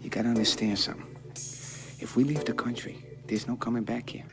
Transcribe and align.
You 0.00 0.10
gotta 0.10 0.28
understand 0.28 0.78
something. 0.78 1.06
If 1.98 2.14
we 2.16 2.24
leave 2.24 2.44
the 2.44 2.52
country, 2.52 3.04
there's 3.26 3.48
no 3.48 3.56
coming 3.56 3.82
back 3.82 4.10
here. 4.10 4.24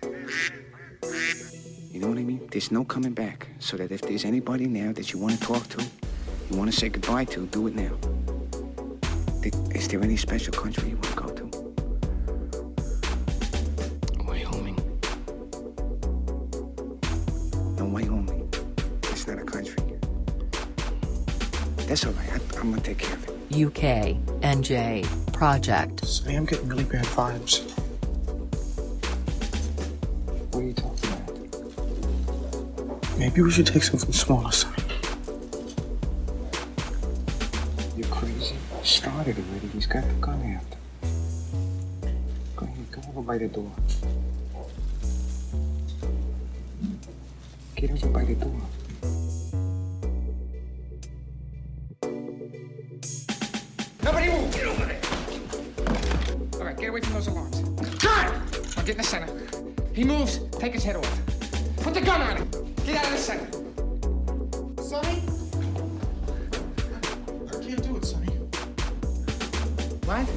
You 1.91 1.99
know 1.99 2.07
what 2.07 2.17
I 2.17 2.23
mean? 2.23 2.47
There's 2.51 2.71
no 2.71 2.83
coming 2.83 3.13
back. 3.13 3.47
So 3.59 3.77
that 3.77 3.91
if 3.91 4.01
there's 4.01 4.25
anybody 4.25 4.67
now 4.67 4.91
that 4.93 5.11
you 5.11 5.19
want 5.19 5.39
to 5.39 5.39
talk 5.39 5.67
to, 5.69 5.83
you 6.49 6.57
want 6.57 6.71
to 6.71 6.77
say 6.77 6.89
goodbye 6.89 7.25
to, 7.25 7.45
do 7.47 7.67
it 7.67 7.75
now. 7.75 7.97
Is 9.73 9.87
there 9.87 10.03
any 10.03 10.17
special 10.17 10.53
country 10.53 10.93
I'm 22.61 22.69
gonna 22.69 22.81
take 22.83 22.99
care 22.99 23.15
of 23.15 23.27
it. 23.27 23.33
UK, 23.65 24.15
NJ, 24.41 25.03
Project. 25.33 26.05
Sonny, 26.05 26.35
I'm 26.35 26.45
getting 26.45 26.69
really 26.69 26.83
bad 26.83 27.05
vibes. 27.05 27.63
What 30.53 30.61
are 30.61 30.67
you 30.67 30.73
talking 30.73 31.09
about? 31.09 31.39
Maybe 33.17 33.41
we 33.41 33.49
should 33.49 33.65
take 33.65 33.81
something 33.81 34.13
smaller, 34.13 34.51
Sonny. 34.51 34.75
You're 37.97 38.07
crazy. 38.09 38.55
Started 38.83 39.37
already. 39.39 39.67
He's 39.73 39.87
got 39.87 40.03
the 40.03 40.13
gun 40.21 40.39
after. 40.43 40.77
Go 42.55 42.67
ahead, 42.67 42.91
go 42.91 43.01
over 43.09 43.23
by 43.23 43.39
the 43.39 43.47
door. 43.47 43.71
Get 47.75 47.89
over 47.89 48.07
by 48.09 48.23
the 48.23 48.35
door. 48.35 48.61
Take 60.61 60.73
his 60.73 60.83
head 60.83 60.95
off. 60.95 61.25
Put 61.77 61.95
the 61.95 62.01
gun 62.01 62.21
on 62.21 62.37
him. 62.37 62.47
Get 62.85 62.97
out 62.97 63.05
of 63.05 63.11
the 63.13 63.17
center. 63.17 63.51
Sonny? 64.79 65.23
I 67.49 67.63
can't 67.63 67.81
do 67.81 67.97
it, 67.97 68.05
Sonny. 68.05 68.27
What? 70.05 70.29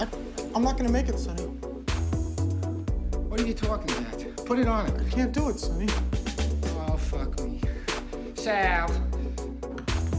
I, 0.00 0.08
I'm 0.52 0.64
not 0.64 0.76
gonna 0.76 0.90
make 0.90 1.08
it, 1.08 1.16
Sonny. 1.20 1.44
What 3.28 3.40
are 3.40 3.46
you 3.46 3.54
talking 3.54 3.96
about? 3.96 4.46
Put 4.46 4.58
it 4.58 4.66
on 4.66 4.86
him. 4.86 5.06
I 5.06 5.10
can't 5.10 5.32
do 5.32 5.48
it, 5.48 5.60
Sonny. 5.60 5.86
Oh, 6.88 6.96
fuck 6.96 7.38
me. 7.44 7.60
Sal. 8.34 8.90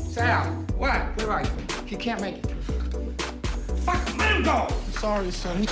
Sal. 0.09 0.45
What? 0.77 1.01
Where 1.17 1.31
are 1.31 1.43
you? 1.43 1.51
He 1.85 1.97
can't 1.97 2.21
make 2.21 2.37
it. 2.37 2.51
Fuck 3.83 4.07
him. 4.07 4.17
Let 4.19 4.35
him 4.37 4.43
go. 4.43 4.67
I'm 4.69 4.91
sorry, 4.93 5.31
Sonny. 5.31 5.67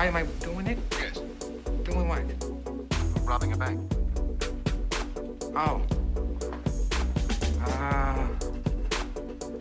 Why 0.00 0.06
am 0.06 0.16
I 0.16 0.22
doing 0.42 0.66
it? 0.66 0.78
Yes, 0.92 1.18
Doing 1.84 2.08
what? 2.08 2.22
I'm 3.16 3.26
robbing 3.26 3.52
a 3.52 3.56
bank. 3.58 3.78
Oh. 5.54 5.82
Uh. 7.60 8.26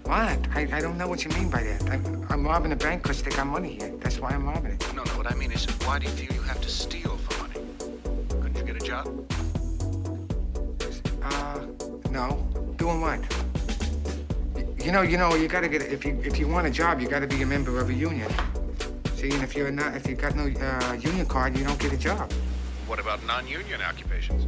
What? 0.05 0.39
I, 0.55 0.69
I 0.71 0.79
don't 0.79 0.97
know 0.97 1.09
what 1.09 1.25
you 1.25 1.31
mean 1.31 1.49
by 1.49 1.63
that. 1.63 1.89
I, 1.89 1.95
I'm 2.33 2.47
robbing 2.47 2.71
a 2.71 2.77
bank 2.77 3.03
because 3.03 3.21
they 3.21 3.31
got 3.31 3.47
money 3.47 3.73
here. 3.73 3.93
That's 3.99 4.19
why 4.19 4.29
I'm 4.29 4.45
robbing 4.45 4.71
it. 4.71 4.95
No, 4.95 5.03
no, 5.03 5.11
what 5.17 5.29
I 5.29 5.35
mean 5.35 5.51
is, 5.51 5.65
why 5.85 5.99
do 5.99 6.05
you 6.05 6.13
feel 6.13 6.33
you 6.33 6.41
have 6.43 6.61
to 6.61 6.69
steal 6.69 7.17
for 7.17 7.37
money? 7.41 7.59
Couldn't 8.29 8.55
you 8.55 8.63
get 8.63 8.77
a 8.77 8.85
job? 8.85 9.07
Uh, 11.21 11.65
no. 12.11 12.47
Doing 12.77 13.01
what? 13.01 13.19
You 14.81 14.93
know, 14.93 15.01
you 15.01 15.17
know, 15.17 15.35
you 15.35 15.49
gotta 15.49 15.67
get 15.67 15.81
if 15.81 16.05
you 16.05 16.17
if 16.23 16.39
you 16.39 16.47
want 16.47 16.65
a 16.65 16.71
job, 16.71 17.01
you 17.01 17.09
gotta 17.09 17.27
be 17.27 17.41
a 17.41 17.45
member 17.45 17.81
of 17.81 17.89
a 17.89 17.93
union. 17.93 18.31
And 19.31 19.43
if 19.43 19.55
you're 19.55 19.71
not, 19.71 19.95
if 19.95 20.07
you've 20.07 20.19
got 20.19 20.35
no 20.35 20.43
uh, 20.43 20.93
union 20.93 21.25
card, 21.25 21.55
you 21.57 21.63
don't 21.63 21.77
get 21.79 21.93
a 21.93 21.97
job. 21.97 22.31
What 22.87 22.99
about 22.99 23.23
non-union 23.27 23.79
occupations? 23.81 24.47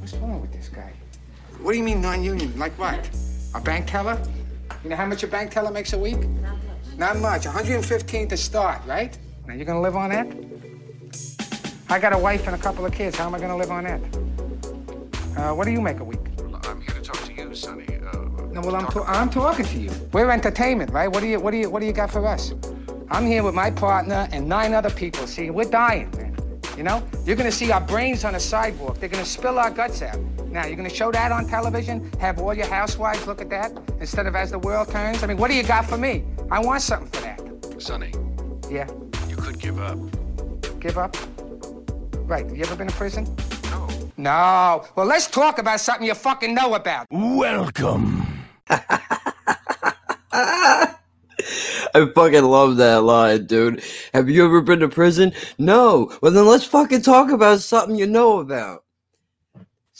What's 0.00 0.14
wrong 0.14 0.40
with 0.40 0.52
this 0.52 0.68
guy? 0.68 0.92
What 1.60 1.72
do 1.72 1.78
you 1.78 1.84
mean 1.84 2.00
non-union? 2.00 2.58
Like 2.58 2.72
what? 2.78 3.08
A 3.54 3.60
bank 3.60 3.86
teller? 3.86 4.20
You 4.82 4.90
know 4.90 4.96
how 4.96 5.04
much 5.06 5.22
a 5.22 5.26
bank 5.26 5.50
teller 5.50 5.70
makes 5.70 5.92
a 5.92 5.98
week? 5.98 6.18
Not 6.40 6.56
much. 6.56 6.96
Not 6.96 7.16
much. 7.18 7.44
115 7.44 8.28
to 8.28 8.36
start, 8.36 8.80
right? 8.86 9.16
Now 9.46 9.54
you're 9.54 9.66
gonna 9.66 9.82
live 9.82 9.96
on 9.96 10.10
that? 10.10 10.26
I 11.90 11.98
got 11.98 12.14
a 12.14 12.18
wife 12.18 12.46
and 12.46 12.56
a 12.56 12.58
couple 12.58 12.86
of 12.86 12.92
kids. 12.94 13.16
How 13.18 13.26
am 13.26 13.34
I 13.34 13.38
gonna 13.40 13.56
live 13.56 13.70
on 13.70 13.84
that? 13.84 14.00
Uh, 15.36 15.54
what 15.54 15.66
do 15.66 15.70
you 15.70 15.80
make 15.82 16.00
a 16.00 16.04
week? 16.04 16.20
Well, 16.38 16.58
I'm 16.64 16.80
here 16.80 16.94
to 16.94 17.00
talk 17.02 17.18
to 17.24 17.32
you, 17.34 17.54
Sonny. 17.54 17.84
Uh, 18.10 18.18
No, 18.52 18.62
well, 18.62 18.76
I'm, 18.76 18.84
talk 18.86 18.94
to- 18.94 19.04
I'm 19.10 19.28
talking 19.30 19.66
to 19.66 19.78
you. 19.78 19.90
We're 20.12 20.30
entertainment, 20.30 20.90
right? 20.90 21.08
What 21.08 21.20
do 21.20 21.26
you, 21.28 21.38
what 21.38 21.50
do 21.50 21.58
you, 21.58 21.68
what 21.68 21.80
do 21.80 21.86
you 21.86 21.92
got 21.92 22.10
for 22.10 22.26
us? 22.26 22.52
I'm 23.12 23.26
here 23.26 23.42
with 23.42 23.54
my 23.54 23.70
partner 23.70 24.26
and 24.32 24.48
nine 24.48 24.72
other 24.72 24.88
people. 24.88 25.26
See, 25.26 25.50
we're 25.50 25.68
dying, 25.70 26.10
man. 26.16 26.34
You 26.78 26.82
know, 26.82 27.06
you're 27.26 27.36
gonna 27.36 27.52
see 27.52 27.70
our 27.70 27.80
brains 27.82 28.24
on 28.24 28.32
the 28.32 28.40
sidewalk. 28.40 28.98
They're 29.00 29.10
gonna 29.10 29.26
spill 29.26 29.58
our 29.58 29.70
guts 29.70 30.00
out. 30.00 30.18
Now, 30.48 30.64
you're 30.64 30.76
gonna 30.76 30.88
show 30.88 31.12
that 31.12 31.30
on 31.30 31.46
television? 31.46 32.10
Have 32.20 32.38
all 32.38 32.54
your 32.54 32.64
housewives 32.66 33.26
look 33.26 33.42
at 33.42 33.50
that 33.50 33.70
instead 34.00 34.26
of 34.26 34.34
as 34.34 34.50
the 34.50 34.58
world 34.58 34.88
turns? 34.90 35.22
I 35.22 35.26
mean, 35.26 35.36
what 35.36 35.50
do 35.50 35.56
you 35.56 35.62
got 35.62 35.84
for 35.84 35.98
me? 35.98 36.24
I 36.50 36.58
want 36.60 36.80
something 36.80 37.10
for 37.10 37.20
that. 37.20 37.82
Sonny, 37.82 38.12
Yeah, 38.70 38.88
you 39.28 39.36
could 39.36 39.58
give 39.58 39.78
up. 39.78 39.98
give 40.80 40.96
up. 40.96 41.14
Right? 42.26 42.46
Have 42.46 42.56
you 42.56 42.64
ever 42.64 42.76
been 42.76 42.86
in 42.88 42.94
prison? 42.94 43.26
No. 43.64 43.88
No. 44.16 44.84
Well, 44.96 45.04
let's 45.04 45.26
talk 45.26 45.58
about 45.58 45.80
something 45.80 46.06
you 46.06 46.14
fucking 46.14 46.54
know 46.54 46.76
about. 46.76 47.08
Welcome. 47.10 48.26
I 51.94 52.06
fucking 52.14 52.44
love 52.44 52.76
that 52.78 53.02
line, 53.02 53.46
dude. 53.46 53.82
Have 54.14 54.28
you 54.28 54.44
ever 54.44 54.60
been 54.60 54.80
to 54.80 54.88
prison? 54.88 55.32
No. 55.58 56.16
Well, 56.22 56.32
then 56.32 56.46
let's 56.46 56.64
fucking 56.64 57.02
talk 57.02 57.30
about 57.30 57.60
something 57.60 57.96
you 57.96 58.06
know 58.06 58.38
about. 58.40 58.84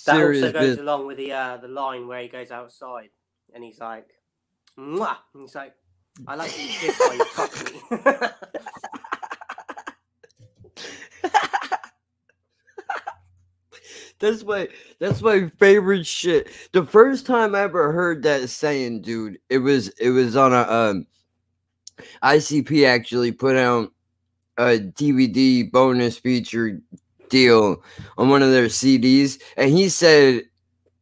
That 0.06 0.16
Serious 0.16 0.42
also 0.42 0.52
goes 0.52 0.60
business. 0.62 0.82
along 0.82 1.06
with 1.06 1.16
the 1.18 1.32
uh, 1.32 1.56
the 1.58 1.68
line 1.68 2.08
where 2.08 2.20
he 2.22 2.28
goes 2.28 2.50
outside 2.50 3.10
and 3.54 3.62
he's 3.62 3.78
like, 3.78 4.08
Mwah! 4.78 5.16
And 5.34 5.42
he's 5.42 5.54
like, 5.54 5.74
I 6.26 6.34
like 6.34 6.50
to 6.50 6.56
this 6.58 6.98
while 6.98 7.14
you 7.16 7.24
fuck 7.26 7.72
me. 8.12 8.28
That's 14.18 14.44
my 14.44 14.68
that's 15.00 15.20
my 15.20 15.48
favorite 15.58 16.06
shit. 16.06 16.48
The 16.72 16.84
first 16.84 17.26
time 17.26 17.56
I 17.56 17.62
ever 17.62 17.92
heard 17.92 18.22
that 18.22 18.48
saying, 18.50 19.02
dude, 19.02 19.38
it 19.50 19.58
was 19.58 19.88
it 19.98 20.10
was 20.10 20.36
on 20.36 20.52
a 20.52 20.62
um 20.62 21.06
ICP 22.22 22.86
actually 22.86 23.32
put 23.32 23.56
out 23.56 23.92
a 24.58 24.78
DVD 24.78 25.70
bonus 25.70 26.18
feature 26.18 26.80
deal 27.28 27.82
on 28.18 28.28
one 28.28 28.42
of 28.42 28.50
their 28.50 28.66
CDs, 28.66 29.40
and 29.56 29.70
he 29.70 29.88
said 29.88 30.42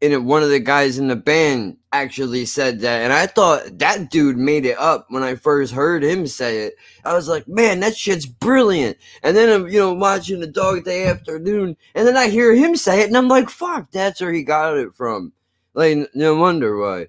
it, 0.00 0.22
one 0.22 0.42
of 0.42 0.48
the 0.48 0.60
guys 0.60 0.98
in 0.98 1.08
the 1.08 1.16
band 1.16 1.76
actually 1.92 2.46
said 2.46 2.80
that, 2.80 3.02
and 3.02 3.12
I 3.12 3.26
thought 3.26 3.78
that 3.78 4.10
dude 4.10 4.38
made 4.38 4.64
it 4.64 4.78
up 4.78 5.06
when 5.10 5.22
I 5.22 5.34
first 5.34 5.72
heard 5.74 6.02
him 6.02 6.26
say 6.26 6.66
it. 6.66 6.74
I 7.04 7.14
was 7.14 7.28
like, 7.28 7.46
man, 7.48 7.80
that 7.80 7.96
shit's 7.96 8.26
brilliant. 8.26 8.96
And 9.22 9.36
then 9.36 9.48
I'm, 9.48 9.68
you 9.68 9.78
know, 9.78 9.92
watching 9.92 10.40
the 10.40 10.46
Dog 10.46 10.84
Day 10.84 11.06
Afternoon, 11.06 11.76
and 11.94 12.06
then 12.06 12.16
I 12.16 12.28
hear 12.28 12.54
him 12.54 12.76
say 12.76 13.02
it, 13.02 13.08
and 13.08 13.16
I'm 13.16 13.28
like, 13.28 13.50
fuck, 13.50 13.90
that's 13.90 14.20
where 14.20 14.32
he 14.32 14.42
got 14.42 14.78
it 14.78 14.94
from. 14.94 15.32
Like, 15.74 16.08
no 16.14 16.36
wonder 16.36 16.78
why. 16.78 17.08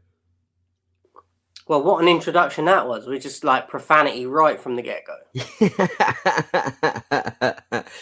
Well, 1.71 1.83
what 1.83 2.01
an 2.01 2.09
introduction 2.09 2.65
that 2.65 2.85
was. 2.85 3.07
We 3.07 3.17
just 3.17 3.45
like 3.45 3.69
profanity 3.69 4.25
right 4.25 4.59
from 4.59 4.75
the 4.75 4.81
get 4.81 5.05
go. 5.05 5.15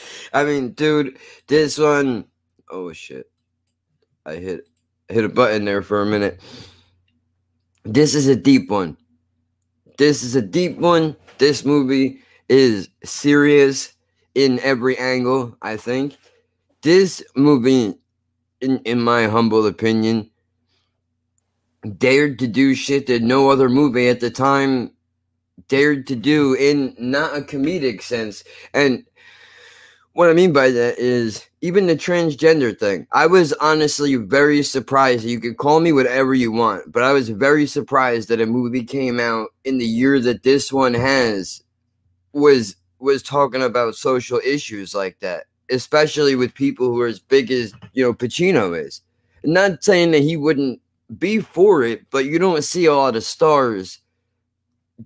I 0.33 0.43
mean, 0.43 0.71
dude, 0.71 1.19
this 1.45 1.77
one 1.77 2.25
oh 2.71 2.91
shit. 2.93 3.29
I 4.25 4.37
hit 4.37 4.67
hit 5.07 5.23
a 5.23 5.29
button 5.29 5.65
there 5.65 5.83
for 5.83 6.01
a 6.01 6.05
minute. 6.07 6.41
This 7.83 8.15
is 8.15 8.27
a 8.27 8.35
deep 8.35 8.71
one. 8.71 8.97
This 9.99 10.23
is 10.23 10.35
a 10.35 10.41
deep 10.41 10.79
one. 10.79 11.15
This 11.37 11.63
movie 11.63 12.21
is 12.49 12.89
serious 13.03 13.93
in 14.33 14.59
every 14.61 14.97
angle, 14.97 15.55
I 15.61 15.77
think. 15.77 16.17
This 16.81 17.23
movie, 17.35 17.93
in, 18.61 18.79
in 18.79 18.99
my 18.99 19.27
humble 19.27 19.67
opinion, 19.67 20.28
dared 21.97 22.39
to 22.39 22.47
do 22.47 22.75
shit 22.75 23.07
that 23.07 23.21
no 23.21 23.49
other 23.49 23.69
movie 23.69 24.09
at 24.09 24.19
the 24.19 24.29
time 24.29 24.91
dared 25.67 26.07
to 26.07 26.15
do 26.15 26.53
in 26.53 26.95
not 26.97 27.37
a 27.37 27.41
comedic 27.41 28.01
sense. 28.01 28.43
And 28.73 29.05
what 30.13 30.29
I 30.29 30.33
mean 30.33 30.51
by 30.51 30.71
that 30.71 30.97
is 30.97 31.47
even 31.61 31.87
the 31.87 31.95
transgender 31.95 32.77
thing. 32.77 33.07
I 33.11 33.27
was 33.27 33.53
honestly 33.53 34.15
very 34.15 34.63
surprised. 34.63 35.23
You 35.23 35.39
could 35.39 35.57
call 35.57 35.79
me 35.79 35.91
whatever 35.91 36.33
you 36.33 36.51
want, 36.51 36.91
but 36.91 37.03
I 37.03 37.13
was 37.13 37.29
very 37.29 37.65
surprised 37.65 38.29
that 38.29 38.41
a 38.41 38.45
movie 38.45 38.83
came 38.83 39.19
out 39.19 39.49
in 39.63 39.77
the 39.77 39.85
year 39.85 40.19
that 40.21 40.43
this 40.43 40.73
one 40.73 40.93
has 40.93 41.63
was 42.33 42.75
was 42.99 43.23
talking 43.23 43.63
about 43.63 43.95
social 43.95 44.41
issues 44.45 44.93
like 44.93 45.17
that, 45.19 45.45
especially 45.71 46.35
with 46.35 46.53
people 46.53 46.87
who 46.87 46.99
are 46.99 47.07
as 47.07 47.19
big 47.19 47.49
as, 47.49 47.73
you 47.93 48.03
know, 48.03 48.13
Pacino 48.13 48.77
is. 48.77 49.01
Not 49.45 49.85
saying 49.85 50.11
that 50.11 50.21
he 50.21 50.35
wouldn't 50.35 50.81
be 51.17 51.39
for 51.39 51.83
it, 51.83 52.05
but 52.11 52.25
you 52.25 52.39
don't 52.39 52.63
see 52.63 52.85
a 52.85 52.93
lot 52.93 53.15
of 53.15 53.23
stars 53.23 53.99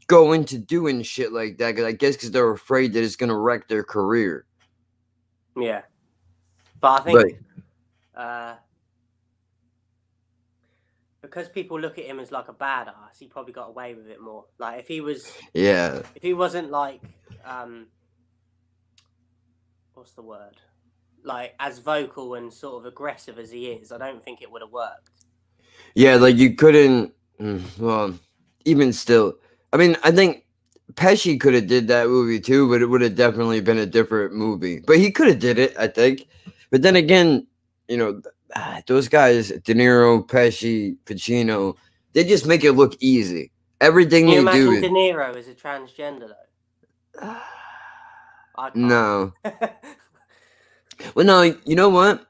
go 0.07 0.33
into 0.33 0.57
doing 0.57 1.01
shit 1.03 1.31
like 1.31 1.57
that. 1.57 1.75
Cause 1.75 1.85
I 1.85 1.91
guess 1.91 2.15
because 2.15 2.31
they're 2.31 2.51
afraid 2.51 2.94
that 2.94 3.03
it's 3.03 3.15
gonna 3.15 3.38
wreck 3.38 3.67
their 3.67 3.83
career. 3.83 4.45
Yeah. 5.55 5.81
But 6.79 7.01
I 7.01 7.03
think 7.03 7.39
uh, 8.15 8.55
because 11.21 11.47
people 11.47 11.79
look 11.79 11.97
at 11.97 12.06
him 12.06 12.19
as 12.19 12.31
like 12.31 12.49
a 12.49 12.53
badass, 12.53 13.17
he 13.17 13.27
probably 13.27 13.53
got 13.53 13.69
away 13.69 13.95
with 13.95 14.07
it 14.07 14.21
more. 14.21 14.45
Like 14.59 14.79
if 14.79 14.88
he 14.88 15.01
was, 15.01 15.31
Yeah, 15.53 16.01
if 16.15 16.21
he 16.21 16.33
wasn't 16.33 16.69
like, 16.69 17.01
um, 17.45 17.88
what's 19.94 20.13
the 20.13 20.21
word? 20.21 20.57
Like 21.23 21.56
as 21.59 21.79
vocal 21.79 22.35
and 22.35 22.53
sort 22.53 22.81
of 22.81 22.85
aggressive 22.85 23.39
as 23.39 23.49
he 23.51 23.67
is, 23.67 23.91
I 23.91 23.97
don't 23.97 24.23
think 24.23 24.41
it 24.41 24.51
would 24.51 24.61
have 24.61 24.71
worked. 24.71 25.22
Yeah, 25.95 26.16
like 26.16 26.36
you 26.38 26.56
couldn't. 26.56 27.13
mm, 27.40 27.62
Well, 27.80 28.18
even 28.66 28.94
still, 28.94 29.36
I 29.74 29.78
mean, 29.78 29.98
I 30.04 30.12
think 30.12 30.45
Pesci 30.94 31.40
could 31.40 31.54
have 31.54 31.68
did 31.68 31.88
that 31.88 32.07
movie 32.07 32.40
too, 32.40 32.69
but 32.69 32.81
it 32.81 32.86
would 32.88 33.01
have 33.01 33.16
definitely 33.16 33.62
been 33.62 33.78
a 33.80 33.86
different 33.86 34.34
movie. 34.34 34.80
But 34.80 34.98
he 35.00 35.12
could 35.12 35.28
have 35.28 35.40
did 35.40 35.57
it, 35.60 35.75
I 35.78 35.88
think. 35.88 36.28
But 36.72 36.81
then 36.81 36.95
again, 36.95 37.48
you 37.88 37.98
know, 37.98 38.22
ah, 38.56 38.81
those 38.88 39.07
guys, 39.07 39.50
De 39.50 39.74
Niro, 39.74 40.25
Pesci, 40.28 40.98
Pacino, 41.06 41.75
they 42.13 42.24
just 42.24 42.45
make 42.48 42.63
it 42.63 42.74
look 42.74 42.95
easy. 43.00 43.51
Everything 43.81 44.28
Can 44.28 44.34
you 44.34 44.45
they 44.45 44.51
do. 44.51 44.72
imagine 44.72 44.74
is- 44.75 44.81
De 44.81 44.90
Niro 44.90 45.36
as 45.36 45.48
a 45.48 45.54
transgender 45.54 46.30
though? 47.22 47.36
No. 48.75 49.34
Well, 51.16 51.25
no, 51.25 51.42
you 51.66 51.75
know 51.75 51.90
what? 51.90 52.25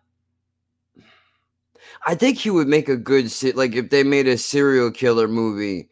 I 2.06 2.16
think 2.16 2.38
he 2.38 2.50
would 2.50 2.68
make 2.68 2.90
a 2.90 2.98
good 2.98 3.32
like 3.56 3.76
if 3.76 3.90
they 3.90 4.04
made 4.04 4.28
a 4.28 4.38
serial 4.38 4.92
killer 4.92 5.28
movie. 5.28 5.90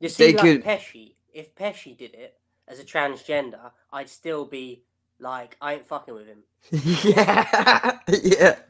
You 0.00 0.08
see, 0.08 0.24
They 0.26 0.32
like 0.34 0.42
could- 0.42 0.64
Pesci, 0.64 1.14
if 1.32 1.54
Pesci 1.54 1.96
did 1.96 2.14
it 2.14 2.36
as 2.68 2.78
a 2.80 2.84
transgender, 2.84 3.70
I'd 3.92 4.08
still 4.08 4.44
be 4.44 4.82
like, 5.20 5.56
I 5.60 5.74
ain't 5.74 5.86
fucking 5.86 6.14
with 6.14 6.26
him. 6.26 6.42
yeah, 6.70 7.98
yeah. 8.22 8.56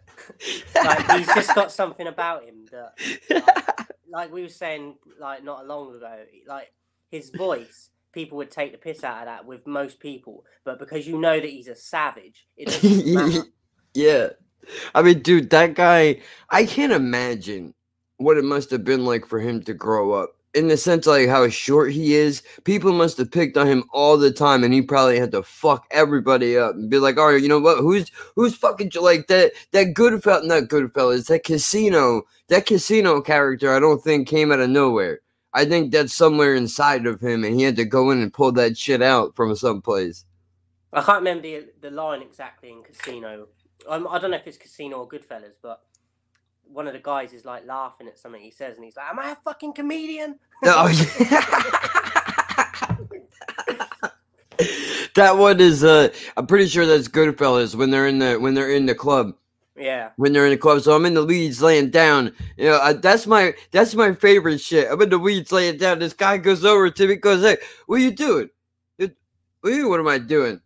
Like 0.75 1.11
he's 1.19 1.27
just 1.35 1.55
got 1.55 1.71
something 1.73 2.07
about 2.07 2.45
him 2.45 2.65
that, 2.71 2.95
like, 3.31 3.89
like 4.09 4.33
we 4.33 4.43
were 4.43 4.49
saying, 4.49 4.95
like 5.21 5.43
not 5.45 5.67
long 5.67 5.95
ago, 5.95 6.19
like 6.47 6.73
his 7.11 7.31
voice, 7.31 7.91
people 8.13 8.39
would 8.39 8.51
take 8.51 8.73
the 8.73 8.79
piss 8.79 9.03
out 9.05 9.21
of 9.21 9.27
that 9.27 9.45
with 9.45 9.67
most 9.67 9.99
people, 10.01 10.45
but 10.65 10.79
because 10.79 11.07
you 11.07 11.19
know 11.19 11.39
that 11.39 11.49
he's 11.51 11.69
a 11.69 11.75
savage, 11.77 12.47
it 12.57 12.67
doesn't 12.69 13.07
matter. 13.15 13.43
yeah. 13.95 14.29
I 14.95 15.03
mean, 15.03 15.21
dude, 15.21 15.51
that 15.51 15.75
guy, 15.75 16.21
I 16.51 16.67
can't 16.67 16.93
imagine 16.93 17.75
what 18.17 18.37
it 18.37 18.45
must 18.45 18.71
have 18.71 18.85
been 18.85 19.05
like 19.05 19.27
for 19.27 19.41
him 19.41 19.63
to 19.65 19.75
grow 19.75 20.13
up. 20.13 20.37
In 20.55 20.69
the 20.69 20.77
sense, 20.77 21.07
like 21.07 21.29
how 21.29 21.49
short 21.49 21.91
he 21.91 22.15
is, 22.15 22.43
people 22.63 22.93
must 22.93 23.19
have 23.19 23.33
picked 23.33 23.57
on 23.57 23.67
him 23.67 23.85
all 23.93 24.17
the 24.17 24.31
time, 24.31 24.63
and 24.63 24.73
he 24.73 24.83
probably 24.83 25.19
had 25.19 25.33
to 25.33 25.43
fuck 25.43 25.85
everybody 25.91 26.57
up 26.57 26.77
and 26.77 26.89
be 26.89 26.99
like, 26.99 27.19
"All 27.19 27.33
right, 27.33 27.43
you 27.43 27.49
know 27.49 27.59
what? 27.59 27.79
Who's 27.79 28.09
who's 28.37 28.55
fucking 28.55 28.93
like 29.01 29.27
that? 29.27 29.53
That 29.73 29.95
Goodfellas, 29.95 30.45
not 30.47 30.65
Goodfellas, 30.65 31.27
that 31.27 31.43
Casino, 31.43 32.23
that 32.49 32.67
Casino 32.67 33.21
character. 33.21 33.75
I 33.75 33.81
don't 33.81 34.01
think 34.01 34.29
came 34.29 34.53
out 34.53 34.61
of 34.61 34.71
nowhere. 34.71 35.21
I 35.55 35.65
think 35.65 35.93
that's 35.93 36.15
somewhere 36.15 36.55
inside 36.55 37.07
of 37.07 37.21
him, 37.21 37.43
and 37.43 37.57
he 37.57 37.63
had 37.63 37.77
to 37.77 37.85
go 37.85 38.13
in 38.13 38.23
and 38.23 38.33
pull 38.33 38.53
that 38.53 38.79
shit 38.79 39.03
out 39.03 39.35
from 39.35 39.57
someplace. 39.57 40.25
I 40.93 41.03
can't 41.03 41.19
remember 41.19 41.43
the, 41.43 41.67
the 41.81 41.91
line 41.91 42.23
exactly 42.23 42.71
in 42.71 42.85
Casino. 42.85 43.49
Um, 43.89 44.07
I 44.11 44.19
don't 44.19 44.31
know 44.31 44.37
if 44.37 44.47
it's 44.47 44.57
Casino 44.57 44.99
or 44.99 45.09
Goodfellas, 45.09 45.57
but 45.63 45.81
one 46.65 46.87
of 46.87 46.93
the 46.95 47.01
guys 47.01 47.33
is 47.33 47.45
like 47.45 47.67
laughing 47.67 48.09
at 48.09 48.19
something 48.19 48.41
he 48.41 48.51
says, 48.51 48.77
and 48.77 48.85
he's 48.85 48.97
like, 48.97 49.07
"Am 49.11 49.19
I 49.19 49.33
a 49.33 49.37
fucking 49.37 49.75
comedian?" 49.75 50.39
Oh, 50.65 50.89
yeah. 50.89 51.47
that 55.17 55.37
one 55.37 55.61
is 55.61 55.85
uh 55.85 56.09
I'm 56.37 56.47
pretty 56.47 56.67
sure 56.69 56.87
that's 56.87 57.09
Goodfellas 57.09 57.75
when 57.75 57.91
they're 57.91 58.07
in 58.07 58.19
the 58.19 58.37
when 58.37 58.55
they're 58.55 58.71
in 58.71 58.87
the 58.87 58.95
club. 58.95 59.35
Yeah. 59.77 60.11
When 60.17 60.33
they're 60.33 60.45
in 60.47 60.53
the 60.53 60.57
club. 60.59 60.81
So 60.83 60.95
I'm 60.95 61.07
in 61.07 61.15
the 61.15 61.25
weeds 61.25 61.61
laying 61.63 61.91
down. 61.91 62.33
You 62.57 62.71
know, 62.71 62.79
I, 62.81 62.93
that's 62.95 63.27
my 63.27 63.55
that's 63.73 63.95
my 63.95 64.15
favorite 64.15 64.61
shit. 64.61 64.89
I'm 64.91 65.01
in 65.03 65.11
the 65.11 65.19
weeds 65.19 65.51
laying 65.53 65.79
down. 65.79 65.99
This 65.99 66.13
guy 66.13 66.39
goes 66.39 66.65
over 66.65 66.91
to 66.91 67.09
me 67.09 67.17
goes, 67.17 67.43
Hey, 67.43 67.59
what 67.87 67.97
are 67.97 68.05
you 68.05 68.13
doing? 68.13 68.51
It- 68.99 69.17
What, 69.61 69.73
are 69.73 69.77
you, 69.77 69.89
what 69.89 70.01
am 70.01 70.09
I 70.09 70.19
doing? 70.19 70.61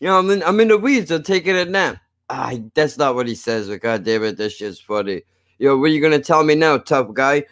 You 0.00 0.08
know, 0.08 0.18
I'm 0.18 0.30
in 0.30 0.42
I'm 0.44 0.60
in 0.60 0.68
the 0.68 0.78
weeds, 0.78 1.10
I'm 1.10 1.22
taking 1.24 1.56
a 1.56 1.64
nap. 1.64 1.98
I, 2.28 2.64
that's 2.74 2.96
not 2.98 3.14
what 3.14 3.28
he 3.28 3.34
says, 3.34 3.68
but 3.68 3.80
god 3.80 4.04
damn 4.04 4.24
it, 4.24 4.36
This 4.36 4.54
shit's 4.54 4.80
funny. 4.80 5.22
Yo, 5.58 5.76
what 5.78 5.86
are 5.86 5.88
you 5.88 6.00
gonna 6.00 6.18
tell 6.18 6.42
me 6.42 6.54
now, 6.54 6.78
tough 6.78 7.12
guy? 7.12 7.44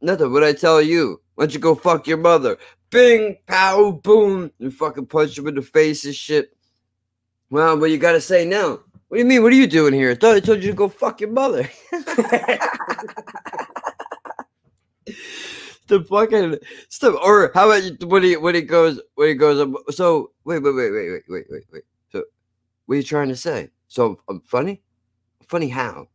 Nothing, 0.00 0.32
what 0.32 0.44
I 0.44 0.52
tell 0.52 0.80
you? 0.80 1.20
Why 1.34 1.44
don't 1.44 1.54
you 1.54 1.60
go 1.60 1.74
fuck 1.74 2.06
your 2.06 2.18
mother? 2.18 2.56
Bing, 2.90 3.36
pow, 3.46 3.92
boom, 4.02 4.50
and 4.60 4.72
fucking 4.72 5.06
punch 5.06 5.36
him 5.38 5.48
in 5.48 5.54
the 5.56 5.62
face 5.62 6.04
and 6.04 6.14
shit. 6.14 6.56
Well, 7.50 7.78
what 7.78 7.90
you 7.90 7.98
gotta 7.98 8.20
say 8.20 8.44
now? 8.44 8.80
What 9.08 9.16
do 9.16 9.18
you 9.18 9.24
mean? 9.24 9.42
What 9.42 9.52
are 9.52 9.56
you 9.56 9.66
doing 9.66 9.92
here? 9.92 10.10
I 10.10 10.14
thought 10.14 10.36
I 10.36 10.40
told 10.40 10.62
you 10.62 10.70
to 10.70 10.76
go 10.76 10.88
fuck 10.88 11.20
your 11.20 11.30
mother. 11.30 11.68
the 15.86 16.04
fucking 16.08 16.56
stuff, 16.88 17.14
or 17.22 17.52
how 17.54 17.70
about 17.70 17.82
you, 17.84 17.96
when 18.08 18.22
he 18.22 18.36
when 18.36 18.54
he 18.54 18.62
goes 18.62 19.00
when 19.14 19.28
he 19.28 19.34
goes? 19.34 19.58
So 19.90 20.32
wait, 20.44 20.60
wait, 20.60 20.74
wait, 20.74 20.90
wait, 20.90 21.10
wait, 21.10 21.22
wait, 21.28 21.46
wait, 21.50 21.64
wait. 21.72 21.82
So 22.10 22.24
what 22.86 22.94
are 22.94 22.96
you 22.96 23.04
trying 23.04 23.28
to 23.28 23.36
say? 23.36 23.70
So 23.88 24.20
I'm 24.28 24.40
funny? 24.40 24.82
Funny 25.48 25.68
how? 25.68 26.08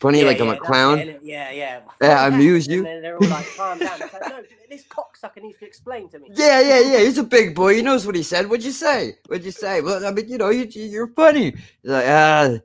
Funny 0.00 0.20
Yeah, 0.20 0.26
like 0.26 0.40
I'm 0.40 0.48
a 0.48 0.56
clown? 0.56 0.98
it. 0.98 1.20
Yeah, 1.22 1.50
yeah. 1.50 1.80
Yeah, 2.00 2.22
I 2.22 2.28
amuse 2.34 2.66
you. 2.68 2.86
And 2.86 3.04
they're 3.04 3.16
all 3.16 3.28
like, 3.28 3.46
calm 3.56 3.78
down. 3.78 3.98
Like, 3.98 4.12
no, 4.28 4.42
this 4.70 4.84
cocksucker 4.84 5.42
needs 5.42 5.58
to 5.58 5.66
explain 5.66 6.08
to 6.10 6.18
me. 6.18 6.30
Yeah, 6.34 6.60
yeah, 6.60 6.80
yeah. 6.80 6.98
He's 7.00 7.18
a 7.18 7.24
big 7.24 7.54
boy. 7.54 7.74
He 7.74 7.82
knows 7.82 8.06
what 8.06 8.14
he 8.14 8.22
said. 8.22 8.48
What'd 8.48 8.64
you 8.64 8.72
say? 8.72 9.16
What'd 9.26 9.44
you 9.44 9.50
say? 9.50 9.80
Well, 9.80 10.04
I 10.04 10.12
mean, 10.12 10.28
you 10.28 10.38
know, 10.38 10.50
you, 10.50 10.64
you're 10.64 11.08
funny. 11.08 11.50
He's 11.52 11.90
like, 11.90 12.04
ah, 12.06 12.58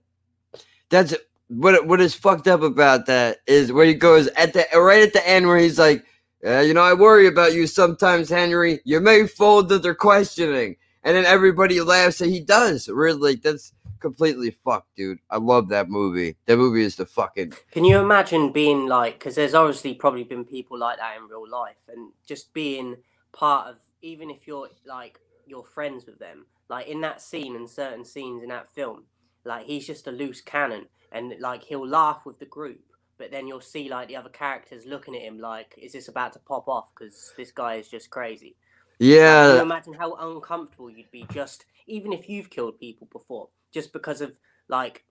that's 0.89 1.15
what. 1.47 1.87
What 1.87 2.01
is 2.01 2.13
fucked 2.13 2.47
up 2.47 2.61
about 2.61 3.07
that 3.07 3.39
is 3.47 3.71
where 3.71 3.85
he 3.85 3.93
goes 3.95 4.27
at 4.29 4.53
the 4.53 4.65
right 4.75 5.03
at 5.03 5.13
the 5.13 5.27
end 5.27 5.47
where 5.47 5.57
he's 5.57 5.79
like, 5.79 6.05
uh, 6.45 6.59
you 6.59 6.73
know, 6.73 6.83
I 6.83 6.93
worry 6.93 7.27
about 7.27 7.53
you 7.53 7.67
sometimes, 7.67 8.29
Henry. 8.29 8.79
You 8.85 8.99
may 8.99 9.25
fold 9.27 9.69
to 9.69 9.79
their 9.79 9.95
questioning, 9.95 10.75
and 11.03 11.15
then 11.15 11.25
everybody 11.25 11.81
laughs, 11.81 12.21
and 12.21 12.31
he 12.31 12.41
does. 12.41 12.89
Really, 12.89 13.35
that's 13.35 13.73
completely 14.03 14.51
fucked, 14.51 14.95
dude. 14.95 15.19
I 15.31 15.37
love 15.37 15.69
that 15.69 15.89
movie. 15.89 16.35
That 16.45 16.57
movie 16.57 16.83
is 16.83 16.97
the 16.97 17.05
fucking 17.05 17.53
Can 17.71 17.85
you 17.85 17.97
imagine 17.99 18.51
being 18.51 18.85
like, 18.85 19.17
because 19.17 19.35
there's 19.35 19.55
obviously 19.55 19.93
probably 19.95 20.25
been 20.25 20.45
people 20.45 20.77
like 20.77 20.97
that 20.97 21.17
in 21.17 21.27
real 21.27 21.49
life, 21.49 21.77
and 21.87 22.11
just 22.27 22.53
being 22.53 22.97
part 23.31 23.69
of, 23.69 23.77
even 24.01 24.29
if 24.29 24.45
you're 24.45 24.69
like, 24.85 25.19
you're 25.47 25.63
friends 25.63 26.05
with 26.05 26.19
them, 26.19 26.45
like 26.69 26.87
in 26.87 27.01
that 27.01 27.21
scene 27.21 27.55
and 27.55 27.69
certain 27.69 28.03
scenes 28.03 28.43
in 28.43 28.49
that 28.49 28.69
film, 28.69 29.05
like 29.45 29.65
he's 29.65 29.87
just 29.87 30.07
a 30.07 30.11
loose 30.11 30.41
cannon, 30.41 30.85
and 31.11 31.33
like 31.39 31.63
he'll 31.63 31.87
laugh 31.87 32.25
with 32.25 32.39
the 32.39 32.45
group, 32.45 32.83
but 33.17 33.31
then 33.31 33.47
you'll 33.47 33.61
see 33.61 33.89
like 33.89 34.09
the 34.09 34.17
other 34.17 34.29
characters 34.29 34.85
looking 34.85 35.15
at 35.15 35.21
him 35.21 35.39
like, 35.39 35.73
is 35.81 35.93
this 35.93 36.09
about 36.09 36.33
to 36.33 36.39
pop 36.39 36.67
off? 36.67 36.89
Because 36.93 37.31
this 37.37 37.51
guy 37.51 37.75
is 37.75 37.87
just 37.87 38.09
crazy. 38.09 38.57
Can 38.99 39.07
you 39.07 39.15
yeah. 39.15 39.61
imagine 39.61 39.93
how 39.93 40.13
uncomfortable 40.15 40.89
you'd 40.89 41.09
be 41.09 41.25
just 41.33 41.65
even 41.87 42.13
if 42.13 42.29
you've 42.29 42.49
killed 42.49 42.79
people 42.79 43.07
before, 43.11 43.49
just 43.73 43.91
because 43.93 44.21
of 44.21 44.37
like 44.67 45.03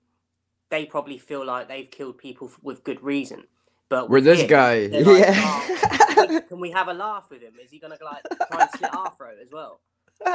they 0.70 0.86
probably 0.86 1.18
feel 1.18 1.44
like 1.44 1.68
they've 1.68 1.90
killed 1.90 2.18
people 2.18 2.48
f- 2.48 2.58
with 2.62 2.82
good 2.84 3.02
reason. 3.02 3.44
But 3.88 4.08
with 4.08 4.24
this 4.24 4.40
him, 4.40 4.46
guy, 4.46 4.86
like, 4.86 5.06
yeah. 5.06 5.34
"Oh, 5.36 6.40
can 6.48 6.60
we 6.60 6.70
have 6.70 6.88
a 6.88 6.94
laugh 6.94 7.26
with 7.30 7.42
him? 7.42 7.54
Is 7.62 7.70
he 7.70 7.78
gonna 7.78 7.98
like 8.02 8.22
try 8.50 8.62
and 8.62 8.70
slit 8.78 8.94
our 8.94 9.12
throat 9.12 9.36
as 9.42 9.52
well? 9.52 9.80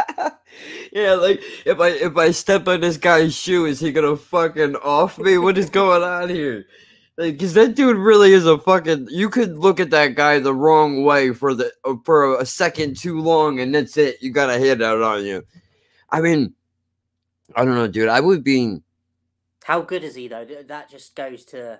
yeah, 0.92 1.14
like 1.14 1.42
if 1.66 1.80
I 1.80 1.90
if 1.90 2.16
I 2.18 2.32
step 2.32 2.68
on 2.68 2.82
this 2.82 2.98
guy's 2.98 3.36
shoe, 3.36 3.66
is 3.66 3.80
he 3.80 3.92
gonna 3.92 4.16
fucking 4.16 4.76
off 4.78 5.18
me? 5.18 5.40
What 5.40 5.58
is 5.58 5.72
going 5.72 6.04
on 6.04 6.30
here? 6.30 6.68
Like, 7.18 7.40
cause 7.40 7.56
that 7.56 7.74
dude 7.74 7.98
really 7.98 8.32
is 8.32 8.46
a 8.46 8.60
fucking. 8.60 9.08
You 9.10 9.30
could 9.32 9.58
look 9.58 9.80
at 9.80 9.90
that 9.90 10.14
guy 10.14 10.38
the 10.38 10.54
wrong 10.54 11.04
way 11.04 11.34
for 11.34 11.56
the 11.56 11.72
for 12.06 12.38
a 12.38 12.46
second 12.46 12.96
too 12.98 13.20
long, 13.20 13.60
and 13.60 13.74
that's 13.74 13.98
it. 13.98 14.22
You 14.22 14.32
got 14.32 14.52
a 14.52 14.60
hit 14.60 14.84
out 14.84 15.02
on 15.02 15.26
you. 15.26 15.44
I 16.12 16.22
mean, 16.22 16.54
I 17.56 17.66
don't 17.66 17.76
know, 17.76 17.88
dude. 17.88 18.10
I 18.10 18.20
would 18.20 18.44
be. 18.44 18.78
How 19.64 19.82
good 19.82 20.04
is 20.04 20.16
he 20.16 20.28
though? 20.28 20.46
That 20.46 20.90
just 20.90 21.16
goes 21.16 21.44
to 21.46 21.80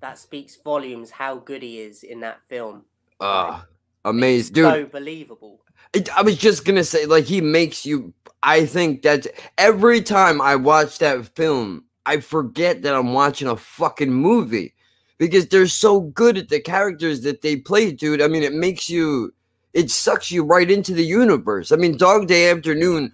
that 0.00 0.18
speaks 0.18 0.56
volumes 0.56 1.10
how 1.10 1.36
good 1.36 1.62
he 1.62 1.80
is 1.80 2.02
in 2.02 2.20
that 2.20 2.42
film. 2.48 2.84
Uh, 3.20 3.60
It's 3.60 3.66
amazed, 4.04 4.54
dude. 4.54 4.64
So 4.72 4.84
believable. 4.86 5.60
It- 5.92 6.14
I 6.16 6.22
was 6.22 6.36
just 6.36 6.64
gonna 6.64 6.84
say, 6.84 7.06
like, 7.06 7.24
he 7.24 7.40
makes 7.40 7.84
you. 7.86 8.12
I 8.42 8.66
think 8.66 9.02
that 9.02 9.26
every 9.58 10.00
time 10.02 10.40
I 10.40 10.56
watch 10.56 10.98
that 10.98 11.34
film, 11.34 11.84
I 12.04 12.20
forget 12.20 12.82
that 12.82 12.94
I'm 12.94 13.12
watching 13.14 13.48
a 13.48 13.56
fucking 13.56 14.12
movie 14.12 14.74
because 15.18 15.48
they're 15.48 15.66
so 15.66 16.00
good 16.00 16.36
at 16.38 16.48
the 16.50 16.60
characters 16.60 17.22
that 17.22 17.40
they 17.42 17.56
play, 17.56 17.90
dude. 17.92 18.22
I 18.22 18.28
mean, 18.28 18.42
it 18.42 18.52
makes 18.52 18.88
you. 18.88 19.32
It 19.72 19.90
sucks 19.90 20.30
you 20.30 20.42
right 20.44 20.70
into 20.70 20.94
the 20.94 21.04
universe. 21.04 21.72
I 21.72 21.76
mean, 21.76 21.96
Dog 21.96 22.28
Day 22.28 22.50
Afternoon. 22.50 23.12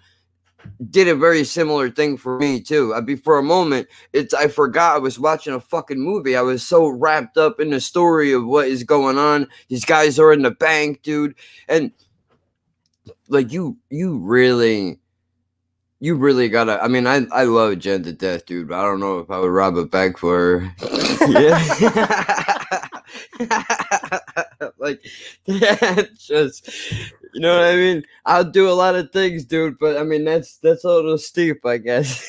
Did 0.91 1.09
a 1.09 1.15
very 1.15 1.45
similar 1.45 1.91
thing 1.91 2.17
for 2.17 2.39
me 2.39 2.61
too. 2.61 2.95
I 2.95 3.01
be 3.01 3.17
for 3.17 3.39
a 3.39 3.43
moment, 3.43 3.89
it's 4.13 4.35
I 4.35 4.49
forgot 4.49 4.97
I 4.97 4.99
was 4.99 5.19
watching 5.19 5.55
a 5.55 5.61
fucking 5.61 6.01
movie. 6.01 6.37
I 6.37 6.43
was 6.43 6.67
so 6.67 6.89
wrapped 6.89 7.37
up 7.37 7.61
in 7.61 7.71
the 7.71 7.81
story 7.81 8.33
of 8.33 8.45
what 8.47 8.69
is 8.69 8.85
going 8.85 9.19
on. 9.19 9.49
These 9.69 9.85
guys 9.85 10.19
are 10.19 10.33
in 10.33 10.43
the 10.43 10.51
bank, 10.51 11.03
dude, 11.03 11.35
and 11.69 11.93
like 13.29 13.53
you, 13.53 13.77
you 13.91 14.19
really, 14.19 14.99
you 16.01 16.15
really 16.15 16.49
gotta. 16.49 16.83
I 16.83 16.89
mean, 16.89 17.07
I 17.07 17.27
I 17.33 17.45
love 17.45 17.79
Jen 17.79 18.03
to 18.05 18.13
death, 18.13 18.47
dude. 18.47 18.69
But 18.69 18.79
I 18.79 18.83
don't 18.83 19.01
know 19.01 19.19
if 19.19 19.31
I 19.31 19.39
would 19.39 19.51
rob 19.51 19.77
a 19.77 19.85
bank 19.85 20.19
for 20.19 20.61
her. 20.61 20.75
yeah. 21.29 22.87
like 24.79 25.05
that's 25.47 26.27
just 26.27 26.71
you 27.35 27.41
know 27.41 27.57
what 27.57 27.69
I 27.69 27.77
mean? 27.77 28.05
I'll 28.27 28.45
do 28.45 28.69
a 28.69 28.73
lot 28.73 28.95
of 28.95 29.11
things, 29.11 29.45
dude, 29.45 29.79
but 29.79 29.97
I 29.97 30.03
mean 30.03 30.25
that's 30.25 30.59
that's 30.59 30.85
a 30.85 30.89
little 30.89 31.19
steep, 31.19 31.65
I 31.65 31.79
guess. 31.79 32.27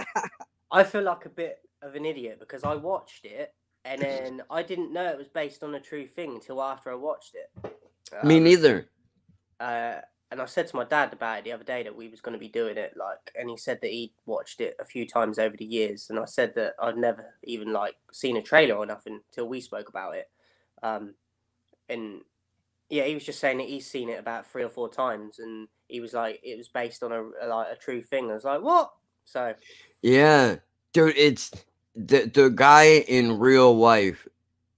I 0.72 0.84
feel 0.84 1.02
like 1.02 1.26
a 1.26 1.30
bit 1.30 1.58
of 1.82 1.94
an 1.94 2.04
idiot 2.04 2.38
because 2.38 2.62
I 2.64 2.74
watched 2.74 3.24
it 3.24 3.54
and 3.84 4.02
then 4.02 4.42
I 4.50 4.62
didn't 4.62 4.92
know 4.92 5.06
it 5.06 5.18
was 5.18 5.28
based 5.28 5.62
on 5.62 5.74
a 5.74 5.80
true 5.80 6.06
thing 6.06 6.34
until 6.34 6.62
after 6.62 6.90
I 6.90 6.94
watched 6.94 7.34
it. 7.34 7.72
Me 8.24 8.36
Um, 8.36 8.44
neither. 8.44 8.90
Uh, 9.58 10.00
and 10.30 10.40
I 10.40 10.46
said 10.46 10.68
to 10.68 10.76
my 10.76 10.84
dad 10.84 11.12
about 11.12 11.38
it 11.38 11.44
the 11.44 11.52
other 11.52 11.64
day 11.64 11.82
that 11.82 11.96
we 11.96 12.08
was 12.08 12.20
going 12.20 12.34
to 12.34 12.38
be 12.38 12.48
doing 12.48 12.76
it, 12.76 12.94
like, 12.96 13.32
and 13.38 13.50
he 13.50 13.56
said 13.56 13.80
that 13.82 13.90
he'd 13.90 14.12
watched 14.26 14.60
it 14.60 14.76
a 14.78 14.84
few 14.84 15.06
times 15.06 15.38
over 15.38 15.56
the 15.56 15.64
years, 15.64 16.08
and 16.08 16.18
I 16.18 16.24
said 16.24 16.54
that 16.54 16.74
I'd 16.80 16.96
never 16.96 17.34
even 17.44 17.72
like 17.72 17.96
seen 18.12 18.36
a 18.36 18.42
trailer 18.42 18.76
or 18.76 18.86
nothing 18.86 19.20
until 19.30 19.48
we 19.48 19.60
spoke 19.60 19.88
about 19.88 20.14
it. 20.14 20.30
Um, 20.82 21.14
and 21.88 22.20
yeah, 22.88 23.04
he 23.04 23.14
was 23.14 23.24
just 23.24 23.40
saying 23.40 23.58
that 23.58 23.68
he's 23.68 23.90
seen 23.90 24.08
it 24.08 24.20
about 24.20 24.46
three 24.46 24.62
or 24.62 24.68
four 24.68 24.88
times, 24.88 25.40
and 25.40 25.66
he 25.88 26.00
was 26.00 26.14
like, 26.14 26.40
it 26.44 26.56
was 26.56 26.68
based 26.68 27.02
on 27.02 27.12
a, 27.12 27.22
a 27.42 27.46
like 27.48 27.68
a 27.72 27.76
true 27.76 28.02
thing. 28.02 28.30
I 28.30 28.34
was 28.34 28.44
like, 28.44 28.62
what? 28.62 28.92
So 29.24 29.54
Yeah. 30.02 30.56
Dude, 30.92 31.16
it's 31.16 31.50
the 31.94 32.30
the 32.32 32.50
guy 32.50 32.98
in 33.08 33.38
real 33.38 33.76
life 33.76 34.26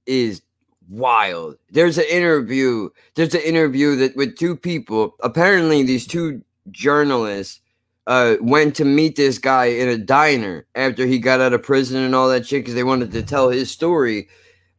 is 0.07 0.43
wild. 0.89 1.57
There's 1.71 1.99
an 1.99 2.05
interview. 2.11 2.91
There's 3.15 3.35
an 3.35 3.43
interview 3.43 3.97
that 3.97 4.17
with 4.17 4.37
two 4.37 4.57
people. 4.57 5.17
Apparently, 5.23 5.83
these 5.83 6.07
two 6.07 6.43
journalists 6.71 7.61
uh 8.07 8.37
went 8.41 8.75
to 8.77 8.85
meet 8.85 9.17
this 9.17 9.39
guy 9.39 9.67
in 9.67 9.89
a 9.89 9.99
diner 9.99 10.67
after 10.75 11.07
he 11.07 11.19
got 11.19 11.41
out 11.41 11.53
of 11.53 11.63
prison 11.63 12.03
and 12.03 12.15
all 12.15 12.29
that 12.29 12.47
shit 12.47 12.63
because 12.63 12.75
they 12.75 12.85
wanted 12.85 13.13
to 13.13 13.23
tell 13.23 13.51
his 13.51 13.71
story. 13.71 14.29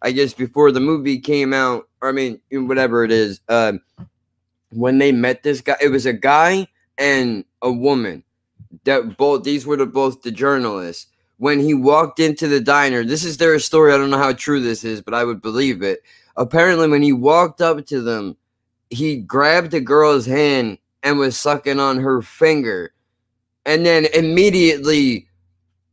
I 0.02 0.12
guess 0.12 0.34
before 0.34 0.72
the 0.72 0.82
movie 0.82 1.20
came 1.20 1.54
out, 1.54 1.88
or 2.02 2.10
I 2.10 2.12
mean, 2.12 2.42
whatever 2.52 3.04
it 3.06 3.12
is. 3.12 3.40
Um, 3.48 3.80
when 4.72 4.98
they 4.98 5.12
met 5.12 5.44
this 5.44 5.62
guy, 5.62 5.78
it 5.82 5.90
was 5.90 6.06
a 6.06 6.14
guy 6.14 6.68
and 6.98 7.46
a 7.62 7.72
woman. 7.72 8.24
That 8.86 9.18
both 9.18 9.44
these 9.44 9.66
were 9.66 9.78
the 9.78 9.86
both 9.86 10.24
the 10.24 10.32
journalists 10.32 11.08
when 11.44 11.60
he 11.60 11.74
walked 11.74 12.22
into 12.22 12.48
the 12.48 12.62
diner. 12.62 13.04
This 13.04 13.26
is 13.26 13.36
their 13.36 13.60
story. 13.60 13.92
I 13.92 13.98
don't 13.98 14.10
know 14.10 14.18
how 14.18 14.32
true 14.32 14.62
this 14.62 14.86
is, 14.86 15.02
but 15.02 15.14
I 15.14 15.26
would 15.26 15.42
believe 15.42 15.82
it. 15.82 16.00
Apparently, 16.38 16.88
when 16.88 17.02
he 17.02 17.12
walked 17.12 17.60
up 17.62 17.86
to 17.88 18.02
them, 18.02 18.38
he 18.90 19.18
grabbed 19.18 19.72
the 19.72 19.82
girl's 19.82 20.26
hand 20.26 20.78
and 21.04 21.20
was 21.20 21.36
sucking 21.36 21.82
on 21.82 21.98
her 21.98 22.22
finger. 22.22 22.94
And 23.66 23.86
then 23.86 24.06
immediately, 24.14 25.28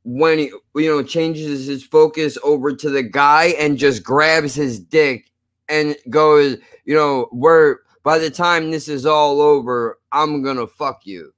when 0.04 0.38
he, 0.38 0.52
you 0.76 0.88
know, 0.88 1.02
changes 1.02 1.66
his 1.66 1.82
focus 1.82 2.38
over 2.44 2.72
to 2.76 2.88
the 2.88 3.02
guy 3.02 3.46
and 3.58 3.76
just 3.76 4.04
grabs 4.04 4.54
his 4.54 4.78
dick 4.78 5.32
and 5.68 5.96
goes, 6.10 6.58
you 6.84 6.94
know, 6.94 7.28
we're 7.32 7.78
by 8.04 8.20
the 8.20 8.30
time 8.30 8.70
this 8.70 8.86
is 8.86 9.04
all 9.04 9.40
over, 9.40 9.98
I'm 10.12 10.44
gonna 10.44 10.68
fuck 10.68 11.00
you. 11.06 11.34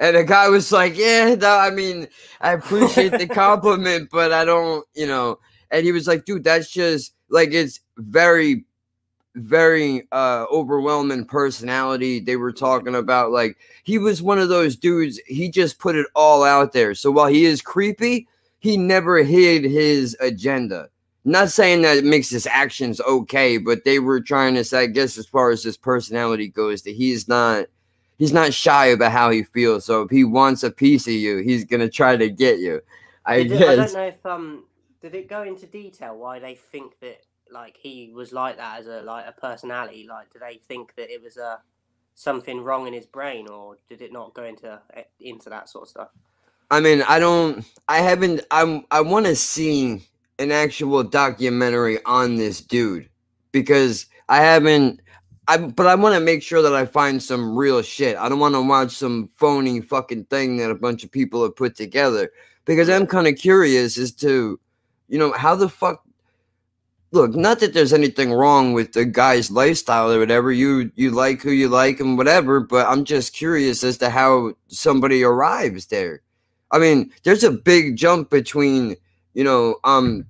And 0.00 0.16
the 0.16 0.24
guy 0.24 0.48
was 0.48 0.72
like, 0.72 0.96
Yeah, 0.96 1.34
no, 1.34 1.56
I 1.56 1.70
mean, 1.70 2.08
I 2.40 2.52
appreciate 2.52 3.12
the 3.12 3.26
compliment, 3.28 4.08
but 4.10 4.32
I 4.32 4.44
don't, 4.44 4.84
you 4.94 5.06
know. 5.06 5.38
And 5.70 5.84
he 5.84 5.92
was 5.92 6.08
like, 6.08 6.24
Dude, 6.24 6.42
that's 6.42 6.70
just 6.70 7.14
like 7.28 7.52
it's 7.52 7.80
very, 7.98 8.64
very 9.36 10.08
uh 10.10 10.46
overwhelming 10.50 11.26
personality. 11.26 12.18
They 12.18 12.36
were 12.36 12.52
talking 12.52 12.94
about 12.94 13.30
like 13.30 13.58
he 13.84 13.98
was 13.98 14.22
one 14.22 14.38
of 14.38 14.48
those 14.48 14.74
dudes, 14.74 15.20
he 15.26 15.50
just 15.50 15.78
put 15.78 15.96
it 15.96 16.06
all 16.16 16.42
out 16.44 16.72
there. 16.72 16.94
So 16.94 17.10
while 17.10 17.28
he 17.28 17.44
is 17.44 17.62
creepy, 17.62 18.26
he 18.58 18.76
never 18.78 19.18
hid 19.18 19.64
his 19.64 20.16
agenda. 20.20 20.88
Not 21.26 21.50
saying 21.50 21.82
that 21.82 21.98
it 21.98 22.04
makes 22.04 22.30
his 22.30 22.46
actions 22.46 23.00
okay, 23.02 23.58
but 23.58 23.84
they 23.84 23.98
were 23.98 24.22
trying 24.22 24.54
to 24.54 24.64
say, 24.64 24.84
I 24.84 24.86
guess, 24.86 25.18
as 25.18 25.26
far 25.26 25.50
as 25.50 25.62
his 25.62 25.76
personality 25.76 26.48
goes, 26.48 26.82
that 26.82 26.94
he's 26.94 27.28
not 27.28 27.66
he's 28.20 28.32
not 28.32 28.54
shy 28.54 28.86
about 28.86 29.12
how 29.12 29.30
he 29.30 29.42
feels. 29.42 29.86
So 29.86 30.02
if 30.02 30.10
he 30.10 30.24
wants 30.24 30.62
a 30.62 30.70
piece 30.70 31.08
of 31.08 31.14
you, 31.14 31.38
he's 31.38 31.64
gonna 31.64 31.90
try 31.90 32.16
to 32.16 32.30
get 32.30 32.60
you. 32.60 32.82
I 33.26 33.38
Did 33.38 33.52
it- 33.52 33.68
I 33.68 33.76
don't 33.76 33.94
know 33.94 34.06
if 34.06 34.24
um 34.26 34.66
did 35.02 35.14
it 35.16 35.28
go 35.28 35.42
into 35.42 35.66
detail 35.66 36.16
why 36.16 36.38
they 36.38 36.54
think 36.54 37.00
that 37.00 37.22
like 37.50 37.76
he 37.76 38.12
was 38.14 38.32
like 38.32 38.58
that 38.58 38.80
as 38.80 38.86
a 38.86 39.02
like 39.02 39.26
a 39.26 39.32
personality? 39.32 40.06
Like, 40.08 40.32
do 40.32 40.38
they 40.38 40.60
think 40.68 40.94
that 40.96 41.10
it 41.10 41.22
was 41.22 41.36
a 41.38 41.60
something 42.14 42.62
wrong 42.62 42.86
in 42.86 42.92
his 42.92 43.06
brain, 43.06 43.48
or 43.48 43.78
did 43.88 44.02
it 44.02 44.12
not 44.12 44.34
go 44.34 44.44
into 44.44 44.80
eh, 44.94 45.04
into 45.20 45.50
that 45.50 45.68
sort 45.68 45.84
of 45.84 45.88
stuff? 45.88 46.08
I 46.70 46.80
mean, 46.80 47.02
I 47.08 47.18
don't. 47.18 47.64
I 47.88 47.98
haven't. 47.98 48.42
I'm. 48.50 48.84
I 48.90 49.00
want 49.00 49.26
to 49.26 49.34
see 49.36 50.02
an 50.38 50.52
actual 50.52 51.02
documentary 51.02 52.02
on 52.04 52.36
this 52.36 52.60
dude 52.60 53.08
because 53.52 54.06
I 54.28 54.38
haven't. 54.42 55.00
I 55.48 55.56
but 55.58 55.86
I 55.86 55.94
want 55.94 56.14
to 56.14 56.20
make 56.20 56.42
sure 56.42 56.62
that 56.62 56.74
I 56.74 56.86
find 56.86 57.22
some 57.22 57.56
real 57.56 57.82
shit. 57.82 58.16
I 58.16 58.28
don't 58.28 58.38
want 58.38 58.54
to 58.54 58.62
watch 58.62 58.92
some 58.92 59.28
phony 59.36 59.80
fucking 59.80 60.24
thing 60.26 60.58
that 60.58 60.70
a 60.70 60.74
bunch 60.74 61.04
of 61.04 61.10
people 61.10 61.42
have 61.42 61.56
put 61.56 61.74
together 61.76 62.30
because 62.64 62.88
I'm 62.88 63.06
kind 63.06 63.26
of 63.26 63.36
curious 63.36 63.98
as 63.98 64.12
to, 64.16 64.60
you 65.08 65.18
know, 65.18 65.32
how 65.32 65.54
the 65.54 65.68
fuck. 65.68 66.02
Look, 67.12 67.34
not 67.34 67.58
that 67.58 67.74
there's 67.74 67.92
anything 67.92 68.32
wrong 68.32 68.72
with 68.72 68.92
the 68.92 69.04
guy's 69.04 69.50
lifestyle 69.50 70.12
or 70.12 70.20
whatever. 70.20 70.52
You 70.52 70.92
you 70.94 71.10
like 71.10 71.42
who 71.42 71.50
you 71.50 71.68
like 71.68 71.98
and 71.98 72.16
whatever, 72.16 72.60
but 72.60 72.86
I'm 72.86 73.04
just 73.04 73.32
curious 73.32 73.82
as 73.82 73.98
to 73.98 74.10
how 74.10 74.52
somebody 74.68 75.24
arrives 75.24 75.86
there. 75.86 76.22
I 76.70 76.78
mean, 76.78 77.10
there's 77.24 77.42
a 77.42 77.50
big 77.50 77.96
jump 77.96 78.30
between, 78.30 78.94
you 79.34 79.42
know, 79.42 79.76
um, 79.82 80.24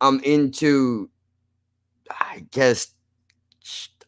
I'm 0.00 0.18
into, 0.24 1.08
I 2.10 2.44
guess, 2.50 2.93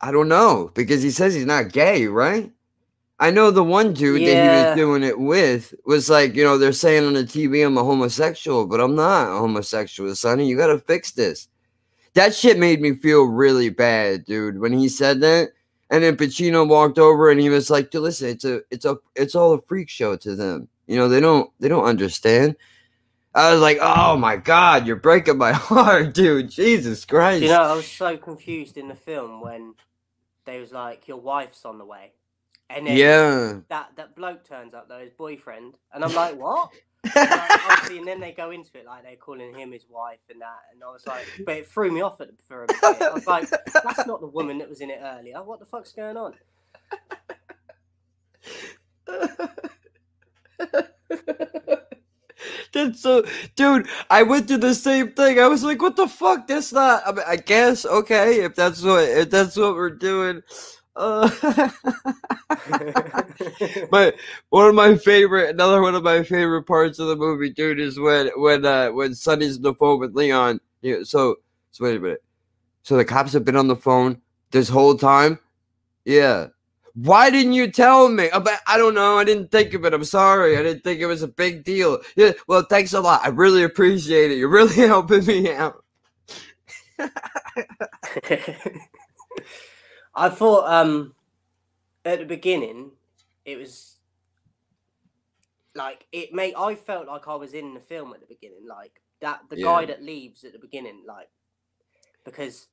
I 0.07 0.13
don't 0.13 0.29
know, 0.29 0.71
because 0.75 1.03
he 1.03 1.11
says 1.11 1.35
he's 1.35 1.47
not 1.47 1.73
gay, 1.73 2.07
right? 2.07 2.53
I 3.19 3.33
know 3.33 3.51
the 3.51 3.65
one 3.65 3.93
dude 3.93 4.21
that 4.21 4.41
he 4.41 4.69
was 4.69 4.77
doing 4.77 5.03
it 5.03 5.19
with 5.19 5.75
was 5.85 6.09
like, 6.09 6.37
you 6.37 6.45
know, 6.45 6.59
they're 6.59 6.71
saying 6.71 7.05
on 7.05 7.15
the 7.15 7.25
TV 7.25 7.67
I'm 7.67 7.77
a 7.77 7.83
homosexual, 7.83 8.69
but 8.69 8.81
I'm 8.81 8.95
not 8.95 9.35
a 9.35 9.39
homosexual, 9.39 10.15
Sonny. 10.15 10.47
You 10.47 10.57
gotta 10.57 10.79
fix 10.79 11.11
this. 11.11 11.49
That 12.15 12.37
shit 12.37 12.57
made 12.57 12.81
me 12.81 12.95
feel 12.95 13.25
really 13.25 13.69
bad, 13.69 14.27
dude, 14.27 14.61
when 14.61 14.73
he 14.73 14.89
said 14.89 15.21
that. 15.23 15.49
And 15.91 16.05
then 16.05 16.17
Pacino 16.17 16.69
walked 16.69 17.01
over 17.01 17.29
and 17.29 17.41
he 17.41 17.49
was 17.49 17.69
like, 17.69 17.91
dude, 17.91 18.03
listen, 18.03 18.29
it's 18.29 18.45
a 18.45 18.61
it's 18.71 18.85
a 18.85 18.99
it's 19.17 19.35
all 19.35 19.55
a 19.55 19.61
freak 19.61 19.89
show 19.89 20.15
to 20.19 20.37
them. 20.37 20.69
You 20.87 20.99
know, 20.99 21.09
they 21.09 21.19
don't 21.19 21.51
they 21.59 21.67
don't 21.67 21.85
understand. 21.85 22.55
I 23.35 23.53
was 23.53 23.61
like, 23.61 23.79
oh 23.83 24.17
my 24.17 24.37
god, 24.37 24.87
you're 24.87 24.95
breaking 24.95 25.37
my 25.37 25.53
heart, 25.53 26.15
dude. 26.15 26.49
Jesus 26.49 27.05
Christ. 27.05 27.43
You 27.43 27.49
know, 27.49 27.63
I 27.63 27.75
was 27.75 27.91
so 27.91 28.17
confused 28.17 28.77
in 28.77 28.87
the 28.87 28.95
film 28.95 29.41
when 29.41 29.75
they 30.47 30.61
was 30.61 30.73
like, 30.73 31.07
"Your 31.09 31.21
wife's 31.21 31.65
on 31.65 31.79
the 31.79 31.85
way," 31.85 32.13
and 32.71 32.87
then 32.87 32.97
yeah. 32.97 33.61
that 33.69 33.91
that 33.97 34.17
bloke 34.17 34.45
turns 34.45 34.75
up 34.75 34.89
though, 34.89 35.01
his 35.01 35.13
boyfriend, 35.13 35.77
and 35.93 36.05
I'm 36.05 36.15
like, 36.15 36.37
"What?" 36.37 36.71
And, 37.15 37.31
like, 37.31 37.91
and 37.93 38.07
then 38.09 38.19
they 38.19 38.33
go 38.33 38.51
into 38.51 38.77
it 38.79 38.85
like 38.85 39.05
they're 39.05 39.15
calling 39.15 39.55
him 39.55 39.71
his 39.71 39.87
wife 39.89 40.19
and 40.29 40.41
that, 40.41 40.59
and 40.73 40.83
I 40.83 40.91
was 40.91 41.07
like, 41.07 41.25
but 41.45 41.59
it 41.59 41.69
threw 41.69 41.93
me 41.93 42.01
off 42.01 42.21
at, 42.21 42.31
for 42.49 42.65
a 42.65 42.67
bit. 42.67 42.77
I 42.83 43.11
was 43.13 43.29
like, 43.29 43.49
"That's 43.73 44.07
not 44.09 44.21
the 44.21 44.27
woman 44.27 44.59
that 44.59 44.69
was 44.69 44.81
in 44.81 44.91
it 44.91 44.99
earlier. 45.01 45.41
What 45.43 45.61
the 45.61 45.67
fuck's 45.67 45.93
going 45.93 46.17
on?" 46.17 46.35
That's 52.77 53.01
so, 53.01 53.25
dude. 53.57 53.89
I 54.11 54.23
went 54.23 54.49
through 54.49 54.59
the 54.59 54.75
same 54.75 55.13
thing. 55.13 55.41
I 55.41 55.49
was 55.49 55.65
like, 55.65 55.81
"What 55.81 55.97
the 55.97 56.09
fuck? 56.09 56.47
That's 56.47 56.73
not." 56.73 57.03
I 57.07 57.13
mean, 57.13 57.25
I 57.27 57.37
guess 57.37 57.87
okay 57.87 58.41
if 58.45 58.55
that's 58.55 58.83
what 58.83 59.05
if 59.09 59.31
that's 59.31 59.57
what 59.57 59.75
we're 59.75 59.91
doing. 59.91 60.43
Uh, 60.95 61.29
but 63.91 64.15
one 64.51 64.69
of 64.69 64.75
my 64.75 64.97
favorite, 64.97 65.51
another 65.51 65.81
one 65.83 65.95
of 65.95 66.03
my 66.03 66.23
favorite 66.23 66.65
parts 66.65 66.99
of 66.99 67.09
the 67.09 67.17
movie, 67.17 67.51
dude, 67.51 67.81
is 67.81 67.99
when 67.99 68.31
when 68.37 68.65
uh 68.65 68.91
when 68.91 69.15
Sonny's 69.15 69.57
on 69.57 69.63
the 69.63 69.75
phone 69.75 70.01
with 70.01 70.15
Leon. 70.15 70.61
Yeah, 70.83 70.99
so 71.03 71.37
so 71.73 71.85
wait 71.85 71.97
a 71.97 72.01
minute. 72.01 72.23
So 72.83 72.97
the 72.97 73.05
cops 73.05 73.33
have 73.35 73.45
been 73.45 73.57
on 73.57 73.69
the 73.69 73.77
phone 73.77 74.21
this 74.53 74.69
whole 74.71 74.97
time. 74.97 75.39
Yeah. 76.05 76.49
Why 76.97 77.31
didn't 77.31 77.53
you 77.53 77.71
tell 77.71 78.09
me? 78.09 78.31
Uh, 78.31 78.41
but 78.41 78.61
I 78.67 78.79
don't 78.79 78.95
know. 78.95 79.19
I 79.19 79.25
didn't 79.25 79.51
think 79.51 79.75
of 79.75 79.85
it. 79.85 79.93
I'm 79.95 80.05
sorry. 80.05 80.57
I 80.59 80.63
didn't 80.63 80.83
think 80.83 81.01
it 81.01 81.07
was 81.07 81.23
a 81.23 81.29
big 81.29 81.65
deal. 81.65 82.01
Yeah. 82.17 82.33
Well, 82.49 82.63
thanks 82.69 82.95
a 82.95 83.01
lot. 83.01 83.21
I 83.25 83.29
really 83.29 83.65
appreciate 83.65 84.31
it. 84.33 84.39
You're 84.39 84.49
really 84.49 84.75
helping 84.89 85.27
me 85.27 85.53
out. 85.53 85.85
I 90.15 90.29
thought 90.31 90.69
um 90.73 91.15
at 92.05 92.21
the 92.21 92.25
beginning 92.25 92.93
it 93.45 93.59
was 93.59 93.99
like 95.75 96.07
it 96.13 96.33
made 96.33 96.55
I 96.57 96.75
felt 96.75 97.07
like 97.07 97.29
I 97.29 97.35
was 97.35 97.53
in 97.53 97.75
the 97.75 97.81
film 97.81 98.15
at 98.15 98.21
the 98.21 98.27
beginning, 98.27 98.67
like 98.67 99.03
that 99.21 99.41
the 99.51 99.57
Yeah. 99.57 99.65
guy 99.65 99.87
that 99.87 100.03
leaves 100.03 100.45
at 100.45 100.53
the 100.53 100.59
beginning, 100.59 101.05
like 101.07 101.29
because 102.25 102.69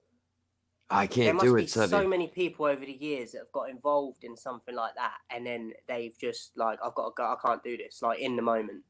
I 0.89 1.07
can't 1.07 1.35
must 1.35 1.45
do 1.45 1.55
be 1.55 1.63
it, 1.63 1.69
Sonny. 1.69 1.89
so 1.89 2.07
many 2.07 2.27
people 2.27 2.65
over 2.65 2.85
the 2.85 2.91
years 2.91 3.31
that 3.31 3.39
have 3.39 3.51
got 3.51 3.69
involved 3.69 4.23
in 4.23 4.37
something 4.37 4.75
like 4.75 4.95
that, 4.95 5.15
and 5.29 5.45
then 5.45 5.73
they've 5.87 6.17
just 6.19 6.57
like 6.57 6.79
I've 6.83 6.95
got 6.95 7.09
to 7.09 7.13
go, 7.15 7.23
I 7.23 7.35
can't 7.43 7.63
do 7.63 7.77
this, 7.77 8.01
like 8.01 8.19
in 8.19 8.35
the 8.35 8.41
moment. 8.41 8.83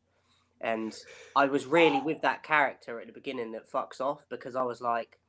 And 0.61 0.97
I 1.35 1.45
was 1.45 1.65
really 1.65 1.99
with 1.99 2.21
that 2.21 2.41
character 2.41 2.99
at 3.01 3.07
the 3.07 3.13
beginning 3.13 3.51
that 3.51 3.69
fucks 3.69 3.99
off 3.99 4.25
because 4.29 4.55
I 4.55 4.63
was 4.63 4.79
like, 4.79 5.19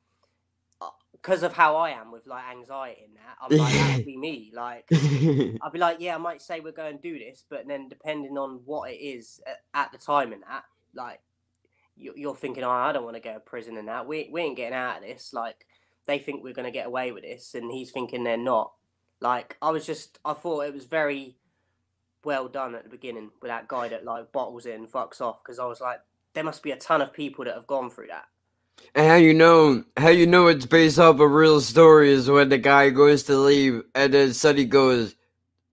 uh, 0.81 0.87
because 1.11 1.43
of 1.43 1.51
how 1.53 1.75
I 1.75 1.89
am 1.89 2.09
with 2.09 2.25
like 2.25 2.45
anxiety 2.51 3.01
and 3.05 3.15
that, 3.17 3.37
I'm 3.41 3.57
like 3.57 3.73
that 3.73 3.97
would 3.97 4.05
be 4.05 4.15
me, 4.15 4.51
like. 4.53 4.85
I'd 4.91 5.71
be 5.73 5.79
like, 5.79 5.97
yeah, 5.99 6.15
I 6.15 6.19
might 6.19 6.41
say 6.41 6.61
we're 6.61 6.71
going 6.71 6.97
to 6.97 7.01
do 7.01 7.19
this, 7.19 7.43
but 7.49 7.67
then 7.67 7.89
depending 7.89 8.37
on 8.37 8.61
what 8.63 8.91
it 8.91 8.95
is 8.95 9.41
at, 9.45 9.61
at 9.73 9.91
the 9.91 9.97
time 9.97 10.31
and 10.31 10.43
that, 10.43 10.63
like, 10.93 11.19
you, 11.97 12.13
you're 12.15 12.35
thinking, 12.35 12.63
oh, 12.63 12.69
I 12.69 12.93
don't 12.93 13.03
want 13.03 13.17
to 13.17 13.21
go 13.21 13.33
to 13.33 13.39
prison 13.41 13.75
and 13.77 13.89
that. 13.89 14.07
We, 14.07 14.29
we 14.31 14.41
ain't 14.41 14.55
getting 14.57 14.73
out 14.73 14.97
of 14.97 15.03
this. 15.03 15.33
Like, 15.33 15.65
they 16.07 16.19
think 16.19 16.43
we're 16.43 16.53
going 16.53 16.65
to 16.65 16.71
get 16.71 16.87
away 16.87 17.11
with 17.11 17.23
this, 17.23 17.55
and 17.55 17.71
he's 17.71 17.91
thinking 17.91 18.23
they're 18.23 18.37
not. 18.37 18.73
Like, 19.21 19.57
I 19.61 19.71
was 19.71 19.85
just, 19.85 20.19
I 20.25 20.33
thought 20.33 20.61
it 20.65 20.73
was 20.73 20.85
very 20.85 21.35
well 22.23 22.47
done 22.47 22.75
at 22.75 22.83
the 22.83 22.89
beginning 22.89 23.31
with 23.41 23.49
that 23.49 23.67
guy 23.67 23.87
that, 23.89 24.05
like, 24.05 24.31
bottles 24.31 24.65
it 24.65 24.75
and 24.75 24.87
fucks 24.91 25.21
off, 25.21 25.43
because 25.43 25.59
I 25.59 25.65
was 25.65 25.81
like, 25.81 25.99
there 26.33 26.43
must 26.43 26.63
be 26.63 26.71
a 26.71 26.77
ton 26.77 27.01
of 27.01 27.13
people 27.13 27.45
that 27.45 27.55
have 27.55 27.67
gone 27.67 27.89
through 27.89 28.07
that. 28.07 28.25
And 28.93 29.07
how 29.07 29.15
you 29.15 29.33
know 29.33 29.85
how 29.95 30.09
you 30.09 30.27
know 30.27 30.47
it's 30.47 30.65
based 30.65 30.99
off 30.99 31.19
a 31.19 31.27
real 31.27 31.61
story 31.61 32.11
is 32.11 32.29
when 32.29 32.49
the 32.49 32.57
guy 32.57 32.89
goes 32.89 33.23
to 33.23 33.37
leave 33.37 33.83
and 33.95 34.13
then 34.13 34.33
Sonny 34.33 34.65
goes, 34.65 35.15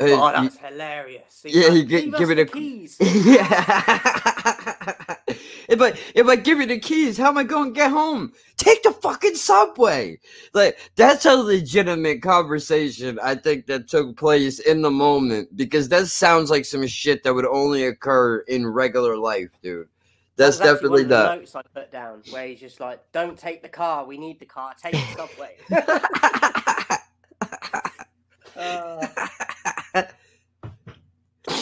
oh, 0.00 0.06
"Hey, 0.06 0.12
Oh, 0.12 0.28
you- 0.42 0.50
that's 0.50 0.56
hilarious. 0.58 1.40
He's 1.42 1.56
yeah, 1.56 1.68
like, 1.68 1.72
he 1.72 1.84
get, 1.84 2.04
"Leave 2.04 2.16
give 2.16 2.28
me 2.28 2.34
the 2.36 2.44
the 2.44 2.50
keys. 2.52 2.96
yeah. 3.00 4.71
If 5.72 5.80
I 5.80 5.92
if 6.14 6.26
I 6.26 6.36
give 6.36 6.60
you 6.60 6.66
the 6.66 6.78
keys, 6.78 7.16
how 7.18 7.28
am 7.28 7.38
I 7.38 7.44
going 7.44 7.72
to 7.74 7.80
get 7.80 7.90
home? 7.90 8.32
Take 8.58 8.82
the 8.82 8.92
fucking 8.92 9.34
subway. 9.36 10.18
Like 10.54 10.78
that's 10.96 11.24
a 11.26 11.34
legitimate 11.34 12.20
conversation. 12.22 13.18
I 13.22 13.34
think 13.36 13.66
that 13.66 13.88
took 13.88 14.16
place 14.16 14.58
in 14.60 14.82
the 14.82 14.90
moment 14.90 15.56
because 15.56 15.88
that 15.88 16.06
sounds 16.08 16.50
like 16.50 16.64
some 16.66 16.86
shit 16.86 17.22
that 17.24 17.34
would 17.34 17.46
only 17.46 17.84
occur 17.86 18.38
in 18.40 18.66
regular 18.66 19.16
life, 19.16 19.48
dude. 19.62 19.88
That's 20.36 20.58
That 20.58 20.64
definitely 20.64 21.04
the 21.04 21.08
that. 21.08 21.38
notes 21.38 21.56
I 21.56 21.62
put 21.74 21.90
down 21.90 22.22
where 22.30 22.46
he's 22.46 22.60
just 22.60 22.78
like, 22.80 23.00
"Don't 23.12 23.38
take 23.38 23.62
the 23.62 23.68
car. 23.68 24.04
We 24.04 24.18
need 24.18 24.38
the 24.40 24.46
car. 24.46 24.74
Take 24.80 24.92
the 24.92 25.16
subway." 25.16 25.56
uh, 28.56 29.06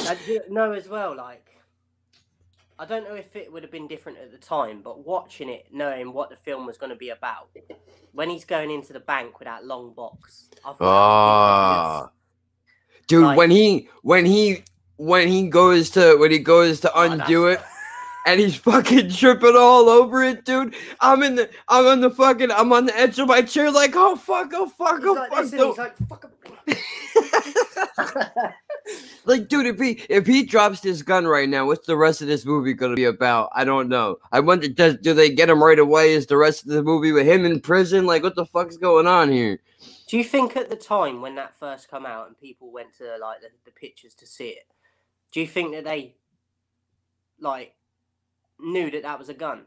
I 0.06 0.16
do 0.26 0.40
know 0.50 0.72
as 0.72 0.88
well. 0.88 1.16
Like, 1.16 1.49
I 2.80 2.86
don't 2.86 3.04
know 3.04 3.14
if 3.14 3.36
it 3.36 3.52
would 3.52 3.62
have 3.62 3.70
been 3.70 3.86
different 3.86 4.16
at 4.18 4.32
the 4.32 4.38
time, 4.38 4.80
but 4.82 5.04
watching 5.06 5.50
it, 5.50 5.66
knowing 5.70 6.14
what 6.14 6.30
the 6.30 6.36
film 6.36 6.64
was 6.64 6.78
going 6.78 6.88
to 6.88 6.96
be 6.96 7.10
about, 7.10 7.50
when 8.12 8.30
he's 8.30 8.46
going 8.46 8.70
into 8.70 8.94
the 8.94 9.00
bank 9.00 9.38
with 9.38 9.46
that 9.46 9.66
long 9.66 9.92
box, 9.92 10.48
I 10.64 10.68
thought 10.72 10.78
that 10.78 10.84
was 10.84 10.88
Ah. 10.88 11.92
ridiculous. 12.00 13.06
Dude, 13.06 13.24
Like- 13.24 13.36
when 13.38 13.50
he 13.50 13.88
when 14.02 14.24
he 14.24 14.64
when 14.96 15.28
he 15.28 15.48
goes 15.48 15.90
to 15.90 16.16
when 16.16 16.30
he 16.30 16.38
goes 16.38 16.80
to 16.80 16.90
Oh, 16.94 17.02
undo 17.02 17.48
it 17.48 17.60
and 18.26 18.40
he's 18.40 18.56
fucking 18.56 19.10
tripping 19.10 19.56
all 19.58 19.88
over 19.90 20.22
it, 20.24 20.44
dude. 20.46 20.74
I'm 21.00 21.22
in 21.22 21.34
the 21.34 21.50
I'm 21.68 21.86
on 21.86 22.00
the 22.00 22.10
fucking 22.10 22.50
I'm 22.50 22.72
on 22.72 22.86
the 22.86 22.96
edge 22.98 23.18
of 23.18 23.28
my 23.28 23.42
chair 23.42 23.70
like 23.70 23.92
oh 23.94 24.16
fuck, 24.16 24.52
oh 24.54 24.68
fuck, 24.68 25.00
He's 25.00 25.06
oh 25.06 25.12
like 25.12 25.30
fuck. 25.30 25.42
this, 25.42 25.52
and 25.52 25.60
don't- 25.60 25.68
he's 25.70 25.78
like, 25.78 25.96
"Fuck." 26.08 26.30
like, 29.24 29.48
dude, 29.48 29.66
if 29.66 29.78
he 29.78 30.02
if 30.08 30.26
he 30.26 30.44
drops 30.44 30.80
this 30.80 31.02
gun 31.02 31.26
right 31.26 31.48
now, 31.48 31.66
what's 31.66 31.86
the 31.86 31.96
rest 31.96 32.22
of 32.22 32.28
this 32.28 32.44
movie 32.44 32.74
gonna 32.74 32.94
be 32.94 33.04
about? 33.04 33.50
I 33.54 33.64
don't 33.64 33.88
know. 33.88 34.16
I 34.32 34.40
wonder, 34.40 34.68
does 34.68 34.96
do 34.96 35.14
they 35.14 35.30
get 35.30 35.50
him 35.50 35.62
right 35.62 35.78
away? 35.78 36.12
Is 36.12 36.26
the 36.26 36.36
rest 36.36 36.64
of 36.64 36.70
the 36.70 36.82
movie 36.82 37.12
with 37.12 37.26
him 37.26 37.44
in 37.44 37.60
prison? 37.60 38.06
Like, 38.06 38.22
what 38.22 38.34
the 38.34 38.46
fuck's 38.46 38.76
going 38.76 39.06
on 39.06 39.30
here? 39.30 39.60
Do 40.08 40.18
you 40.18 40.24
think 40.24 40.56
at 40.56 40.68
the 40.68 40.76
time 40.76 41.20
when 41.20 41.36
that 41.36 41.54
first 41.54 41.88
come 41.88 42.04
out 42.04 42.26
and 42.26 42.38
people 42.38 42.72
went 42.72 42.96
to 42.98 43.16
like 43.20 43.40
the, 43.40 43.48
the 43.64 43.70
pictures 43.70 44.14
to 44.14 44.26
see 44.26 44.48
it, 44.48 44.66
do 45.32 45.40
you 45.40 45.46
think 45.46 45.72
that 45.72 45.84
they 45.84 46.16
like 47.40 47.74
knew 48.58 48.90
that 48.90 49.02
that 49.02 49.18
was 49.18 49.28
a 49.28 49.34
gun? 49.34 49.66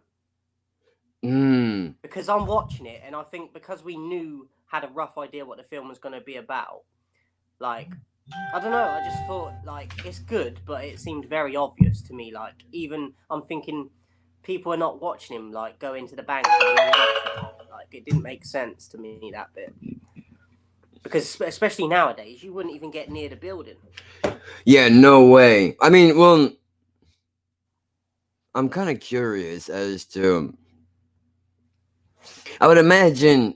Hmm. 1.21 1.91
Because 2.01 2.27
I'm 2.27 2.45
watching 2.45 2.85
it 2.85 3.01
and 3.05 3.15
I 3.15 3.23
think 3.23 3.53
because 3.53 3.83
we 3.83 3.95
knew 3.95 4.49
had 4.67 4.83
a 4.83 4.89
rough 4.89 5.17
idea 5.17 5.45
what 5.45 5.57
the 5.57 5.63
film 5.63 5.87
was 5.87 5.99
going 5.99 6.15
to 6.15 6.21
be 6.21 6.35
about, 6.35 6.81
like 7.59 7.89
I 8.53 8.59
don't 8.59 8.71
know, 8.71 8.83
I 8.83 9.03
just 9.03 9.25
thought 9.25 9.53
like 9.65 9.91
it's 10.05 10.19
good, 10.19 10.59
but 10.65 10.83
it 10.83 10.99
seemed 10.99 11.25
very 11.25 11.55
obvious 11.55 12.01
to 12.03 12.13
me. 12.13 12.31
Like 12.31 12.63
even 12.71 13.13
I'm 13.29 13.43
thinking 13.43 13.89
people 14.43 14.73
are 14.73 14.77
not 14.77 15.01
watching 15.01 15.35
him 15.35 15.51
like 15.51 15.79
go 15.79 15.93
into 15.95 16.15
the 16.15 16.23
bank. 16.23 16.47
Like 17.71 17.87
it 17.91 18.05
didn't 18.05 18.21
make 18.21 18.45
sense 18.45 18.87
to 18.89 18.97
me 18.97 19.31
that 19.33 19.53
bit. 19.53 19.73
Because 21.01 21.39
especially 21.41 21.87
nowadays, 21.87 22.41
you 22.43 22.53
wouldn't 22.53 22.75
even 22.75 22.91
get 22.91 23.09
near 23.09 23.27
the 23.27 23.35
building. 23.35 23.75
Yeah, 24.65 24.87
no 24.87 25.25
way. 25.25 25.75
I 25.81 25.89
mean, 25.89 26.17
well, 26.17 26.49
I'm 28.55 28.69
kind 28.69 28.89
of 28.89 29.01
curious 29.01 29.67
as 29.67 30.05
to. 30.05 30.55
I 32.61 32.67
would 32.67 32.77
imagine 32.77 33.55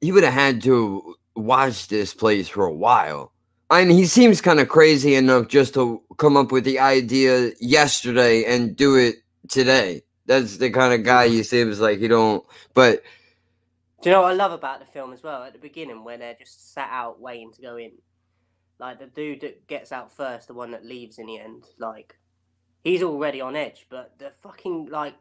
he 0.00 0.12
would 0.12 0.24
have 0.24 0.34
had 0.34 0.62
to 0.64 1.14
watch 1.34 1.88
this 1.88 2.12
place 2.12 2.48
for 2.48 2.66
a 2.66 2.74
while. 2.74 3.32
Mean, 3.72 3.90
he 3.90 4.06
seems 4.06 4.40
kind 4.40 4.60
of 4.60 4.68
crazy 4.68 5.14
enough 5.16 5.48
just 5.48 5.74
to 5.74 6.02
come 6.18 6.36
up 6.36 6.52
with 6.52 6.64
the 6.64 6.80
idea 6.80 7.52
yesterday 7.60 8.44
and 8.44 8.76
do 8.76 8.96
it 8.96 9.16
today. 9.48 10.02
That's 10.26 10.58
the 10.58 10.70
kind 10.70 10.94
of 10.94 11.04
guy 11.04 11.28
he 11.28 11.42
seems 11.42 11.80
like 11.80 11.98
he 11.98 12.08
don't. 12.08 12.44
But 12.74 13.02
Do 14.02 14.10
you 14.10 14.14
know 14.16 14.22
what 14.22 14.32
I 14.32 14.34
love 14.36 14.52
about 14.52 14.78
the 14.80 14.86
film 14.86 15.12
as 15.12 15.22
well? 15.24 15.42
At 15.42 15.54
the 15.54 15.58
beginning, 15.58 16.04
when 16.04 16.20
they're 16.20 16.36
just 16.38 16.72
sat 16.72 16.88
out 16.92 17.20
waiting 17.20 17.52
to 17.54 17.62
go 17.62 17.76
in, 17.76 17.92
like 18.78 19.00
the 19.00 19.06
dude 19.06 19.40
that 19.42 19.66
gets 19.66 19.92
out 19.92 20.12
first, 20.12 20.48
the 20.48 20.54
one 20.54 20.70
that 20.72 20.84
leaves 20.84 21.18
in 21.18 21.26
the 21.26 21.40
end, 21.40 21.64
like 21.78 22.16
he's 22.84 23.02
already 23.02 23.40
on 23.40 23.56
edge. 23.56 23.86
But 23.90 24.18
the 24.18 24.30
fucking 24.42 24.86
like, 24.90 25.16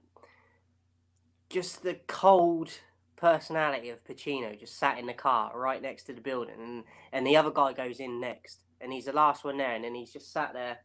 just 1.49 1.83
the 1.83 1.95
cold 2.07 2.69
personality 3.15 3.89
of 3.89 4.03
Pacino 4.03 4.59
just 4.59 4.77
sat 4.77 4.97
in 4.97 5.05
the 5.05 5.13
car 5.13 5.51
right 5.55 5.81
next 5.81 6.03
to 6.05 6.13
the 6.13 6.21
building, 6.21 6.55
and 6.59 6.83
and 7.11 7.25
the 7.25 7.37
other 7.37 7.51
guy 7.51 7.73
goes 7.73 7.99
in 7.99 8.19
next, 8.19 8.63
and 8.81 8.91
he's 8.91 9.05
the 9.05 9.13
last 9.13 9.43
one 9.43 9.57
there, 9.57 9.73
and 9.73 9.83
then 9.83 9.95
he's 9.95 10.11
just 10.11 10.31
sat 10.31 10.53
there, 10.53 10.77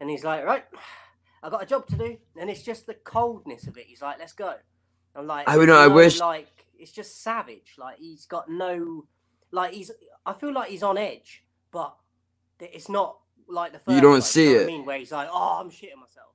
and 0.00 0.10
he's 0.10 0.24
like, 0.24 0.44
right, 0.44 0.64
I 1.42 1.50
got 1.50 1.62
a 1.62 1.66
job 1.66 1.86
to 1.88 1.96
do, 1.96 2.16
and 2.36 2.50
it's 2.50 2.62
just 2.62 2.86
the 2.86 2.94
coldness 2.94 3.66
of 3.66 3.76
it. 3.76 3.86
He's 3.86 4.02
like, 4.02 4.18
let's 4.18 4.32
go. 4.32 4.54
I'm 5.14 5.26
like, 5.26 5.48
I 5.48 5.56
would 5.56 5.68
know, 5.68 5.78
I 5.78 5.88
wish- 5.88 6.20
like 6.20 6.66
it's 6.78 6.92
just 6.92 7.22
savage. 7.22 7.74
Like 7.78 7.98
he's 7.98 8.26
got 8.26 8.48
no, 8.48 9.06
like 9.50 9.72
he's. 9.72 9.90
I 10.24 10.32
feel 10.32 10.52
like 10.52 10.70
he's 10.70 10.82
on 10.82 10.98
edge, 10.98 11.44
but 11.72 11.96
it's 12.60 12.88
not 12.88 13.18
like 13.48 13.72
the 13.72 13.78
first. 13.78 13.94
You 13.94 14.00
don't 14.00 14.12
one, 14.12 14.22
see 14.22 14.52
know 14.52 14.60
it. 14.60 14.62
I 14.62 14.66
mean, 14.66 14.84
where 14.84 14.98
he's 14.98 15.12
like, 15.12 15.28
oh, 15.32 15.58
I'm 15.60 15.70
shitting 15.70 15.98
myself. 16.00 16.28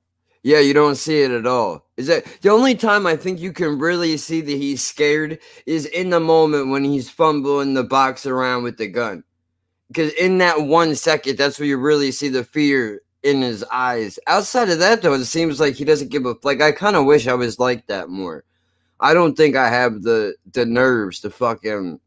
Yeah, 0.44 0.60
you 0.60 0.74
don't 0.74 0.96
see 0.96 1.22
it 1.22 1.30
at 1.30 1.46
all. 1.46 1.86
Is 1.96 2.06
that 2.08 2.26
the 2.42 2.50
only 2.50 2.74
time 2.74 3.06
I 3.06 3.16
think 3.16 3.40
you 3.40 3.50
can 3.50 3.78
really 3.78 4.18
see 4.18 4.42
that 4.42 4.52
he's 4.52 4.82
scared 4.82 5.38
is 5.64 5.86
in 5.86 6.10
the 6.10 6.20
moment 6.20 6.68
when 6.68 6.84
he's 6.84 7.08
fumbling 7.08 7.72
the 7.72 7.82
box 7.82 8.26
around 8.26 8.62
with 8.62 8.76
the 8.76 8.86
gun. 8.86 9.24
Because 9.88 10.12
in 10.12 10.36
that 10.38 10.60
one 10.60 10.96
second, 10.96 11.38
that's 11.38 11.58
where 11.58 11.66
you 11.66 11.78
really 11.78 12.12
see 12.12 12.28
the 12.28 12.44
fear 12.44 13.00
in 13.22 13.40
his 13.40 13.64
eyes. 13.72 14.18
Outside 14.26 14.68
of 14.68 14.80
that, 14.80 15.00
though, 15.00 15.14
it 15.14 15.24
seems 15.24 15.60
like 15.60 15.76
he 15.76 15.84
doesn't 15.86 16.10
give 16.10 16.26
a 16.26 16.36
like. 16.42 16.60
I 16.60 16.72
kind 16.72 16.94
of 16.94 17.06
wish 17.06 17.26
I 17.26 17.34
was 17.34 17.58
like 17.58 17.86
that 17.86 18.10
more. 18.10 18.44
I 19.00 19.14
don't 19.14 19.36
think 19.36 19.56
I 19.56 19.70
have 19.70 20.02
the 20.02 20.34
the 20.52 20.66
nerves 20.66 21.20
to 21.20 21.30
fucking 21.30 22.00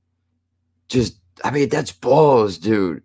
just. 0.90 1.18
I 1.44 1.50
mean, 1.50 1.70
that's 1.70 1.92
balls, 1.92 2.60
dude. 2.60 3.02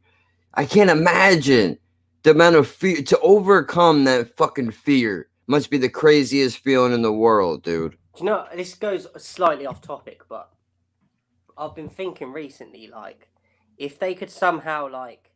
I 0.55 0.67
can't 0.67 0.91
imagine 0.91 1.79
the 2.23 2.31
amount 2.31 2.57
of 2.57 2.69
fear 2.69 3.03
to 3.03 3.19
overcome 3.21 4.05
that 4.05 4.37
fucking 4.37 4.71
fear 4.71 5.29
must 5.47 5.71
be 5.71 5.79
the 5.79 5.89
craziest 5.89 6.59
feeling 6.59 6.93
in 6.93 7.03
the 7.03 7.13
world, 7.13 7.63
dude. 7.63 7.93
Do 8.15 8.21
you 8.21 8.25
know 8.25 8.47
this 8.55 8.75
goes 8.75 9.07
slightly 9.17 9.67
off 9.67 9.81
topic, 9.81 10.23
but 10.29 10.51
I've 11.57 11.75
been 11.75 11.89
thinking 11.89 12.33
recently, 12.33 12.87
like, 12.89 13.29
if 13.79 13.99
they 13.99 14.15
could 14.15 14.31
somehow 14.31 14.89
like 14.89 15.33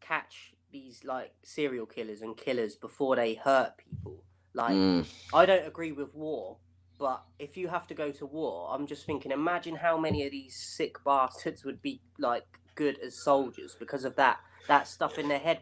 catch 0.00 0.54
these 0.72 1.04
like 1.04 1.32
serial 1.42 1.86
killers 1.86 2.22
and 2.22 2.36
killers 2.36 2.74
before 2.74 3.16
they 3.16 3.34
hurt 3.34 3.74
people, 3.78 4.24
like, 4.54 4.72
Mm. 4.72 5.06
I 5.32 5.46
don't 5.46 5.66
agree 5.66 5.92
with 5.92 6.14
war, 6.14 6.58
but 6.98 7.22
if 7.38 7.56
you 7.56 7.68
have 7.68 7.86
to 7.88 7.94
go 7.94 8.10
to 8.10 8.26
war, 8.26 8.68
I'm 8.72 8.86
just 8.86 9.06
thinking, 9.06 9.30
imagine 9.30 9.76
how 9.76 9.96
many 9.96 10.24
of 10.26 10.32
these 10.32 10.56
sick 10.56 10.96
bastards 11.04 11.64
would 11.64 11.80
be 11.80 12.00
like 12.18 12.46
good 12.74 12.98
as 13.00 13.22
soldiers 13.22 13.76
because 13.78 14.04
of 14.04 14.16
that 14.16 14.40
that 14.70 14.88
stuff 14.88 15.18
in 15.18 15.28
their 15.28 15.38
head. 15.38 15.60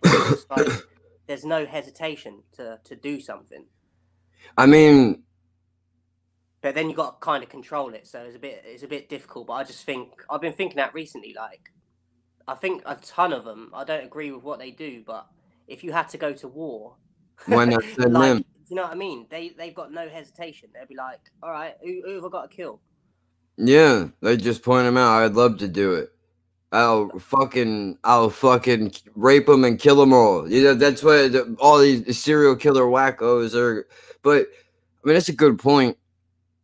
like 0.51 0.68
there's 1.27 1.44
no 1.44 1.66
hesitation 1.66 2.42
to 2.57 2.79
to 2.85 2.94
do 2.94 3.21
something. 3.21 3.66
I 4.57 4.66
mean, 4.66 5.25
but 6.62 6.75
then 6.75 6.88
you 6.88 6.97
got 6.97 7.21
to 7.21 7.25
kind 7.25 7.42
of 7.42 7.49
control 7.49 7.94
it 7.94 8.07
so 8.07 8.21
it's 8.21 8.37
a 8.37 8.38
bit 8.38 8.62
it's 8.64 8.83
a 8.83 8.88
bit 8.88 9.09
difficult 9.09 9.47
but 9.47 9.55
i 9.55 9.64
just 9.64 9.85
think 9.85 10.11
i've 10.29 10.40
been 10.40 10.53
thinking 10.53 10.77
that 10.77 10.92
recently 10.92 11.33
like 11.37 11.71
i 12.49 12.55
think 12.55 12.83
a 12.85 12.97
ton 12.97 13.33
of 13.33 13.44
them 13.44 13.71
i 13.73 13.85
don't 13.85 14.05
agree 14.05 14.33
with 14.33 14.42
what 14.42 14.59
they 14.59 14.71
do 14.71 15.03
but 15.07 15.29
if 15.68 15.85
you 15.85 15.92
had 15.92 16.09
to 16.09 16.18
go 16.18 16.33
to 16.33 16.49
war, 16.49 16.97
send 17.47 17.71
like, 17.71 18.31
them? 18.31 18.44
you 18.68 18.77
know 18.77 18.83
what 18.83 18.92
I 18.92 18.97
mean? 18.97 19.27
They 19.31 19.51
they've 19.51 19.75
got 19.75 19.92
no 19.92 20.09
hesitation. 20.09 20.71
They'll 20.75 20.87
be 20.87 20.97
like, 20.97 21.21
all 21.42 21.51
right, 21.51 21.75
who, 21.83 22.03
who 22.05 22.14
have 22.16 22.25
I 22.25 22.29
got 22.29 22.51
to 22.51 22.57
kill? 22.57 22.81
Yeah, 23.57 24.09
they 24.21 24.37
just 24.37 24.62
point 24.62 24.87
them 24.87 24.97
out. 24.97 25.23
I'd 25.23 25.35
love 25.35 25.59
to 25.59 25.68
do 25.68 25.94
it. 25.94 26.12
I'll 26.72 27.11
fucking, 27.18 27.98
I'll 28.04 28.31
fucking 28.31 28.92
rape 29.14 29.46
them 29.46 29.64
and 29.64 29.78
kill 29.78 29.96
them 29.96 30.12
all. 30.12 30.50
You 30.50 30.64
know, 30.64 30.74
that's 30.74 31.02
what 31.02 31.33
the, 31.33 31.57
all 31.61 31.78
these 31.78 32.18
serial 32.18 32.57
killer 32.57 32.83
wackos 32.83 33.54
are. 33.54 33.87
But 34.22 34.48
I 35.02 35.07
mean, 35.07 35.14
that's 35.14 35.28
a 35.28 35.35
good 35.35 35.59
point. 35.59 35.96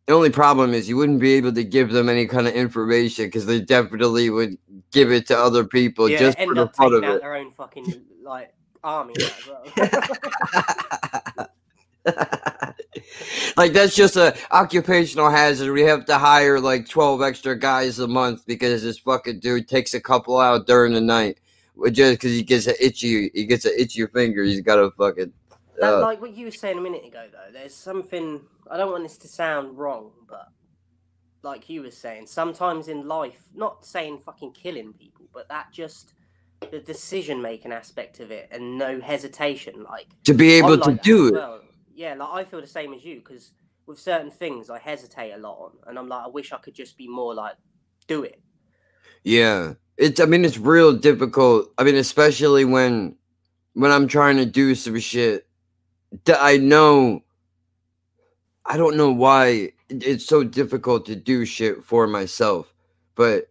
The 0.05 0.13
only 0.13 0.29
problem 0.29 0.75
is 0.75 0.87
you 0.87 0.97
wouldn't 0.97 1.19
be 1.19 1.33
able 1.33 1.51
to 1.53 1.63
give 1.63 1.91
them 1.91 2.09
any 2.09 2.27
kind 2.27 2.47
of 2.47 2.53
information 2.53 3.25
because 3.25 3.47
they 3.47 3.59
definitely 3.59 4.29
would 4.29 4.55
give 4.91 5.11
it 5.11 5.25
to 5.27 5.37
other 5.37 5.65
people 5.65 6.07
yeah, 6.07 6.19
just 6.19 6.37
for 6.37 6.53
the 6.53 6.67
fun 6.67 6.93
of 6.93 7.03
out 7.03 7.15
it. 7.15 7.21
their 7.21 7.35
own 7.35 7.49
fucking 7.49 8.03
like 8.21 8.53
army 8.83 9.15
as 9.17 9.47
well. 9.47 11.49
like 13.57 13.73
that's 13.73 13.95
just 13.95 14.15
a 14.15 14.35
occupational 14.51 15.29
hazard. 15.29 15.71
We 15.71 15.81
have 15.83 16.05
to 16.05 16.17
hire 16.17 16.59
like 16.59 16.87
twelve 16.87 17.21
extra 17.21 17.57
guys 17.57 17.99
a 17.99 18.07
month 18.07 18.45
because 18.45 18.83
this 18.83 18.99
fucking 18.99 19.39
dude 19.39 19.67
takes 19.67 19.93
a 19.93 20.01
couple 20.01 20.39
out 20.39 20.67
during 20.67 20.93
the 20.93 21.01
night. 21.01 21.39
Just 21.91 22.13
because 22.13 22.31
he 22.31 22.41
gets 22.43 22.67
an 22.67 22.75
itchy, 22.79 23.29
he 23.33 23.45
gets 23.45 23.65
an 23.65 23.73
itchy 23.77 24.05
finger. 24.07 24.43
He's 24.43 24.61
got 24.61 24.77
to 24.77 24.91
fucking. 24.91 25.33
That, 25.79 25.95
Uh, 25.95 26.01
like 26.01 26.21
what 26.21 26.35
you 26.35 26.45
were 26.45 26.51
saying 26.51 26.77
a 26.77 26.81
minute 26.81 27.05
ago, 27.05 27.25
though, 27.31 27.51
there's 27.51 27.75
something. 27.75 28.41
I 28.71 28.77
don't 28.77 28.91
want 28.91 29.03
this 29.03 29.17
to 29.19 29.27
sound 29.27 29.77
wrong, 29.77 30.11
but 30.29 30.47
like 31.43 31.69
you 31.69 31.81
were 31.81 31.91
saying, 31.91 32.27
sometimes 32.27 32.87
in 32.87 33.07
life, 33.07 33.43
not 33.53 33.85
saying 33.85 34.19
fucking 34.19 34.53
killing 34.53 34.93
people, 34.93 35.25
but 35.33 35.49
that 35.49 35.71
just 35.71 36.13
the 36.71 36.79
decision 36.79 37.41
making 37.41 37.71
aspect 37.71 38.19
of 38.19 38.31
it 38.31 38.47
and 38.51 38.77
no 38.77 38.99
hesitation. 38.99 39.83
Like 39.83 40.07
to 40.23 40.33
be 40.33 40.53
able 40.53 40.77
like 40.77 40.83
to 40.83 40.93
do 41.03 41.27
it. 41.27 41.33
well. 41.33 41.61
Yeah, 41.95 42.13
like 42.15 42.29
I 42.29 42.43
feel 42.43 42.61
the 42.61 42.67
same 42.67 42.93
as 42.93 43.03
you 43.03 43.15
because 43.17 43.53
with 43.87 43.99
certain 43.99 44.31
things 44.31 44.69
I 44.69 44.79
hesitate 44.79 45.31
a 45.31 45.37
lot 45.37 45.57
on, 45.59 45.71
and 45.87 45.97
I'm 45.97 46.07
like, 46.09 46.25
I 46.25 46.27
wish 46.27 46.51
I 46.51 46.57
could 46.57 46.75
just 46.75 46.97
be 46.97 47.07
more 47.07 47.33
like, 47.33 47.55
do 48.07 48.23
it. 48.23 48.41
Yeah. 49.23 49.73
It's 49.97 50.19
I 50.19 50.25
mean 50.25 50.45
it's 50.45 50.57
real 50.57 50.93
difficult. 50.93 51.71
I 51.77 51.83
mean 51.83 51.95
especially 51.95 52.65
when 52.65 53.15
when 53.73 53.91
I'm 53.91 54.07
trying 54.07 54.37
to 54.37 54.45
do 54.45 54.75
some 54.75 54.99
shit 54.99 55.47
that 56.25 56.39
I 56.41 56.57
know 56.57 57.23
I 58.65 58.77
don't 58.77 58.97
know 58.97 59.11
why 59.11 59.73
it's 59.89 60.25
so 60.25 60.43
difficult 60.43 61.05
to 61.07 61.15
do 61.15 61.45
shit 61.45 61.83
for 61.83 62.07
myself. 62.07 62.73
But 63.15 63.49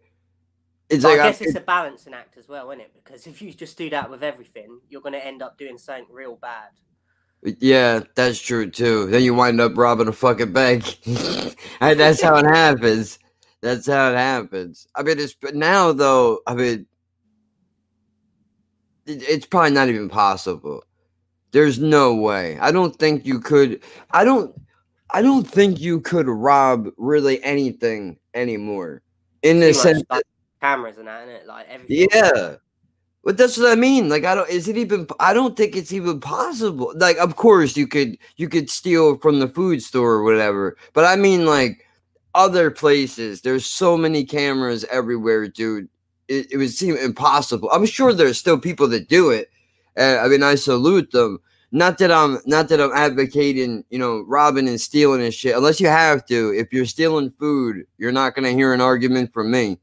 it's 0.89 1.03
But 1.03 1.09
like 1.09 1.19
I 1.19 1.23
I, 1.23 1.27
guess 1.27 1.41
it's 1.41 1.55
a 1.55 1.61
balancing 1.61 2.13
act 2.13 2.37
as 2.37 2.47
well, 2.49 2.69
isn't 2.71 2.81
it? 2.81 2.93
Because 2.93 3.27
if 3.27 3.41
you 3.41 3.53
just 3.53 3.77
do 3.77 3.89
that 3.91 4.09
with 4.09 4.23
everything, 4.23 4.79
you're 4.89 5.01
going 5.01 5.13
to 5.13 5.25
end 5.25 5.41
up 5.41 5.57
doing 5.57 5.77
something 5.77 6.07
real 6.11 6.35
bad. 6.35 6.69
Yeah, 7.59 8.01
that's 8.15 8.39
true 8.39 8.69
too. 8.69 9.07
Then 9.07 9.23
you 9.23 9.33
wind 9.33 9.61
up 9.61 9.77
robbing 9.77 10.07
a 10.07 10.11
fucking 10.11 10.53
bank. 10.53 10.99
and 11.79 11.99
that's 11.99 12.21
how 12.21 12.35
it 12.37 12.45
happens. 12.45 13.19
That's 13.61 13.87
how 13.87 14.11
it 14.11 14.15
happens. 14.15 14.87
I 14.95 15.03
mean, 15.03 15.19
it's 15.19 15.33
but 15.33 15.55
now 15.55 15.91
though. 15.91 16.39
I 16.47 16.55
mean, 16.55 16.85
it, 19.05 19.23
it's 19.23 19.45
probably 19.45 19.71
not 19.71 19.89
even 19.89 20.09
possible. 20.09 20.83
There's 21.51 21.79
no 21.79 22.15
way. 22.15 22.57
I 22.59 22.71
don't 22.71 22.95
think 22.97 23.25
you 23.25 23.39
could. 23.39 23.81
I 24.11 24.23
don't. 24.23 24.53
I 25.11 25.21
don't 25.21 25.47
think 25.47 25.79
you 25.79 26.01
could 26.01 26.27
rob 26.27 26.89
really 26.97 27.41
anything 27.43 28.17
anymore. 28.33 29.01
In 29.43 29.59
the 29.59 29.73
sense, 29.73 30.03
like, 30.09 30.23
cameras 30.61 30.97
and 30.97 31.07
that, 31.07 31.27
innit? 31.27 31.45
Like 31.45 31.67
everything. 31.69 32.07
yeah. 32.11 32.55
But 33.25 33.37
that's 33.37 33.57
what 33.57 33.71
I 33.71 33.75
mean. 33.75 34.07
Like 34.07 34.23
I 34.23 34.35
don't 34.35 34.49
is 34.49 34.67
it 34.67 34.77
even 34.77 35.07
I 35.19 35.33
don't 35.33 35.57
think 35.57 35.75
it's 35.75 35.91
even 35.91 36.19
possible. 36.19 36.93
Like 36.95 37.17
of 37.17 37.35
course 37.35 37.75
you 37.75 37.87
could 37.87 38.17
you 38.37 38.47
could 38.47 38.69
steal 38.69 39.17
from 39.17 39.39
the 39.39 39.47
food 39.47 39.81
store 39.81 40.13
or 40.13 40.23
whatever. 40.23 40.77
But 40.93 41.05
I 41.05 41.15
mean 41.15 41.47
like 41.47 41.83
other 42.35 42.69
places. 42.69 43.41
There's 43.41 43.65
so 43.65 43.97
many 43.97 44.25
cameras 44.25 44.85
everywhere, 44.91 45.47
dude. 45.47 45.89
It, 46.27 46.51
it 46.51 46.57
would 46.57 46.69
seem 46.69 46.97
impossible. 46.97 47.69
I'm 47.71 47.87
sure 47.87 48.13
there's 48.13 48.37
still 48.37 48.59
people 48.59 48.87
that 48.89 49.09
do 49.09 49.31
it. 49.31 49.49
I 49.97 50.27
mean 50.27 50.43
I 50.43 50.53
salute 50.53 51.11
them. 51.11 51.39
Not 51.71 51.97
that 51.97 52.11
I'm 52.11 52.37
not 52.45 52.69
that 52.69 52.79
I'm 52.79 52.93
advocating, 52.93 53.83
you 53.89 53.97
know, 53.97 54.23
robbing 54.27 54.67
and 54.69 54.79
stealing 54.79 55.23
and 55.23 55.33
shit. 55.33 55.55
Unless 55.55 55.81
you 55.81 55.87
have 55.87 56.27
to. 56.27 56.53
If 56.55 56.71
you're 56.71 56.85
stealing 56.85 57.31
food, 57.31 57.87
you're 57.97 58.11
not 58.11 58.35
gonna 58.35 58.51
hear 58.51 58.71
an 58.71 58.81
argument 58.81 59.33
from 59.33 59.49
me. 59.49 59.79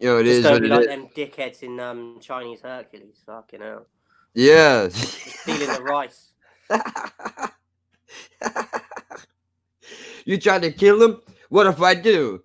Know, 0.00 0.18
it 0.18 0.24
Just 0.24 0.38
is 0.38 0.44
don't 0.44 0.62
be 0.62 0.68
like 0.68 0.80
is. 0.82 0.86
them 0.88 1.08
dickheads 1.16 1.62
in 1.62 1.80
um, 1.80 2.18
Chinese 2.20 2.60
Hercules. 2.60 3.22
Fucking 3.24 3.60
hell. 3.60 3.86
Yeah. 4.34 4.88
Stealing 4.90 5.72
the 5.72 5.82
rice. 5.82 6.32
you 10.26 10.38
trying 10.38 10.60
to 10.62 10.72
kill 10.72 11.02
him? 11.02 11.20
What 11.48 11.66
if 11.66 11.80
I 11.80 11.94
do? 11.94 12.42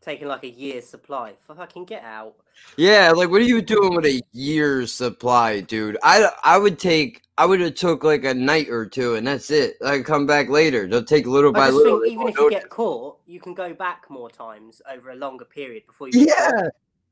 Taking 0.00 0.26
like 0.26 0.42
a 0.42 0.50
year's 0.50 0.88
supply. 0.88 1.34
Fucking 1.46 1.84
get 1.84 2.02
out. 2.02 2.34
Yeah, 2.76 3.12
like 3.12 3.30
what 3.30 3.40
are 3.40 3.44
you 3.44 3.62
doing 3.62 3.94
with 3.94 4.06
a 4.06 4.20
year's 4.32 4.92
supply, 4.92 5.60
dude? 5.60 5.96
I 6.02 6.28
I 6.42 6.58
would 6.58 6.78
take 6.78 7.22
I 7.38 7.46
would 7.46 7.60
have 7.60 7.74
took 7.74 8.04
like 8.04 8.24
a 8.24 8.34
night 8.34 8.68
or 8.68 8.86
two 8.86 9.14
and 9.14 9.26
that's 9.26 9.50
it. 9.50 9.76
I 9.84 10.00
come 10.00 10.26
back 10.26 10.48
later. 10.48 10.86
They'll 10.86 11.02
take 11.02 11.26
little 11.26 11.50
I 11.56 11.60
by 11.60 11.66
just 11.66 11.76
little. 11.76 12.00
think 12.00 12.12
even 12.12 12.28
if 12.28 12.36
you 12.36 12.50
get 12.50 12.68
caught, 12.68 13.18
you 13.26 13.40
can 13.40 13.54
go 13.54 13.72
back 13.72 14.04
more 14.10 14.30
times 14.30 14.82
over 14.90 15.10
a 15.10 15.16
longer 15.16 15.44
period 15.44 15.86
before 15.86 16.08
you. 16.08 16.26
Yeah. 16.26 16.68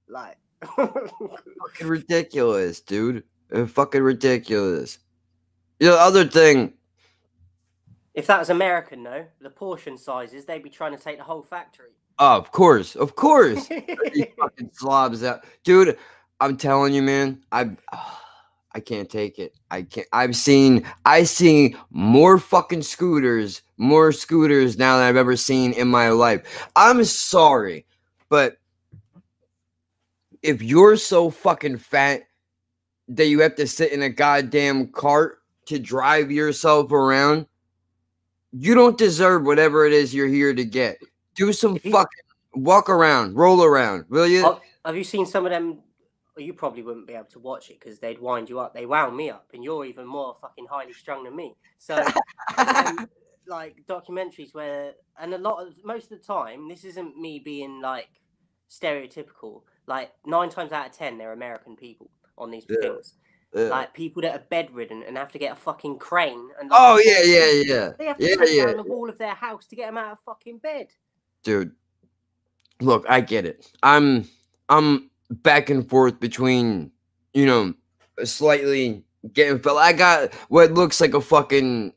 Like. 0.09 0.37
fucking 0.77 1.87
ridiculous, 1.87 2.81
dude. 2.81 3.25
Uh, 3.53 3.67
fucking 3.67 4.03
ridiculous. 4.03 4.99
Know, 5.81 5.97
other 5.97 6.27
thing. 6.27 6.75
if 8.13 8.27
that 8.27 8.39
was 8.39 8.51
American, 8.51 9.03
though, 9.03 9.25
the 9.41 9.49
portion 9.49 9.97
sizes, 9.97 10.45
they'd 10.45 10.63
be 10.63 10.69
trying 10.69 10.95
to 10.95 11.03
take 11.03 11.17
the 11.17 11.25
whole 11.25 11.43
factory. 11.43 11.93
Oh, 12.19 12.37
of 12.37 12.53
course, 12.53 12.95
of 12.97 13.17
course. 13.17 13.67
these 13.69 14.27
fucking 14.39 14.71
slobs 14.75 15.25
out, 15.25 15.45
dude. 15.65 15.97
I'm 16.39 16.59
telling 16.59 16.93
you, 16.93 17.03
man. 17.03 17.43
I 17.51 17.71
I 18.73 18.81
can't 18.81 19.11
take 19.11 19.39
it. 19.39 19.55
I 19.71 19.83
can't. 19.83 20.07
I've 20.13 20.37
seen 20.37 20.87
I 21.05 21.25
seen 21.25 21.77
more 21.91 22.39
fucking 22.39 22.83
scooters, 22.83 23.63
more 23.79 24.13
scooters 24.13 24.79
now 24.79 24.97
than 24.97 25.07
I've 25.07 25.17
ever 25.17 25.37
seen 25.37 25.73
in 25.73 25.89
my 25.89 26.11
life. 26.11 26.69
I'm 26.77 27.05
sorry, 27.05 27.85
but 28.29 28.59
if 30.43 30.63
you're 30.63 30.97
so 30.97 31.31
fucking 31.31 31.79
fat 31.79 32.23
that 33.09 33.27
you 33.27 33.41
have 33.41 33.57
to 33.57 33.67
sit 33.67 33.93
in 33.93 34.03
a 34.03 34.09
goddamn 34.09 34.89
cart 34.89 35.43
to 35.67 35.79
drive 35.79 36.31
yourself 36.31 36.93
around, 36.93 37.47
you 38.53 38.75
don't 38.75 38.97
deserve 38.97 39.45
whatever 39.45 39.85
it 39.85 39.93
is 39.93 40.15
you're 40.15 40.29
here 40.29 40.55
to 40.55 40.65
get. 40.65 40.99
Do 41.35 41.53
some 41.53 41.77
fucking 41.77 42.07
walk 42.55 42.89
around, 42.89 43.35
roll 43.35 43.65
around, 43.65 44.05
will 44.09 44.29
you? 44.29 44.59
Have 44.85 44.97
you 44.97 45.05
seen 45.05 45.27
some 45.27 45.45
of 45.45 45.51
them? 45.51 45.81
You 46.37 46.53
probably 46.55 46.83
wouldn't 46.83 47.07
be 47.07 47.15
able 47.15 47.25
to 47.27 47.39
watch 47.41 47.71
it 47.71 47.81
because 47.81 47.99
they'd 47.99 48.21
wind 48.21 48.49
you 48.49 48.61
up. 48.61 48.73
They 48.75 48.87
wound 48.87 49.17
me 49.17 49.31
up, 49.31 49.49
and 49.53 49.63
you're 49.65 49.85
even 49.85 50.07
more 50.07 50.35
fucking 50.41 50.67
highly 50.71 50.93
strung 50.93 51.25
than 51.25 51.37
me. 51.37 51.57
So, 51.79 52.03
um, 52.57 53.09
like 53.47 53.85
documentaries 53.87 54.55
where, 54.55 54.93
and 55.19 55.35
a 55.35 55.39
lot 55.39 55.67
of 55.67 55.75
most 55.85 56.11
of 56.13 56.19
the 56.19 56.25
time, 56.25 56.69
this 56.69 56.85
isn't 56.85 57.17
me 57.19 57.39
being 57.39 57.81
like 57.81 58.09
stereotypical. 58.69 59.63
Like 59.87 60.13
nine 60.25 60.49
times 60.51 60.73
out 60.73 60.87
of 60.87 60.93
ten, 60.93 61.19
they're 61.19 61.33
American 61.33 61.77
people 61.77 62.11
on 62.39 62.51
these 62.51 62.67
Yeah. 62.69 62.77
things. 62.91 63.15
Uh, 63.55 63.67
Like 63.69 63.93
people 63.95 64.23
that 64.23 64.37
are 64.37 64.45
bedridden 64.49 65.03
and 65.03 65.19
have 65.19 65.33
to 65.33 65.39
get 65.39 65.53
a 65.53 65.57
fucking 65.57 65.99
crane 65.99 66.49
and. 66.61 66.71
Like, 66.71 66.81
oh 66.81 66.99
yeah, 67.05 67.23
yeah, 67.25 67.63
yeah, 67.67 67.91
They 67.99 68.05
have 68.07 68.19
to 68.19 68.25
yeah, 68.25 68.45
yeah. 68.49 68.67
down 68.67 68.77
the 68.77 68.85
wall 68.85 69.09
of 69.11 69.19
their 69.19 69.35
house 69.35 69.67
to 69.67 69.77
get 69.77 69.87
them 69.87 69.99
out 69.99 70.13
of 70.13 70.21
fucking 70.21 70.59
bed. 70.59 70.87
dude 71.43 71.73
look 72.81 73.05
i 73.11 73.21
get 73.21 73.45
it 73.45 73.71
i'm 73.83 74.27
i'm 74.71 75.10
back 75.31 75.71
and 75.71 75.89
forth 75.89 76.19
between 76.21 76.91
you 77.35 77.47
know 77.47 77.73
slightly 78.25 79.05
getting 79.33 79.59
felt 79.59 79.79
i 79.79 79.93
got 79.93 80.33
what 80.49 80.73
looks 80.73 81.01
like 81.01 81.15
a 81.15 81.21
fucking 81.21 81.93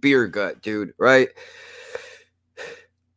beer 0.00 0.26
gut 0.26 0.62
dude 0.62 0.92
right? 0.98 1.28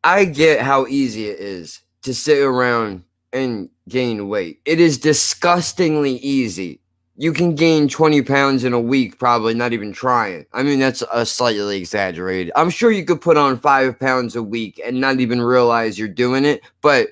I 0.04 0.24
get 0.24 0.60
how 0.60 0.86
easy 0.86 1.26
it 1.26 1.40
is 1.40 1.80
to 2.02 2.14
sit 2.14 2.38
around 2.38 3.02
and 3.32 3.68
gain 3.88 4.28
weight. 4.28 4.60
It 4.64 4.80
is 4.80 4.98
disgustingly 4.98 6.12
easy. 6.18 6.80
You 7.16 7.32
can 7.32 7.56
gain 7.56 7.88
20 7.88 8.22
pounds 8.22 8.62
in 8.62 8.72
a 8.72 8.80
week 8.80 9.18
probably 9.18 9.54
not 9.54 9.72
even 9.72 9.92
trying. 9.92 10.46
I 10.52 10.62
mean 10.62 10.78
that's 10.78 11.02
a 11.12 11.26
slightly 11.26 11.78
exaggerated. 11.78 12.52
I'm 12.54 12.70
sure 12.70 12.92
you 12.92 13.04
could 13.04 13.20
put 13.20 13.36
on 13.36 13.58
five 13.58 13.98
pounds 13.98 14.36
a 14.36 14.42
week 14.42 14.80
and 14.84 15.00
not 15.00 15.20
even 15.20 15.42
realize 15.42 15.98
you're 15.98 16.08
doing 16.08 16.44
it 16.44 16.60
but 16.80 17.08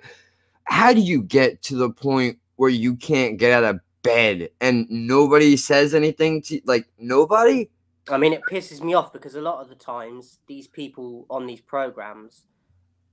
how 0.64 0.92
do 0.92 1.00
you 1.00 1.22
get 1.22 1.62
to 1.62 1.76
the 1.76 1.90
point 1.90 2.38
where 2.56 2.70
you 2.70 2.96
can't 2.96 3.38
get 3.38 3.52
out 3.52 3.64
of 3.64 3.80
bed 4.02 4.50
and 4.60 4.86
nobody 4.88 5.56
says 5.56 5.94
anything 5.94 6.40
to 6.42 6.60
like 6.64 6.86
nobody 6.98 7.68
I 8.08 8.18
mean, 8.18 8.32
it 8.32 8.42
pisses 8.48 8.80
me 8.80 8.94
off 8.94 9.12
because 9.12 9.34
a 9.34 9.40
lot 9.40 9.60
of 9.60 9.68
the 9.68 9.74
times 9.74 10.38
these 10.46 10.68
people 10.68 11.26
on 11.28 11.44
these 11.44 11.60
programs 11.60 12.44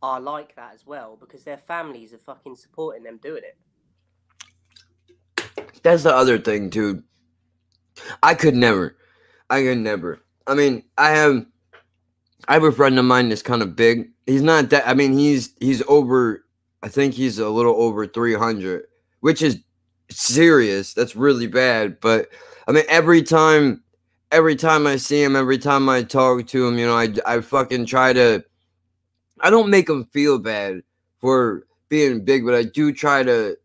are 0.03 0.21
like 0.21 0.55
that 0.55 0.75
as 0.75 0.85
well 0.85 1.17
because 1.19 1.43
their 1.43 1.57
families 1.57 2.13
are 2.13 2.19
fucking 2.19 2.55
supporting 2.57 3.03
them 3.03 3.17
doing 3.17 3.41
it. 3.43 3.57
that's 5.81 6.03
the 6.03 6.13
other 6.13 6.37
thing 6.37 6.69
dude 6.69 7.03
I 8.21 8.35
could 8.35 8.55
never. 8.55 8.97
I 9.49 9.61
could 9.63 9.77
never. 9.77 10.19
I 10.47 10.55
mean, 10.55 10.83
I 10.97 11.11
have 11.11 11.45
I 12.47 12.53
have 12.53 12.63
a 12.63 12.71
friend 12.71 12.99
of 12.99 13.05
mine 13.05 13.29
that's 13.29 13.41
kind 13.41 13.61
of 13.61 13.75
big. 13.75 14.09
He's 14.25 14.41
not 14.41 14.69
that 14.71 14.87
I 14.87 14.93
mean, 14.93 15.17
he's 15.17 15.53
he's 15.59 15.81
over 15.87 16.43
I 16.81 16.89
think 16.89 17.13
he's 17.13 17.39
a 17.39 17.49
little 17.49 17.75
over 17.75 18.05
300, 18.05 18.83
which 19.23 19.41
is 19.41 19.57
serious. 20.09 20.93
That's 20.93 21.15
really 21.15 21.47
bad, 21.47 22.01
but 22.01 22.27
I 22.67 22.73
mean, 22.73 22.83
every 22.89 23.23
time 23.23 23.81
every 24.33 24.57
time 24.57 24.85
I 24.85 24.97
see 24.97 25.23
him, 25.23 25.37
every 25.37 25.57
time 25.57 25.87
I 25.87 26.03
talk 26.03 26.45
to 26.47 26.67
him, 26.67 26.77
you 26.77 26.85
know, 26.85 26.97
I 26.97 27.07
I 27.25 27.39
fucking 27.39 27.85
try 27.85 28.11
to 28.11 28.43
I 29.39 29.49
don't 29.49 29.69
make 29.69 29.87
him 29.87 30.03
feel 30.11 30.39
bad 30.39 30.81
for 31.21 31.65
being 31.87 32.25
big, 32.25 32.45
but 32.45 32.53
I 32.53 32.63
do 32.63 32.91
try 32.91 33.23
to 33.23 33.57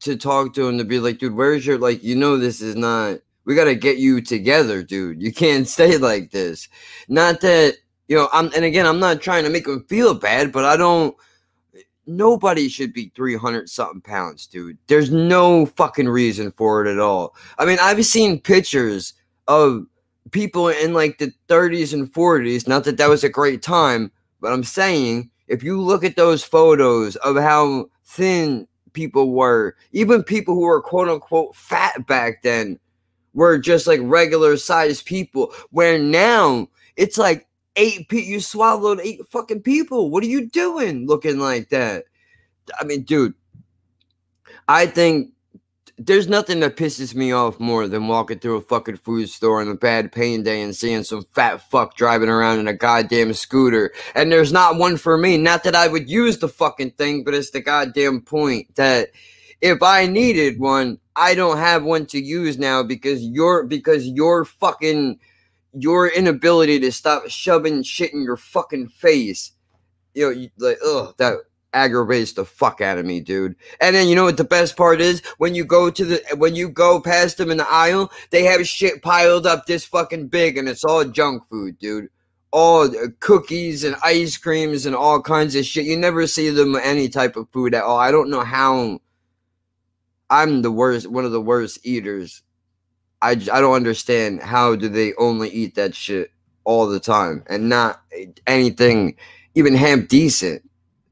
to 0.00 0.16
talk 0.16 0.54
to 0.54 0.66
him 0.66 0.78
to 0.78 0.84
be 0.84 1.00
like, 1.00 1.18
dude, 1.18 1.34
where's 1.34 1.66
your 1.66 1.76
like, 1.76 2.02
you 2.02 2.16
know, 2.16 2.38
this 2.38 2.62
is 2.62 2.76
not. 2.76 3.18
We 3.44 3.54
got 3.54 3.64
to 3.64 3.74
get 3.74 3.98
you 3.98 4.22
together, 4.22 4.82
dude. 4.82 5.22
You 5.22 5.34
can't 5.34 5.68
stay 5.76 5.98
like 5.98 6.30
this. 6.30 6.66
Not 7.08 7.42
that 7.42 7.76
you 8.08 8.16
know. 8.16 8.30
I'm 8.32 8.50
and 8.56 8.64
again, 8.64 8.86
I'm 8.86 9.00
not 9.00 9.20
trying 9.20 9.44
to 9.44 9.50
make 9.50 9.66
him 9.68 9.84
feel 9.84 10.14
bad, 10.14 10.50
but 10.50 10.64
I 10.64 10.78
don't. 10.78 11.14
Nobody 12.06 12.68
should 12.68 12.92
be 12.92 13.10
300 13.14 13.68
something 13.68 14.00
pounds, 14.00 14.46
dude. 14.46 14.78
There's 14.86 15.10
no 15.10 15.66
fucking 15.66 16.08
reason 16.08 16.52
for 16.52 16.84
it 16.84 16.90
at 16.90 17.00
all. 17.00 17.34
I 17.58 17.64
mean, 17.64 17.78
I've 17.80 18.04
seen 18.06 18.40
pictures 18.40 19.14
of 19.48 19.86
people 20.30 20.68
in 20.68 20.94
like 20.94 21.18
the 21.18 21.32
30s 21.48 21.92
and 21.92 22.12
40s. 22.12 22.68
Not 22.68 22.84
that 22.84 22.96
that 22.98 23.08
was 23.08 23.24
a 23.24 23.28
great 23.28 23.62
time, 23.62 24.12
but 24.40 24.52
I'm 24.52 24.64
saying 24.64 25.30
if 25.48 25.62
you 25.62 25.80
look 25.80 26.04
at 26.04 26.16
those 26.16 26.44
photos 26.44 27.16
of 27.16 27.36
how 27.36 27.90
thin 28.04 28.66
people 28.92 29.32
were, 29.32 29.76
even 29.92 30.22
people 30.22 30.54
who 30.54 30.62
were 30.62 30.82
quote 30.82 31.08
unquote 31.08 31.54
fat 31.54 32.06
back 32.06 32.42
then, 32.42 32.78
were 33.34 33.58
just 33.58 33.86
like 33.86 34.00
regular 34.02 34.56
sized 34.56 35.06
people. 35.06 35.52
Where 35.70 35.98
now 35.98 36.68
it's 36.96 37.18
like 37.18 37.45
eight 37.76 38.08
people, 38.08 38.28
you 38.28 38.40
swallowed 38.40 39.00
eight 39.00 39.26
fucking 39.28 39.62
people. 39.62 40.10
What 40.10 40.24
are 40.24 40.28
you 40.28 40.48
doing 40.48 41.06
looking 41.06 41.38
like 41.38 41.68
that? 41.70 42.04
I 42.80 42.84
mean, 42.84 43.02
dude, 43.02 43.34
I 44.68 44.86
think 44.86 45.30
there's 45.98 46.28
nothing 46.28 46.60
that 46.60 46.76
pisses 46.76 47.14
me 47.14 47.32
off 47.32 47.58
more 47.58 47.88
than 47.88 48.08
walking 48.08 48.38
through 48.38 48.56
a 48.56 48.60
fucking 48.62 48.96
food 48.96 49.28
store 49.30 49.60
on 49.60 49.68
a 49.68 49.74
bad 49.74 50.12
pain 50.12 50.42
day 50.42 50.60
and 50.60 50.76
seeing 50.76 51.04
some 51.04 51.24
fat 51.32 51.58
fuck 51.70 51.96
driving 51.96 52.28
around 52.28 52.58
in 52.58 52.68
a 52.68 52.74
goddamn 52.74 53.32
scooter. 53.32 53.92
And 54.14 54.30
there's 54.30 54.52
not 54.52 54.76
one 54.76 54.98
for 54.98 55.16
me. 55.16 55.38
Not 55.38 55.64
that 55.64 55.74
I 55.74 55.88
would 55.88 56.10
use 56.10 56.38
the 56.38 56.48
fucking 56.48 56.92
thing, 56.92 57.24
but 57.24 57.34
it's 57.34 57.50
the 57.50 57.60
goddamn 57.60 58.20
point 58.20 58.74
that 58.74 59.08
if 59.62 59.82
I 59.82 60.06
needed 60.06 60.60
one, 60.60 60.98
I 61.14 61.34
don't 61.34 61.56
have 61.56 61.82
one 61.82 62.04
to 62.06 62.20
use 62.20 62.58
now 62.58 62.82
because 62.82 63.22
you're 63.22 63.64
because 63.64 64.06
you're 64.06 64.44
fucking 64.44 65.18
your 65.78 66.08
inability 66.08 66.80
to 66.80 66.92
stop 66.92 67.28
shoving 67.28 67.82
shit 67.82 68.12
in 68.12 68.22
your 68.22 68.36
fucking 68.36 68.88
face. 68.88 69.52
You 70.14 70.24
know, 70.24 70.30
you, 70.30 70.50
like, 70.58 70.78
ugh, 70.84 71.14
that 71.18 71.34
aggravates 71.76 72.32
the 72.32 72.44
fuck 72.44 72.80
out 72.80 72.98
of 72.98 73.04
me, 73.04 73.20
dude. 73.20 73.54
And 73.80 73.94
then 73.94 74.08
you 74.08 74.14
know 74.14 74.24
what 74.24 74.38
the 74.38 74.44
best 74.44 74.76
part 74.76 75.00
is? 75.00 75.20
When 75.38 75.54
you 75.54 75.64
go 75.64 75.90
to 75.90 76.04
the 76.04 76.22
when 76.36 76.54
you 76.54 76.68
go 76.68 77.00
past 77.00 77.36
them 77.36 77.50
in 77.50 77.58
the 77.58 77.70
aisle, 77.70 78.10
they 78.30 78.44
have 78.44 78.66
shit 78.66 79.02
piled 79.02 79.46
up 79.46 79.66
this 79.66 79.84
fucking 79.84 80.28
big 80.28 80.56
and 80.56 80.68
it's 80.68 80.84
all 80.84 81.04
junk 81.04 81.46
food, 81.48 81.78
dude. 81.78 82.08
All 82.50 82.90
cookies 83.20 83.84
and 83.84 83.96
ice 84.02 84.38
creams 84.38 84.86
and 84.86 84.96
all 84.96 85.20
kinds 85.20 85.54
of 85.54 85.66
shit. 85.66 85.84
You 85.84 85.98
never 85.98 86.26
see 86.26 86.48
them 86.48 86.74
any 86.76 87.08
type 87.08 87.36
of 87.36 87.50
food 87.50 87.74
at 87.74 87.84
all. 87.84 87.98
I 87.98 88.10
don't 88.10 88.30
know 88.30 88.42
how 88.42 89.00
I'm 90.30 90.62
the 90.62 90.72
worst 90.72 91.06
one 91.08 91.26
of 91.26 91.32
the 91.32 91.40
worst 91.40 91.80
eaters. 91.84 92.42
I, 93.26 93.32
I 93.32 93.60
don't 93.60 93.74
understand 93.74 94.42
how 94.42 94.76
do 94.76 94.88
they 94.88 95.14
only 95.14 95.50
eat 95.50 95.74
that 95.76 95.94
shit 95.94 96.30
all 96.64 96.86
the 96.88 97.00
time 97.00 97.44
and 97.48 97.68
not 97.68 98.02
anything 98.46 99.16
even 99.54 99.74
half 99.74 100.08
decent. 100.08 100.62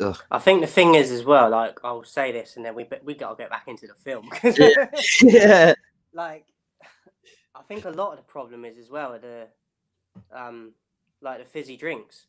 Ugh. 0.00 0.18
I 0.31 0.38
think 0.38 0.61
the 0.61 0.66
thing 0.66 0.94
is 0.94 1.11
as 1.11 1.24
well. 1.24 1.50
Like 1.50 1.79
I'll 1.85 2.05
say 2.05 2.33
this, 2.33 2.57
and 2.57 2.64
then 2.64 2.74
we 2.74 2.87
we 3.05 3.14
gotta 3.14 3.37
get 3.37 3.50
back 3.50 3.68
into 3.68 3.87
the 3.87 3.94
film. 3.94 4.31
yeah. 5.22 5.74
like 6.12 6.46
I 7.55 7.62
think 7.68 7.85
a 7.85 7.90
lot 7.90 8.12
of 8.12 8.18
the 8.18 8.24
problem 8.24 8.64
is 8.64 8.79
as 8.79 8.90
well 8.90 9.18
the 9.20 9.48
um 10.33 10.72
like 11.22 11.38
the 11.38 11.44
fizzy 11.44 11.77
drinks. 11.77 12.27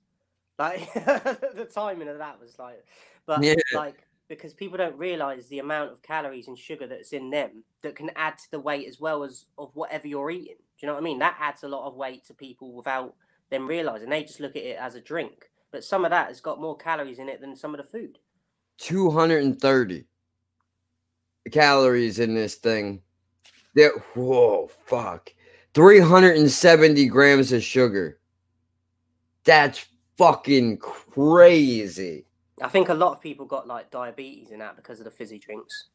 Like 0.59 0.93
the 0.93 1.69
timing 1.73 2.07
of 2.07 2.19
that 2.19 2.39
was 2.39 2.57
like, 2.59 2.85
but 3.25 3.41
Yeah. 3.43 3.55
like 3.71 4.04
because 4.27 4.53
people 4.53 4.77
don't 4.77 4.97
realize 4.97 5.47
the 5.47 5.59
amount 5.59 5.91
of 5.91 6.01
calories 6.01 6.47
and 6.47 6.57
sugar 6.57 6.87
that's 6.87 7.13
in 7.13 7.29
them 7.29 7.63
that 7.83 7.95
can 7.95 8.09
add 8.15 8.37
to 8.37 8.51
the 8.51 8.59
weight 8.59 8.87
as 8.87 8.99
well 8.99 9.23
as 9.23 9.45
of 9.57 9.71
whatever 9.75 10.07
you're 10.07 10.31
eating. 10.31 10.55
Do 10.57 10.85
you 10.85 10.87
know 10.87 10.93
what 10.93 11.01
I 11.01 11.03
mean? 11.03 11.19
That 11.19 11.37
adds 11.39 11.63
a 11.63 11.67
lot 11.67 11.87
of 11.87 11.95
weight 11.95 12.25
to 12.25 12.33
people 12.33 12.73
without 12.73 13.13
them 13.49 13.67
realizing. 13.67 14.09
They 14.09 14.23
just 14.23 14.39
look 14.39 14.55
at 14.55 14.63
it 14.63 14.77
as 14.79 14.95
a 14.95 15.01
drink, 15.01 15.49
but 15.71 15.83
some 15.83 16.05
of 16.05 16.11
that 16.11 16.27
has 16.29 16.41
got 16.41 16.59
more 16.59 16.75
calories 16.75 17.19
in 17.19 17.29
it 17.29 17.39
than 17.39 17.55
some 17.55 17.73
of 17.73 17.77
the 17.77 17.83
food. 17.83 18.17
230 18.79 20.05
calories 21.51 22.19
in 22.19 22.33
this 22.35 22.55
thing. 22.55 23.01
There, 23.75 23.91
whoa, 24.15 24.69
fuck. 24.85 25.31
370 25.73 27.05
grams 27.07 27.51
of 27.51 27.61
sugar. 27.61 28.19
That's 29.43 29.85
fucking 30.17 30.77
crazy. 30.77 32.25
I 32.61 32.69
think 32.69 32.89
a 32.89 32.93
lot 32.93 33.11
of 33.11 33.21
people 33.21 33.45
got 33.45 33.67
like 33.67 33.91
diabetes 33.91 34.51
in 34.51 34.59
that 34.59 34.75
because 34.75 34.99
of 34.99 35.05
the 35.05 35.11
fizzy 35.11 35.39
drinks. 35.39 35.89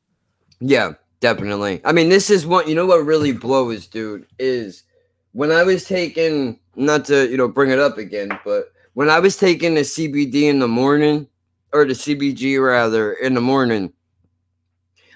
Yeah, 0.60 0.92
definitely. 1.20 1.80
I 1.84 1.92
mean, 1.92 2.08
this 2.08 2.28
is 2.28 2.46
what 2.46 2.68
you 2.68 2.74
know 2.74 2.86
what 2.86 3.04
really 3.04 3.32
blows, 3.32 3.86
dude, 3.86 4.26
is 4.38 4.84
when 5.32 5.50
I 5.50 5.62
was 5.62 5.84
taking 5.84 6.58
not 6.76 7.04
to, 7.06 7.28
you 7.30 7.36
know, 7.36 7.48
bring 7.48 7.70
it 7.70 7.78
up 7.78 7.98
again, 7.98 8.38
but 8.44 8.72
when 8.94 9.08
I 9.08 9.20
was 9.20 9.36
taking 9.36 9.74
the 9.74 9.82
CBD 9.82 10.44
in 10.44 10.58
the 10.58 10.68
morning, 10.68 11.28
or 11.72 11.84
the 11.84 11.94
CBG 11.94 12.62
rather, 12.62 13.12
in 13.14 13.34
the 13.34 13.40
morning, 13.40 13.92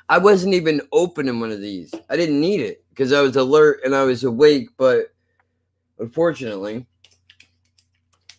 I 0.09 0.18
wasn't 0.18 0.54
even 0.54 0.83
opening 0.92 1.40
one 1.40 1.50
of 1.50 1.61
these. 1.61 1.92
I 2.09 2.16
didn't 2.16 2.40
need 2.40 2.61
it 2.61 2.85
because 2.90 3.12
I 3.12 3.20
was 3.20 3.37
alert 3.37 3.80
and 3.85 3.94
I 3.94 4.04
was 4.04 4.22
awake, 4.22 4.68
but 4.76 5.12
unfortunately, 5.98 6.87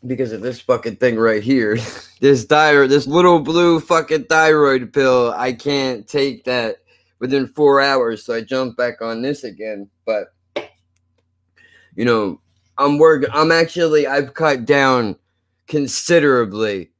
because 0.08 0.32
of 0.32 0.42
this 0.42 0.60
fucking 0.60 0.98
thing 0.98 1.18
right 1.18 1.44
here, 1.44 1.78
this 2.20 2.46
thyroid, 2.46 2.90
this 2.90 3.08
little 3.08 3.40
blue 3.40 3.80
fucking 3.80 4.26
thyroid 4.26 4.94
pill, 4.94 5.34
I 5.36 5.54
can't 5.54 6.08
take 6.08 6.44
that 6.46 6.78
within 7.20 7.48
four 7.48 7.82
hours. 7.82 8.24
So 8.24 8.34
I 8.34 8.42
jumped 8.42 8.78
back 8.78 9.02
on 9.02 9.22
this 9.22 9.44
again. 9.44 9.90
But 10.06 10.34
you 11.96 12.06
know, 12.06 12.42
I'm 12.78 12.98
working. 12.98 13.30
I'm 13.34 13.52
actually 13.52 14.08
I've 14.08 14.34
cut 14.34 14.66
down 14.66 15.16
considerably. 15.68 16.92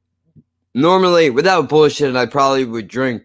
Normally, 0.74 1.30
without 1.30 1.68
bullshit, 1.68 2.16
I 2.16 2.26
probably 2.26 2.64
would 2.64 2.88
drink 2.88 3.22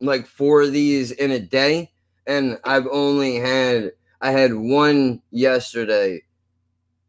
like 0.00 0.26
four 0.26 0.62
of 0.62 0.72
these 0.72 1.10
in 1.10 1.30
a 1.30 1.38
day, 1.38 1.92
and 2.26 2.58
I've 2.64 2.86
only 2.90 3.36
had 3.36 3.92
I 4.20 4.30
had 4.30 4.54
one 4.54 5.20
yesterday 5.30 6.22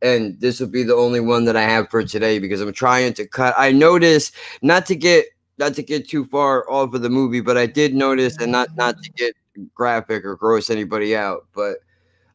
and 0.03 0.39
this 0.39 0.59
will 0.59 0.67
be 0.67 0.83
the 0.83 0.95
only 0.95 1.21
one 1.21 1.45
that 1.45 1.55
I 1.55 1.63
have 1.63 1.89
for 1.89 2.03
today 2.03 2.37
because 2.37 2.61
I'm 2.61 2.73
trying 2.73 3.13
to 3.15 3.27
cut. 3.27 3.55
I 3.57 3.71
noticed 3.71 4.35
not 4.61 4.85
to 4.87 4.95
get 4.95 5.25
not 5.57 5.73
to 5.75 5.83
get 5.83 6.09
too 6.09 6.25
far 6.25 6.69
off 6.69 6.93
of 6.93 7.01
the 7.01 7.09
movie, 7.09 7.41
but 7.41 7.57
I 7.57 7.65
did 7.65 7.95
notice, 7.95 8.37
and 8.37 8.51
not 8.51 8.75
not 8.75 9.01
to 9.01 9.09
get 9.11 9.33
graphic 9.73 10.25
or 10.25 10.35
gross 10.35 10.69
anybody 10.69 11.15
out, 11.15 11.47
but 11.55 11.77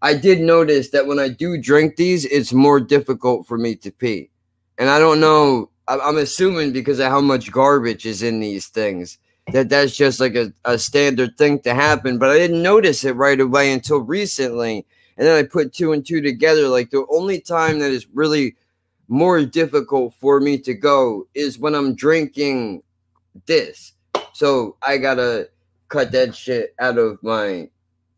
I 0.03 0.15
did 0.15 0.41
notice 0.41 0.91
that 0.91 1.07
when 1.07 1.19
I 1.19 1.29
do 1.29 1.61
drink 1.61 1.97
these, 1.97 2.25
it's 2.25 2.53
more 2.53 2.81
difficult 2.81 3.47
for 3.47 3.59
me 3.59 3.77
to 3.77 3.91
pee, 3.93 4.31
and 4.79 4.89
I 4.91 4.99
don't 4.99 5.21
know. 5.21 5.71
I'm 5.87 6.19
assuming 6.19 6.73
because 6.73 6.99
of 6.99 7.07
how 7.07 7.23
much 7.23 7.51
garbage 7.51 8.05
is 8.05 8.23
in 8.23 8.41
these 8.41 8.67
things 8.67 9.19
that 9.53 9.71
that's 9.71 9.97
just 9.97 10.21
like 10.21 10.35
a, 10.35 10.53
a 10.65 10.79
standard 10.79 11.37
thing 11.39 11.61
to 11.61 11.75
happen, 11.75 12.19
but 12.19 12.31
I 12.31 12.39
didn't 12.39 12.63
notice 12.63 13.05
it 13.05 13.17
right 13.17 13.41
away 13.41 13.73
until 13.73 13.99
recently 14.01 14.87
and 15.19 15.27
then 15.27 15.37
I 15.37 15.43
put 15.43 15.73
two 15.73 15.93
and 15.93 16.07
two 16.07 16.23
together. 16.23 16.69
Like 16.69 16.91
the 16.91 17.05
only 17.11 17.41
time 17.41 17.81
that 17.81 17.91
is 17.91 18.07
really 18.15 18.57
more 19.09 19.45
difficult 19.45 20.15
for 20.15 20.41
me 20.41 20.59
to 20.59 20.75
go 20.75 21.27
is 21.35 21.59
when 21.59 21.75
I'm 21.75 21.95
drinking 21.95 22.83
this. 23.47 23.93
So 24.33 24.77
I 24.81 24.99
gotta 24.99 25.49
cut 25.89 26.13
that 26.13 26.37
shit 26.37 26.75
out 26.79 26.99
of 26.99 27.21
my 27.23 27.69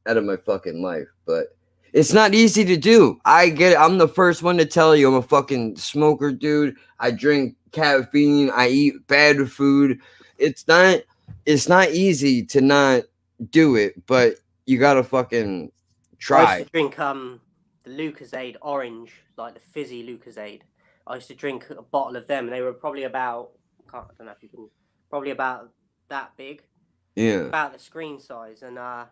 out 0.06 0.18
of 0.18 0.24
my 0.24 0.36
fucking 0.36 0.82
life. 0.82 1.08
But 1.24 1.56
it's 1.94 2.12
not 2.12 2.34
easy 2.34 2.64
to 2.66 2.76
do. 2.76 3.18
I 3.24 3.48
get 3.48 3.72
it. 3.72 3.78
I'm 3.78 3.96
the 3.96 4.06
first 4.06 4.42
one 4.42 4.58
to 4.58 4.66
tell 4.66 4.94
you 4.94 5.08
I'm 5.08 5.14
a 5.14 5.22
fucking 5.22 5.76
smoker, 5.76 6.30
dude. 6.30 6.76
I 6.98 7.12
drink 7.12 7.56
caffeine. 7.72 8.50
I 8.50 8.68
eat 8.68 9.06
bad 9.06 9.50
food. 9.50 9.98
It's 10.36 10.68
not 10.68 11.00
it's 11.46 11.68
not 11.68 11.90
easy 11.90 12.44
to 12.46 12.60
not 12.60 13.04
do 13.50 13.74
it, 13.76 14.06
but 14.06 14.34
you 14.66 14.78
gotta 14.78 15.02
fucking 15.02 15.72
I 16.20 16.24
try. 16.24 16.56
used 16.58 16.66
to 16.66 16.72
drink 16.72 16.98
um 16.98 17.40
the 17.84 17.90
Lucozade 17.90 18.56
orange, 18.60 19.12
like 19.36 19.54
the 19.54 19.60
fizzy 19.60 20.06
Lucozade. 20.06 20.62
I 21.06 21.14
used 21.16 21.28
to 21.28 21.34
drink 21.34 21.68
a 21.70 21.82
bottle 21.82 22.16
of 22.16 22.26
them, 22.26 22.44
and 22.44 22.52
they 22.52 22.60
were 22.60 22.72
probably 22.72 23.04
about 23.04 23.50
I, 23.88 23.90
can't, 23.90 24.06
I 24.10 24.14
don't 24.18 24.26
know 24.26 24.32
if 24.32 24.42
you 24.42 24.48
can 24.48 24.68
probably 25.08 25.30
about 25.30 25.70
that 26.08 26.32
big, 26.36 26.62
Yeah. 27.16 27.46
about 27.46 27.72
the 27.72 27.78
screen 27.78 28.18
size, 28.20 28.62
and 28.62 28.78
uh 28.78 29.06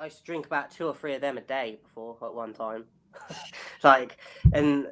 I 0.00 0.06
used 0.06 0.18
to 0.18 0.24
drink 0.24 0.46
about 0.46 0.70
two 0.70 0.86
or 0.86 0.94
three 0.94 1.14
of 1.14 1.20
them 1.20 1.38
a 1.38 1.42
day 1.42 1.78
before 1.82 2.16
at 2.22 2.34
one 2.34 2.54
time. 2.54 2.86
like, 3.84 4.16
and 4.52 4.88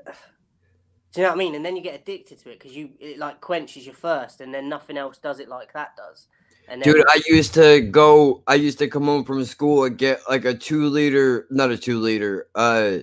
do 1.13 1.21
you 1.21 1.23
know 1.23 1.31
what 1.31 1.35
I 1.35 1.39
mean? 1.39 1.55
And 1.57 1.65
then 1.65 1.75
you 1.75 1.83
get 1.83 2.01
addicted 2.01 2.39
to 2.41 2.51
it 2.51 2.61
because 2.61 2.77
you 2.77 2.91
it 3.01 3.19
like 3.19 3.41
quenches 3.41 3.87
your 3.87 3.95
thirst, 3.95 4.41
and 4.41 4.55
then 4.55 4.69
nothing 4.69 4.97
else 4.97 5.19
does 5.19 5.41
it 5.41 5.49
like 5.49 5.73
that 5.73 5.97
does. 5.97 6.29
And 6.71 6.81
Dude, 6.85 7.05
I 7.09 7.21
used 7.27 7.53
to 7.55 7.81
go. 7.81 8.45
I 8.47 8.55
used 8.55 8.79
to 8.79 8.87
come 8.87 9.05
home 9.05 9.25
from 9.25 9.45
school 9.45 9.85
and 9.85 9.99
get 9.99 10.21
like 10.31 10.45
a 10.45 10.55
two 10.55 10.87
liter, 10.87 11.49
not 11.51 11.73
a 11.73 11.77
two 11.77 11.99
liter. 11.99 12.47
Uh, 12.55 12.99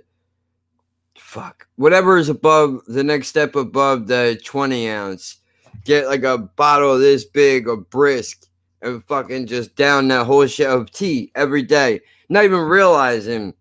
fuck, 1.18 1.68
whatever 1.76 2.18
is 2.18 2.30
above 2.30 2.82
the 2.88 3.04
next 3.04 3.28
step 3.28 3.56
above 3.58 4.08
the 4.08 4.40
twenty 4.46 4.90
ounce. 4.90 5.40
Get 5.84 6.08
like 6.08 6.24
a 6.24 6.38
bottle 6.38 6.98
this 6.98 7.26
big 7.26 7.68
of 7.68 7.90
brisk 7.90 8.46
and 8.82 9.04
fucking 9.04 9.48
just 9.48 9.76
down 9.76 10.08
that 10.08 10.26
whole 10.26 10.48
shit 10.48 10.70
of 10.70 10.90
tea 10.90 11.34
every 11.36 11.64
day. 11.64 12.00
Not 12.30 12.46
even 12.46 12.62
realizing 12.62 13.54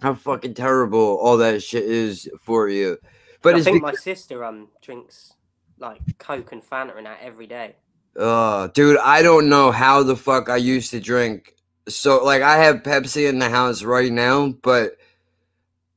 how 0.00 0.14
fucking 0.14 0.54
terrible 0.54 1.18
all 1.18 1.38
that 1.38 1.60
shit 1.60 1.84
is 1.84 2.30
for 2.40 2.68
you. 2.68 2.98
But 3.42 3.56
I 3.56 3.62
think 3.62 3.82
because- 3.82 3.94
my 3.96 4.00
sister 4.00 4.44
um 4.44 4.68
drinks 4.80 5.34
like 5.78 6.18
Coke 6.18 6.52
and 6.52 6.62
Fanta 6.62 6.96
and 6.96 7.06
that 7.06 7.18
every 7.20 7.48
day. 7.48 7.74
Uh, 8.18 8.68
dude, 8.68 8.98
I 8.98 9.22
don't 9.22 9.48
know 9.48 9.70
how 9.70 10.02
the 10.02 10.16
fuck 10.16 10.48
I 10.48 10.56
used 10.56 10.90
to 10.92 11.00
drink. 11.00 11.54
So, 11.88 12.24
like, 12.24 12.42
I 12.42 12.56
have 12.58 12.82
Pepsi 12.82 13.28
in 13.28 13.38
the 13.38 13.48
house 13.48 13.82
right 13.82 14.10
now, 14.10 14.54
but 14.62 14.96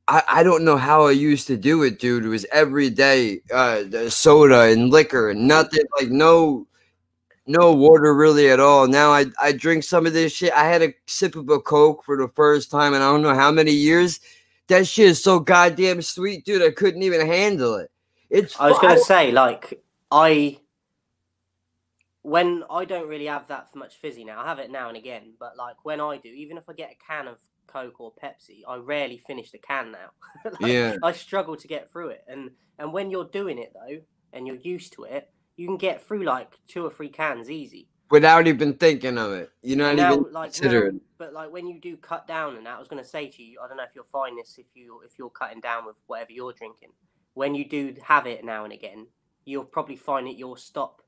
I, 0.07 0.23
I 0.27 0.43
don't 0.43 0.65
know 0.65 0.77
how 0.77 1.07
I 1.07 1.11
used 1.11 1.47
to 1.47 1.57
do 1.57 1.83
it, 1.83 1.99
dude. 1.99 2.25
It 2.25 2.29
was 2.29 2.45
every 2.51 2.89
day, 2.89 3.41
uh, 3.53 4.09
soda 4.09 4.61
and 4.63 4.89
liquor 4.89 5.29
and 5.29 5.47
nothing, 5.47 5.83
like, 5.99 6.09
no, 6.09 6.67
no 7.49 7.73
water 7.73 8.13
really 8.13 8.49
at 8.49 8.59
all. 8.59 8.87
Now 8.87 9.11
I, 9.11 9.25
I 9.41 9.51
drink 9.51 9.83
some 9.83 10.05
of 10.05 10.13
this 10.13 10.31
shit. 10.31 10.53
I 10.53 10.65
had 10.65 10.83
a 10.83 10.93
sip 11.07 11.35
of 11.35 11.49
a 11.49 11.59
Coke 11.59 12.03
for 12.05 12.15
the 12.15 12.27
first 12.27 12.69
time 12.69 12.93
in 12.93 13.01
I 13.01 13.05
don't 13.11 13.23
know 13.23 13.33
how 13.33 13.51
many 13.51 13.71
years. 13.71 14.19
That 14.67 14.85
shit 14.85 15.07
is 15.07 15.23
so 15.23 15.39
goddamn 15.39 16.03
sweet, 16.03 16.45
dude. 16.45 16.61
I 16.61 16.69
couldn't 16.69 17.01
even 17.01 17.25
handle 17.25 17.75
it. 17.75 17.89
It's 18.29 18.57
I 18.59 18.69
was 18.69 18.77
gonna 18.77 18.99
say 18.99 19.31
like 19.31 19.81
I 20.11 20.59
when 22.29 22.63
I 22.69 22.85
don't 22.85 23.07
really 23.07 23.25
have 23.25 23.47
that 23.47 23.67
much 23.75 23.95
fizzy 23.95 24.23
now. 24.23 24.41
I 24.41 24.47
have 24.47 24.59
it 24.59 24.69
now 24.69 24.87
and 24.87 24.97
again, 24.97 25.33
but 25.39 25.57
like 25.57 25.77
when 25.83 25.99
I 25.99 26.17
do, 26.17 26.29
even 26.29 26.57
if 26.57 26.63
I 26.69 26.73
get 26.73 26.91
a 26.91 27.11
can 27.11 27.27
of 27.27 27.37
Coke 27.67 27.99
or 27.99 28.13
Pepsi, 28.23 28.61
I 28.67 28.75
rarely 28.77 29.17
finish 29.17 29.51
the 29.51 29.57
can 29.57 29.91
now. 29.91 30.11
Like, 30.59 30.71
Yeah. 30.71 30.95
I 31.03 31.11
struggle 31.11 31.55
to 31.55 31.67
get 31.67 31.91
through 31.91 32.09
it, 32.09 32.23
and 32.27 32.51
and 32.77 32.93
when 32.93 33.09
you're 33.11 33.25
doing 33.25 33.57
it 33.57 33.73
though, 33.73 33.97
and 34.31 34.45
you're 34.45 34.57
used 34.57 34.93
to 34.93 35.03
it, 35.03 35.29
you 35.57 35.67
can 35.67 35.77
get 35.77 36.05
through 36.05 36.23
like 36.23 36.53
two 36.67 36.85
or 36.85 36.91
three 36.91 37.09
cans 37.09 37.49
easy. 37.49 37.87
without 38.11 38.47
even 38.47 38.73
thinking 38.73 39.17
of 39.17 39.31
it. 39.33 39.49
You 39.61 39.75
know, 39.75 39.93
now, 39.93 40.13
even 40.13 40.31
like 40.31 40.53
consider 40.53 40.87
it. 40.87 40.93
now, 40.93 40.99
but 41.17 41.33
like 41.33 41.51
when 41.51 41.67
you 41.67 41.79
do 41.79 41.97
cut 41.97 42.27
down, 42.27 42.55
and 42.57 42.65
that, 42.65 42.75
I 42.75 42.79
was 42.79 42.87
going 42.87 43.03
to 43.03 43.09
say 43.09 43.27
to 43.27 43.43
you, 43.43 43.59
I 43.63 43.67
don't 43.67 43.77
know 43.77 43.83
if 43.83 43.95
you'll 43.95 44.05
find 44.05 44.37
this 44.37 44.55
if 44.57 44.67
you 44.75 45.01
if 45.05 45.17
you're 45.17 45.29
cutting 45.29 45.61
down 45.61 45.85
with 45.85 45.95
whatever 46.07 46.31
you're 46.31 46.53
drinking. 46.53 46.89
When 47.33 47.55
you 47.55 47.67
do 47.67 47.95
have 48.03 48.27
it 48.27 48.43
now 48.43 48.63
and 48.65 48.73
again, 48.73 49.07
you'll 49.45 49.63
probably 49.63 49.95
find 49.95 50.27
that 50.27 50.37
you'll 50.37 50.55
stop. 50.55 51.01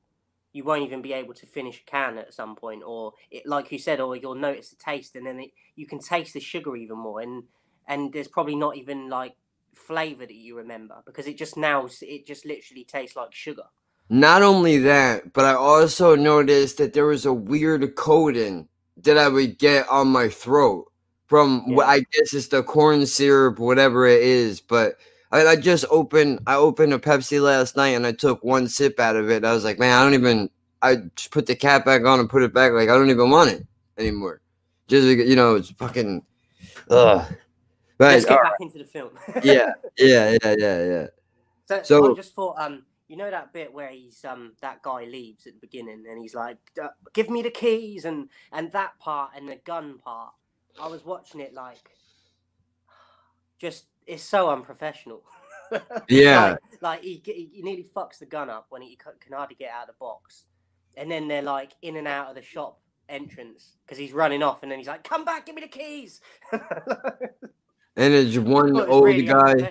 You 0.52 0.64
won't 0.64 0.84
even 0.84 1.02
be 1.02 1.12
able 1.12 1.34
to 1.34 1.46
finish 1.46 1.80
a 1.80 1.90
can 1.90 2.18
at 2.18 2.34
some 2.34 2.56
point, 2.56 2.82
or 2.84 3.12
it, 3.30 3.46
like 3.46 3.72
you 3.72 3.78
said, 3.78 4.00
or 4.00 4.16
you'll 4.16 4.34
notice 4.34 4.70
the 4.70 4.76
taste, 4.76 5.16
and 5.16 5.26
then 5.26 5.40
it, 5.40 5.50
you 5.76 5.86
can 5.86 5.98
taste 5.98 6.34
the 6.34 6.40
sugar 6.40 6.76
even 6.76 6.98
more, 6.98 7.20
and 7.20 7.44
and 7.88 8.12
there's 8.12 8.28
probably 8.28 8.56
not 8.56 8.76
even 8.76 9.08
like 9.08 9.34
flavor 9.74 10.26
that 10.26 10.34
you 10.34 10.56
remember 10.56 11.02
because 11.06 11.26
it 11.26 11.38
just 11.38 11.56
now 11.56 11.88
it 12.02 12.26
just 12.26 12.44
literally 12.44 12.84
tastes 12.84 13.16
like 13.16 13.34
sugar. 13.34 13.64
Not 14.08 14.42
only 14.42 14.78
that, 14.78 15.32
but 15.32 15.44
I 15.46 15.54
also 15.54 16.14
noticed 16.14 16.78
that 16.78 16.92
there 16.92 17.06
was 17.06 17.24
a 17.24 17.32
weird 17.32 17.94
coating 17.96 18.68
that 18.98 19.16
I 19.16 19.28
would 19.28 19.58
get 19.58 19.88
on 19.88 20.08
my 20.08 20.28
throat 20.28 20.92
from 21.26 21.74
what 21.74 21.88
I 21.88 22.00
guess 22.00 22.34
it's 22.34 22.48
the 22.48 22.62
corn 22.62 23.06
syrup, 23.06 23.58
whatever 23.58 24.06
it 24.06 24.22
is. 24.22 24.60
But 24.60 24.96
I, 25.32 25.46
I 25.46 25.56
just 25.56 25.84
opened 25.90 26.40
I 26.46 26.56
opened 26.56 26.92
a 26.92 26.98
Pepsi 26.98 27.42
last 27.42 27.76
night 27.76 27.88
and 27.88 28.06
I 28.06 28.12
took 28.12 28.44
one 28.44 28.68
sip 28.68 29.00
out 29.00 29.16
of 29.16 29.30
it. 29.30 29.44
I 29.44 29.52
was 29.52 29.64
like, 29.64 29.78
man, 29.78 29.98
I 29.98 30.04
don't 30.04 30.14
even 30.14 30.50
I 30.82 30.96
just 31.16 31.30
put 31.30 31.46
the 31.46 31.56
cap 31.56 31.84
back 31.84 32.04
on 32.04 32.20
and 32.20 32.28
put 32.28 32.42
it 32.42 32.52
back 32.52 32.72
like 32.72 32.88
I 32.88 32.94
don't 32.94 33.10
even 33.10 33.30
want 33.30 33.50
it 33.50 33.66
anymore. 33.96 34.40
Just 34.88 35.06
because, 35.08 35.28
you 35.28 35.36
know, 35.36 35.54
it's 35.54 35.70
fucking 35.70 36.22
ugh. 36.90 37.34
But 37.98 38.12
Let's 38.14 38.24
get 38.26 38.42
back 38.42 38.52
into 38.60 38.78
the 38.78 38.84
film. 38.84 39.10
yeah, 39.42 39.72
yeah, 39.98 40.36
yeah, 40.42 40.54
yeah, 40.58 40.84
yeah. 40.84 41.06
So, 41.66 41.82
So- 41.82 42.12
I 42.12 42.14
just 42.16 42.34
thought, 42.34 42.56
um, 42.58 42.84
you 43.08 43.16
know 43.18 43.30
that 43.30 43.52
bit 43.52 43.72
where 43.74 43.90
he's 43.90 44.24
um 44.24 44.54
that 44.62 44.80
guy 44.82 45.04
leaves 45.04 45.46
at 45.46 45.52
the 45.52 45.60
beginning 45.60 46.04
and 46.08 46.18
he's 46.20 46.34
like, 46.34 46.56
"Uh, 46.82 46.88
"Give 47.12 47.28
me 47.28 47.42
the 47.42 47.50
keys," 47.50 48.06
and 48.06 48.30
and 48.52 48.72
that 48.72 48.98
part 48.98 49.32
and 49.36 49.48
the 49.48 49.56
gun 49.56 49.98
part. 49.98 50.32
I 50.80 50.88
was 50.88 51.04
watching 51.04 51.40
it 51.42 51.52
like, 51.52 51.90
just 53.60 53.84
it's 54.06 54.22
so 54.22 54.50
unprofessional. 54.50 55.22
Yeah. 56.08 56.56
like, 56.82 56.82
like 56.82 57.02
he, 57.02 57.22
he 57.24 57.48
he 57.50 57.62
nearly 57.62 57.82
fucks 57.96 58.18
the 58.18 58.26
gun 58.26 58.50
up 58.50 58.66
when 58.68 58.82
he 58.82 58.94
can 58.96 59.32
hardly 59.32 59.56
get 59.56 59.70
out 59.70 59.88
of 59.88 59.94
the 59.94 59.98
box, 59.98 60.44
and 60.98 61.10
then 61.10 61.28
they're 61.28 61.40
like 61.40 61.72
in 61.80 61.96
and 61.96 62.06
out 62.06 62.28
of 62.28 62.34
the 62.34 62.42
shop 62.42 62.78
entrance 63.08 63.78
because 63.86 63.96
he's 63.96 64.12
running 64.12 64.42
off, 64.42 64.62
and 64.62 64.70
then 64.70 64.78
he's 64.78 64.86
like, 64.88 65.02
"Come 65.02 65.24
back, 65.24 65.46
give 65.46 65.54
me 65.54 65.62
the 65.62 65.68
keys." 65.68 66.20
And 67.96 68.14
it's 68.14 68.38
one 68.38 68.76
It's 68.76 68.88
old 68.88 69.04
really 69.04 69.24
guy. 69.24 69.70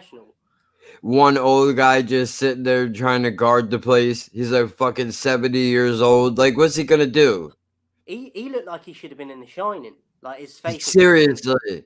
one 1.02 1.38
old 1.38 1.76
guy 1.76 2.02
just 2.04 2.36
sitting 2.36 2.64
there 2.64 2.88
trying 2.90 3.24
to 3.24 3.32
guard 3.32 3.72
the 3.72 3.80
place. 3.80 4.30
He's 4.32 4.52
like 4.52 4.76
fucking 4.76 5.12
70 5.12 5.58
years 5.58 6.02
old. 6.02 6.38
Like, 6.38 6.56
what's 6.58 6.76
he 6.76 6.84
gonna 6.84 7.08
do? 7.08 7.52
He 8.06 8.32
he 8.36 8.50
looked 8.50 8.68
like 8.68 8.86
he 8.86 8.94
should 8.94 9.10
have 9.10 9.18
been 9.18 9.32
in 9.32 9.40
The 9.40 9.48
Shining. 9.48 9.96
Like 10.22 10.40
his 10.40 10.60
face. 10.60 10.86
Seriously. 10.86 11.84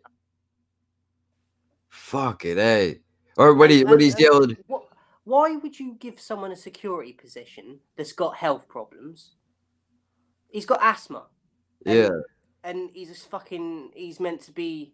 Fuck 2.06 2.46
it, 2.46 2.58
hey. 2.58 3.00
Or 3.36 3.56
what 3.56 3.72
he 3.72 3.84
what 3.84 4.00
he's 4.00 4.18
yelled. 4.20 4.56
What, 4.68 4.84
why 5.24 5.56
would 5.56 5.80
you 5.80 5.96
give 6.00 6.20
someone 6.20 6.52
a 6.52 6.56
security 6.56 7.14
position 7.14 7.80
that's 7.98 8.12
got 8.14 8.36
health 8.36 8.68
problems? 8.68 9.32
He's 10.52 10.68
got 10.68 10.84
asthma. 10.84 11.26
and- 11.84 11.96
Yeah. 11.96 12.10
And 12.64 12.92
he's 12.94 13.08
just 13.10 13.28
fucking. 13.32 13.92
He's 13.96 14.20
meant 14.20 14.42
to 14.42 14.52
be. 14.52 14.94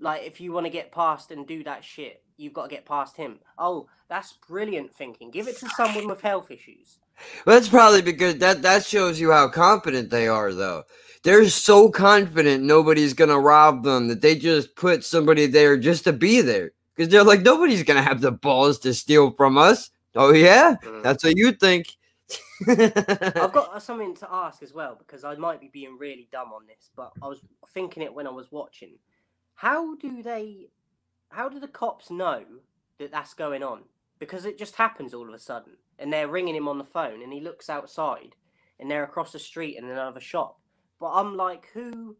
Like, 0.00 0.24
if 0.24 0.40
you 0.40 0.50
want 0.52 0.66
to 0.66 0.70
get 0.70 0.90
past 0.90 1.30
and 1.30 1.46
do 1.46 1.62
that 1.64 1.84
shit, 1.84 2.24
you've 2.36 2.52
got 2.52 2.64
to 2.68 2.74
get 2.74 2.84
past 2.84 3.16
him. 3.16 3.38
Oh, 3.56 3.88
that's 4.08 4.32
brilliant 4.48 4.92
thinking. 4.92 5.30
Give 5.30 5.46
it 5.46 5.56
to 5.58 5.68
someone 5.76 6.08
with 6.08 6.20
health 6.20 6.50
issues. 6.50 6.98
Well, 7.44 7.56
that's 7.56 7.68
probably 7.68 8.02
because 8.02 8.36
that 8.38 8.62
that 8.62 8.84
shows 8.84 9.20
you 9.20 9.32
how 9.32 9.48
confident 9.48 10.10
they 10.10 10.28
are 10.28 10.52
though. 10.52 10.84
They're 11.22 11.48
so 11.48 11.90
confident 11.90 12.64
nobody's 12.64 13.14
gonna 13.14 13.38
rob 13.38 13.84
them 13.84 14.08
that 14.08 14.20
they 14.20 14.36
just 14.36 14.76
put 14.76 15.04
somebody 15.04 15.46
there 15.46 15.76
just 15.76 16.04
to 16.04 16.12
be 16.12 16.40
there. 16.40 16.72
Because 16.94 17.10
they're 17.10 17.24
like, 17.24 17.42
nobody's 17.42 17.82
gonna 17.82 18.02
have 18.02 18.20
the 18.20 18.32
balls 18.32 18.78
to 18.80 18.94
steal 18.94 19.32
from 19.32 19.58
us. 19.58 19.90
Oh 20.14 20.32
yeah? 20.32 20.76
Mm. 20.82 21.02
That's 21.02 21.24
what 21.24 21.36
you 21.36 21.52
think. 21.52 21.96
I've 22.66 23.52
got 23.52 23.70
uh, 23.74 23.78
something 23.78 24.14
to 24.16 24.28
ask 24.30 24.62
as 24.62 24.72
well 24.72 24.96
because 24.98 25.24
I 25.24 25.34
might 25.36 25.60
be 25.60 25.70
being 25.72 25.96
really 25.98 26.28
dumb 26.32 26.52
on 26.52 26.66
this, 26.66 26.90
but 26.96 27.12
I 27.22 27.28
was 27.28 27.40
thinking 27.68 28.02
it 28.02 28.14
when 28.14 28.26
I 28.26 28.30
was 28.30 28.50
watching. 28.50 28.94
How 29.54 29.94
do 29.96 30.22
they? 30.22 30.68
How 31.30 31.48
do 31.48 31.60
the 31.60 31.68
cops 31.68 32.10
know 32.10 32.44
that 32.98 33.12
that's 33.12 33.34
going 33.34 33.62
on? 33.62 33.82
Because 34.18 34.44
it 34.44 34.58
just 34.58 34.76
happens 34.76 35.14
all 35.14 35.28
of 35.28 35.34
a 35.34 35.38
sudden, 35.38 35.74
and 35.98 36.12
they're 36.12 36.28
ringing 36.28 36.54
him 36.54 36.68
on 36.68 36.78
the 36.78 36.84
phone, 36.84 37.22
and 37.22 37.32
he 37.32 37.40
looks 37.40 37.68
outside, 37.68 38.34
and 38.78 38.90
they're 38.90 39.04
across 39.04 39.32
the 39.32 39.38
street 39.38 39.76
in 39.76 39.84
another 39.84 40.20
shop. 40.20 40.60
But 41.00 41.12
I'm 41.12 41.36
like, 41.36 41.68
who? 41.74 42.16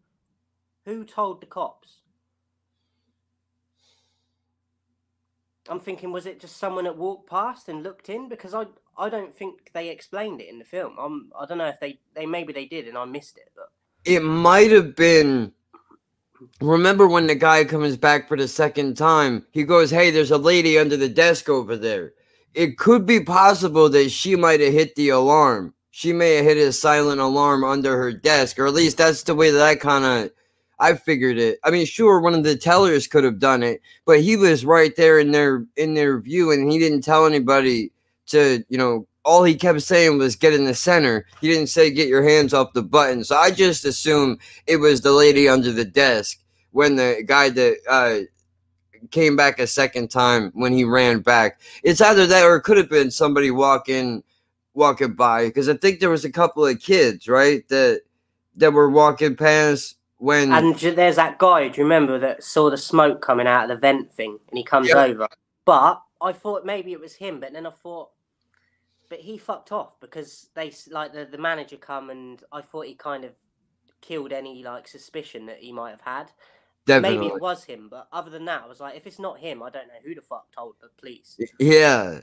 Who 0.84 1.04
told 1.04 1.40
the 1.40 1.46
cops? 1.46 2.02
I'm 5.68 5.80
thinking, 5.80 6.12
was 6.12 6.24
it 6.24 6.40
just 6.40 6.56
someone 6.56 6.84
that 6.84 6.96
walked 6.96 7.28
past 7.28 7.68
and 7.68 7.82
looked 7.82 8.08
in? 8.08 8.28
Because 8.28 8.54
I, 8.54 8.64
I 8.96 9.10
don't 9.10 9.34
think 9.34 9.70
they 9.74 9.90
explained 9.90 10.40
it 10.40 10.48
in 10.48 10.58
the 10.58 10.64
film. 10.64 10.96
I'm, 10.98 11.30
I 11.38 11.44
don't 11.44 11.58
know 11.58 11.68
if 11.68 11.78
they, 11.78 11.98
they 12.14 12.24
maybe 12.24 12.54
they 12.54 12.64
did 12.64 12.88
and 12.88 12.96
I 12.96 13.04
missed 13.04 13.36
it. 13.36 13.50
But 13.54 13.68
it 14.04 14.22
might 14.22 14.70
have 14.70 14.96
been 14.96 15.52
remember 16.60 17.06
when 17.06 17.26
the 17.26 17.34
guy 17.34 17.64
comes 17.64 17.96
back 17.96 18.28
for 18.28 18.36
the 18.36 18.48
second 18.48 18.96
time 18.96 19.44
he 19.50 19.64
goes 19.64 19.90
hey 19.90 20.10
there's 20.10 20.30
a 20.30 20.38
lady 20.38 20.78
under 20.78 20.96
the 20.96 21.08
desk 21.08 21.48
over 21.48 21.76
there 21.76 22.12
it 22.54 22.78
could 22.78 23.06
be 23.06 23.20
possible 23.20 23.88
that 23.88 24.10
she 24.10 24.36
might 24.36 24.60
have 24.60 24.72
hit 24.72 24.94
the 24.94 25.08
alarm 25.08 25.74
she 25.90 26.12
may 26.12 26.36
have 26.36 26.44
hit 26.44 26.58
a 26.58 26.72
silent 26.72 27.20
alarm 27.20 27.64
under 27.64 27.96
her 27.96 28.12
desk 28.12 28.58
or 28.58 28.66
at 28.66 28.74
least 28.74 28.96
that's 28.96 29.22
the 29.24 29.34
way 29.34 29.50
that 29.50 29.62
i 29.62 29.74
kind 29.74 30.04
of 30.04 30.30
i 30.78 30.94
figured 30.94 31.38
it 31.38 31.58
i 31.64 31.70
mean 31.70 31.86
sure 31.86 32.20
one 32.20 32.34
of 32.34 32.44
the 32.44 32.56
tellers 32.56 33.06
could 33.06 33.24
have 33.24 33.38
done 33.38 33.62
it 33.62 33.80
but 34.06 34.20
he 34.20 34.36
was 34.36 34.64
right 34.64 34.96
there 34.96 35.18
in 35.18 35.32
their 35.32 35.64
in 35.76 35.94
their 35.94 36.20
view 36.20 36.50
and 36.50 36.70
he 36.70 36.78
didn't 36.78 37.02
tell 37.02 37.26
anybody 37.26 37.90
to 38.26 38.62
you 38.68 38.78
know 38.78 39.06
all 39.28 39.44
he 39.44 39.54
kept 39.54 39.82
saying 39.82 40.16
was 40.16 40.36
get 40.36 40.54
in 40.54 40.64
the 40.64 40.74
center. 40.74 41.26
He 41.42 41.48
didn't 41.48 41.68
say 41.68 41.90
get 41.90 42.08
your 42.08 42.26
hands 42.26 42.54
off 42.54 42.72
the 42.72 42.82
button. 42.82 43.24
So 43.24 43.36
I 43.36 43.50
just 43.50 43.84
assumed 43.84 44.40
it 44.66 44.78
was 44.78 45.02
the 45.02 45.12
lady 45.12 45.46
under 45.46 45.70
the 45.70 45.84
desk 45.84 46.38
when 46.70 46.96
the 46.96 47.22
guy 47.26 47.50
that 47.50 47.76
uh, 47.86 48.20
came 49.10 49.36
back 49.36 49.58
a 49.58 49.66
second 49.66 50.10
time 50.10 50.50
when 50.54 50.72
he 50.72 50.84
ran 50.84 51.20
back. 51.20 51.60
It's 51.82 52.00
either 52.00 52.26
that 52.26 52.44
or 52.44 52.56
it 52.56 52.62
could 52.62 52.76
have 52.78 52.90
been 52.90 53.10
somebody 53.10 53.50
walking 53.50 54.22
walking 54.74 55.14
by 55.14 55.46
because 55.46 55.68
I 55.68 55.76
think 55.76 56.00
there 56.00 56.10
was 56.10 56.24
a 56.24 56.32
couple 56.32 56.64
of 56.66 56.80
kids 56.80 57.28
right 57.28 57.66
that 57.68 58.02
that 58.56 58.72
were 58.72 58.90
walking 58.90 59.36
past 59.36 59.96
when 60.18 60.52
And 60.52 60.74
there's 60.76 61.16
that 61.16 61.38
guy, 61.38 61.68
do 61.68 61.78
you 61.78 61.84
remember 61.84 62.18
that 62.18 62.42
saw 62.44 62.70
the 62.70 62.78
smoke 62.78 63.22
coming 63.22 63.46
out 63.46 63.64
of 63.64 63.68
the 63.70 63.76
vent 63.76 64.12
thing 64.12 64.38
and 64.48 64.58
he 64.58 64.64
comes 64.64 64.88
Yeah. 64.88 64.96
over? 64.96 65.28
But 65.64 66.02
I 66.20 66.32
thought 66.32 66.64
maybe 66.64 66.92
it 66.92 67.00
was 67.00 67.16
him, 67.16 67.40
but 67.40 67.52
then 67.52 67.66
I 67.66 67.70
thought, 67.70 68.10
but 69.08 69.20
he 69.20 69.38
fucked 69.38 69.72
off 69.72 69.98
because 70.00 70.50
they 70.54 70.72
like 70.90 71.12
the, 71.12 71.24
the 71.24 71.38
manager 71.38 71.76
come 71.76 72.10
and 72.10 72.42
I 72.52 72.62
thought 72.62 72.86
he 72.86 72.94
kind 72.94 73.24
of 73.24 73.32
killed 74.00 74.32
any 74.32 74.62
like 74.62 74.88
suspicion 74.88 75.46
that 75.46 75.58
he 75.58 75.72
might 75.72 75.90
have 75.90 76.00
had. 76.02 76.32
Definitely 76.88 77.18
Maybe 77.18 77.34
it 77.36 77.40
was 77.40 77.62
him, 77.64 77.88
but 77.88 78.08
other 78.12 78.30
than 78.30 78.44
that, 78.46 78.62
I 78.64 78.66
was 78.66 78.80
like, 78.80 78.96
if 78.96 79.06
it's 79.06 79.20
not 79.20 79.38
him, 79.38 79.62
I 79.62 79.70
don't 79.70 79.86
know 79.86 79.94
who 80.04 80.14
the 80.14 80.22
fuck 80.22 80.50
told 80.52 80.74
the 80.80 80.88
police. 80.98 81.38
Yeah. 81.60 82.20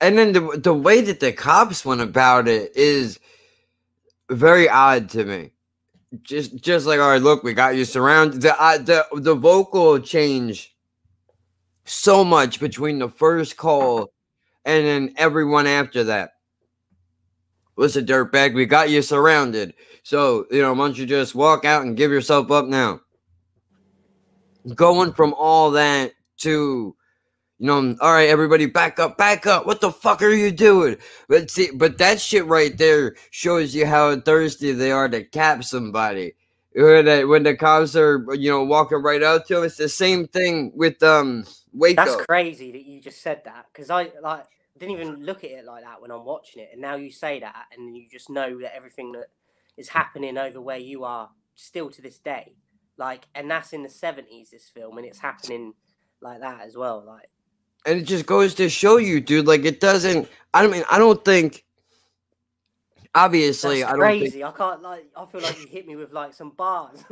And 0.00 0.18
then 0.18 0.32
the 0.32 0.60
the 0.62 0.74
way 0.74 1.00
that 1.00 1.20
the 1.20 1.32
cops 1.32 1.84
went 1.84 2.02
about 2.02 2.46
it 2.46 2.76
is 2.76 3.18
very 4.30 4.68
odd 4.68 5.08
to 5.10 5.24
me. 5.24 5.52
Just 6.22 6.56
just 6.56 6.86
like 6.86 7.00
all 7.00 7.10
right, 7.10 7.22
look, 7.22 7.42
we 7.42 7.54
got 7.54 7.76
you 7.76 7.84
surrounded. 7.84 8.42
The 8.42 8.60
uh, 8.62 8.78
the 8.78 9.06
the 9.14 9.34
vocal 9.34 9.98
change 9.98 10.76
so 11.84 12.24
much 12.24 12.60
between 12.60 12.98
the 12.98 13.08
first 13.08 13.56
call 13.56 14.12
and 14.64 14.86
then 14.86 15.14
everyone 15.16 15.66
after 15.66 16.04
that. 16.04 16.32
was 17.76 17.96
a 17.96 18.02
dirtbag, 18.02 18.54
we 18.54 18.66
got 18.66 18.90
you 18.90 19.00
surrounded. 19.00 19.72
So, 20.02 20.46
you 20.50 20.60
know, 20.60 20.72
why 20.72 20.86
don't 20.86 20.98
you 20.98 21.06
just 21.06 21.34
walk 21.34 21.64
out 21.64 21.82
and 21.82 21.96
give 21.96 22.10
yourself 22.10 22.50
up 22.50 22.66
now? 22.66 23.00
Going 24.74 25.12
from 25.12 25.34
all 25.34 25.70
that 25.72 26.12
to 26.38 26.96
you 27.60 27.66
know, 27.66 27.96
all 28.00 28.12
right, 28.12 28.28
everybody, 28.28 28.66
back 28.66 29.00
up, 29.00 29.18
back 29.18 29.46
up. 29.46 29.66
What 29.66 29.80
the 29.80 29.90
fuck 29.90 30.22
are 30.22 30.30
you 30.30 30.52
doing? 30.52 30.96
But 31.28 31.50
see, 31.50 31.70
but 31.74 31.98
that 31.98 32.20
shit 32.20 32.46
right 32.46 32.76
there 32.76 33.16
shows 33.30 33.74
you 33.74 33.84
how 33.84 34.14
thirsty 34.20 34.72
they 34.72 34.92
are 34.92 35.08
to 35.08 35.24
cap 35.24 35.64
somebody. 35.64 36.34
When 36.74 37.06
the, 37.06 37.24
when 37.24 37.42
the 37.42 37.56
cops 37.56 37.96
are, 37.96 38.24
you 38.34 38.50
know, 38.50 38.62
walking 38.62 39.02
right 39.02 39.22
out 39.22 39.46
to 39.48 39.56
them, 39.56 39.64
it's 39.64 39.76
the 39.76 39.88
same 39.88 40.28
thing 40.28 40.70
with 40.76 41.02
um 41.02 41.44
Waco. 41.72 42.04
That's 42.04 42.26
crazy 42.26 42.70
that 42.70 42.84
you 42.84 43.00
just 43.00 43.22
said 43.22 43.42
that 43.44 43.66
because 43.72 43.90
I 43.90 44.12
like 44.22 44.44
didn't 44.78 44.94
even 44.94 45.24
look 45.24 45.42
at 45.42 45.50
it 45.50 45.64
like 45.64 45.82
that 45.82 46.00
when 46.00 46.12
I'm 46.12 46.24
watching 46.24 46.62
it, 46.62 46.68
and 46.72 46.80
now 46.80 46.94
you 46.94 47.10
say 47.10 47.40
that, 47.40 47.66
and 47.76 47.96
you 47.96 48.06
just 48.08 48.30
know 48.30 48.60
that 48.60 48.76
everything 48.76 49.10
that 49.12 49.26
is 49.76 49.88
happening 49.88 50.38
over 50.38 50.60
where 50.60 50.78
you 50.78 51.02
are 51.02 51.28
still 51.56 51.90
to 51.90 52.00
this 52.00 52.18
day, 52.20 52.54
like, 52.98 53.26
and 53.34 53.50
that's 53.50 53.72
in 53.72 53.82
the 53.82 53.88
'70s. 53.88 54.50
This 54.50 54.68
film, 54.68 54.98
and 54.98 55.06
it's 55.06 55.18
happening 55.18 55.74
like 56.20 56.40
that 56.40 56.62
as 56.62 56.76
well. 56.76 57.02
Like, 57.06 57.28
and 57.86 58.00
it 58.00 58.04
just 58.04 58.26
goes 58.26 58.54
to 58.56 58.68
show 58.68 58.96
you, 58.96 59.20
dude. 59.20 59.46
Like 59.46 59.64
it 59.64 59.80
doesn't. 59.80 60.28
I 60.52 60.62
don't 60.62 60.70
mean. 60.70 60.84
I 60.90 60.98
don't 60.98 61.24
think. 61.24 61.64
Obviously, 63.14 63.82
I 63.82 63.92
don't 63.92 64.00
think. 64.00 64.20
crazy. 64.20 64.44
I 64.44 64.50
can't 64.52 64.82
like. 64.82 65.06
I 65.16 65.24
feel 65.26 65.40
like 65.40 65.58
you 65.60 65.66
hit 65.66 65.86
me 65.86 65.96
with 65.96 66.12
like 66.12 66.34
some 66.34 66.50
bars. 66.50 67.04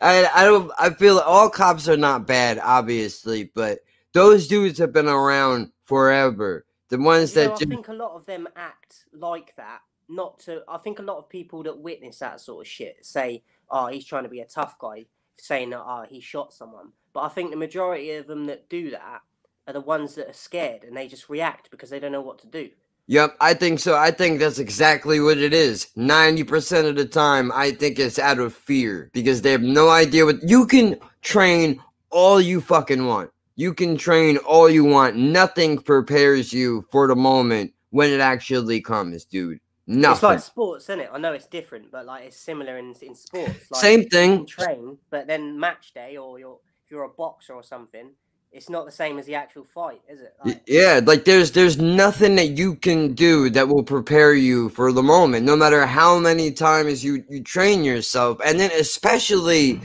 I 0.00 0.28
I 0.34 0.44
don't 0.44 0.70
I 0.78 0.90
feel 0.90 1.18
all 1.18 1.50
cops 1.50 1.88
are 1.88 1.96
not 1.96 2.26
bad, 2.26 2.58
obviously, 2.62 3.50
but 3.54 3.80
those 4.12 4.46
dudes 4.46 4.78
have 4.78 4.92
been 4.92 5.08
around 5.08 5.72
forever. 5.84 6.66
The 6.88 6.98
ones 6.98 7.34
You 7.34 7.42
know, 7.42 7.48
that 7.48 7.54
I 7.54 7.58
just 7.58 7.68
think 7.68 7.88
a 7.88 7.94
lot 7.94 8.14
of 8.14 8.26
them 8.26 8.48
act 8.54 9.06
like 9.12 9.54
that. 9.56 9.80
Not 10.12 10.38
to. 10.40 10.62
I 10.68 10.76
think 10.76 10.98
a 10.98 11.02
lot 11.02 11.16
of 11.16 11.30
people 11.30 11.62
that 11.62 11.78
witness 11.78 12.18
that 12.18 12.40
sort 12.40 12.66
of 12.66 12.70
shit 12.70 12.98
say, 13.00 13.42
"Oh, 13.70 13.86
he's 13.86 14.04
trying 14.04 14.24
to 14.24 14.28
be 14.28 14.40
a 14.40 14.44
tough 14.44 14.78
guy," 14.78 15.06
saying 15.36 15.70
that, 15.70 15.80
"Oh, 15.80 16.04
he 16.06 16.20
shot 16.20 16.52
someone." 16.52 16.92
But 17.14 17.20
I 17.22 17.28
think 17.28 17.50
the 17.50 17.56
majority 17.56 18.10
of 18.12 18.26
them 18.26 18.44
that 18.46 18.68
do 18.68 18.90
that 18.90 19.22
are 19.66 19.72
the 19.72 19.80
ones 19.80 20.14
that 20.16 20.28
are 20.28 20.34
scared 20.34 20.84
and 20.84 20.94
they 20.94 21.08
just 21.08 21.30
react 21.30 21.70
because 21.70 21.88
they 21.88 21.98
don't 21.98 22.12
know 22.12 22.20
what 22.20 22.38
to 22.40 22.46
do. 22.46 22.70
Yep, 23.06 23.36
I 23.40 23.54
think 23.54 23.80
so. 23.80 23.96
I 23.96 24.10
think 24.10 24.38
that's 24.38 24.58
exactly 24.58 25.18
what 25.18 25.38
it 25.38 25.52
is. 25.54 25.88
90% 25.96 26.88
of 26.88 26.96
the 26.96 27.04
time, 27.04 27.50
I 27.52 27.72
think 27.72 27.98
it's 27.98 28.18
out 28.18 28.38
of 28.38 28.54
fear 28.54 29.10
because 29.12 29.42
they 29.42 29.50
have 29.50 29.62
no 29.62 29.88
idea 29.88 30.24
what 30.24 30.42
you 30.42 30.66
can 30.66 30.98
train 31.20 31.82
all 32.10 32.40
you 32.40 32.60
fucking 32.60 33.06
want. 33.06 33.30
You 33.56 33.74
can 33.74 33.96
train 33.96 34.36
all 34.38 34.68
you 34.68 34.84
want. 34.84 35.16
Nothing 35.16 35.78
prepares 35.78 36.52
you 36.52 36.86
for 36.90 37.08
the 37.08 37.16
moment 37.16 37.72
when 37.90 38.10
it 38.10 38.20
actually 38.20 38.80
comes, 38.80 39.24
dude. 39.24 39.58
Nothing. 39.92 40.14
It's 40.14 40.22
like 40.22 40.40
sports, 40.40 40.84
isn't 40.84 41.00
it? 41.00 41.10
I 41.12 41.18
know 41.18 41.32
it's 41.32 41.46
different, 41.46 41.90
but 41.90 42.06
like 42.06 42.24
it's 42.24 42.36
similar 42.36 42.78
in 42.78 42.94
in 43.02 43.14
sports. 43.14 43.70
Like, 43.70 43.80
Same 43.80 44.04
thing. 44.08 44.46
train, 44.46 44.98
but 45.10 45.26
then 45.26 45.58
match 45.58 45.92
day 45.94 46.16
or 46.16 46.38
you're 46.38 46.58
if 46.84 46.90
you're 46.90 47.04
a 47.04 47.08
boxer 47.08 47.52
or 47.54 47.62
something, 47.62 48.10
it's 48.52 48.68
not 48.68 48.86
the 48.86 48.92
same 48.92 49.18
as 49.18 49.26
the 49.26 49.34
actual 49.34 49.64
fight, 49.64 50.00
is 50.08 50.20
it? 50.20 50.34
Like, 50.44 50.62
Yeah, 50.66 51.00
like 51.04 51.24
there's 51.24 51.52
there's 51.52 51.78
nothing 51.78 52.36
that 52.36 52.50
you 52.50 52.74
can 52.76 53.14
do 53.14 53.50
that 53.50 53.68
will 53.68 53.82
prepare 53.82 54.34
you 54.34 54.68
for 54.70 54.92
the 54.92 55.02
moment, 55.02 55.44
no 55.44 55.56
matter 55.56 55.84
how 55.86 56.18
many 56.18 56.52
times 56.52 57.04
you 57.04 57.24
you 57.28 57.42
train 57.42 57.84
yourself, 57.84 58.38
and 58.44 58.58
then 58.58 58.70
especially 58.78 59.80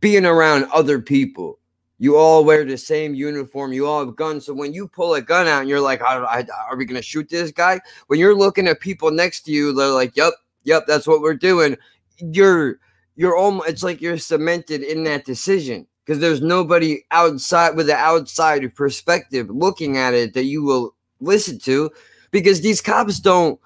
being 0.00 0.26
around 0.26 0.66
other 0.72 1.00
people. 1.00 1.58
You 2.02 2.16
all 2.16 2.44
wear 2.44 2.64
the 2.64 2.76
same 2.76 3.14
uniform. 3.14 3.72
You 3.72 3.86
all 3.86 4.04
have 4.04 4.16
guns. 4.16 4.46
So 4.46 4.54
when 4.54 4.74
you 4.74 4.88
pull 4.88 5.14
a 5.14 5.22
gun 5.22 5.46
out 5.46 5.60
and 5.60 5.68
you're 5.68 5.80
like, 5.80 6.02
I, 6.02 6.16
I, 6.16 6.46
"Are 6.68 6.76
we 6.76 6.84
gonna 6.84 7.00
shoot 7.00 7.28
this 7.28 7.52
guy?" 7.52 7.80
When 8.08 8.18
you're 8.18 8.34
looking 8.34 8.66
at 8.66 8.80
people 8.80 9.12
next 9.12 9.42
to 9.42 9.52
you, 9.52 9.72
they're 9.72 9.86
like, 9.86 10.16
"Yep, 10.16 10.32
yep, 10.64 10.82
that's 10.88 11.06
what 11.06 11.20
we're 11.20 11.34
doing." 11.36 11.76
You're 12.18 12.80
you're 13.14 13.36
almost. 13.36 13.68
It's 13.68 13.82
like 13.84 14.00
you're 14.00 14.18
cemented 14.18 14.82
in 14.82 15.04
that 15.04 15.24
decision 15.24 15.86
because 16.04 16.18
there's 16.18 16.40
nobody 16.40 17.04
outside 17.12 17.76
with 17.76 17.88
an 17.88 17.98
outside 18.00 18.74
perspective 18.74 19.48
looking 19.48 19.96
at 19.96 20.12
it 20.12 20.34
that 20.34 20.46
you 20.46 20.64
will 20.64 20.96
listen 21.20 21.56
to 21.60 21.88
because 22.32 22.62
these 22.62 22.80
cops 22.80 23.20
don't 23.20 23.60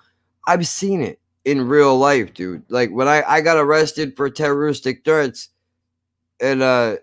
I've 0.47 0.67
seen 0.67 1.01
it 1.01 1.21
in 1.47 1.67
real 1.67 1.97
life, 1.97 2.35
dude. 2.35 2.65
Like 2.69 2.91
when 2.91 3.09
I 3.09 3.23
I 3.23 3.41
got 3.41 3.57
arrested 3.57 4.15
for 4.15 4.29
terroristic 4.29 5.07
threats 5.07 5.49
and 6.39 6.61
uh 6.61 6.97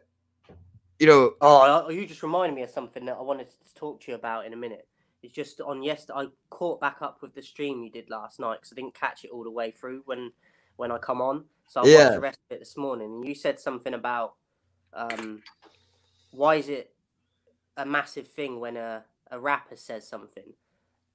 you 1.03 1.09
know, 1.09 1.33
Oh, 1.41 1.89
you 1.89 2.05
just 2.07 2.23
reminded 2.23 2.55
me 2.55 2.63
of 2.63 2.69
something 2.71 3.05
that 3.05 3.17
I 3.17 3.21
wanted 3.21 3.47
to 3.49 3.75
talk 3.75 4.01
to 4.01 4.11
you 4.11 4.15
about 4.15 4.45
in 4.45 4.53
a 4.53 4.57
minute. 4.57 4.87
It's 5.21 5.33
just 5.33 5.61
on 5.61 5.83
yesterday. 5.83 6.19
I 6.19 6.27
caught 6.49 6.81
back 6.81 6.97
up 7.01 7.21
with 7.21 7.35
the 7.35 7.41
stream 7.43 7.83
you 7.83 7.91
did 7.91 8.09
last 8.09 8.39
night 8.39 8.55
because 8.61 8.71
I 8.73 8.75
didn't 8.75 8.95
catch 8.95 9.23
it 9.25 9.31
all 9.31 9.43
the 9.43 9.51
way 9.51 9.71
through 9.71 10.03
when 10.05 10.31
when 10.77 10.91
I 10.91 10.97
come 10.97 11.21
on. 11.21 11.45
So 11.67 11.81
I 11.81 11.85
Yeah. 11.85 11.91
watched 11.91 12.15
the 12.15 12.21
rest 12.21 12.39
of 12.49 12.55
it 12.55 12.59
this 12.59 12.77
morning, 12.77 13.13
and 13.15 13.27
you 13.27 13.35
said 13.35 13.59
something 13.59 13.93
about 13.93 14.33
um, 14.93 15.43
why 16.31 16.55
is 16.55 16.69
it 16.69 16.93
a 17.77 17.85
massive 17.85 18.27
thing 18.27 18.59
when 18.59 18.77
a 18.77 19.05
a 19.31 19.39
rapper 19.39 19.75
says 19.77 20.07
something, 20.07 20.53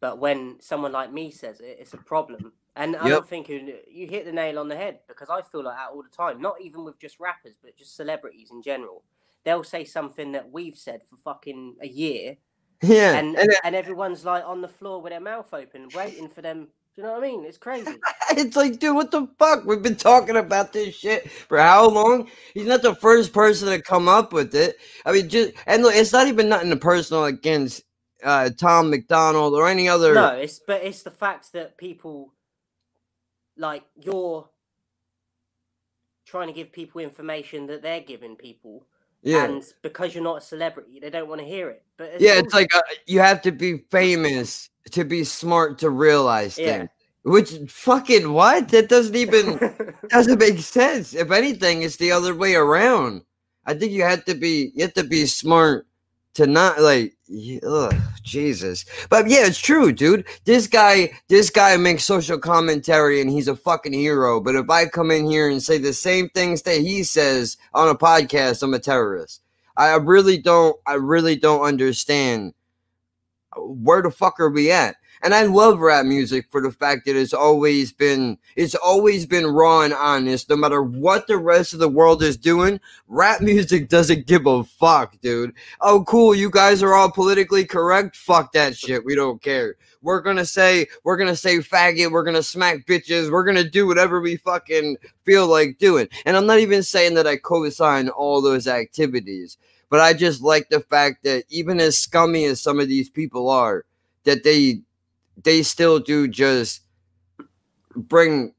but 0.00 0.18
when 0.18 0.58
someone 0.60 0.92
like 0.92 1.12
me 1.12 1.30
says 1.30 1.60
it, 1.60 1.78
it's 1.80 1.94
a 1.94 1.98
problem. 1.98 2.52
And 2.76 2.96
I 2.96 3.08
Yep. 3.08 3.10
don't 3.10 3.28
think 3.28 3.48
you 3.48 3.78
you 3.90 4.08
hit 4.08 4.24
the 4.26 4.32
nail 4.32 4.58
on 4.58 4.68
the 4.68 4.76
head 4.76 5.00
because 5.08 5.30
I 5.30 5.42
feel 5.42 5.64
like 5.64 5.76
that 5.76 5.90
all 5.92 6.02
the 6.02 6.10
time. 6.16 6.40
Not 6.42 6.60
even 6.62 6.84
with 6.84 6.98
just 7.00 7.20
rappers, 7.20 7.56
but 7.62 7.76
just 7.76 7.96
celebrities 7.96 8.50
in 8.52 8.62
general. 8.62 9.04
They'll 9.44 9.64
say 9.64 9.84
something 9.84 10.32
that 10.32 10.50
we've 10.50 10.76
said 10.76 11.02
for 11.08 11.16
fucking 11.16 11.76
a 11.80 11.88
year, 11.88 12.36
yeah. 12.82 13.14
and 13.14 13.36
and 13.36 13.50
and 13.64 13.74
everyone's 13.74 14.24
like 14.24 14.44
on 14.44 14.60
the 14.60 14.68
floor 14.68 15.00
with 15.00 15.12
their 15.12 15.20
mouth 15.20 15.52
open, 15.52 15.88
waiting 15.94 16.28
for 16.28 16.42
them. 16.42 16.68
Do 16.94 17.02
you 17.02 17.08
know 17.08 17.14
what 17.14 17.24
I 17.24 17.28
mean? 17.28 17.44
It's 17.44 17.58
crazy. 17.58 17.94
it's 18.32 18.56
like, 18.56 18.80
dude, 18.80 18.96
what 18.96 19.12
the 19.12 19.28
fuck? 19.38 19.64
We've 19.64 19.82
been 19.82 19.94
talking 19.94 20.36
about 20.36 20.72
this 20.72 20.96
shit 20.96 21.30
for 21.30 21.58
how 21.58 21.88
long? 21.88 22.28
He's 22.54 22.66
not 22.66 22.82
the 22.82 22.96
first 22.96 23.32
person 23.32 23.68
to 23.68 23.80
come 23.80 24.08
up 24.08 24.32
with 24.32 24.54
it. 24.54 24.76
I 25.06 25.12
mean, 25.12 25.28
just 25.28 25.52
and 25.66 25.82
look, 25.82 25.94
it's 25.94 26.12
not 26.12 26.26
even 26.26 26.48
nothing 26.48 26.76
personal 26.78 27.24
against 27.24 27.84
uh 28.24 28.50
Tom 28.50 28.90
MacDonald 28.90 29.54
or 29.54 29.68
any 29.68 29.88
other 29.88 30.12
No, 30.14 30.30
it's 30.30 30.60
but 30.66 30.82
it's 30.82 31.02
the 31.02 31.10
fact 31.10 31.52
that 31.52 31.78
people 31.78 32.34
like 33.56 33.84
you're 33.96 34.48
trying 36.24 36.48
to 36.48 36.52
give 36.52 36.72
people 36.72 37.00
information 37.00 37.66
that 37.66 37.82
they're 37.82 38.00
giving 38.00 38.36
people, 38.36 38.86
yeah. 39.22 39.44
and 39.44 39.64
because 39.82 40.14
you're 40.14 40.24
not 40.24 40.38
a 40.38 40.40
celebrity, 40.40 41.00
they 41.00 41.10
don't 41.10 41.28
want 41.28 41.40
to 41.40 41.46
hear 41.46 41.70
it. 41.70 41.82
But 41.96 42.10
it's 42.14 42.22
Yeah, 42.22 42.34
it's 42.34 42.54
like 42.54 42.74
uh, 42.74 42.80
you 43.06 43.20
have 43.20 43.42
to 43.42 43.52
be 43.52 43.78
famous 43.90 44.70
to 44.92 45.04
be 45.04 45.24
smart 45.24 45.78
to 45.80 45.90
realize 45.90 46.58
Yeah. 46.58 46.78
things. 46.78 46.90
Which 47.24 47.52
fucking 47.68 48.32
what? 48.32 48.68
That 48.68 48.88
doesn't 48.88 49.16
even 49.16 49.58
doesn't 50.08 50.38
make 50.38 50.60
sense. 50.60 51.14
If 51.14 51.30
anything, 51.30 51.82
it's 51.82 51.96
the 51.96 52.12
other 52.12 52.34
way 52.34 52.54
around. 52.54 53.22
I 53.66 53.74
think 53.74 53.92
you 53.92 54.02
have 54.02 54.24
to 54.26 54.34
be 54.34 54.72
you 54.74 54.82
have 54.84 54.94
to 54.94 55.04
be 55.04 55.26
smart 55.26 55.86
to 56.34 56.46
not 56.46 56.80
like 56.80 57.17
y- 57.28 57.60
ugh, 57.66 57.94
Jesus. 58.22 58.84
But 59.08 59.28
yeah, 59.28 59.46
it's 59.46 59.58
true, 59.58 59.92
dude. 59.92 60.26
This 60.44 60.66
guy 60.66 61.12
this 61.28 61.50
guy 61.50 61.76
makes 61.76 62.04
social 62.04 62.38
commentary 62.38 63.20
and 63.20 63.30
he's 63.30 63.48
a 63.48 63.56
fucking 63.56 63.92
hero. 63.92 64.40
But 64.40 64.56
if 64.56 64.68
I 64.70 64.86
come 64.86 65.10
in 65.10 65.30
here 65.30 65.48
and 65.48 65.62
say 65.62 65.78
the 65.78 65.92
same 65.92 66.28
things 66.30 66.62
that 66.62 66.80
he 66.80 67.02
says 67.02 67.56
on 67.74 67.88
a 67.88 67.94
podcast, 67.94 68.62
I'm 68.62 68.74
a 68.74 68.78
terrorist. 68.78 69.42
I 69.76 69.94
really 69.96 70.38
don't 70.38 70.76
I 70.86 70.94
really 70.94 71.36
don't 71.36 71.62
understand 71.62 72.54
where 73.56 74.02
the 74.02 74.10
fuck 74.10 74.40
are 74.40 74.50
we 74.50 74.70
at? 74.70 74.96
And 75.22 75.34
I 75.34 75.44
love 75.44 75.80
rap 75.80 76.06
music 76.06 76.46
for 76.50 76.60
the 76.60 76.70
fact 76.70 77.06
that 77.06 77.16
it's 77.16 77.34
always 77.34 77.92
been 77.92 78.38
it's 78.56 78.74
always 78.74 79.26
been 79.26 79.46
raw 79.46 79.82
and 79.82 79.94
honest. 79.94 80.48
No 80.48 80.56
matter 80.56 80.82
what 80.82 81.26
the 81.26 81.38
rest 81.38 81.72
of 81.72 81.80
the 81.80 81.88
world 81.88 82.22
is 82.22 82.36
doing, 82.36 82.80
rap 83.08 83.40
music 83.40 83.88
doesn't 83.88 84.26
give 84.26 84.46
a 84.46 84.64
fuck, 84.64 85.20
dude. 85.20 85.52
Oh, 85.80 86.04
cool, 86.04 86.34
you 86.34 86.50
guys 86.50 86.82
are 86.82 86.94
all 86.94 87.10
politically 87.10 87.64
correct. 87.64 88.16
Fuck 88.16 88.52
that 88.52 88.76
shit. 88.76 89.04
We 89.04 89.14
don't 89.14 89.42
care. 89.42 89.76
We're 90.02 90.20
gonna 90.20 90.44
say 90.44 90.86
we're 91.02 91.16
gonna 91.16 91.36
say 91.36 91.58
faggot. 91.58 92.12
We're 92.12 92.22
gonna 92.24 92.42
smack 92.42 92.86
bitches. 92.86 93.30
We're 93.30 93.44
gonna 93.44 93.68
do 93.68 93.86
whatever 93.86 94.20
we 94.20 94.36
fucking 94.36 94.96
feel 95.24 95.48
like 95.48 95.78
doing. 95.78 96.08
And 96.24 96.36
I'm 96.36 96.46
not 96.46 96.60
even 96.60 96.82
saying 96.82 97.14
that 97.14 97.26
I 97.26 97.36
co-sign 97.36 98.08
all 98.08 98.40
those 98.40 98.68
activities, 98.68 99.58
but 99.90 100.00
I 100.00 100.12
just 100.12 100.42
like 100.42 100.68
the 100.68 100.80
fact 100.80 101.24
that 101.24 101.44
even 101.48 101.80
as 101.80 101.98
scummy 101.98 102.44
as 102.44 102.60
some 102.60 102.78
of 102.78 102.88
these 102.88 103.10
people 103.10 103.50
are, 103.50 103.84
that 104.24 104.44
they 104.44 104.82
they 105.44 105.62
still 105.62 105.98
do 105.98 106.28
just 106.28 106.82
bring 107.94 108.54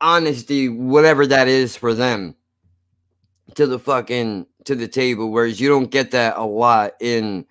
honesty, 0.00 0.68
whatever 0.68 1.26
that 1.26 1.48
is 1.48 1.76
for 1.76 1.94
them, 1.94 2.34
to 3.54 3.66
the 3.66 3.78
fucking 3.78 4.46
to 4.64 4.74
the 4.74 4.88
table. 4.88 5.30
Whereas 5.30 5.60
you 5.60 5.68
don't 5.68 5.90
get 5.90 6.10
that 6.12 6.36
a 6.36 6.44
lot 6.44 6.92
in 7.00 7.46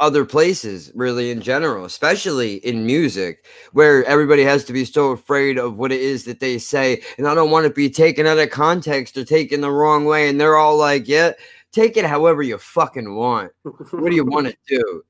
other 0.00 0.24
places, 0.24 0.90
really 0.94 1.30
in 1.30 1.40
general, 1.40 1.84
especially 1.84 2.54
in 2.56 2.84
music, 2.84 3.46
where 3.72 4.04
everybody 4.04 4.42
has 4.42 4.64
to 4.64 4.72
be 4.72 4.84
so 4.84 5.10
afraid 5.10 5.56
of 5.58 5.76
what 5.76 5.92
it 5.92 6.00
is 6.00 6.24
that 6.24 6.40
they 6.40 6.58
say, 6.58 7.00
and 7.16 7.26
I 7.28 7.34
don't 7.34 7.50
want 7.50 7.66
to 7.66 7.72
be 7.72 7.88
taken 7.88 8.26
out 8.26 8.38
of 8.38 8.50
context 8.50 9.16
or 9.16 9.24
taken 9.24 9.60
the 9.60 9.70
wrong 9.70 10.04
way. 10.04 10.28
And 10.28 10.40
they're 10.40 10.56
all 10.56 10.76
like, 10.76 11.08
"Yeah, 11.08 11.32
take 11.72 11.96
it 11.96 12.04
however 12.04 12.42
you 12.42 12.58
fucking 12.58 13.14
want. 13.14 13.52
What 13.62 14.10
do 14.10 14.16
you 14.16 14.24
want 14.24 14.48
to 14.48 14.56
do?" 14.66 15.02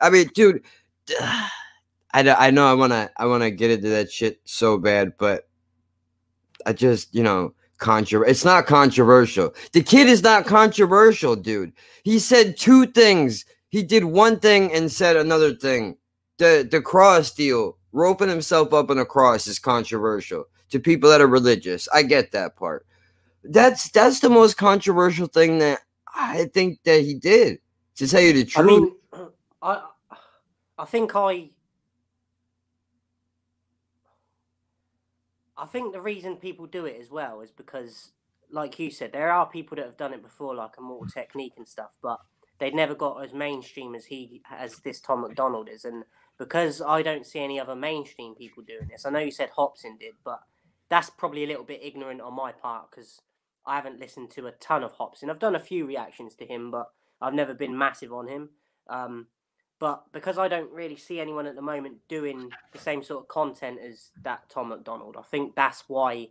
I 0.00 0.10
mean, 0.10 0.30
dude. 0.34 0.62
I, 2.12 2.28
I 2.30 2.50
know 2.50 2.66
I 2.66 2.74
wanna 2.74 3.10
I 3.16 3.26
wanna 3.26 3.50
get 3.50 3.70
into 3.70 3.88
that 3.90 4.10
shit 4.10 4.40
so 4.44 4.78
bad, 4.78 5.12
but 5.18 5.48
I 6.66 6.72
just 6.72 7.14
you 7.14 7.22
know 7.22 7.54
controversial. 7.78 8.30
It's 8.30 8.44
not 8.44 8.66
controversial. 8.66 9.54
The 9.72 9.82
kid 9.82 10.08
is 10.08 10.22
not 10.22 10.46
controversial, 10.46 11.36
dude. 11.36 11.72
He 12.04 12.18
said 12.18 12.56
two 12.56 12.86
things. 12.86 13.44
He 13.68 13.82
did 13.82 14.04
one 14.04 14.38
thing 14.38 14.72
and 14.72 14.90
said 14.90 15.16
another 15.16 15.54
thing. 15.54 15.96
The 16.38 16.66
the 16.70 16.80
cross 16.80 17.32
deal, 17.32 17.76
roping 17.92 18.28
himself 18.28 18.72
up 18.72 18.90
in 18.90 18.98
a 18.98 19.04
cross, 19.04 19.46
is 19.46 19.58
controversial 19.58 20.44
to 20.70 20.80
people 20.80 21.10
that 21.10 21.20
are 21.20 21.26
religious. 21.26 21.88
I 21.92 22.02
get 22.02 22.32
that 22.32 22.56
part. 22.56 22.86
That's 23.44 23.90
that's 23.90 24.20
the 24.20 24.30
most 24.30 24.56
controversial 24.56 25.26
thing 25.26 25.58
that 25.58 25.80
I 26.14 26.46
think 26.54 26.80
that 26.84 27.02
he 27.02 27.14
did. 27.14 27.58
To 27.96 28.08
tell 28.08 28.22
you 28.22 28.32
the 28.32 28.44
truth, 28.44 28.94
I 29.12 29.20
mean, 29.20 29.32
uh, 29.62 29.80
I 30.10 30.16
I 30.78 30.84
think 30.86 31.12
I 31.14 31.50
I 35.62 35.66
think 35.66 35.92
the 35.92 36.00
reason 36.00 36.36
people 36.36 36.66
do 36.66 36.86
it 36.86 37.00
as 37.00 37.08
well 37.08 37.40
is 37.40 37.52
because, 37.52 38.10
like 38.50 38.80
you 38.80 38.90
said, 38.90 39.12
there 39.12 39.30
are 39.30 39.46
people 39.46 39.76
that 39.76 39.86
have 39.86 39.96
done 39.96 40.12
it 40.12 40.20
before, 40.22 40.56
like 40.56 40.72
Immortal 40.76 41.06
Technique 41.06 41.54
and 41.56 41.68
stuff, 41.68 41.90
but 42.02 42.18
they've 42.58 42.74
never 42.74 42.96
got 42.96 43.24
as 43.24 43.32
mainstream 43.32 43.94
as 43.94 44.06
he 44.06 44.42
as 44.50 44.78
this 44.80 45.00
Tom 45.00 45.22
MacDonald 45.22 45.68
is. 45.68 45.84
And 45.84 46.02
because 46.36 46.82
I 46.82 47.02
don't 47.02 47.24
see 47.24 47.38
any 47.38 47.60
other 47.60 47.76
mainstream 47.76 48.34
people 48.34 48.64
doing 48.64 48.88
this, 48.90 49.06
I 49.06 49.10
know 49.10 49.20
you 49.20 49.30
said 49.30 49.50
Hopsin 49.56 50.00
did, 50.00 50.14
but 50.24 50.40
that's 50.88 51.10
probably 51.10 51.44
a 51.44 51.46
little 51.46 51.64
bit 51.64 51.80
ignorant 51.80 52.20
on 52.20 52.34
my 52.34 52.50
part 52.50 52.90
because 52.90 53.20
I 53.64 53.76
haven't 53.76 54.00
listened 54.00 54.30
to 54.32 54.48
a 54.48 54.52
ton 54.52 54.82
of 54.82 54.94
Hopsin. 54.94 55.30
I've 55.30 55.38
done 55.38 55.54
a 55.54 55.60
few 55.60 55.86
reactions 55.86 56.34
to 56.36 56.44
him, 56.44 56.72
but 56.72 56.90
I've 57.20 57.34
never 57.34 57.54
been 57.54 57.78
massive 57.78 58.12
on 58.12 58.26
him. 58.26 58.50
Um, 58.90 59.28
but 59.82 60.04
because 60.12 60.38
I 60.38 60.46
don't 60.46 60.70
really 60.70 60.94
see 60.94 61.18
anyone 61.18 61.44
at 61.44 61.56
the 61.56 61.60
moment 61.60 61.96
doing 62.08 62.52
the 62.70 62.78
same 62.78 63.02
sort 63.02 63.24
of 63.24 63.26
content 63.26 63.80
as 63.84 64.12
that 64.22 64.48
Tom 64.48 64.68
MacDonald, 64.68 65.16
I 65.18 65.22
think 65.22 65.56
that's 65.56 65.82
why, 65.88 66.28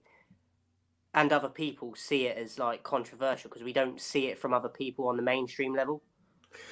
and 1.13 1.33
other 1.33 1.49
people 1.49 1.93
see 1.93 2.27
it 2.27 2.37
as 2.37 2.57
like 2.57 2.81
controversial 2.83 3.49
because 3.49 3.61
we 3.61 3.73
don't 3.73 3.99
see 3.99 4.27
it 4.27 4.37
from 4.37 4.53
other 4.53 4.69
people 4.69 5.09
on 5.09 5.17
the 5.17 5.21
mainstream 5.21 5.75
level. 5.75 6.01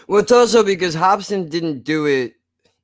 Well, 0.07 0.21
it's 0.21 0.31
also 0.31 0.63
because 0.63 0.95
Hopsin 0.95 1.49
didn't 1.49 1.83
do 1.83 2.05
it. 2.05 2.35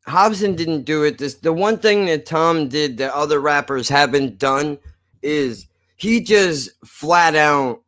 Hopsin 0.06 0.58
didn't 0.58 0.84
do 0.84 1.04
it. 1.04 1.18
This 1.18 1.36
the 1.36 1.54
one 1.54 1.78
thing 1.78 2.08
that 2.08 2.26
Tom 2.26 2.68
did 2.68 2.98
that 2.98 3.14
other 3.14 3.40
rappers 3.40 3.88
haven't 3.88 4.40
done 4.40 4.78
is 5.22 5.68
he 5.96 6.20
just 6.20 6.70
flat 6.86 7.34
out 7.34 7.82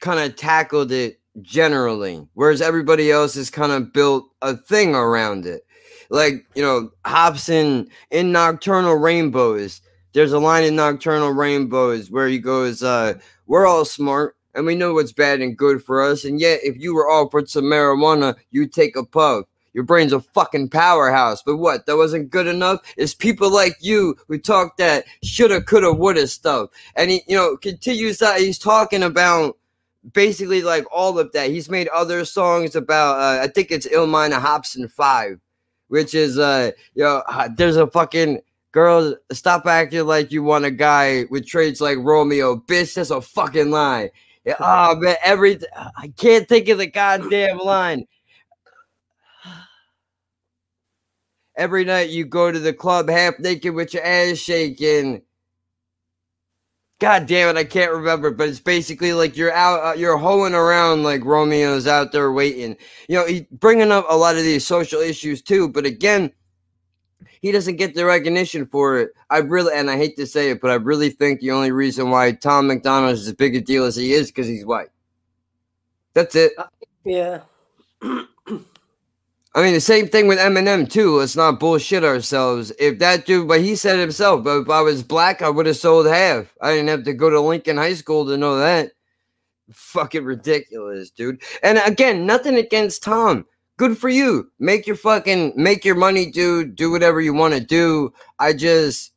kind 0.00 0.18
of 0.18 0.34
tackled 0.34 0.90
it 0.90 1.20
generally, 1.40 2.26
whereas 2.34 2.60
everybody 2.60 3.10
else 3.10 3.34
has 3.34 3.50
kind 3.50 3.72
of 3.72 3.92
built 3.92 4.24
a 4.42 4.56
thing 4.56 4.94
around 4.94 5.46
it. 5.46 5.62
Like, 6.10 6.46
you 6.54 6.62
know, 6.62 6.90
Hopsin 7.06 7.88
in 8.10 8.32
Nocturnal 8.32 8.96
Rainbows, 8.96 9.80
there's 10.12 10.32
a 10.32 10.38
line 10.38 10.64
in 10.64 10.76
Nocturnal 10.76 11.32
Rainbows 11.32 12.10
where 12.10 12.28
he 12.28 12.38
goes, 12.38 12.82
uh, 12.82 13.14
We're 13.46 13.66
all 13.66 13.86
smart 13.86 14.36
and 14.54 14.66
we 14.66 14.74
know 14.74 14.94
what's 14.94 15.12
bad 15.12 15.40
and 15.40 15.56
good 15.56 15.82
for 15.82 16.02
us. 16.02 16.24
And 16.24 16.40
yet, 16.40 16.60
if 16.62 16.76
you 16.76 16.94
were 16.94 17.10
offered 17.10 17.48
some 17.48 17.64
marijuana, 17.64 18.36
you'd 18.50 18.72
take 18.72 18.96
a 18.96 19.04
puff. 19.04 19.46
Your 19.74 19.84
brain's 19.84 20.12
a 20.12 20.20
fucking 20.20 20.68
powerhouse. 20.68 21.42
But 21.42 21.56
what? 21.56 21.86
That 21.86 21.96
wasn't 21.96 22.30
good 22.30 22.46
enough? 22.46 22.80
It's 22.98 23.14
people 23.14 23.50
like 23.50 23.76
you 23.80 24.16
who 24.28 24.38
talk 24.38 24.76
that 24.76 25.06
shoulda, 25.22 25.62
coulda, 25.62 25.94
woulda 25.94 26.26
stuff. 26.26 26.68
And 26.94 27.10
he, 27.10 27.22
you 27.26 27.36
know, 27.36 27.56
continues 27.56 28.18
that. 28.18 28.38
He's 28.38 28.58
talking 28.58 29.02
about 29.02 29.56
basically 30.10 30.62
like 30.62 30.84
all 30.92 31.18
of 31.18 31.32
that. 31.32 31.50
He's 31.50 31.70
made 31.70 31.88
other 31.88 32.24
songs 32.24 32.74
about 32.74 33.18
uh, 33.18 33.42
I 33.42 33.48
think 33.48 33.70
it's 33.70 33.86
Illmind 33.86 34.38
Hopsin 34.38 34.90
5, 34.90 35.38
which 35.88 36.14
is 36.14 36.38
uh 36.38 36.72
you 36.94 37.04
know 37.04 37.22
uh, 37.28 37.48
there's 37.54 37.76
a 37.76 37.86
fucking 37.86 38.40
girl 38.72 39.14
stop 39.32 39.66
acting 39.66 40.06
like 40.06 40.32
you 40.32 40.42
want 40.42 40.64
a 40.64 40.70
guy 40.70 41.24
with 41.30 41.46
traits 41.46 41.80
like 41.80 41.98
Romeo. 41.98 42.56
Bitch, 42.56 42.94
that's 42.94 43.10
a 43.10 43.20
fucking 43.20 43.70
lie. 43.70 44.10
Yeah, 44.44 44.56
oh 44.58 44.96
man, 44.96 45.16
every 45.22 45.58
I 45.96 46.08
can't 46.16 46.48
think 46.48 46.68
of 46.68 46.78
the 46.78 46.86
goddamn 46.86 47.58
line. 47.58 48.06
Every 51.54 51.84
night 51.84 52.08
you 52.08 52.24
go 52.24 52.50
to 52.50 52.58
the 52.58 52.72
club 52.72 53.10
half 53.10 53.38
naked 53.38 53.74
with 53.74 53.92
your 53.94 54.02
ass 54.02 54.38
shaking. 54.38 55.22
God 57.02 57.26
damn 57.26 57.48
it, 57.48 57.58
I 57.58 57.64
can't 57.64 57.90
remember, 57.90 58.30
but 58.30 58.48
it's 58.48 58.60
basically 58.60 59.12
like 59.12 59.36
you're 59.36 59.52
out, 59.52 59.84
uh, 59.84 59.98
you're 59.98 60.16
hoeing 60.16 60.54
around 60.54 61.02
like 61.02 61.22
Romeo's 61.22 61.88
out 61.88 62.12
there 62.12 62.30
waiting. 62.30 62.76
You 63.08 63.16
know, 63.16 63.26
he's 63.26 63.42
bringing 63.50 63.90
up 63.90 64.06
a 64.08 64.16
lot 64.16 64.36
of 64.36 64.44
these 64.44 64.64
social 64.64 65.00
issues 65.00 65.42
too, 65.42 65.68
but 65.68 65.84
again, 65.84 66.30
he 67.40 67.50
doesn't 67.50 67.74
get 67.74 67.96
the 67.96 68.04
recognition 68.04 68.66
for 68.66 69.00
it. 69.00 69.10
I 69.30 69.38
really, 69.38 69.74
and 69.74 69.90
I 69.90 69.96
hate 69.96 70.14
to 70.14 70.28
say 70.28 70.50
it, 70.50 70.60
but 70.60 70.70
I 70.70 70.74
really 70.74 71.10
think 71.10 71.40
the 71.40 71.50
only 71.50 71.72
reason 71.72 72.10
why 72.10 72.30
Tom 72.30 72.68
MacDonald 72.68 73.14
is 73.14 73.26
as 73.26 73.34
big 73.34 73.56
a 73.56 73.60
deal 73.60 73.84
as 73.84 73.96
he 73.96 74.12
is 74.12 74.28
because 74.28 74.46
he's 74.46 74.64
white. 74.64 74.90
That's 76.14 76.36
it. 76.36 76.52
Yeah. 77.04 77.40
I 79.54 79.62
mean, 79.62 79.74
the 79.74 79.80
same 79.80 80.08
thing 80.08 80.28
with 80.28 80.38
Eminem 80.38 80.90
too. 80.90 81.18
Let's 81.18 81.36
not 81.36 81.60
bullshit 81.60 82.04
ourselves. 82.04 82.72
If 82.78 82.98
that 83.00 83.26
dude, 83.26 83.48
but 83.48 83.60
he 83.60 83.76
said 83.76 83.98
himself, 83.98 84.44
but 84.44 84.62
if 84.62 84.70
I 84.70 84.80
was 84.80 85.02
black, 85.02 85.42
I 85.42 85.50
would 85.50 85.66
have 85.66 85.76
sold 85.76 86.06
half. 86.06 86.54
I 86.62 86.72
didn't 86.72 86.88
have 86.88 87.04
to 87.04 87.12
go 87.12 87.28
to 87.28 87.40
Lincoln 87.40 87.76
High 87.76 87.94
School 87.94 88.24
to 88.26 88.38
know 88.38 88.58
that. 88.58 88.92
Fucking 89.70 90.24
ridiculous, 90.24 91.10
dude. 91.10 91.42
And 91.62 91.78
again, 91.84 92.24
nothing 92.24 92.56
against 92.56 93.02
Tom. 93.02 93.44
Good 93.76 93.98
for 93.98 94.08
you. 94.08 94.50
Make 94.58 94.86
your 94.86 94.96
fucking 94.96 95.52
make 95.56 95.84
your 95.84 95.96
money, 95.96 96.30
dude. 96.30 96.74
Do 96.76 96.90
whatever 96.90 97.20
you 97.20 97.34
want 97.34 97.54
to 97.54 97.60
do. 97.60 98.12
I 98.38 98.54
just 98.54 99.12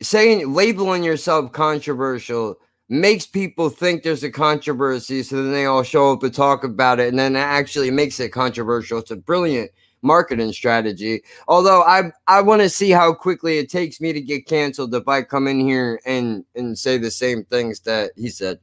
saying 0.00 0.52
labeling 0.52 1.02
yourself 1.02 1.52
controversial 1.52 2.58
makes 2.88 3.26
people 3.26 3.68
think 3.68 4.02
there's 4.02 4.24
a 4.24 4.30
controversy, 4.30 5.22
so 5.22 5.36
then 5.36 5.52
they 5.52 5.66
all 5.66 5.82
show 5.82 6.12
up 6.12 6.20
to 6.20 6.30
talk 6.30 6.64
about 6.64 7.00
it, 7.00 7.08
and 7.08 7.18
then 7.18 7.36
it 7.36 7.40
actually 7.40 7.90
makes 7.90 8.18
it 8.20 8.30
controversial. 8.30 8.98
It's 8.98 9.10
a 9.10 9.16
brilliant 9.16 9.70
marketing 10.02 10.52
strategy. 10.52 11.22
Although 11.48 11.82
I 11.82 12.10
I 12.26 12.40
want 12.40 12.62
to 12.62 12.68
see 12.68 12.90
how 12.90 13.12
quickly 13.12 13.58
it 13.58 13.70
takes 13.70 14.00
me 14.00 14.12
to 14.12 14.20
get 14.20 14.46
canceled 14.46 14.94
if 14.94 15.06
I 15.08 15.22
come 15.22 15.48
in 15.48 15.60
here 15.60 16.00
and 16.06 16.44
and 16.54 16.78
say 16.78 16.98
the 16.98 17.10
same 17.10 17.44
things 17.44 17.80
that 17.80 18.12
he 18.16 18.28
said. 18.28 18.58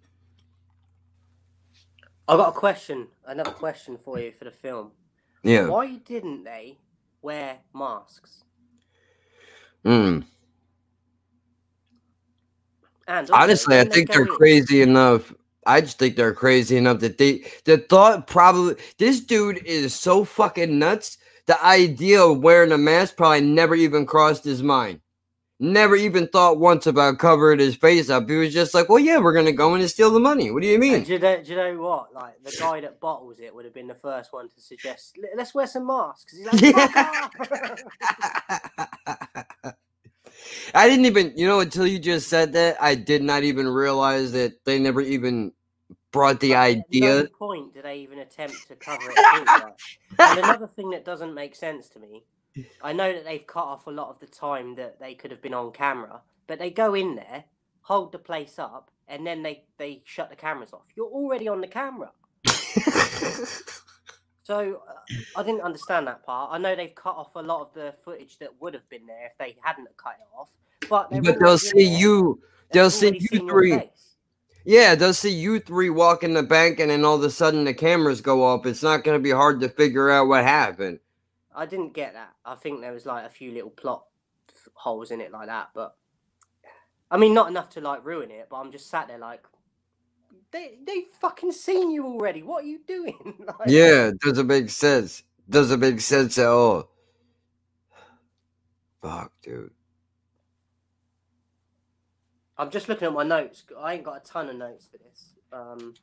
I've 2.28 2.40
got 2.40 2.50
a 2.50 2.54
question, 2.58 3.08
another 3.28 3.52
question 3.52 4.00
for 4.04 4.20
you 4.20 4.32
for 4.32 4.46
the 4.46 4.52
film. 4.52 4.92
Yeah. 5.44 5.68
Why 5.68 5.98
didn't 5.98 6.44
they 6.44 6.80
wear 7.22 7.58
masks? 7.72 8.44
Mm. 9.86 10.26
Ah, 13.08 13.20
and 13.20 13.30
Honestly, 13.32 13.80
I 13.80 13.84
think 13.86 14.12
they're 14.12 14.26
crazy 14.28 14.82
enough. 14.82 15.34
I 15.68 15.82
just 15.82 15.98
think 16.00 16.16
they're 16.16 16.34
crazy 16.34 16.78
enough 16.78 17.00
that 17.00 17.18
they 17.18 17.44
the 17.66 17.78
thought 17.80 18.28
probably 18.28 18.76
this 19.00 19.20
dude 19.20 19.66
is 19.66 19.94
so 19.96 20.24
fucking 20.24 20.78
nuts. 20.80 21.18
The 21.48 21.64
idea 21.64 22.22
of 22.24 22.40
wearing 22.42 22.72
a 22.72 22.78
mask 22.78 23.18
probably 23.18 23.42
never 23.42 23.76
even 23.76 24.06
crossed 24.06 24.44
his 24.44 24.64
mind. 24.64 25.02
never 25.60 25.96
even 25.96 26.28
thought 26.28 26.60
once 26.60 26.88
about 26.88 27.20
covering 27.20 27.60
his 27.60 27.76
face 27.76 28.10
up. 28.10 28.30
He 28.30 28.36
was 28.38 28.54
just 28.54 28.74
like, 28.74 28.90
"Well, 28.90 29.00
yeah, 29.00 29.20
we're 29.20 29.34
gonna 29.34 29.52
go 29.54 29.76
in 29.76 29.82
and 29.82 29.90
steal 29.90 30.12
the 30.12 30.20
money." 30.20 30.52
What 30.52 30.62
do 30.64 30.68
you 30.70 30.80
And 30.92 31.04
mean? 31.04 31.04
do 31.06 31.14
you, 31.14 31.20
know, 31.20 31.42
do 31.44 31.50
you 31.52 31.56
know 31.58 31.78
what? 31.82 32.14
Like 32.14 32.44
the 32.44 32.52
guy 32.60 32.82
that 32.82 33.00
bottles 33.00 33.40
it 33.40 33.54
would 33.56 33.66
have 33.66 33.74
been 33.74 33.88
the 33.88 33.96
first 33.96 34.34
one 34.34 34.50
to 34.50 34.62
suggest, 34.62 35.18
"Let- 35.22 35.38
"Let's 35.38 35.54
wear 35.56 35.68
some 35.68 35.86
masks." 35.88 36.36
He's 36.38 36.46
like, 36.46 36.62
Yeah. 36.62 37.30
I 40.76 40.90
didn't 40.90 41.06
even, 41.06 41.34
you 41.38 41.48
know, 41.48 41.62
until 41.62 41.88
you 41.88 42.00
just 42.00 42.30
said 42.30 42.54
that, 42.54 42.78
I 42.82 42.96
did 42.96 43.24
not 43.24 43.44
even 43.44 43.68
realize 43.68 44.32
that 44.34 44.54
they 44.66 44.80
never 44.80 45.02
even 45.02 45.54
brought 46.14 46.40
the 46.42 46.56
Like, 46.56 46.74
At 46.76 46.88
no 46.92 47.22
idea. 47.22 47.28
point 47.40 47.74
did 47.74 47.86
I 47.86 47.96
even 47.98 48.20
attempt 48.20 48.68
to 48.70 48.76
cover 48.76 49.10
it. 49.12 49.20
at 49.20 49.34
all, 49.34 49.54
like. 49.58 49.76
And 50.26 50.40
another 50.40 50.68
thing 50.68 50.92
that 50.92 51.06
doesn't 51.06 51.34
make 51.36 51.56
sense 51.56 51.90
to 51.90 52.00
me, 52.00 52.26
I 52.82 52.94
know 52.94 53.14
that 53.14 53.26
they've 53.26 53.46
cut 53.48 53.66
off 53.66 53.88
a 53.88 53.92
lot 53.92 54.10
of 54.10 54.20
the 54.20 54.28
time 54.28 54.76
that 54.76 55.00
they 55.00 55.16
could 55.16 55.32
have 55.32 55.42
been 55.42 55.54
on 55.56 55.72
camera, 55.74 56.22
but 56.48 56.60
they 56.60 56.72
go 56.72 56.96
in 56.96 57.16
there, 57.16 57.46
hold 57.82 58.12
the 58.12 58.20
place 58.20 58.60
up, 58.60 58.92
and 59.08 59.26
then 59.28 59.44
they 59.44 59.66
they 59.78 60.04
shut 60.06 60.30
the 60.30 60.36
cameras 60.36 60.74
off. 60.74 60.86
You're 60.96 61.08
already 61.08 61.48
on 61.48 61.62
the 61.62 61.68
camera. 61.68 62.12
So 64.46 64.84
uh, 64.88 65.40
I 65.40 65.42
didn't 65.42 65.62
understand 65.62 66.06
that 66.06 66.24
part. 66.24 66.52
I 66.54 66.60
know 66.60 66.76
they've 66.76 66.94
cut 66.94 67.16
off 67.16 67.36
a 67.36 67.42
lot 67.42 67.62
of 67.62 67.74
the 67.74 67.96
footage 68.04 68.38
that 68.38 68.50
would 68.62 68.76
have 68.76 68.88
been 68.90 69.08
there 69.08 69.26
if 69.26 69.38
they 69.40 69.56
hadn't 69.64 69.88
cut 69.98 70.18
it 70.20 70.28
off. 70.38 70.50
But 70.88 71.10
but 71.24 71.40
they'll 71.40 71.58
see 71.58 71.90
there. 71.90 72.00
you, 72.00 72.40
They've 72.72 72.82
they'll 72.82 72.92
see 72.92 73.18
you 73.20 73.50
three. 73.50 73.90
Yeah, 74.64 74.94
they'll 74.94 75.16
see 75.16 75.32
you 75.32 75.60
three 75.60 75.90
walk 75.90 76.24
in 76.24 76.36
the 76.36 76.44
bank, 76.44 76.80
and 76.80 76.92
then 76.92 77.04
all 77.04 77.16
of 77.16 77.24
a 77.24 77.32
sudden 77.32 77.64
the 77.64 77.74
cameras 77.74 78.22
go 78.22 78.44
off. 78.44 78.68
It's 78.68 78.84
not 78.84 79.04
going 79.04 79.18
to 79.18 79.24
be 79.24 79.32
hard 79.32 79.62
to 79.62 79.70
figure 79.70 80.12
out 80.12 80.28
what 80.28 80.44
happened. 80.44 81.00
I 81.56 81.66
didn't 81.66 81.94
get 81.94 82.14
that. 82.14 82.34
I 82.46 82.54
think 82.54 82.82
there 82.82 82.94
was 82.94 83.08
like 83.08 83.26
a 83.26 83.30
few 83.30 83.52
little 83.52 83.72
plot 83.72 84.06
holes 84.76 85.10
in 85.10 85.22
it 85.22 85.32
like 85.32 85.48
that, 85.48 85.70
but 85.74 85.96
I 87.10 87.18
mean, 87.18 87.34
not 87.34 87.50
enough 87.50 87.72
to 87.72 87.82
like 87.82 88.06
ruin 88.06 88.30
it. 88.30 88.46
But 88.52 88.58
I'm 88.58 88.72
just 88.72 88.92
sat 88.92 89.08
there 89.08 89.18
like, 89.18 89.44
they 90.52 90.78
they 90.86 91.06
fucking 91.20 91.52
seen 91.52 91.92
you 91.92 92.06
already. 92.06 92.44
What 92.44 92.64
are 92.64 92.68
you 92.68 92.80
doing? 92.88 93.18
like, 93.48 93.70
Yeah, 93.70 94.12
doesn't 94.22 94.48
make 94.48 94.70
sense. 94.70 95.24
Doesn't 95.50 95.80
make 95.80 96.02
sense 96.02 96.38
at 96.38 96.48
all. 96.48 96.90
Fuck, 99.02 99.32
dude. 99.44 99.72
I'm 102.58 102.72
just 102.72 102.90
looking 102.90 103.08
at 103.08 103.14
my 103.14 103.24
notes. 103.24 103.64
I 103.78 103.94
ain't 103.94 104.04
got 104.04 104.18
a 104.18 104.28
ton 104.28 104.50
of 104.50 104.56
notes 104.56 104.88
for 104.88 104.98
this. 104.98 105.34
Um, 105.52 105.94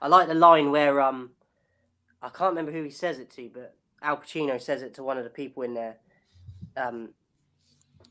I 0.00 0.08
like 0.08 0.28
the 0.28 0.34
line 0.34 0.70
where 0.70 1.00
um, 1.00 1.30
I 2.22 2.28
can't 2.28 2.50
remember 2.50 2.72
who 2.72 2.82
he 2.82 2.90
says 2.90 3.18
it 3.18 3.30
to, 3.32 3.50
but 3.52 3.74
Al 4.00 4.16
Pacino 4.16 4.60
says 4.60 4.82
it 4.82 4.94
to 4.94 5.02
one 5.02 5.18
of 5.18 5.24
the 5.24 5.30
people 5.30 5.62
in 5.62 5.74
there. 5.74 5.96
Um, 6.76 7.10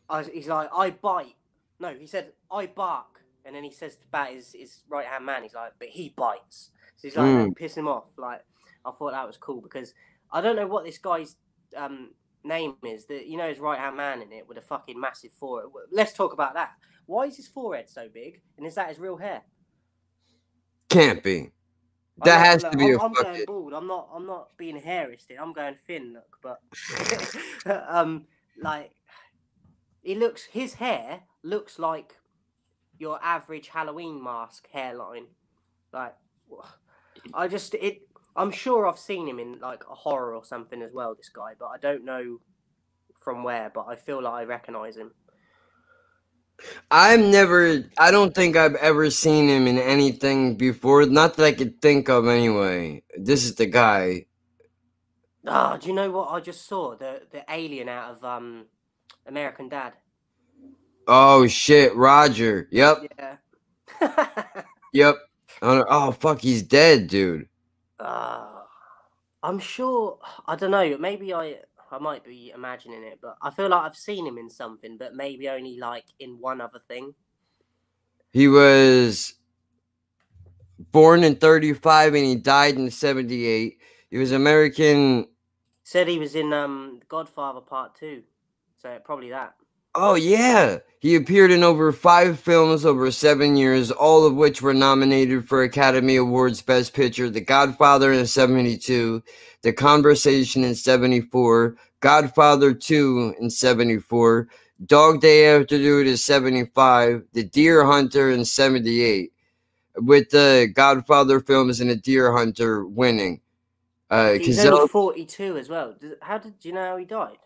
I, 0.09 0.23
he's 0.23 0.47
like, 0.47 0.69
"I 0.73 0.91
bite." 0.91 1.35
No, 1.79 1.93
he 1.93 2.05
said, 2.05 2.33
"I 2.51 2.67
bark," 2.67 3.11
and 3.45 3.55
then 3.55 3.63
he 3.63 3.71
says 3.71 3.97
about 4.07 4.29
his 4.31 4.53
his 4.53 4.83
right 4.89 5.05
hand 5.05 5.25
man. 5.25 5.43
He's 5.43 5.53
like, 5.53 5.73
"But 5.79 5.89
he 5.89 6.13
bites." 6.15 6.71
So 6.97 7.07
he's 7.07 7.17
like, 7.17 7.25
Mm. 7.25 7.55
piss 7.55 7.75
him 7.75 7.87
off. 7.87 8.05
Like, 8.17 8.41
I 8.85 8.91
thought 8.91 9.11
that 9.13 9.25
was 9.27 9.37
cool 9.37 9.61
because 9.61 9.93
I 10.31 10.41
don't 10.41 10.55
know 10.55 10.67
what 10.67 10.85
this 10.85 10.97
guy's 10.99 11.35
um 11.75 12.13
name 12.43 12.75
is. 12.83 13.05
That 13.07 13.27
you 13.27 13.37
know 13.37 13.49
his 13.49 13.59
right 13.59 13.79
hand 13.79 13.97
man 13.97 14.21
in 14.21 14.31
it 14.31 14.47
with 14.47 14.57
a 14.57 14.61
fucking 14.61 14.99
massive 14.99 15.31
forehead. 15.33 15.69
Let's 15.91 16.13
talk 16.13 16.33
about 16.33 16.53
that. 16.55 16.71
Why 17.07 17.23
is 17.25 17.37
his 17.37 17.47
forehead 17.47 17.89
so 17.89 18.07
big? 18.13 18.41
And 18.57 18.65
is 18.67 18.75
that 18.75 18.89
his 18.89 18.99
real 18.99 19.17
hair? 19.17 19.41
Can't 20.89 21.23
be. 21.23 21.39
I'm 21.39 22.25
That 22.25 22.37
not- 22.37 22.45
has 22.45 22.63
to 22.63 22.77
be 22.77 22.85
I'm, 22.93 22.99
a 22.99 23.03
I'm 23.03 23.13
going 23.13 23.25
fucking. 23.25 23.45
bald. 23.47 23.73
I'm 23.73 23.87
not. 23.87 24.09
I'm 24.13 24.25
not 24.27 24.49
being 24.57 24.79
hairistic. 24.79 25.37
I'm 25.39 25.53
going 25.53 25.75
thin. 25.87 26.13
Look, 26.13 26.37
but 26.43 26.59
um, 27.89 28.25
like 28.61 28.91
he 30.03 30.15
looks. 30.15 30.43
His 30.45 30.75
hair 30.75 31.21
looks 31.43 31.79
like 31.79 32.15
your 33.02 33.20
average 33.24 33.70
Halloween 33.70 34.24
mask 34.24 34.68
hairline. 34.72 35.26
Like 35.91 36.16
I 37.34 37.47
just 37.47 37.74
it. 37.74 38.04
I'm 38.36 38.52
sure 38.52 38.88
I've 38.88 38.99
seen 38.99 39.28
him 39.28 39.39
in 39.39 39.60
like 39.60 39.84
a 39.91 39.95
horror 39.95 40.36
or 40.36 40.45
something 40.45 40.82
as 40.82 40.93
well. 40.93 41.16
This 41.16 41.30
guy, 41.30 41.54
but 41.60 41.68
I 41.68 41.78
don't 41.80 42.06
know 42.06 42.39
from 43.22 43.43
where. 43.43 43.72
But 43.74 43.88
I 43.89 43.95
feel 43.97 44.22
like 44.24 44.34
I 44.34 44.43
recognise 44.45 44.95
him. 44.95 45.12
I've 46.91 47.20
never. 47.20 47.84
I 47.97 48.12
don't 48.12 48.36
think 48.36 48.56
I've 48.56 48.76
ever 48.76 49.10
seen 49.10 49.49
him 49.49 49.68
in 49.68 49.78
anything 49.80 50.56
before. 50.56 51.06
Not 51.06 51.38
that 51.38 51.45
I 51.45 51.54
could 51.54 51.82
think 51.82 52.10
of, 52.10 52.28
anyway. 52.28 53.04
This 53.18 53.43
is 53.45 53.56
the 53.56 53.66
guy. 53.66 54.28
Ah, 55.47 55.78
do 55.78 55.88
you 55.89 55.95
know 55.95 56.12
what 56.12 56.30
I 56.30 56.39
just 56.39 56.68
saw? 56.68 56.95
The 56.95 57.24
the 57.32 57.43
alien 57.49 57.89
out 57.89 58.12
of 58.12 58.24
um 58.24 58.68
American 59.28 59.70
Dad. 59.70 59.93
Oh 61.08 61.47
shit, 61.47 61.95
Roger. 61.95 62.68
Yep, 62.72 62.97
Yeah. 63.20 63.38
yep. 64.93 65.18
Oh, 65.62 66.12
fuck, 66.12 66.41
he's 66.41 66.64
dead, 66.64 67.08
dude. 67.08 67.47
uh, 67.99 68.47
I'm 69.43 69.60
sure. 69.60 70.20
I 70.47 70.56
don't 70.56 70.72
know. 70.72 70.97
Maybe 70.97 71.34
I 71.34 71.58
I 71.91 71.97
might 71.99 72.24
be 72.24 72.52
imagining 72.56 73.04
it, 73.04 73.20
but 73.22 73.38
I 73.41 73.49
feel 73.52 73.70
like 73.70 73.84
I've 73.84 73.97
seen 73.97 74.26
him 74.26 74.38
in 74.38 74.49
something, 74.49 74.97
but 74.97 75.16
maybe 75.16 75.49
only 75.49 75.78
like 75.78 76.06
in 76.20 76.39
one 76.39 76.62
other 76.62 76.80
thing. 76.80 77.14
He 78.32 78.47
was 78.47 79.34
born 80.91 81.24
in 81.24 81.36
35 81.36 82.14
and 82.16 82.26
he 82.26 82.36
died 82.36 82.76
in 82.76 82.89
78. 82.89 83.78
He 84.10 84.18
was 84.18 84.32
American. 84.32 85.28
Said 85.84 86.08
he 86.08 86.20
was 86.20 86.36
in 86.36 86.54
um 86.54 87.02
Godfather 87.10 87.62
Part 87.62 87.95
Two, 87.95 88.24
so 88.82 88.99
probably 89.04 89.30
that. 89.32 89.56
Oh, 89.93 90.15
yeah. 90.15 90.79
He 90.99 91.15
appeared 91.15 91.51
in 91.51 91.63
over 91.63 91.91
five 91.91 92.39
films 92.39 92.85
over 92.85 93.11
seven 93.11 93.57
years, 93.57 93.91
all 93.91 94.25
of 94.25 94.35
which 94.35 94.61
were 94.61 94.73
nominated 94.73 95.47
for 95.47 95.63
Academy 95.63 96.15
Awards 96.15 96.61
Best 96.61 96.93
Picture 96.93 97.29
The 97.29 97.41
Godfather 97.41 98.13
in 98.13 98.25
72, 98.25 99.21
The 99.63 99.73
Conversation 99.73 100.63
in 100.63 100.75
74, 100.75 101.75
Godfather 101.99 102.73
2 102.73 103.35
in 103.39 103.49
74, 103.49 104.47
Dog 104.85 105.21
Day 105.21 105.47
Afternoon 105.47 106.07
in 106.07 106.17
75, 106.17 107.23
The 107.33 107.43
Deer 107.43 107.83
Hunter 107.83 108.29
in 108.29 108.45
78, 108.45 109.33
with 109.97 110.29
the 110.29 110.71
Godfather 110.73 111.39
films 111.41 111.81
and 111.81 111.89
The 111.89 111.95
Deer 111.97 112.31
Hunter 112.31 112.85
winning. 112.85 113.41
Uh, 114.09 114.33
He's 114.33 114.63
only 114.65 114.87
42 114.87 115.57
as 115.57 115.67
well. 115.67 115.95
How 116.21 116.37
did 116.37 116.59
do 116.59 116.69
you 116.69 116.75
know 116.75 116.83
how 116.83 116.97
he 116.97 117.05
died? 117.05 117.37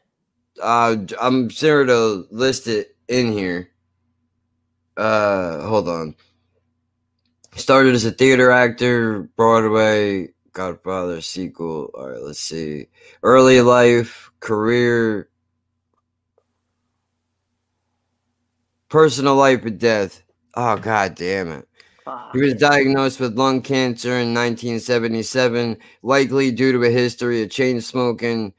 Uh 0.62 0.98
i'm 1.22 1.50
sure 1.50 1.86
to 1.86 2.26
list 2.32 2.68
it 2.68 2.96
in 3.08 3.32
here. 3.34 3.72
Uh 4.98 5.62
hold 5.68 5.90
on. 5.90 6.16
Started 7.56 7.96
as 7.96 8.06
a 8.06 8.12
theater 8.12 8.52
actor 8.52 9.24
broadway 9.38 10.30
godfather 10.54 11.22
sequel. 11.22 11.92
All 11.96 12.10
right 12.10 12.22
let's 12.22 12.40
see. 12.40 12.88
Early 13.24 13.62
life 13.62 14.32
career. 14.42 15.30
Personal 18.90 19.36
life 19.36 19.66
and 19.66 19.80
death. 19.80 20.24
Oh 20.56 20.78
god 20.78 21.16
damn 21.16 21.52
it. 21.52 21.68
He 22.32 22.40
was 22.42 22.56
diagnosed 22.56 23.20
with 23.20 23.38
lung 23.38 23.62
cancer 23.62 24.12
in 24.12 24.34
1977 24.36 25.78
likely 26.04 26.52
due 26.52 26.74
to 26.74 26.84
a 26.84 26.92
history 26.92 27.42
of 27.44 27.50
chain 27.50 27.82
smoking 27.82 28.54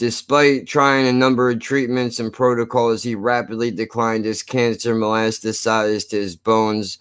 Despite 0.00 0.66
trying 0.66 1.06
a 1.06 1.12
number 1.12 1.50
of 1.50 1.60
treatments 1.60 2.18
and 2.20 2.32
protocols, 2.32 3.02
he 3.02 3.14
rapidly 3.14 3.70
declined 3.70 4.24
as 4.24 4.42
cancer 4.42 4.94
metastasized 4.94 6.08
to 6.08 6.16
his 6.16 6.36
bones. 6.36 6.98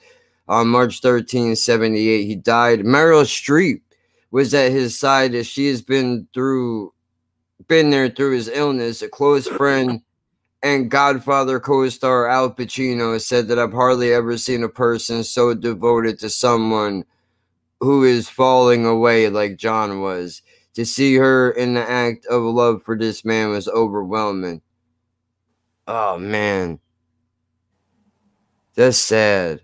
On 0.49 0.67
March 0.67 0.99
13, 0.99 1.55
78, 1.55 2.25
he 2.25 2.35
died. 2.35 2.81
Meryl 2.81 3.23
Streep 3.23 3.79
was 4.31 4.53
at 4.53 4.73
his 4.73 4.99
side 4.99 5.33
as 5.33 5.47
she 5.47 5.69
has 5.69 5.81
been 5.81 6.27
through 6.33 6.93
been 7.69 7.89
there 7.89 8.09
through 8.09 8.31
his 8.31 8.49
illness. 8.49 9.01
A 9.01 9.07
close 9.07 9.47
friend 9.47 10.01
and 10.61 10.91
Godfather 10.91 11.61
co-star 11.61 12.27
Al 12.27 12.51
Pacino 12.51 13.21
said 13.21 13.47
that 13.47 13.59
I've 13.59 13.71
hardly 13.71 14.11
ever 14.11 14.37
seen 14.37 14.61
a 14.61 14.67
person 14.67 15.23
so 15.23 15.53
devoted 15.53 16.19
to 16.19 16.29
someone 16.29 17.05
who 17.79 18.03
is 18.03 18.27
falling 18.27 18.85
away 18.85 19.29
like 19.29 19.55
John 19.55 20.01
was. 20.01 20.41
To 20.79 20.85
see 20.85 21.15
her 21.15 21.51
in 21.51 21.73
the 21.73 21.81
act 21.81 22.25
of 22.27 22.41
love 22.41 22.83
for 22.83 22.97
this 22.97 23.25
man 23.25 23.49
was 23.49 23.67
overwhelming. 23.67 24.61
Oh 25.85 26.17
man. 26.17 26.79
That's 28.75 28.97
sad. 28.97 29.59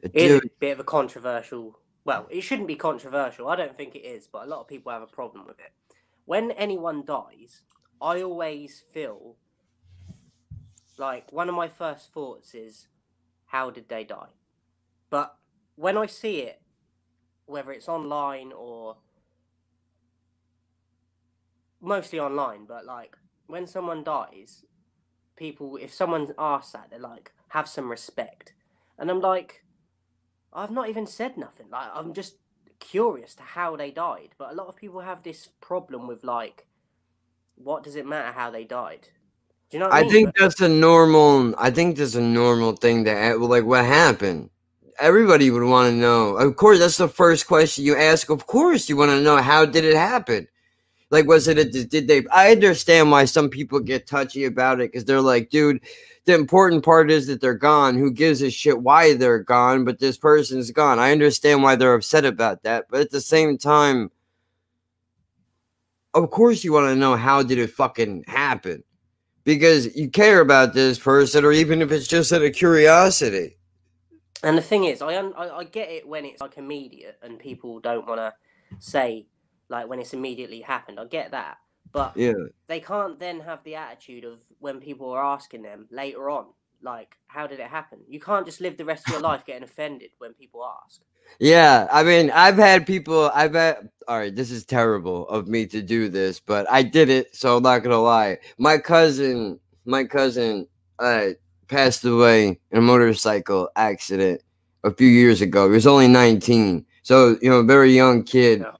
It 0.00 0.12
is 0.14 0.38
a 0.38 0.48
bit 0.58 0.70
of 0.70 0.80
a 0.80 0.84
controversial. 0.84 1.78
Well, 2.06 2.26
it 2.30 2.40
shouldn't 2.40 2.66
be 2.66 2.76
controversial. 2.76 3.48
I 3.48 3.56
don't 3.56 3.76
think 3.76 3.94
it 3.94 4.06
is, 4.06 4.26
but 4.26 4.44
a 4.44 4.48
lot 4.48 4.62
of 4.62 4.68
people 4.68 4.90
have 4.90 5.02
a 5.02 5.06
problem 5.06 5.46
with 5.46 5.60
it. 5.60 5.72
When 6.24 6.50
anyone 6.52 7.04
dies, 7.04 7.64
I 8.00 8.22
always 8.22 8.82
feel 8.94 9.36
like 10.96 11.30
one 11.30 11.50
of 11.50 11.54
my 11.54 11.68
first 11.68 12.14
thoughts 12.14 12.54
is, 12.54 12.88
how 13.44 13.68
did 13.68 13.90
they 13.90 14.04
die? 14.04 14.30
But 15.10 15.36
when 15.76 15.98
I 15.98 16.06
see 16.06 16.38
it, 16.38 16.61
whether 17.52 17.70
it's 17.72 17.88
online 17.88 18.52
or 18.56 18.96
mostly 21.80 22.18
online, 22.20 22.64
but 22.66 22.84
like 22.84 23.16
when 23.46 23.66
someone 23.66 24.02
dies, 24.04 24.64
people 25.36 25.76
if 25.76 25.92
someone 25.92 26.32
asks 26.38 26.72
that, 26.72 26.88
they're 26.90 26.98
like, 26.98 27.32
have 27.48 27.68
some 27.68 27.90
respect. 27.90 28.54
And 28.98 29.10
I'm 29.10 29.20
like, 29.20 29.64
I've 30.52 30.70
not 30.70 30.88
even 30.88 31.06
said 31.06 31.36
nothing. 31.36 31.66
Like 31.70 31.88
I'm 31.94 32.12
just 32.12 32.36
curious 32.78 33.34
to 33.36 33.42
how 33.42 33.76
they 33.76 33.90
died. 33.90 34.30
But 34.38 34.52
a 34.52 34.54
lot 34.54 34.68
of 34.68 34.76
people 34.76 35.00
have 35.00 35.22
this 35.22 35.48
problem 35.60 36.06
with 36.06 36.24
like, 36.24 36.66
what 37.56 37.82
does 37.84 37.96
it 37.96 38.06
matter 38.06 38.32
how 38.32 38.50
they 38.50 38.64
died? 38.64 39.08
Do 39.70 39.76
you 39.76 39.80
know 39.80 39.88
what 39.88 39.94
I, 39.94 40.00
I 40.00 40.02
mean? 40.02 40.10
think 40.12 40.26
But- 40.26 40.34
that's 40.38 40.60
a 40.60 40.68
normal. 40.68 41.54
I 41.58 41.70
think 41.70 41.96
that's 41.96 42.14
a 42.14 42.20
normal 42.20 42.72
thing 42.76 43.04
to 43.04 43.10
a- 43.10 43.30
eh, 43.30 43.34
like. 43.34 43.64
What 43.64 43.84
happened? 43.84 44.50
Everybody 44.98 45.50
would 45.50 45.62
want 45.64 45.90
to 45.90 45.96
know. 45.96 46.36
Of 46.36 46.56
course, 46.56 46.78
that's 46.78 46.96
the 46.96 47.08
first 47.08 47.46
question 47.46 47.84
you 47.84 47.96
ask. 47.96 48.30
Of 48.30 48.46
course, 48.46 48.88
you 48.88 48.96
want 48.96 49.10
to 49.10 49.20
know 49.20 49.38
how 49.38 49.64
did 49.64 49.84
it 49.84 49.96
happen. 49.96 50.48
Like, 51.10 51.26
was 51.26 51.48
it 51.48 51.58
a 51.58 51.64
did 51.64 52.08
they? 52.08 52.24
I 52.32 52.52
understand 52.52 53.10
why 53.10 53.26
some 53.26 53.48
people 53.50 53.80
get 53.80 54.06
touchy 54.06 54.44
about 54.44 54.80
it 54.80 54.92
because 54.92 55.04
they're 55.04 55.20
like, 55.20 55.50
dude. 55.50 55.80
The 56.24 56.34
important 56.34 56.84
part 56.84 57.10
is 57.10 57.26
that 57.26 57.40
they're 57.40 57.52
gone. 57.52 57.96
Who 57.96 58.12
gives 58.12 58.42
a 58.42 58.50
shit 58.50 58.80
why 58.80 59.14
they're 59.14 59.40
gone? 59.40 59.84
But 59.84 59.98
this 59.98 60.16
person's 60.16 60.70
gone. 60.70 61.00
I 61.00 61.10
understand 61.10 61.64
why 61.64 61.74
they're 61.74 61.94
upset 61.94 62.24
about 62.24 62.62
that. 62.62 62.86
But 62.88 63.00
at 63.00 63.10
the 63.10 63.20
same 63.20 63.58
time, 63.58 64.12
of 66.14 66.30
course, 66.30 66.62
you 66.62 66.72
want 66.72 66.86
to 66.86 66.94
know 66.94 67.16
how 67.16 67.42
did 67.42 67.58
it 67.58 67.70
fucking 67.70 68.24
happen 68.28 68.84
because 69.42 69.96
you 69.96 70.10
care 70.10 70.40
about 70.40 70.74
this 70.74 70.98
person, 70.98 71.44
or 71.44 71.50
even 71.50 71.82
if 71.82 71.90
it's 71.90 72.06
just 72.06 72.32
out 72.32 72.42
of 72.42 72.52
curiosity. 72.52 73.56
And 74.42 74.58
the 74.58 74.62
thing 74.62 74.84
is, 74.84 75.02
I, 75.02 75.16
un- 75.18 75.34
I 75.36 75.48
I 75.50 75.64
get 75.64 75.88
it 75.90 76.06
when 76.06 76.24
it's 76.24 76.40
like 76.40 76.58
immediate 76.58 77.18
and 77.22 77.38
people 77.38 77.80
don't 77.80 78.06
want 78.06 78.18
to 78.18 78.32
say 78.78 79.26
like 79.68 79.88
when 79.88 80.00
it's 80.00 80.14
immediately 80.14 80.60
happened. 80.60 80.98
I 81.00 81.04
get 81.04 81.30
that, 81.30 81.58
but 81.92 82.12
Yeah. 82.16 82.32
they 82.66 82.80
can't 82.80 83.18
then 83.18 83.40
have 83.40 83.62
the 83.64 83.76
attitude 83.76 84.24
of 84.24 84.40
when 84.58 84.80
people 84.80 85.10
are 85.10 85.24
asking 85.24 85.62
them 85.62 85.86
later 85.90 86.28
on, 86.30 86.46
like, 86.82 87.16
how 87.28 87.46
did 87.46 87.60
it 87.60 87.68
happen? 87.68 88.00
You 88.08 88.20
can't 88.20 88.44
just 88.46 88.60
live 88.60 88.76
the 88.76 88.84
rest 88.84 89.06
of 89.06 89.12
your 89.12 89.20
life 89.30 89.44
getting 89.46 89.62
offended 89.62 90.10
when 90.18 90.34
people 90.34 90.64
ask. 90.84 91.00
Yeah, 91.38 91.88
I 91.90 92.02
mean, 92.02 92.30
I've 92.30 92.56
had 92.56 92.86
people. 92.86 93.30
I've 93.32 93.54
had. 93.54 93.88
All 94.08 94.18
right, 94.18 94.34
this 94.34 94.50
is 94.50 94.64
terrible 94.64 95.26
of 95.28 95.46
me 95.48 95.66
to 95.68 95.80
do 95.80 96.08
this, 96.08 96.40
but 96.40 96.70
I 96.70 96.82
did 96.82 97.08
it, 97.08 97.34
so 97.34 97.56
I'm 97.56 97.62
not 97.62 97.82
gonna 97.82 97.98
lie. 98.00 98.38
My 98.58 98.76
cousin, 98.78 99.58
my 99.86 100.04
cousin, 100.04 100.66
uh, 100.98 101.30
passed 101.72 102.04
away 102.04 102.60
in 102.70 102.78
a 102.78 102.82
motorcycle 102.82 103.70
accident 103.76 104.42
a 104.84 104.90
few 104.90 105.08
years 105.08 105.40
ago. 105.40 105.68
He 105.68 105.72
was 105.72 105.86
only 105.86 106.06
19, 106.06 106.84
so 107.02 107.38
you 107.40 107.48
know, 107.48 107.60
a 107.60 107.64
very 107.64 107.94
young 107.94 108.24
kid. 108.24 108.60
Yeah. 108.60 108.72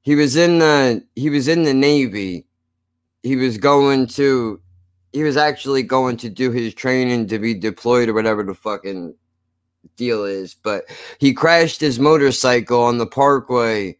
He 0.00 0.14
was 0.14 0.36
in 0.36 0.58
the 0.58 1.04
he 1.14 1.28
was 1.28 1.48
in 1.48 1.64
the 1.64 1.74
Navy. 1.74 2.46
He 3.22 3.36
was 3.36 3.58
going 3.58 4.06
to. 4.18 4.60
He 5.12 5.22
was 5.22 5.36
actually 5.36 5.82
going 5.82 6.16
to 6.18 6.30
do 6.30 6.50
his 6.50 6.72
training 6.72 7.26
to 7.28 7.38
be 7.38 7.52
deployed 7.52 8.08
or 8.08 8.14
whatever 8.14 8.42
the 8.42 8.54
fucking 8.54 9.14
deal 9.96 10.24
is, 10.24 10.54
but 10.54 10.84
he 11.18 11.34
crashed 11.34 11.80
his 11.80 11.98
motorcycle 11.98 12.80
on 12.82 12.98
the 12.98 13.06
parkway 13.06 13.98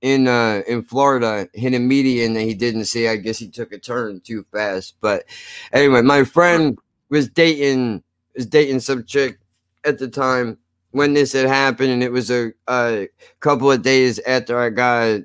in 0.00 0.28
uh 0.28 0.62
in 0.68 0.82
Florida, 0.82 1.48
hit 1.54 1.74
a 1.74 1.78
median 1.80 2.34
that 2.34 2.42
he 2.42 2.54
didn't 2.54 2.84
see. 2.84 3.08
I 3.08 3.16
guess 3.16 3.38
he 3.38 3.48
took 3.48 3.72
a 3.72 3.78
turn 3.78 4.20
too 4.20 4.46
fast. 4.52 4.94
But 5.00 5.24
anyway, 5.72 6.02
my 6.02 6.22
friend 6.24 6.78
was 7.10 7.28
dating 7.28 8.02
was 8.36 8.46
dating 8.46 8.80
some 8.80 9.04
chick 9.04 9.38
at 9.84 9.98
the 9.98 10.08
time 10.08 10.58
when 10.92 11.14
this 11.14 11.32
had 11.32 11.46
happened, 11.46 11.90
and 11.90 12.02
it 12.02 12.12
was 12.12 12.30
a, 12.30 12.52
a 12.68 13.08
couple 13.40 13.70
of 13.70 13.82
days 13.82 14.18
after 14.20 14.58
I 14.58 14.70
got 14.70 15.22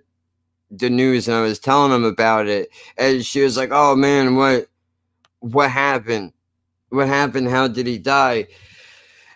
the 0.71 0.89
news 0.89 1.27
and 1.27 1.37
I 1.37 1.41
was 1.41 1.59
telling 1.59 1.91
him 1.93 2.03
about 2.03 2.47
it, 2.47 2.69
and 2.97 3.25
she 3.25 3.41
was 3.41 3.57
like, 3.57 3.69
"Oh 3.71 3.95
man, 3.95 4.35
what 4.35 4.67
what 5.39 5.71
happened? 5.71 6.33
What 6.89 7.07
happened? 7.07 7.49
How 7.49 7.67
did 7.67 7.87
he 7.87 7.97
die?" 7.97 8.47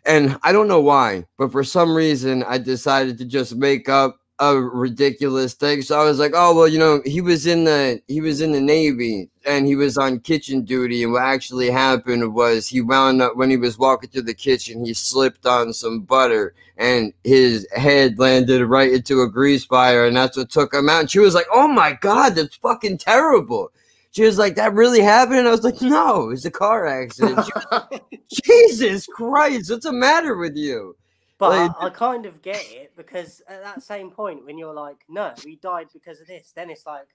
And 0.05 0.37
I 0.43 0.51
don't 0.51 0.67
know 0.67 0.81
why, 0.81 1.25
but 1.37 1.51
for 1.51 1.63
some 1.63 1.95
reason 1.95 2.43
I 2.43 2.57
decided 2.57 3.17
to 3.19 3.25
just 3.25 3.55
make 3.55 3.89
up 3.89 4.19
a 4.39 4.57
ridiculous 4.57 5.53
thing. 5.53 5.81
So 5.81 5.99
I 5.99 6.05
was 6.05 6.19
like, 6.19 6.31
"Oh 6.33 6.55
well, 6.55 6.67
you 6.67 6.79
know, 6.79 7.01
he 7.05 7.21
was 7.21 7.45
in 7.45 7.65
the 7.65 8.01
he 8.07 8.21
was 8.21 8.41
in 8.41 8.53
the 8.53 8.61
Navy 8.61 9.29
and 9.45 9.67
he 9.67 9.75
was 9.75 9.97
on 9.97 10.19
kitchen 10.19 10.63
duty. 10.63 11.03
And 11.03 11.13
what 11.13 11.23
actually 11.23 11.69
happened 11.69 12.33
was 12.33 12.67
he 12.67 12.81
wound 12.81 13.21
up 13.21 13.35
when 13.35 13.49
he 13.49 13.57
was 13.57 13.77
walking 13.77 14.09
through 14.09 14.23
the 14.23 14.33
kitchen, 14.33 14.85
he 14.85 14.93
slipped 14.93 15.45
on 15.45 15.73
some 15.73 16.01
butter 16.01 16.53
and 16.77 17.13
his 17.23 17.67
head 17.75 18.17
landed 18.19 18.65
right 18.65 18.93
into 18.93 19.21
a 19.21 19.29
grease 19.29 19.65
fire, 19.65 20.05
and 20.05 20.15
that's 20.15 20.37
what 20.37 20.49
took 20.49 20.73
him 20.73 20.89
out." 20.89 21.01
And 21.01 21.11
she 21.11 21.19
was 21.19 21.35
like, 21.35 21.47
"Oh 21.53 21.67
my 21.67 21.93
god, 22.01 22.35
that's 22.35 22.55
fucking 22.55 22.99
terrible." 22.99 23.71
She 24.11 24.23
was 24.23 24.37
like, 24.39 24.55
"That 24.55 24.73
really 24.73 25.01
happened?" 25.01 25.39
And 25.39 25.47
I 25.47 25.51
was 25.51 25.63
like, 25.63 25.81
"No, 25.81 26.25
it 26.25 26.29
was 26.29 26.45
a 26.45 26.51
car 26.51 26.87
accident." 26.87 27.47
But 27.69 28.03
Jesus 28.45 29.05
Christ, 29.07 29.69
what's 29.69 29.85
the 29.85 29.91
matter 29.93 30.37
with 30.37 30.55
you? 30.55 30.95
Like- 31.39 31.71
I, 31.79 31.85
I 31.87 31.89
kind 32.07 32.25
of 32.25 32.41
get 32.41 32.63
it 32.69 32.93
because 32.95 33.41
at 33.47 33.63
that 33.63 33.83
same 33.83 34.11
point, 34.11 34.45
when 34.45 34.57
you're 34.57 34.73
like, 34.73 34.97
no, 35.07 35.33
we 35.45 35.55
died 35.57 35.87
because 35.93 36.21
of 36.21 36.27
this, 36.27 36.51
then 36.55 36.69
it's 36.69 36.85
like, 36.85 37.07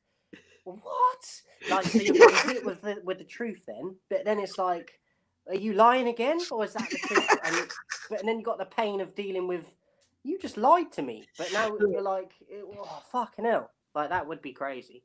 what? 0.64 1.40
Like, 1.70 1.84
so 1.84 1.98
you're 1.98 2.34
hit 2.46 2.64
with 2.64 2.80
the, 2.82 3.00
with 3.04 3.18
the 3.18 3.24
truth 3.24 3.64
then, 3.66 3.96
but 4.08 4.24
then 4.24 4.38
it's 4.40 4.58
like, 4.58 4.98
are 5.46 5.54
you 5.54 5.74
lying 5.74 6.08
again, 6.08 6.40
or 6.50 6.64
is 6.64 6.72
that 6.72 6.88
the 6.88 6.96
truth? 6.96 7.28
And, 7.44 7.68
but 8.08 8.20
and 8.20 8.28
then 8.28 8.38
you 8.38 8.44
got 8.44 8.58
the 8.58 8.64
pain 8.64 9.00
of 9.00 9.14
dealing 9.14 9.46
with, 9.46 9.74
you 10.22 10.38
just 10.38 10.56
lied 10.56 10.90
to 10.92 11.02
me, 11.02 11.26
but 11.36 11.52
now 11.52 11.76
you're 11.80 12.00
like, 12.00 12.32
oh 12.52 13.02
fucking 13.12 13.44
hell, 13.44 13.70
like 13.94 14.08
that 14.08 14.26
would 14.26 14.40
be 14.40 14.52
crazy. 14.52 15.02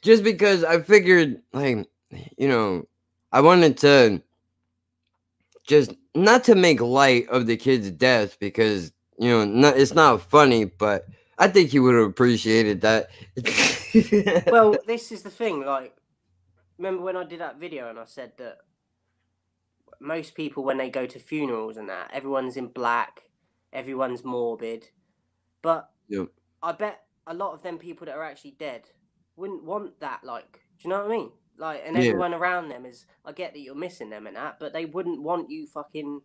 Just 0.00 0.22
because 0.22 0.62
I 0.64 0.80
figured, 0.80 1.42
like, 1.52 1.88
you 2.38 2.48
know, 2.48 2.86
I 3.32 3.40
wanted 3.40 3.76
to 3.78 4.22
just 5.66 5.94
not 6.14 6.44
to 6.44 6.54
make 6.54 6.80
light 6.80 7.28
of 7.28 7.46
the 7.46 7.56
kid's 7.56 7.90
death 7.90 8.38
because, 8.38 8.92
you 9.18 9.30
know, 9.30 9.44
not, 9.44 9.76
it's 9.76 9.94
not 9.94 10.20
funny, 10.22 10.64
but 10.66 11.06
I 11.38 11.48
think 11.48 11.70
he 11.70 11.80
would 11.80 11.94
have 11.94 12.06
appreciated 12.08 12.82
that. 12.82 13.10
well, 14.50 14.76
this 14.86 15.10
is 15.12 15.22
the 15.22 15.30
thing. 15.30 15.64
Like, 15.64 15.96
remember 16.78 17.02
when 17.02 17.16
I 17.16 17.24
did 17.24 17.40
that 17.40 17.58
video 17.58 17.88
and 17.88 17.98
I 17.98 18.04
said 18.04 18.32
that 18.38 18.58
most 20.00 20.34
people, 20.34 20.64
when 20.64 20.76
they 20.78 20.90
go 20.90 21.06
to 21.06 21.18
funerals 21.18 21.76
and 21.76 21.88
that, 21.88 22.10
everyone's 22.12 22.56
in 22.56 22.68
black, 22.68 23.22
everyone's 23.72 24.24
morbid. 24.24 24.88
But 25.62 25.90
Yep. 26.08 26.28
I 26.62 26.72
bet 26.72 27.00
a 27.26 27.34
lot 27.34 27.54
of 27.54 27.62
them 27.62 27.78
people 27.78 28.06
that 28.06 28.16
are 28.16 28.24
actually 28.24 28.52
dead 28.58 28.82
wouldn't 29.36 29.64
want 29.64 30.00
that. 30.00 30.24
Like, 30.24 30.60
do 30.78 30.84
you 30.84 30.90
know 30.90 30.98
what 30.98 31.06
I 31.06 31.16
mean? 31.16 31.30
Like, 31.56 31.82
and 31.86 31.96
Yeah. 31.96 32.02
everyone 32.04 32.34
around 32.34 32.68
them 32.68 32.84
is. 32.86 33.06
I 33.24 33.32
get 33.32 33.52
that 33.52 33.60
you're 33.60 33.74
missing 33.74 34.10
them 34.10 34.26
and 34.26 34.36
that, 34.36 34.58
but 34.60 34.72
they 34.72 34.84
wouldn't 34.86 35.22
want 35.22 35.50
you 35.50 35.66
fucking 35.66 36.20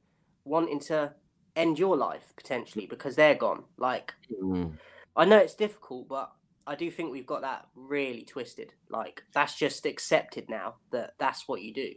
wanting 0.46 0.80
to 0.80 1.14
end 1.56 1.78
your 1.80 1.96
life 1.98 2.34
potentially 2.36 2.86
because 2.88 3.16
they're 3.16 3.36
gone. 3.36 3.64
Like, 3.78 4.14
Mm. 4.42 4.78
I 5.16 5.26
know 5.26 5.38
it's 5.38 5.56
difficult, 5.56 6.08
but 6.08 6.32
I 6.66 6.76
do 6.76 6.90
think 6.92 7.12
we've 7.12 7.26
got 7.26 7.42
that 7.42 7.68
really 7.76 8.24
twisted. 8.24 8.74
Like 8.90 9.24
that's 9.34 9.56
just 9.58 9.86
accepted 9.86 10.50
now 10.50 10.76
that 10.92 11.14
that's 11.20 11.48
what 11.48 11.62
you 11.62 11.74
do. 11.74 11.94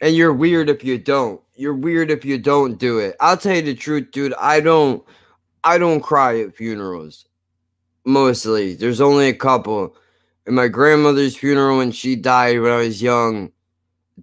and 0.00 0.16
you're 0.16 0.32
weird 0.34 0.68
if 0.68 0.82
you 0.82 0.98
don't. 0.98 1.40
You're 1.54 1.74
weird 1.74 2.10
if 2.10 2.24
you 2.24 2.36
don't 2.36 2.76
do 2.76 2.98
it. 2.98 3.14
I'll 3.20 3.36
tell 3.36 3.54
you 3.54 3.62
the 3.62 3.74
truth, 3.74 4.10
dude. 4.10 4.34
I 4.34 4.58
don't 4.60 5.04
I 5.62 5.78
don't 5.78 6.00
cry 6.00 6.40
at 6.40 6.56
funerals. 6.56 7.26
Mostly. 8.04 8.74
There's 8.74 9.00
only 9.00 9.28
a 9.28 9.34
couple. 9.34 9.94
In 10.46 10.54
my 10.54 10.68
grandmother's 10.68 11.36
funeral 11.36 11.78
when 11.78 11.92
she 11.92 12.16
died 12.16 12.60
when 12.60 12.72
I 12.72 12.78
was 12.78 13.00
young, 13.00 13.52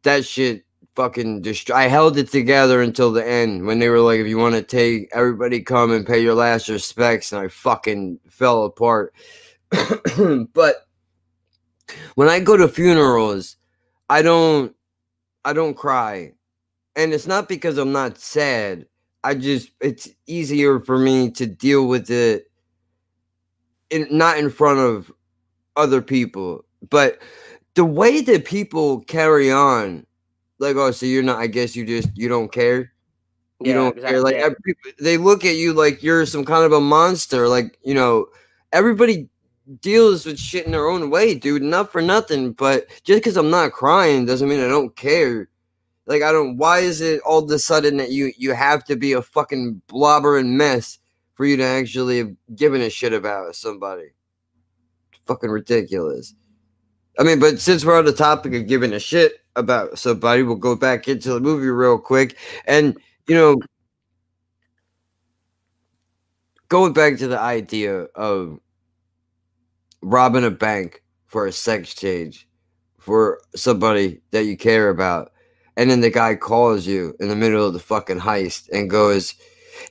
that 0.03 0.25
shit 0.25 0.65
fucking 0.95 1.41
destroyed. 1.41 1.77
I 1.77 1.87
held 1.87 2.17
it 2.17 2.29
together 2.29 2.81
until 2.81 3.11
the 3.11 3.25
end 3.25 3.65
when 3.65 3.79
they 3.79 3.87
were 3.87 4.01
like, 4.01 4.19
if 4.19 4.27
you 4.27 4.37
want 4.37 4.55
to 4.55 4.61
take 4.61 5.09
everybody 5.13 5.61
come 5.61 5.91
and 5.91 6.05
pay 6.05 6.21
your 6.21 6.35
last 6.35 6.67
respects, 6.67 7.31
and 7.31 7.41
I 7.41 7.47
fucking 7.47 8.19
fell 8.29 8.65
apart. 8.65 9.13
but 10.53 10.87
when 12.15 12.27
I 12.27 12.39
go 12.39 12.57
to 12.57 12.67
funerals, 12.67 13.55
I 14.09 14.21
don't 14.21 14.75
I 15.45 15.53
don't 15.53 15.75
cry. 15.75 16.33
And 16.95 17.13
it's 17.13 17.27
not 17.27 17.47
because 17.47 17.77
I'm 17.77 17.93
not 17.93 18.17
sad. 18.17 18.85
I 19.23 19.35
just 19.35 19.71
it's 19.79 20.09
easier 20.27 20.79
for 20.79 20.97
me 20.97 21.31
to 21.31 21.45
deal 21.45 21.87
with 21.87 22.09
it 22.09 22.51
in 23.89 24.07
not 24.11 24.37
in 24.37 24.49
front 24.49 24.79
of 24.79 25.11
other 25.79 26.01
people. 26.01 26.65
But 26.89 27.19
the 27.75 27.85
way 27.85 28.21
that 28.21 28.45
people 28.45 29.01
carry 29.01 29.51
on, 29.51 30.05
like, 30.59 30.75
oh, 30.75 30.91
so 30.91 31.05
you're 31.05 31.23
not 31.23 31.39
I 31.39 31.47
guess 31.47 31.75
you 31.75 31.85
just 31.85 32.09
you 32.17 32.29
don't 32.29 32.51
care. 32.51 32.93
You 33.63 33.73
Yeah, 33.73 33.73
don't 33.73 33.99
care. 34.01 34.21
Like 34.21 34.35
every, 34.37 34.75
they 34.99 35.17
look 35.17 35.45
at 35.45 35.55
you 35.55 35.73
like 35.73 36.03
you're 36.03 36.25
some 36.25 36.45
kind 36.45 36.65
of 36.65 36.73
a 36.73 36.81
monster. 36.81 37.47
Like, 37.49 37.77
you 37.83 37.93
know, 37.95 38.27
everybody 38.73 39.29
deals 39.81 40.25
with 40.25 40.39
shit 40.39 40.65
in 40.65 40.71
their 40.71 40.87
own 40.87 41.09
way, 41.09 41.35
dude. 41.35 41.61
Not 41.63 41.91
for 41.91 42.01
nothing, 42.01 42.53
but 42.53 42.87
just 43.03 43.19
because 43.19 43.37
I'm 43.37 43.51
not 43.51 43.73
crying 43.73 44.25
doesn't 44.25 44.49
mean 44.49 44.61
I 44.61 44.67
don't 44.69 44.95
care. 44.95 45.49
Like 46.07 46.23
I 46.23 46.31
don't. 46.31 46.57
Why 46.57 46.79
is 46.79 47.01
it 47.01 47.21
all 47.21 47.43
of 47.43 47.51
a 47.51 47.59
sudden 47.59 47.97
that 47.97 48.11
you 48.11 48.33
you 48.37 48.53
have 48.53 48.83
to 48.85 48.95
be 48.95 49.13
a 49.13 49.21
fucking 49.21 49.81
blobbering 49.89 50.57
mess 50.57 50.99
for 51.35 51.45
you 51.45 51.57
to 51.57 51.63
actually 51.65 52.19
have 52.19 52.35
given 52.55 52.81
a 52.81 52.89
shit 52.89 53.13
about 53.13 53.55
somebody? 53.55 54.11
Fucking 55.29 55.51
ridiculous. 55.51 56.33
I 57.19 57.23
mean, 57.23 57.39
but 57.39 57.59
since 57.59 57.85
we're 57.85 57.99
on 57.99 58.05
the 58.05 58.13
topic 58.13 58.55
of 58.55 58.65
giving 58.65 58.93
a 58.93 58.99
shit 58.99 59.33
about 59.55 59.99
somebody, 59.99 60.41
we'll 60.41 60.55
go 60.55 60.75
back 60.75 61.07
into 61.07 61.31
the 61.31 61.39
movie 61.39 61.67
real 61.67 61.99
quick. 61.99 62.35
And, 62.65 62.97
you 63.27 63.35
know, 63.35 63.57
going 66.69 66.93
back 66.93 67.17
to 67.17 67.27
the 67.27 67.39
idea 67.39 68.05
of 68.15 68.59
robbing 70.01 70.45
a 70.45 70.49
bank 70.49 71.03
for 71.27 71.45
a 71.45 71.51
sex 71.51 71.93
change 71.93 72.47
for 72.97 73.39
somebody 73.55 74.21
that 74.31 74.45
you 74.45 74.57
care 74.57 74.89
about. 74.89 75.31
And 75.77 75.91
then 75.91 76.01
the 76.01 76.09
guy 76.09 76.33
calls 76.33 76.87
you 76.87 77.15
in 77.19 77.29
the 77.29 77.35
middle 77.35 77.67
of 77.67 77.73
the 77.73 77.79
fucking 77.79 78.19
heist 78.19 78.67
and 78.73 78.89
goes, 78.89 79.35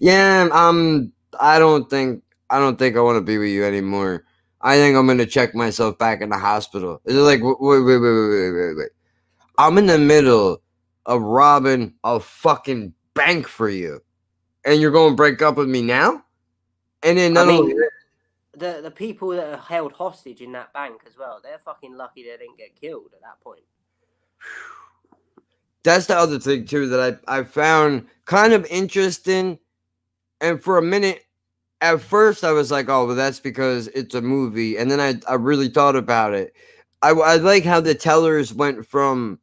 Yeah, 0.01 0.49
um, 0.51 1.12
I 1.39 1.61
don't 1.61 1.89
think 1.89 2.24
I 2.51 2.59
don't 2.59 2.76
think 2.76 2.97
I 2.97 3.01
want 3.01 3.18
to 3.18 3.20
be 3.20 3.39
with 3.39 3.51
you 3.51 3.64
anymore. 3.64 4.24
I 4.61 4.77
think 4.77 4.97
I'm 4.97 5.07
gonna 5.07 5.27
check 5.27 5.55
myself 5.55 5.99
back 5.99 6.21
in 6.21 6.31
the 6.31 6.39
hospital. 6.39 7.01
It's 7.05 7.15
like 7.15 7.43
wait, 7.43 7.57
wait, 7.61 7.81
wait, 7.81 7.99
wait, 7.99 8.11
wait, 8.11 8.53
wait, 8.53 8.77
wait. 8.77 8.91
I'm 9.57 9.79
in 9.79 9.87
the 9.87 9.99
middle 9.99 10.63
of 11.07 11.23
robbing 11.23 11.95
a 12.05 12.21
fucking 12.21 12.93
bank 13.15 13.49
for 13.49 13.69
you, 13.69 14.01
and 14.65 14.81
you're 14.81 14.91
gonna 14.91 15.15
break 15.15 15.43
up 15.43 15.57
with 15.57 15.69
me 15.69 15.83
now? 15.83 16.25
And 17.03 17.19
then 17.19 17.37
I 17.37 17.45
not 17.45 17.49
only 17.49 17.75
the 18.59 18.81
the 18.83 18.91
people 18.91 19.31
that 19.31 19.55
are 19.55 19.57
held 19.57 19.93
hostage 19.93 20.41
in 20.41 20.53
that 20.53 20.73
bank 20.73 21.03
as 21.07 21.17
well, 21.17 21.41
they're 21.43 21.59
fucking 21.59 21.97
lucky 21.97 22.25
they 22.25 22.37
didn't 22.37 22.59
get 22.59 22.79
killed 22.81 23.11
at 23.15 23.21
that 23.23 23.41
point. 23.43 23.63
that's 25.83 26.07
the 26.07 26.17
other 26.17 26.39
thing 26.39 26.65
too 26.65 26.89
that 26.89 27.21
I, 27.27 27.39
I 27.39 27.45
found 27.45 28.07
kind 28.25 28.53
of 28.53 28.67
interesting. 28.67 29.59
And 30.41 30.63
for 30.63 30.79
a 30.79 30.83
minute, 30.83 31.25
at 31.81 32.01
first 32.01 32.45
I 32.45 32.53
was 32.53 32.70
like, 32.70 32.89
oh, 32.89 33.07
well, 33.07 33.16
that's 33.16 33.41
because 33.41 33.89
it's 33.89 34.14
a 34.14 34.22
movie. 34.22 34.76
And 34.76 34.91
then 34.91 35.01
I, 35.01 35.14
I 35.31 35.35
really 35.35 35.68
thought 35.68 35.97
about 35.97 36.35
it. 36.35 36.53
I, 37.03 37.11
I 37.11 37.37
like 37.37 37.64
how 37.64 37.81
the 37.81 37.95
tellers 37.95 38.53
went 38.53 38.85
from, 38.87 39.39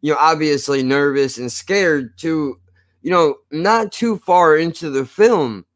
you 0.00 0.12
know, 0.12 0.18
obviously 0.18 0.82
nervous 0.82 1.38
and 1.38 1.52
scared 1.52 2.16
to, 2.18 2.58
you 3.02 3.10
know, 3.10 3.36
not 3.50 3.92
too 3.92 4.18
far 4.18 4.56
into 4.56 4.88
the 4.88 5.04
film. 5.04 5.66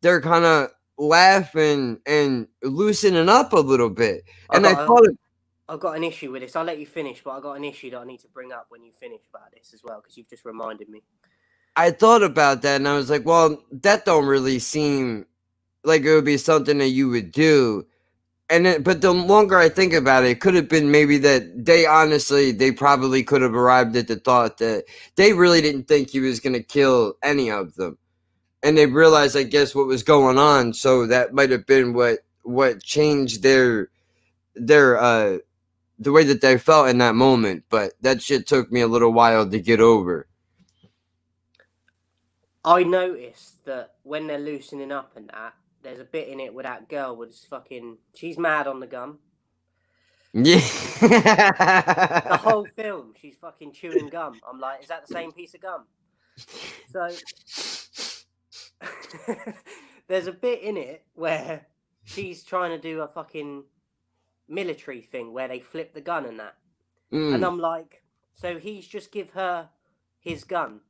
They're 0.00 0.22
kind 0.22 0.44
of 0.44 0.70
laughing 0.96 2.00
and 2.06 2.48
loosening 2.62 3.28
up 3.28 3.52
a 3.52 3.60
little 3.60 3.90
bit. 3.90 4.24
And 4.52 4.66
I 4.66 4.72
a- 4.72 4.86
thought, 4.86 5.04
it, 5.04 5.16
I've 5.68 5.80
got 5.80 5.96
an 5.96 6.04
issue 6.04 6.32
with 6.32 6.42
this. 6.42 6.56
I'll 6.56 6.64
let 6.64 6.78
you 6.78 6.86
finish, 6.86 7.22
but 7.22 7.30
I've 7.30 7.42
got 7.42 7.54
an 7.54 7.64
issue 7.64 7.90
that 7.90 7.98
I 7.98 8.04
need 8.04 8.20
to 8.20 8.28
bring 8.28 8.52
up 8.52 8.66
when 8.70 8.82
you 8.82 8.92
finish 8.92 9.22
about 9.32 9.52
this 9.52 9.72
as 9.74 9.82
well, 9.84 10.00
because 10.00 10.16
you've 10.16 10.28
just 10.28 10.44
reminded 10.44 10.88
me. 10.88 11.02
I 11.76 11.90
thought 11.90 12.22
about 12.22 12.62
that 12.62 12.76
and 12.76 12.88
I 12.88 12.96
was 12.96 13.08
like, 13.08 13.24
well, 13.24 13.62
that 13.70 14.04
don't 14.04 14.26
really 14.26 14.58
seem 14.58 15.26
like 15.84 16.02
it 16.02 16.14
would 16.14 16.24
be 16.24 16.36
something 16.36 16.78
that 16.78 16.88
you 16.88 17.08
would 17.08 17.32
do. 17.32 17.86
And 18.50 18.66
then, 18.66 18.82
but 18.82 19.00
the 19.00 19.12
longer 19.12 19.56
I 19.56 19.70
think 19.70 19.94
about 19.94 20.24
it, 20.24 20.30
it 20.30 20.40
could 20.40 20.54
have 20.54 20.68
been 20.68 20.90
maybe 20.90 21.16
that 21.18 21.64
they 21.64 21.86
honestly, 21.86 22.52
they 22.52 22.70
probably 22.70 23.22
could 23.22 23.40
have 23.40 23.54
arrived 23.54 23.96
at 23.96 24.08
the 24.08 24.16
thought 24.16 24.58
that 24.58 24.84
they 25.16 25.32
really 25.32 25.62
didn't 25.62 25.88
think 25.88 26.10
he 26.10 26.20
was 26.20 26.40
going 26.40 26.52
to 26.52 26.62
kill 26.62 27.14
any 27.22 27.50
of 27.50 27.74
them. 27.76 27.96
And 28.62 28.76
they 28.76 28.86
realized, 28.86 29.36
I 29.36 29.44
guess, 29.44 29.74
what 29.74 29.86
was 29.86 30.02
going 30.02 30.36
on. 30.38 30.74
So 30.74 31.06
that 31.06 31.32
might 31.32 31.50
have 31.50 31.66
been 31.66 31.94
what, 31.94 32.18
what 32.42 32.82
changed 32.82 33.42
their, 33.42 33.88
their, 34.54 35.00
uh, 35.00 35.38
the 35.98 36.12
way 36.12 36.24
that 36.24 36.42
they 36.42 36.58
felt 36.58 36.90
in 36.90 36.98
that 36.98 37.14
moment. 37.14 37.64
But 37.70 37.94
that 38.02 38.20
shit 38.20 38.46
took 38.46 38.70
me 38.70 38.82
a 38.82 38.86
little 38.86 39.12
while 39.12 39.48
to 39.48 39.58
get 39.58 39.80
over. 39.80 40.28
I 42.64 42.84
noticed 42.84 43.64
that 43.64 43.94
when 44.02 44.26
they're 44.26 44.38
loosening 44.38 44.92
up 44.92 45.16
and 45.16 45.28
that, 45.30 45.54
there's 45.82 45.98
a 46.00 46.04
bit 46.04 46.28
in 46.28 46.38
it 46.40 46.54
where 46.54 46.62
that 46.62 46.88
girl 46.88 47.16
was 47.16 47.44
fucking. 47.48 47.98
She's 48.14 48.38
mad 48.38 48.66
on 48.66 48.80
the 48.80 48.86
gum. 48.86 49.18
Yeah. 50.32 50.60
The 51.00 52.38
whole 52.40 52.64
film, 52.64 53.14
she's 53.20 53.36
fucking 53.36 53.72
chewing 53.72 54.08
gum. 54.08 54.40
I'm 54.48 54.58
like, 54.58 54.82
is 54.82 54.88
that 54.88 55.06
the 55.06 55.12
same 55.12 55.32
piece 55.32 55.54
of 55.54 55.60
gum? 55.60 55.84
So 56.90 57.08
there's 60.08 60.26
a 60.26 60.32
bit 60.32 60.62
in 60.62 60.76
it 60.76 61.04
where 61.14 61.66
she's 62.04 62.42
trying 62.44 62.70
to 62.70 62.78
do 62.78 63.00
a 63.02 63.08
fucking 63.08 63.64
military 64.48 65.02
thing 65.02 65.32
where 65.32 65.48
they 65.48 65.60
flip 65.60 65.94
the 65.94 66.00
gun 66.00 66.24
and 66.24 66.40
that. 66.40 66.54
Mm. 67.12 67.34
And 67.34 67.44
I'm 67.44 67.58
like, 67.58 68.02
so 68.34 68.58
he's 68.58 68.86
just 68.86 69.12
give 69.12 69.30
her 69.30 69.68
his 70.20 70.44
gun. 70.44 70.80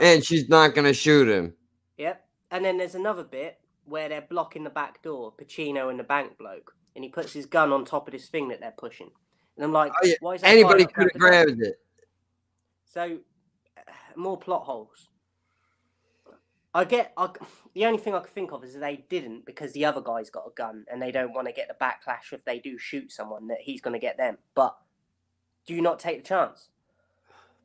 And 0.00 0.24
she's 0.24 0.48
not 0.48 0.74
gonna 0.74 0.92
shoot 0.92 1.28
him. 1.28 1.54
Yep. 1.98 2.24
And 2.50 2.64
then 2.64 2.78
there's 2.78 2.94
another 2.94 3.24
bit 3.24 3.58
where 3.84 4.08
they're 4.08 4.26
blocking 4.28 4.64
the 4.64 4.70
back 4.70 5.02
door, 5.02 5.32
Pacino 5.32 5.90
and 5.90 5.98
the 5.98 6.04
bank 6.04 6.38
bloke, 6.38 6.74
and 6.94 7.04
he 7.04 7.10
puts 7.10 7.32
his 7.32 7.46
gun 7.46 7.72
on 7.72 7.84
top 7.84 8.08
of 8.08 8.12
this 8.12 8.28
thing 8.28 8.48
that 8.48 8.60
they're 8.60 8.74
pushing. 8.76 9.10
And 9.56 9.64
I'm 9.64 9.72
like, 9.72 9.92
Oh, 10.02 10.06
yeah. 10.06 10.14
why 10.20 10.34
is 10.34 10.42
that 10.42 10.48
Anybody 10.48 10.86
could 10.86 11.10
have 11.12 11.20
grab 11.20 11.46
grabbed 11.46 11.62
it. 11.62 11.80
So, 12.84 13.18
uh, 13.76 13.80
more 14.16 14.38
plot 14.38 14.62
holes. 14.64 15.08
I 16.74 16.84
get. 16.84 17.12
I, 17.16 17.28
the 17.74 17.86
only 17.86 17.98
thing 17.98 18.14
I 18.14 18.20
could 18.20 18.30
think 18.30 18.52
of 18.52 18.64
is 18.64 18.74
they 18.74 19.04
didn't 19.08 19.46
because 19.46 19.72
the 19.72 19.84
other 19.84 20.00
guy's 20.00 20.30
got 20.30 20.46
a 20.46 20.50
gun 20.54 20.84
and 20.90 21.00
they 21.00 21.12
don't 21.12 21.32
want 21.32 21.48
to 21.48 21.52
get 21.52 21.68
the 21.68 21.74
backlash 21.74 22.32
if 22.32 22.44
they 22.44 22.58
do 22.58 22.78
shoot 22.78 23.12
someone 23.12 23.48
that 23.48 23.60
he's 23.60 23.80
going 23.80 23.94
to 23.94 24.00
get 24.00 24.16
them. 24.16 24.38
But 24.54 24.76
do 25.66 25.74
you 25.74 25.82
not 25.82 25.98
take 25.98 26.22
the 26.22 26.28
chance? 26.28 26.68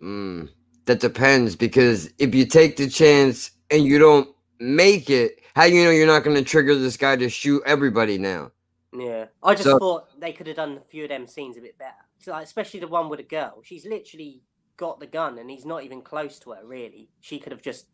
Mm, 0.02 0.50
that 0.88 1.00
depends 1.00 1.56
because 1.56 2.10
if 2.18 2.34
you 2.34 2.46
take 2.46 2.78
the 2.78 2.90
chance 2.90 3.52
and 3.70 3.84
you 3.86 4.00
don't 4.00 4.30
make 4.60 5.10
it, 5.10 5.40
how 5.56 5.66
you 5.66 5.84
know 5.84 5.92
you're 5.92 6.08
not 6.08 6.24
gonna 6.24 6.42
trigger 6.42 6.76
this 6.76 6.98
guy 6.98 7.16
to 7.16 7.30
shoot 7.30 7.62
everybody 7.66 8.18
now? 8.18 8.52
Yeah, 8.98 9.26
I 9.44 9.54
just 9.54 9.66
So- 9.66 9.78
thought 9.80 10.20
they 10.20 10.34
could 10.34 10.48
have 10.48 10.56
done 10.56 10.78
a 10.78 10.90
few 10.90 11.04
of 11.04 11.10
them 11.10 11.28
scenes 11.28 11.58
a 11.58 11.62
bit 11.62 11.78
better. 11.78 11.94
So, 12.20 12.32
like, 12.32 12.46
especially 12.46 12.80
the 12.80 12.88
one 12.88 13.10
with 13.10 13.20
the 13.20 13.24
girl. 13.24 13.62
She's 13.64 13.86
literally 13.86 14.42
got 14.76 15.00
the 15.00 15.08
gun 15.08 15.38
and 15.38 15.50
he's 15.52 15.66
not 15.66 15.84
even 15.84 16.02
close 16.02 16.40
to 16.40 16.52
her. 16.52 16.66
Really, 16.66 17.10
she 17.22 17.38
could 17.40 17.52
have 17.52 17.62
just 17.62 17.88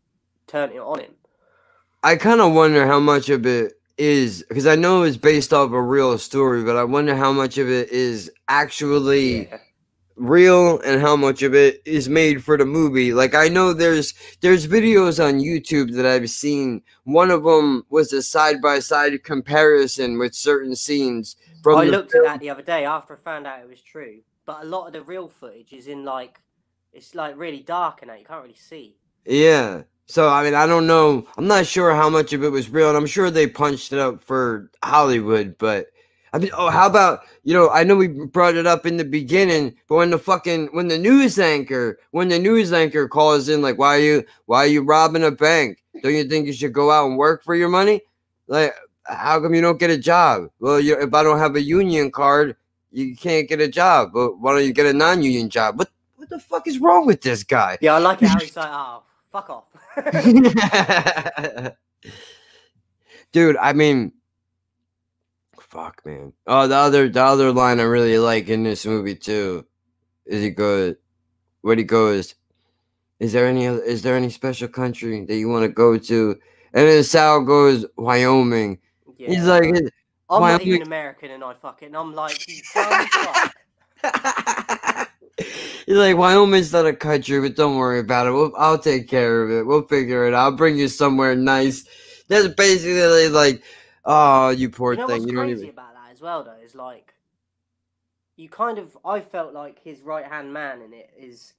turned 0.48 0.72
it 0.74 0.80
on 0.80 1.00
him. 1.00 1.14
I 2.04 2.16
kind 2.16 2.42
of 2.42 2.54
wonder 2.54 2.86
how 2.86 3.00
much 3.00 3.30
of 3.30 3.46
it 3.46 3.74
is 3.98 4.44
because 4.48 4.68
I 4.68 4.76
know 4.76 5.04
it's 5.04 5.18
based 5.18 5.54
off 5.54 5.72
a 5.72 5.82
real 5.82 6.18
story, 6.18 6.64
but 6.64 6.76
I 6.76 6.84
wonder 6.84 7.16
how 7.16 7.32
much 7.32 7.58
of 7.58 7.70
it 7.70 7.90
is 7.90 8.32
actually 8.48 9.48
Yeah. 9.48 9.58
Real 10.16 10.80
and 10.82 11.02
how 11.02 11.16
much 11.16 11.42
of 11.42 11.54
it 11.56 11.82
is 11.86 12.10
made 12.10 12.44
for 12.44 12.58
the 12.58 12.66
movie. 12.66 13.14
Like 13.14 13.36
I 13.36 13.48
know 13.48 13.74
there's 13.74 14.14
there's 14.42 14.68
videos 14.68 15.24
on 15.24 15.40
YouTube 15.40 15.96
that 15.96 16.06
I've 16.06 16.30
seen. 16.30 16.82
One 17.04 17.32
of 17.32 17.44
them 17.44 17.86
was 17.90 18.14
a 18.14 18.22
side 18.22 18.62
by 18.62 18.80
side 18.80 19.24
comparison 19.24 20.20
with 20.20 20.36
certain 20.36 20.76
scenes 20.76 21.36
from 21.62 21.80
I 21.80 21.86
looked 21.86 22.12
film. 22.12 22.26
at 22.26 22.34
that 22.34 22.40
the 22.40 22.50
other 22.50 22.62
day 22.62 22.86
after 22.86 23.16
I 23.16 23.18
found 23.18 23.48
out 23.48 23.62
it 23.62 23.70
was 23.70 23.82
true. 23.82 24.20
But 24.46 24.64
a 24.64 24.66
lot 24.66 24.88
of 24.88 24.94
the 24.94 25.02
real 25.02 25.30
footage 25.30 25.74
is 25.74 25.88
in 25.88 26.04
like 26.04 26.40
it's 26.92 27.16
like 27.16 27.38
really 27.38 27.62
dark 27.62 28.02
and 28.02 28.12
that 28.12 28.20
you 28.20 28.26
can't 28.26 28.44
really 28.44 28.56
see. 28.56 28.98
Yeah. 29.26 29.84
So 30.06 30.30
I 30.30 30.44
mean, 30.44 30.54
I 30.54 30.68
don't 30.68 30.86
know. 30.86 31.26
I'm 31.38 31.48
not 31.48 31.66
sure 31.66 31.96
how 31.96 32.10
much 32.10 32.34
of 32.34 32.44
it 32.44 32.50
was 32.50 32.70
real, 32.70 32.90
and 32.90 32.98
I'm 32.98 33.06
sure 33.06 33.32
they 33.32 33.48
punched 33.48 33.94
it 33.94 34.00
up 34.00 34.24
for 34.24 34.70
Hollywood. 34.84 35.58
But 35.58 35.88
I 36.34 36.40
mean, 36.40 36.50
oh, 36.58 36.72
how 36.72 36.88
about 36.88 37.22
you 37.44 37.54
know? 37.54 37.70
I 37.70 37.84
know 37.84 37.96
we 37.96 38.08
brought 38.08 38.56
it 38.56 38.66
up 38.66 38.88
in 38.88 38.98
the 38.98 39.06
beginning, 39.06 39.76
but 39.88 39.96
when 39.96 40.10
the 40.10 40.18
fucking 40.18 40.70
when 40.72 40.88
the 40.88 40.98
news 40.98 41.38
anchor 41.38 42.00
when 42.10 42.30
the 42.30 42.40
news 42.40 42.74
anchor 42.74 43.08
calls 43.08 43.50
in, 43.50 43.62
like, 43.62 43.78
why 43.78 43.98
are 43.98 44.02
you 44.02 44.24
why 44.48 44.64
are 44.64 44.68
you 44.68 44.82
robbing 44.82 45.24
a 45.24 45.30
bank? 45.32 45.84
Don't 46.02 46.16
you 46.16 46.24
think 46.24 46.48
you 46.48 46.54
should 46.54 46.74
go 46.74 46.90
out 46.90 47.06
and 47.06 47.18
work 47.18 47.44
for 47.44 47.54
your 47.54 47.70
money? 47.70 48.02
Like, 48.48 48.74
how 49.04 49.40
come 49.40 49.54
you 49.54 49.62
don't 49.62 49.80
get 49.80 49.92
a 49.92 49.98
job? 49.98 50.50
Well, 50.60 50.80
you, 50.80 51.00
if 51.00 51.14
I 51.14 51.22
don't 51.22 51.38
have 51.38 51.56
a 51.56 51.62
union 51.62 52.10
card, 52.10 52.56
you 52.92 53.16
can't 53.16 53.48
get 53.48 53.62
a 53.62 53.68
job. 53.68 54.12
But 54.12 54.40
why 54.40 54.54
don't 54.54 54.66
you 54.66 54.74
get 54.74 54.88
a 54.88 54.94
non-union 54.94 55.52
job? 55.52 55.78
What 55.78 55.92
what 56.16 56.30
the 56.30 56.40
fuck 56.40 56.68
is 56.68 56.80
wrong 56.80 57.06
with 57.06 57.22
this 57.22 57.44
guy? 57.44 57.78
Yeah, 57.80 57.94
I 57.94 58.00
like 58.00 58.24
it 58.24 58.30
how 58.30 58.40
he's 58.40 58.56
like, 58.58 58.70
oh, 58.72 59.04
fuck 59.32 59.50
off. 59.52 59.66
Dude, 63.32 63.58
I 63.58 63.74
mean, 63.74 64.14
fuck, 65.74 66.06
man. 66.06 66.32
Oh, 66.46 66.68
the 66.68 66.76
other, 66.76 67.10
the 67.10 67.24
other 67.24 67.52
line 67.52 67.80
I 67.80 67.84
really 67.84 68.20
like 68.20 68.48
in 68.48 68.64
this 68.64 68.86
movie 68.86 69.16
too 69.16 69.66
is 70.26 70.42
he 70.42 70.52
goes, 70.52 70.96
what 71.62 71.80
he 71.80 71.84
goes, 71.84 72.36
is 73.20 73.34
there 73.34 73.48
any, 73.48 73.68
other, 73.68 73.82
is 73.82 74.04
there 74.04 74.16
any 74.16 74.30
special 74.30 74.68
country 74.68 75.26
that 75.26 75.36
you 75.36 75.50
want 75.50 75.64
to 75.64 75.70
go 75.70 75.98
to? 75.98 76.40
And 76.74 76.88
then 76.88 77.04
Sal 77.04 77.42
goes, 77.42 77.86
Wyoming. 77.98 78.80
yeah. 79.18 79.30
He's 79.30 79.46
like, 79.46 79.66
I'm 80.30 80.42
why 80.42 80.52
not 80.52 80.62
even 80.62 80.84
American 80.84 81.32
and 81.32 81.44
I 81.44 81.54
fucking 81.54 81.96
I'm 81.96 82.14
like. 82.14 82.38
He's 85.86 85.98
like, 85.98 86.16
Wyoming's 86.16 86.72
not 86.72 86.86
a 86.86 86.94
country, 86.94 87.42
but 87.42 87.56
don't 87.56 87.78
worry 87.78 88.00
about 88.00 88.28
it. 88.28 88.32
We'll, 88.32 88.54
I'll 88.58 88.78
take 88.78 89.10
care 89.10 89.42
of 89.44 89.52
it. 89.52 89.66
We'll 89.66 89.88
figure 89.88 90.28
it 90.28 90.34
out. 90.34 90.44
I'll 90.44 90.52
bring 90.56 90.78
you 90.78 90.88
somewhere 90.88 91.36
nice. 91.36 91.86
That's 92.28 92.48
basically 92.50 93.30
like, 93.30 93.64
oh, 94.06 94.50
you 94.50 94.70
poor 94.70 94.96
You 94.96 95.00
know 95.00 95.08
thing. 95.08 95.10
what's 95.10 95.26
You 95.28 95.36
crazy 95.36 95.70
even. 95.70 95.70
about 95.70 95.94
that 95.94 96.12
as 96.12 96.22
well 96.22 96.44
though 96.44 96.58
is 96.64 96.76
like 96.76 97.16
you 98.38 98.50
kind 98.50 98.78
of 98.80 98.98
I 99.06 99.22
felt 99.22 99.54
like 99.54 99.80
his 99.84 100.02
right 100.02 100.26
hand 100.26 100.54
man 100.54 100.82
in 100.82 100.94
it 100.94 101.12
is 101.18 101.54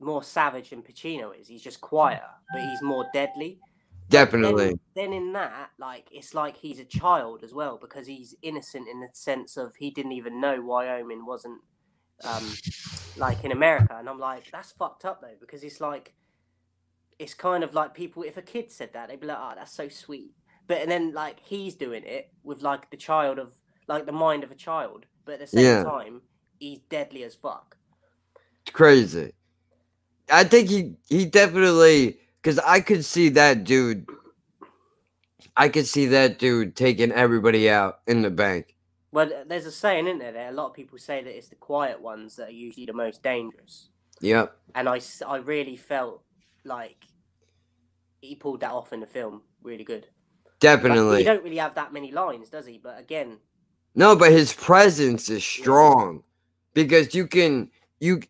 more 0.00 0.22
savage 0.22 0.70
than 0.70 0.82
Pacino 0.82 1.38
is. 1.38 1.48
He's 1.48 1.62
just 1.62 1.80
quieter, 1.80 2.22
but 2.52 2.62
he's 2.62 2.82
more 2.82 3.06
deadly. 3.12 3.60
Definitely. 4.08 4.74
Then, 4.96 5.12
then 5.12 5.12
in 5.12 5.32
that, 5.34 5.70
like, 5.78 6.08
it's 6.12 6.34
like 6.34 6.56
he's 6.58 6.78
a 6.80 6.84
child 6.84 7.44
as 7.44 7.54
well 7.54 7.78
because 7.78 8.06
he's 8.06 8.34
innocent 8.42 8.88
in 8.88 9.00
the 9.00 9.08
sense 9.12 9.56
of 9.56 9.76
he 9.76 9.90
didn't 9.90 10.12
even 10.12 10.40
know 10.40 10.60
Wyoming 10.62 11.26
wasn't 11.26 11.60
um 12.24 12.60
like 13.16 13.44
in 13.44 13.52
America, 13.52 13.96
and 13.98 14.08
I'm 14.08 14.20
like, 14.20 14.46
that's 14.52 14.72
fucked 14.72 15.04
up 15.04 15.20
though 15.22 15.36
because 15.40 15.64
it's 15.64 15.80
like, 15.80 16.14
it's 17.18 17.34
kind 17.34 17.64
of 17.64 17.74
like 17.74 17.94
people. 17.94 18.22
If 18.24 18.36
a 18.36 18.42
kid 18.42 18.72
said 18.72 18.92
that, 18.94 19.08
they'd 19.08 19.20
be 19.20 19.28
like, 19.28 19.38
oh, 19.40 19.52
that's 19.56 19.72
so 19.74 19.88
sweet. 19.88 20.34
But 20.68 20.82
and 20.82 20.90
then 20.90 21.12
like 21.14 21.40
he's 21.40 21.74
doing 21.74 22.04
it 22.04 22.30
with 22.44 22.62
like 22.62 22.90
the 22.90 22.96
child 22.98 23.38
of 23.38 23.54
like 23.88 24.06
the 24.06 24.12
mind 24.12 24.44
of 24.44 24.52
a 24.52 24.56
child, 24.56 25.06
but 25.26 25.34
at 25.34 25.40
the 25.40 25.48
same 25.48 25.64
Yeah. 25.64 25.82
time, 25.82 26.22
he's 26.60 26.80
deadly 26.90 27.24
as 27.24 27.34
fuck. 27.34 27.76
It's 28.62 28.72
crazy. 28.74 29.32
I 30.30 30.44
think 30.44 30.68
he 30.70 30.94
he 31.08 31.24
definitely 31.26 32.18
because 32.42 32.58
I 32.60 32.80
could 32.80 33.04
see 33.04 33.30
that 33.30 33.64
dude. 33.64 34.06
I 35.56 35.68
could 35.70 35.86
see 35.86 36.06
that 36.06 36.38
dude 36.38 36.76
taking 36.76 37.12
everybody 37.12 37.70
out 37.70 38.00
in 38.06 38.22
the 38.22 38.30
bank. 38.30 38.76
Well, 39.10 39.30
there's 39.46 39.66
a 39.66 39.72
saying, 39.72 40.06
isn't 40.06 40.18
there? 40.18 40.32
That 40.32 40.50
a 40.52 40.54
lot 40.54 40.68
of 40.68 40.74
people 40.74 40.98
say 40.98 41.22
that 41.22 41.36
it's 41.36 41.48
the 41.48 41.56
quiet 41.56 42.00
ones 42.00 42.36
that 42.36 42.48
are 42.48 42.52
usually 42.52 42.86
the 42.86 42.92
most 42.92 43.22
dangerous. 43.22 43.88
Yep. 44.20 44.54
and 44.74 44.88
I, 44.88 45.00
I 45.26 45.36
really 45.38 45.76
felt 45.76 46.22
like 46.64 47.06
he 48.20 48.34
pulled 48.34 48.60
that 48.60 48.72
off 48.72 48.92
in 48.92 49.00
the 49.00 49.06
film 49.06 49.42
really 49.62 49.84
good. 49.84 50.08
Like, 50.60 50.80
Definitely. 50.80 51.18
he 51.18 51.24
don't 51.24 51.44
really 51.44 51.56
have 51.58 51.74
that 51.76 51.92
many 51.92 52.10
lines, 52.12 52.50
does 52.50 52.66
he? 52.66 52.78
But 52.78 52.98
again, 52.98 53.38
No, 53.94 54.16
but 54.16 54.32
his 54.32 54.52
presence 54.52 55.28
is 55.30 55.44
strong 55.44 56.22
because 56.74 57.14
you 57.14 57.26
can 57.26 57.70
you 58.00 58.22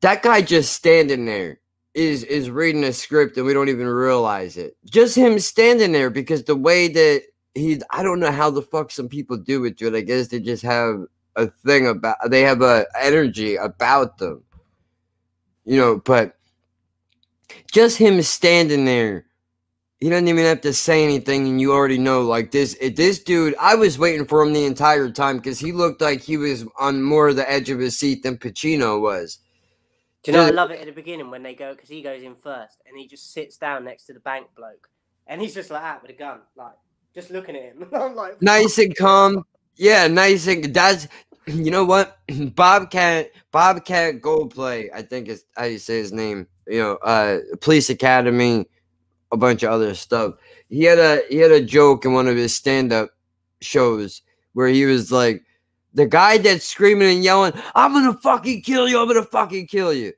that 0.00 0.22
guy 0.22 0.42
just 0.42 0.72
standing 0.72 1.24
there 1.26 1.60
is 1.94 2.24
is 2.24 2.50
reading 2.50 2.84
a 2.84 2.92
script 2.92 3.36
and 3.36 3.46
we 3.46 3.52
don't 3.54 3.68
even 3.68 3.86
realize 3.86 4.56
it. 4.56 4.76
Just 4.90 5.16
him 5.16 5.38
standing 5.38 5.92
there 5.92 6.10
because 6.10 6.44
the 6.44 6.56
way 6.56 6.88
that 6.88 7.22
he 7.54 7.80
I 7.90 8.02
don't 8.02 8.20
know 8.20 8.32
how 8.32 8.50
the 8.50 8.62
fuck 8.62 8.90
some 8.90 9.08
people 9.08 9.36
do 9.36 9.64
it, 9.64 9.76
dude. 9.76 9.96
I 9.96 10.02
guess 10.02 10.28
they 10.28 10.40
just 10.40 10.62
have 10.62 11.04
a 11.36 11.46
thing 11.46 11.86
about 11.86 12.16
they 12.30 12.42
have 12.42 12.62
a 12.62 12.86
energy 13.00 13.56
about 13.56 14.18
them. 14.18 14.42
You 15.64 15.78
know, 15.78 16.02
but 16.04 16.36
just 17.72 17.98
him 17.98 18.22
standing 18.22 18.84
there 18.84 19.26
he 20.00 20.08
doesn't 20.08 20.28
even 20.28 20.44
have 20.44 20.62
to 20.62 20.72
say 20.72 21.04
anything, 21.04 21.46
and 21.46 21.60
you 21.60 21.72
already 21.72 21.98
know. 21.98 22.22
Like 22.22 22.50
this, 22.50 22.76
this 22.96 23.22
dude. 23.22 23.54
I 23.60 23.74
was 23.74 23.98
waiting 23.98 24.26
for 24.26 24.42
him 24.42 24.52
the 24.52 24.64
entire 24.64 25.10
time 25.10 25.36
because 25.36 25.58
he 25.58 25.72
looked 25.72 26.00
like 26.00 26.22
he 26.22 26.38
was 26.38 26.64
on 26.78 27.02
more 27.02 27.32
the 27.34 27.48
edge 27.50 27.68
of 27.68 27.78
his 27.78 27.98
seat 27.98 28.22
than 28.22 28.38
Pacino 28.38 29.00
was. 29.00 29.38
do 30.22 30.32
you 30.32 30.38
know 30.38 30.46
I 30.46 30.50
love 30.50 30.70
it 30.70 30.80
at 30.80 30.86
the 30.86 30.92
beginning 30.92 31.30
when 31.30 31.42
they 31.42 31.54
go 31.54 31.74
because 31.74 31.90
he 31.90 32.02
goes 32.02 32.22
in 32.22 32.34
first 32.34 32.78
and 32.86 32.98
he 32.98 33.06
just 33.06 33.32
sits 33.32 33.58
down 33.58 33.84
next 33.84 34.04
to 34.06 34.14
the 34.14 34.20
bank 34.20 34.46
bloke 34.56 34.88
and 35.30 35.40
he's 35.40 35.54
just 35.54 35.70
like 35.70 35.82
that 35.82 36.02
with 36.02 36.10
a 36.10 36.14
gun, 36.14 36.40
like 36.56 36.74
just 37.14 37.30
looking 37.30 37.56
at 37.56 37.62
him. 37.62 37.86
I'm 37.94 38.14
like, 38.14 38.42
Nice 38.42 38.78
and 38.78 38.94
calm. 38.96 39.44
Yeah, 39.76 40.06
nice 40.08 40.46
and 40.46 40.64
that's. 40.64 41.08
You 41.46 41.70
know 41.70 41.84
what? 41.84 42.18
Bobcat 42.54 43.32
Bobcat 43.50 44.20
Goldplay. 44.20 44.88
I 44.94 45.02
think 45.02 45.26
is 45.26 45.46
how 45.56 45.64
you 45.64 45.78
say 45.78 45.96
his 45.96 46.12
name. 46.12 46.46
You 46.68 46.78
know, 46.80 46.92
uh, 46.96 47.38
Police 47.60 47.90
Academy, 47.90 48.68
a 49.32 49.36
bunch 49.36 49.62
of 49.62 49.70
other 49.70 49.94
stuff. 49.94 50.34
He 50.68 50.84
had 50.84 50.98
a 50.98 51.22
he 51.28 51.36
had 51.36 51.52
a 51.52 51.64
joke 51.64 52.04
in 52.04 52.12
one 52.12 52.28
of 52.28 52.36
his 52.36 52.54
stand 52.54 52.92
up 52.92 53.10
shows 53.60 54.22
where 54.52 54.68
he 54.68 54.84
was 54.84 55.12
like, 55.12 55.44
the 55.94 56.06
guy 56.06 56.38
that's 56.38 56.64
screaming 56.64 57.16
and 57.16 57.24
yelling, 57.24 57.52
"I'm 57.74 57.92
gonna 57.92 58.14
fucking 58.14 58.62
kill 58.62 58.88
you! 58.88 59.00
I'm 59.00 59.08
gonna 59.08 59.24
fucking 59.24 59.66
kill 59.66 59.92
you." 59.92 60.12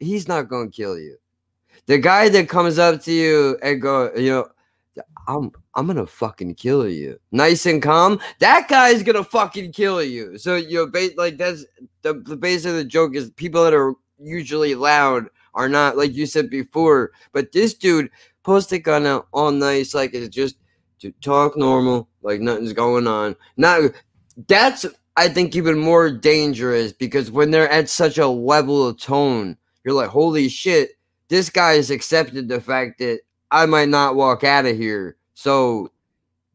He's 0.00 0.28
not 0.28 0.48
gonna 0.48 0.70
kill 0.70 0.98
you. 0.98 1.16
The 1.86 1.98
guy 1.98 2.28
that 2.28 2.48
comes 2.48 2.78
up 2.78 3.02
to 3.02 3.12
you 3.12 3.58
and 3.62 3.80
go, 3.80 4.12
you 4.14 4.30
know, 4.30 4.48
I'm 5.26 5.50
I'm 5.74 5.86
gonna 5.86 6.06
fucking 6.06 6.54
kill 6.56 6.88
you. 6.88 7.18
Nice 7.32 7.66
and 7.66 7.82
calm. 7.82 8.20
That 8.40 8.68
guy's 8.68 9.02
gonna 9.02 9.24
fucking 9.24 9.72
kill 9.72 10.02
you. 10.02 10.38
So 10.38 10.56
you 10.56 10.86
know, 10.92 11.00
like 11.16 11.36
that's 11.36 11.64
the 12.02 12.14
the 12.14 12.36
base 12.36 12.64
of 12.64 12.74
the 12.74 12.84
joke 12.84 13.14
is 13.14 13.30
people 13.30 13.64
that 13.64 13.74
are 13.74 13.94
usually 14.18 14.74
loud 14.74 15.28
are 15.54 15.68
not 15.68 15.96
like 15.96 16.14
you 16.14 16.26
said 16.26 16.50
before. 16.50 17.12
But 17.32 17.52
this 17.52 17.74
dude 17.74 18.10
post 18.42 18.70
the 18.70 18.78
gun 18.78 19.06
out 19.06 19.28
all 19.32 19.50
nice, 19.50 19.94
like 19.94 20.14
it's 20.14 20.34
just 20.34 20.56
to 21.00 21.12
talk 21.20 21.56
normal, 21.56 22.08
like 22.22 22.40
nothing's 22.40 22.72
going 22.72 23.06
on. 23.06 23.36
Now, 23.56 23.88
that's 24.46 24.86
I 25.16 25.28
think 25.28 25.56
even 25.56 25.78
more 25.78 26.10
dangerous 26.10 26.92
because 26.92 27.30
when 27.30 27.50
they're 27.50 27.70
at 27.70 27.88
such 27.88 28.18
a 28.18 28.28
level 28.28 28.86
of 28.86 28.98
tone, 28.98 29.56
you're 29.84 29.94
like, 29.94 30.10
holy 30.10 30.48
shit, 30.48 30.90
this 31.28 31.50
guy 31.50 31.74
has 31.74 31.90
accepted 31.90 32.48
the 32.48 32.60
fact 32.60 32.98
that 32.98 33.20
I 33.50 33.66
might 33.66 33.88
not 33.88 34.14
walk 34.14 34.44
out 34.44 34.66
of 34.66 34.76
here. 34.76 35.16
So 35.34 35.90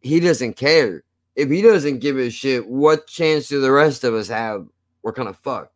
he 0.01 0.19
doesn't 0.19 0.53
care. 0.53 1.03
If 1.36 1.49
he 1.49 1.61
doesn't 1.61 1.99
give 1.99 2.17
a 2.17 2.29
shit, 2.29 2.67
what 2.67 3.07
chance 3.07 3.47
do 3.47 3.59
the 3.59 3.71
rest 3.71 4.03
of 4.03 4.13
us 4.13 4.27
have? 4.27 4.67
We're 5.01 5.13
kind 5.13 5.29
of 5.29 5.38
fucked. 5.38 5.73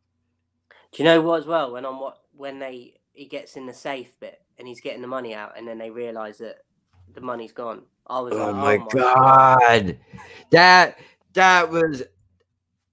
Do 0.91 1.03
you 1.03 1.09
know 1.09 1.21
what 1.21 1.41
as 1.41 1.45
well? 1.45 1.73
When 1.73 1.85
on 1.85 1.99
what 1.99 2.19
when 2.35 2.59
they 2.59 2.93
he 3.13 3.25
gets 3.25 3.57
in 3.57 3.65
the 3.65 3.73
safe 3.73 4.17
bit 4.19 4.41
and 4.57 4.67
he's 4.67 4.81
getting 4.81 5.01
the 5.01 5.07
money 5.07 5.33
out 5.35 5.57
and 5.57 5.67
then 5.67 5.77
they 5.77 5.89
realise 5.89 6.37
that 6.39 6.57
the 7.13 7.21
money's 7.21 7.51
gone. 7.53 7.83
I 8.07 8.19
was 8.19 8.33
Oh 8.33 8.37
like, 8.37 8.55
my 8.55 8.77
oh 8.77 8.87
god, 8.93 9.97
that 10.51 10.97
that 11.33 11.69
was 11.69 12.03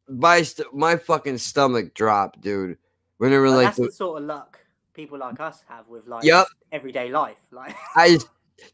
my 0.09 0.43
st- 0.43 0.75
my 0.75 0.97
fucking 0.97 1.39
stomach 1.39 1.95
dropped, 1.95 2.41
dude. 2.41 2.79
When 3.19 3.33
were 3.33 3.49
But 3.49 3.57
like, 3.57 3.67
that's 3.67 3.79
the 3.79 3.91
sort 3.91 4.21
of 4.23 4.27
luck 4.29 4.59
people 4.95 5.19
like 5.19 5.41
us 5.41 5.63
have 5.69 5.89
with 5.89 6.07
like 6.07 6.25
Yup. 6.25 6.47
everyday 6.73 7.11
life. 7.11 7.39
Like 7.51 7.77
I, 7.97 8.19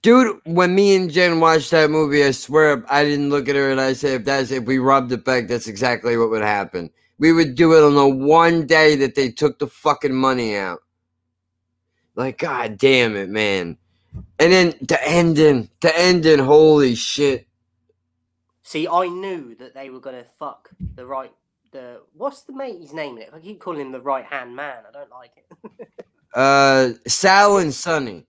dude, 0.02 0.40
when 0.44 0.74
me 0.74 0.96
and 0.96 1.10
Jen 1.10 1.40
watched 1.40 1.70
that 1.70 1.90
movie, 1.90 2.24
I 2.24 2.30
swear 2.32 2.84
I 2.88 3.04
didn't 3.04 3.30
look 3.30 3.48
at 3.48 3.56
her 3.56 3.70
and 3.70 3.80
I 3.80 3.92
said, 3.94 4.20
if 4.20 4.24
that's 4.24 4.50
if 4.50 4.64
we 4.64 4.78
rubbed 4.78 5.12
it 5.12 5.24
back, 5.24 5.48
that's 5.48 5.66
exactly 5.68 6.16
what 6.16 6.30
would 6.30 6.42
happen. 6.42 6.90
We 7.18 7.32
would 7.32 7.54
do 7.54 7.74
it 7.74 7.84
on 7.84 7.94
the 7.94 8.08
one 8.08 8.66
day 8.66 8.96
that 8.96 9.14
they 9.14 9.30
took 9.30 9.58
the 9.58 9.66
fucking 9.66 10.14
money 10.14 10.56
out. 10.56 10.80
Like, 12.14 12.38
god 12.38 12.78
damn 12.78 13.16
it, 13.16 13.28
man. 13.28 13.76
And 14.38 14.52
then 14.52 14.74
the 14.80 14.98
ending, 15.06 15.70
the 15.80 15.96
ending, 15.96 16.38
holy 16.40 16.94
shit. 16.94 17.46
See, 18.62 18.86
I 18.88 19.08
knew 19.08 19.54
that 19.56 19.74
they 19.74 19.90
were 19.90 20.00
gonna 20.00 20.24
fuck 20.38 20.70
the 20.94 21.06
right 21.06 21.32
the 21.72 22.02
what's 22.14 22.42
the 22.42 22.52
mate's 22.52 22.92
name 22.92 23.16
in 23.16 23.22
it? 23.22 23.30
I 23.32 23.38
keep 23.38 23.60
calling 23.60 23.80
him 23.80 23.92
the 23.92 24.00
right 24.00 24.24
hand 24.24 24.54
man. 24.54 24.82
I 24.88 24.92
don't 24.92 25.10
like 25.10 25.32
it. 25.36 25.88
Uh, 26.32 26.90
Sal 27.08 27.58
and 27.58 27.74
Sonny. 27.74 28.24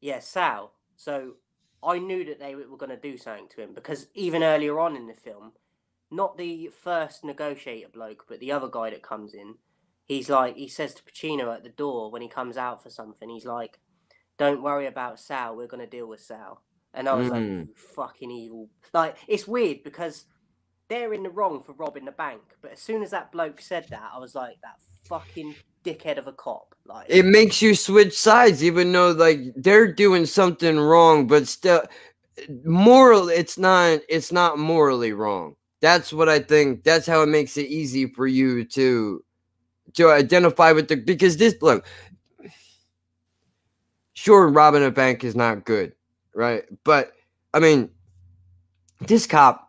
yeah, 0.00 0.18
Sal. 0.18 0.72
So 0.96 1.34
I 1.82 1.98
knew 1.98 2.24
that 2.24 2.40
they 2.40 2.54
were 2.54 2.78
gonna 2.78 2.96
do 2.96 3.18
something 3.18 3.48
to 3.48 3.60
him 3.60 3.74
because 3.74 4.06
even 4.14 4.42
earlier 4.42 4.80
on 4.80 4.96
in 4.96 5.06
the 5.06 5.12
film, 5.12 5.52
not 6.10 6.38
the 6.38 6.68
first 6.68 7.22
negotiator 7.22 7.88
bloke, 7.92 8.24
but 8.26 8.40
the 8.40 8.50
other 8.50 8.68
guy 8.68 8.88
that 8.88 9.02
comes 9.02 9.34
in, 9.34 9.56
he's 10.06 10.28
like 10.30 10.56
he 10.56 10.68
says 10.68 10.94
to 10.94 11.02
Pacino 11.02 11.54
at 11.54 11.64
the 11.64 11.70
door 11.70 12.10
when 12.10 12.22
he 12.22 12.28
comes 12.28 12.56
out 12.56 12.82
for 12.82 12.90
something, 12.90 13.28
he's 13.28 13.46
like, 13.46 13.78
Don't 14.38 14.62
worry 14.62 14.86
about 14.86 15.20
Sal, 15.20 15.56
we're 15.56 15.66
gonna 15.66 15.86
deal 15.86 16.06
with 16.08 16.20
Sal. 16.20 16.62
And 16.92 17.08
I 17.08 17.14
was 17.14 17.28
like, 17.28 17.42
Mm. 17.42 17.68
You 17.68 17.74
fucking 17.74 18.30
evil 18.30 18.68
like 18.92 19.16
it's 19.28 19.48
weird 19.48 19.82
because 19.84 20.26
they're 20.88 21.14
in 21.14 21.22
the 21.22 21.30
wrong 21.30 21.62
for 21.62 21.72
robbing 21.72 22.04
the 22.04 22.12
bank. 22.12 22.42
But 22.62 22.72
as 22.72 22.80
soon 22.80 23.02
as 23.02 23.10
that 23.10 23.32
bloke 23.32 23.60
said 23.60 23.86
that, 23.90 24.10
I 24.14 24.18
was 24.18 24.34
like, 24.34 24.56
that 24.62 24.80
fucking 25.08 25.54
dickhead 25.84 26.18
of 26.18 26.26
a 26.26 26.32
cop. 26.32 26.74
Like, 26.86 27.06
It 27.08 27.24
makes 27.24 27.62
you 27.62 27.74
switch 27.74 28.16
sides, 28.16 28.62
even 28.62 28.92
though 28.92 29.12
like 29.12 29.40
they're 29.56 29.92
doing 29.92 30.26
something 30.26 30.78
wrong, 30.78 31.26
but 31.26 31.48
still, 31.48 31.82
moral. 32.64 33.28
It's 33.28 33.58
not. 33.58 34.00
It's 34.08 34.32
not 34.32 34.58
morally 34.58 35.12
wrong. 35.12 35.56
That's 35.80 36.12
what 36.12 36.28
I 36.28 36.40
think. 36.40 36.84
That's 36.84 37.06
how 37.06 37.22
it 37.22 37.26
makes 37.26 37.56
it 37.56 37.66
easy 37.66 38.06
for 38.06 38.26
you 38.26 38.64
to 38.66 39.23
to 39.94 40.10
identify 40.10 40.72
with 40.72 40.88
the 40.88 40.96
because 40.96 41.36
this 41.36 41.54
look. 41.60 41.84
Sure, 44.14 44.48
robbing 44.48 44.84
a 44.84 44.90
bank 44.90 45.24
is 45.24 45.36
not 45.36 45.64
good, 45.64 45.92
right? 46.34 46.64
But 46.84 47.12
I 47.52 47.58
mean, 47.58 47.90
this 49.00 49.26
cop 49.26 49.64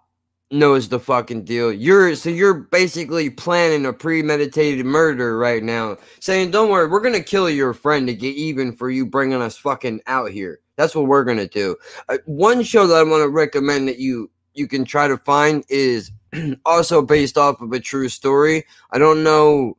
knows 0.51 0.87
the 0.87 0.99
fucking 0.99 1.43
deal. 1.43 1.71
You're 1.71 2.15
so 2.15 2.29
you're 2.29 2.53
basically 2.53 3.29
planning 3.29 3.85
a 3.85 3.93
premeditated 3.93 4.85
murder 4.85 5.37
right 5.37 5.63
now, 5.63 5.97
saying, 6.19 6.51
"Don't 6.51 6.69
worry, 6.69 6.87
we're 6.87 7.01
gonna 7.01 7.21
kill 7.21 7.49
your 7.49 7.73
friend 7.73 8.07
to 8.07 8.13
get 8.13 8.35
even 8.35 8.71
for 8.75 8.89
you 8.89 9.05
bringing 9.05 9.41
us 9.41 9.57
fucking 9.57 10.01
out 10.07 10.31
here." 10.31 10.59
That's 10.77 10.95
what 10.95 11.07
we're 11.07 11.23
gonna 11.23 11.47
do. 11.47 11.75
Uh, 12.09 12.17
one 12.25 12.63
show 12.63 12.87
that 12.87 12.95
I 12.95 13.03
want 13.03 13.23
to 13.23 13.29
recommend 13.29 13.87
that 13.87 13.99
you 13.99 14.29
you 14.53 14.67
can 14.67 14.85
try 14.85 15.07
to 15.07 15.17
find 15.17 15.63
is 15.69 16.11
also 16.65 17.01
based 17.01 17.37
off 17.37 17.61
of 17.61 17.71
a 17.73 17.79
true 17.79 18.09
story. 18.09 18.63
I 18.91 18.99
don't 18.99 19.23
know 19.23 19.77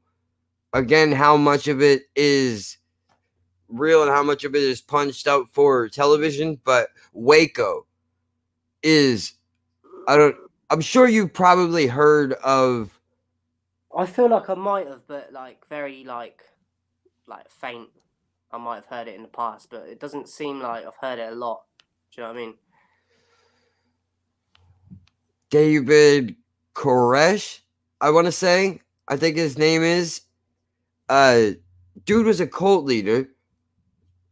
again 0.77 1.11
how 1.11 1.37
much 1.37 1.69
of 1.69 1.81
it 1.81 2.03
is 2.15 2.77
real 3.69 4.03
and 4.03 4.11
how 4.11 4.23
much 4.23 4.45
of 4.45 4.55
it 4.55 4.63
is 4.63 4.81
punched 4.81 5.27
out 5.27 5.49
for 5.49 5.89
television, 5.89 6.61
but 6.65 6.89
Waco 7.13 7.87
is 8.83 9.33
I 10.07 10.17
don't 10.17 10.37
I'm 10.69 10.81
sure 10.81 11.09
you've 11.09 11.33
probably 11.33 11.87
heard 11.87 12.35
of 12.35 13.01
I 13.97 14.05
feel 14.05 14.29
like 14.29 14.51
I 14.51 14.55
might 14.55 14.87
have, 14.87 15.07
but 15.07 15.33
like 15.33 15.67
very 15.69 16.05
like 16.05 16.43
like 17.27 17.49
faint. 17.49 17.89
I 18.53 18.59
might 18.59 18.77
have 18.77 18.87
heard 18.87 19.09
it 19.09 19.17
in 19.17 19.23
the 19.23 19.29
past, 19.29 19.71
but 19.71 19.87
it 19.89 19.99
doesn't 19.99 20.29
seem 20.29 20.61
like 20.61 20.87
I've 20.87 20.97
heard 21.01 21.19
it 21.19 21.33
a 21.33 21.35
lot. 21.35 21.63
Do 22.13 22.21
you 22.21 22.27
know 22.27 22.33
what 22.33 22.39
I 22.39 22.41
mean? 22.41 22.55
David 25.51 26.37
Koresh, 26.75 27.61
I 28.01 28.11
want 28.11 28.27
to 28.27 28.33
say. 28.33 28.83
I 29.09 29.17
think 29.17 29.37
his 29.37 29.57
name 29.57 29.83
is. 29.83 30.26
Uh, 31.09 31.51
dude 32.05 32.27
was 32.27 32.41
a 32.41 32.47
cult 32.47 32.85
leader, 32.85 33.29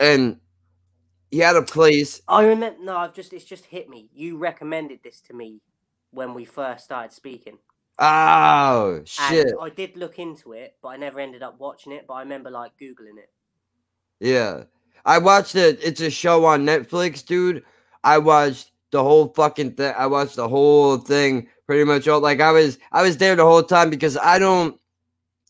and 0.01 0.39
he 1.31 1.39
had 1.39 1.57
a 1.57 1.63
place. 1.63 2.23
I 2.29 2.45
remember. 2.45 2.83
No, 2.83 2.97
I've 2.97 3.15
just 3.15 3.33
it's 3.33 3.45
just 3.45 3.67
hit 3.67 3.89
me. 3.89 4.09
You 4.13 4.37
recommended 4.37 5.01
this 5.03 5.21
to 5.23 5.35
me 5.35 5.61
when 6.11 6.35
we 6.35 6.45
first 6.45 6.85
started 6.85 7.13
speaking. 7.13 7.59
Oh 7.99 9.03
shit! 9.05 9.49
And 9.49 9.57
I 9.61 9.69
did 9.69 9.97
look 9.97 10.19
into 10.19 10.53
it, 10.53 10.77
but 10.83 10.89
I 10.89 10.97
never 10.97 11.21
ended 11.21 11.43
up 11.43 11.61
watching 11.61 11.93
it. 11.93 12.07
But 12.07 12.15
I 12.15 12.21
remember 12.21 12.51
like 12.51 12.73
googling 12.81 13.19
it. 13.19 13.31
Yeah, 14.21 14.65
I 15.05 15.19
watched 15.19 15.55
it. 15.55 15.79
It's 15.83 16.01
a 16.01 16.11
show 16.11 16.45
on 16.45 16.65
Netflix, 16.65 17.25
dude. 17.25 17.65
I 18.03 18.19
watched 18.19 18.73
the 18.91 19.03
whole 19.03 19.29
fucking 19.29 19.73
thing. 19.73 19.95
I 19.97 20.07
watched 20.07 20.37
the 20.37 20.49
whole 20.49 20.99
thing 20.99 21.49
pretty 21.67 21.85
much 21.85 22.09
all. 22.09 22.21
Like 22.21 22.41
I 22.41 22.51
was, 22.53 22.79
I 22.93 23.03
was 23.03 23.17
there 23.17 23.37
the 23.37 23.45
whole 23.45 23.63
time 23.63 23.91
because 23.91 24.17
I 24.17 24.39
don't. 24.39 24.79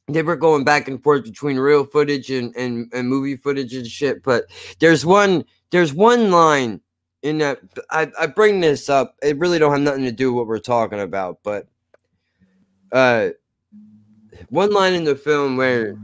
They 0.09 0.22
were 0.22 0.36
going 0.36 0.64
back 0.64 0.86
and 0.88 1.02
forth 1.02 1.24
between 1.24 1.57
real 1.57 1.84
footage 1.84 2.30
and, 2.30 2.55
and, 2.57 2.92
and 2.92 3.09
movie 3.09 3.36
footage 3.36 3.74
and 3.74 3.86
shit. 3.86 4.22
But 4.22 4.44
there's 4.78 5.07
one, 5.07 5.44
there's 5.70 5.94
one 5.94 6.30
line 6.30 6.80
in 7.22 7.38
that. 7.38 7.61
I, 7.90 8.11
I 8.20 8.26
bring 8.26 8.61
this 8.61 8.88
up. 8.90 9.16
It 9.22 9.38
really 9.38 9.59
don't 9.59 9.72
have 9.72 9.80
nothing 9.80 10.05
to 10.05 10.12
do 10.12 10.32
with 10.32 10.40
what 10.40 10.46
we're 10.46 10.59
talking 10.59 11.00
about, 11.00 11.38
but 11.42 11.66
uh, 12.92 13.30
one 14.50 14.72
line 14.72 14.92
in 14.94 15.05
the 15.05 15.16
film 15.16 15.57
where 15.57 15.98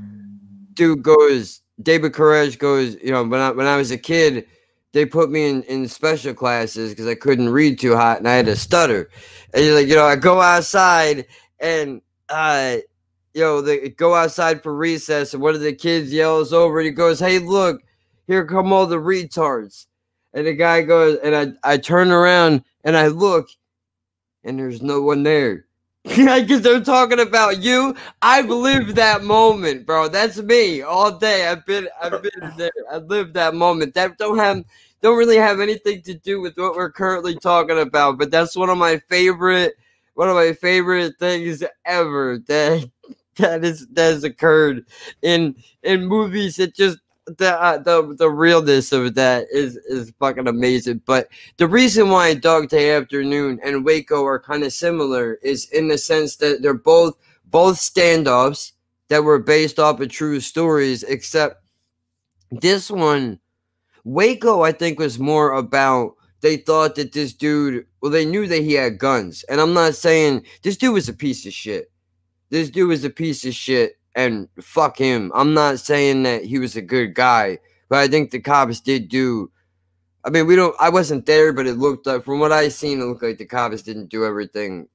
dude 0.75 1.03
goes, 1.03 1.63
David 1.83 2.13
Koresh 2.13 2.59
goes, 2.59 2.97
you 3.03 3.13
know, 3.13 3.23
when 3.23 3.41
I 3.41 3.51
when 3.53 3.67
I 3.67 3.77
was 3.77 3.91
a 3.91 3.99
kid, 3.99 4.47
they 4.93 5.07
put 5.07 5.31
me 5.31 5.49
in, 5.49 5.63
in 5.65 5.87
special 5.89 6.35
classes 6.35 6.91
because 6.91 7.07
I 7.07 7.15
couldn't 7.15 7.51
read 7.51 7.79
too 7.79 7.95
hot 7.97 8.19
and 8.19 8.29
I 8.29 8.35
had 8.35 8.49
a 8.49 8.57
stutter. 8.57 9.09
And 9.55 9.65
you're 9.65 9.75
like, 9.75 9.87
you 9.87 9.95
know, 9.95 10.05
I 10.05 10.17
go 10.17 10.41
outside 10.41 11.27
and 11.61 12.03
uh 12.29 12.79
know, 13.35 13.61
they 13.61 13.91
go 13.91 14.15
outside 14.15 14.63
for 14.63 14.75
recess 14.75 15.35
and 15.35 15.43
one 15.43 15.55
of 15.55 15.61
the 15.61 15.73
kids 15.73 16.13
yells 16.13 16.53
over 16.53 16.79
and 16.81 16.87
he 16.87 16.93
goes, 16.93 17.21
Hey, 17.21 17.39
look, 17.39 17.83
here 18.27 18.45
come 18.45 18.73
all 18.73 18.87
the 18.87 18.97
retards. 18.97 19.87
And 20.33 20.47
the 20.47 20.55
guy 20.55 20.83
goes, 20.83 21.19
and 21.23 21.35
I, 21.65 21.73
I 21.73 21.77
turn 21.77 22.11
around 22.13 22.63
and 22.85 22.97
I 22.97 23.09
look, 23.09 23.49
and 24.45 24.59
there's 24.59 24.83
no 24.83 25.03
one 25.03 25.23
there. 25.23 25.67
Because 26.05 26.63
they're 26.63 26.81
talking 26.81 27.21
about 27.21 27.61
you. 27.61 27.95
I've 28.23 28.49
lived 28.49 28.97
that 28.97 29.23
moment, 29.23 29.85
bro. 29.85 30.09
That's 30.09 30.39
me 30.39 30.81
all 30.81 31.19
day. 31.19 31.47
I've 31.47 31.67
been, 31.67 31.89
I've 32.01 32.23
been 32.23 32.53
there. 32.57 32.73
I 32.91 32.97
lived 32.99 33.35
that 33.35 33.55
moment. 33.55 33.95
That 33.95 34.17
don't 34.17 34.39
have, 34.39 34.65
don't 35.03 35.19
really 35.19 35.37
have 35.37 35.61
anything 35.61 36.01
to 36.03 36.15
do 36.15 36.41
with 36.41 36.57
what 36.57 36.75
we're 36.75 36.91
currently 36.91 37.35
talking 37.37 37.79
about. 37.79 38.19
But 38.19 38.31
that's 38.31 38.57
one 38.57 38.71
of 38.71 38.79
my 38.79 38.99
favorite, 39.09 39.75
one 40.15 40.31
of 40.31 40.37
my 40.37 40.55
favorite 40.55 41.19
things 41.19 41.63
ever. 41.85 42.39
That 42.47 42.91
that 43.41 43.65
is 43.65 43.87
that 43.89 44.03
has 44.03 44.25
occurred 44.25 44.87
in 45.23 45.55
in 45.83 46.07
movies. 46.07 46.59
It 46.59 46.75
just 46.75 46.99
the 47.27 47.61
uh, 47.61 47.79
the 47.79 48.15
the 48.19 48.31
realness 48.31 48.93
of 48.93 49.15
that 49.15 49.47
is 49.51 49.77
is 49.77 50.13
fucking 50.19 50.49
amazing. 50.49 51.03
But 51.07 51.29
the 51.57 51.69
reason 51.69 52.11
why 52.11 52.35
Dog 52.35 52.69
Day 52.69 52.95
Afternoon 52.95 53.61
and 53.63 53.85
Waco 53.85 54.25
are 54.25 54.41
kind 54.41 54.63
of 54.63 54.73
similar 54.73 55.35
is 55.43 55.69
in 55.71 55.89
the 55.89 55.99
sense 55.99 56.37
that 56.37 56.63
they're 56.63 56.75
both 56.75 57.17
both 57.45 57.77
standoffs 57.77 58.73
that 59.09 59.25
were 59.25 59.39
based 59.39 59.79
off 59.79 60.01
of 60.01 60.09
true 60.09 60.41
stories, 60.41 61.03
except 61.03 61.65
this 62.53 62.91
one, 62.91 63.41
Waco, 64.05 64.63
I 64.63 64.73
think 64.73 64.99
was 64.99 65.19
more 65.19 65.53
about 65.53 66.15
they 66.41 66.57
thought 66.57 66.95
that 66.95 67.13
this 67.13 67.35
dude, 67.35 67.87
well, 68.01 68.11
they 68.11 68.25
knew 68.25 68.47
that 68.47 68.63
he 68.63 68.73
had 68.73 68.99
guns, 68.99 69.45
and 69.45 69.61
I'm 69.61 69.75
not 69.75 69.95
saying 69.95 70.47
this 70.63 70.77
dude 70.77 70.95
was 70.95 71.09
a 71.09 71.13
piece 71.13 71.45
of 71.47 71.53
shit. 71.53 71.91
This 72.51 72.71
dude 72.71 72.89
was 72.89 73.05
a 73.05 73.11
piece 73.11 73.45
of 73.45 73.55
shit 73.55 73.99
and 74.15 74.49
fuck 74.61 74.99
him. 74.99 75.31
I'm 75.35 75.55
not 75.55 75.79
saying 75.79 76.25
that 76.25 76.45
he 76.45 76.59
was 76.59 76.77
a 76.77 76.83
good 76.83 77.15
guy, 77.15 77.59
but 77.89 77.99
I 77.99 78.09
think 78.09 78.31
the 78.31 78.41
cops 78.41 78.81
did 78.81 79.09
do. 79.09 79.51
I 80.25 80.31
mean, 80.31 80.47
we 80.47 80.57
don't. 80.57 80.75
I 80.79 80.91
wasn't 80.91 81.27
there, 81.27 81.53
but 81.53 81.67
it 81.67 81.75
looked 81.75 82.07
like, 82.07 82.25
from 82.25 82.41
what 82.41 82.53
I 82.53 82.69
seen, 82.69 83.01
it 83.01 83.05
looked 83.05 83.23
like 83.23 83.39
the 83.39 83.47
cops 83.47 83.83
didn't 83.83 84.11
do 84.11 84.25
everything 84.25 84.89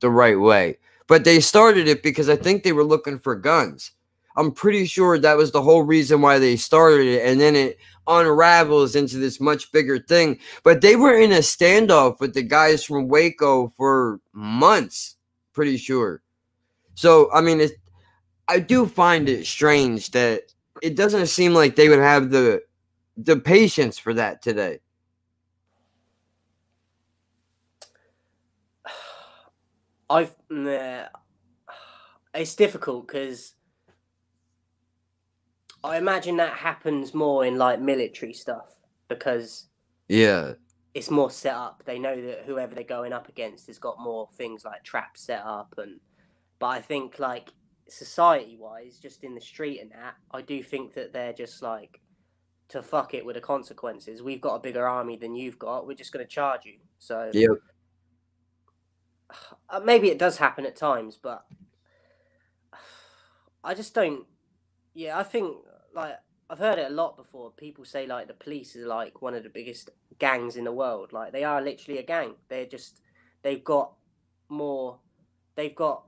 the 0.00 0.10
right 0.10 0.38
way. 0.38 0.78
But 1.06 1.24
they 1.24 1.40
started 1.40 1.86
it 1.86 2.02
because 2.02 2.28
I 2.28 2.36
think 2.36 2.62
they 2.62 2.72
were 2.72 2.84
looking 2.84 3.18
for 3.18 3.36
guns. 3.36 3.92
I'm 4.36 4.50
pretty 4.50 4.84
sure 4.86 5.18
that 5.18 5.36
was 5.36 5.52
the 5.52 5.62
whole 5.62 5.82
reason 5.82 6.20
why 6.20 6.40
they 6.40 6.56
started 6.56 7.06
it, 7.06 7.24
and 7.24 7.40
then 7.40 7.54
it 7.54 7.78
unravels 8.06 8.96
into 8.96 9.18
this 9.18 9.40
much 9.40 9.70
bigger 9.70 9.98
thing. 9.98 10.40
But 10.64 10.80
they 10.80 10.96
were 10.96 11.16
in 11.16 11.30
a 11.30 11.38
standoff 11.38 12.18
with 12.18 12.34
the 12.34 12.42
guys 12.42 12.84
from 12.84 13.08
Waco 13.08 13.72
for 13.76 14.20
months, 14.32 15.16
pretty 15.52 15.76
sure. 15.76 16.20
So 16.94 17.30
I 17.32 17.40
mean, 17.40 17.60
it's 17.60 17.74
I 18.48 18.58
do 18.60 18.86
find 18.86 19.28
it 19.28 19.46
strange 19.46 20.10
that 20.12 20.42
it 20.82 20.96
doesn't 20.96 21.26
seem 21.28 21.54
like 21.54 21.76
they 21.76 21.88
would 21.88 21.98
have 21.98 22.30
the 22.30 22.62
the 23.16 23.36
patience 23.36 23.98
for 23.98 24.14
that 24.14 24.42
today. 24.42 24.80
I've 30.10 30.34
nah, 30.50 31.04
it's 32.34 32.54
difficult 32.54 33.06
because 33.06 33.54
I 35.82 35.98
imagine 35.98 36.36
that 36.38 36.54
happens 36.54 37.14
more 37.14 37.44
in 37.44 37.58
like 37.58 37.80
military 37.80 38.32
stuff 38.32 38.78
because 39.08 39.66
Yeah. 40.08 40.54
it's 40.94 41.10
more 41.10 41.30
set 41.30 41.54
up. 41.54 41.82
They 41.84 41.98
know 41.98 42.20
that 42.20 42.44
whoever 42.46 42.74
they're 42.74 42.84
going 42.84 43.12
up 43.12 43.28
against 43.28 43.66
has 43.66 43.78
got 43.78 44.00
more 44.00 44.28
things 44.34 44.64
like 44.64 44.82
traps 44.82 45.22
set 45.22 45.42
up 45.44 45.74
and 45.78 46.00
but 46.58 46.66
I 46.66 46.80
think 46.80 47.18
like 47.18 47.50
society 47.88 48.56
wise, 48.58 48.98
just 48.98 49.24
in 49.24 49.34
the 49.34 49.40
street 49.40 49.80
and 49.80 49.90
that, 49.92 50.14
I 50.30 50.42
do 50.42 50.62
think 50.62 50.94
that 50.94 51.12
they're 51.12 51.32
just 51.32 51.62
like 51.62 52.00
to 52.68 52.82
fuck 52.82 53.14
it 53.14 53.24
with 53.24 53.34
the 53.34 53.40
consequences. 53.40 54.22
We've 54.22 54.40
got 54.40 54.56
a 54.56 54.60
bigger 54.60 54.86
army 54.86 55.16
than 55.16 55.34
you've 55.34 55.58
got. 55.58 55.86
We're 55.86 55.94
just 55.94 56.12
going 56.12 56.24
to 56.24 56.30
charge 56.30 56.64
you. 56.64 56.78
So 56.98 57.30
Yep. 57.32 57.50
uh, 59.68 59.80
maybe 59.80 60.08
it 60.10 60.18
does 60.18 60.36
happen 60.38 60.66
at 60.66 60.76
times, 60.76 61.18
but 61.22 61.44
I 63.64 63.74
just 63.74 63.94
don't. 63.94 64.24
Yeah, 64.94 65.18
I 65.18 65.22
think 65.22 65.56
like 65.94 66.14
I've 66.48 66.58
heard 66.58 66.78
it 66.78 66.90
a 66.90 66.94
lot 66.94 67.16
before. 67.16 67.50
People 67.50 67.84
say 67.84 68.06
like 68.06 68.28
the 68.28 68.34
police 68.34 68.76
is 68.76 68.86
like 68.86 69.22
one 69.22 69.34
of 69.34 69.42
the 69.42 69.48
biggest 69.48 69.90
gangs 70.18 70.56
in 70.56 70.64
the 70.64 70.72
world. 70.72 71.12
Like 71.12 71.32
they 71.32 71.44
are 71.44 71.60
literally 71.60 71.98
a 71.98 72.04
gang. 72.04 72.34
They're 72.48 72.66
just 72.66 73.00
they've 73.42 73.64
got 73.64 73.92
more. 74.48 74.98
They've 75.56 75.74
got. 75.74 76.04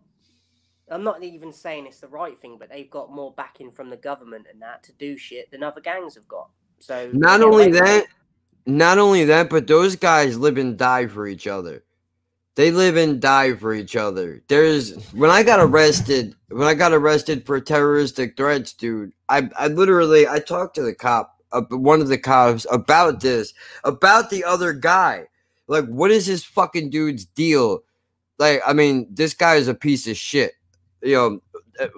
I'm 0.91 1.03
not 1.03 1.23
even 1.23 1.53
saying 1.53 1.87
it's 1.87 2.01
the 2.01 2.09
right 2.09 2.39
thing, 2.39 2.57
but 2.59 2.71
they've 2.71 2.91
got 2.91 3.13
more 3.13 3.33
backing 3.37 3.73
from 3.73 3.91
the 3.91 3.97
government 3.97 4.47
and 4.51 4.63
that 4.63 4.83
to 4.85 4.93
do 4.93 5.17
shit 5.17 5.51
than 5.51 5.63
other 5.63 5.81
gangs 5.81 6.15
have 6.15 6.29
got. 6.29 6.49
So 6.79 7.11
Not 7.13 7.43
only 7.43 7.73
that, 7.73 8.07
not 8.67 8.99
only 8.99 9.25
that, 9.25 9.51
but 9.51 9.67
those 9.67 9.97
guys 9.97 10.39
live 10.39 10.59
and 10.59 10.77
die 10.77 11.07
for 11.07 11.27
each 11.27 11.47
other. 11.47 11.83
They 12.55 12.71
live 12.71 12.97
and 12.97 13.21
die 13.21 13.55
for 13.55 13.75
each 13.75 13.97
other. 13.97 14.43
There's 14.49 15.13
when 15.13 15.31
I 15.31 15.43
got 15.43 15.61
arrested, 15.61 16.35
when 16.49 16.67
I 16.67 16.75
got 16.75 16.93
arrested 16.93 17.45
for 17.45 17.61
terroristic 17.61 18.37
threats, 18.37 18.73
dude. 18.73 19.13
I 19.29 19.51
I 19.59 19.69
literally 19.69 20.27
I 20.27 20.39
talked 20.39 20.75
to 20.77 20.83
the 20.83 20.95
cop, 20.95 21.39
uh, 21.53 21.63
one 21.69 22.01
of 22.01 22.09
the 22.09 22.17
cops 22.17 22.67
about 22.71 23.21
this, 23.21 23.53
about 23.85 24.31
the 24.31 24.43
other 24.45 24.73
guy. 24.73 25.27
Like, 25.67 25.87
what 25.87 26.11
is 26.11 26.27
this 26.27 26.45
fucking 26.45 26.91
dude's 26.91 27.27
deal? 27.27 27.83
Like, 28.39 28.63
I 28.67 28.73
mean, 28.73 29.09
this 29.11 29.35
guy 29.35 29.57
is 29.57 29.69
a 29.69 29.75
piece 29.75 30.07
of 30.07 30.17
shit. 30.17 30.55
You 31.07 31.15
know. 31.17 31.41
uh, 31.81 31.89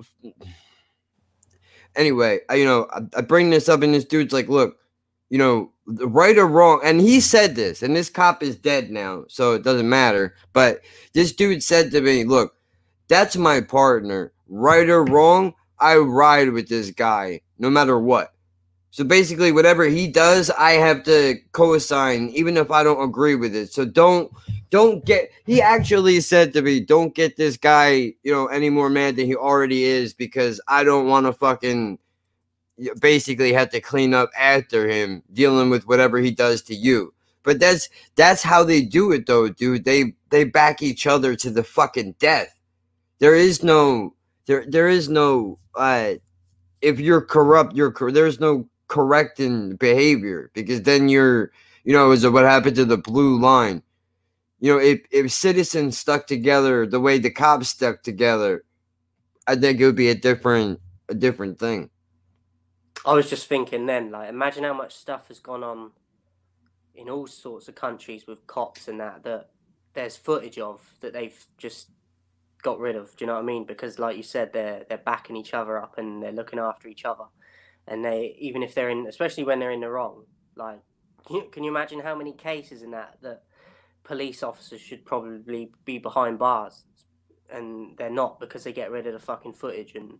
Anyway, 1.96 2.40
I, 2.48 2.54
you 2.56 2.64
know, 2.64 2.86
I, 2.92 3.00
I 3.16 3.20
bring 3.22 3.50
this 3.50 3.68
up, 3.68 3.82
and 3.82 3.94
this 3.94 4.04
dude's 4.04 4.32
like, 4.32 4.48
"Look, 4.48 4.78
you 5.30 5.38
know, 5.38 5.72
right 5.86 6.36
or 6.38 6.46
wrong, 6.46 6.80
and 6.84 7.00
he 7.00 7.20
said 7.20 7.56
this, 7.56 7.82
and 7.82 7.96
this 7.96 8.10
cop 8.10 8.42
is 8.42 8.56
dead 8.56 8.90
now, 8.90 9.24
so 9.28 9.54
it 9.54 9.64
doesn't 9.64 9.88
matter. 9.88 10.34
But 10.52 10.80
this 11.14 11.32
dude 11.32 11.62
said 11.62 11.90
to 11.92 12.00
me, 12.00 12.24
Look, 12.24 12.54
that's 13.08 13.36
my 13.36 13.60
partner. 13.60 14.32
Right 14.48 14.88
or 14.88 15.04
wrong, 15.04 15.54
I 15.78 15.96
ride 15.96 16.50
with 16.50 16.68
this 16.68 16.90
guy 16.90 17.40
no 17.58 17.68
matter 17.70 17.98
what. 17.98 18.32
So 18.90 19.04
basically, 19.04 19.52
whatever 19.52 19.84
he 19.84 20.08
does, 20.08 20.50
I 20.50 20.72
have 20.72 21.04
to 21.04 21.36
co-sign, 21.52 22.30
even 22.30 22.56
if 22.56 22.70
I 22.70 22.82
don't 22.82 23.02
agree 23.02 23.34
with 23.34 23.54
it. 23.54 23.72
So 23.72 23.84
don't 23.84 24.32
don't 24.70 25.04
get 25.04 25.30
he 25.46 25.62
actually 25.62 26.20
said 26.20 26.52
to 26.52 26.62
me, 26.62 26.80
Don't 26.80 27.14
get 27.14 27.36
this 27.36 27.56
guy, 27.56 28.14
you 28.22 28.32
know, 28.32 28.46
any 28.46 28.70
more 28.70 28.90
mad 28.90 29.16
than 29.16 29.26
he 29.26 29.34
already 29.34 29.84
is, 29.84 30.14
because 30.14 30.60
I 30.68 30.84
don't 30.84 31.08
want 31.08 31.26
to 31.26 31.32
fucking 31.32 31.98
basically 33.00 33.52
have 33.52 33.70
to 33.70 33.80
clean 33.80 34.14
up 34.14 34.30
after 34.38 34.88
him 34.88 35.22
dealing 35.32 35.70
with 35.70 35.86
whatever 35.86 36.18
he 36.18 36.30
does 36.30 36.62
to 36.62 36.74
you. 36.74 37.12
But 37.42 37.60
that's 37.60 37.88
that's 38.14 38.42
how 38.42 38.64
they 38.64 38.82
do 38.82 39.12
it 39.12 39.26
though 39.26 39.48
dude. 39.48 39.84
They 39.84 40.14
they 40.30 40.44
back 40.44 40.82
each 40.82 41.06
other 41.06 41.34
to 41.36 41.50
the 41.50 41.64
fucking 41.64 42.16
death. 42.18 42.54
There 43.20 43.34
is 43.34 43.62
no 43.62 44.14
there 44.46 44.64
there 44.68 44.88
is 44.88 45.08
no 45.08 45.58
uh 45.74 46.14
if 46.82 47.00
you're 47.00 47.22
corrupt 47.22 47.74
you're 47.74 47.92
cor- 47.92 48.12
there's 48.12 48.40
no 48.40 48.68
correcting 48.88 49.76
behavior 49.76 50.50
because 50.54 50.82
then 50.82 51.08
you're, 51.08 51.52
you 51.84 51.92
know, 51.92 52.10
is 52.10 52.26
what 52.26 52.44
happened 52.44 52.76
to 52.76 52.84
the 52.84 52.98
blue 52.98 53.40
line. 53.40 53.82
You 54.60 54.74
know, 54.74 54.80
if 54.80 55.00
if 55.10 55.30
citizens 55.30 55.98
stuck 55.98 56.26
together 56.26 56.86
the 56.86 57.00
way 57.00 57.18
the 57.18 57.30
cops 57.30 57.68
stuck 57.68 58.02
together, 58.02 58.64
I 59.46 59.56
think 59.56 59.80
it 59.80 59.86
would 59.86 59.96
be 59.96 60.10
a 60.10 60.14
different 60.14 60.80
a 61.08 61.14
different 61.14 61.58
thing. 61.58 61.90
I 63.06 63.12
was 63.14 63.30
just 63.30 63.46
thinking 63.46 63.86
then, 63.86 64.10
like, 64.10 64.28
imagine 64.28 64.64
how 64.64 64.74
much 64.74 64.94
stuff 64.94 65.28
has 65.28 65.38
gone 65.38 65.62
on 65.62 65.92
in 66.94 67.08
all 67.08 67.26
sorts 67.26 67.68
of 67.68 67.74
countries 67.76 68.26
with 68.26 68.46
cops 68.46 68.88
and 68.88 68.98
that 69.00 69.22
that 69.22 69.50
there's 69.94 70.16
footage 70.16 70.58
of 70.58 70.82
that 71.00 71.12
they've 71.12 71.46
just 71.56 71.90
got 72.62 72.80
rid 72.80 72.96
of. 72.96 73.16
Do 73.16 73.24
you 73.24 73.26
know 73.28 73.34
what 73.34 73.42
I 73.42 73.46
mean? 73.46 73.64
Because, 73.64 73.98
like 73.98 74.16
you 74.16 74.22
said, 74.22 74.52
they're 74.52 74.84
they're 74.88 74.98
backing 74.98 75.36
each 75.36 75.54
other 75.54 75.80
up 75.80 75.98
and 75.98 76.22
they're 76.22 76.32
looking 76.32 76.58
after 76.58 76.88
each 76.88 77.04
other, 77.04 77.24
and 77.86 78.04
they 78.04 78.36
even 78.38 78.62
if 78.62 78.74
they're 78.74 78.90
in, 78.90 79.06
especially 79.06 79.44
when 79.44 79.60
they're 79.60 79.70
in 79.70 79.80
the 79.80 79.88
wrong, 79.88 80.24
like, 80.56 80.80
can 81.26 81.36
you, 81.36 81.48
can 81.52 81.64
you 81.64 81.70
imagine 81.70 82.00
how 82.00 82.16
many 82.16 82.32
cases 82.32 82.82
in 82.82 82.90
that 82.90 83.18
that 83.22 83.44
police 84.08 84.42
officers 84.42 84.80
should 84.80 85.04
probably 85.04 85.70
be 85.84 85.98
behind 85.98 86.38
bars, 86.38 86.84
and 87.52 87.96
they're 87.98 88.10
not 88.10 88.40
because 88.40 88.64
they 88.64 88.72
get 88.72 88.90
rid 88.90 89.06
of 89.06 89.12
the 89.12 89.20
fucking 89.20 89.52
footage 89.52 89.94
and 89.94 90.18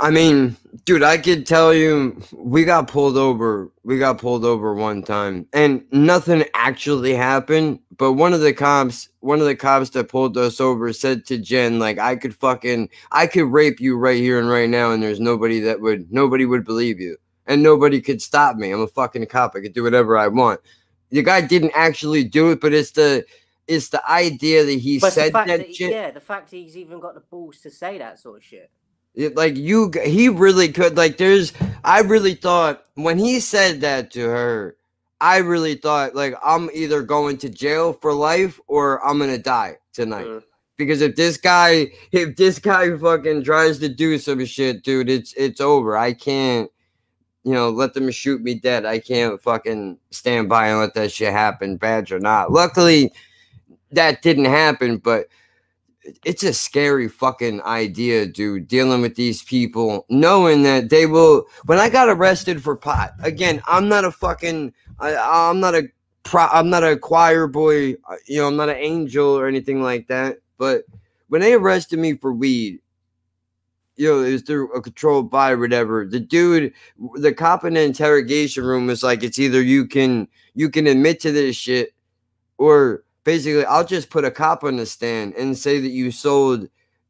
I 0.00 0.10
mean, 0.10 0.56
dude, 0.84 1.02
I 1.02 1.18
could 1.18 1.46
tell 1.46 1.72
you 1.74 2.20
we 2.32 2.64
got 2.64 2.88
pulled 2.88 3.16
over. 3.16 3.70
We 3.84 3.98
got 3.98 4.18
pulled 4.18 4.44
over 4.44 4.74
one 4.74 5.02
time 5.02 5.46
and 5.52 5.84
nothing 5.92 6.44
actually 6.54 7.14
happened, 7.14 7.80
but 7.96 8.14
one 8.14 8.32
of 8.32 8.40
the 8.40 8.52
cops, 8.52 9.08
one 9.20 9.40
of 9.40 9.46
the 9.46 9.56
cops 9.56 9.90
that 9.90 10.08
pulled 10.08 10.36
us 10.36 10.60
over 10.60 10.92
said 10.92 11.24
to 11.26 11.38
Jen 11.38 11.78
like 11.78 11.98
I 11.98 12.16
could 12.16 12.34
fucking 12.34 12.88
I 13.12 13.26
could 13.26 13.46
rape 13.50 13.80
you 13.80 13.96
right 13.96 14.20
here 14.20 14.38
and 14.38 14.48
right 14.48 14.68
now 14.68 14.90
and 14.90 15.02
there's 15.02 15.20
nobody 15.20 15.60
that 15.60 15.80
would 15.80 16.10
nobody 16.12 16.44
would 16.44 16.64
believe 16.64 17.00
you. 17.00 17.16
And 17.48 17.62
nobody 17.62 18.00
could 18.00 18.22
stop 18.22 18.56
me. 18.56 18.70
I'm 18.70 18.82
a 18.82 18.86
fucking 18.86 19.26
cop. 19.26 19.54
I 19.56 19.60
could 19.60 19.72
do 19.72 19.82
whatever 19.82 20.16
I 20.16 20.28
want. 20.28 20.60
The 21.10 21.22
guy 21.22 21.40
didn't 21.40 21.72
actually 21.74 22.22
do 22.24 22.50
it, 22.52 22.60
but 22.60 22.72
it's 22.72 22.92
the 22.92 23.24
it's 23.66 23.88
the 23.88 24.02
idea 24.10 24.64
that 24.64 24.78
he 24.78 24.98
But 25.00 25.12
said 25.12 25.32
that, 25.32 25.46
that, 25.46 25.74
shit. 25.74 25.90
yeah, 25.90 26.10
the 26.10 26.20
fact 26.20 26.50
he's 26.50 26.76
even 26.76 27.00
got 27.00 27.14
the 27.14 27.20
balls 27.20 27.58
to 27.62 27.70
say 27.70 27.98
that 27.98 28.18
sort 28.20 28.36
of 28.38 28.44
shit. 28.44 28.70
It- 29.14 29.34
like 29.36 29.56
you 29.56 29.90
he 30.04 30.28
really 30.28 30.68
could 30.70 30.96
like 30.96 31.16
there's 31.16 31.52
i 31.82 32.00
really 32.02 32.34
thought 32.34 32.84
when 32.94 33.18
he 33.18 33.40
said 33.40 33.80
that 33.80 34.10
to 34.12 34.20
her 34.20 34.76
i 35.20 35.38
really 35.38 35.74
thought 35.74 36.14
like 36.14 36.34
i'm 36.44 36.70
either 36.72 37.02
going 37.02 37.36
to 37.38 37.48
jail 37.48 37.94
for 37.94 38.12
life 38.12 38.60
or 38.68 39.04
i'm 39.04 39.18
gonna 39.18 39.38
die 39.38 39.78
tonight 39.92 40.26
Mm. 40.26 40.42
because 40.76 41.00
if 41.00 41.16
this 41.16 41.36
guy 41.38 41.90
if 42.12 42.36
this 42.36 42.58
guy 42.60 42.96
fucking 42.96 43.42
tries 43.42 43.78
to 43.80 43.88
do 43.88 44.18
some 44.18 44.44
shit 44.44 44.84
dude 44.84 45.08
it's 45.10 45.32
it's 45.32 45.60
over 45.60 45.96
i 45.96 46.12
can't 46.12 46.70
you 47.48 47.54
know 47.54 47.70
let 47.70 47.94
them 47.94 48.10
shoot 48.10 48.42
me 48.42 48.54
dead 48.54 48.84
i 48.84 48.98
can't 48.98 49.40
fucking 49.40 49.98
stand 50.10 50.48
by 50.48 50.68
and 50.68 50.78
let 50.78 50.94
that 50.94 51.10
shit 51.10 51.32
happen 51.32 51.76
badge 51.76 52.12
or 52.12 52.18
not 52.18 52.52
luckily 52.52 53.10
that 53.90 54.20
didn't 54.22 54.44
happen 54.44 54.98
but 54.98 55.28
it's 56.24 56.42
a 56.42 56.52
scary 56.52 57.08
fucking 57.08 57.60
idea, 57.62 58.26
dude, 58.26 58.68
dealing 58.68 59.02
with 59.02 59.16
these 59.16 59.42
people, 59.42 60.06
knowing 60.08 60.62
that 60.62 60.90
they 60.90 61.06
will. 61.06 61.46
When 61.66 61.78
I 61.78 61.88
got 61.88 62.08
arrested 62.08 62.62
for 62.62 62.76
pot, 62.76 63.12
again, 63.22 63.62
I'm 63.66 63.88
not 63.88 64.04
a 64.04 64.12
fucking, 64.12 64.72
I, 64.98 65.16
I'm 65.16 65.60
not 65.60 65.74
a, 65.74 65.84
I'm 66.34 66.70
not 66.70 66.84
a 66.84 66.96
choir 66.96 67.46
boy, 67.46 67.92
uh, 68.08 68.16
you 68.26 68.38
know, 68.38 68.48
I'm 68.48 68.56
not 68.56 68.68
an 68.68 68.76
angel 68.76 69.26
or 69.26 69.46
anything 69.46 69.82
like 69.82 70.08
that. 70.08 70.38
But 70.58 70.84
when 71.28 71.40
they 71.40 71.54
arrested 71.54 71.98
me 71.98 72.14
for 72.14 72.32
weed, 72.32 72.80
you 73.98 74.08
know, 74.08 74.22
it 74.22 74.32
was 74.32 74.42
through 74.42 74.72
a 74.72 74.80
controlled 74.80 75.30
buy 75.30 75.52
or 75.52 75.58
whatever. 75.58 76.06
The 76.06 76.20
dude, 76.20 76.72
the 77.14 77.32
cop 77.34 77.64
in 77.64 77.74
the 77.74 77.82
interrogation 77.82 78.64
room 78.64 78.86
was 78.86 79.02
like, 79.02 79.22
it's 79.22 79.38
either 79.38 79.60
you 79.60 79.86
can, 79.86 80.28
you 80.54 80.70
can 80.70 80.86
admit 80.86 81.20
to 81.20 81.32
this 81.32 81.56
shit, 81.56 81.94
or 82.58 83.04
basically 83.28 83.64
I'll 83.66 83.84
just 83.84 84.08
put 84.08 84.24
a 84.24 84.30
cop 84.30 84.64
on 84.64 84.76
the 84.76 84.86
stand 84.86 85.34
and 85.34 85.56
say 85.56 85.80
that 85.80 85.90
you 85.90 86.10
sold 86.10 86.68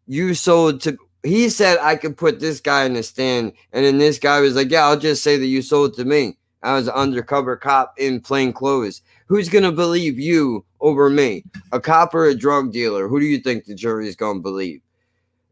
you 0.09 0.35
sold 0.35 0.81
to 0.81 0.99
he 1.23 1.49
said 1.49 1.79
I 1.81 1.95
could 1.95 2.17
put 2.17 2.41
this 2.41 2.61
guy 2.61 2.85
in 2.85 2.95
the 2.95 3.05
stand 3.05 3.53
and 3.73 3.85
then 3.85 3.99
this 3.99 4.19
guy 4.19 4.41
was 4.41 4.57
like, 4.57 4.69
Yeah, 4.69 4.87
I'll 4.87 4.99
just 4.99 5.23
say 5.23 5.37
that 5.37 5.47
you 5.47 5.63
sold 5.63 5.95
to 5.95 6.05
me. 6.05 6.37
I 6.65 6.75
was 6.75 6.89
an 6.89 6.95
undercover 6.95 7.57
cop 7.57 7.95
in 7.99 8.21
plain 8.21 8.53
clothes. 8.53 9.01
Who's 9.27 9.49
gonna 9.49 9.71
believe 9.71 10.19
you 10.19 10.65
over 10.81 11.09
me? 11.09 11.45
A 11.71 11.81
cop 11.81 12.15
or 12.15 12.25
a 12.25 12.35
drug 12.35 12.73
dealer? 12.73 13.07
Who 13.07 13.21
do 13.21 13.27
you 13.27 13.39
think 13.39 13.65
the 13.65 13.75
jury 13.77 14.09
is 14.09 14.17
gonna 14.17 14.41
believe? 14.41 14.81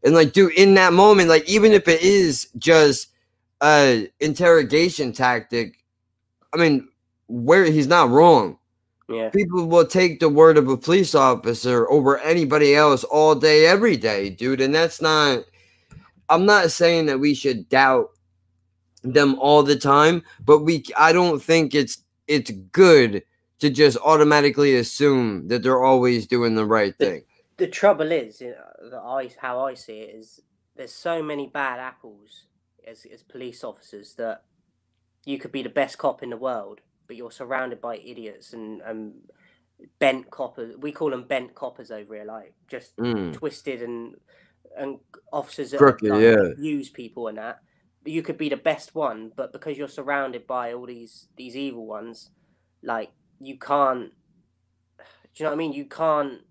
And 0.03 0.13
like, 0.13 0.33
dude, 0.33 0.53
in 0.53 0.75
that 0.75 0.93
moment, 0.93 1.29
like 1.29 1.47
even 1.49 1.71
if 1.71 1.87
it 1.87 2.01
is 2.01 2.49
just 2.57 3.09
a 3.61 4.09
interrogation 4.19 5.11
tactic, 5.11 5.83
I 6.53 6.57
mean, 6.57 6.87
where 7.27 7.65
he's 7.65 7.87
not 7.87 8.09
wrong. 8.09 8.57
Yeah. 9.09 9.29
people 9.29 9.67
will 9.67 9.85
take 9.85 10.19
the 10.19 10.27
word 10.27 10.57
of 10.57 10.67
a 10.67 10.75
police 10.75 11.15
officer 11.15 11.89
over 11.89 12.17
anybody 12.19 12.75
else 12.75 13.05
all 13.05 13.35
day 13.35 13.65
every 13.65 13.95
day 13.95 14.29
dude. 14.29 14.59
And 14.59 14.75
that's 14.75 15.01
not 15.01 15.45
i'm 16.27 16.45
not 16.45 16.71
saying 16.71 17.05
that 17.05 17.19
we 17.19 17.33
should 17.33 17.69
doubt 17.69 18.09
them 19.03 19.39
all 19.39 19.63
the 19.63 19.77
time 19.77 20.23
but 20.43 20.59
we 20.59 20.83
i 20.97 21.13
don't 21.13 21.41
think 21.41 21.73
it's 21.73 21.99
it's 22.27 22.51
good 22.73 23.23
to 23.59 23.69
just 23.69 23.97
automatically 24.03 24.75
assume 24.75 25.47
that 25.47 25.63
they're 25.63 25.83
always 25.83 26.27
doing 26.27 26.55
the 26.55 26.65
right 26.65 26.95
thing 26.97 27.23
The 27.57 27.67
trouble 27.67 28.11
is, 28.11 28.41
you 28.41 28.51
know, 28.51 28.89
that 28.91 29.01
I 29.01 29.29
how 29.39 29.65
I 29.65 29.73
see 29.73 29.99
it 29.99 30.15
is 30.15 30.39
there's 30.75 30.93
so 30.93 31.23
many 31.23 31.47
bad 31.47 31.79
apples 31.79 32.45
as 32.85 33.05
as 33.11 33.23
police 33.23 33.63
officers 33.63 34.13
that 34.15 34.43
you 35.25 35.37
could 35.39 35.51
be 35.51 35.63
the 35.63 35.69
best 35.69 35.97
cop 35.97 36.23
in 36.23 36.29
the 36.29 36.37
world, 36.37 36.81
but 37.07 37.15
you're 37.15 37.31
surrounded 37.31 37.81
by 37.81 37.97
idiots 37.97 38.53
and 38.53 38.81
and 38.81 39.13
bent 39.99 40.29
coppers. 40.29 40.75
We 40.77 40.91
call 40.91 41.09
them 41.11 41.23
bent 41.23 41.55
coppers 41.55 41.91
over 41.91 42.15
here, 42.15 42.25
like 42.25 42.53
just 42.67 42.95
Mm. 42.97 43.33
twisted 43.33 43.81
and 43.81 44.15
and 44.77 44.99
officers 45.33 45.71
that 45.71 45.77
Crooked, 45.79 46.09
like, 46.09 46.21
yeah. 46.21 46.49
use 46.57 46.89
people 46.89 47.27
and 47.27 47.37
that. 47.37 47.59
You 48.05 48.21
could 48.21 48.37
be 48.37 48.49
the 48.49 48.57
best 48.57 48.95
one, 48.95 49.31
but 49.35 49.51
because 49.51 49.77
you're 49.77 49.87
surrounded 49.87 50.45
by 50.47 50.73
all 50.73 50.85
these 50.85 51.27
these 51.35 51.55
evil 51.55 51.87
ones, 51.87 52.29
like 52.83 53.11
you 53.39 53.57
can't. 53.57 54.11
Do 55.33 55.43
you 55.43 55.45
know 55.45 55.49
what 55.51 55.55
I 55.55 55.57
mean? 55.57 55.73
You 55.73 55.85
can't. 55.85 56.41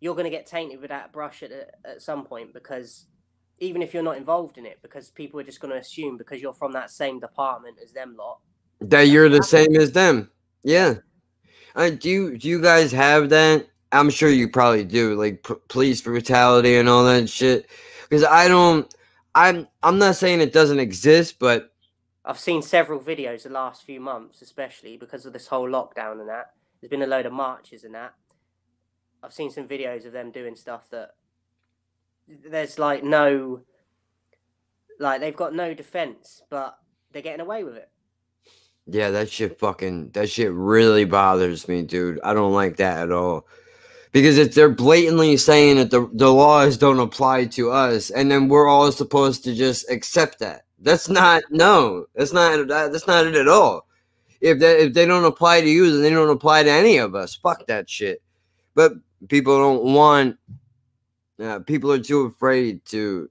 You're 0.00 0.14
going 0.14 0.24
to 0.24 0.30
get 0.30 0.46
tainted 0.46 0.80
with 0.80 0.90
that 0.90 1.12
brush 1.12 1.42
at 1.42 1.50
at 1.84 2.02
some 2.02 2.24
point 2.24 2.52
because 2.52 3.06
even 3.58 3.82
if 3.82 3.92
you're 3.92 4.02
not 4.02 4.16
involved 4.16 4.56
in 4.58 4.66
it, 4.66 4.78
because 4.82 5.10
people 5.10 5.40
are 5.40 5.44
just 5.44 5.60
going 5.60 5.72
to 5.72 5.80
assume 5.80 6.16
because 6.16 6.40
you're 6.40 6.54
from 6.54 6.72
that 6.72 6.90
same 6.90 7.18
department 7.18 7.76
as 7.82 7.92
them 7.92 8.16
lot. 8.16 8.38
that 8.80 9.08
you're 9.08 9.28
the 9.28 9.42
same 9.42 9.74
as 9.76 9.90
them 9.92 10.30
yeah 10.62 10.94
uh, 11.76 11.90
do 11.90 12.08
you 12.08 12.38
do 12.38 12.48
you 12.48 12.60
guys 12.60 12.92
have 12.92 13.28
that 13.28 13.66
i'm 13.92 14.10
sure 14.10 14.28
you 14.28 14.48
probably 14.48 14.84
do 14.84 15.14
like 15.14 15.42
p- 15.42 15.54
police 15.68 16.00
brutality 16.00 16.76
and 16.76 16.88
all 16.88 17.04
that 17.04 17.28
shit 17.28 17.68
because 18.02 18.24
i 18.24 18.46
don't 18.48 18.94
i'm 19.34 19.66
i'm 19.82 19.98
not 19.98 20.16
saying 20.16 20.40
it 20.40 20.52
doesn't 20.52 20.80
exist 20.80 21.38
but 21.38 21.72
I've 22.24 22.38
seen 22.38 22.60
several 22.60 23.00
videos 23.00 23.44
the 23.44 23.48
last 23.48 23.84
few 23.84 24.00
months, 24.00 24.42
especially 24.42 24.98
because 24.98 25.24
of 25.24 25.32
this 25.32 25.46
whole 25.46 25.66
lockdown 25.66 26.20
and 26.20 26.28
that. 26.28 26.50
There's 26.78 26.90
been 26.90 27.00
a 27.00 27.06
load 27.06 27.24
of 27.24 27.32
marches 27.32 27.84
and 27.84 27.94
that. 27.94 28.12
I've 29.22 29.32
seen 29.32 29.50
some 29.50 29.66
videos 29.66 30.06
of 30.06 30.12
them 30.12 30.30
doing 30.30 30.54
stuff 30.54 30.88
that 30.90 31.10
there's 32.28 32.78
like 32.78 33.02
no, 33.02 33.62
like 35.00 35.20
they've 35.20 35.34
got 35.36 35.54
no 35.54 35.74
defense, 35.74 36.42
but 36.50 36.78
they're 37.12 37.22
getting 37.22 37.40
away 37.40 37.64
with 37.64 37.76
it. 37.76 37.90
yeah 38.86 39.10
that 39.10 39.30
shit 39.30 39.58
fucking 39.58 40.10
that 40.10 40.28
shit 40.30 40.52
really 40.52 41.04
bothers 41.04 41.68
me 41.68 41.82
dude. 41.82 42.20
I 42.22 42.34
don't 42.34 42.52
like 42.52 42.76
that 42.76 43.02
at 43.02 43.12
all. 43.12 43.46
Because 44.12 44.38
if 44.38 44.54
they're 44.54 44.70
blatantly 44.70 45.36
saying 45.36 45.76
that 45.76 45.90
the, 45.90 46.08
the 46.14 46.32
laws 46.32 46.78
don't 46.78 46.98
apply 46.98 47.44
to 47.46 47.70
us 47.70 48.10
and 48.10 48.30
then 48.30 48.48
we're 48.48 48.66
all 48.68 48.90
supposed 48.90 49.44
to 49.44 49.54
just 49.54 49.90
accept 49.90 50.38
that 50.38 50.62
that's 50.80 51.08
not 51.08 51.42
no 51.50 52.06
that's 52.14 52.32
not 52.32 52.68
that's 52.68 53.06
not 53.06 53.26
it 53.26 53.34
at 53.34 53.48
all. 53.48 53.86
If 54.40 54.58
they 54.60 54.80
if 54.80 54.94
they 54.94 55.06
don't 55.06 55.24
apply 55.24 55.60
to 55.60 55.68
you 55.68 55.90
then 55.90 56.02
they 56.02 56.10
don't 56.10 56.30
apply 56.30 56.62
to 56.62 56.70
any 56.70 56.98
of 56.98 57.14
us. 57.14 57.34
Fuck 57.34 57.66
that 57.66 57.90
shit. 57.90 58.22
But 58.74 58.92
people 59.28 59.58
don't 59.58 59.84
want 59.84 60.36
uh, 61.42 61.60
people 61.60 61.92
are 61.92 61.98
too 61.98 62.22
afraid 62.22 62.84
to 62.86 63.30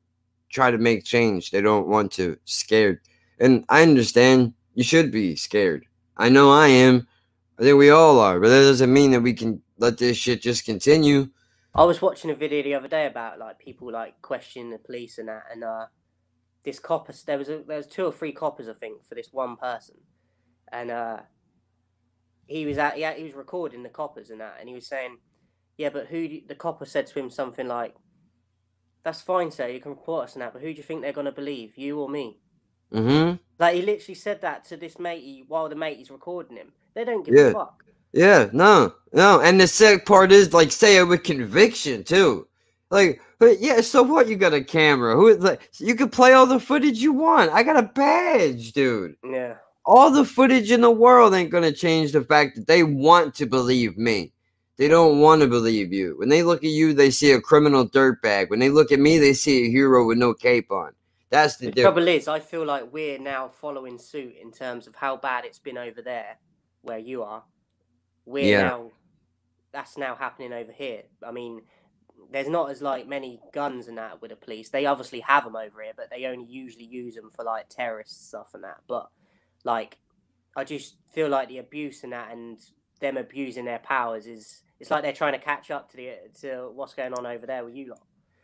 try 0.49 0.71
to 0.71 0.77
make 0.77 1.03
change. 1.03 1.51
They 1.51 1.61
don't 1.61 1.87
want 1.87 2.11
to 2.13 2.37
scared. 2.45 3.01
And 3.39 3.65
i 3.69 3.81
understand 3.81 4.53
you 4.75 4.83
should 4.83 5.11
be 5.11 5.35
scared. 5.35 5.85
I 6.17 6.29
know 6.29 6.51
i 6.51 6.67
am. 6.67 7.07
I 7.59 7.63
think 7.63 7.77
we 7.77 7.89
all 7.89 8.19
are 8.19 8.39
but 8.39 8.49
that 8.49 8.61
doesn't 8.61 8.93
mean 8.93 9.11
that 9.11 9.21
we 9.21 9.33
can 9.33 9.61
let 9.77 9.97
this 9.97 10.17
shit 10.17 10.41
just 10.41 10.65
continue. 10.65 11.29
I 11.75 11.83
was 11.83 12.01
watching 12.01 12.31
a 12.31 12.35
video 12.35 12.63
the 12.63 12.73
other 12.73 12.87
day 12.87 13.05
about 13.05 13.37
like 13.37 13.59
people 13.59 13.91
like 13.91 14.19
questioning 14.23 14.71
the 14.71 14.79
police 14.79 15.19
and 15.19 15.27
that, 15.27 15.43
and 15.51 15.63
uh, 15.63 15.85
this 16.63 16.79
copper. 16.79 17.13
There 17.25 17.37
was 17.37 17.49
a, 17.49 17.63
there 17.67 17.77
was 17.77 17.85
two 17.85 18.05
or 18.05 18.11
three 18.11 18.31
coppers, 18.31 18.67
I 18.67 18.73
think, 18.73 19.05
for 19.07 19.13
this 19.13 19.29
one 19.31 19.57
person, 19.57 19.95
and 20.71 20.89
uh, 20.89 21.17
he 22.47 22.65
was 22.65 22.79
at 22.79 22.97
yeah 22.97 23.13
he 23.13 23.23
was 23.23 23.35
recording 23.35 23.83
the 23.83 23.89
coppers 23.89 24.31
and 24.31 24.41
that, 24.41 24.57
and 24.59 24.67
he 24.67 24.73
was 24.73 24.87
saying, 24.87 25.17
yeah, 25.77 25.89
but 25.89 26.07
who 26.07 26.27
do, 26.27 26.41
the 26.47 26.55
copper 26.55 26.85
said 26.85 27.07
to 27.07 27.19
him 27.19 27.29
something 27.29 27.67
like, 27.67 27.95
That's 29.03 29.21
fine, 29.21 29.51
sir. 29.51 29.67
You 29.67 29.79
can 29.79 29.91
report 29.91 30.25
us 30.25 30.33
that, 30.33 30.53
but 30.53 30.61
who 30.61 30.71
do 30.71 30.77
you 30.77 30.83
think 30.83 31.01
they're 31.01 31.13
gonna 31.13 31.31
believe, 31.31 31.77
you 31.77 31.99
or 31.99 32.09
me? 32.09 32.39
Mm-hmm. 32.93 33.35
Like 33.59 33.75
he 33.75 33.81
literally 33.81 34.15
said 34.15 34.41
that 34.41 34.65
to 34.65 34.77
this 34.77 34.97
matey 34.99 35.43
while 35.47 35.69
the 35.69 35.75
matey's 35.75 36.11
recording 36.11 36.57
him. 36.57 36.71
They 36.95 37.05
don't 37.05 37.25
give 37.25 37.35
Yeah. 37.35 37.47
a 37.47 37.53
fuck. 37.53 37.83
Yeah, 38.13 38.49
no, 38.53 38.93
no. 39.13 39.41
And 39.41 39.59
the 39.59 39.67
sick 39.67 40.05
part 40.05 40.31
is 40.31 40.53
like 40.53 40.71
say 40.71 40.97
it 40.97 41.03
with 41.03 41.23
conviction 41.23 42.03
too. 42.03 42.47
Like, 42.89 43.21
yeah, 43.59 43.81
so 43.81 44.01
what? 44.01 44.27
You 44.29 44.37
got 44.37 44.53
a 44.53 44.63
camera. 44.63 45.15
Who 45.15 45.35
like 45.35 45.69
you 45.79 45.93
can 45.95 46.09
play 46.09 46.33
all 46.33 46.45
the 46.47 46.59
footage 46.59 46.99
you 46.99 47.11
want. 47.13 47.51
I 47.51 47.63
got 47.63 47.77
a 47.77 47.83
badge, 47.83 48.71
dude. 48.71 49.15
Yeah. 49.23 49.55
All 49.85 50.09
the 50.11 50.25
footage 50.25 50.71
in 50.71 50.81
the 50.81 50.91
world 50.91 51.33
ain't 51.33 51.51
gonna 51.51 51.71
change 51.73 52.13
the 52.13 52.23
fact 52.23 52.55
that 52.55 52.67
they 52.67 52.83
want 52.83 53.35
to 53.35 53.45
believe 53.45 53.97
me. 53.97 54.33
They 54.77 54.87
don't 54.87 55.19
want 55.19 55.41
to 55.41 55.47
believe 55.47 55.91
you. 55.91 56.17
When 56.17 56.29
they 56.29 56.43
look 56.43 56.63
at 56.63 56.69
you, 56.69 56.93
they 56.93 57.09
see 57.09 57.31
a 57.31 57.41
criminal 57.41 57.87
dirtbag. 57.87 58.49
When 58.49 58.59
they 58.59 58.69
look 58.69 58.91
at 58.91 58.99
me, 58.99 59.17
they 59.17 59.33
see 59.33 59.65
a 59.65 59.69
hero 59.69 60.05
with 60.05 60.19
no 60.19 60.33
cape 60.33 60.71
on. 60.71 60.93
That's 61.29 61.57
the 61.57 61.71
The 61.71 61.81
trouble 61.81 62.07
is, 62.07 62.27
I 62.27 62.39
feel 62.39 62.63
like 62.63 62.93
we're 62.93 63.17
now 63.17 63.49
following 63.49 63.97
suit 63.97 64.35
in 64.39 64.51
terms 64.51 64.87
of 64.87 64.95
how 64.95 65.17
bad 65.17 65.45
it's 65.45 65.59
been 65.59 65.77
over 65.77 66.01
there, 66.01 66.37
where 66.83 66.99
you 66.99 67.23
are. 67.23 67.43
We're 68.25 68.51
Yeah. 68.51 68.67
now, 68.67 68.91
that's 69.71 69.97
now 69.97 70.15
happening 70.15 70.53
over 70.53 70.71
here. 70.71 71.03
I 71.25 71.31
mean, 71.31 71.63
there's 72.29 72.47
not 72.47 72.69
as 72.69 72.81
like 72.81 73.07
many 73.07 73.41
guns 73.53 73.87
and 73.87 73.97
that 73.97 74.21
with 74.21 74.29
the 74.29 74.37
police. 74.37 74.69
They 74.69 74.85
obviously 74.85 75.21
have 75.21 75.43
them 75.43 75.55
over 75.55 75.81
here, 75.81 75.93
but 75.95 76.09
they 76.11 76.25
only 76.25 76.45
usually 76.45 76.85
use 76.85 77.15
them 77.15 77.31
for 77.35 77.43
like 77.43 77.67
terrorist 77.69 78.27
stuff 78.27 78.53
and 78.53 78.63
that. 78.63 78.81
But 78.87 79.09
like, 79.63 79.97
I 80.55 80.63
just 80.63 80.97
feel 81.11 81.29
like 81.29 81.49
the 81.49 81.57
abuse 81.57 82.03
and 82.03 82.13
that, 82.13 82.31
and 82.31 82.59
them 82.99 83.17
abusing 83.17 83.65
their 83.65 83.79
powers 83.79 84.27
is. 84.27 84.61
It's 84.79 84.91
like 84.91 85.01
they're 85.01 85.11
trying 85.11 85.33
to 85.33 85.39
catch 85.39 85.71
up 85.71 85.89
to 85.91 85.97
the 85.97 86.11
to 86.41 86.69
what's 86.73 86.93
going 86.93 87.13
on 87.13 87.25
over 87.25 87.47
there 87.47 87.65
with 87.65 87.75
you 87.75 87.89
lot. 87.89 88.01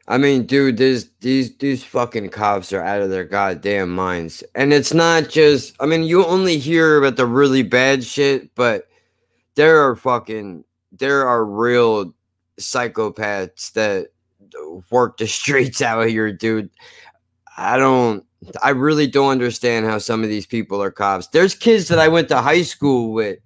I 0.08 0.18
mean, 0.18 0.46
dude, 0.46 0.78
this 0.78 1.10
these 1.22 1.56
these 1.58 1.84
fucking 1.84 2.30
cops 2.30 2.74
are 2.74 2.82
out 2.84 3.02
of 3.02 3.10
their 3.10 3.24
goddamn 3.24 3.90
minds. 3.90 4.44
And 4.54 4.74
it's 4.74 4.94
not 4.94 5.30
just 5.30 5.76
I 5.80 5.86
mean, 5.86 6.04
you 6.04 6.26
only 6.26 6.58
hear 6.58 6.98
about 6.98 7.16
the 7.16 7.26
really 7.26 7.64
bad 7.64 8.04
shit, 8.04 8.54
but 8.56 8.88
there 9.56 9.88
are 9.88 9.96
fucking 9.96 10.66
there 10.92 11.28
are 11.28 11.46
real 11.46 12.14
psychopaths 12.60 13.72
that 13.74 14.10
work 14.92 15.18
the 15.18 15.28
streets 15.28 15.82
out 15.82 16.08
here, 16.08 16.34
dude. 16.34 16.70
I 17.56 17.78
don't 17.78 18.26
I 18.62 18.72
really 18.72 19.08
don't 19.08 19.32
understand 19.32 19.86
how 19.86 20.00
some 20.00 20.22
of 20.22 20.30
these 20.30 20.46
people 20.46 20.84
are 20.84 20.92
cops. 20.92 21.28
There's 21.28 21.56
kids 21.56 21.88
that 21.88 22.00
I 22.00 22.10
went 22.10 22.28
to 22.28 22.42
high 22.42 22.64
school 22.64 23.14
with 23.14 23.40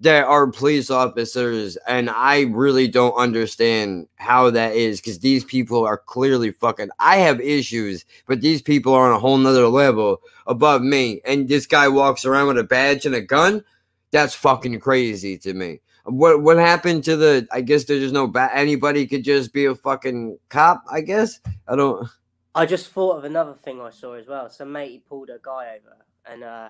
that 0.00 0.24
are 0.24 0.46
police 0.46 0.90
officers, 0.90 1.76
and 1.86 2.08
I 2.08 2.42
really 2.42 2.88
don't 2.88 3.14
understand 3.14 4.08
how 4.16 4.50
that 4.50 4.74
is 4.74 5.00
because 5.00 5.18
these 5.18 5.44
people 5.44 5.84
are 5.86 5.98
clearly 5.98 6.52
fucking. 6.52 6.88
I 6.98 7.16
have 7.18 7.40
issues, 7.40 8.06
but 8.26 8.40
these 8.40 8.62
people 8.62 8.94
are 8.94 9.10
on 9.10 9.16
a 9.16 9.18
whole 9.18 9.36
nother 9.36 9.68
level 9.68 10.22
above 10.46 10.82
me. 10.82 11.20
And 11.26 11.48
this 11.48 11.66
guy 11.66 11.88
walks 11.88 12.24
around 12.24 12.48
with 12.48 12.58
a 12.58 12.64
badge 12.64 13.04
and 13.04 13.14
a 13.14 13.20
gun. 13.20 13.62
That's 14.10 14.34
fucking 14.34 14.80
crazy 14.80 15.36
to 15.38 15.52
me. 15.52 15.80
What 16.04 16.42
what 16.42 16.56
happened 16.56 17.04
to 17.04 17.16
the? 17.16 17.46
I 17.52 17.60
guess 17.60 17.84
there's 17.84 18.00
just 18.00 18.14
no 18.14 18.26
ba- 18.26 18.50
anybody 18.54 19.06
could 19.06 19.22
just 19.22 19.52
be 19.52 19.66
a 19.66 19.74
fucking 19.74 20.38
cop. 20.48 20.82
I 20.90 21.02
guess 21.02 21.40
I 21.68 21.76
don't. 21.76 22.08
I 22.54 22.66
just 22.66 22.90
thought 22.90 23.18
of 23.18 23.24
another 23.24 23.54
thing 23.54 23.80
I 23.80 23.90
saw 23.90 24.14
as 24.14 24.26
well. 24.26 24.48
Some 24.48 24.72
mate 24.72 24.90
he 24.90 24.98
pulled 24.98 25.28
a 25.28 25.38
guy 25.42 25.76
over 25.76 25.96
and 26.26 26.42
uh, 26.42 26.68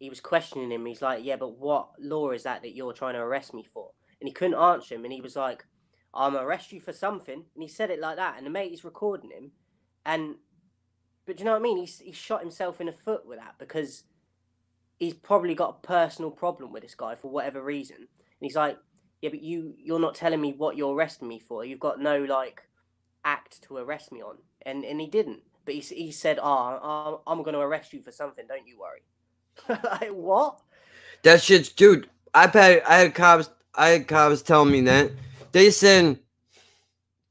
he 0.00 0.08
was 0.08 0.20
questioning 0.20 0.72
him. 0.72 0.84
He's 0.86 1.02
like, 1.02 1.24
"Yeah, 1.24 1.36
but 1.36 1.58
what 1.58 1.90
law 2.00 2.30
is 2.30 2.42
that 2.42 2.62
that 2.62 2.74
you're 2.74 2.92
trying 2.92 3.14
to 3.14 3.20
arrest 3.20 3.54
me 3.54 3.62
for?" 3.62 3.92
And 4.20 4.28
he 4.28 4.32
couldn't 4.32 4.58
answer 4.58 4.94
him. 4.96 5.04
And 5.04 5.12
he 5.12 5.20
was 5.20 5.36
like, 5.36 5.64
"I'm 6.12 6.36
arrest 6.36 6.72
you 6.72 6.80
for 6.80 6.92
something." 6.92 7.44
And 7.54 7.62
he 7.62 7.68
said 7.68 7.90
it 7.90 8.00
like 8.00 8.16
that. 8.16 8.36
And 8.36 8.46
the 8.46 8.50
mate 8.50 8.72
is 8.72 8.84
recording 8.84 9.30
him. 9.30 9.52
And 10.04 10.36
but 11.26 11.36
do 11.36 11.42
you 11.42 11.44
know 11.44 11.52
what 11.52 11.60
I 11.60 11.62
mean? 11.62 11.78
He's 11.78 12.00
he 12.00 12.12
shot 12.12 12.40
himself 12.40 12.80
in 12.80 12.86
the 12.88 12.92
foot 12.92 13.26
with 13.26 13.38
that 13.38 13.56
because 13.58 14.04
he's 14.98 15.14
probably 15.14 15.54
got 15.54 15.78
a 15.78 15.86
personal 15.86 16.30
problem 16.30 16.72
with 16.72 16.82
this 16.82 16.94
guy 16.94 17.14
for 17.14 17.30
whatever 17.30 17.62
reason. 17.62 17.96
And 17.96 18.08
he's 18.40 18.56
like, 18.56 18.78
"Yeah, 19.22 19.30
but 19.30 19.42
you 19.42 19.74
you're 19.78 20.00
not 20.00 20.14
telling 20.16 20.40
me 20.40 20.54
what 20.54 20.76
you're 20.76 20.94
arresting 20.94 21.28
me 21.28 21.38
for. 21.38 21.64
You've 21.64 21.80
got 21.80 22.00
no 22.00 22.24
like." 22.24 22.62
act 23.24 23.62
to 23.62 23.76
arrest 23.76 24.12
me 24.12 24.22
on, 24.22 24.38
and 24.62 24.84
and 24.84 25.00
he 25.00 25.06
didn't. 25.06 25.40
But 25.64 25.74
he 25.74 25.80
he 25.80 26.10
said, 26.10 26.38
"Oh, 26.42 27.20
I'm, 27.26 27.38
I'm 27.38 27.42
going 27.42 27.54
to 27.54 27.60
arrest 27.60 27.92
you 27.92 28.02
for 28.02 28.12
something. 28.12 28.46
Don't 28.46 28.66
you 28.66 28.78
worry." 28.78 29.02
like 29.68 30.10
what? 30.10 30.60
That 31.22 31.42
shit's 31.42 31.68
dude. 31.68 32.08
I've 32.34 32.52
had 32.52 32.82
I 32.82 32.96
had 32.98 33.14
cops 33.14 33.50
I 33.74 33.88
had 33.88 34.08
cops 34.08 34.42
tell 34.42 34.64
me 34.64 34.80
that 34.82 35.10
they 35.52 35.70
said 35.70 36.18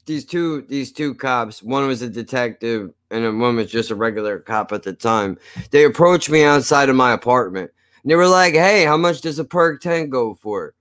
these 0.05 0.25
two 0.25 0.61
these 0.63 0.91
two 0.91 1.13
cops. 1.13 1.61
One 1.63 1.87
was 1.87 2.01
a 2.01 2.09
detective 2.09 2.91
and 3.11 3.39
one 3.39 3.55
was 3.55 3.71
just 3.71 3.91
a 3.91 3.95
regular 3.95 4.39
cop 4.39 4.71
at 4.71 4.83
the 4.83 4.93
time. 4.93 5.37
They 5.71 5.83
approached 5.83 6.29
me 6.29 6.43
outside 6.43 6.89
of 6.89 6.95
my 6.95 7.13
apartment. 7.13 7.71
And 8.03 8.11
they 8.11 8.15
were 8.15 8.27
like, 8.27 8.53
"Hey, 8.53 8.85
how 8.85 8.97
much 8.97 9.21
does 9.21 9.39
a 9.39 9.45
perc 9.45 9.81
ten 9.81 10.09
go 10.09 10.35
for?" 10.35 10.73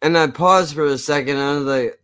And 0.00 0.18
I 0.18 0.26
paused 0.28 0.74
for 0.74 0.84
a 0.84 0.98
second. 0.98 1.36
And 1.36 1.44
I 1.44 1.54
was 1.54 1.64
like, 1.64 2.00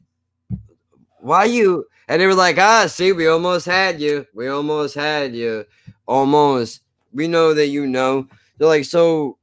"Why 1.21 1.45
you?" 1.45 1.87
And 2.09 2.21
they 2.21 2.27
were 2.27 2.35
like, 2.35 2.59
"Ah, 2.59 2.87
see, 2.87 3.13
we 3.13 3.27
almost 3.27 3.67
had 3.67 4.01
you. 4.01 4.27
We 4.35 4.49
almost 4.49 4.95
had 4.95 5.35
you. 5.35 5.65
Almost. 6.07 6.81
We 7.13 7.29
know 7.29 7.55
that 7.55 7.69
you 7.69 7.87
know." 7.87 8.29
They're 8.59 8.69
like, 8.69 8.85
"So 8.85 9.39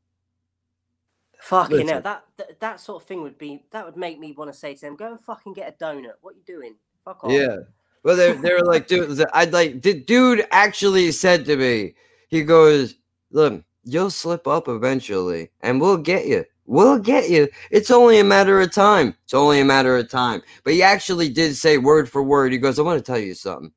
Fucking 1.46 1.78
Listen. 1.78 1.88
hell, 1.90 2.02
that, 2.02 2.24
that 2.38 2.60
that 2.60 2.80
sort 2.80 3.04
of 3.04 3.08
thing 3.08 3.22
would 3.22 3.38
be 3.38 3.64
that 3.70 3.86
would 3.86 3.96
make 3.96 4.20
me 4.20 4.32
want 4.32 4.52
to 4.52 4.58
say 4.58 4.74
to 4.74 4.82
them, 4.82 4.96
"Go 4.96 5.12
and 5.12 5.20
fucking 5.20 5.54
get 5.54 5.76
a 5.80 5.84
donut. 5.84 6.14
What 6.22 6.36
you 6.36 6.42
doing? 6.44 6.74
Fuck 7.04 7.24
off." 7.24 7.32
Yeah. 7.32 7.58
Well, 8.02 8.16
they 8.16 8.34
they 8.34 8.52
were 8.52 8.64
like, 8.66 8.88
dude, 8.88 9.24
I'd 9.32 9.54
like 9.54 9.84
the 9.84 9.94
dude 9.94 10.48
actually 10.52 11.12
said 11.12 11.46
to 11.46 11.56
me, 11.56 11.94
he 12.30 12.44
goes, 12.44 12.96
look, 13.30 13.64
you'll 13.84 14.10
slip 14.10 14.48
up 14.48 14.68
eventually, 14.68 15.52
and 15.62 15.80
we'll 15.80 15.98
get 15.98 16.26
you. 16.26 16.46
We'll 16.66 16.98
get 16.98 17.30
you. 17.30 17.48
It's 17.70 17.92
only 17.92 18.18
a 18.20 18.24
matter 18.24 18.60
of 18.60 18.72
time. 18.72 19.16
It's 19.24 19.36
only 19.36 19.60
a 19.60 19.66
matter 19.66 19.96
of 19.98 20.10
time. 20.10 20.42
But 20.64 20.74
he 20.74 20.82
actually 20.82 21.30
did 21.30 21.56
say 21.56 21.78
word 21.78 22.10
for 22.10 22.24
word. 22.24 22.54
He 22.54 22.58
goes, 22.58 22.80
I 22.80 22.82
want 22.82 22.98
to 22.98 23.12
tell 23.12 23.20
you 23.20 23.36
something. 23.36 23.72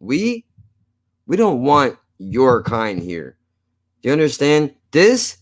We 0.00 0.44
we 1.26 1.36
don't 1.38 1.62
want 1.62 1.96
your 2.18 2.62
kind 2.62 3.02
here. 3.02 3.38
Do 4.02 4.08
you 4.08 4.12
understand? 4.12 4.74
This 4.92 5.36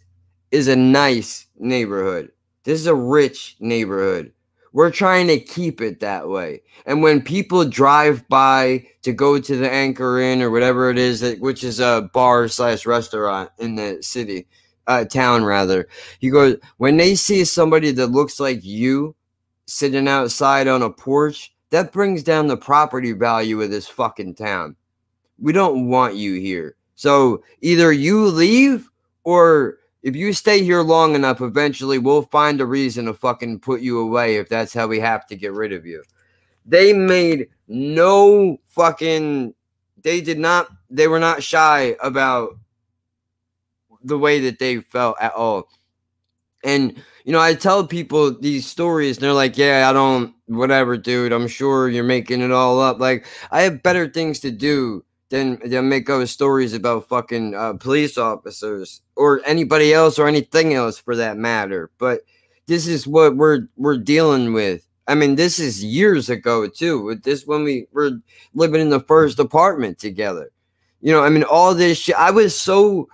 is 0.50 0.66
a 0.68 0.76
nice 0.76 1.46
neighborhood. 1.58 2.32
This 2.64 2.80
is 2.80 2.86
a 2.86 2.94
rich 2.94 3.56
neighborhood. 3.60 4.32
We're 4.72 4.90
trying 4.90 5.28
to 5.28 5.40
keep 5.40 5.80
it 5.80 6.00
that 6.00 6.28
way. 6.28 6.62
And 6.84 7.02
when 7.02 7.22
people 7.22 7.64
drive 7.64 8.28
by 8.28 8.86
to 9.02 9.12
go 9.12 9.38
to 9.38 9.56
the 9.56 9.70
Anchor 9.70 10.20
Inn 10.20 10.42
or 10.42 10.50
whatever 10.50 10.90
it 10.90 10.98
is, 10.98 11.20
that, 11.20 11.40
which 11.40 11.64
is 11.64 11.80
a 11.80 12.10
bar 12.12 12.48
slash 12.48 12.84
restaurant 12.84 13.50
in 13.58 13.76
the 13.76 13.98
city, 14.02 14.46
uh, 14.86 15.04
town 15.04 15.44
rather, 15.44 15.88
he 16.18 16.30
goes, 16.30 16.56
when 16.78 16.96
they 16.96 17.14
see 17.14 17.44
somebody 17.44 17.92
that 17.92 18.08
looks 18.08 18.40
like 18.40 18.64
you 18.64 19.14
sitting 19.66 20.08
outside 20.08 20.66
on 20.66 20.82
a 20.82 20.90
porch, 20.90 21.54
that 21.70 21.92
brings 21.92 22.22
down 22.22 22.46
the 22.46 22.56
property 22.56 23.12
value 23.12 23.60
of 23.62 23.70
this 23.70 23.86
fucking 23.86 24.34
town. 24.34 24.76
We 25.38 25.52
don't 25.52 25.88
want 25.88 26.16
you 26.16 26.34
here. 26.34 26.76
So 26.98 27.44
either 27.60 27.92
you 27.92 28.26
leave 28.26 28.90
or 29.22 29.78
if 30.02 30.16
you 30.16 30.32
stay 30.32 30.64
here 30.64 30.82
long 30.82 31.14
enough, 31.14 31.40
eventually 31.40 31.98
we'll 31.98 32.22
find 32.22 32.60
a 32.60 32.66
reason 32.66 33.04
to 33.04 33.14
fucking 33.14 33.60
put 33.60 33.80
you 33.80 34.00
away 34.00 34.34
if 34.34 34.48
that's 34.48 34.74
how 34.74 34.88
we 34.88 34.98
have 34.98 35.24
to 35.28 35.36
get 35.36 35.52
rid 35.52 35.72
of 35.72 35.86
you. 35.86 36.02
They 36.66 36.92
made 36.92 37.50
no 37.68 38.58
fucking 38.66 39.54
they 40.02 40.20
did 40.20 40.40
not 40.40 40.70
they 40.90 41.06
were 41.06 41.20
not 41.20 41.40
shy 41.40 41.94
about 42.02 42.58
the 44.02 44.18
way 44.18 44.40
that 44.40 44.58
they 44.58 44.80
felt 44.80 45.14
at 45.20 45.34
all. 45.34 45.68
And 46.64 47.00
you 47.24 47.30
know, 47.30 47.40
I 47.40 47.54
tell 47.54 47.86
people 47.86 48.36
these 48.40 48.66
stories, 48.66 49.18
and 49.18 49.22
they're 49.22 49.32
like, 49.32 49.56
"Yeah, 49.56 49.88
I 49.88 49.92
don't, 49.92 50.34
whatever, 50.46 50.96
dude. 50.96 51.30
I'm 51.30 51.46
sure 51.46 51.88
you're 51.88 52.02
making 52.02 52.40
it 52.40 52.50
all 52.50 52.80
up." 52.80 52.98
Like, 52.98 53.24
I 53.52 53.62
have 53.62 53.84
better 53.84 54.08
things 54.08 54.40
to 54.40 54.50
do 54.50 55.04
than 55.30 55.58
than 55.68 55.88
make 55.88 56.08
up 56.08 56.26
stories 56.28 56.72
about 56.72 57.08
fucking 57.08 57.54
uh, 57.54 57.74
police 57.74 58.16
officers 58.16 59.02
or 59.16 59.40
anybody 59.44 59.92
else 59.92 60.18
or 60.18 60.26
anything 60.26 60.74
else 60.74 60.98
for 60.98 61.16
that 61.16 61.36
matter. 61.36 61.90
But 61.98 62.22
this 62.66 62.86
is 62.86 63.06
what 63.06 63.36
we're 63.36 63.68
we're 63.76 63.98
dealing 63.98 64.52
with. 64.52 64.86
I 65.06 65.14
mean, 65.14 65.36
this 65.36 65.58
is 65.58 65.82
years 65.82 66.28
ago 66.28 66.68
too. 66.68 67.02
With 67.02 67.22
this, 67.22 67.46
when 67.46 67.64
we 67.64 67.86
were 67.92 68.12
living 68.54 68.80
in 68.80 68.90
the 68.90 69.00
first 69.00 69.38
apartment 69.38 69.98
together, 69.98 70.50
you 71.00 71.12
know, 71.12 71.22
I 71.22 71.30
mean, 71.30 71.44
all 71.44 71.74
this 71.74 71.98
shit. 71.98 72.16
I 72.16 72.30
was 72.30 72.58
so 72.58 73.08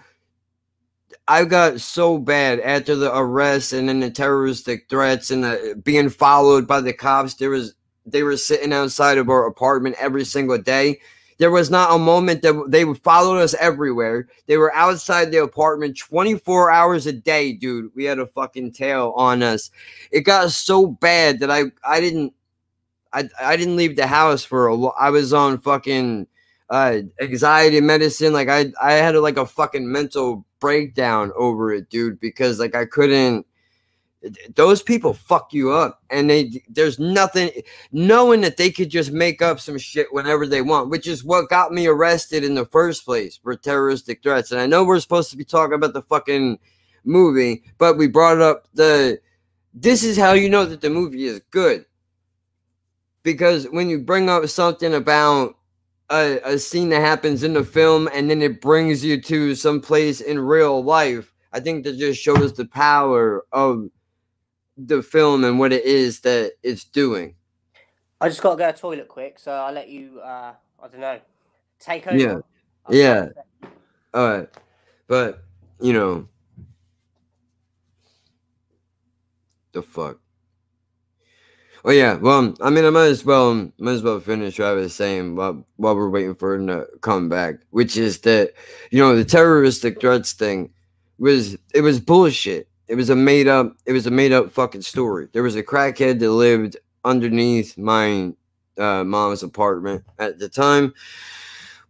I 1.26 1.44
got 1.44 1.80
so 1.80 2.18
bad 2.18 2.60
after 2.60 2.94
the 2.96 3.16
arrest 3.16 3.72
and 3.72 3.88
then 3.88 4.00
the 4.00 4.10
terroristic 4.10 4.88
threats 4.90 5.30
and 5.30 5.44
the, 5.44 5.80
being 5.82 6.10
followed 6.10 6.66
by 6.66 6.80
the 6.80 6.92
cops. 6.92 7.34
There 7.34 7.50
was 7.50 7.74
they 8.06 8.22
were 8.22 8.36
sitting 8.36 8.72
outside 8.72 9.16
of 9.16 9.30
our 9.30 9.46
apartment 9.46 9.96
every 9.98 10.24
single 10.24 10.58
day. 10.58 11.00
There 11.38 11.50
was 11.50 11.70
not 11.70 11.94
a 11.94 11.98
moment 11.98 12.42
that 12.42 12.66
they 12.68 12.84
would 12.84 13.02
followed 13.02 13.38
us 13.38 13.54
everywhere. 13.54 14.28
They 14.46 14.56
were 14.56 14.74
outside 14.74 15.32
the 15.32 15.42
apartment 15.42 15.98
24 15.98 16.70
hours 16.70 17.06
a 17.06 17.12
day, 17.12 17.52
dude. 17.52 17.90
We 17.94 18.04
had 18.04 18.18
a 18.18 18.26
fucking 18.26 18.72
tail 18.72 19.12
on 19.16 19.42
us. 19.42 19.70
It 20.10 20.20
got 20.20 20.50
so 20.52 20.86
bad 20.86 21.40
that 21.40 21.50
I 21.50 21.64
I 21.84 22.00
didn't 22.00 22.34
I 23.12 23.28
I 23.40 23.56
didn't 23.56 23.76
leave 23.76 23.96
the 23.96 24.06
house 24.06 24.44
for 24.44 24.68
a. 24.68 24.76
I 24.76 25.10
was 25.10 25.32
on 25.32 25.60
fucking 25.60 26.26
uh 26.70 26.98
anxiety 27.20 27.80
medicine. 27.80 28.32
Like 28.32 28.48
I 28.48 28.72
I 28.82 28.92
had 28.94 29.14
a, 29.14 29.20
like 29.20 29.36
a 29.36 29.46
fucking 29.46 29.90
mental 29.90 30.44
breakdown 30.60 31.32
over 31.36 31.72
it, 31.72 31.90
dude, 31.90 32.20
because 32.20 32.58
like 32.58 32.74
I 32.74 32.86
couldn't 32.86 33.46
those 34.54 34.82
people 34.82 35.12
fuck 35.12 35.52
you 35.52 35.72
up 35.72 36.02
and 36.10 36.30
they 36.30 36.62
there's 36.68 36.98
nothing 36.98 37.50
knowing 37.92 38.40
that 38.40 38.56
they 38.56 38.70
could 38.70 38.88
just 38.88 39.12
make 39.12 39.42
up 39.42 39.60
some 39.60 39.76
shit 39.78 40.06
whenever 40.12 40.46
they 40.46 40.62
want 40.62 40.90
which 40.90 41.06
is 41.06 41.24
what 41.24 41.48
got 41.48 41.72
me 41.72 41.86
arrested 41.86 42.42
in 42.42 42.54
the 42.54 42.66
first 42.66 43.04
place 43.04 43.36
for 43.36 43.54
terroristic 43.54 44.22
threats. 44.22 44.50
And 44.50 44.60
i 44.60 44.66
know 44.66 44.84
we're 44.84 45.00
supposed 45.00 45.30
to 45.30 45.36
be 45.36 45.44
talking 45.44 45.74
about 45.74 45.92
the 45.92 46.02
fucking 46.02 46.58
movie 47.04 47.64
but 47.78 47.98
we 47.98 48.06
brought 48.06 48.40
up 48.40 48.66
the 48.74 49.20
this 49.74 50.04
is 50.04 50.16
how 50.16 50.32
you 50.32 50.48
know 50.48 50.64
that 50.64 50.80
the 50.80 50.90
movie 50.90 51.24
is 51.24 51.40
good. 51.50 51.84
Because 53.24 53.64
when 53.70 53.88
you 53.88 53.98
bring 53.98 54.30
up 54.30 54.46
something 54.48 54.94
about 54.94 55.56
a, 56.10 56.38
a 56.44 56.58
scene 56.58 56.90
that 56.90 57.00
happens 57.00 57.42
in 57.42 57.54
the 57.54 57.64
film 57.64 58.08
and 58.14 58.30
then 58.30 58.40
it 58.40 58.60
brings 58.60 59.04
you 59.04 59.20
to 59.20 59.54
some 59.54 59.80
place 59.80 60.20
in 60.20 60.38
real 60.38 60.84
life 60.84 61.32
i 61.54 61.58
think 61.58 61.82
that 61.82 61.96
just 61.96 62.20
shows 62.20 62.52
the 62.52 62.66
power 62.66 63.46
of 63.52 63.88
the 64.76 65.02
film 65.02 65.44
and 65.44 65.58
what 65.58 65.72
it 65.72 65.84
is 65.84 66.20
that 66.20 66.52
it's 66.62 66.84
doing 66.84 67.34
I 68.20 68.28
just 68.28 68.40
got 68.42 68.52
to 68.52 68.56
go 68.56 68.66
to 68.66 68.72
the 68.72 68.78
toilet 68.78 69.08
quick, 69.08 69.38
so 69.38 69.52
I'll 69.52 69.72
let 69.72 69.88
you. 69.88 70.20
Uh, 70.20 70.54
I 70.82 70.88
don't 70.88 71.00
know. 71.00 71.20
Take 71.78 72.06
over. 72.06 72.16
Yeah. 72.16 72.38
I'll 72.86 72.94
Yeah. 72.94 73.26
all 74.14 74.28
right 74.28 74.48
but 75.08 75.42
you 75.80 75.92
know 75.92 76.28
the 79.72 79.82
fuck 79.82 80.18
oh 81.84 81.90
yeah 81.90 82.14
well 82.14 82.54
i 82.60 82.70
mean 82.70 82.84
i 82.84 82.90
might 82.90 83.06
as 83.06 83.24
well 83.24 83.70
might 83.78 83.92
as 83.92 84.02
well 84.02 84.20
finish 84.20 84.58
what 84.58 84.68
i 84.68 84.72
was 84.72 84.94
saying 84.94 85.34
while, 85.36 85.66
while 85.76 85.96
we're 85.96 86.08
waiting 86.08 86.34
for 86.34 86.54
him 86.54 86.66
to 86.66 86.86
come 87.00 87.28
back 87.28 87.56
which 87.70 87.96
is 87.96 88.20
that 88.20 88.52
you 88.90 88.98
know 88.98 89.16
the 89.16 89.24
terroristic 89.24 90.00
threats 90.00 90.32
thing 90.32 90.70
was 91.18 91.56
it 91.74 91.80
was 91.80 91.98
bullshit 92.00 92.68
it 92.88 92.94
was 92.94 93.10
a 93.10 93.16
made 93.16 93.48
up 93.48 93.76
it 93.86 93.92
was 93.92 94.06
a 94.06 94.10
made 94.10 94.32
up 94.32 94.50
fucking 94.50 94.82
story 94.82 95.28
there 95.32 95.42
was 95.42 95.56
a 95.56 95.62
crackhead 95.62 96.18
that 96.18 96.30
lived 96.30 96.76
underneath 97.04 97.76
my 97.78 98.32
uh, 98.78 99.04
mom's 99.04 99.42
apartment 99.42 100.02
at 100.18 100.38
the 100.38 100.48
time 100.48 100.92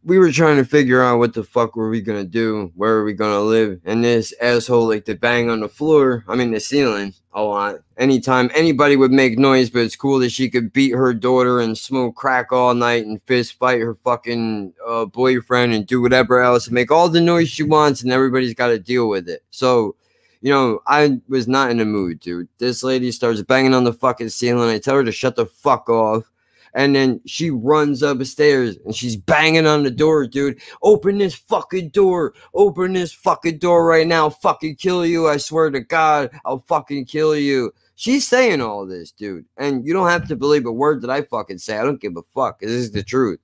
we 0.05 0.19
were 0.19 0.31
trying 0.31 0.59
to 0.59 0.65
figure 0.65 1.03
out 1.03 1.19
what 1.19 1.33
the 1.33 1.43
fuck 1.43 1.77
were 1.77 1.89
we 1.89 2.03
gonna 2.03 2.25
do, 2.25 2.71
where 2.77 2.97
are 2.97 3.05
we 3.05 3.15
gonna 3.15 3.41
live, 3.41 3.81
and 3.85 4.05
this 4.05 4.35
asshole 4.41 4.87
like 4.87 5.07
to 5.07 5.15
bang 5.15 5.49
on 5.49 5.61
the 5.61 5.69
floor, 5.69 6.25
I 6.29 6.37
mean 6.37 6.51
the 6.51 6.61
ceiling 6.61 7.15
a 7.33 7.43
lot. 7.43 7.77
Anytime 7.97 8.51
anybody 8.55 8.97
would 8.97 9.13
make 9.13 9.39
noise, 9.39 9.71
but 9.71 9.81
it's 9.81 9.97
cool 9.97 10.19
that 10.19 10.31
she 10.31 10.51
could 10.51 10.73
beat 10.73 10.91
her 10.95 11.15
daughter 11.15 11.61
and 11.61 11.77
smoke 11.77 12.17
crack 12.17 12.53
all 12.53 12.75
night 12.75 13.07
and 13.07 13.21
fist 13.23 13.55
fight 13.55 13.81
her 13.81 13.95
fucking 13.95 14.75
uh, 14.87 15.07
boyfriend 15.07 15.73
and 15.73 15.87
do 15.87 16.03
whatever 16.03 16.43
else 16.43 16.67
and 16.67 16.75
make 16.75 16.91
all 16.91 17.09
the 17.09 17.21
noise 17.21 17.49
she 17.49 17.63
wants, 17.63 18.03
and 18.03 18.13
everybody's 18.13 18.55
got 18.55 18.69
to 18.69 18.79
deal 18.79 19.09
with 19.09 19.29
it. 19.29 19.43
So. 19.51 19.97
You 20.45 20.51
know, 20.51 20.81
I 20.87 21.23
was 21.27 21.49
not 21.49 21.71
in 21.71 21.79
the 21.79 21.87
mood, 21.87 22.21
dude. 22.21 22.49
This 22.59 22.83
lady 22.83 23.11
starts 23.13 23.41
banging 23.41 23.73
on 23.73 23.85
the 23.85 23.95
fucking 23.95 24.29
ceiling. 24.29 24.69
I 24.69 24.79
tell 24.79 24.97
her 24.97 25.03
to 25.03 25.11
shut 25.11 25.37
the 25.37 25.47
fuck 25.47 25.89
off. 25.89 26.31
And 26.75 26.95
then 26.95 27.23
she 27.25 27.49
runs 27.49 28.03
upstairs 28.03 28.77
and 28.85 28.95
she's 28.95 29.17
banging 29.17 29.67
on 29.67 29.85
the 29.85 29.91
door, 29.91 30.27
dude. 30.27 30.61
Open 30.83 31.17
this 31.17 31.35
fucking 31.35 31.89
door. 31.89 32.35
Open 32.53 32.93
this 32.93 33.11
fucking 33.11 33.57
door 33.57 33.87
right 33.87 34.07
now. 34.07 34.25
I'll 34.25 34.31
fucking 34.31 34.77
kill 34.77 35.07
you. 35.07 35.29
I 35.29 35.39
swear 35.39 35.71
to 35.71 35.81
God, 35.81 36.29
I'll 36.45 36.63
fucking 36.69 37.07
kill 37.07 37.35
you. 37.35 37.73
She's 37.95 38.29
saying 38.29 38.61
all 38.61 38.85
this, 38.85 39.13
dude. 39.13 39.47
And 39.57 39.87
you 39.87 39.95
don't 39.95 40.11
have 40.11 40.29
to 40.29 40.37
believe 40.37 40.67
a 40.67 40.73
word 40.73 41.01
that 41.01 41.11
I 41.11 41.23
fucking 41.23 41.57
say. 41.57 41.79
I 41.79 41.85
don't 41.85 42.03
give 42.03 42.19
a 42.19 42.23
fuck. 42.35 42.61
This 42.61 42.71
is 42.71 42.91
the 42.91 43.03
truth. 43.03 43.41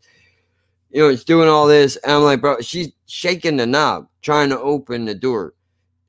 You 0.90 1.00
know, 1.00 1.08
it's 1.08 1.24
doing 1.24 1.48
all 1.48 1.66
this. 1.66 1.96
And 1.96 2.12
I'm 2.12 2.24
like, 2.24 2.42
bro, 2.42 2.60
she's 2.60 2.92
shaking 3.06 3.56
the 3.56 3.66
knob, 3.66 4.06
trying 4.20 4.50
to 4.50 4.60
open 4.60 5.06
the 5.06 5.14
door, 5.14 5.54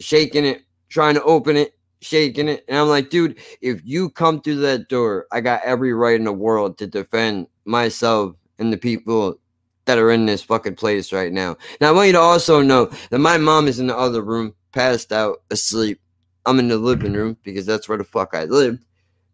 shaking 0.01 0.43
it, 0.43 0.63
trying 0.91 1.15
to 1.15 1.23
open 1.23 1.55
it, 1.55 1.73
shaking 2.01 2.49
it. 2.49 2.65
And 2.68 2.77
I'm 2.77 2.89
like, 2.89 3.09
dude, 3.09 3.39
if 3.61 3.81
you 3.84 4.09
come 4.09 4.41
through 4.41 4.57
that 4.57 4.89
door, 4.89 5.26
I 5.31 5.41
got 5.41 5.63
every 5.63 5.93
right 5.93 6.15
in 6.15 6.26
the 6.26 6.34
world 6.34 6.77
to 6.80 6.88
defend 6.88 7.47
myself 7.65 8.35
and 8.59 8.72
the 8.72 8.77
people 8.77 9.39
that 9.85 9.97
are 9.97 10.11
in 10.11 10.26
this 10.26 10.43
fucking 10.43 10.76
place 10.76 11.11
right 11.11 11.31
now. 11.31 11.57
Now, 11.80 11.89
I 11.89 11.91
want 11.91 12.07
you 12.07 12.13
to 12.13 12.19
also 12.19 12.61
know 12.61 12.91
that 13.09 13.19
my 13.19 13.38
mom 13.38 13.68
is 13.68 13.80
in 13.80 13.88
the 13.88 13.97
other 13.97 14.22
room, 14.22 14.53
passed 14.73 15.11
out, 15.11 15.41
asleep. 15.49 15.99
I'm 16.45 16.59
in 16.59 16.68
the 16.68 16.77
living 16.77 17.13
room 17.13 17.38
because 17.43 17.65
that's 17.65 17.88
where 17.88 17.97
the 17.97 18.03
fuck 18.03 18.34
I 18.34 18.43
live. 18.45 18.77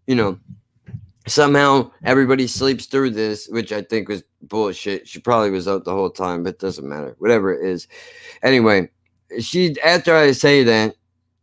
You 0.06 0.16
know, 0.16 0.40
somehow 1.28 1.92
everybody 2.04 2.48
sleeps 2.48 2.86
through 2.86 3.12
this, 3.12 3.48
which 3.48 3.72
I 3.72 3.82
think 3.82 4.10
was 4.10 4.24
bullshit. 4.42 5.08
She 5.08 5.20
probably 5.20 5.50
was 5.50 5.68
out 5.68 5.86
the 5.86 5.94
whole 5.94 6.10
time, 6.10 6.44
but 6.44 6.56
it 6.56 6.60
doesn't 6.60 6.88
matter. 6.88 7.16
Whatever 7.20 7.54
it 7.54 7.66
is. 7.66 7.88
Anyway, 8.44 8.90
she 9.40 9.76
after 9.82 10.16
I 10.16 10.32
say 10.32 10.64
that, 10.64 10.96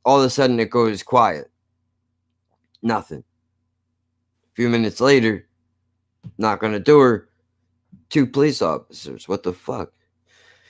all 0.05 0.21
of 0.21 0.25
a 0.25 0.31
sudden 0.31 0.61
it 0.61 0.71
goes 0.71 1.03
quiet. 1.03 1.51
Nothing. 2.83 3.21
A 3.21 4.55
few 4.55 4.69
minutes 4.69 5.01
later, 5.01 5.47
knock 6.39 6.63
on 6.63 6.73
the 6.73 6.81
door, 6.81 7.29
two 8.11 8.27
police 8.27 8.63
officers. 8.63 9.29
What 9.29 9.43
the 9.43 9.53
fuck? 9.53 9.93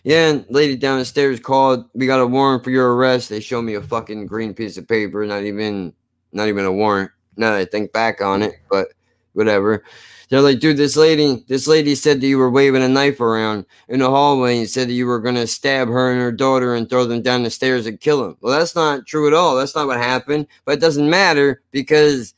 Yeah, 0.04 0.40
lady 0.50 0.76
down 0.76 0.98
the 0.98 1.04
stairs 1.04 1.40
called. 1.40 1.86
We 1.94 2.06
got 2.06 2.20
a 2.20 2.26
warrant 2.26 2.62
for 2.62 2.70
your 2.70 2.94
arrest. 2.94 3.30
They 3.30 3.40
show 3.40 3.62
me 3.62 3.74
a 3.74 3.82
fucking 3.82 4.26
green 4.26 4.52
piece 4.52 4.76
of 4.76 4.86
paper, 4.86 5.24
not 5.26 5.44
even 5.44 5.94
not 6.32 6.48
even 6.48 6.66
a 6.66 6.72
warrant. 6.72 7.10
Now 7.36 7.54
I 7.54 7.64
think 7.64 7.92
back 7.92 8.20
on 8.20 8.42
it, 8.42 8.54
but 8.70 8.88
whatever. 9.32 9.84
They're 10.28 10.40
like, 10.40 10.60
dude, 10.60 10.76
this 10.76 10.96
lady, 10.96 11.44
this 11.48 11.66
lady 11.66 11.94
said 11.94 12.20
that 12.20 12.26
you 12.26 12.38
were 12.38 12.50
waving 12.50 12.82
a 12.82 12.88
knife 12.88 13.20
around 13.20 13.66
in 13.88 14.00
the 14.00 14.08
hallway 14.08 14.58
and 14.58 14.68
said 14.68 14.88
that 14.88 14.94
you 14.94 15.06
were 15.06 15.20
gonna 15.20 15.46
stab 15.46 15.88
her 15.88 16.10
and 16.10 16.20
her 16.20 16.32
daughter 16.32 16.74
and 16.74 16.88
throw 16.88 17.04
them 17.04 17.22
down 17.22 17.42
the 17.42 17.50
stairs 17.50 17.86
and 17.86 18.00
kill 18.00 18.22
them. 18.22 18.36
Well, 18.40 18.58
that's 18.58 18.74
not 18.74 19.06
true 19.06 19.26
at 19.26 19.34
all. 19.34 19.56
That's 19.56 19.74
not 19.74 19.86
what 19.86 19.98
happened. 19.98 20.46
But 20.64 20.78
it 20.78 20.80
doesn't 20.80 21.08
matter 21.08 21.62
because 21.70 22.34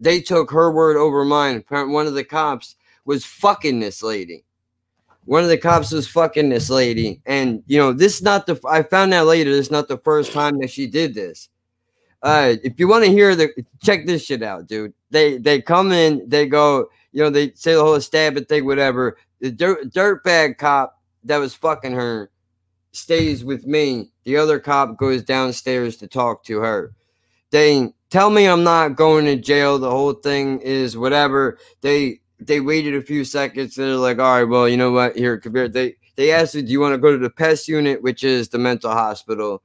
they 0.00 0.20
took 0.20 0.50
her 0.50 0.70
word 0.70 0.96
over 0.96 1.24
mine. 1.24 1.64
One 1.68 2.06
of 2.06 2.14
the 2.14 2.24
cops 2.24 2.76
was 3.04 3.24
fucking 3.24 3.80
this 3.80 4.02
lady. 4.02 4.44
One 5.24 5.42
of 5.42 5.48
the 5.48 5.58
cops 5.58 5.90
was 5.90 6.06
fucking 6.06 6.50
this 6.50 6.70
lady, 6.70 7.20
and 7.26 7.62
you 7.66 7.78
know 7.78 7.92
this 7.92 8.16
is 8.16 8.22
not 8.22 8.46
the. 8.46 8.60
I 8.64 8.84
found 8.84 9.12
out 9.12 9.26
later. 9.26 9.50
This 9.50 9.66
is 9.66 9.72
not 9.72 9.88
the 9.88 9.98
first 9.98 10.32
time 10.32 10.58
that 10.60 10.70
she 10.70 10.86
did 10.86 11.14
this. 11.14 11.48
Uh, 12.22 12.54
if 12.62 12.78
you 12.78 12.86
want 12.88 13.04
to 13.04 13.10
hear 13.10 13.34
the, 13.34 13.50
check 13.82 14.06
this 14.06 14.24
shit 14.24 14.42
out, 14.42 14.66
dude. 14.66 14.92
They 15.10 15.38
they 15.38 15.62
come 15.62 15.92
in, 15.92 16.28
they 16.28 16.46
go, 16.46 16.88
you 17.12 17.22
know, 17.22 17.30
they 17.30 17.52
say 17.52 17.74
the 17.74 17.84
whole 17.84 18.00
stabbing 18.00 18.44
thing, 18.44 18.64
whatever. 18.64 19.16
The 19.40 19.50
dirt 19.50 19.92
dirtbag 19.92 20.58
cop 20.58 21.00
that 21.24 21.38
was 21.38 21.54
fucking 21.54 21.92
her 21.92 22.30
stays 22.92 23.44
with 23.44 23.66
me. 23.66 24.10
The 24.24 24.36
other 24.36 24.58
cop 24.58 24.96
goes 24.96 25.22
downstairs 25.22 25.96
to 25.98 26.08
talk 26.08 26.44
to 26.44 26.58
her. 26.58 26.94
They 27.50 27.92
tell 28.10 28.30
me 28.30 28.46
I'm 28.46 28.64
not 28.64 28.96
going 28.96 29.26
to 29.26 29.36
jail. 29.36 29.78
The 29.78 29.90
whole 29.90 30.14
thing 30.14 30.60
is 30.60 30.96
whatever. 30.96 31.58
They 31.80 32.20
they 32.40 32.60
waited 32.60 32.94
a 32.94 33.02
few 33.02 33.24
seconds. 33.24 33.76
They're 33.76 33.96
like, 33.96 34.18
all 34.18 34.40
right, 34.40 34.44
well, 34.44 34.68
you 34.68 34.76
know 34.76 34.92
what? 34.92 35.16
Here, 35.16 35.40
here. 35.42 35.68
They 35.68 35.94
they 36.16 36.32
asked 36.32 36.54
do 36.54 36.60
you 36.60 36.80
want 36.80 36.94
to 36.94 36.98
go 36.98 37.12
to 37.12 37.18
the 37.18 37.30
pest 37.30 37.68
unit, 37.68 38.02
which 38.02 38.24
is 38.24 38.48
the 38.48 38.58
mental 38.58 38.90
hospital, 38.90 39.62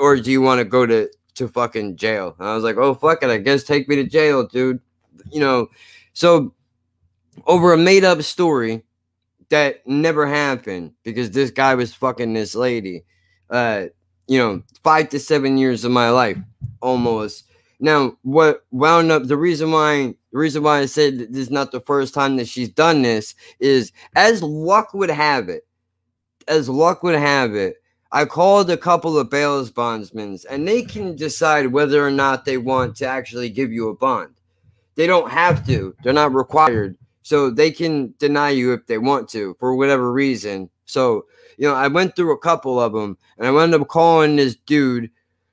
or 0.00 0.16
do 0.16 0.30
you 0.30 0.40
want 0.40 0.58
to 0.58 0.64
go 0.64 0.86
to 0.86 1.08
to 1.38 1.48
fucking 1.48 1.96
jail? 1.96 2.36
And 2.38 2.48
I 2.48 2.54
was 2.54 2.64
like, 2.64 2.76
oh 2.76 2.94
fuck 2.94 3.22
it, 3.22 3.30
I 3.30 3.38
guess 3.38 3.64
take 3.64 3.88
me 3.88 3.96
to 3.96 4.04
jail, 4.04 4.46
dude. 4.46 4.80
You 5.30 5.40
know, 5.40 5.68
so 6.12 6.54
over 7.46 7.72
a 7.72 7.78
made 7.78 8.04
up 8.04 8.22
story 8.22 8.82
that 9.50 9.86
never 9.86 10.26
happened 10.26 10.92
because 11.02 11.30
this 11.30 11.50
guy 11.50 11.74
was 11.74 11.94
fucking 11.94 12.34
this 12.34 12.54
lady. 12.54 13.04
Uh, 13.50 13.86
you 14.26 14.38
know, 14.38 14.62
five 14.84 15.08
to 15.10 15.18
seven 15.18 15.56
years 15.56 15.84
of 15.84 15.90
my 15.90 16.10
life, 16.10 16.36
almost. 16.82 17.44
Now, 17.80 18.18
what 18.22 18.64
wound 18.70 19.10
up 19.10 19.24
the 19.24 19.36
reason 19.36 19.70
why 19.70 20.14
the 20.32 20.38
reason 20.38 20.62
why 20.62 20.80
I 20.80 20.86
said 20.86 21.18
this 21.18 21.42
is 21.42 21.50
not 21.50 21.72
the 21.72 21.80
first 21.80 22.12
time 22.12 22.36
that 22.36 22.48
she's 22.48 22.68
done 22.68 23.02
this 23.02 23.34
is 23.60 23.92
as 24.14 24.42
luck 24.42 24.92
would 24.92 25.10
have 25.10 25.48
it, 25.48 25.66
as 26.46 26.68
luck 26.68 27.02
would 27.02 27.14
have 27.14 27.54
it, 27.54 27.76
I 28.10 28.24
called 28.24 28.70
a 28.70 28.76
couple 28.76 29.18
of 29.18 29.28
bail 29.28 29.64
bondsmen 29.66 30.38
and 30.48 30.66
they 30.66 30.82
can 30.82 31.14
decide 31.14 31.66
whether 31.66 32.06
or 32.06 32.10
not 32.10 32.44
they 32.44 32.56
want 32.56 32.96
to 32.96 33.06
actually 33.06 33.50
give 33.50 33.70
you 33.70 33.88
a 33.88 33.94
bond. 33.94 34.34
They 34.94 35.06
don't 35.06 35.30
have 35.30 35.66
to, 35.66 35.94
they're 36.02 36.12
not 36.12 36.34
required. 36.34 36.96
So 37.22 37.50
they 37.50 37.70
can 37.70 38.14
deny 38.18 38.50
you 38.50 38.72
if 38.72 38.86
they 38.86 38.96
want 38.96 39.28
to 39.30 39.54
for 39.60 39.74
whatever 39.76 40.10
reason. 40.10 40.70
So, 40.86 41.26
you 41.58 41.68
know, 41.68 41.74
I 41.74 41.88
went 41.88 42.16
through 42.16 42.32
a 42.32 42.38
couple 42.38 42.80
of 42.80 42.94
them 42.94 43.18
and 43.36 43.46
I 43.46 43.50
wound 43.50 43.74
up 43.74 43.86
calling 43.88 44.36
this 44.36 44.56
dude 44.56 45.10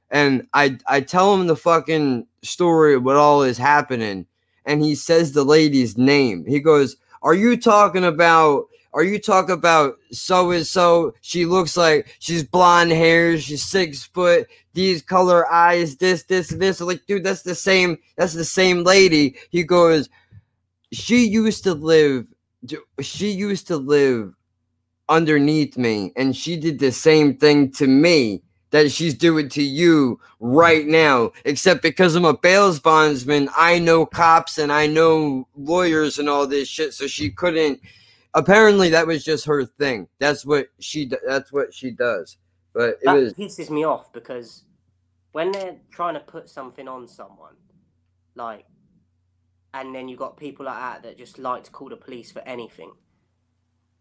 and 0.09 0.47
I 0.53 0.77
I 0.87 1.01
tell 1.01 1.33
him 1.33 1.47
the 1.47 1.57
fucking 1.57 2.27
story 2.41 2.93
of 2.93 3.03
what 3.03 3.17
all 3.17 3.43
is 3.43 3.57
happening 3.57 4.25
and 4.65 4.81
he 4.81 4.95
says 4.95 5.33
the 5.33 5.43
lady's 5.43 5.97
name. 5.97 6.45
He 6.45 6.61
goes, 6.61 6.95
"Are 7.21 7.33
you 7.33 7.57
talking 7.57 8.05
about 8.05 8.67
are 8.95 9.03
you 9.03 9.19
talking 9.19 9.53
about 9.53 9.95
so 10.11 10.51
and 10.51 10.65
so? 10.65 11.13
She 11.21 11.45
looks 11.45 11.77
like 11.77 12.15
she's 12.19 12.43
blonde 12.43 12.91
hair, 12.91 13.37
she's 13.37 13.63
six 13.63 14.05
foot, 14.05 14.47
these 14.73 15.03
color 15.03 15.51
eyes, 15.51 15.97
this, 15.97 16.23
this, 16.23 16.47
this. 16.47 16.81
Like, 16.81 17.05
dude, 17.05 17.23
that's 17.23 17.43
the 17.43 17.55
same, 17.55 17.97
that's 18.17 18.33
the 18.33 18.45
same 18.45 18.83
lady. 18.83 19.35
He 19.51 19.63
goes, 19.63 20.09
she 20.91 21.27
used 21.27 21.63
to 21.63 21.73
live 21.73 22.25
she 23.01 23.29
used 23.29 23.67
to 23.67 23.77
live 23.77 24.33
underneath 25.09 25.77
me 25.77 26.11
and 26.15 26.35
she 26.35 26.57
did 26.57 26.79
the 26.79 26.91
same 26.91 27.37
thing 27.37 27.71
to 27.71 27.85
me 27.85 28.41
that 28.71 28.91
she's 28.91 29.13
doing 29.13 29.47
to 29.49 29.61
you 29.61 30.19
right 30.39 30.87
now 30.87 31.31
except 31.43 31.83
because 31.83 32.15
i'm 32.15 32.25
a 32.25 32.35
bails 32.35 32.79
bondsman 32.79 33.49
i 33.55 33.77
know 33.77 34.05
cops 34.05 34.57
and 34.57 34.71
i 34.71 34.87
know 34.87 35.47
lawyers 35.55 36.17
and 36.17 36.27
all 36.27 36.47
this 36.47 36.67
shit 36.67 36.93
so 36.93 37.05
she 37.05 37.29
couldn't 37.29 37.79
apparently 38.35 38.89
that 38.89 39.07
was 39.07 39.23
just 39.23 39.45
her 39.45 39.65
thing 39.65 40.07
that's 40.19 40.45
what 40.45 40.67
she 40.79 41.09
that's 41.25 41.51
what 41.51 41.73
she 41.73 41.91
does 41.91 42.37
but 42.73 42.89
it 42.89 42.99
that 43.05 43.13
was 43.15 43.33
pisses 43.33 43.69
me 43.69 43.83
off 43.85 44.11
because 44.13 44.65
when 45.35 45.51
they're 45.51 45.75
trying 45.91 46.13
to 46.13 46.21
put 46.21 46.49
something 46.49 46.87
on 46.87 47.09
someone, 47.09 47.55
like, 48.35 48.65
and 49.73 49.93
then 49.93 50.07
you 50.07 50.15
got 50.15 50.37
people 50.37 50.65
like 50.65 50.77
that 50.77 51.03
that 51.03 51.17
just 51.17 51.37
like 51.37 51.65
to 51.65 51.71
call 51.71 51.89
the 51.89 51.97
police 51.97 52.31
for 52.31 52.41
anything. 52.43 52.93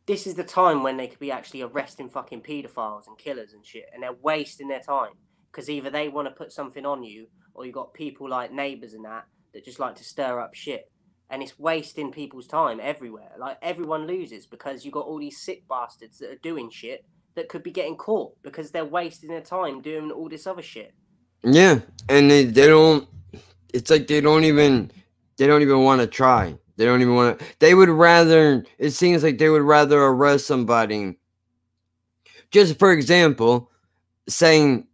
This 0.06 0.28
is 0.28 0.36
the 0.36 0.44
time 0.44 0.84
when 0.84 0.96
they 0.96 1.08
could 1.08 1.18
be 1.18 1.32
actually 1.32 1.62
arresting 1.62 2.08
fucking 2.08 2.42
paedophiles 2.42 3.08
and 3.08 3.18
killers 3.18 3.52
and 3.52 3.66
shit, 3.66 3.86
and 3.92 4.00
they're 4.00 4.12
wasting 4.12 4.68
their 4.68 4.78
time 4.78 5.14
because 5.50 5.68
either 5.68 5.90
they 5.90 6.08
want 6.08 6.28
to 6.28 6.34
put 6.34 6.52
something 6.52 6.86
on 6.86 7.02
you, 7.02 7.26
or 7.52 7.66
you 7.66 7.72
got 7.72 7.94
people 7.94 8.28
like 8.28 8.52
neighbors 8.52 8.94
and 8.94 9.04
that 9.04 9.24
that 9.54 9.64
just 9.64 9.80
like 9.80 9.96
to 9.96 10.04
stir 10.04 10.38
up 10.38 10.54
shit, 10.54 10.88
and 11.30 11.42
it's 11.42 11.58
wasting 11.58 12.12
people's 12.12 12.46
time 12.46 12.80
everywhere. 12.82 13.32
Like 13.38 13.58
everyone 13.62 14.06
loses 14.06 14.46
because 14.46 14.84
you 14.84 14.90
got 14.90 15.06
all 15.06 15.18
these 15.18 15.40
sick 15.40 15.66
bastards 15.68 16.18
that 16.18 16.30
are 16.30 16.36
doing 16.36 16.70
shit 16.70 17.04
that 17.34 17.48
could 17.48 17.62
be 17.62 17.70
getting 17.70 17.96
caught 17.96 18.40
because 18.42 18.70
they're 18.70 18.84
wasting 18.84 19.30
their 19.30 19.40
time 19.40 19.80
doing 19.80 20.10
all 20.10 20.28
this 20.28 20.46
other 20.46 20.62
shit. 20.62 20.94
Yeah, 21.42 21.80
and 22.08 22.30
they, 22.30 22.44
they 22.44 22.66
don't. 22.66 23.08
It's 23.72 23.90
like 23.90 24.06
they 24.06 24.20
don't 24.20 24.44
even 24.44 24.90
they 25.36 25.46
don't 25.46 25.62
even 25.62 25.82
want 25.82 26.00
to 26.00 26.06
try. 26.06 26.56
They 26.76 26.84
don't 26.84 27.02
even 27.02 27.14
want 27.14 27.38
to. 27.38 27.44
They 27.58 27.74
would 27.74 27.88
rather. 27.88 28.64
It 28.78 28.90
seems 28.90 29.22
like 29.22 29.38
they 29.38 29.48
would 29.48 29.62
rather 29.62 30.02
arrest 30.02 30.46
somebody. 30.46 31.18
Just 32.50 32.78
for 32.78 32.92
example, 32.92 33.70
saying 34.28 34.86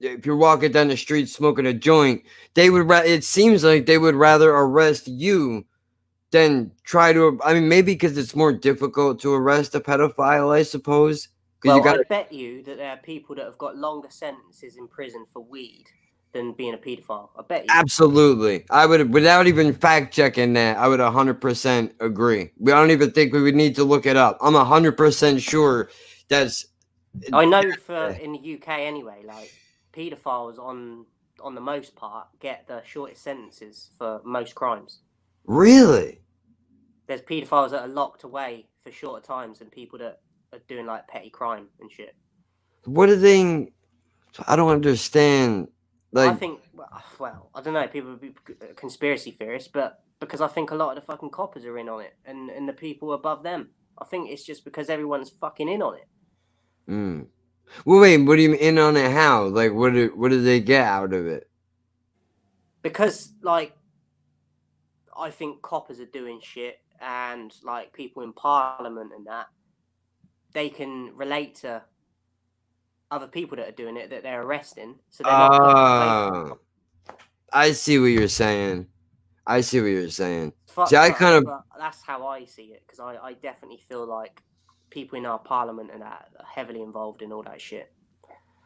if 0.00 0.24
you're 0.24 0.36
walking 0.36 0.72
down 0.72 0.88
the 0.88 0.96
street 0.96 1.28
smoking 1.28 1.66
a 1.66 1.74
joint, 1.74 2.22
they 2.54 2.70
would. 2.70 2.88
Ra- 2.88 3.02
it 3.04 3.24
seems 3.24 3.64
like 3.64 3.86
they 3.86 3.98
would 3.98 4.14
rather 4.14 4.50
arrest 4.50 5.08
you 5.08 5.66
than 6.30 6.72
try 6.84 7.12
to. 7.12 7.40
I 7.44 7.54
mean, 7.54 7.68
maybe 7.68 7.92
because 7.92 8.16
it's 8.16 8.34
more 8.34 8.52
difficult 8.52 9.20
to 9.20 9.32
arrest 9.34 9.74
a 9.74 9.80
pedophile, 9.80 10.54
I 10.54 10.62
suppose. 10.62 11.28
Well, 11.64 11.76
you 11.76 11.84
got 11.84 12.00
I 12.00 12.02
bet 12.08 12.32
you 12.32 12.62
that 12.62 12.78
there 12.78 12.90
are 12.90 12.96
people 12.96 13.34
that 13.36 13.44
have 13.44 13.58
got 13.58 13.76
longer 13.76 14.08
sentences 14.10 14.76
in 14.76 14.88
prison 14.88 15.26
for 15.30 15.40
weed 15.40 15.84
than 16.32 16.52
being 16.52 16.74
a 16.74 16.78
paedophile. 16.78 17.28
I 17.36 17.42
bet 17.42 17.64
you. 17.64 17.70
Absolutely. 17.70 18.64
I 18.70 18.86
would, 18.86 19.12
without 19.12 19.46
even 19.46 19.74
fact 19.74 20.14
checking 20.14 20.52
that, 20.54 20.78
I 20.78 20.88
would 20.88 21.00
100% 21.00 21.92
agree. 22.00 22.50
We 22.58 22.72
I 22.72 22.76
don't 22.76 22.90
even 22.90 23.10
think 23.10 23.32
we 23.32 23.42
would 23.42 23.54
need 23.54 23.74
to 23.76 23.84
look 23.84 24.06
it 24.06 24.16
up. 24.16 24.38
I'm 24.40 24.54
100% 24.54 25.40
sure 25.40 25.90
that's. 26.28 26.66
I 27.32 27.44
know 27.44 27.62
for 27.84 28.10
in 28.10 28.32
the 28.32 28.54
UK 28.54 28.68
anyway, 28.68 29.22
like 29.24 29.52
paedophiles 29.92 30.58
on 30.58 31.06
on 31.42 31.54
the 31.54 31.60
most 31.60 31.96
part 31.96 32.28
get 32.38 32.68
the 32.68 32.82
shortest 32.84 33.22
sentences 33.22 33.90
for 33.98 34.20
most 34.24 34.54
crimes. 34.54 35.00
Really? 35.50 36.20
There's 37.08 37.22
paedophiles 37.22 37.72
that 37.72 37.82
are 37.82 37.88
locked 37.88 38.22
away 38.22 38.68
for 38.84 38.92
shorter 38.92 39.26
times 39.26 39.58
than 39.58 39.68
people 39.68 39.98
that 39.98 40.20
are 40.52 40.60
doing 40.68 40.86
like 40.86 41.08
petty 41.08 41.28
crime 41.28 41.66
and 41.80 41.90
shit. 41.90 42.14
What 42.84 43.08
are 43.08 43.16
they. 43.16 43.72
I 44.46 44.54
don't 44.54 44.70
understand. 44.70 45.66
Like, 46.12 46.30
I 46.30 46.34
think, 46.36 46.60
well, 47.18 47.50
I 47.52 47.62
don't 47.62 47.74
know, 47.74 47.84
people 47.88 48.10
would 48.10 48.20
be 48.20 48.32
uh, 48.62 48.74
conspiracy 48.76 49.32
theorists, 49.32 49.68
but 49.72 50.04
because 50.20 50.40
I 50.40 50.46
think 50.46 50.70
a 50.70 50.76
lot 50.76 50.90
of 50.90 50.94
the 50.94 51.00
fucking 51.00 51.30
coppers 51.30 51.64
are 51.64 51.78
in 51.78 51.88
on 51.88 52.02
it 52.02 52.16
and, 52.24 52.48
and 52.50 52.68
the 52.68 52.72
people 52.72 53.12
above 53.12 53.42
them. 53.42 53.70
I 53.98 54.04
think 54.04 54.30
it's 54.30 54.44
just 54.44 54.64
because 54.64 54.88
everyone's 54.88 55.30
fucking 55.30 55.68
in 55.68 55.82
on 55.82 55.96
it. 55.96 56.08
mm. 56.88 57.26
well, 57.84 58.00
wait, 58.00 58.18
what 58.18 58.36
do 58.36 58.42
you 58.42 58.50
mean 58.50 58.60
in 58.60 58.78
on 58.78 58.96
it? 58.96 59.10
How? 59.10 59.46
Like, 59.46 59.72
what 59.72 59.94
do, 59.94 60.12
what 60.14 60.30
do 60.30 60.40
they 60.42 60.60
get 60.60 60.86
out 60.86 61.12
of 61.12 61.26
it? 61.26 61.50
Because, 62.82 63.32
like, 63.42 63.76
I 65.16 65.30
think 65.30 65.62
coppers 65.62 66.00
are 66.00 66.06
doing 66.06 66.40
shit 66.42 66.78
and, 67.00 67.52
like, 67.62 67.92
people 67.92 68.22
in 68.22 68.32
parliament 68.32 69.12
and 69.16 69.26
that, 69.26 69.46
they 70.52 70.68
can 70.68 71.14
relate 71.16 71.54
to 71.56 71.82
other 73.10 73.26
people 73.26 73.56
that 73.56 73.68
are 73.68 73.72
doing 73.72 73.96
it 73.96 74.10
that 74.10 74.22
they're 74.22 74.42
arresting. 74.42 74.96
So 75.10 75.24
they're 75.24 75.32
not. 75.32 75.50
putting 75.50 75.76
away 75.76 76.48
from 76.48 76.58
Ah, 77.52 77.58
I 77.66 77.72
see 77.72 77.98
what 77.98 78.06
you're 78.06 78.28
saying. 78.28 78.86
I 79.46 79.62
see 79.62 79.80
what 79.80 79.88
you're 79.88 80.10
saying. 80.10 80.52
Fuck 80.68 80.88
See, 80.88 80.96
I 80.96 81.10
kind 81.10 81.46
of- 81.46 81.62
that's 81.78 82.02
how 82.02 82.26
I 82.26 82.44
see 82.44 82.66
it 82.66 82.82
because 82.86 83.00
I, 83.00 83.16
I 83.16 83.32
definitely 83.34 83.78
feel 83.88 84.06
like 84.06 84.42
people 84.90 85.18
in 85.18 85.26
our 85.26 85.38
parliament 85.38 85.90
and 85.92 86.02
that 86.02 86.28
are 86.38 86.44
heavily 86.46 86.82
involved 86.82 87.22
in 87.22 87.32
all 87.32 87.42
that 87.44 87.60
shit. 87.60 87.92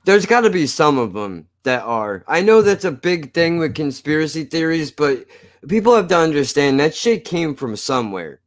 There's 0.05 0.26
got 0.26 0.43
to 0.43 0.51
be 0.51 0.66
some 0.66 0.98
of 0.98 1.14
them 1.14 1.48
that 1.62 1.82
are. 1.82 2.24
I 2.28 2.43
know 2.43 2.60
that's 2.60 2.85
a 2.85 2.93
big 2.93 3.32
thing 3.32 3.59
with 3.59 3.74
conspiracy 3.74 4.44
theories, 4.44 4.90
but 4.90 5.24
people 5.66 5.97
have 5.97 6.09
to 6.09 6.18
understand 6.18 6.78
that 6.78 6.94
shit 6.94 7.24
came 7.24 7.55
from 7.55 7.74
somewhere. 7.76 8.40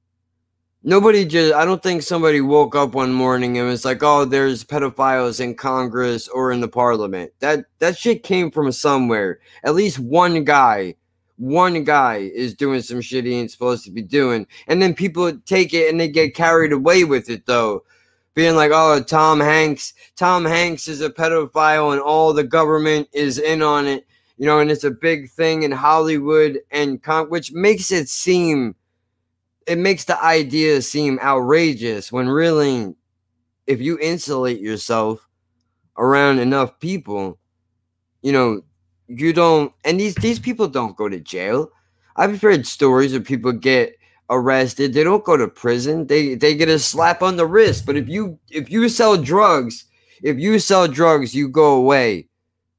Nobody 0.84 1.26
just, 1.26 1.54
I 1.54 1.66
don't 1.66 1.82
think 1.82 2.04
somebody 2.04 2.40
woke 2.40 2.76
up 2.76 2.94
one 2.94 3.12
morning 3.12 3.58
and 3.58 3.68
was 3.68 3.84
like, 3.84 4.04
oh, 4.04 4.24
there's 4.24 4.64
pedophiles 4.64 5.42
in 5.42 5.56
Congress 5.56 6.28
or 6.28 6.52
in 6.52 6.62
the 6.62 6.68
parliament. 6.68 7.34
That, 7.40 7.66
that 7.80 7.98
shit 7.98 8.24
came 8.24 8.52
from 8.52 8.72
somewhere. 8.72 9.40
At 9.64 9.76
least 9.76 9.98
one 9.98 10.44
guy, 10.44 10.96
one 11.38 11.84
guy 11.84 12.18
is 12.18 12.54
doing 12.54 12.82
some 12.84 13.02
shit 13.02 13.26
he 13.26 13.34
ain't 13.34 13.52
supposed 13.52 13.84
to 13.86 13.92
be 13.92 14.04
doing. 14.04 14.46
And 14.68 14.82
then 14.82 14.94
people 14.94 15.38
take 15.40 15.74
it 15.74 15.90
and 15.90 16.00
they 16.00 16.08
get 16.08 16.36
carried 16.36 16.72
away 16.72 17.04
with 17.04 17.30
it, 17.30 17.48
though. 17.48 17.84
Being 18.38 18.56
like, 18.56 18.70
oh, 18.72 19.02
Tom 19.02 19.40
Hanks, 19.40 19.96
Tom 20.16 20.46
Hanks 20.46 20.88
is 20.88 21.02
a 21.02 21.10
pedophile 21.10 21.92
and 21.92 22.00
all 22.00 22.34
the 22.34 22.44
government 22.44 23.08
is 23.12 23.40
in 23.40 23.64
on 23.64 23.88
it, 23.88 24.06
you 24.38 24.46
know, 24.46 24.60
and 24.60 24.70
it's 24.70 24.84
a 24.84 24.92
big 24.92 25.28
thing 25.32 25.64
in 25.64 25.72
Hollywood 25.72 26.60
and 26.70 27.02
con- 27.02 27.32
which 27.32 27.52
makes 27.52 27.92
it 27.92 28.08
seem 28.08 28.76
it 29.66 29.80
makes 29.80 30.04
the 30.04 30.24
idea 30.24 30.84
seem 30.84 31.18
outrageous 31.18 32.12
when 32.12 32.30
really 32.30 32.94
if 33.66 33.82
you 33.82 33.98
insulate 33.98 34.60
yourself 34.60 35.28
around 35.98 36.38
enough 36.38 36.80
people, 36.80 37.40
you 38.22 38.32
know, 38.32 38.62
you 39.08 39.34
don't 39.34 39.74
and 39.84 40.00
these 40.00 40.14
these 40.14 40.38
people 40.38 40.68
don't 40.68 40.96
go 40.96 41.10
to 41.10 41.20
jail. 41.20 41.72
I've 42.16 42.40
heard 42.40 42.68
stories 42.68 43.16
of 43.16 43.26
people 43.26 43.52
get 43.52 43.97
arrested. 44.30 44.94
They 44.94 45.04
don't 45.04 45.24
go 45.24 45.38
to 45.38 45.48
prison. 45.48 46.08
They 46.08 46.36
they 46.36 46.56
get 46.56 46.70
a 46.70 46.80
slap 46.80 47.22
on 47.22 47.38
the 47.38 47.46
wrist. 47.46 47.86
But 47.86 47.98
if 47.98 48.08
you 48.08 48.40
if 48.50 48.70
you 48.70 48.90
sell 48.90 49.18
drugs, 49.18 49.86
if 50.22 50.40
you 50.40 50.60
sell 50.60 50.88
drugs, 50.88 51.36
you 51.36 51.48
go 51.50 51.76
away. 51.76 52.28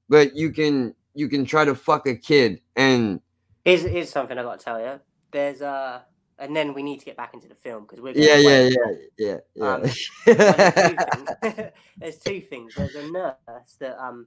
But 0.08 0.36
you 0.36 0.50
can 0.52 0.94
you 1.14 1.28
can 1.28 1.44
try 1.44 1.64
to 1.64 1.74
fuck 1.74 2.06
a 2.06 2.14
kid 2.14 2.60
and 2.76 3.20
Here's, 3.64 3.82
here's 3.82 4.08
something 4.08 4.38
I 4.38 4.42
got 4.42 4.58
to 4.58 4.64
tell 4.64 4.80
you. 4.80 4.98
There's 5.30 5.60
uh, 5.60 6.00
and 6.38 6.56
then 6.56 6.72
we 6.72 6.82
need 6.82 7.00
to 7.00 7.04
get 7.04 7.18
back 7.18 7.34
into 7.34 7.48
the 7.48 7.54
film 7.54 7.82
because 7.82 8.00
we're 8.00 8.14
yeah, 8.16 8.36
yeah, 8.36 8.70
yeah, 9.18 9.34
yeah, 9.56 9.66
Um, 9.66 9.82
yeah. 9.84 9.94
Well, 10.26 10.56
there's, 10.56 10.70
two 10.74 10.96
things. 10.96 11.70
there's 11.98 12.18
two 12.18 12.40
things. 12.40 12.74
There's 12.74 12.94
a 12.94 13.10
nurse 13.10 13.34
that 13.80 14.02
um 14.02 14.26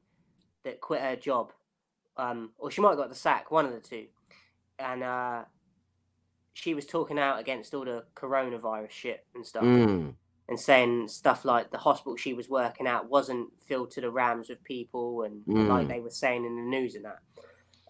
that 0.64 0.80
quit 0.80 1.02
her 1.02 1.16
job, 1.16 1.54
um, 2.18 2.52
or 2.60 2.70
she 2.70 2.82
might 2.82 2.90
have 2.90 3.00
got 3.00 3.10
the 3.10 3.16
sack, 3.16 3.50
one 3.50 3.66
of 3.66 3.72
the 3.72 3.80
two, 3.80 4.06
and 4.78 5.02
uh, 5.02 5.44
she 6.54 6.74
was 6.74 6.86
talking 6.86 7.18
out 7.20 7.40
against 7.40 7.74
all 7.74 7.86
the 7.86 8.04
coronavirus 8.16 8.92
shit 8.92 9.26
and 9.36 9.46
stuff, 9.46 9.64
Mm, 9.64 10.16
and 10.50 10.60
saying 10.60 11.08
stuff 11.08 11.46
like 11.46 11.72
the 11.72 11.78
hospital 11.78 12.18
she 12.18 12.34
was 12.34 12.50
working 12.50 12.88
at 12.88 13.08
wasn't 13.08 13.50
filled 13.66 13.92
to 13.92 14.02
the 14.02 14.10
rams 14.12 14.50
with 14.50 14.64
people, 14.64 15.24
and 15.24 15.44
like 15.48 15.86
Mm. 15.86 15.90
they 15.90 16.00
were 16.00 16.10
saying 16.10 16.46
in 16.46 16.56
the 16.56 16.62
news 16.64 16.96
and 16.96 17.06
that, 17.06 17.20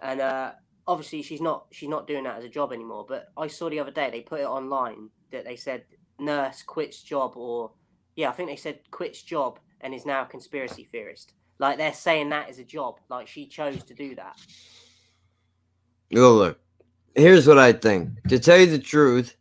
and 0.01 0.21
uh, 0.21 0.51
obviously 0.88 1.21
she's 1.21 1.41
not 1.41 1.65
she's 1.71 1.89
not 1.89 2.07
doing 2.07 2.23
that 2.25 2.38
as 2.38 2.43
a 2.43 2.49
job 2.49 2.71
anymore. 2.73 3.05
But 3.07 3.29
I 3.38 3.47
saw 3.47 3.69
the 3.69 3.79
other 3.79 3.91
day 3.91 4.09
they 4.09 4.21
put 4.21 4.41
it 4.41 4.45
online 4.47 5.09
that 5.31 5.45
they 5.45 5.55
said 5.55 5.85
nurse 6.19 6.61
quits 6.61 7.01
job 7.01 7.33
or 7.35 7.71
yeah, 8.15 8.29
I 8.29 8.33
think 8.33 8.49
they 8.49 8.55
said 8.55 8.79
quits 8.91 9.23
job 9.23 9.59
and 9.79 9.93
is 9.93 10.05
now 10.05 10.23
a 10.23 10.25
conspiracy 10.25 10.83
theorist. 10.83 11.33
Like 11.57 11.77
they're 11.77 11.93
saying 11.93 12.29
that 12.29 12.49
is 12.49 12.59
a 12.59 12.63
job. 12.63 12.99
Like 13.09 13.27
she 13.27 13.47
chose 13.47 13.83
to 13.85 13.93
do 13.95 14.15
that. 14.15 14.38
Look, 16.11 16.59
here's 17.15 17.47
what 17.47 17.57
I 17.57 17.73
think. 17.73 18.09
To 18.29 18.39
tell 18.39 18.57
you 18.57 18.67
the 18.67 18.79
truth, 18.79 19.35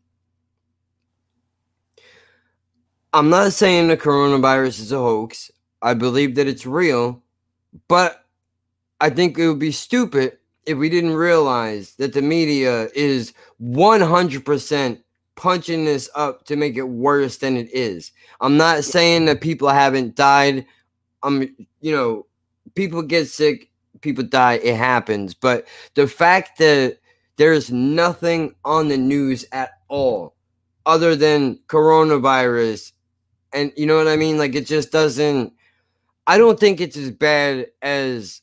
I'm 3.13 3.31
not 3.31 3.53
saying 3.53 3.89
the 3.89 3.97
coronavirus 3.97 4.81
is 4.81 4.93
a 4.93 4.99
hoax. 4.99 5.51
I 5.83 5.95
believe 5.95 6.35
that 6.37 6.47
it's 6.47 6.67
real, 6.67 7.23
but 7.89 8.25
I 9.01 9.11
think 9.11 9.39
it 9.39 9.49
would 9.49 9.59
be 9.59 9.73
stupid 9.73 10.39
if 10.67 10.77
we 10.77 10.89
didn't 10.89 11.15
realize 11.15 11.95
that 11.97 12.13
the 12.13 12.23
media 12.23 12.89
is 12.95 13.33
100% 13.63 15.03
punching 15.37 15.85
this 15.87 16.11
up 16.15 16.45
to 16.45 16.55
make 16.55 16.77
it 16.77 16.83
worse 16.83 17.39
than 17.39 17.57
it 17.57 17.73
is. 17.73 18.13
I'm 18.41 18.57
not 18.57 18.85
saying 18.85 19.25
that 19.25 19.41
people 19.41 19.69
haven't 19.69 20.15
died. 20.15 20.67
I'm, 21.23 21.43
you 21.81 21.93
know, 21.97 22.27
people 22.75 23.03
get 23.03 23.27
sick, 23.27 23.71
people 24.03 24.23
die, 24.23 24.55
it 24.63 24.77
happens. 24.77 25.35
But 25.35 25.67
the 25.95 26.07
fact 26.07 26.59
that 26.59 26.99
there's 27.41 27.73
nothing 27.73 28.55
on 28.67 28.89
the 28.89 28.99
news 28.99 29.47
at 29.51 29.71
all 29.89 30.35
other 30.85 31.17
than 31.17 31.59
coronavirus. 31.69 32.93
And 33.55 33.73
you 33.79 33.87
know 33.87 33.97
what 33.97 34.09
I 34.09 34.17
mean? 34.17 34.37
Like 34.37 34.55
it 34.55 34.67
just 34.67 34.93
doesn't 34.93 35.55
I 36.27 36.37
don't 36.37 36.61
think 36.61 36.83
it's 36.83 36.99
as 36.99 37.11
bad 37.11 37.69
as 37.81 38.43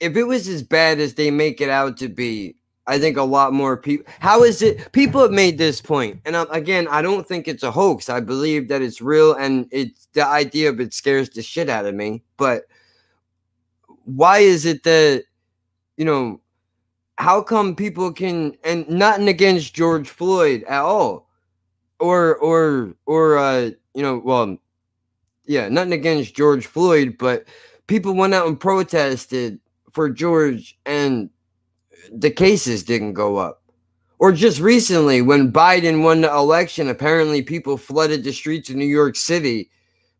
if 0.00 0.16
it 0.16 0.24
was 0.24 0.48
as 0.48 0.64
bad 0.64 0.98
as 0.98 1.14
they 1.14 1.30
make 1.30 1.60
it 1.60 1.70
out 1.70 1.96
to 1.98 2.08
be. 2.08 2.56
I 2.88 2.98
think 2.98 3.16
a 3.16 3.22
lot 3.22 3.52
more 3.52 3.76
people. 3.76 4.04
How 4.18 4.42
is 4.42 4.60
it? 4.60 4.90
People 4.90 5.22
have 5.22 5.30
made 5.30 5.56
this 5.56 5.80
point, 5.80 6.20
and 6.24 6.34
um, 6.34 6.48
again, 6.50 6.88
I 6.90 7.00
don't 7.00 7.26
think 7.26 7.46
it's 7.46 7.62
a 7.62 7.70
hoax. 7.70 8.08
I 8.08 8.18
believe 8.18 8.66
that 8.68 8.82
it's 8.82 9.00
real, 9.00 9.34
and 9.34 9.68
it's 9.70 10.08
the 10.14 10.26
idea 10.26 10.68
of 10.68 10.80
it 10.80 10.92
scares 10.92 11.30
the 11.30 11.42
shit 11.42 11.70
out 11.70 11.86
of 11.86 11.94
me. 11.94 12.24
But 12.36 12.64
why 14.04 14.40
is 14.40 14.66
it 14.66 14.82
that 14.82 15.22
you 15.96 16.04
know? 16.04 16.41
How 17.18 17.42
come 17.42 17.76
people 17.76 18.12
can 18.12 18.56
and 18.64 18.88
nothing 18.88 19.28
against 19.28 19.74
George 19.74 20.08
Floyd 20.08 20.64
at 20.64 20.82
all, 20.82 21.28
or 22.00 22.36
or 22.36 22.94
or 23.06 23.38
uh, 23.38 23.70
you 23.94 24.02
know, 24.02 24.20
well, 24.24 24.56
yeah, 25.46 25.68
nothing 25.68 25.92
against 25.92 26.34
George 26.34 26.66
Floyd, 26.66 27.16
but 27.18 27.46
people 27.86 28.14
went 28.14 28.34
out 28.34 28.46
and 28.46 28.58
protested 28.58 29.60
for 29.92 30.08
George 30.08 30.78
and 30.86 31.28
the 32.10 32.30
cases 32.30 32.82
didn't 32.82 33.12
go 33.12 33.36
up. 33.36 33.62
Or 34.18 34.32
just 34.32 34.60
recently, 34.60 35.20
when 35.20 35.52
Biden 35.52 36.04
won 36.04 36.20
the 36.20 36.32
election, 36.32 36.88
apparently 36.88 37.42
people 37.42 37.76
flooded 37.76 38.22
the 38.22 38.32
streets 38.32 38.70
of 38.70 38.76
New 38.76 38.86
York 38.86 39.16
City 39.16 39.68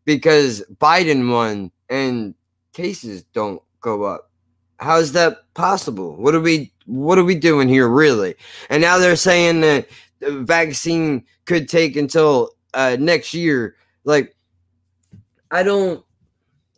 because 0.03 0.61
Biden 0.81 1.31
won 1.31 1.71
and 1.89 2.35
cases 2.73 3.23
don't 3.33 3.61
go 3.79 4.03
up. 4.03 4.29
How 4.77 4.97
is 4.97 5.13
that 5.13 5.53
possible? 5.53 6.17
What 6.17 6.35
are 6.35 6.41
we 6.41 6.72
what 6.85 7.17
are 7.17 7.23
we 7.23 7.35
doing 7.35 7.67
here 7.69 7.87
really? 7.87 8.35
And 8.69 8.81
now 8.81 8.97
they're 8.97 9.15
saying 9.15 9.61
that 9.61 9.87
the 10.19 10.31
vaccine 10.41 11.25
could 11.45 11.67
take 11.69 11.95
until 11.95 12.51
uh, 12.73 12.97
next 12.99 13.33
year. 13.33 13.75
Like 14.03 14.35
I 15.51 15.63
don't 15.63 16.03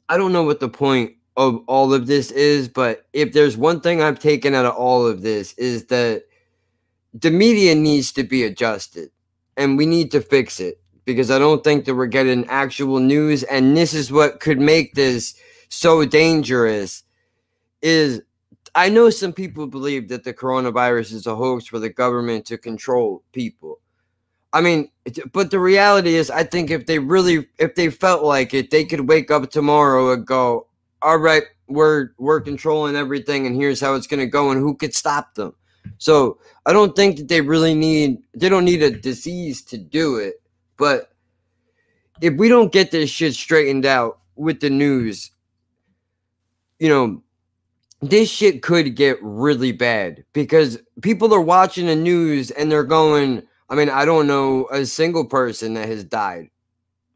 I 0.10 0.18
don't 0.18 0.34
know 0.34 0.44
what 0.44 0.60
the 0.60 0.69
point 0.69 1.14
of 1.38 1.64
all 1.68 1.94
of 1.94 2.07
this 2.07 2.32
is, 2.32 2.68
but 2.68 3.06
if 3.14 3.34
there's 3.34 3.57
one 3.57 3.82
thing 3.82 4.02
I've 4.02 4.19
taken 4.19 4.56
out 4.56 4.65
of 4.65 4.76
all 4.76 5.06
of 5.06 5.22
this 5.22 5.53
is 5.53 5.86
that 5.88 6.23
the 7.14 7.32
media 7.32 7.76
needs 7.76 8.11
to 8.14 8.23
be 8.23 8.44
adjusted 8.44 9.10
and 9.57 9.77
we 9.77 9.86
need 9.86 10.11
to 10.11 10.22
fix 10.22 10.60
it 10.60 10.82
because 11.06 11.32
I 11.32 11.40
don't 11.40 11.64
think 11.64 11.86
that 11.86 11.95
we're 11.95 12.07
getting 12.07 12.45
actual 12.48 12.99
news 12.99 13.44
and 13.44 13.76
this 13.76 13.94
is 13.94 14.11
what 14.11 14.40
could 14.40 14.60
make 14.60 14.94
this 14.94 15.36
so 15.69 16.06
dangerous 16.06 17.03
is 17.82 18.22
I 18.76 18.90
know 18.90 19.10
some 19.10 19.32
people 19.32 19.68
believe 19.68 20.10
that 20.10 20.26
the 20.26 20.34
coronavirus 20.34 21.14
is 21.14 21.28
a 21.28 21.36
hoax 21.36 21.66
for 21.66 21.80
the 21.80 21.90
government 21.90 22.46
to 22.48 22.58
control 22.58 23.24
people. 23.32 23.80
I 24.52 24.62
mean, 24.62 24.90
but 25.32 25.50
the 25.50 25.60
reality 25.60 26.16
is, 26.16 26.30
I 26.30 26.44
think 26.44 26.70
if 26.72 26.86
they 26.86 27.00
really, 27.00 27.48
if 27.58 27.76
they 27.76 27.90
felt 27.90 28.24
like 28.24 28.54
it, 28.54 28.72
they 28.72 28.86
could 28.86 29.08
wake 29.08 29.32
up 29.32 29.50
tomorrow 29.50 30.14
and 30.14 30.26
go, 30.26 30.68
all 31.02 31.18
right, 31.18 31.44
we're 31.68 32.10
we're 32.18 32.42
controlling 32.42 32.96
everything, 32.96 33.48
and 33.48 33.56
here's 33.56 33.82
how 33.82 33.96
it's 33.96 34.08
gonna 34.08 34.26
go, 34.26 34.52
and 34.52 34.60
who 34.60 34.76
could 34.76 34.94
stop 34.94 35.36
them? 35.36 35.54
So 35.98 36.40
I 36.66 36.74
don't 36.74 36.96
think 36.96 37.18
that 37.18 37.28
they 37.28 37.42
really 37.42 37.74
need 37.74 38.20
they 38.34 38.50
don't 38.50 38.66
need 38.66 38.82
a 38.84 38.92
disease 38.92 39.62
to 39.66 39.78
do 39.78 40.18
it. 40.18 40.42
But 40.78 41.12
if 42.22 42.34
we 42.36 42.50
don't 42.50 42.72
get 42.72 42.92
this 42.92 43.10
shit 43.10 43.34
straightened 43.34 43.86
out 43.86 44.20
with 44.36 44.60
the 44.60 44.70
news, 44.70 45.32
you 46.80 46.90
know, 46.90 47.22
this 48.10 48.30
shit 48.30 48.61
could 48.61 48.95
get 48.95 49.18
really 49.22 49.72
bad 49.72 50.23
because 50.34 50.80
people 51.02 51.34
are 51.34 51.41
watching 51.41 51.88
the 51.88 51.95
news 51.95 52.52
and 52.52 52.72
they're 52.72 52.84
going, 52.84 53.44
I 53.69 53.76
mean, 53.76 53.90
I 53.90 54.06
don't 54.06 54.27
know 54.27 54.68
a 54.72 54.86
single 54.86 55.26
person 55.26 55.73
that 55.76 55.88
has 55.88 56.03
died 56.03 56.49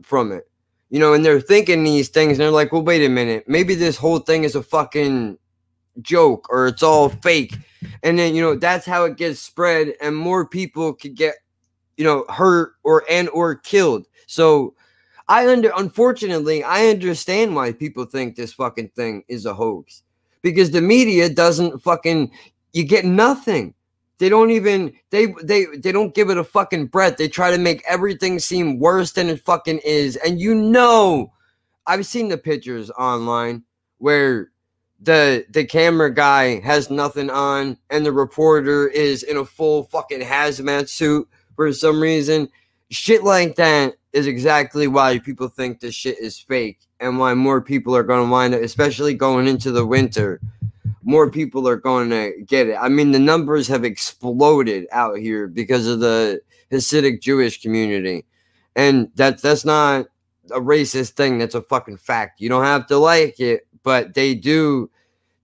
from 0.02 0.32
it 0.32 0.50
you 0.90 1.00
know, 1.00 1.14
and 1.14 1.24
they're 1.24 1.40
thinking 1.40 1.84
these 1.84 2.10
things 2.10 2.32
and 2.32 2.40
they're 2.40 2.52
like, 2.52 2.72
well, 2.72 2.82
wait 2.82 3.06
a 3.06 3.10
minute, 3.10 3.46
maybe 3.48 3.76
this 3.76 3.98
whole 3.98 4.20
thing 4.20 4.44
is 4.44 4.56
a 4.56 4.64
fucking 4.64 5.38
joke 6.02 6.48
or 6.50 6.68
it's 6.68 6.84
all 6.84 7.10
fake. 7.10 7.56
And 8.04 8.18
then, 8.18 8.36
you 8.36 8.42
know, 8.42 8.56
that's 8.56 8.86
how 8.86 9.06
it 9.06 9.18
gets 9.18 9.40
spread 9.40 9.94
and 10.02 10.16
more 10.16 10.48
people 10.48 10.94
could 10.94 11.16
get, 11.16 11.36
you 11.98 12.04
know, 12.04 12.26
hurt 12.30 12.74
or 12.84 13.04
and 13.10 13.30
or 13.30 13.56
killed. 13.56 14.08
So 14.26 14.74
I 15.28 15.48
under 15.48 15.72
unfortunately, 15.78 16.64
I 16.64 16.88
understand 16.88 17.56
why 17.56 17.72
people 17.72 18.06
think 18.06 18.36
this 18.36 18.54
fucking 18.54 18.90
thing 18.90 19.24
is 19.28 19.46
a 19.46 19.54
hoax. 19.54 20.02
Because 20.42 20.72
the 20.72 20.82
media 20.82 21.30
doesn't 21.30 21.80
fucking 21.80 22.32
you 22.74 22.84
get 22.86 23.06
nothing. 23.06 23.74
They 24.20 24.30
don't 24.30 24.52
even 24.52 24.94
they 25.12 25.28
they 25.44 25.66
they 25.78 25.92
don't 25.92 26.14
give 26.14 26.30
it 26.30 26.38
a 26.38 26.44
fucking 26.44 26.88
breath. 26.88 27.18
They 27.18 27.30
try 27.30 27.52
to 27.52 27.58
make 27.58 27.84
everything 27.88 28.40
seem 28.40 28.80
worse 28.80 29.14
than 29.14 29.30
it 29.30 29.44
fucking 29.46 29.80
is. 29.86 30.18
And 30.18 30.40
you 30.40 30.54
know, 30.54 31.34
I've 31.88 32.06
seen 32.06 32.28
the 32.28 32.38
pictures 32.38 32.92
online 32.92 33.64
where 33.98 34.52
the 35.00 35.46
the 35.50 35.64
camera 35.64 36.14
guy 36.14 36.60
has 36.60 36.90
nothing 36.90 37.30
on 37.30 37.78
and 37.90 38.06
the 38.06 38.12
reporter 38.12 38.90
is 38.90 39.24
in 39.24 39.38
a 39.38 39.46
full 39.46 39.84
fucking 39.84 40.22
hazmat 40.22 40.90
suit 40.90 41.28
for 41.56 41.72
some 41.72 42.02
reason. 42.02 42.50
Shit 42.92 43.24
like 43.24 43.56
that 43.56 43.94
is 44.12 44.28
exactly 44.28 44.88
why 44.88 45.20
people 45.20 45.48
think 45.48 45.80
this 45.80 45.96
shit 45.96 46.20
is 46.20 46.38
fake 46.38 46.89
and 47.00 47.18
why 47.18 47.34
more 47.34 47.62
people 47.62 47.96
are 47.96 48.04
going 48.04 48.26
to 48.26 48.32
wind 48.32 48.54
up, 48.54 48.62
especially 48.62 49.14
going 49.14 49.48
into 49.48 49.72
the 49.72 49.86
winter 49.86 50.40
more 51.04 51.30
people 51.30 51.68
are 51.68 51.76
going 51.76 52.10
to 52.12 52.34
get 52.46 52.68
it. 52.68 52.78
I 52.80 52.90
mean, 52.90 53.12
the 53.12 53.20
numbers 53.20 53.68
have 53.68 53.84
exploded 53.84 54.88
out 54.92 55.18
here 55.18 55.48
because 55.48 55.88
of 55.88 56.00
the 56.00 56.42
Hasidic 56.72 57.22
Jewish 57.22 57.62
community, 57.62 58.26
and 58.76 59.10
that's 59.16 59.42
that's 59.42 59.66
not 59.66 60.06
a 60.52 60.60
racist 60.60 61.12
thing. 61.12 61.40
That's 61.40 61.56
a 61.56 61.64
fucking 61.64 61.98
fact. 61.98 62.42
You 62.42 62.50
don't 62.50 62.64
have 62.64 62.86
to 62.88 62.98
like 62.98 63.40
it, 63.40 63.68
but 63.84 64.14
they 64.14 64.36
do. 64.36 64.90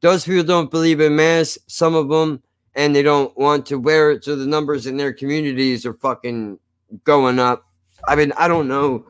Those 0.01 0.25
people 0.25 0.43
don't 0.43 0.69
believe 0.69 0.99
in 0.99 1.15
mass. 1.15 1.57
Some 1.65 1.95
of 1.95 2.09
them, 2.09 2.43
and 2.75 2.95
they 2.95 3.01
don't 3.01 3.35
want 3.35 3.65
to 3.67 3.79
wear 3.79 4.11
it, 4.11 4.23
so 4.23 4.35
the 4.35 4.45
numbers 4.45 4.85
in 4.85 4.97
their 4.97 5.13
communities 5.13 5.85
are 5.85 5.93
fucking 5.93 6.59
going 7.03 7.39
up. 7.39 7.65
I 8.07 8.15
mean, 8.15 8.33
I 8.37 8.47
don't 8.47 8.67
know. 8.67 9.07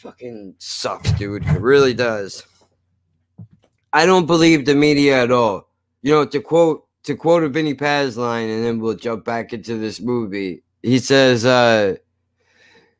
Fucking 0.00 0.54
sucks, 0.56 1.12
dude. 1.12 1.44
It 1.44 1.60
really 1.60 1.92
does. 1.92 2.42
I 3.92 4.06
don't 4.06 4.24
believe 4.24 4.64
the 4.64 4.74
media 4.74 5.22
at 5.22 5.30
all. 5.30 5.68
You 6.00 6.12
know, 6.12 6.24
to 6.24 6.40
quote 6.40 6.86
to 7.02 7.14
quote 7.14 7.42
a 7.42 7.50
Vinnie 7.50 7.74
Paz 7.74 8.16
line, 8.16 8.48
and 8.48 8.64
then 8.64 8.80
we'll 8.80 8.94
jump 8.94 9.26
back 9.26 9.52
into 9.52 9.76
this 9.76 10.00
movie. 10.00 10.62
He 10.82 10.98
says, 10.98 11.44
uh, 11.44 11.96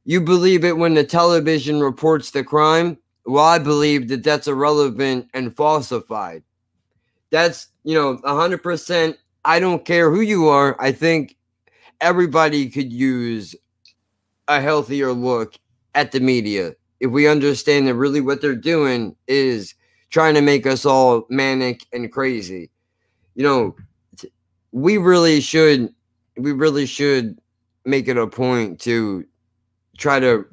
"You 0.05 0.21
believe 0.21 0.63
it 0.63 0.77
when 0.77 0.93
the 0.93 1.03
television 1.03 1.81
reports 1.81 2.33
the 2.33 2.45
crime? 2.45 2.99
Well, 3.25 3.47
I 3.47 3.59
believe 3.59 4.09
that 4.09 4.23
that's 4.23 4.47
irrelevant 4.47 5.29
and 5.33 5.57
falsified. 5.57 6.43
That's 7.31 7.69
you 7.83 7.95
know, 7.95 8.21
hundred 8.27 8.63
percent. 8.63 9.17
I 9.47 9.59
don't 9.59 9.87
care 9.87 10.11
who 10.11 10.21
you 10.21 10.49
are. 10.49 10.77
I 10.79 10.93
think 10.93 11.39
everybody 12.03 12.69
could 12.69 12.93
use 12.93 13.57
a 14.49 14.61
healthier 14.61 15.15
look 15.15 15.55
at 15.95 16.13
the 16.13 16.21
media 16.21 16.75
if 17.01 17.11
we 17.11 17.27
understand 17.27 17.87
that 17.87 17.95
really 17.95 18.21
what 18.21 18.41
they're 18.41 18.55
doing 18.55 19.17
is." 19.27 19.75
trying 20.11 20.35
to 20.35 20.41
make 20.41 20.67
us 20.67 20.85
all 20.85 21.25
manic 21.31 21.87
and 21.93 22.13
crazy. 22.13 22.71
You 23.35 23.45
know, 23.45 23.77
we 24.73 24.99
really 24.99 25.41
should 25.41 25.95
we 26.37 26.53
really 26.53 26.87
should 26.87 27.39
make 27.85 28.09
it 28.09 28.19
a 28.19 28.27
point 28.27 28.81
to 28.81 29.25
try 29.97 30.21
to 30.21 30.45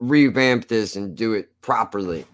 revamp 0.00 0.68
this 0.68 0.96
and 0.96 1.16
do 1.16 1.32
it 1.32 1.50
properly 1.62 2.24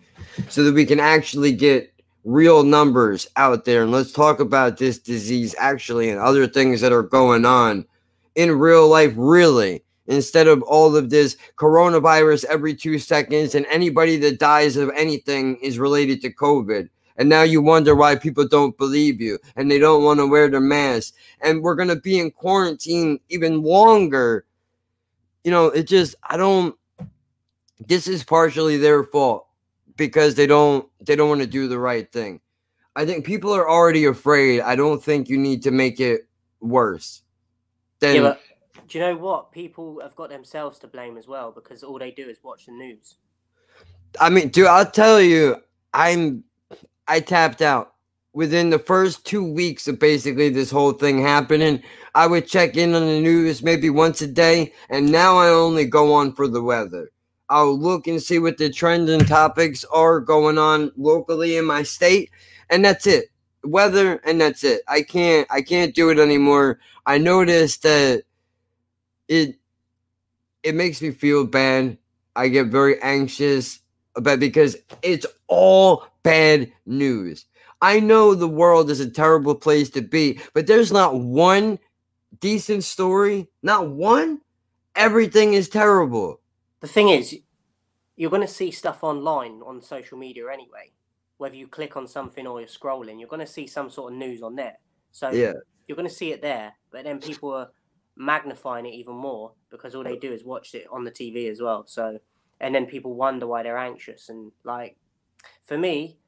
so 0.48 0.64
that 0.64 0.74
we 0.74 0.84
can 0.84 1.00
actually 1.00 1.52
get 1.52 1.92
real 2.24 2.62
numbers 2.62 3.26
out 3.36 3.64
there 3.64 3.82
and 3.82 3.92
let's 3.92 4.12
talk 4.12 4.38
about 4.38 4.78
this 4.78 4.98
disease 4.98 5.54
actually 5.58 6.08
and 6.08 6.20
other 6.20 6.46
things 6.46 6.80
that 6.80 6.92
are 6.92 7.02
going 7.02 7.44
on 7.44 7.84
in 8.34 8.58
real 8.58 8.88
life 8.88 9.12
really 9.16 9.82
instead 10.06 10.48
of 10.48 10.62
all 10.62 10.96
of 10.96 11.10
this 11.10 11.36
coronavirus 11.56 12.44
every 12.46 12.74
two 12.74 12.98
seconds 12.98 13.54
and 13.54 13.66
anybody 13.66 14.16
that 14.16 14.38
dies 14.38 14.76
of 14.76 14.90
anything 14.96 15.56
is 15.56 15.78
related 15.78 16.20
to 16.22 16.32
COVID. 16.32 16.88
And 17.16 17.28
now 17.28 17.42
you 17.42 17.62
wonder 17.62 17.94
why 17.94 18.16
people 18.16 18.48
don't 18.48 18.76
believe 18.76 19.20
you 19.20 19.38
and 19.54 19.70
they 19.70 19.78
don't 19.78 20.02
want 20.02 20.18
to 20.18 20.26
wear 20.26 20.48
their 20.48 20.60
mask. 20.60 21.14
And 21.40 21.62
we're 21.62 21.74
going 21.74 21.88
to 21.88 21.96
be 21.96 22.18
in 22.18 22.30
quarantine 22.30 23.20
even 23.28 23.62
longer. 23.62 24.44
You 25.44 25.50
know, 25.50 25.66
it 25.66 25.84
just, 25.84 26.14
I 26.22 26.36
don't, 26.36 26.74
this 27.78 28.08
is 28.08 28.24
partially 28.24 28.76
their 28.76 29.04
fault 29.04 29.46
because 29.96 30.34
they 30.34 30.46
don't, 30.46 30.88
they 31.00 31.16
don't 31.16 31.28
want 31.28 31.42
to 31.42 31.46
do 31.46 31.68
the 31.68 31.78
right 31.78 32.10
thing. 32.10 32.40
I 32.94 33.06
think 33.06 33.24
people 33.24 33.52
are 33.52 33.68
already 33.68 34.04
afraid. 34.04 34.60
I 34.60 34.76
don't 34.76 35.02
think 35.02 35.28
you 35.28 35.38
need 35.38 35.62
to 35.64 35.70
make 35.70 36.00
it 36.00 36.26
worse. 36.60 37.22
Then, 38.00 38.22
yeah, 38.22 38.34
do 38.92 38.98
you 38.98 39.04
know 39.06 39.16
what? 39.16 39.52
People 39.52 40.00
have 40.02 40.14
got 40.16 40.28
themselves 40.28 40.78
to 40.80 40.86
blame 40.86 41.16
as 41.16 41.26
well 41.26 41.50
because 41.50 41.82
all 41.82 41.98
they 41.98 42.10
do 42.10 42.28
is 42.28 42.40
watch 42.44 42.66
the 42.66 42.72
news. 42.72 43.16
I 44.20 44.28
mean, 44.28 44.48
dude, 44.50 44.66
I'll 44.66 44.90
tell 44.90 45.18
you, 45.18 45.56
I'm 45.94 46.44
I 47.08 47.20
tapped 47.20 47.62
out. 47.62 47.94
within 48.34 48.70
the 48.70 48.78
first 48.78 49.26
two 49.26 49.44
weeks 49.44 49.88
of 49.88 49.98
basically 49.98 50.48
this 50.50 50.70
whole 50.70 50.92
thing 50.92 51.20
happening, 51.22 51.82
I 52.14 52.26
would 52.26 52.46
check 52.46 52.76
in 52.76 52.94
on 52.94 53.06
the 53.06 53.20
news 53.20 53.62
maybe 53.62 53.90
once 53.90 54.22
a 54.22 54.26
day, 54.26 54.72
and 54.90 55.10
now 55.10 55.36
I 55.38 55.48
only 55.48 55.86
go 55.86 56.12
on 56.14 56.34
for 56.34 56.48
the 56.48 56.62
weather. 56.62 57.10
I'll 57.48 57.78
look 57.78 58.06
and 58.06 58.22
see 58.22 58.38
what 58.38 58.58
the 58.58 58.70
trends 58.70 59.10
and 59.10 59.26
topics 59.26 59.84
are 59.86 60.20
going 60.20 60.58
on 60.58 60.92
locally 60.96 61.56
in 61.56 61.64
my 61.66 61.82
state, 61.82 62.30
and 62.70 62.84
that's 62.84 63.06
it. 63.06 63.26
Weather, 63.64 64.20
and 64.24 64.40
that's 64.40 64.64
it. 64.64 64.82
I 64.88 65.02
can't 65.02 65.46
I 65.50 65.62
can't 65.62 65.94
do 65.94 66.10
it 66.10 66.18
anymore. 66.18 66.80
I 67.06 67.18
noticed 67.18 67.82
that 67.84 68.24
it 69.28 69.56
it 70.62 70.74
makes 70.74 71.02
me 71.02 71.10
feel 71.10 71.44
bad. 71.46 71.98
I 72.36 72.48
get 72.48 72.68
very 72.68 73.00
anxious 73.02 73.80
about 74.16 74.40
because 74.40 74.76
it's 75.02 75.26
all 75.48 76.06
bad 76.22 76.72
news. 76.86 77.46
I 77.80 78.00
know 78.00 78.34
the 78.34 78.48
world 78.48 78.90
is 78.90 79.00
a 79.00 79.10
terrible 79.10 79.54
place 79.54 79.90
to 79.90 80.02
be, 80.02 80.40
but 80.54 80.66
there's 80.66 80.92
not 80.92 81.18
one 81.18 81.78
decent 82.40 82.84
story, 82.84 83.48
not 83.62 83.88
one. 83.90 84.40
Everything 84.94 85.54
is 85.54 85.68
terrible. 85.68 86.40
The 86.80 86.88
thing 86.88 87.08
is, 87.08 87.36
you're 88.16 88.30
going 88.30 88.42
to 88.42 88.48
see 88.48 88.70
stuff 88.70 89.02
online 89.02 89.62
on 89.64 89.82
social 89.82 90.18
media 90.18 90.44
anyway. 90.52 90.92
Whether 91.38 91.56
you 91.56 91.66
click 91.66 91.96
on 91.96 92.06
something 92.06 92.46
or 92.46 92.60
you're 92.60 92.68
scrolling, 92.68 93.18
you're 93.18 93.28
going 93.28 93.40
to 93.40 93.52
see 93.52 93.66
some 93.66 93.90
sort 93.90 94.12
of 94.12 94.18
news 94.18 94.42
on 94.42 94.54
there. 94.54 94.78
So 95.10 95.30
Yeah. 95.30 95.54
you're 95.88 95.96
going 95.96 96.08
to 96.08 96.14
see 96.14 96.32
it 96.32 96.40
there, 96.42 96.72
but 96.90 97.04
then 97.04 97.18
people 97.18 97.52
are 97.52 97.70
magnifying 98.16 98.86
it 98.86 98.94
even 98.94 99.14
more 99.14 99.52
because 99.70 99.94
all 99.94 100.04
they 100.04 100.16
do 100.16 100.32
is 100.32 100.44
watch 100.44 100.74
it 100.74 100.86
on 100.90 101.04
the 101.04 101.10
TV 101.10 101.50
as 101.50 101.60
well. 101.60 101.84
So, 101.86 102.18
and 102.60 102.74
then 102.74 102.86
people 102.86 103.14
wonder 103.14 103.46
why 103.46 103.62
they're 103.62 103.78
anxious. 103.78 104.28
And 104.28 104.52
like, 104.64 104.96
for 105.64 105.78
me, 105.78 106.18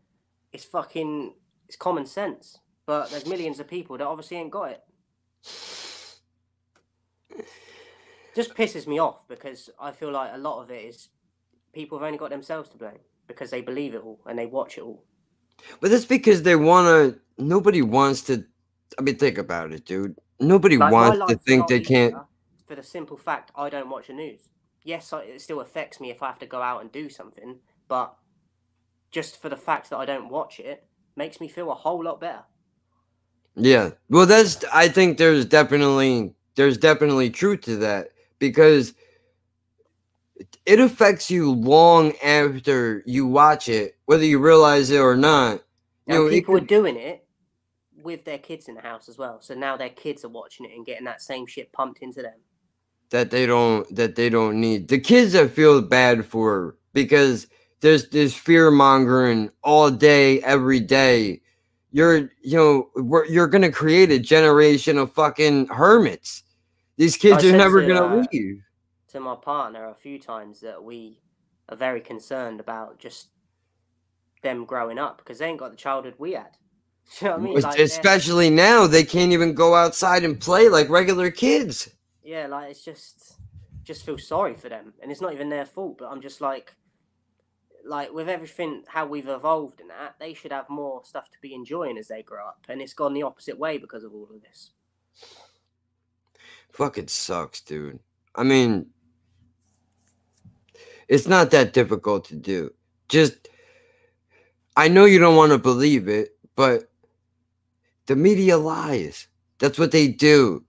it's 0.52 0.64
fucking, 0.64 1.34
it's 1.66 1.76
common 1.76 2.06
sense. 2.06 2.58
But 2.86 3.10
there's 3.10 3.26
millions 3.26 3.60
of 3.60 3.68
people 3.68 3.96
that 3.98 4.06
obviously 4.06 4.36
ain't 4.36 4.50
got 4.50 4.72
it. 4.72 4.82
Just 8.34 8.54
pisses 8.54 8.86
me 8.86 8.98
off 8.98 9.26
because 9.28 9.70
I 9.80 9.92
feel 9.92 10.10
like 10.10 10.32
a 10.34 10.38
lot 10.38 10.62
of 10.62 10.70
it 10.70 10.84
is 10.84 11.08
people 11.72 11.98
have 11.98 12.06
only 12.06 12.18
got 12.18 12.30
themselves 12.30 12.68
to 12.70 12.76
blame 12.78 12.98
because 13.26 13.50
they 13.50 13.60
believe 13.60 13.94
it 13.94 14.02
all 14.02 14.20
and 14.26 14.38
they 14.38 14.46
watch 14.46 14.76
it 14.76 14.82
all. 14.82 15.04
But 15.80 15.90
that's 15.90 16.04
because 16.04 16.42
they 16.42 16.56
want 16.56 16.86
to. 16.86 17.20
Nobody 17.38 17.80
wants 17.82 18.22
to. 18.22 18.44
I 18.98 19.02
mean, 19.02 19.16
think 19.16 19.38
about 19.38 19.72
it, 19.72 19.86
dude. 19.86 20.18
Nobody 20.44 20.76
Like, 20.76 20.92
wants 20.92 21.32
to 21.32 21.38
think 21.38 21.68
they 21.68 21.80
can't. 21.80 22.14
For 22.66 22.74
the 22.74 22.82
simple 22.82 23.16
fact, 23.16 23.50
I 23.54 23.68
don't 23.68 23.90
watch 23.90 24.06
the 24.08 24.14
news. 24.14 24.48
Yes, 24.82 25.12
I- 25.12 25.22
it 25.22 25.40
still 25.40 25.60
affects 25.60 26.00
me 26.00 26.10
if 26.10 26.22
I 26.22 26.26
have 26.26 26.38
to 26.40 26.46
go 26.46 26.62
out 26.62 26.80
and 26.82 26.92
do 26.92 27.08
something, 27.08 27.60
but 27.88 28.16
just 29.10 29.40
for 29.40 29.48
the 29.48 29.56
fact 29.56 29.90
that 29.90 29.98
I 29.98 30.04
don't 30.04 30.28
watch 30.28 30.60
it 30.60 30.86
makes 31.16 31.40
me 31.40 31.48
feel 31.48 31.70
a 31.70 31.74
whole 31.74 32.02
lot 32.04 32.20
better. 32.20 32.44
Yeah. 33.56 33.90
Well, 34.10 34.26
that's. 34.26 34.64
I 34.72 34.88
think 34.88 35.18
there's 35.18 35.44
definitely 35.46 36.34
there's 36.56 36.78
definitely 36.78 37.30
truth 37.30 37.62
to 37.62 37.76
that 37.76 38.10
because 38.38 38.94
it- 40.36 40.58
it 40.66 40.80
affects 40.80 41.30
you 41.30 41.52
long 41.52 42.16
after 42.22 43.02
you 43.06 43.26
watch 43.26 43.68
it, 43.68 43.96
whether 44.06 44.24
you 44.24 44.38
realize 44.38 44.90
it 44.90 44.98
or 45.00 45.16
not. 45.16 45.62
You 46.06 46.14
Now, 46.14 46.18
know, 46.20 46.26
it 46.26 46.30
people 46.30 46.56
are 46.56 46.60
doing 46.60 46.96
it 46.96 47.23
with 48.04 48.24
their 48.24 48.38
kids 48.38 48.68
in 48.68 48.74
the 48.76 48.80
house 48.82 49.08
as 49.08 49.18
well. 49.18 49.40
So 49.40 49.54
now 49.54 49.76
their 49.76 49.88
kids 49.88 50.24
are 50.24 50.28
watching 50.28 50.66
it 50.66 50.72
and 50.76 50.86
getting 50.86 51.06
that 51.06 51.22
same 51.22 51.46
shit 51.46 51.72
pumped 51.72 52.00
into 52.02 52.22
them. 52.22 52.38
that 53.10 53.30
they 53.30 53.46
don't 53.46 53.92
that 53.94 54.16
they 54.16 54.28
don't 54.28 54.60
need 54.60 54.88
the 54.88 54.98
kids 55.00 55.32
that 55.32 55.50
feel 55.50 55.80
bad 55.82 56.24
for 56.24 56.76
because 56.92 57.46
there's 57.80 58.08
this 58.10 58.34
fear 58.34 58.70
mongering 58.70 59.50
all 59.62 59.90
day 59.90 60.40
every 60.42 60.80
day 60.80 61.40
you're 61.92 62.30
you 62.42 62.56
know 62.56 62.90
we're, 62.96 63.26
you're 63.26 63.46
gonna 63.46 63.70
create 63.70 64.10
a 64.10 64.18
generation 64.18 64.98
of 64.98 65.12
fucking 65.12 65.66
hermits 65.68 66.42
these 66.96 67.16
kids 67.16 67.44
I 67.44 67.48
are 67.48 67.52
never 67.56 67.82
to, 67.82 67.86
gonna 67.86 68.06
uh, 68.06 68.24
leave 68.32 68.62
to 69.08 69.20
my 69.20 69.36
partner 69.36 69.88
a 69.90 69.94
few 69.94 70.18
times 70.18 70.60
that 70.60 70.82
we 70.82 71.20
are 71.68 71.76
very 71.76 72.00
concerned 72.00 72.58
about 72.58 72.98
just 72.98 73.28
them 74.42 74.64
growing 74.64 74.98
up 74.98 75.18
because 75.18 75.38
they 75.38 75.46
ain't 75.46 75.58
got 75.58 75.70
the 75.70 75.76
childhood 75.76 76.14
we 76.18 76.32
had. 76.32 76.56
You 77.20 77.28
know 77.28 77.34
I 77.34 77.38
mean? 77.38 77.60
Like, 77.60 77.78
especially 77.78 78.50
now 78.50 78.86
they 78.86 79.04
can't 79.04 79.32
even 79.32 79.54
go 79.54 79.74
outside 79.74 80.24
and 80.24 80.40
play 80.40 80.68
like 80.68 80.88
regular 80.88 81.30
kids 81.30 81.88
yeah, 82.24 82.46
like 82.46 82.70
it's 82.70 82.82
just 82.82 83.36
just 83.84 84.04
feel 84.04 84.18
sorry 84.18 84.54
for 84.54 84.70
them, 84.70 84.94
and 85.02 85.12
it's 85.12 85.20
not 85.20 85.34
even 85.34 85.50
their 85.50 85.66
fault. 85.66 85.98
But 85.98 86.10
I'm 86.10 86.22
just 86.22 86.40
like, 86.40 86.74
like 87.84 88.12
with 88.12 88.28
everything 88.28 88.82
how 88.88 89.06
we've 89.06 89.28
evolved 89.28 89.80
and 89.80 89.90
that, 89.90 90.16
they 90.18 90.32
should 90.32 90.50
have 90.52 90.68
more 90.70 91.04
stuff 91.04 91.30
to 91.30 91.38
be 91.40 91.54
enjoying 91.54 91.98
as 91.98 92.08
they 92.08 92.22
grow 92.22 92.46
up, 92.46 92.64
and 92.68 92.80
it's 92.80 92.94
gone 92.94 93.12
the 93.12 93.22
opposite 93.22 93.58
way 93.58 93.76
because 93.76 94.02
of 94.02 94.14
all 94.14 94.28
of 94.34 94.42
this. 94.42 94.70
fucking 96.72 97.06
sucks 97.06 97.60
dude 97.60 98.00
i 98.34 98.42
mean 98.42 98.86
it's 101.06 101.28
not 101.28 101.52
that 101.52 101.72
difficult 101.72 102.24
to 102.24 102.34
do 102.34 102.68
just 103.08 103.48
i 104.76 104.88
know 104.88 105.04
you 105.04 105.20
don't 105.20 105.36
want 105.36 105.52
to 105.52 105.58
believe 105.58 106.08
it 106.08 106.36
but 106.56 106.90
the 108.06 108.16
media 108.16 108.58
lies. 108.58 109.28
That's 109.58 109.78
what 109.78 109.92
they 109.92 110.08
do. 110.08 110.64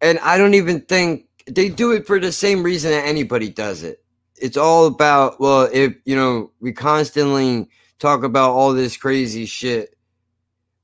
And 0.00 0.18
i 0.20 0.36
don't 0.36 0.54
even 0.54 0.80
think 0.82 1.26
they 1.46 1.68
do 1.68 1.92
it 1.92 2.06
for 2.06 2.20
the 2.20 2.32
same 2.32 2.62
reason 2.62 2.90
that 2.90 3.06
anybody 3.06 3.50
does 3.50 3.82
it. 3.82 4.02
It's 4.36 4.56
all 4.56 4.86
about 4.86 5.40
well 5.40 5.68
if 5.72 5.94
you 6.04 6.16
know 6.16 6.50
we 6.60 6.72
constantly 6.72 7.68
talk 7.98 8.24
about 8.24 8.52
all 8.52 8.72
this 8.72 8.96
crazy 8.96 9.46
shit 9.46 9.96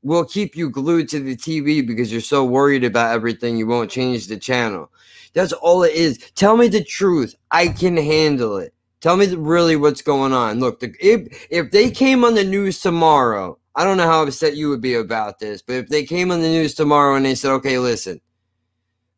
we'll 0.02 0.24
keep 0.24 0.56
you 0.56 0.70
glued 0.70 1.09
to 1.09 1.20
the 1.20 1.36
tv 1.36 1.86
because 1.86 2.12
you're 2.12 2.20
so 2.20 2.44
worried 2.44 2.85
about 2.85 3.12
everything 3.15 3.56
you 3.56 3.66
won't 3.66 3.90
change 3.90 4.27
the 4.27 4.36
channel. 4.36 4.90
That's 5.35 5.52
all 5.52 5.82
it 5.82 5.93
is. 5.93 6.19
Tell 6.35 6.56
me 6.56 6.69
the 6.69 6.82
truth. 6.82 7.35
I 7.51 7.69
can 7.69 7.97
handle 7.97 8.56
it. 8.56 8.74
Tell 9.01 9.16
me 9.16 9.32
really 9.35 9.77
what's 9.77 10.02
going 10.02 10.32
on. 10.32 10.59
Look 10.60 10.81
the, 10.81 10.94
if 11.01 11.47
if 11.51 11.70
they 11.70 11.90
came 11.90 12.24
on 12.24 12.35
the 12.35 12.44
news 12.44 12.81
tomorrow 12.81 13.57
i 13.79 13.85
don't 13.85 13.97
know 13.97 14.07
how 14.07 14.23
upset 14.23 14.55
you 14.55 14.69
would 14.69 14.83
be 14.83 14.95
about 14.95 15.39
this 15.39 15.63
but 15.63 15.77
if 15.77 15.89
they 15.89 16.05
came 16.05 16.31
on 16.31 16.43
the 16.43 16.49
news 16.49 16.75
tomorrow 16.75 17.17
and 17.17 17.25
they 17.25 17.35
said 17.35 17.51
okay 17.51 17.79
listen 17.79 18.21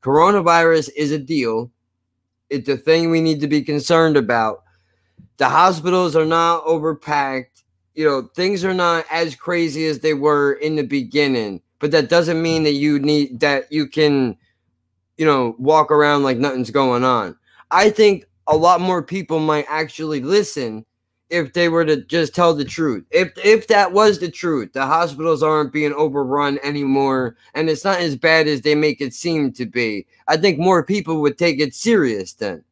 coronavirus 0.02 0.90
is 0.96 1.12
a 1.12 1.18
deal. 1.18 1.70
It's 2.48 2.68
a 2.68 2.76
thing 2.76 3.10
we 3.10 3.20
need 3.20 3.40
to 3.40 3.46
be 3.46 3.62
concerned 3.62 4.16
about. 4.16 4.62
The 5.36 5.48
hospitals 5.48 6.16
are 6.16 6.26
not 6.26 6.64
overpacked. 6.64 7.62
You 7.94 8.04
know 8.06 8.30
things 8.34 8.64
are 8.64 8.74
not 8.74 9.04
as 9.10 9.34
crazy 9.34 9.86
as 9.86 9.98
they 9.98 10.14
were 10.14 10.52
in 10.54 10.76
the 10.76 10.84
beginning 10.84 11.60
but 11.80 11.90
that 11.90 12.08
doesn't 12.08 12.40
mean 12.40 12.62
that 12.62 12.74
you 12.74 12.98
need 12.98 13.40
that 13.40 13.70
you 13.70 13.86
can 13.86 14.36
you 15.18 15.26
know 15.26 15.56
walk 15.58 15.90
around 15.90 16.22
like 16.22 16.38
nothing's 16.38 16.70
going 16.70 17.04
on. 17.04 17.36
I 17.70 17.90
think 17.90 18.26
a 18.46 18.56
lot 18.56 18.80
more 18.80 19.02
people 19.02 19.38
might 19.38 19.66
actually 19.68 20.20
listen 20.20 20.86
if 21.30 21.52
they 21.52 21.68
were 21.68 21.84
to 21.84 21.96
just 22.04 22.34
tell 22.34 22.54
the 22.54 22.64
truth 22.64 23.04
if 23.10 23.32
if 23.44 23.66
that 23.68 23.92
was 23.92 24.18
the 24.18 24.30
truth 24.30 24.72
the 24.72 24.84
hospitals 24.84 25.42
aren't 25.42 25.72
being 25.72 25.92
overrun 25.94 26.58
anymore 26.62 27.36
and 27.54 27.70
it's 27.70 27.84
not 27.84 28.00
as 28.00 28.16
bad 28.16 28.46
as 28.48 28.60
they 28.62 28.74
make 28.74 29.00
it 29.00 29.14
seem 29.14 29.52
to 29.52 29.64
be 29.66 30.06
i 30.28 30.36
think 30.36 30.58
more 30.58 30.84
people 30.84 31.20
would 31.20 31.38
take 31.38 31.60
it 31.60 31.74
serious 31.74 32.32
then 32.32 32.62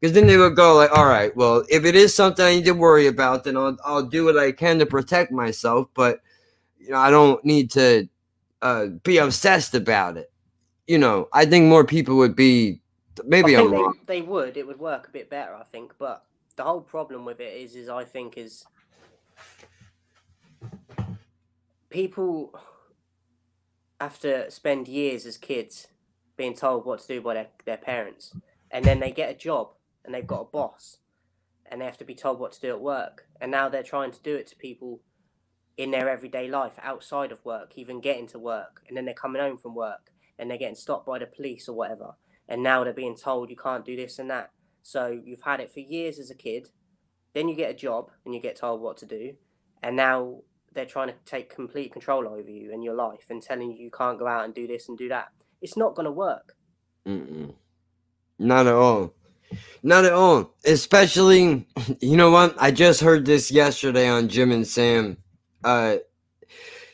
because 0.00 0.14
then 0.14 0.26
they 0.26 0.36
would 0.36 0.54
go 0.54 0.76
like, 0.76 0.96
all 0.96 1.06
right, 1.06 1.34
well, 1.36 1.64
if 1.68 1.84
it 1.84 1.96
is 1.96 2.14
something 2.14 2.44
I 2.44 2.56
need 2.56 2.64
to 2.66 2.72
worry 2.72 3.06
about, 3.06 3.44
then 3.44 3.56
I'll 3.56 3.76
I'll 3.84 4.02
do 4.02 4.24
what 4.24 4.38
I 4.38 4.52
can 4.52 4.78
to 4.78 4.86
protect 4.86 5.32
myself. 5.32 5.88
But 5.94 6.20
you 6.78 6.90
know, 6.90 6.98
I 6.98 7.10
don't 7.10 7.44
need 7.44 7.70
to 7.72 8.08
uh, 8.62 8.86
be 9.02 9.18
obsessed 9.18 9.74
about 9.74 10.16
it. 10.16 10.30
You 10.86 10.98
know, 10.98 11.28
I 11.32 11.46
think 11.46 11.66
more 11.66 11.84
people 11.84 12.16
would 12.18 12.36
be. 12.36 12.80
Maybe 13.24 13.56
I'm 13.56 13.72
wrong. 13.72 13.98
they, 14.06 14.20
they 14.20 14.26
would. 14.26 14.56
It 14.56 14.66
would 14.66 14.78
work 14.78 15.08
a 15.08 15.10
bit 15.10 15.28
better, 15.28 15.54
I 15.54 15.64
think. 15.64 15.92
But 15.98 16.24
the 16.58 16.64
whole 16.64 16.82
problem 16.82 17.24
with 17.24 17.40
it 17.40 17.54
is, 17.54 17.74
is 17.74 17.88
I 17.88 18.04
think 18.04 18.36
is 18.36 18.66
people 21.88 22.52
have 24.00 24.20
to 24.20 24.50
spend 24.50 24.88
years 24.88 25.24
as 25.24 25.38
kids 25.38 25.86
being 26.36 26.54
told 26.54 26.84
what 26.84 27.00
to 27.00 27.06
do 27.06 27.20
by 27.20 27.34
their, 27.34 27.46
their 27.64 27.76
parents, 27.76 28.34
and 28.70 28.84
then 28.84 29.00
they 29.00 29.10
get 29.10 29.30
a 29.30 29.34
job 29.34 29.70
and 30.04 30.14
they've 30.14 30.26
got 30.26 30.42
a 30.42 30.44
boss, 30.44 30.98
and 31.66 31.80
they 31.80 31.84
have 31.84 31.98
to 31.98 32.04
be 32.04 32.14
told 32.14 32.38
what 32.38 32.52
to 32.52 32.60
do 32.60 32.68
at 32.68 32.80
work, 32.80 33.26
and 33.40 33.50
now 33.50 33.68
they're 33.68 33.82
trying 33.82 34.10
to 34.10 34.22
do 34.22 34.34
it 34.36 34.46
to 34.48 34.56
people 34.56 35.00
in 35.76 35.90
their 35.90 36.08
everyday 36.08 36.48
life 36.48 36.78
outside 36.82 37.32
of 37.32 37.44
work, 37.44 37.72
even 37.76 38.00
getting 38.00 38.26
to 38.26 38.38
work, 38.38 38.82
and 38.88 38.96
then 38.96 39.04
they're 39.04 39.14
coming 39.14 39.40
home 39.40 39.56
from 39.56 39.74
work 39.74 40.10
and 40.40 40.50
they're 40.50 40.58
getting 40.58 40.74
stopped 40.74 41.06
by 41.06 41.18
the 41.18 41.26
police 41.26 41.68
or 41.68 41.74
whatever 41.74 42.14
and 42.48 42.62
now 42.62 42.82
they're 42.82 42.92
being 42.92 43.16
told 43.16 43.50
you 43.50 43.56
can't 43.56 43.84
do 43.84 43.94
this 43.94 44.18
and 44.18 44.30
that. 44.30 44.50
So 44.88 45.20
you've 45.22 45.42
had 45.42 45.60
it 45.60 45.70
for 45.70 45.80
years 45.80 46.18
as 46.18 46.30
a 46.30 46.34
kid, 46.34 46.70
then 47.34 47.46
you 47.46 47.54
get 47.54 47.70
a 47.70 47.74
job 47.74 48.10
and 48.24 48.32
you 48.32 48.40
get 48.40 48.56
told 48.56 48.80
what 48.80 48.96
to 48.96 49.06
do, 49.06 49.34
and 49.82 49.94
now 49.94 50.38
they're 50.72 50.86
trying 50.86 51.08
to 51.08 51.14
take 51.26 51.54
complete 51.54 51.92
control 51.92 52.26
over 52.26 52.50
you 52.50 52.72
and 52.72 52.82
your 52.82 52.94
life 52.94 53.26
and 53.28 53.42
telling 53.42 53.70
you 53.70 53.76
you 53.76 53.90
can't 53.90 54.18
go 54.18 54.26
out 54.26 54.46
and 54.46 54.54
do 54.54 54.66
this 54.66 54.88
and 54.88 54.96
do 54.96 55.10
that. 55.10 55.28
It's 55.60 55.76
not 55.76 55.94
going 55.94 56.06
to 56.06 56.10
work. 56.10 56.54
Mm-mm. 57.06 57.52
Not 58.38 58.66
at 58.66 58.72
all. 58.72 59.12
Not 59.82 60.06
at 60.06 60.14
all. 60.14 60.54
Especially, 60.64 61.66
you 62.00 62.16
know 62.16 62.30
what? 62.30 62.56
I 62.58 62.70
just 62.70 63.02
heard 63.02 63.26
this 63.26 63.50
yesterday 63.50 64.08
on 64.08 64.30
Jim 64.30 64.50
and 64.50 64.66
Sam. 64.66 65.18
Uh, 65.62 65.98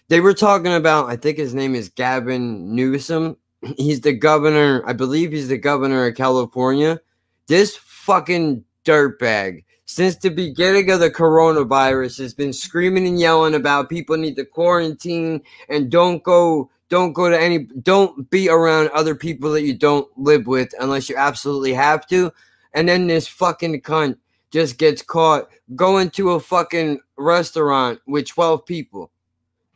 they 0.08 0.18
were 0.18 0.34
talking 0.34 0.74
about. 0.74 1.08
I 1.10 1.14
think 1.14 1.38
his 1.38 1.54
name 1.54 1.76
is 1.76 1.90
Gavin 1.90 2.74
Newsom. 2.74 3.36
He's 3.76 4.00
the 4.00 4.14
governor. 4.14 4.82
I 4.84 4.94
believe 4.94 5.30
he's 5.30 5.48
the 5.48 5.58
governor 5.58 6.08
of 6.08 6.16
California. 6.16 7.00
This 7.46 7.76
fucking 8.04 8.62
dirtbag, 8.84 9.64
since 9.86 10.16
the 10.16 10.28
beginning 10.28 10.90
of 10.90 11.00
the 11.00 11.10
coronavirus, 11.10 12.18
has 12.18 12.34
been 12.34 12.52
screaming 12.52 13.06
and 13.06 13.18
yelling 13.18 13.54
about 13.54 13.88
people 13.88 14.16
need 14.16 14.36
to 14.36 14.44
quarantine 14.44 15.40
and 15.68 15.90
don't 15.90 16.22
go 16.22 16.70
don't 16.90 17.14
go 17.14 17.30
to 17.30 17.40
any 17.40 17.60
don't 17.82 18.28
be 18.28 18.50
around 18.50 18.90
other 18.90 19.14
people 19.14 19.50
that 19.50 19.62
you 19.62 19.74
don't 19.74 20.06
live 20.18 20.46
with 20.46 20.68
unless 20.80 21.08
you 21.08 21.16
absolutely 21.16 21.72
have 21.72 22.06
to. 22.08 22.30
And 22.74 22.88
then 22.88 23.06
this 23.06 23.26
fucking 23.26 23.80
cunt 23.80 24.18
just 24.50 24.76
gets 24.76 25.00
caught 25.00 25.48
going 25.74 26.10
to 26.10 26.32
a 26.32 26.40
fucking 26.40 27.00
restaurant 27.16 28.00
with 28.06 28.28
12 28.28 28.66
people 28.66 29.10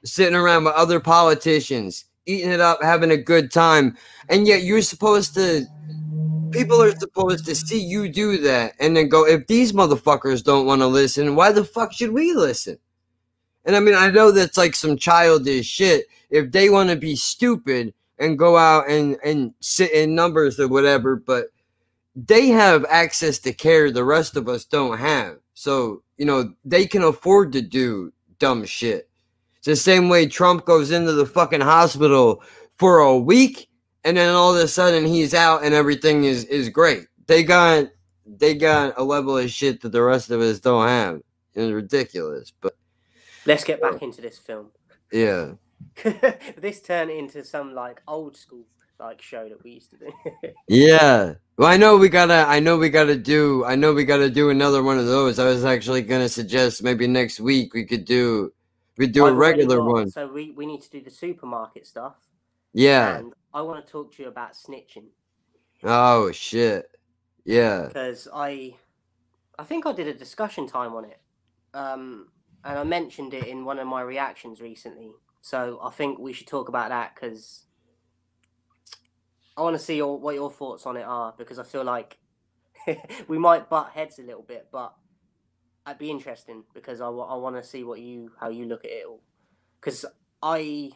sitting 0.05 0.35
around 0.35 0.65
with 0.65 0.75
other 0.75 1.01
politicians 1.01 2.05
eating 2.29 2.51
it 2.51 2.61
up 2.61 2.83
having 2.83 3.11
a 3.11 3.17
good 3.17 3.51
time. 3.51 3.97
And 4.29 4.47
yet 4.47 4.63
you're 4.63 4.83
supposed 4.83 5.35
to 5.35 5.67
people 6.51 6.83
are 6.83 6.93
supposed 6.93 7.45
to 7.47 7.55
see 7.55 7.81
you 7.81 8.09
do 8.09 8.39
that 8.39 8.75
and 8.81 8.97
then 8.97 9.09
go 9.09 9.27
if 9.27 9.47
these 9.47 9.73
motherfuckers 9.73 10.45
don't 10.45 10.67
want 10.67 10.81
to 10.81 10.87
listen 10.87 11.37
why 11.37 11.53
the 11.53 11.65
fuck 11.65 11.93
should 11.93 12.13
we 12.13 12.33
listen? 12.33 12.79
And 13.65 13.77
i 13.77 13.81
mean 13.81 13.95
i 13.95 14.11
know 14.11 14.31
that's 14.31 14.57
like 14.57 14.75
some 14.75 14.97
childish 14.97 15.67
shit. 15.67 16.07
If 16.31 16.53
they 16.53 16.71
want 16.71 16.91
to 16.91 16.97
be 16.97 17.17
stupid 17.17 17.95
and 18.19 18.39
go 18.39 18.57
out 18.57 18.89
and 18.89 19.17
and 19.25 19.55
sit 19.61 19.93
in 19.93 20.15
numbers 20.15 20.59
or 20.59 20.69
whatever 20.69 21.17
but 21.17 21.47
they 22.15 22.49
have 22.49 22.85
access 22.89 23.39
to 23.39 23.53
care 23.53 23.91
the 23.91 24.05
rest 24.05 24.37
of 24.37 24.49
us 24.49 24.65
don't 24.65 24.99
have. 24.99 25.39
So 25.55 26.03
you 26.17 26.25
know 26.25 26.53
they 26.65 26.87
can 26.87 27.03
afford 27.03 27.53
to 27.53 27.63
do 27.63 28.13
dumb 28.39 28.65
shit. 28.65 29.09
It's 29.57 29.67
the 29.67 29.77
same 29.77 30.09
way 30.09 30.27
trump 30.27 30.65
goes 30.65 30.91
into 30.91 31.13
the 31.13 31.27
fucking 31.27 31.61
hospital 31.61 32.43
for 32.77 33.01
a 33.01 33.19
week 33.19 33.69
and 34.05 34.17
then 34.17 34.35
all 34.35 34.55
of 34.57 34.63
a 34.63 34.69
sudden 34.69 35.05
he's 35.07 35.35
out 35.35 35.65
and 35.65 35.75
everything 35.75 36.25
is 36.25 36.45
is 36.45 36.69
great 36.69 37.07
they 37.27 37.43
got 37.43 37.87
they 38.27 38.55
got 38.55 38.95
a 38.97 39.03
level 39.03 39.37
of 39.39 39.51
shit 39.51 39.81
that 39.81 39.91
the 39.93 40.03
rest 40.03 40.31
of 40.31 40.41
us 40.41 40.61
don't 40.61 40.87
have 40.89 41.21
it's 41.55 41.73
ridiculous 41.73 42.53
but 42.61 42.75
Let's 43.47 43.65
get 43.65 43.81
back 43.81 44.03
into 44.03 44.21
this 44.21 44.39
film. 44.39 44.67
yeah 45.13 45.53
this 46.59 46.81
turned 46.83 47.11
into 47.11 47.45
some 47.45 47.75
like 47.75 48.03
old 48.07 48.37
school 48.37 48.65
like 49.01 49.23
show 49.23 49.49
that 49.49 49.63
we 49.63 49.71
used 49.73 49.91
to 49.93 49.97
do. 49.97 50.13
Yeah. 50.69 51.35
Well, 51.57 51.69
I 51.69 51.77
know 51.77 51.97
we 51.97 52.09
gotta. 52.09 52.45
I 52.49 52.59
know 52.61 52.77
we 52.77 52.89
gotta 52.91 53.15
do. 53.17 53.65
I 53.65 53.75
know 53.77 53.93
we 53.93 54.05
gotta 54.05 54.29
do 54.29 54.51
another 54.51 54.83
one 54.83 54.99
of 54.99 55.07
those. 55.07 55.39
I 55.39 55.45
was 55.45 55.65
actually 55.65 56.03
gonna 56.03 56.29
suggest 56.29 56.83
maybe 56.83 57.07
next 57.07 57.39
week 57.41 57.75
we 57.75 57.85
could 57.85 58.05
do. 58.05 58.53
We 58.97 59.07
do 59.07 59.25
a 59.25 59.29
I've 59.29 59.35
already 59.35 59.59
regular 59.61 59.77
got- 59.79 59.87
one. 59.87 60.11
So 60.11 60.27
we, 60.27 60.51
we 60.51 60.67
need 60.67 60.83
to 60.83 60.91
do 60.91 61.01
the 61.01 61.11
supermarket 61.11 61.87
stuff. 61.87 62.17
Yeah. 62.75 63.19
And 63.19 63.33
I 63.59 63.63
want 63.63 63.85
to 63.85 63.91
talk 63.91 64.15
to 64.15 64.23
you 64.23 64.29
about 64.29 64.53
snitching 64.53 65.09
Oh 65.83 66.31
shit. 66.31 66.89
Yeah. 67.45 67.87
because 67.89 68.29
I 68.33 68.77
I 69.59 69.65
think 69.65 69.85
I 69.85 69.93
did 69.93 70.07
a 70.07 70.15
discussion 70.15 70.69
time 70.69 70.95
on 70.95 71.05
it. 71.05 71.21
Um, 71.75 72.29
and 72.65 72.79
I 72.79 72.85
mentioned 72.85 73.35
it 73.35 73.49
in 73.49 73.65
one 73.65 73.81
of 73.81 73.89
my 73.89 74.01
reactions 74.03 74.61
recently. 74.61 75.11
So 75.41 75.81
I 75.83 75.91
think 75.91 76.21
we 76.21 76.33
should 76.33 76.47
talk 76.47 76.69
about 76.69 76.91
that 76.91 77.17
because 77.17 77.65
I 79.57 79.63
want 79.63 79.75
to 79.75 79.83
see 79.83 79.97
your, 79.97 80.21
what 80.21 80.37
your 80.37 80.53
thoughts 80.53 80.87
on 80.87 80.97
it 80.97 81.03
are 81.03 81.35
because 81.37 81.59
I 81.59 81.65
feel 81.65 81.83
like 81.83 82.19
we 83.29 83.39
might 83.39 83.69
butt 83.69 83.91
heads 83.91 84.21
a 84.21 84.23
little 84.23 84.43
bit, 84.43 84.69
but 84.71 84.95
it'd 85.85 85.99
be 85.99 86.13
interesting 86.13 86.63
because 86.75 87.01
I, 87.01 87.09
want 87.09 87.57
to 87.57 87.65
see 87.65 87.83
what 87.83 87.99
you 87.99 88.31
how 88.39 88.51
you 88.51 88.67
look 88.67 88.85
at 88.85 88.93
it 88.93 89.07
all 89.09 89.23
because 89.81 90.05
I 90.41 90.93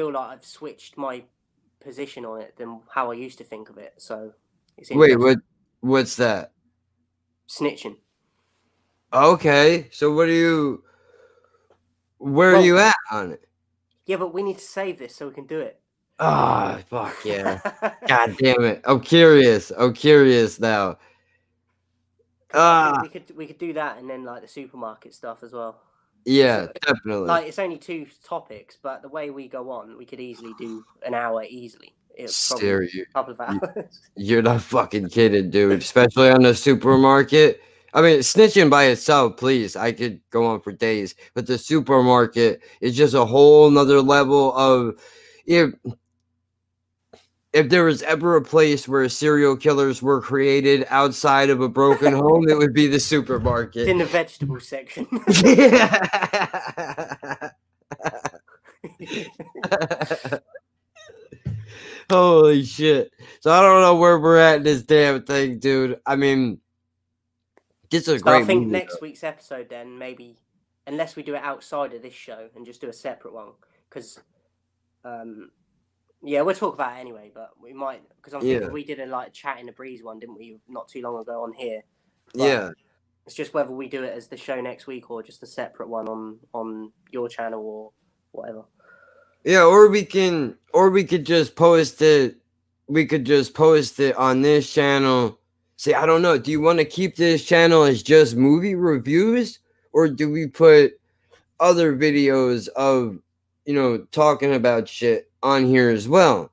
feel 0.00 0.12
like 0.12 0.30
I've 0.30 0.44
switched 0.44 0.96
my 0.96 1.22
position 1.80 2.24
on 2.24 2.40
it 2.40 2.56
than 2.56 2.80
how 2.88 3.10
I 3.10 3.14
used 3.14 3.36
to 3.38 3.44
think 3.44 3.68
of 3.68 3.76
it. 3.76 3.94
So 3.98 4.32
it's 4.78 4.90
Wait. 4.90 5.18
What? 5.18 5.38
What's 5.80 6.16
that? 6.16 6.52
snitching. 7.48 7.96
Okay. 9.12 9.88
So 9.92 10.14
what 10.14 10.28
are 10.28 10.32
you? 10.32 10.84
Where 12.18 12.54
are 12.54 12.62
you 12.62 12.78
at 12.78 12.94
on 13.10 13.32
it? 13.32 13.46
Yeah, 14.06 14.16
but 14.16 14.32
we 14.32 14.42
need 14.42 14.58
to 14.58 14.64
save 14.64 14.98
this 14.98 15.16
so 15.16 15.28
we 15.28 15.34
can 15.34 15.46
do 15.46 15.60
it. 15.60 15.80
Ah, 16.18 16.78
fuck 16.88 17.16
yeah. 17.24 17.60
God 18.06 18.36
damn 18.38 18.64
it. 18.64 18.82
I'm 18.84 19.00
curious. 19.00 19.70
I'm 19.76 19.94
curious 19.94 20.60
now. 20.60 20.98
Ah. 22.52 23.00
we 23.02 23.08
could 23.08 23.36
we 23.36 23.46
could 23.46 23.58
do 23.58 23.72
that 23.74 23.98
and 23.98 24.08
then 24.08 24.24
like 24.24 24.42
the 24.42 24.48
supermarket 24.48 25.12
stuff 25.14 25.42
as 25.42 25.52
well. 25.52 25.80
Yeah, 26.24 26.66
definitely. 26.86 27.28
Like 27.28 27.46
it's 27.46 27.58
only 27.58 27.78
two 27.78 28.06
topics, 28.24 28.78
but 28.82 29.02
the 29.02 29.08
way 29.08 29.30
we 29.30 29.48
go 29.48 29.70
on, 29.70 29.96
we 29.96 30.04
could 30.04 30.20
easily 30.20 30.52
do 30.58 30.84
an 31.04 31.14
hour 31.14 31.44
easily. 31.48 31.94
It's 32.14 32.52
a 32.52 32.88
you. 32.92 33.06
couple 33.14 33.32
of 33.32 33.40
hours. 33.40 34.00
You're 34.16 34.42
not 34.42 34.60
fucking 34.62 35.08
kidding, 35.08 35.50
dude. 35.50 35.80
Especially 35.80 36.30
on 36.30 36.42
the 36.42 36.54
supermarket. 36.54 37.62
I 37.94 38.02
mean, 38.02 38.18
snitching 38.20 38.70
by 38.70 38.84
itself, 38.84 39.36
please. 39.36 39.74
I 39.74 39.92
could 39.92 40.20
go 40.30 40.46
on 40.46 40.60
for 40.60 40.72
days. 40.72 41.14
But 41.34 41.46
the 41.46 41.58
supermarket 41.58 42.62
is 42.80 42.96
just 42.96 43.14
a 43.14 43.24
whole 43.24 43.70
nother 43.70 44.02
level 44.02 44.54
of 44.54 45.00
if 45.46 45.72
if 47.52 47.68
there 47.68 47.84
was 47.84 48.02
ever 48.02 48.36
a 48.36 48.42
place 48.42 48.86
where 48.86 49.08
serial 49.08 49.56
killers 49.56 50.00
were 50.02 50.20
created 50.20 50.86
outside 50.88 51.50
of 51.50 51.60
a 51.60 51.68
broken 51.68 52.12
home, 52.14 52.48
it 52.48 52.56
would 52.58 52.72
be 52.72 52.86
the 52.86 53.00
supermarket. 53.00 53.88
in 53.88 53.98
the 53.98 54.04
vegetable 54.04 54.60
section. 54.60 55.06
Holy 62.10 62.64
shit. 62.64 63.12
So 63.40 63.50
I 63.52 63.60
don't 63.62 63.82
know 63.82 63.96
where 63.96 64.18
we're 64.18 64.38
at 64.38 64.56
in 64.58 64.62
this 64.64 64.82
damn 64.82 65.22
thing, 65.22 65.58
dude. 65.58 66.00
I 66.06 66.16
mean, 66.16 66.60
this 67.90 68.08
is 68.08 68.20
So 68.20 68.20
great 68.20 68.42
I 68.42 68.44
think 68.44 68.62
movie, 68.62 68.72
next 68.72 68.94
though. 68.94 68.98
week's 69.02 69.24
episode, 69.24 69.68
then 69.68 69.98
maybe, 69.98 70.36
unless 70.86 71.16
we 71.16 71.22
do 71.22 71.34
it 71.34 71.42
outside 71.42 71.92
of 71.94 72.02
this 72.02 72.14
show 72.14 72.48
and 72.56 72.66
just 72.66 72.80
do 72.80 72.88
a 72.88 72.92
separate 72.92 73.34
one, 73.34 73.50
because, 73.88 74.18
um, 75.04 75.50
yeah, 76.22 76.42
we'll 76.42 76.54
talk 76.54 76.74
about 76.74 76.96
it 76.96 77.00
anyway. 77.00 77.30
But 77.34 77.50
we 77.60 77.72
might 77.72 78.02
because 78.16 78.34
I'm 78.34 78.42
Yeah. 78.42 78.54
thinking 78.54 78.72
we 78.72 78.84
did 78.84 79.00
a 79.00 79.06
like 79.06 79.32
chat 79.32 79.60
in 79.60 79.66
the 79.66 79.72
breeze 79.72 80.02
one, 80.02 80.18
didn't 80.18 80.36
we, 80.36 80.58
not 80.68 80.88
too 80.88 81.02
long 81.02 81.20
ago 81.20 81.42
on 81.44 81.52
here? 81.54 81.82
But 82.36 82.44
Yeah. 82.46 82.70
It's 83.26 83.34
just 83.36 83.54
whether 83.54 83.72
we 83.72 83.88
do 83.88 84.02
it 84.04 84.12
as 84.14 84.28
the 84.28 84.36
show 84.36 84.60
next 84.60 84.86
week 84.86 85.10
or 85.10 85.22
just 85.22 85.42
a 85.42 85.46
separate 85.46 85.88
one 85.88 86.08
on 86.08 86.40
on 86.54 86.92
your 87.10 87.28
channel 87.28 87.62
or 87.64 87.92
whatever. 88.32 88.64
Yeah, 89.44 89.64
or 89.64 89.88
we 89.88 90.04
can 90.04 90.58
or 90.74 90.90
we 90.90 91.04
could 91.04 91.26
just 91.26 91.56
post 91.56 92.02
it 92.02 92.36
we 92.88 93.06
could 93.06 93.24
just 93.24 93.54
post 93.54 94.00
it 94.00 94.16
on 94.16 94.42
this 94.42 94.72
channel. 94.72 95.38
See, 95.76 95.94
I 95.94 96.06
don't 96.06 96.22
know. 96.22 96.38
Do 96.38 96.50
you 96.50 96.60
want 96.60 96.80
to 96.80 96.84
keep 96.84 97.16
this 97.16 97.44
channel 97.44 97.84
as 97.84 98.02
just 98.02 98.36
movie 98.36 98.74
reviews 98.74 99.60
or 99.92 100.08
do 100.08 100.30
we 100.30 100.48
put 100.48 100.92
other 101.60 101.96
videos 101.96 102.68
of, 102.68 103.18
you 103.66 103.74
know, 103.74 103.98
talking 104.12 104.54
about 104.54 104.88
shit 104.88 105.29
on 105.42 105.66
here 105.66 105.90
as 105.90 106.08
well? 106.08 106.50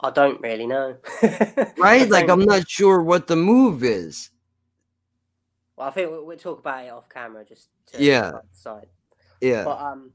I 0.00 0.10
don't 0.10 0.40
really 0.40 0.66
know. 0.66 0.96
Right? 1.78 2.08
Like 2.08 2.28
I'm 2.28 2.44
not 2.44 2.68
sure 2.68 3.02
what 3.02 3.26
the 3.26 3.36
move 3.36 3.84
is. 3.84 4.30
Well, 5.76 5.88
I 5.88 5.90
think 5.90 6.10
we'll, 6.10 6.26
we'll 6.26 6.38
talk 6.38 6.58
about 6.58 6.84
it 6.84 6.90
off 6.90 7.08
camera 7.08 7.44
just 7.44 7.68
to 7.92 8.02
Yeah. 8.02 8.32
decide. 8.52 8.86
Yeah. 9.40 9.64
But 9.64 9.80
um, 9.80 10.12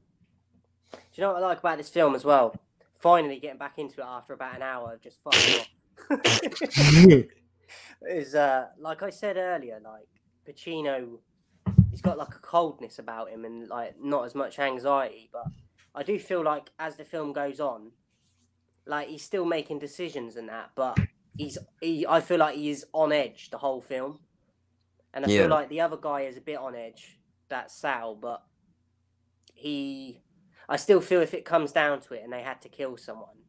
do 0.92 0.98
you 1.14 1.22
know 1.22 1.32
what 1.32 1.42
I 1.42 1.46
like 1.46 1.58
about 1.58 1.78
this 1.78 1.88
film 1.88 2.14
as 2.14 2.24
well? 2.24 2.54
Finally 2.94 3.40
getting 3.40 3.58
back 3.58 3.78
into 3.78 4.00
it 4.00 4.06
after 4.06 4.32
about 4.32 4.56
an 4.56 4.62
hour 4.62 4.94
of 4.94 5.00
just 5.02 5.20
fucking 5.22 5.60
off. 5.60 5.68
is 8.08 8.34
uh, 8.34 8.66
like 8.78 9.02
I 9.02 9.10
said 9.10 9.36
earlier, 9.36 9.80
like 9.82 10.08
Pacino, 10.48 11.18
he's 11.90 12.00
got 12.00 12.18
like 12.18 12.34
a 12.34 12.38
coldness 12.38 12.98
about 12.98 13.30
him 13.30 13.44
and 13.44 13.68
like 13.68 13.94
not 14.00 14.24
as 14.24 14.34
much 14.34 14.58
anxiety. 14.58 15.28
But 15.32 15.46
I 15.96 16.02
do 16.02 16.18
feel 16.18 16.44
like 16.44 16.70
as 16.78 16.96
the 16.96 17.04
film 17.04 17.32
goes 17.32 17.58
on, 17.58 17.92
like 18.86 19.08
he's 19.08 19.22
still 19.24 19.46
making 19.46 19.78
decisions 19.78 20.36
and 20.36 20.48
that, 20.50 20.70
but 20.76 20.98
he's 21.38 21.56
he. 21.80 22.06
I 22.06 22.20
feel 22.20 22.38
like 22.38 22.54
he 22.56 22.68
is 22.70 22.84
on 22.92 23.12
edge 23.12 23.50
the 23.50 23.58
whole 23.58 23.80
film, 23.80 24.20
and 25.14 25.24
I 25.24 25.28
Yeah. 25.28 25.40
feel 25.40 25.48
like 25.50 25.70
the 25.70 25.80
other 25.80 25.96
guy 25.96 26.22
is 26.22 26.36
a 26.36 26.42
bit 26.42 26.58
on 26.58 26.74
edge. 26.76 27.18
That's 27.48 27.74
Sal, 27.74 28.14
but 28.14 28.42
he. 29.54 30.22
I 30.68 30.76
still 30.76 31.00
feel 31.00 31.22
if 31.22 31.32
it 31.32 31.44
comes 31.44 31.72
down 31.72 32.00
to 32.02 32.14
it 32.14 32.24
and 32.24 32.32
they 32.32 32.42
had 32.42 32.60
to 32.62 32.68
kill 32.68 32.96
someone, 32.96 33.44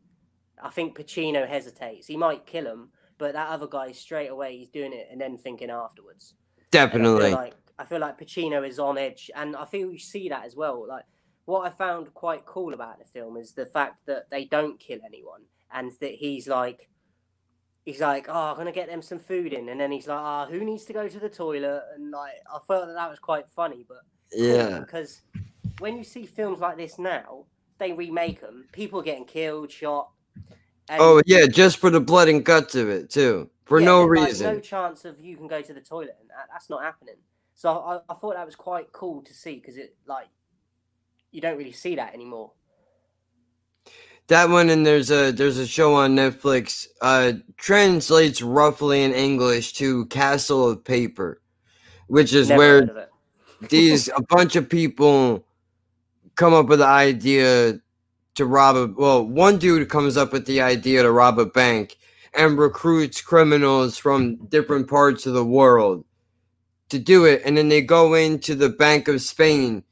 I 0.62 0.70
think 0.70 0.98
Pacino 0.98 1.48
hesitates. 1.48 2.08
He 2.08 2.16
might 2.16 2.46
kill 2.46 2.66
him, 2.66 2.92
but 3.18 3.34
that 3.34 3.50
other 3.50 3.68
guy 3.68 3.92
straight 3.92 4.28
away 4.30 4.56
he's 4.58 4.70
doing 4.70 4.94
it 4.94 5.08
and 5.12 5.20
then 5.20 5.38
thinking 5.38 5.72
afterwards. 5.72 6.36
And 6.92 7.04
I 7.04 7.08
Definitely. 7.10 7.24
feel 7.24 7.32
like 7.32 7.56
I 7.80 7.86
feel 7.86 8.00
like 8.00 8.20
Pacino 8.20 8.68
is 8.68 8.80
on 8.80 8.98
edge, 8.98 9.30
and 9.36 9.56
I 9.56 9.66
feel 9.66 9.92
you 9.92 10.00
see 10.00 10.30
that 10.30 10.46
as 10.46 10.56
well. 10.56 10.88
Like 10.88 11.04
what 11.48 11.66
I 11.66 11.70
found 11.70 12.14
quite 12.14 12.46
cool 12.46 12.74
about 12.74 13.00
the 13.00 13.06
film 13.06 13.38
is 13.38 13.54
the 13.54 13.66
fact 13.66 14.06
that 14.06 14.30
they 14.30 14.44
don't 14.46 14.78
kill 14.80 15.00
anyone, 15.06 15.42
and 15.74 15.92
that 16.02 16.12
he's 16.12 16.46
like, 16.48 16.90
he's 17.86 18.02
like, 18.02 18.28
oh, 18.28 18.52
I'm 18.52 18.58
gonna 18.58 18.74
get 18.74 18.90
them 18.90 19.02
some 19.02 19.18
food 19.18 19.54
in, 19.54 19.70
and 19.70 19.80
then 19.80 19.92
he's 19.92 20.08
like, 20.08 20.20
ah, 20.20 20.46
who 20.46 20.64
needs 20.66 20.84
to 20.86 20.94
go 20.94 21.08
to 21.08 21.20
the 21.20 21.30
toilet? 21.30 21.84
And 21.96 22.12
like, 22.12 22.34
I 22.54 22.60
felt 22.68 22.88
that 22.88 22.94
that 22.96 23.10
was 23.10 23.20
quite 23.20 23.48
funny, 23.50 23.86
but 23.88 24.02
Yeah. 24.34 24.80
because 24.80 25.22
when 25.80 25.96
you 25.98 26.04
see 26.04 26.26
films 26.26 26.60
like 26.60 26.76
this 26.76 27.00
now, 27.00 27.46
they 27.78 27.94
remake 27.94 28.42
them. 28.42 28.66
People 28.74 29.02
getting 29.02 29.24
killed, 29.26 29.72
shot. 29.72 30.10
and- 30.90 31.02
Oh 31.02 31.22
yeah, 31.26 31.46
just 31.48 31.78
for 31.78 31.90
the 31.90 32.02
blood 32.02 32.28
and 32.28 32.44
guts 32.44 32.76
of 32.76 32.90
it 32.90 33.10
too, 33.10 33.50
for 33.64 33.80
yeah, 33.80 33.86
no 33.86 34.00
there's, 34.06 34.20
like, 34.20 34.28
reason. 34.30 34.54
no 34.56 34.60
chance 34.60 35.06
of 35.06 35.18
you 35.22 35.38
can 35.38 35.48
go 35.48 35.62
to 35.62 35.74
the 35.74 35.80
toilet, 35.82 36.18
and 36.20 36.30
that, 36.30 36.48
that's 36.52 36.70
not 36.70 36.84
happening. 36.84 37.16
So 37.56 37.72
I, 37.72 38.00
I 38.12 38.16
thought 38.16 38.36
that 38.36 38.46
was 38.46 38.56
quite 38.58 38.92
cool 38.92 39.22
to 39.22 39.34
see 39.34 39.56
because 39.56 39.78
it 39.78 39.96
like 40.06 40.28
you 41.38 41.42
don't 41.42 41.58
really 41.58 41.72
see 41.72 41.96
that 41.96 42.16
anymore. 42.16 42.52
That 44.28 44.50
one 44.50 44.70
and 44.72 44.84
there's 44.84 45.12
a 45.12 45.32
there's 45.32 45.60
a 45.60 45.68
show 45.68 45.94
on 45.94 46.16
Netflix. 46.16 46.88
Uh, 47.00 47.34
translates 47.58 48.42
roughly 48.42 49.04
in 49.04 49.14
English 49.14 49.74
to 49.74 50.08
Castle 50.08 50.68
of 50.68 50.84
Paper, 50.84 51.40
which 52.08 52.34
is 52.34 52.50
Never 52.50 52.58
where 52.58 52.74
heard 52.80 52.90
of 52.90 52.98
it. 52.98 53.10
these 53.70 54.10
a 54.10 54.22
bunch 54.24 54.56
of 54.56 54.68
people 54.68 55.46
come 56.36 56.56
up 56.56 56.66
with 56.66 56.80
the 56.80 56.88
idea 56.88 57.80
to 58.34 58.46
rob 58.46 58.76
a 58.76 58.88
well 58.98 59.24
one 59.24 59.60
dude 59.60 59.88
comes 59.90 60.18
up 60.18 60.34
with 60.34 60.48
the 60.48 60.60
idea 60.60 61.04
to 61.04 61.12
rob 61.12 61.38
a 61.38 61.46
bank 61.46 61.98
and 62.34 62.58
recruits 62.58 63.22
criminals 63.22 63.98
from 63.98 64.36
different 64.48 64.88
parts 64.88 65.26
of 65.26 65.34
the 65.34 65.46
world 65.46 66.04
to 66.90 67.00
do 67.00 67.26
it 67.26 67.42
and 67.46 67.58
then 67.58 67.70
they 67.70 67.82
go 67.82 68.14
into 68.14 68.54
the 68.54 68.70
bank 68.70 69.08
of 69.08 69.22
spain 69.22 69.84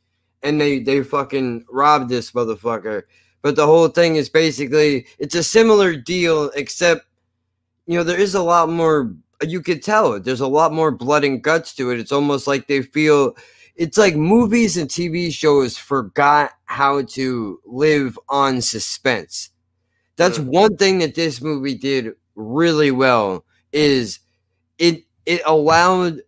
and 0.43 0.59
they 0.59 0.79
they 0.79 1.03
fucking 1.03 1.65
robbed 1.69 2.09
this 2.09 2.31
motherfucker. 2.31 3.03
But 3.41 3.55
the 3.55 3.65
whole 3.65 3.87
thing 3.89 4.15
is 4.15 4.29
basically 4.29 5.07
it's 5.19 5.35
a 5.35 5.43
similar 5.43 5.95
deal 5.95 6.51
except 6.55 7.05
you 7.87 7.97
know 7.97 8.03
there 8.03 8.19
is 8.19 8.35
a 8.35 8.43
lot 8.43 8.69
more 8.69 9.13
you 9.41 9.61
could 9.61 9.83
tell 9.83 10.19
there's 10.19 10.41
a 10.41 10.47
lot 10.47 10.73
more 10.73 10.91
blood 10.91 11.23
and 11.23 11.43
guts 11.43 11.73
to 11.75 11.91
it. 11.91 11.99
It's 11.99 12.11
almost 12.11 12.47
like 12.47 12.67
they 12.67 12.81
feel 12.81 13.35
it's 13.75 13.97
like 13.97 14.15
movies 14.15 14.77
and 14.77 14.89
TV 14.89 15.31
shows 15.31 15.77
forgot 15.77 16.51
how 16.65 17.03
to 17.03 17.59
live 17.65 18.17
on 18.29 18.61
suspense. 18.61 19.49
That's 20.17 20.39
one 20.39 20.77
thing 20.77 20.99
that 20.99 21.15
this 21.15 21.41
movie 21.41 21.75
did 21.75 22.13
really 22.35 22.91
well 22.91 23.45
is 23.71 24.19
it 24.79 25.03
it 25.25 25.41
allowed 25.45 26.21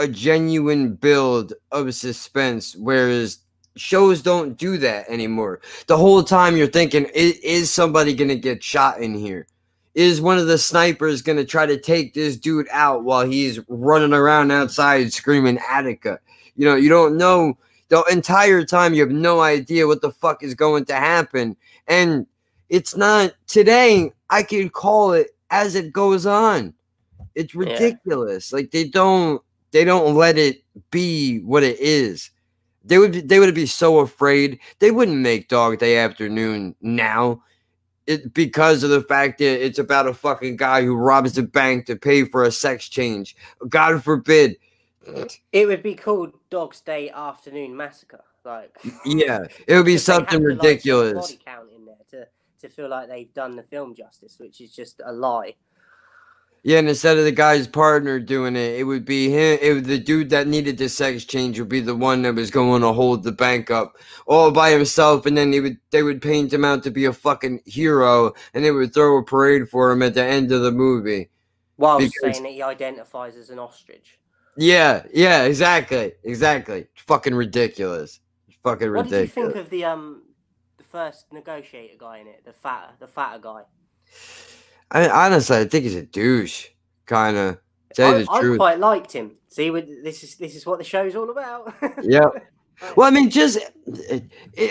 a 0.00 0.08
genuine 0.08 0.94
build 0.94 1.52
of 1.72 1.94
suspense 1.94 2.74
whereas 2.76 3.38
shows 3.76 4.20
don't 4.22 4.56
do 4.58 4.76
that 4.78 5.08
anymore. 5.08 5.60
The 5.86 5.96
whole 5.96 6.22
time 6.22 6.56
you're 6.56 6.66
thinking 6.66 7.06
"I- 7.14 7.38
is 7.42 7.70
somebody 7.70 8.14
going 8.14 8.28
to 8.28 8.36
get 8.36 8.64
shot 8.64 9.00
in 9.00 9.14
here? 9.14 9.46
Is 9.94 10.20
one 10.20 10.38
of 10.38 10.46
the 10.46 10.58
snipers 10.58 11.22
going 11.22 11.38
to 11.38 11.44
try 11.44 11.66
to 11.66 11.78
take 11.78 12.14
this 12.14 12.36
dude 12.36 12.66
out 12.72 13.04
while 13.04 13.26
he's 13.26 13.60
running 13.68 14.12
around 14.12 14.50
outside 14.50 15.12
screaming 15.12 15.58
Attica? 15.70 16.18
You 16.56 16.64
know, 16.64 16.76
you 16.76 16.88
don't 16.88 17.16
know 17.16 17.56
the 17.88 18.02
entire 18.10 18.64
time. 18.64 18.94
You 18.94 19.02
have 19.02 19.10
no 19.10 19.40
idea 19.40 19.86
what 19.86 20.00
the 20.00 20.12
fuck 20.12 20.42
is 20.42 20.54
going 20.54 20.84
to 20.86 20.94
happen. 20.94 21.56
And 21.86 22.26
it's 22.68 22.96
not 22.96 23.34
today. 23.46 24.12
I 24.30 24.42
can 24.44 24.68
call 24.70 25.12
it 25.12 25.28
as 25.50 25.74
it 25.74 25.92
goes 25.92 26.24
on. 26.26 26.72
It's 27.34 27.54
Yeah. 27.54 27.60
ridiculous. 27.60 28.52
Like 28.52 28.70
they 28.70 28.84
don't 28.84 29.42
they 29.72 29.84
don't 29.84 30.14
let 30.14 30.38
it 30.38 30.62
be 30.90 31.40
what 31.40 31.62
it 31.62 31.78
is. 31.78 32.30
They 32.84 32.98
would 32.98 33.12
be, 33.12 33.20
they 33.20 33.38
would 33.38 33.54
be 33.54 33.66
so 33.66 33.98
afraid. 33.98 34.58
They 34.78 34.90
wouldn't 34.90 35.18
make 35.18 35.48
Dog 35.48 35.78
Day 35.78 35.98
Afternoon 35.98 36.74
now. 36.80 37.42
It 38.06 38.32
because 38.32 38.82
of 38.82 38.90
the 38.90 39.02
fact 39.02 39.38
that 39.38 39.64
it's 39.64 39.78
about 39.78 40.06
a 40.06 40.14
fucking 40.14 40.56
guy 40.56 40.82
who 40.82 40.96
robs 40.96 41.36
a 41.36 41.42
bank 41.42 41.86
to 41.86 41.96
pay 41.96 42.24
for 42.24 42.44
a 42.44 42.50
sex 42.50 42.88
change. 42.88 43.36
God 43.68 44.02
forbid. 44.02 44.56
It 45.52 45.66
would 45.66 45.82
be 45.82 45.94
called 45.94 46.32
Dog's 46.50 46.80
Day 46.80 47.10
Afternoon 47.10 47.76
Massacre. 47.76 48.24
Like 48.44 48.74
Yeah, 49.04 49.44
it 49.66 49.74
would 49.76 49.84
be 49.84 49.98
something 49.98 50.40
to, 50.40 50.48
like, 50.48 50.62
ridiculous. 50.62 51.12
body 51.12 51.40
count 51.44 51.68
in 51.76 51.84
there 51.84 51.96
to 52.10 52.26
to 52.60 52.68
feel 52.68 52.88
like 52.88 53.08
they've 53.08 53.32
done 53.34 53.56
the 53.56 53.62
film 53.62 53.94
justice, 53.94 54.38
which 54.38 54.60
is 54.60 54.74
just 54.74 55.00
a 55.04 55.12
lie. 55.12 55.54
Yeah, 56.62 56.78
and 56.78 56.88
instead 56.90 57.16
of 57.16 57.24
the 57.24 57.32
guy's 57.32 57.66
partner 57.66 58.20
doing 58.20 58.54
it, 58.54 58.78
it 58.78 58.84
would 58.84 59.06
be 59.06 59.30
him. 59.30 59.58
It 59.62 59.72
would, 59.74 59.84
the 59.86 59.98
dude 59.98 60.28
that 60.30 60.46
needed 60.46 60.76
the 60.76 60.90
sex 60.90 61.24
change 61.24 61.58
would 61.58 61.70
be 61.70 61.80
the 61.80 61.96
one 61.96 62.20
that 62.22 62.34
was 62.34 62.50
going 62.50 62.82
to 62.82 62.92
hold 62.92 63.22
the 63.22 63.32
bank 63.32 63.70
up 63.70 63.96
all 64.26 64.50
by 64.50 64.70
himself, 64.70 65.24
and 65.24 65.36
then 65.38 65.50
they 65.50 65.60
would 65.60 65.78
they 65.90 66.02
would 66.02 66.20
paint 66.20 66.52
him 66.52 66.64
out 66.64 66.82
to 66.82 66.90
be 66.90 67.06
a 67.06 67.12
fucking 67.14 67.60
hero, 67.64 68.32
and 68.52 68.62
they 68.62 68.70
would 68.70 68.92
throw 68.92 69.16
a 69.16 69.24
parade 69.24 69.70
for 69.70 69.90
him 69.90 70.02
at 70.02 70.12
the 70.12 70.22
end 70.22 70.52
of 70.52 70.60
the 70.60 70.70
movie. 70.72 71.30
Whilst 71.78 72.12
Because- 72.12 72.36
saying 72.36 72.42
that 72.44 72.52
he 72.52 72.62
identifies 72.62 73.36
as 73.36 73.48
an 73.48 73.58
ostrich. 73.58 74.18
Yeah, 74.56 75.04
yeah, 75.14 75.44
exactly, 75.44 76.12
exactly. 76.24 76.88
Fucking 77.06 77.34
ridiculous. 77.34 78.20
Fucking 78.62 78.90
ridiculous. 78.90 79.12
What 79.12 79.42
did 79.42 79.46
you 79.46 79.52
think 79.52 79.64
of 79.64 79.70
the 79.70 79.84
um 79.86 80.22
the 80.76 80.84
first 80.84 81.32
negotiator 81.32 81.96
guy 81.98 82.18
in 82.18 82.26
it, 82.26 82.44
the 82.44 82.52
fatter 82.52 82.92
the 82.98 83.06
fatter 83.06 83.38
guy? 83.38 83.62
I 84.90 85.08
honestly, 85.08 85.56
I 85.56 85.64
think 85.64 85.84
he's 85.84 85.94
a 85.94 86.02
douche. 86.02 86.68
Kind 87.06 87.36
of. 87.36 87.58
Tell 87.94 88.14
I, 88.14 88.18
you 88.18 88.24
the 88.24 88.32
I 88.32 88.40
truth. 88.40 88.58
quite 88.58 88.78
liked 88.78 89.12
him. 89.12 89.32
See, 89.48 89.70
with, 89.70 90.04
this 90.04 90.22
is 90.22 90.36
this 90.36 90.54
is 90.54 90.64
what 90.64 90.78
the 90.78 90.84
show's 90.84 91.16
all 91.16 91.30
about. 91.30 91.74
Yeah. 92.02 92.28
Well, 92.96 93.06
I 93.06 93.10
mean, 93.10 93.28
just 93.28 93.58
uh, 94.10 94.20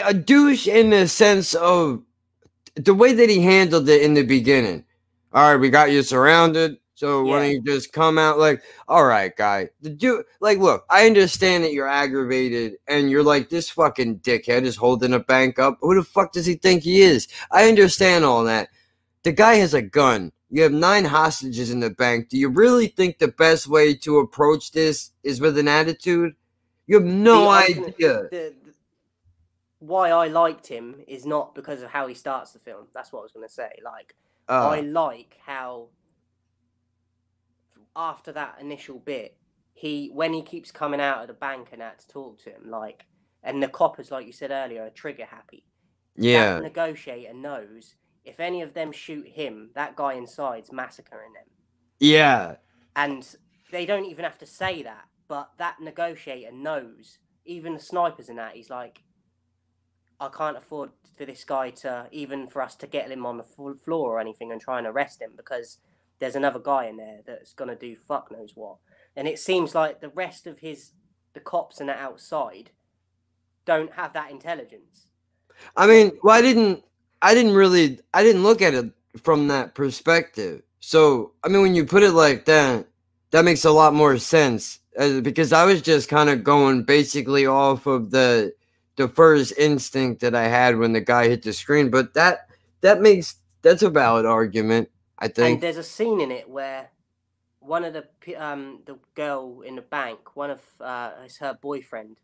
a 0.04 0.16
douche 0.16 0.68
in 0.68 0.90
the 0.90 1.08
sense 1.08 1.54
of 1.54 2.02
the 2.74 2.96
way 2.96 3.14
that 3.14 3.30
he 3.30 3.40
handled 3.40 3.88
it 3.88 4.02
in 4.02 4.16
the 4.16 4.24
beginning. 4.24 4.84
All 5.32 5.52
right, 5.52 5.60
we 5.60 5.70
got 5.70 5.92
you 5.92 6.02
surrounded. 6.02 6.78
So 6.96 7.24
why 7.24 7.40
don't 7.40 7.52
you 7.52 7.62
just 7.62 7.94
come 7.94 8.18
out 8.18 8.40
like, 8.40 8.62
all 8.90 9.06
right, 9.06 9.34
guy. 9.34 9.70
The 9.80 9.90
dude, 9.90 10.26
like, 10.42 10.58
look, 10.58 10.84
I 10.90 11.06
understand 11.06 11.64
that 11.64 11.72
you're 11.72 11.88
aggravated 11.88 12.74
and 12.90 13.10
you're 13.10 13.24
like, 13.24 13.48
this 13.48 13.70
fucking 13.70 14.20
dickhead 14.20 14.64
is 14.64 14.76
holding 14.76 15.14
a 15.14 15.20
bank 15.20 15.60
up. 15.60 15.78
Who 15.80 15.96
the 15.96 16.04
fuck 16.04 16.34
does 16.34 16.46
he 16.46 16.56
think 16.56 16.84
he 16.84 17.02
is? 17.02 17.30
I 17.52 17.70
understand 17.70 18.26
all 18.26 18.44
that. 18.44 18.68
The 19.24 19.32
guy 19.32 19.56
has 19.56 19.74
a 19.74 19.82
gun. 19.82 20.32
You 20.50 20.64
have 20.64 20.72
nine 20.72 21.06
hostages 21.06 21.70
in 21.72 21.80
the 21.80 21.90
bank. 21.90 22.30
Do 22.30 22.38
you 22.38 22.50
really 22.50 22.88
think 22.88 23.20
the 23.20 23.28
best 23.28 23.68
way 23.68 23.94
to 23.98 24.20
approach 24.20 24.72
this 24.72 25.12
is 25.24 25.40
with 25.42 25.58
an 25.58 25.68
attitude? 25.68 26.36
You 26.88 26.96
have 26.96 27.06
no 27.06 27.50
I 27.50 27.72
gonna- 27.72 27.88
idea. 27.88 28.14
the, 28.24 28.30
the- 28.32 28.56
why 29.80 30.10
I 30.10 30.28
liked 30.28 30.68
him 30.68 31.02
is 31.08 31.26
not 31.26 31.56
because 31.56 31.82
of 31.82 31.90
how 31.92 32.08
he 32.08 32.14
starts 32.14 32.52
the 32.52 32.60
film. 32.60 32.88
That's 32.94 33.14
what 33.14 33.20
I 33.20 33.24
was 33.24 33.32
going 33.32 33.48
to 33.48 33.54
say. 33.54 33.70
Like, 33.84 34.16
I 34.50 34.80
Uh, 34.80 34.84
like 34.84 35.38
how 35.46 35.88
after 37.96 38.32
that 38.34 38.58
initial 38.60 39.00
bit, 39.00 39.38
he 39.74 40.10
when 40.14 40.34
he 40.34 40.42
keeps 40.42 40.72
coming 40.72 41.00
out 41.00 41.22
of 41.22 41.28
the 41.28 41.34
bank 41.34 41.70
and 41.72 41.82
that 41.82 42.00
to 42.00 42.08
talk 42.08 42.40
to 42.40 42.50
him, 42.50 42.70
like, 42.70 43.06
and 43.44 43.64
the 43.64 43.68
coppers, 43.70 44.12
like 44.12 44.26
you 44.26 44.34
said 44.34 44.52
earlier, 44.52 44.84
are 44.84 44.90
trigger 44.90 45.26
happy. 45.26 45.64
yeah, 46.16 46.56
That 46.56 46.64
negotiator 46.64 47.34
knows 47.34 47.96
if 48.26 48.40
any 48.40 48.62
of 48.62 48.74
them 48.74 48.92
shoot 48.92 49.28
him, 49.28 49.70
that 49.76 49.96
guy 49.96 50.14
inside's 50.14 50.72
massacring 50.72 51.34
them. 51.34 51.46
yeah, 52.00 52.56
And 52.96 53.28
they 53.72 53.86
don't 53.86 54.06
even 54.06 54.26
have 54.26 54.38
to 54.40 54.46
say 54.46 54.84
that, 54.84 55.06
but 55.28 55.52
that 55.58 55.80
negotiator 55.80 56.52
knows. 56.52 57.20
Even 57.46 57.74
the 57.74 57.80
snipers 57.80 58.30
in 58.30 58.36
that, 58.36 58.56
he's 58.56 58.70
like, 58.70 59.04
I 60.20 60.28
can't 60.28 60.58
afford 60.58 60.92
for 61.18 61.26
this 61.26 61.44
guy 61.44 61.70
to 61.70 62.08
even 62.12 62.48
for 62.48 62.62
us 62.62 62.76
to 62.78 62.88
get 62.88 63.12
him 63.12 63.26
on 63.26 63.38
the 63.38 63.76
floor 63.84 64.14
or 64.14 64.20
anything 64.20 64.52
and 64.52 64.60
try 64.62 64.78
and 64.78 64.88
arrest 64.88 65.22
him 65.22 65.32
because 65.36 65.80
there's 66.20 66.36
another 66.36 66.60
guy 66.60 66.86
in 66.86 66.98
there 66.98 67.20
that's 67.26 67.54
gonna 67.54 67.76
do 67.76 67.96
fuck 67.96 68.32
knows 68.32 68.52
what. 68.56 68.78
And 69.16 69.28
it 69.28 69.40
seems 69.40 69.74
like 69.74 70.02
the 70.02 70.10
rest 70.10 70.48
of 70.48 70.60
his 70.60 70.92
the 71.34 71.40
cops 71.40 71.80
and 71.80 71.90
that 71.90 72.00
outside 72.00 72.72
don't 73.66 73.94
have 73.94 74.14
that 74.14 74.32
intelligence. 74.32 75.08
I 75.76 75.88
mean, 75.88 76.12
why 76.22 76.42
didn't, 76.42 76.84
I 77.22 77.34
didn't 77.34 77.54
really, 77.54 78.00
I 78.14 78.24
didn't 78.24 78.44
look 78.44 78.62
at 78.62 78.74
it 78.74 78.92
from 79.22 79.48
that 79.50 79.76
perspective. 79.76 80.62
So, 80.80 81.34
I 81.44 81.50
mean, 81.50 81.62
when 81.62 81.76
you 81.76 81.86
put 81.86 82.04
it 82.04 82.12
like 82.12 82.46
that, 82.46 82.88
that 83.32 83.46
makes 83.46 83.66
a 83.66 83.72
lot 83.72 83.94
more 83.94 84.18
sense 84.18 84.80
uh, 84.98 85.22
because 85.22 85.54
I 85.54 85.66
was 85.66 85.82
just 85.82 86.10
kind 86.10 86.30
of 86.30 86.44
going 86.44 86.84
basically 86.84 87.46
off 87.46 87.86
of 87.86 88.12
the 88.12 88.54
the 88.96 89.08
first 89.08 89.54
instinct 89.58 90.20
that 90.20 90.36
I 90.36 90.50
had 90.50 90.78
when 90.78 90.92
the 90.92 91.00
guy 91.00 91.30
hit 91.30 91.44
the 91.44 91.54
screen. 91.54 91.90
But 91.90 92.14
that 92.16 92.50
that 92.82 93.02
makes 93.02 93.36
that's 93.62 93.84
a 93.84 93.90
valid 93.90 94.26
argument, 94.26 94.90
I 95.18 95.28
think. 95.28 95.56
And 95.56 95.64
there's 95.64 95.78
a 95.78 95.84
scene 95.84 96.22
in 96.22 96.32
it 96.32 96.50
where 96.50 96.90
one 97.60 97.86
of 97.86 97.94
the 97.94 98.36
um 98.36 98.82
the 98.86 98.98
girl 99.16 99.62
in 99.62 99.76
the 99.76 99.82
bank, 99.82 100.36
one 100.36 100.52
of 100.52 100.62
uh, 100.82 101.12
is 101.26 101.38
her 101.38 101.58
boyfriend. 101.62 102.18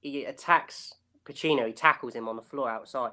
He 0.00 0.24
attacks 0.24 0.94
Pacino. 1.24 1.66
He 1.66 1.72
tackles 1.72 2.14
him 2.14 2.28
on 2.28 2.36
the 2.36 2.42
floor 2.42 2.70
outside. 2.70 3.12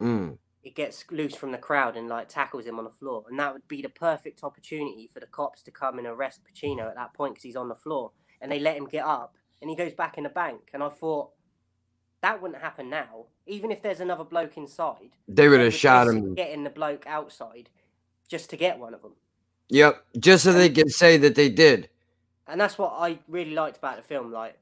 Mm. 0.00 0.38
It 0.62 0.76
gets 0.76 1.04
loose 1.10 1.34
from 1.34 1.50
the 1.50 1.58
crowd 1.58 1.96
and 1.96 2.08
like 2.08 2.28
tackles 2.28 2.66
him 2.66 2.78
on 2.78 2.84
the 2.84 2.90
floor, 2.90 3.24
and 3.28 3.38
that 3.38 3.52
would 3.52 3.66
be 3.66 3.82
the 3.82 3.88
perfect 3.88 4.44
opportunity 4.44 5.10
for 5.12 5.18
the 5.20 5.26
cops 5.26 5.62
to 5.64 5.70
come 5.70 5.98
and 5.98 6.06
arrest 6.06 6.40
Pacino 6.44 6.88
at 6.88 6.94
that 6.94 7.14
point 7.14 7.34
because 7.34 7.42
he's 7.44 7.56
on 7.56 7.68
the 7.68 7.74
floor, 7.74 8.12
and 8.40 8.50
they 8.50 8.60
let 8.60 8.76
him 8.76 8.86
get 8.86 9.04
up, 9.04 9.36
and 9.60 9.68
he 9.68 9.76
goes 9.76 9.92
back 9.92 10.18
in 10.18 10.24
the 10.24 10.30
bank. 10.30 10.70
And 10.72 10.82
I 10.82 10.88
thought 10.88 11.30
that 12.20 12.40
wouldn't 12.40 12.62
happen 12.62 12.88
now, 12.88 13.26
even 13.46 13.72
if 13.72 13.82
there's 13.82 13.98
another 14.00 14.22
bloke 14.22 14.56
inside. 14.56 15.10
They 15.26 15.48
would 15.48 15.60
have 15.60 15.74
shot 15.74 16.06
him. 16.06 16.34
Getting 16.34 16.62
the 16.62 16.70
bloke 16.70 17.04
outside 17.08 17.70
just 18.28 18.48
to 18.50 18.56
get 18.56 18.78
one 18.78 18.94
of 18.94 19.02
them. 19.02 19.14
Yep, 19.68 20.04
just 20.20 20.44
so 20.44 20.52
they 20.52 20.68
can 20.70 20.88
say 20.88 21.16
that 21.16 21.34
they 21.34 21.48
did. 21.48 21.88
and 22.46 22.60
that's 22.60 22.76
what 22.78 22.92
I 22.96 23.18
really 23.28 23.54
liked 23.54 23.78
about 23.78 23.96
the 23.96 24.02
film. 24.02 24.30
Like, 24.30 24.58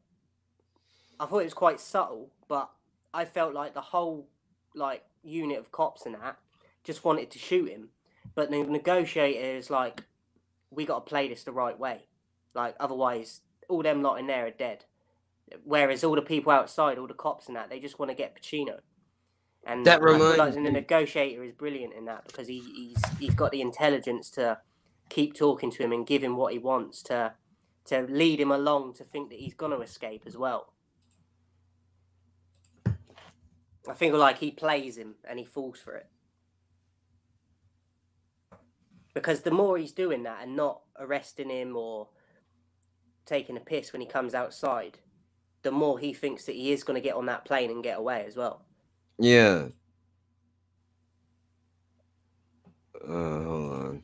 I 1.19 1.27
thought 1.27 1.41
it 1.41 1.45
was 1.45 1.55
quite 1.55 1.81
subtle, 1.81 2.31
but 2.49 2.71
I 3.13 3.25
felt 3.25 3.53
like 3.53 3.75
the 3.75 3.81
whole 3.81 4.29
like 4.75 5.03
unit 5.23 5.59
of 5.59 5.73
cops 5.73 6.07
and 6.07 6.15
that 6.15 6.37
just 6.85 7.05
wanted 7.05 7.31
to 7.31 7.39
shoot 7.39 7.69
him, 7.69 7.89
but 8.35 8.51
the 8.51 8.63
negotiator 8.63 9.57
is 9.57 9.71
like, 9.71 10.05
we 10.71 10.85
got 10.85 11.05
to 11.05 11.09
play 11.09 11.29
this 11.29 11.45
the 11.45 11.53
right 11.53 11.79
way, 11.79 12.07
like 12.55 12.75
otherwise 12.81 13.41
all 13.69 13.83
them 13.83 14.03
lot 14.03 14.19
in 14.19 14.27
there 14.27 14.47
are 14.47 14.51
dead. 14.51 14.85
Whereas 15.65 16.05
all 16.05 16.15
the 16.15 16.23
people 16.23 16.53
outside, 16.53 16.97
all 16.97 17.07
the 17.07 17.15
cops 17.15 17.49
and 17.49 17.57
that, 17.57 17.71
they 17.71 17.81
just 17.81 17.99
want 17.99 18.11
to 18.11 18.15
get 18.15 18.41
Pacino. 18.41 18.79
And 19.65 19.85
That 19.85 20.01
reminds 20.01 20.39
like 20.39 20.55
the 20.55 20.61
negotiator 20.61 21.43
is 21.43 21.53
brilliant 21.53 21.93
in 21.93 22.07
that 22.07 22.27
because 22.27 22.49
he, 22.49 22.61
he's 22.61 23.03
he's 23.19 23.35
got 23.35 23.51
the 23.51 23.61
intelligence 23.61 24.31
to 24.31 24.59
keep 25.11 25.35
talking 25.35 25.71
to 25.73 25.83
him 25.83 25.93
and 25.93 26.07
give 26.07 26.25
him 26.25 26.37
what 26.37 26.55
he 26.55 26.59
wants 26.59 27.03
to 27.03 27.35
to 27.87 28.03
lead 28.03 28.41
him 28.41 28.51
along 28.51 28.95
to 28.95 29.05
think 29.05 29.29
that 29.29 29.39
he's 29.39 29.53
gonna 29.53 29.81
escape 29.81 30.23
as 30.25 30.37
well. 30.37 30.73
I 33.89 33.95
feel 33.95 34.17
like 34.17 34.39
he 34.39 34.51
plays 34.51 34.97
him 34.97 35.15
and 35.29 35.39
he 35.39 35.45
falls 35.45 35.79
for 35.79 35.95
it. 35.95 36.07
Because 39.15 39.41
the 39.41 39.51
more 39.51 39.77
he's 39.79 39.93
doing 39.93 40.23
that 40.25 40.43
and 40.43 40.55
not 40.55 40.83
arresting 40.99 41.51
him 41.51 41.77
or 41.77 42.09
taking 43.27 43.57
a 43.57 43.61
piss 43.61 43.93
when 43.93 44.01
he 44.01 44.07
comes 44.07 44.35
outside, 44.35 44.99
the 45.63 45.71
more 45.71 45.99
he 45.99 46.13
thinks 46.13 46.45
that 46.45 46.55
he 46.55 46.73
is 46.73 46.85
going 46.85 47.01
to 47.01 47.07
get 47.07 47.17
on 47.17 47.27
that 47.27 47.45
plane 47.45 47.71
and 47.71 47.83
get 47.83 47.99
away 47.99 48.25
as 48.27 48.37
well. 48.37 48.65
Yeah. 49.19 49.67
Uh, 53.03 53.43
hold 53.43 53.73
on. 53.73 54.03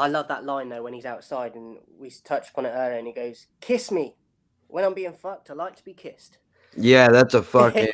I 0.00 0.08
love 0.08 0.28
that 0.28 0.44
line 0.44 0.70
though 0.70 0.82
when 0.84 0.94
he's 0.94 1.06
outside 1.06 1.54
and 1.56 1.78
we 1.98 2.10
touched 2.24 2.50
upon 2.50 2.66
it 2.66 2.70
earlier 2.70 2.98
and 2.98 3.06
he 3.06 3.12
goes, 3.12 3.48
Kiss 3.60 3.90
me. 3.90 4.16
When 4.68 4.84
I'm 4.84 4.94
being 4.94 5.14
fucked, 5.14 5.50
I 5.50 5.54
like 5.54 5.76
to 5.76 5.84
be 5.84 5.94
kissed. 5.94 6.38
Yeah, 6.76 7.10
that's 7.10 7.34
a 7.34 7.42
fucking. 7.44 7.90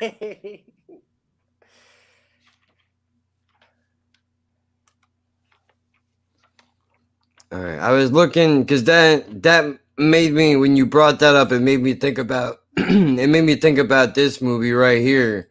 All 7.53 7.61
right, 7.61 7.79
I 7.79 7.93
was 7.93 8.13
looking 8.13 8.63
because 8.63 8.85
that 8.85 9.43
that 9.43 9.79
made 9.97 10.35
me 10.35 10.57
when 10.57 10.77
you 10.77 10.87
brought 10.87 11.21
that 11.21 11.35
up, 11.35 11.51
it 11.53 11.61
made 11.61 11.81
me 11.83 11.95
think 11.95 12.19
about 12.19 12.59
it 12.77 13.29
made 13.31 13.45
me 13.45 13.57
think 13.57 13.79
about 13.79 14.15
this 14.15 14.43
movie 14.43 14.73
right 14.73 15.01
here, 15.01 15.49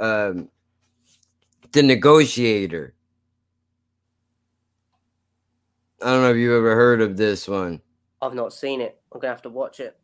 um, 0.00 0.50
the 1.72 1.82
Negotiator. 1.82 2.93
I 6.04 6.10
don't 6.10 6.20
know 6.20 6.30
if 6.32 6.36
you've 6.36 6.52
ever 6.52 6.74
heard 6.74 7.00
of 7.00 7.16
this 7.16 7.48
one. 7.48 7.80
I've 8.20 8.34
not 8.34 8.52
seen 8.52 8.82
it. 8.82 9.00
I'm 9.10 9.20
gonna 9.20 9.32
have 9.32 9.40
to 9.42 9.48
watch 9.48 9.80
it. 9.80 9.96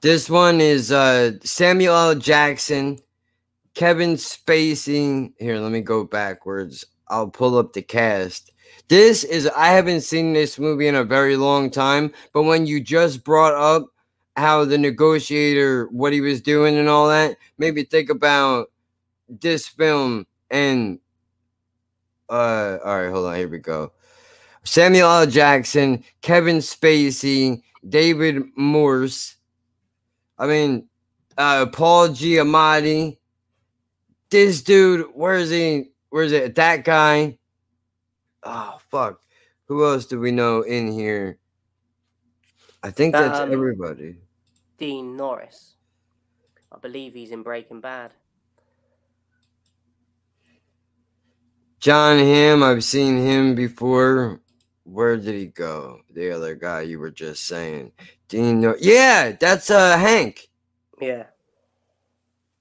This 0.00 0.30
one 0.30 0.62
is 0.62 0.90
uh, 0.90 1.32
Samuel 1.44 1.94
L. 1.94 2.14
Jackson, 2.14 2.98
Kevin 3.74 4.14
Spacey. 4.14 5.34
Here, 5.38 5.58
let 5.58 5.70
me 5.70 5.82
go 5.82 6.04
backwards. 6.04 6.86
I'll 7.08 7.28
pull 7.28 7.58
up 7.58 7.74
the 7.74 7.82
cast. 7.82 8.50
This 8.88 9.24
is 9.24 9.46
I 9.46 9.68
haven't 9.68 10.00
seen 10.00 10.32
this 10.32 10.58
movie 10.58 10.88
in 10.88 10.94
a 10.94 11.04
very 11.04 11.36
long 11.36 11.68
time, 11.68 12.12
but 12.32 12.44
when 12.44 12.64
you 12.66 12.80
just 12.80 13.22
brought 13.22 13.54
up 13.54 13.88
how 14.36 14.64
the 14.64 14.78
negotiator 14.78 15.86
what 15.88 16.14
he 16.14 16.22
was 16.22 16.40
doing 16.40 16.78
and 16.78 16.88
all 16.88 17.08
that, 17.10 17.36
made 17.58 17.74
me 17.74 17.84
think 17.84 18.08
about 18.08 18.70
this 19.28 19.68
film 19.68 20.26
and 20.50 20.98
uh 22.30 22.78
all 22.82 23.02
right, 23.02 23.10
hold 23.12 23.26
on, 23.26 23.36
here 23.36 23.48
we 23.48 23.58
go. 23.58 23.92
Samuel 24.64 25.08
L. 25.10 25.26
Jackson, 25.26 26.04
Kevin 26.20 26.58
Spacey, 26.58 27.62
David 27.88 28.42
Morse, 28.56 29.36
I 30.38 30.46
mean, 30.46 30.88
uh, 31.38 31.66
Paul 31.66 32.08
Giamatti. 32.08 33.18
This 34.28 34.62
dude, 34.62 35.06
where 35.14 35.36
is 35.36 35.50
he? 35.50 35.90
Where 36.10 36.24
is 36.24 36.32
it? 36.32 36.56
That 36.56 36.84
guy. 36.84 37.38
Oh 38.42 38.78
fuck. 38.90 39.20
Who 39.66 39.86
else 39.86 40.06
do 40.06 40.18
we 40.18 40.32
know 40.32 40.62
in 40.62 40.90
here? 40.90 41.38
I 42.82 42.90
think 42.90 43.12
that's 43.12 43.38
Um, 43.38 43.52
everybody. 43.52 44.16
Dean 44.78 45.16
Norris. 45.16 45.76
I 46.72 46.78
believe 46.78 47.14
he's 47.14 47.30
in 47.30 47.42
Breaking 47.42 47.80
Bad. 47.80 48.12
John 51.78 52.18
Hamm, 52.18 52.62
I've 52.62 52.84
seen 52.84 53.18
him 53.18 53.54
before. 53.54 54.40
Where 54.84 55.16
did 55.16 55.34
he 55.34 55.46
go? 55.46 56.00
The 56.10 56.30
other 56.32 56.54
guy 56.54 56.82
you 56.82 56.98
were 56.98 57.10
just 57.10 57.46
saying. 57.46 57.92
Nor- 58.32 58.78
Yeah, 58.80 59.32
that's 59.32 59.70
uh 59.70 59.96
Hank. 59.98 60.48
Yeah. 61.00 61.24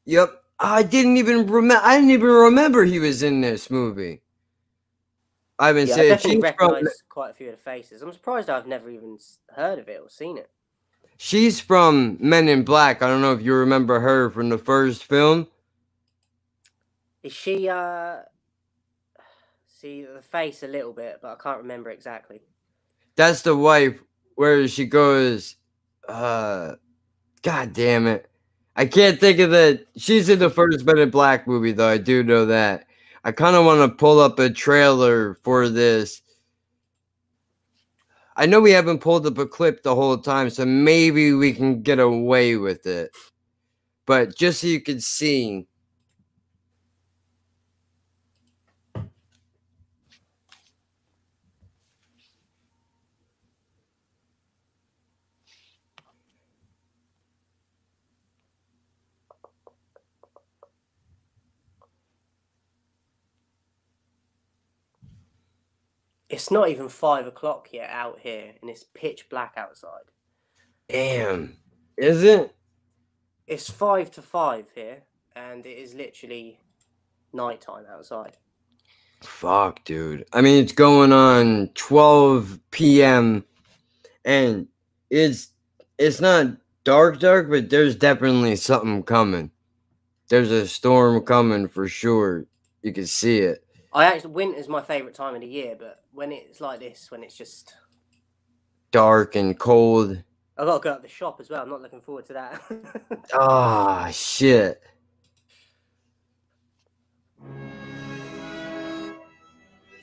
Yep. 0.05 0.43
I 0.59 0.83
didn't 0.83 1.17
even 1.17 1.47
remember 1.47 1.81
I 1.83 1.95
didn't 1.95 2.11
even 2.11 2.27
remember 2.27 2.83
he 2.83 2.99
was 2.99 3.23
in 3.23 3.41
this 3.41 3.69
movie. 3.71 4.21
I 5.57 5.67
haven't 5.67 5.87
Yeah, 5.87 5.95
I 5.95 6.07
definitely 6.07 6.41
she's 6.41 6.51
from 6.57 6.71
quite 7.09 7.31
a 7.31 7.33
few 7.33 7.49
of 7.49 7.55
the 7.55 7.61
faces. 7.61 8.01
I'm 8.01 8.11
surprised 8.13 8.49
I've 8.49 8.67
never 8.67 8.89
even 8.89 9.17
heard 9.55 9.79
of 9.79 9.89
it 9.89 9.99
or 10.01 10.09
seen 10.09 10.37
it. 10.37 10.49
She's 11.17 11.59
from 11.59 12.17
Men 12.19 12.49
in 12.49 12.63
Black. 12.63 13.01
I 13.01 13.07
don't 13.07 13.21
know 13.21 13.33
if 13.33 13.41
you 13.41 13.53
remember 13.53 13.99
her 13.99 14.29
from 14.29 14.49
the 14.49 14.57
first 14.57 15.03
film. 15.03 15.47
Is 17.23 17.33
she 17.33 17.69
uh 17.69 18.21
see 19.81 20.03
the 20.03 20.21
face 20.21 20.61
a 20.61 20.67
little 20.67 20.93
bit, 20.93 21.19
but 21.21 21.31
I 21.31 21.35
can't 21.41 21.57
remember 21.57 21.89
exactly. 21.89 22.41
That's 23.15 23.41
the 23.41 23.55
wife 23.55 23.99
where 24.35 24.67
she 24.67 24.85
goes, 24.85 25.55
uh 26.07 26.75
God 27.41 27.73
damn 27.73 28.05
it. 28.05 28.29
I 28.75 28.85
can't 28.85 29.19
think 29.19 29.39
of 29.39 29.49
the 29.49 29.83
she's 29.97 30.29
in 30.29 30.37
the 30.37 30.51
first 30.51 30.85
Men 30.85 30.99
in 30.99 31.09
Black 31.09 31.47
movie 31.47 31.71
though. 31.71 31.89
I 31.89 31.97
do 31.97 32.23
know 32.23 32.45
that. 32.45 32.85
I 33.23 33.31
kind 33.31 33.55
of 33.55 33.65
want 33.65 33.81
to 33.81 33.97
pull 33.97 34.19
up 34.19 34.37
a 34.37 34.49
trailer 34.51 35.35
for 35.43 35.67
this. 35.67 36.21
I 38.35 38.45
know 38.45 38.61
we 38.61 38.71
haven't 38.71 38.99
pulled 39.01 39.25
up 39.25 39.37
a 39.37 39.45
clip 39.45 39.83
the 39.83 39.95
whole 39.95 40.17
time, 40.17 40.49
so 40.49 40.65
maybe 40.65 41.33
we 41.33 41.53
can 41.53 41.81
get 41.81 41.99
away 41.99 42.55
with 42.55 42.85
it. 42.85 43.11
But 44.05 44.35
just 44.35 44.61
so 44.61 44.67
you 44.67 44.81
can 44.81 44.99
see. 45.01 45.67
It's 66.31 66.49
not 66.49 66.69
even 66.69 66.87
five 66.87 67.27
o'clock 67.27 67.67
yet 67.73 67.89
out 67.89 68.19
here, 68.19 68.53
and 68.61 68.69
it's 68.69 68.85
pitch 68.85 69.27
black 69.29 69.53
outside. 69.57 70.05
Damn. 70.87 71.57
Is 71.97 72.23
it? 72.23 72.55
It's 73.47 73.69
five 73.69 74.09
to 74.11 74.21
five 74.21 74.67
here, 74.73 75.03
and 75.35 75.65
it 75.65 75.77
is 75.77 75.93
literally 75.93 76.61
nighttime 77.33 77.83
outside. 77.91 78.37
Fuck, 79.21 79.83
dude. 79.83 80.23
I 80.31 80.39
mean, 80.39 80.63
it's 80.63 80.71
going 80.71 81.11
on 81.11 81.69
12 81.75 82.61
p.m. 82.71 83.43
and 84.23 84.67
it's 85.09 85.49
it's 85.97 86.21
not 86.21 86.47
dark, 86.85 87.19
dark, 87.19 87.49
but 87.49 87.69
there's 87.69 87.97
definitely 87.97 88.55
something 88.55 89.03
coming. 89.03 89.51
There's 90.29 90.49
a 90.49 90.65
storm 90.65 91.25
coming 91.25 91.67
for 91.67 91.89
sure. 91.89 92.45
You 92.83 92.93
can 92.93 93.05
see 93.05 93.39
it. 93.39 93.60
I 93.93 94.05
actually 94.05 94.31
winter's 94.31 94.67
my 94.69 94.81
favourite 94.81 95.15
time 95.15 95.35
of 95.35 95.41
the 95.41 95.47
year, 95.47 95.75
but 95.77 96.03
when 96.13 96.31
it's 96.31 96.61
like 96.61 96.79
this, 96.79 97.11
when 97.11 97.23
it's 97.23 97.35
just 97.35 97.73
Dark 98.91 99.35
and 99.35 99.57
cold. 99.57 100.21
I 100.57 100.65
gotta 100.65 100.83
go 100.83 100.91
up 100.91 101.01
the 101.01 101.07
shop 101.09 101.39
as 101.39 101.49
well. 101.49 101.61
I'm 101.63 101.69
not 101.69 101.81
looking 101.81 102.01
forward 102.01 102.25
to 102.25 102.33
that. 102.33 102.61
Ah, 103.33 104.09
shit. 104.11 104.81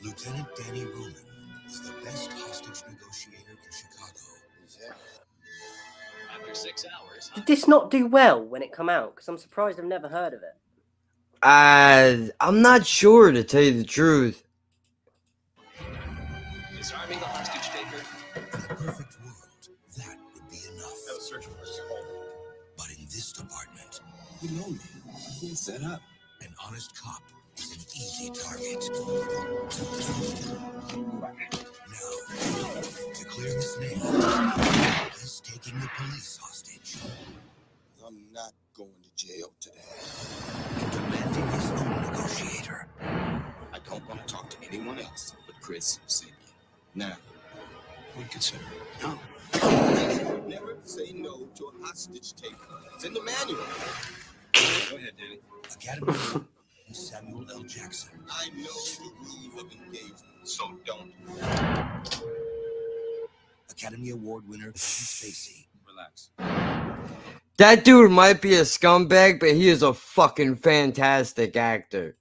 Lieutenant 0.02 0.47
Danny 0.56 0.85
Roman 0.86 1.15
is 1.66 1.81
the 1.82 1.93
best 2.02 2.32
hostage 2.32 2.82
negotiator 2.90 3.51
in 3.51 3.73
Chicago. 3.73 4.20
After 6.35 6.55
six 6.55 6.86
hours, 6.86 7.31
Did 7.35 7.47
this 7.47 7.69
not 7.69 7.90
do 7.90 8.06
well 8.06 8.43
when 8.43 8.62
it 8.62 8.73
come 8.73 8.89
out? 8.89 9.15
Because 9.15 9.28
I'm 9.28 9.36
surprised 9.39 9.78
I've 9.78 9.85
never 9.86 10.09
heard 10.09 10.32
of 10.32 10.43
it. 10.43 10.56
Uh, 11.43 12.16
I'm 12.40 12.62
not 12.62 12.86
sure 12.86 13.31
to 13.31 13.44
tell 13.44 13.62
you 13.62 13.78
the 13.78 13.85
truth. 13.85 14.44
disarming 16.77 17.19
the 17.20 17.24
hostage 17.27 17.70
taker. 17.70 18.02
In 18.36 18.43
a 18.43 18.74
perfect 18.74 19.16
world, 19.23 19.69
that 19.97 20.16
would 20.35 20.51
be 20.51 20.59
enough. 20.73 20.94
No 21.06 21.19
search 21.19 21.44
for 21.47 21.59
his 21.60 21.78
home. 21.89 22.06
But 22.77 22.86
in 22.98 23.05
this 23.05 23.32
department, 23.32 24.01
You 24.43 24.51
know 24.60 24.69
me. 24.69 24.78
I've 25.06 25.40
been 25.40 25.56
set 25.56 25.82
up. 25.85 26.01
an 26.43 26.55
honest 26.66 27.01
cop 27.01 27.23
is 27.56 27.70
an 27.73 27.81
easy 27.97 28.31
target. 28.31 28.89
Now, 31.89 33.12
To 33.15 33.24
clear 33.27 33.55
his 33.55 33.78
name, 33.81 33.98
he's 35.12 35.40
taking 35.44 35.78
the 35.81 35.89
police 35.97 36.36
hostage 36.40 36.97
I'm 38.06 38.32
not 38.32 38.52
going 38.77 38.90
to 39.02 39.27
jail 39.27 39.52
today. 39.60 41.18
And 41.81 41.95
demanding 41.95 42.05
his 42.05 42.11
own 42.11 42.13
negotiator. 42.13 42.87
I 43.01 43.79
don't 43.89 44.09
want 44.09 44.27
to 44.27 44.35
talk 44.35 44.51
to 44.51 44.57
anyone 44.69 44.99
else 44.99 45.35
but 45.47 45.55
Chris 45.61 45.99
Sabian. 46.07 46.33
Now, 46.95 47.17
We 48.17 48.25
consider 48.25 48.65
it. 48.65 49.03
No. 49.03 49.19
never 50.49 50.77
say 50.83 51.13
no 51.13 51.47
to 51.55 51.65
a 51.67 51.87
hostage 51.87 52.33
taker. 52.35 52.57
It's 52.95 53.05
in 53.05 53.15
the 53.15 53.23
manual. 53.23 53.63
Go 54.91 54.97
ahead, 54.97 55.13
Danny. 55.17 55.39
Academy 55.73 56.47
Samuel 56.93 57.45
L. 57.53 57.63
Jackson. 57.63 58.19
I 58.31 58.49
know 58.51 58.65
the 58.65 59.11
rules 59.21 59.63
of 59.63 59.73
engagement, 59.73 60.25
so 60.45 60.73
don't. 60.85 61.13
Academy 63.71 64.11
Award 64.11 64.49
winner 64.49 64.73
Spacey. 64.73 65.67
Relax. 65.87 66.31
That 67.59 67.85
dude 67.85 68.13
might 68.13 68.41
be 68.41 68.55
a 68.55 68.63
scumbag, 68.63 69.41
but 69.41 69.51
he 69.51 69.69
is 69.69 69.83
a 69.83 69.93
fucking 69.93 70.57
fantastic 70.57 71.57
actor. 71.57 72.17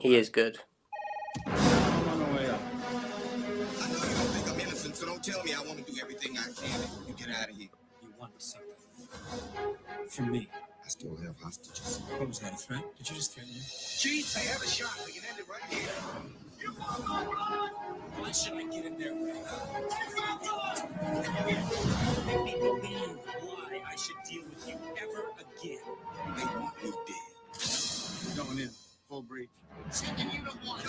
He 0.00 0.16
is 0.16 0.30
good. 0.30 0.58
I 1.46 1.50
know 1.50 2.40
you 2.40 2.46
don't 2.48 3.68
think 4.32 4.48
I'm 4.50 4.58
innocent, 4.60 4.96
so 4.96 5.04
don't 5.04 5.22
tell 5.22 5.42
me 5.44 5.52
I 5.52 5.60
want 5.60 5.84
to 5.84 5.92
do 5.92 6.00
everything 6.00 6.38
I 6.38 6.44
can 6.58 6.80
and 6.80 6.90
you 7.06 7.14
get 7.14 7.28
out 7.28 7.50
of 7.50 7.56
here. 7.56 7.68
You 8.02 8.08
want 8.18 8.32
something 8.40 8.72
from 10.08 10.32
me. 10.32 10.48
I 10.82 10.88
still 10.88 11.14
have 11.16 11.38
hostages. 11.42 12.00
What 12.16 12.28
was 12.28 12.38
that, 12.38 12.54
a 12.54 12.56
threat? 12.56 12.82
Did 12.96 13.10
you 13.10 13.16
just 13.16 13.34
threaten 13.34 13.52
me? 13.52 13.60
Chief, 13.98 14.34
I 14.34 14.40
have 14.50 14.62
a 14.62 14.66
shot. 14.66 14.98
We 15.04 15.12
can 15.12 15.24
end 15.28 15.40
it 15.40 15.46
right 15.46 15.62
here. 15.68 15.90
Why 18.16 18.32
should 18.32 18.54
I 18.54 18.62
get 18.64 18.86
in 18.86 18.98
there 18.98 19.12
right 19.12 19.34
Make 22.26 22.67
should 24.08 24.30
deal 24.30 24.42
with 24.48 24.66
you 24.66 24.74
ever 25.02 25.32
again. 25.38 25.78
They 26.36 26.44
want 26.58 26.82
me 26.82 26.90
dead. 27.06 28.36
Going 28.36 28.58
in, 28.58 28.70
full 29.08 29.22
breach. 29.22 29.50
Second 29.90 30.32
unit 30.32 30.54
one. 30.64 30.80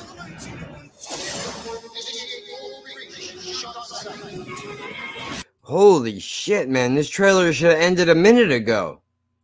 Holy 5.64 6.20
shit, 6.20 6.70
man. 6.70 6.96
This 6.96 7.10
trailer 7.10 7.52
should 7.52 7.72
have 7.72 7.82
ended 7.82 8.10
a 8.10 8.16
minute 8.16 8.52
ago. 8.52 9.02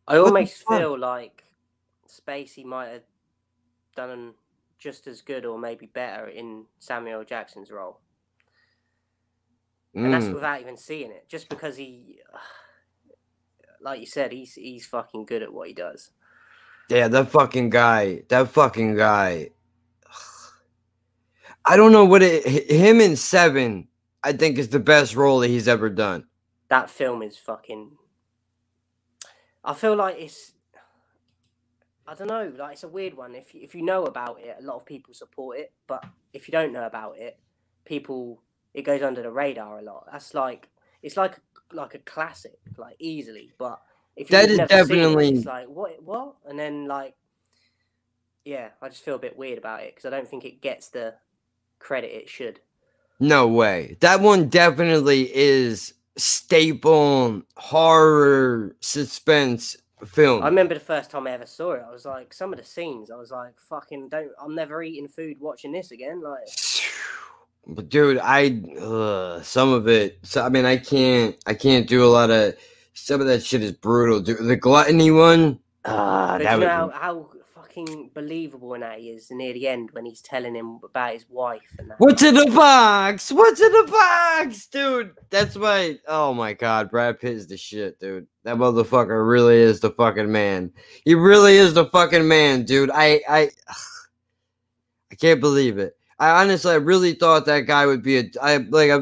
I 0.07 0.19
What 0.19 0.27
almost 0.27 0.65
feel 0.68 0.97
like 0.97 1.43
Spacey 2.07 2.64
might 2.64 2.88
have 2.88 3.03
done 3.95 4.34
just 4.77 5.07
as 5.07 5.22
good 5.22 5.45
or 5.45 5.57
maybe 5.60 5.88
better 5.88 6.27
in 6.27 6.65
Samuel 6.80 7.23
Jackson's 7.23 7.72
role. 7.72 7.99
And 9.93 10.14
that's 10.14 10.26
Mm. 10.26 10.34
without 10.34 10.61
even 10.61 10.77
seeing 10.77 11.11
it. 11.11 11.27
Just 11.27 11.49
because 11.49 11.77
he, 11.77 12.22
like 13.86 13.99
you 13.99 14.07
said, 14.07 14.34
he's 14.34 14.56
he's 14.56 14.86
fucking 14.86 15.26
good 15.26 15.44
at 15.44 15.53
what 15.53 15.68
he 15.68 15.74
does. 15.74 16.10
Yeah, 16.90 17.07
that 17.07 17.30
fucking 17.30 17.70
guy. 17.70 18.24
That 18.30 18.49
fucking 18.49 18.98
guy. 18.98 19.52
I 21.66 21.78
don't 21.78 21.91
know 21.91 22.03
what 22.03 22.24
it. 22.24 22.45
Him 22.70 22.99
in 22.99 23.16
Seven, 23.16 23.88
I 24.24 24.34
think, 24.34 24.57
is 24.57 24.70
the 24.70 24.80
best 24.80 25.16
role 25.16 25.40
that 25.40 25.49
he's 25.49 25.68
ever 25.68 25.90
done. 25.90 26.26
That 26.68 26.90
film 26.90 27.22
is 27.22 27.38
fucking. 27.38 27.91
I 29.64 29.74
feel 29.74 29.95
like 29.95 30.18
it's. 30.20 30.53
I 32.07 32.16
don't 32.16 32.28
know. 32.28 32.52
Like 32.57 32.74
it's 32.74 32.84
a 32.84 32.88
weird 32.88 33.16
one. 33.16 33.36
If 33.36 33.53
if 33.53 33.76
you 33.76 33.84
know 33.84 34.06
about 34.06 34.40
it, 34.41 34.57
a 34.60 34.64
lot 34.66 34.78
of 34.78 34.86
people 34.86 35.14
support 35.14 35.60
it. 35.60 35.74
But 35.86 36.03
if 36.34 36.48
you 36.48 36.52
don't 36.52 36.74
know 36.74 36.88
about 36.88 37.20
it, 37.20 37.40
people 37.86 38.41
it 38.74 38.82
goes 38.82 39.03
under 39.03 39.22
the 39.22 39.32
radar 39.32 39.80
a 39.80 39.84
lot. 39.84 40.07
That's 40.12 40.34
like 40.34 40.70
it's 41.06 41.15
like 41.15 41.40
like 41.72 41.94
a 41.94 41.99
classic, 41.99 42.57
like 42.77 42.95
easily. 42.99 43.52
But 43.60 43.80
if 44.15 44.27
That 44.30 44.49
is 44.49 44.60
it, 44.60 44.68
definitely- 44.68 45.30
it's 45.30 45.45
like 45.45 45.68
what 45.68 46.02
what, 46.03 46.36
and 46.48 46.57
then 46.57 46.88
like, 46.88 47.15
yeah, 48.44 48.69
I 48.82 48.90
just 48.90 49.03
feel 49.03 49.15
a 49.15 49.19
bit 49.19 49.38
weird 49.38 49.60
about 49.60 49.84
it 49.84 49.94
because 49.95 50.06
I 50.06 50.10
don't 50.10 50.27
think 50.27 50.44
it 50.45 50.61
gets 50.61 50.90
the 50.90 51.14
credit 51.80 52.11
it 52.11 52.27
should. 52.27 52.60
No 53.19 53.48
way. 53.48 53.98
That 54.02 54.19
one 54.19 54.49
definitely 54.49 55.34
is 55.34 55.94
staple 56.18 57.44
horror 57.56 58.76
suspense 58.80 59.77
film. 60.06 60.41
I 60.44 60.48
remember 60.48 60.73
the 60.73 60.80
first 60.80 61.11
time 61.11 61.27
I 61.27 61.32
ever 61.32 61.45
saw 61.45 61.73
it. 61.73 61.84
I 61.88 61.91
was 61.91 62.06
like, 62.06 62.34
some 62.34 62.52
of 62.52 62.57
the 62.60 62.65
scenes, 62.65 63.11
I 63.11 63.15
was 63.15 63.32
like, 63.32 63.60
fucking, 63.60 64.10
don't. 64.10 64.32
I'm 64.41 64.56
never 64.56 64.82
eating 64.82 65.07
food 65.07 65.38
watching 65.40 65.72
this 65.72 65.91
again. 65.91 66.22
Like, 66.22 66.48
But 67.68 67.90
dude, 67.90 68.20
I 68.22 68.62
uh, 68.80 69.42
some 69.42 69.72
of 69.72 69.88
it. 69.88 70.20
So 70.24 70.44
I 70.44 70.50
mean, 70.50 70.66
I 70.66 70.78
can't. 70.78 71.36
I 71.46 71.54
can't 71.54 71.88
do 71.88 72.04
a 72.04 72.08
lot 72.08 72.30
of. 72.30 72.56
Some 72.94 73.22
of 73.22 73.28
that 73.28 73.44
shit 73.44 73.64
is 73.64 73.72
brutal. 73.74 74.22
Dude, 74.22 74.38
the 74.38 74.56
gluttony 74.56 75.12
one. 75.12 75.60
Ah, 75.84 76.38
but 76.38 76.42
you 76.42 76.60
know 76.60 76.86
was. 76.86 76.94
how, 76.94 77.00
how 77.00 77.30
fucking 77.76 78.12
believable 78.14 78.78
that 78.80 79.00
he 79.00 79.10
is 79.10 79.30
near 79.32 79.54
the 79.54 79.68
end 79.68 79.90
when 79.92 80.06
he's 80.06 80.22
telling 80.22 80.56
him 80.56 80.80
about 80.84 81.14
his 81.14 81.26
wife 81.30 81.76
and 81.78 81.90
that. 81.90 82.00
What's 82.00 82.24
in 82.24 82.36
the 82.36 82.50
box? 82.52 83.32
What's 83.32 83.60
in 83.60 83.72
the 83.72 83.92
box, 83.92 84.68
dude? 84.68 85.14
That's 85.30 85.56
why. 85.56 85.98
Oh 86.08 86.34
my 86.34 86.54
god, 86.54 86.90
Brad 86.90 87.20
Pitt 87.20 87.34
is 87.34 87.48
the 87.48 87.58
shit, 87.58 88.00
dude. 88.00 88.28
That 88.44 88.58
motherfucker 88.58 89.28
really 89.28 89.58
is 89.58 89.80
the 89.80 89.92
fucking 89.92 90.32
man. 90.32 90.72
He 91.04 91.16
really 91.16 91.56
is 91.56 91.74
the 91.74 91.86
fucking 91.86 92.28
man, 92.28 92.64
dude. 92.64 92.92
I 92.94 93.22
I 93.28 93.50
I 95.12 95.16
can't 95.16 95.42
believe 95.42 95.78
it. 95.78 95.98
I 96.20 96.42
honestly, 96.42 96.72
I 96.72 96.76
really 96.76 97.14
thought 97.14 97.46
that 97.46 97.62
guy 97.62 97.86
would 97.86 98.04
be 98.04 98.18
a. 98.18 98.24
I 98.42 98.58
like 98.58 98.92
I. 98.92 99.00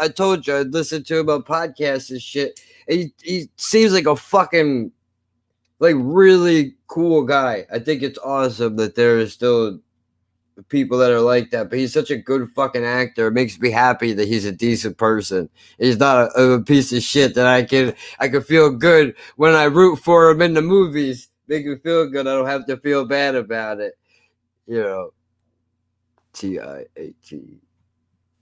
I 0.00 0.08
told 0.08 0.46
you 0.46 0.54
I 0.54 0.62
listened 0.62 1.06
to 1.06 1.18
him 1.18 1.28
on 1.28 1.42
podcasts 1.42 2.10
and 2.10 2.22
shit. 2.22 2.60
He 2.88 3.12
he 3.22 3.48
seems 3.56 3.92
like 3.92 4.06
a 4.06 4.16
fucking 4.16 4.92
like 5.78 5.94
really 5.98 6.76
cool 6.86 7.22
guy. 7.24 7.66
I 7.72 7.78
think 7.78 8.02
it's 8.02 8.18
awesome 8.18 8.76
that 8.76 8.94
there 8.94 9.18
is 9.18 9.32
still 9.32 9.80
people 10.68 10.98
that 10.98 11.12
are 11.12 11.20
like 11.20 11.50
that, 11.50 11.70
but 11.70 11.78
he's 11.78 11.92
such 11.92 12.10
a 12.10 12.16
good 12.16 12.50
fucking 12.50 12.84
actor. 12.84 13.28
It 13.28 13.32
makes 13.34 13.58
me 13.60 13.70
happy 13.70 14.12
that 14.12 14.26
he's 14.26 14.44
a 14.44 14.52
decent 14.52 14.98
person. 14.98 15.48
He's 15.78 15.98
not 15.98 16.30
a, 16.36 16.54
a 16.54 16.62
piece 16.62 16.92
of 16.92 17.02
shit 17.02 17.34
that 17.36 17.46
I 17.46 17.62
can 17.62 17.94
I 18.18 18.28
can 18.28 18.42
feel 18.42 18.70
good 18.70 19.14
when 19.36 19.54
I 19.54 19.64
root 19.64 19.96
for 19.96 20.30
him 20.30 20.42
in 20.42 20.54
the 20.54 20.62
movies. 20.62 21.28
Make 21.46 21.66
me 21.66 21.76
feel 21.76 22.08
good. 22.10 22.26
I 22.26 22.34
don't 22.34 22.46
have 22.46 22.66
to 22.66 22.76
feel 22.78 23.04
bad 23.06 23.34
about 23.36 23.80
it. 23.80 23.94
You 24.66 24.82
know. 24.82 25.10
T 26.38 26.60
I 26.60 26.84
A 26.96 27.14
T. 27.24 27.58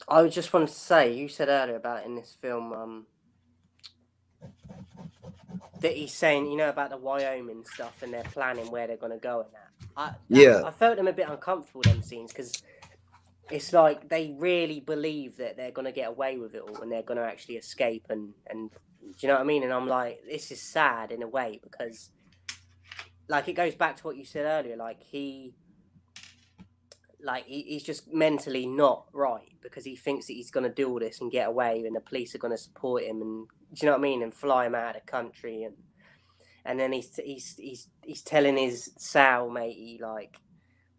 I 0.09 0.29
just 0.29 0.53
wanted 0.53 0.69
to 0.69 0.75
say, 0.75 1.15
you 1.15 1.29
said 1.29 1.49
earlier 1.49 1.77
about 1.77 2.05
in 2.05 2.15
this 2.15 2.37
film, 2.41 2.73
um, 2.73 3.07
that 5.81 5.97
he's 5.97 6.13
saying, 6.13 6.51
you 6.51 6.57
know, 6.57 6.69
about 6.69 6.91
the 6.91 6.97
Wyoming 6.97 7.65
stuff 7.65 8.03
and 8.03 8.13
they're 8.13 8.23
planning 8.25 8.71
where 8.71 8.87
they're 8.87 8.97
going 8.97 9.13
to 9.13 9.19
go 9.19 9.41
and 9.41 9.51
that. 9.53 9.71
I, 9.97 10.15
Yeah. 10.29 10.63
I 10.65 10.71
felt 10.71 10.97
them 10.97 11.09
a 11.09 11.13
bit 11.13 11.29
uncomfortable, 11.29 11.83
them 11.83 12.03
scenes, 12.03 12.33
because 12.33 12.63
it's 13.51 13.73
like 13.73 14.09
they 14.09 14.35
really 14.39 14.81
believe 14.81 15.39
that 15.39 15.57
they're 15.57 15.71
going 15.71 15.87
to 15.87 15.93
get 15.93 16.09
away 16.09 16.37
with 16.37 16.55
it 16.55 16.63
all 16.63 16.83
and 16.83 16.93
they're 16.93 17.03
going 17.03 17.19
to 17.19 17.25
actually 17.25 17.57
escape. 17.57 18.07
And, 18.11 18.35
and 18.47 18.71
do 18.71 19.15
you 19.21 19.29
know 19.29 19.35
what 19.35 19.43
I 19.43 19.45
mean? 19.45 19.63
And 19.63 19.73
I'm 19.73 19.89
like, 19.89 20.21
this 20.29 20.51
is 20.51 20.61
sad 20.61 21.13
in 21.13 21.23
a 21.23 21.29
way 21.29 21.61
because, 21.63 22.11
like, 23.29 23.49
it 23.49 23.55
goes 23.55 23.75
back 23.75 23.97
to 23.97 24.03
what 24.03 24.17
you 24.17 24.25
said 24.25 24.45
earlier. 24.45 24.77
Like, 24.77 25.03
he 25.03 25.55
like 27.23 27.47
he, 27.47 27.63
he's 27.63 27.83
just 27.83 28.13
mentally 28.13 28.67
not 28.67 29.07
right 29.13 29.49
because 29.63 29.85
he 29.85 29.97
thinks 29.97 30.27
that 30.27 30.35
he's 30.35 30.51
going 30.51 30.65
to 30.69 30.75
do 30.75 30.89
all 30.91 30.99
this 30.99 31.21
and 31.21 31.33
get 31.33 31.49
away 31.49 31.83
and 31.87 31.97
the 31.97 32.01
police 32.01 32.35
are 32.35 32.39
going 32.39 32.53
to 32.53 32.59
support 32.59 33.03
him 33.03 33.23
and 33.23 33.47
do 33.73 33.81
you 33.81 33.87
know 33.87 33.93
what 33.93 33.99
I 33.99 34.03
mean 34.03 34.23
and 34.23 34.33
fly 34.35 34.67
him 34.67 34.75
out 34.75 34.97
of 34.97 35.03
the 35.03 35.11
country 35.11 35.63
and 35.65 35.75
and 36.65 36.79
then 36.79 36.93
he's 36.93 37.17
he's 37.17 37.55
he's 37.59 37.89
he's 38.05 38.23
telling 38.23 38.57
his 38.57 38.91
Sal 38.99 39.49
matey 39.49 39.99
like 40.03 40.39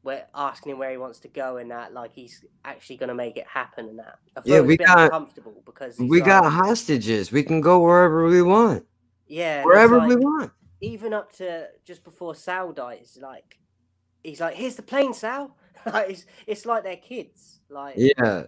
we're 0.04 0.24
asking 0.34 0.72
him 0.72 0.80
where 0.80 0.92
he 0.92 0.98
wants 0.98 1.20
to 1.20 1.28
go 1.28 1.58
and 1.58 1.70
that 1.72 1.94
like 1.94 2.14
he's 2.14 2.44
actually 2.66 2.98
going 2.98 3.10
to 3.10 3.16
make 3.16 3.36
it 3.38 3.46
happen 3.48 3.88
and 3.90 4.00
that 4.00 4.16
Yeah, 4.46 4.62
we 4.62 4.78
got- 4.78 5.00
uncomfortable 5.00 5.62
because 5.66 5.98
We 6.00 6.22
got 6.22 6.46
hostages. 6.52 7.32
We 7.32 7.44
can 7.44 7.62
go 7.62 7.80
wherever 7.80 8.26
we 8.26 8.42
want. 8.42 8.86
yeah 9.28 9.64
Wherever 9.64 10.00
we 10.00 10.16
want. 10.16 10.52
even 10.82 11.14
up 11.14 11.32
to 11.38 11.68
just 11.86 12.04
before 12.04 12.34
Sal 12.36 12.72
dies, 12.72 13.18
like 13.22 13.60
he's 14.24 14.40
like, 14.40 14.56
"Here's 14.56 14.76
the 14.76 14.82
plane, 14.84 15.14
Sal." 15.14 15.56
like 15.94 16.10
it's 16.10 16.26
it's 16.46 16.66
like 16.66 16.84
they're 16.84 16.98
kids. 16.98 17.60
Like 17.70 17.96
Yeah. 17.98 18.46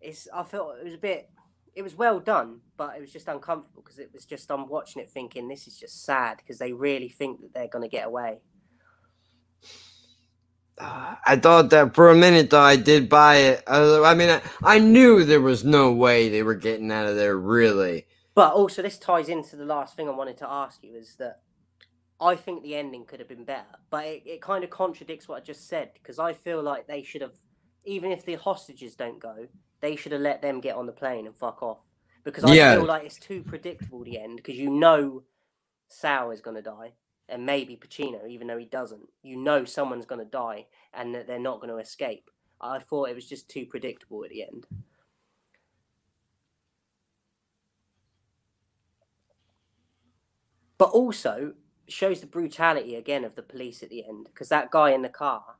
it's 0.00 0.28
I 0.34 0.42
felt 0.42 0.76
it 0.78 0.84
was 0.84 0.94
a 0.94 0.98
bit. 0.98 1.30
It 1.74 1.82
was 1.82 1.96
well 1.96 2.20
done, 2.20 2.60
but 2.76 2.96
it 2.96 3.00
was 3.00 3.12
just 3.12 3.26
uncomfortable 3.28 3.82
because 3.82 3.98
it 3.98 4.10
was 4.12 4.24
just 4.24 4.50
I'm 4.50 4.68
watching 4.68 5.02
it 5.02 5.10
thinking 5.10 5.48
this 5.48 5.66
is 5.66 5.78
just 5.78 6.04
sad 6.04 6.38
because 6.38 6.58
they 6.58 6.72
really 6.72 7.08
think 7.08 7.40
that 7.40 7.52
they're 7.54 7.68
gonna 7.68 7.88
get 7.88 8.06
away. 8.06 8.40
Uh, 10.78 11.16
I 11.26 11.36
thought 11.36 11.70
that 11.70 11.94
for 11.94 12.10
a 12.10 12.14
minute 12.16 12.50
though 12.50 12.60
I 12.60 12.76
did 12.76 13.08
buy 13.08 13.36
it. 13.36 13.62
Uh, 13.66 14.02
I 14.02 14.14
mean, 14.14 14.30
I, 14.30 14.42
I 14.62 14.78
knew 14.78 15.24
there 15.24 15.40
was 15.40 15.64
no 15.64 15.92
way 15.92 16.28
they 16.28 16.42
were 16.42 16.54
getting 16.54 16.90
out 16.92 17.06
of 17.06 17.16
there. 17.16 17.36
Really. 17.36 18.06
But 18.34 18.52
also, 18.54 18.82
this 18.82 18.98
ties 18.98 19.28
into 19.28 19.56
the 19.56 19.64
last 19.64 19.96
thing 19.96 20.08
I 20.08 20.12
wanted 20.12 20.36
to 20.38 20.50
ask 20.50 20.82
you 20.82 20.94
is 20.96 21.16
that 21.16 21.40
I 22.24 22.36
think 22.36 22.62
the 22.62 22.74
ending 22.76 23.04
could 23.04 23.20
have 23.20 23.28
been 23.28 23.44
better, 23.44 23.66
but 23.90 24.06
it, 24.06 24.22
it 24.26 24.42
kind 24.42 24.64
of 24.64 24.70
contradicts 24.70 25.28
what 25.28 25.36
I 25.42 25.44
just 25.44 25.68
said 25.68 25.90
because 25.94 26.18
I 26.18 26.32
feel 26.32 26.62
like 26.62 26.86
they 26.86 27.02
should 27.02 27.20
have, 27.20 27.34
even 27.84 28.10
if 28.10 28.24
the 28.24 28.36
hostages 28.36 28.96
don't 28.96 29.20
go, 29.20 29.48
they 29.82 29.94
should 29.94 30.12
have 30.12 30.22
let 30.22 30.40
them 30.40 30.62
get 30.62 30.76
on 30.76 30.86
the 30.86 30.92
plane 30.92 31.26
and 31.26 31.36
fuck 31.36 31.62
off. 31.62 31.80
Because 32.24 32.44
I 32.44 32.54
Yeah. 32.54 32.72
feel 32.76 32.86
like 32.86 33.04
it's 33.04 33.18
too 33.18 33.42
predictable 33.42 34.02
the 34.04 34.18
end 34.18 34.36
because 34.38 34.56
you 34.56 34.70
know 34.70 35.24
Sal 35.88 36.30
is 36.30 36.40
gonna 36.40 36.62
die 36.62 36.94
and 37.28 37.44
maybe 37.44 37.76
Pacino, 37.76 38.26
even 38.28 38.46
though 38.46 38.58
he 38.58 38.64
doesn't. 38.64 39.06
You 39.22 39.36
know 39.36 39.66
someone's 39.66 40.06
gonna 40.06 40.24
die 40.24 40.66
and 40.94 41.14
that 41.14 41.26
they're 41.26 41.38
not 41.38 41.60
gonna 41.60 41.76
escape. 41.76 42.30
I 42.60 42.78
thought 42.78 43.10
it 43.10 43.14
was 43.14 43.28
just 43.28 43.50
too 43.50 43.66
predictable 43.66 44.24
at 44.24 44.30
the 44.30 44.44
end. 44.44 44.66
But 50.78 50.90
also 50.90 51.54
shows 51.88 52.20
the 52.20 52.26
brutality 52.26 52.96
again 52.96 53.24
of 53.24 53.34
the 53.34 53.42
police 53.42 53.82
at 53.82 53.90
the 53.90 54.04
end 54.06 54.26
because 54.26 54.48
that 54.48 54.70
guy 54.70 54.90
in 54.90 55.02
the 55.02 55.08
car, 55.08 55.56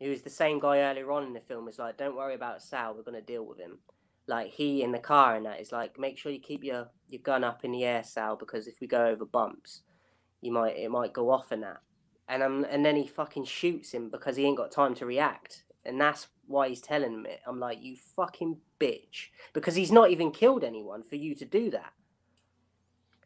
who 0.00 0.10
was 0.10 0.22
the 0.22 0.30
same 0.30 0.60
guy 0.60 0.78
earlier 0.78 1.10
on 1.12 1.24
in 1.24 1.32
the 1.32 1.40
film, 1.40 1.64
was 1.64 1.78
like, 1.78 1.96
"Don't 1.96 2.16
worry 2.16 2.34
about 2.34 2.62
Sal, 2.62 2.94
we're 2.94 3.02
gonna 3.02 3.20
deal 3.20 3.44
with 3.44 3.58
him." 3.58 3.78
Like 4.26 4.52
he 4.52 4.82
in 4.82 4.92
the 4.92 4.98
car 4.98 5.36
and 5.36 5.46
that 5.46 5.60
is 5.60 5.72
like, 5.72 5.98
make 5.98 6.18
sure 6.18 6.30
you 6.30 6.40
keep 6.40 6.62
your 6.62 6.88
your 7.08 7.22
gun 7.22 7.44
up 7.44 7.64
in 7.64 7.72
the 7.72 7.84
air, 7.84 8.04
Sal, 8.04 8.36
because 8.36 8.66
if 8.66 8.80
we 8.80 8.86
go 8.86 9.06
over 9.06 9.24
bumps, 9.24 9.82
you 10.42 10.52
might 10.52 10.76
it 10.76 10.90
might 10.90 11.12
go 11.12 11.30
off 11.30 11.50
and 11.50 11.62
that. 11.62 11.78
And 12.28 12.42
um 12.42 12.66
and 12.70 12.84
then 12.84 12.96
he 12.96 13.06
fucking 13.06 13.44
shoots 13.44 13.92
him 13.92 14.10
because 14.10 14.36
he 14.36 14.44
ain't 14.44 14.58
got 14.58 14.70
time 14.70 14.94
to 14.96 15.06
react, 15.06 15.64
and 15.84 16.00
that's 16.00 16.28
why 16.46 16.68
he's 16.68 16.80
telling 16.82 17.22
me. 17.22 17.30
I'm 17.46 17.58
like, 17.58 17.82
you 17.82 17.96
fucking 18.16 18.58
bitch, 18.78 19.28
because 19.54 19.74
he's 19.74 19.92
not 19.92 20.10
even 20.10 20.30
killed 20.30 20.64
anyone 20.64 21.02
for 21.02 21.16
you 21.16 21.34
to 21.36 21.44
do 21.44 21.70
that. 21.70 21.92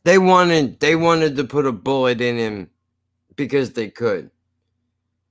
They 0.04 0.18
wanted 0.18 0.80
they 0.80 0.96
wanted 0.96 1.36
to 1.36 1.44
put 1.44 1.66
a 1.66 1.72
bullet 1.72 2.20
in 2.20 2.36
him 2.36 2.70
because 3.36 3.72
they 3.72 3.88
could. 3.88 4.30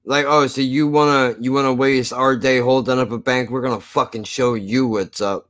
Like, 0.05 0.25
oh, 0.27 0.47
so 0.47 0.61
you 0.61 0.87
wanna 0.87 1.35
you 1.39 1.51
wanna 1.51 1.73
waste 1.73 2.13
our 2.13 2.35
day 2.35 2.59
holding 2.59 2.99
up 2.99 3.11
a 3.11 3.17
bank? 3.17 3.49
We're 3.49 3.61
gonna 3.61 3.81
fucking 3.81 4.23
show 4.23 4.53
you 4.53 4.87
what's 4.87 5.21
up. 5.21 5.49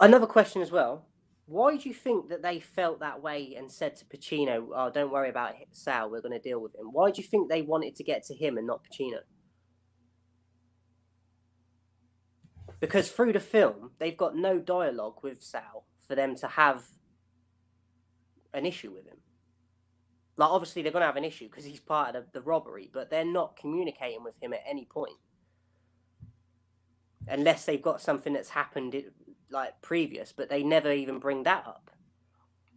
Another 0.00 0.26
question 0.26 0.62
as 0.62 0.70
well. 0.70 1.06
Why 1.46 1.76
do 1.76 1.88
you 1.88 1.94
think 1.94 2.28
that 2.28 2.42
they 2.42 2.60
felt 2.60 3.00
that 3.00 3.22
way 3.22 3.54
and 3.56 3.70
said 3.70 3.96
to 3.96 4.04
Pacino, 4.04 4.68
"Oh, 4.74 4.90
don't 4.90 5.10
worry 5.10 5.28
about 5.28 5.54
Sal. 5.72 6.10
We're 6.10 6.20
to 6.20 6.38
deal 6.38 6.60
with 6.60 6.74
him." 6.74 6.92
Why 6.92 7.10
do 7.10 7.20
you 7.20 7.28
think 7.28 7.48
they 7.48 7.62
wanted 7.62 7.96
to 7.96 8.04
get 8.04 8.22
to 8.24 8.34
him 8.34 8.56
and 8.56 8.66
not 8.66 8.82
Pacino? 8.84 9.20
Because 12.80 13.10
through 13.10 13.32
the 13.32 13.40
film, 13.40 13.92
they've 13.98 14.16
got 14.16 14.36
no 14.36 14.58
dialogue 14.58 15.18
with 15.22 15.42
Sal 15.42 15.84
for 16.06 16.14
them 16.14 16.34
to 16.36 16.46
have 16.48 16.88
an 18.54 18.66
issue 18.66 18.90
with 18.90 19.06
him. 19.06 19.16
Like, 20.36 20.50
obviously, 20.50 20.82
they're 20.82 20.92
going 20.92 21.02
to 21.02 21.06
have 21.06 21.16
an 21.16 21.24
issue 21.24 21.48
because 21.48 21.64
he's 21.64 21.80
part 21.80 22.14
of 22.14 22.24
the, 22.32 22.40
the 22.40 22.42
robbery, 22.42 22.90
but 22.92 23.10
they're 23.10 23.24
not 23.24 23.56
communicating 23.56 24.24
with 24.24 24.34
him 24.42 24.52
at 24.52 24.62
any 24.68 24.86
point 24.86 25.16
unless 27.28 27.64
they've 27.64 27.82
got 27.82 28.00
something 28.00 28.32
that's 28.32 28.50
happened 28.50 29.04
like 29.50 29.80
previous, 29.82 30.32
but 30.32 30.48
they 30.48 30.62
never 30.62 30.92
even 30.92 31.18
bring 31.18 31.42
that 31.44 31.66
up. 31.66 31.90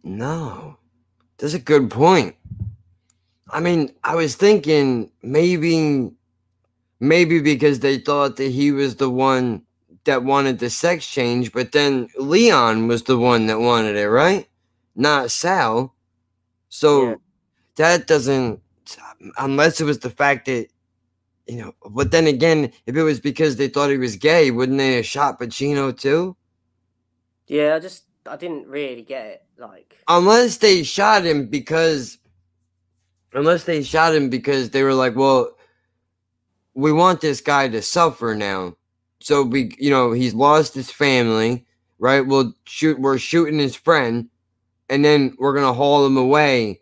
No. 0.02 0.78
That's 1.38 1.54
a 1.54 1.58
good 1.58 1.90
point. 1.90 2.36
I 3.50 3.60
mean, 3.60 3.92
I 4.02 4.14
was 4.14 4.34
thinking 4.34 5.10
maybe 5.22 6.10
maybe 6.98 7.40
because 7.40 7.80
they 7.80 7.98
thought 7.98 8.36
that 8.36 8.50
he 8.50 8.72
was 8.72 8.96
the 8.96 9.10
one 9.10 9.62
that 10.04 10.24
wanted 10.24 10.58
the 10.58 10.70
sex 10.70 11.06
change, 11.06 11.52
but 11.52 11.72
then 11.72 12.08
Leon 12.16 12.88
was 12.88 13.02
the 13.02 13.18
one 13.18 13.46
that 13.46 13.60
wanted 13.60 13.96
it, 13.96 14.08
right? 14.08 14.48
Not 14.96 15.30
Sal. 15.30 15.94
So 16.68 17.10
Yeah. 17.10 17.14
that 17.76 18.06
doesn't 18.06 18.60
unless 19.38 19.80
it 19.80 19.84
was 19.84 19.98
the 20.00 20.10
fact 20.10 20.46
that 20.46 20.68
you 21.46 21.58
know, 21.58 21.72
but 21.90 22.10
then 22.10 22.26
again, 22.26 22.72
if 22.86 22.96
it 22.96 23.02
was 23.04 23.20
because 23.20 23.56
they 23.56 23.68
thought 23.68 23.90
he 23.90 23.98
was 23.98 24.16
gay, 24.16 24.50
wouldn't 24.50 24.78
they 24.78 24.96
have 24.96 25.06
shot 25.06 25.38
Pacino 25.38 25.96
too? 25.96 26.36
Yeah, 27.46 27.76
I 27.76 27.78
just 27.78 28.04
I 28.28 28.36
didn't 28.36 28.66
really 28.66 29.02
get 29.02 29.26
it. 29.26 29.42
Like, 29.58 29.96
unless 30.08 30.58
they 30.58 30.82
shot 30.82 31.24
him 31.24 31.46
because 31.46 32.18
unless 33.32 33.64
they 33.64 33.82
shot 33.82 34.14
him 34.14 34.28
because 34.30 34.70
they 34.70 34.82
were 34.82 34.94
like 34.94 35.16
well 35.16 35.50
we 36.74 36.92
want 36.92 37.20
this 37.20 37.40
guy 37.40 37.68
to 37.68 37.80
suffer 37.82 38.34
now 38.34 38.74
so 39.20 39.42
we 39.42 39.72
you 39.78 39.90
know 39.90 40.12
he's 40.12 40.34
lost 40.34 40.74
his 40.74 40.90
family 40.90 41.66
right 41.98 42.26
we'll 42.26 42.52
shoot 42.66 43.00
we're 43.00 43.18
shooting 43.18 43.58
his 43.58 43.74
friend 43.76 44.28
and 44.88 45.04
then 45.04 45.34
we're 45.38 45.54
gonna 45.54 45.72
haul 45.72 46.06
him 46.06 46.16
away 46.16 46.80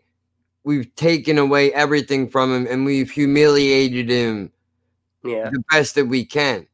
we've 0.63 0.93
taken 0.95 1.37
away 1.37 1.71
everything 1.73 2.27
from 2.27 2.53
him 2.53 2.67
and 2.69 2.85
we've 2.85 3.11
humiliated 3.11 4.09
him 4.09 4.51
yeah, 5.25 5.49
the 5.49 5.63
best 5.71 5.95
that 5.95 6.05
we 6.05 6.23
can. 6.23 6.67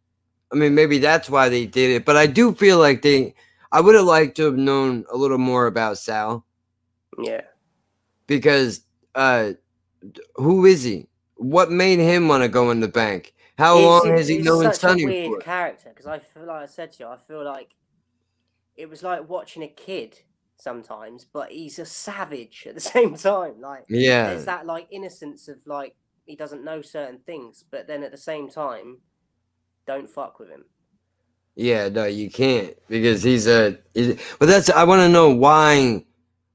I 0.52 0.56
mean, 0.56 0.76
maybe 0.76 0.98
that's 0.98 1.30
why 1.30 1.50
they 1.50 1.66
did 1.66 1.92
it, 1.92 2.06
but 2.06 2.18
I 2.18 2.28
do 2.28 2.54
feel 2.54 2.78
like 2.78 3.02
they. 3.02 3.34
I 3.72 3.80
would 3.80 3.96
have 3.96 4.06
liked 4.06 4.36
to 4.38 4.44
have 4.44 4.58
known 4.58 5.06
a 5.10 5.16
little 5.16 5.38
more 5.38 5.66
about 5.66 5.98
Sal 5.98 6.46
yeah, 7.18 7.42
because 8.28 8.82
uh, 9.16 9.52
who 10.36 10.66
is 10.66 10.84
he? 10.84 11.08
What 11.36 11.72
made 11.72 12.00
him 12.00 12.28
want 12.28 12.44
to 12.44 12.50
go 12.50 12.70
in 12.72 12.82
the 12.82 12.90
bank? 12.90 13.34
How 13.58 13.78
long 13.78 14.08
has 14.08 14.28
he 14.28 14.40
known 14.40 14.64
such 14.66 14.78
Sonny 14.78 15.04
a 15.04 15.06
weird 15.06 15.26
for? 15.28 15.40
character 15.40 15.90
because 15.90 16.08
I 16.08 16.20
feel 16.20 16.46
like 16.46 16.64
I 16.64 16.66
said 16.66 16.92
to 16.94 17.04
you, 17.04 17.10
I 17.10 17.18
feel 17.18 17.46
like 17.46 17.70
it 18.76 18.90
was 18.90 19.04
like 19.04 19.30
watching 19.30 19.64
a 19.64 19.68
kid 19.68 20.20
sometimes, 20.62 21.26
but 21.26 21.52
he's 21.52 21.80
a 21.80 21.86
savage 21.86 22.66
at 22.68 22.76
the 22.76 22.82
same 22.96 23.16
time. 23.16 23.60
Like, 23.60 23.86
Yeah, 23.90 24.28
there's 24.28 24.46
that 24.46 24.66
like 24.66 24.88
innocence 24.92 25.48
of 25.48 25.58
like 25.66 25.96
he 26.26 26.36
doesn't 26.36 26.64
know 26.64 26.82
certain 26.82 27.20
things, 27.26 27.66
but 27.70 27.88
then 27.88 28.04
at 28.04 28.12
the 28.12 28.18
same 28.18 28.50
time, 28.50 29.00
don't 29.88 30.10
fuck 30.10 30.40
with 30.40 30.50
him. 30.50 30.66
yeah, 31.56 31.90
no, 31.90 32.06
you 32.06 32.30
can't 32.30 32.76
because 32.88 33.24
he's 33.24 33.48
a. 33.48 33.78
He's, 33.94 34.20
but 34.40 34.48
that's 34.48 34.70
I 34.70 34.84
want 34.84 35.02
to 35.02 35.10
know 35.10 35.30
why. 35.30 36.06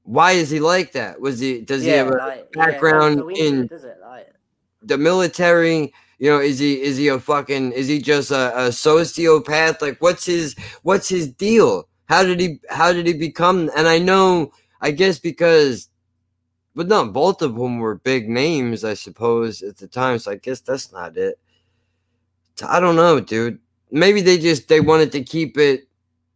Why 0.03 0.31
is 0.31 0.49
he 0.49 0.61
like 0.61 0.93
that? 0.93 1.19
Was 1.19 1.39
he? 1.39 1.59
Does 1.61 1.83
he 1.83 1.89
have 1.89 2.07
a 2.07 2.11
like, 2.11 2.47
yeah, 2.55 2.65
background 2.65 3.19
into 3.19 3.29
in 3.29 3.67
does 3.67 3.83
it? 3.83 3.97
Like, 4.01 4.31
the 4.81 4.97
military 4.97 5.93
you 6.17 6.29
know 6.29 6.39
is 6.39 6.59
he 6.59 6.81
is 6.81 6.95
he 6.97 7.09
a 7.09 7.19
fucking 7.19 7.73
is 7.73 7.87
he 7.87 7.99
just 7.99 8.31
a, 8.31 8.57
a 8.57 8.69
sociopath 8.69 9.81
like 9.81 9.97
what's 10.01 10.25
his 10.25 10.55
what's 10.83 11.09
his 11.09 11.27
deal 11.27 11.87
how 12.07 12.23
did 12.23 12.39
he 12.39 12.59
how 12.69 12.93
did 12.93 13.07
he 13.07 13.13
become 13.13 13.69
and 13.75 13.87
i 13.87 13.99
know 13.99 14.51
i 14.81 14.91
guess 14.91 15.19
because 15.19 15.89
but 16.75 16.87
no 16.87 17.05
both 17.07 17.41
of 17.41 17.55
them 17.55 17.79
were 17.79 17.95
big 17.95 18.29
names 18.29 18.83
i 18.83 18.93
suppose 18.93 19.61
at 19.61 19.77
the 19.77 19.87
time 19.87 20.19
so 20.19 20.31
i 20.31 20.35
guess 20.35 20.59
that's 20.61 20.91
not 20.91 21.17
it 21.17 21.39
i 22.67 22.79
don't 22.79 22.95
know 22.95 23.19
dude 23.19 23.59
maybe 23.91 24.21
they 24.21 24.37
just 24.37 24.67
they 24.67 24.79
wanted 24.81 25.11
to 25.11 25.23
keep 25.23 25.57
it 25.57 25.87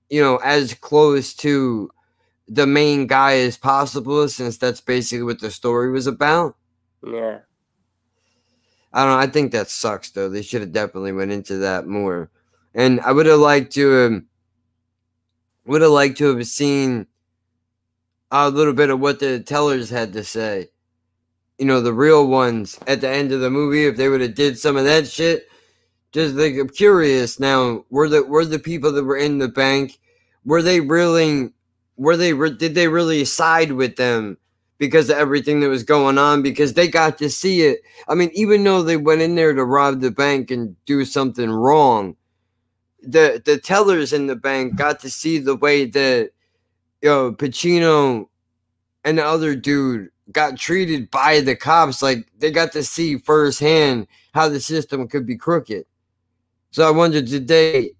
you 0.10 0.22
know 0.22 0.38
as 0.38 0.74
close 0.76 1.34
to 1.34 1.90
the 2.48 2.68
main 2.68 3.08
guy 3.08 3.38
as 3.38 3.58
possible 3.58 4.28
since 4.28 4.58
that's 4.58 4.82
basically 4.82 5.24
what 5.24 5.40
the 5.42 5.52
story 5.52 5.92
was 5.92 6.08
about 6.08 6.56
yeah, 7.06 7.40
I 8.94 9.04
don't 9.06 9.14
know. 9.14 9.20
I 9.20 9.28
think 9.28 9.52
that 9.52 9.70
sucks 9.70 10.12
though. 10.12 10.30
They 10.30 10.42
should 10.42 10.62
have 10.62 10.72
definitely 10.72 11.14
went 11.14 11.32
into 11.32 11.58
that 11.58 11.88
more. 11.88 12.30
And 12.74 13.00
I 13.02 13.12
would 13.12 13.26
have 13.26 13.40
liked 13.40 13.74
to 13.74 14.06
um 14.06 14.28
would 15.72 15.82
have 15.82 15.92
liked 15.92 16.18
to 16.18 16.36
have 16.36 16.46
seen 16.48 17.08
a 18.30 18.50
little 18.50 18.74
bit 18.74 18.90
of 18.90 19.00
what 19.00 19.20
the 19.20 19.40
tellers 19.40 19.90
had 19.90 20.12
to 20.12 20.22
say. 20.22 20.68
You 21.58 21.66
know, 21.66 21.80
the 21.80 21.94
real 21.94 22.28
ones 22.28 22.78
at 22.88 23.00
the 23.00 23.08
end 23.08 23.32
of 23.32 23.40
the 23.40 23.50
movie, 23.50 23.86
if 23.86 23.96
they 23.96 24.10
would 24.10 24.20
have 24.20 24.36
did 24.36 24.60
some 24.60 24.76
of 24.76 24.84
that 24.84 25.08
shit. 25.08 25.48
Just 26.12 26.36
like 26.36 26.56
I'm 26.56 26.68
curious 26.68 27.40
now, 27.40 27.86
were 27.90 28.10
the 28.10 28.22
were 28.22 28.44
the 28.44 28.60
people 28.60 28.92
that 28.92 29.06
were 29.06 29.16
in 29.16 29.38
the 29.38 29.48
bank, 29.48 29.98
were 30.44 30.62
they 30.62 30.82
really 30.82 31.54
were 31.96 32.18
they 32.18 32.34
did 32.34 32.76
they 32.76 32.90
really 32.90 33.24
side 33.24 33.72
with 33.72 33.96
them 33.96 34.38
because 34.78 35.10
of 35.10 35.16
everything 35.16 35.62
that 35.62 35.70
was 35.70 35.84
going 35.84 36.18
on? 36.18 36.42
Because 36.42 36.74
they 36.74 36.90
got 36.90 37.18
to 37.20 37.30
see 37.30 37.62
it 37.62 37.80
I 38.10 38.16
mean, 38.16 38.32
even 38.34 38.62
though 38.66 38.84
they 38.84 38.98
went 38.98 39.22
in 39.22 39.36
there 39.36 39.54
to 39.54 39.64
rob 39.64 40.02
the 40.02 40.12
bank 40.12 40.52
and 40.52 40.76
do 40.86 41.06
something 41.06 41.50
wrong, 41.50 42.18
the 43.02 43.42
the 43.44 43.58
tellers 43.58 44.14
in 44.14 44.28
the 44.28 44.36
bank 44.36 44.76
got 44.76 45.00
to 45.02 45.10
see 45.10 45.38
the 45.38 45.56
way 45.56 45.86
that 45.86 46.32
you 47.02 47.10
know 47.10 47.32
Pacino 47.34 48.28
and 49.04 49.18
the 49.18 49.26
other 49.26 49.56
dude 49.56 50.10
got 50.32 50.58
treated 50.58 51.10
by 51.12 51.42
the 51.42 51.56
cops. 51.56 52.02
Like 52.02 52.28
they 52.38 52.52
got 52.52 52.72
to 52.74 52.84
see 52.84 53.18
firsthand 53.18 54.08
how 54.34 54.50
the 54.50 54.60
system 54.60 55.08
could 55.08 55.26
be 55.26 55.36
crooked. 55.36 55.86
So 56.72 56.88
I 56.88 56.92
wonder, 56.92 57.22
they? 57.22 57.92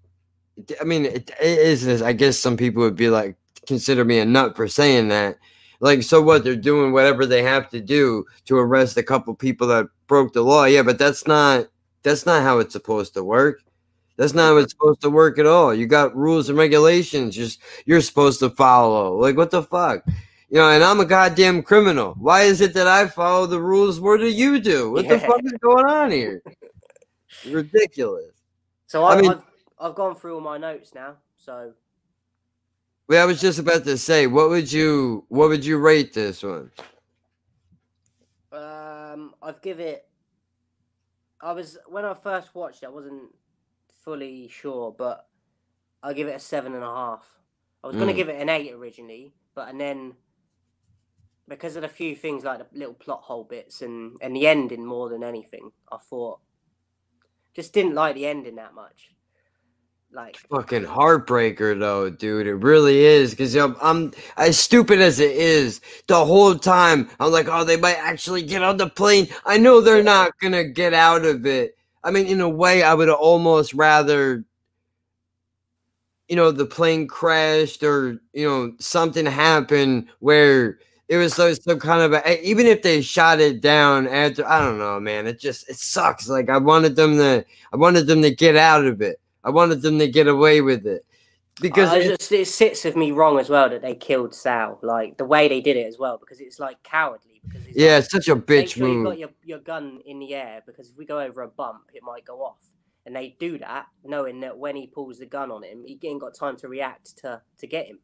I 0.80 0.84
mean, 0.84 1.06
it, 1.06 1.30
it 1.40 1.58
is. 1.58 2.02
I 2.02 2.12
guess 2.12 2.38
some 2.38 2.56
people 2.56 2.82
would 2.82 2.96
be 2.96 3.10
like, 3.10 3.36
consider 3.66 4.04
me 4.04 4.18
a 4.18 4.24
nut 4.24 4.56
for 4.56 4.68
saying 4.68 5.08
that. 5.08 5.38
Like, 5.80 6.02
so 6.02 6.22
what? 6.22 6.44
They're 6.44 6.56
doing 6.56 6.92
whatever 6.92 7.26
they 7.26 7.42
have 7.42 7.68
to 7.70 7.80
do 7.80 8.24
to 8.46 8.56
arrest 8.56 8.96
a 8.96 9.02
couple 9.02 9.34
people 9.34 9.66
that 9.68 9.86
broke 10.06 10.32
the 10.32 10.42
law. 10.42 10.64
Yeah, 10.64 10.82
but 10.82 10.98
that's 10.98 11.26
not 11.26 11.66
that's 12.02 12.24
not 12.24 12.42
how 12.42 12.58
it's 12.58 12.72
supposed 12.72 13.14
to 13.14 13.24
work. 13.24 13.62
That's 14.16 14.34
not 14.34 14.48
how 14.48 14.56
it's 14.58 14.72
supposed 14.72 15.00
to 15.02 15.10
work 15.10 15.38
at 15.38 15.46
all. 15.46 15.74
You 15.74 15.86
got 15.86 16.14
rules 16.16 16.48
and 16.48 16.58
regulations 16.58 17.34
just 17.34 17.60
you're 17.86 18.00
supposed 18.00 18.40
to 18.40 18.50
follow. 18.50 19.16
Like 19.16 19.36
what 19.36 19.50
the 19.50 19.62
fuck? 19.62 20.04
You 20.50 20.58
know, 20.58 20.68
and 20.70 20.84
I'm 20.84 21.00
a 21.00 21.06
goddamn 21.06 21.62
criminal. 21.62 22.14
Why 22.18 22.42
is 22.42 22.60
it 22.60 22.74
that 22.74 22.86
I 22.86 23.08
follow 23.08 23.46
the 23.46 23.60
rules 23.60 24.00
more 24.00 24.18
than 24.18 24.34
you 24.34 24.60
do? 24.60 24.90
What 24.92 25.08
the 25.08 25.18
fuck 25.18 25.40
is 25.44 25.52
going 25.62 25.86
on 25.86 26.10
here? 26.10 26.42
Ridiculous. 27.48 28.32
So 28.86 29.04
I 29.04 29.14
I, 29.14 29.20
mean- 29.20 29.30
I've 29.30 29.42
I've 29.80 29.94
gone 29.94 30.14
through 30.14 30.34
all 30.34 30.40
my 30.42 30.58
notes 30.58 30.94
now. 30.94 31.16
So 31.36 31.72
Well, 33.08 33.22
I 33.22 33.24
was 33.26 33.40
just 33.40 33.58
about 33.58 33.84
to 33.84 33.96
say, 33.96 34.26
what 34.26 34.50
would 34.50 34.70
you 34.70 35.24
what 35.28 35.48
would 35.48 35.64
you 35.64 35.78
rate 35.78 36.12
this 36.12 36.42
one? 36.42 36.70
um, 38.52 39.34
I've 39.42 39.60
give 39.62 39.80
it. 39.80 40.06
I 41.40 41.52
was 41.52 41.78
when 41.88 42.04
I 42.04 42.14
first 42.14 42.54
watched 42.54 42.82
it, 42.82 42.86
I 42.86 42.90
wasn't 42.90 43.22
fully 44.04 44.48
sure, 44.48 44.94
but 44.96 45.26
I'll 46.02 46.14
give 46.14 46.28
it 46.28 46.36
a 46.36 46.40
seven 46.40 46.74
and 46.74 46.84
a 46.84 46.88
half. 46.88 47.28
I 47.84 47.86
was 47.86 47.96
gonna 47.96 48.12
Mm. 48.12 48.16
give 48.16 48.28
it 48.28 48.40
an 48.40 48.48
eight 48.48 48.72
originally, 48.72 49.34
but 49.54 49.68
and 49.68 49.80
then 49.80 50.14
because 51.48 51.76
of 51.76 51.84
a 51.84 51.88
few 51.88 52.14
things 52.16 52.44
like 52.44 52.58
the 52.58 52.78
little 52.78 52.94
plot 52.94 53.22
hole 53.22 53.44
bits 53.44 53.82
and 53.82 54.16
and 54.20 54.34
the 54.36 54.46
ending 54.46 54.84
more 54.86 55.08
than 55.08 55.24
anything, 55.24 55.72
I 55.90 55.98
thought 55.98 56.40
just 57.54 57.72
didn't 57.72 57.94
like 57.94 58.14
the 58.14 58.26
ending 58.26 58.56
that 58.56 58.74
much. 58.74 59.10
Like 60.12 60.38
Fucking 60.50 60.84
heartbreaker 60.84 61.78
though, 61.78 62.10
dude. 62.10 62.46
It 62.46 62.54
really 62.56 63.00
is. 63.04 63.30
Because 63.32 63.54
I'm, 63.56 63.76
I'm 63.82 64.12
as 64.36 64.58
stupid 64.58 65.00
as 65.00 65.20
it 65.20 65.32
is. 65.32 65.80
The 66.08 66.24
whole 66.24 66.54
time 66.56 67.10
I'm 67.20 67.32
like, 67.32 67.48
oh, 67.50 67.64
they 67.64 67.76
might 67.76 67.96
actually 67.98 68.42
get 68.42 68.62
on 68.62 68.76
the 68.78 68.88
plane. 68.88 69.28
I 69.46 69.58
know 69.58 69.80
they're 69.80 70.02
not 70.02 70.32
gonna 70.40 70.64
get 70.64 70.94
out 70.94 71.24
of 71.24 71.46
it. 71.46 71.76
I 72.04 72.10
mean, 72.10 72.26
in 72.26 72.40
a 72.40 72.48
way, 72.48 72.82
I 72.82 72.94
would 72.94 73.08
almost 73.08 73.74
rather, 73.74 74.44
you 76.28 76.36
know, 76.36 76.50
the 76.50 76.66
plane 76.66 77.06
crashed 77.06 77.82
or 77.82 78.20
you 78.32 78.48
know 78.48 78.72
something 78.78 79.26
happened 79.26 80.08
where 80.20 80.78
it 81.08 81.16
was 81.16 81.34
so 81.34 81.52
some 81.54 81.78
kind 81.78 82.02
of 82.02 82.12
a, 82.12 82.42
even 82.46 82.66
if 82.66 82.82
they 82.82 83.02
shot 83.02 83.40
it 83.40 83.60
down 83.60 84.08
after. 84.08 84.46
I 84.46 84.60
don't 84.60 84.78
know, 84.78 84.98
man. 84.98 85.26
It 85.26 85.38
just 85.38 85.68
it 85.68 85.76
sucks. 85.76 86.28
Like 86.28 86.50
I 86.50 86.58
wanted 86.58 86.96
them 86.96 87.16
to, 87.18 87.44
I 87.72 87.76
wanted 87.76 88.06
them 88.06 88.22
to 88.22 88.34
get 88.34 88.56
out 88.56 88.84
of 88.84 89.00
it. 89.02 89.20
I 89.44 89.50
wanted 89.50 89.82
them 89.82 89.98
to 89.98 90.08
get 90.08 90.26
away 90.26 90.60
with 90.60 90.86
it 90.86 91.04
because 91.60 91.90
uh, 91.90 91.94
I 91.94 91.98
it- 91.98 92.18
just, 92.18 92.32
it 92.32 92.48
sits 92.48 92.84
with 92.84 92.96
me 92.96 93.12
wrong 93.12 93.38
as 93.38 93.48
well 93.48 93.68
that 93.68 93.82
they 93.82 93.94
killed 93.94 94.34
Sal. 94.34 94.78
Like 94.82 95.16
the 95.16 95.24
way 95.24 95.48
they 95.48 95.60
did 95.60 95.76
it 95.76 95.86
as 95.86 95.98
well, 95.98 96.18
because 96.18 96.40
it's 96.40 96.58
like 96.58 96.82
cowardly. 96.82 97.31
Because 97.44 97.66
yeah, 97.74 97.94
like, 97.94 98.04
it's 98.04 98.12
such 98.12 98.28
a 98.28 98.36
bitch 98.36 98.74
sure 98.74 98.88
you've 98.88 98.96
move. 98.98 99.06
got 99.06 99.18
your, 99.18 99.30
your 99.44 99.58
gun 99.58 100.00
in 100.06 100.18
the 100.18 100.34
air 100.34 100.62
because 100.66 100.90
if 100.90 100.96
we 100.96 101.04
go 101.04 101.20
over 101.20 101.42
a 101.42 101.48
bump, 101.48 101.90
it 101.92 102.02
might 102.02 102.24
go 102.24 102.42
off. 102.42 102.58
And 103.04 103.16
they 103.16 103.36
do 103.40 103.58
that 103.58 103.86
knowing 104.04 104.40
that 104.40 104.56
when 104.56 104.76
he 104.76 104.86
pulls 104.86 105.18
the 105.18 105.26
gun 105.26 105.50
on 105.50 105.64
him, 105.64 105.84
he 105.84 105.98
ain't 106.04 106.20
got 106.20 106.34
time 106.38 106.56
to 106.58 106.68
react 106.68 107.18
to 107.18 107.42
to 107.58 107.66
get 107.66 107.86
him. 107.86 107.98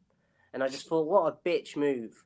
And 0.53 0.63
I 0.63 0.69
just 0.69 0.89
thought, 0.89 1.07
what 1.07 1.33
a 1.33 1.49
bitch 1.49 1.77
move. 1.77 2.25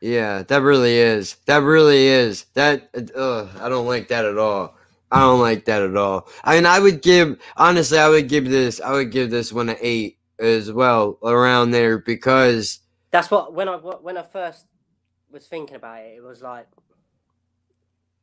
Yeah, 0.00 0.42
that 0.42 0.62
really 0.62 0.96
is. 0.96 1.36
That 1.46 1.62
really 1.62 2.06
is. 2.06 2.46
That 2.54 2.88
uh, 3.14 3.48
I 3.60 3.68
don't 3.68 3.86
like 3.86 4.08
that 4.08 4.24
at 4.24 4.38
all. 4.38 4.76
I 5.10 5.20
don't 5.20 5.40
like 5.40 5.66
that 5.66 5.82
at 5.82 5.96
all. 5.96 6.28
I 6.42 6.56
mean, 6.56 6.66
I 6.66 6.80
would 6.80 7.02
give 7.02 7.38
honestly, 7.56 7.98
I 7.98 8.08
would 8.08 8.28
give 8.28 8.48
this, 8.48 8.80
I 8.80 8.92
would 8.92 9.12
give 9.12 9.30
this 9.30 9.52
one 9.52 9.68
an 9.68 9.76
eight 9.80 10.18
as 10.38 10.72
well, 10.72 11.18
around 11.22 11.70
there 11.70 11.98
because 11.98 12.80
That's 13.10 13.30
what 13.30 13.54
when 13.54 13.68
I 13.68 13.76
when 13.76 14.16
I 14.16 14.22
first 14.22 14.66
was 15.34 15.46
thinking 15.46 15.76
about 15.76 16.04
it, 16.04 16.14
it 16.16 16.22
was 16.22 16.40
like 16.40 16.68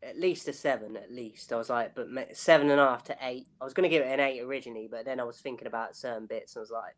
at 0.02 0.20
least 0.20 0.48
a 0.48 0.54
seven, 0.54 0.98
at 0.98 1.12
least. 1.12 1.54
I 1.54 1.58
was 1.58 1.70
like, 1.70 1.94
but 1.94 2.08
seven 2.36 2.72
and 2.72 2.80
a 2.80 2.86
half 2.86 3.04
to 3.06 3.18
eight. 3.22 3.48
I 3.60 3.64
was 3.64 3.74
going 3.74 3.84
to 3.84 3.90
give 3.90 4.04
it 4.04 4.12
an 4.12 4.20
eight 4.20 4.42
originally, 4.42 4.88
but 4.90 5.06
then 5.06 5.20
I 5.20 5.24
was 5.24 5.38
thinking 5.38 5.68
about 5.68 5.96
certain 5.96 6.26
bits, 6.26 6.56
and 6.56 6.62
I 6.62 6.64
was 6.64 6.72
like, 6.72 6.96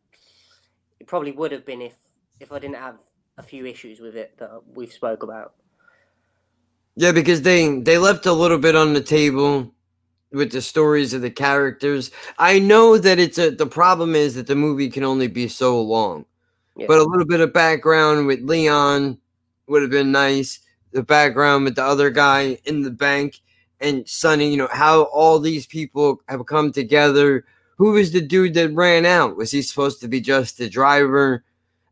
it 1.00 1.06
probably 1.06 1.32
would 1.32 1.52
have 1.52 1.66
been 1.66 1.82
if 1.82 1.96
if 2.40 2.50
I 2.52 2.58
didn't 2.58 2.76
have 2.76 2.96
a 3.36 3.42
few 3.42 3.66
issues 3.66 4.00
with 4.00 4.16
it 4.16 4.38
that 4.38 4.50
we've 4.74 4.92
spoke 4.92 5.22
about. 5.22 5.54
yeah, 6.96 7.12
because 7.12 7.42
they 7.42 7.80
they 7.80 7.98
left 7.98 8.26
a 8.26 8.32
little 8.32 8.58
bit 8.58 8.76
on 8.76 8.94
the 8.94 9.02
table 9.02 9.74
with 10.32 10.52
the 10.52 10.62
stories 10.62 11.12
of 11.12 11.22
the 11.22 11.30
characters. 11.30 12.10
I 12.38 12.58
know 12.58 12.98
that 12.98 13.18
it's 13.18 13.38
a 13.38 13.50
the 13.50 13.66
problem 13.66 14.14
is 14.14 14.34
that 14.36 14.46
the 14.46 14.54
movie 14.54 14.88
can 14.88 15.04
only 15.04 15.28
be 15.28 15.48
so 15.48 15.82
long. 15.82 16.24
Yeah. 16.76 16.86
But 16.88 16.98
a 16.98 17.04
little 17.04 17.26
bit 17.26 17.40
of 17.40 17.52
background 17.52 18.26
with 18.26 18.40
Leon 18.40 19.18
would 19.66 19.82
have 19.82 19.90
been 19.90 20.12
nice. 20.12 20.60
The 20.92 21.02
background 21.02 21.64
with 21.64 21.76
the 21.76 21.84
other 21.84 22.10
guy 22.10 22.58
in 22.64 22.82
the 22.82 22.90
bank 22.90 23.40
and 23.80 24.08
Sonny, 24.08 24.50
you 24.50 24.56
know, 24.56 24.68
how 24.70 25.02
all 25.04 25.38
these 25.38 25.66
people 25.66 26.20
have 26.28 26.46
come 26.46 26.72
together. 26.72 27.44
Who 27.76 27.92
was 27.92 28.12
the 28.12 28.20
dude 28.20 28.54
that 28.54 28.72
ran 28.72 29.04
out? 29.04 29.36
Was 29.36 29.50
he 29.50 29.62
supposed 29.62 30.00
to 30.00 30.08
be 30.08 30.20
just 30.20 30.58
the 30.58 30.68
driver? 30.68 31.44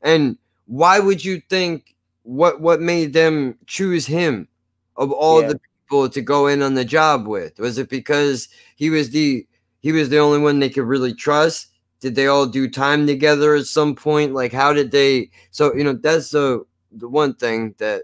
And 0.03 0.39
why 0.67 1.01
would 1.01 1.25
you 1.25 1.41
think 1.51 1.95
what 2.23 2.61
what 2.61 2.81
made 2.81 3.13
them 3.13 3.59
choose 3.67 4.07
him 4.07 4.49
of 4.97 5.11
all 5.13 5.43
Yeah. 5.43 5.49
the 5.49 5.61
people 5.85 6.09
to 6.09 6.21
go 6.23 6.47
in 6.47 6.63
on 6.63 6.75
the 6.75 6.85
job 6.85 7.27
with? 7.27 7.59
Was 7.59 7.79
it 7.79 7.89
because 7.91 8.49
he 8.77 8.91
was 8.91 9.11
the 9.11 9.47
he 9.81 9.93
was 9.93 10.09
the 10.09 10.19
only 10.19 10.39
one 10.39 10.61
they 10.61 10.71
could 10.71 10.85
really 10.87 11.15
trust? 11.15 11.69
Did 12.01 12.15
they 12.15 12.27
all 12.29 12.47
do 12.47 12.69
time 12.69 13.07
together 13.07 13.55
at 13.57 13.67
some 13.67 13.95
point? 13.95 14.35
Like 14.35 14.53
how 14.53 14.73
did 14.73 14.91
they 14.93 15.31
so 15.51 15.75
you 15.75 15.85
know 15.85 15.95
that's 15.95 16.31
the 16.31 16.65
the 16.93 17.09
one 17.09 17.35
thing 17.35 17.75
that 17.79 18.03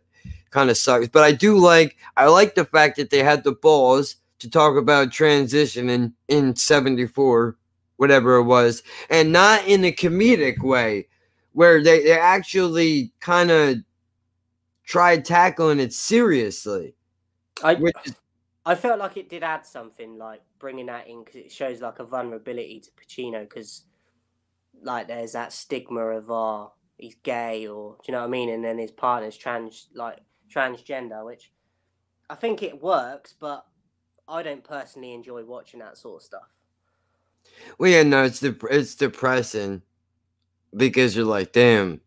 kind 0.50 0.70
of 0.70 0.76
sucks. 0.76 1.08
But 1.08 1.24
I 1.24 1.32
do 1.32 1.58
like 1.58 1.96
I 2.16 2.26
like 2.26 2.54
the 2.54 2.64
fact 2.64 2.96
that 2.96 3.10
they 3.10 3.22
had 3.22 3.44
the 3.44 3.52
balls 3.52 4.16
to 4.40 4.50
talk 4.50 4.76
about 4.76 5.12
transition 5.12 5.90
in 5.90 6.14
in 6.28 6.56
74 6.56 7.56
whatever 7.96 8.36
it 8.36 8.44
was 8.44 8.84
and 9.10 9.32
not 9.32 9.66
in 9.66 9.84
a 9.84 9.90
comedic 9.90 10.62
way 10.62 11.08
where 11.52 11.82
they, 11.82 12.04
they 12.04 12.16
actually 12.16 13.12
kind 13.18 13.50
of 13.50 13.78
tried 14.84 15.24
tackling 15.24 15.80
it 15.80 15.92
seriously 15.92 16.94
I 17.64 17.74
which 17.74 17.96
I 18.68 18.74
felt 18.74 18.98
like 18.98 19.16
it 19.16 19.30
did 19.30 19.42
add 19.42 19.64
something, 19.64 20.18
like 20.18 20.42
bringing 20.58 20.86
that 20.86 21.08
in 21.08 21.24
because 21.24 21.36
it 21.36 21.50
shows 21.50 21.80
like 21.80 22.00
a 22.00 22.04
vulnerability 22.04 22.80
to 22.80 22.90
Pacino 22.90 23.40
because 23.40 23.84
like 24.82 25.08
there's 25.08 25.32
that 25.32 25.54
stigma 25.54 26.00
of 26.00 26.30
oh 26.30 26.72
he's 26.98 27.16
gay 27.22 27.66
or 27.66 27.92
do 27.92 27.98
you 28.08 28.12
know 28.12 28.20
what 28.20 28.26
I 28.26 28.30
mean, 28.30 28.50
and 28.50 28.64
then 28.64 28.78
his 28.78 28.90
partner's 28.90 29.36
trans 29.36 29.88
like 29.94 30.18
transgender, 30.52 31.24
which 31.24 31.52
I 32.28 32.34
think 32.34 32.62
it 32.62 32.82
works, 32.82 33.34
but 33.38 33.64
I 34.26 34.42
don't 34.42 34.64
personally 34.64 35.14
enjoy 35.14 35.44
watching 35.44 35.80
that 35.80 35.96
sort 35.96 36.20
of 36.20 36.26
stuff. 36.26 36.48
well 37.78 37.90
yeah 37.90 38.02
no 38.02 38.24
it's 38.24 38.40
dep- 38.40 38.62
it's 38.70 38.94
depressing 38.94 39.82
because 40.76 41.16
you're 41.16 41.24
like 41.24 41.52
damn 41.52 42.00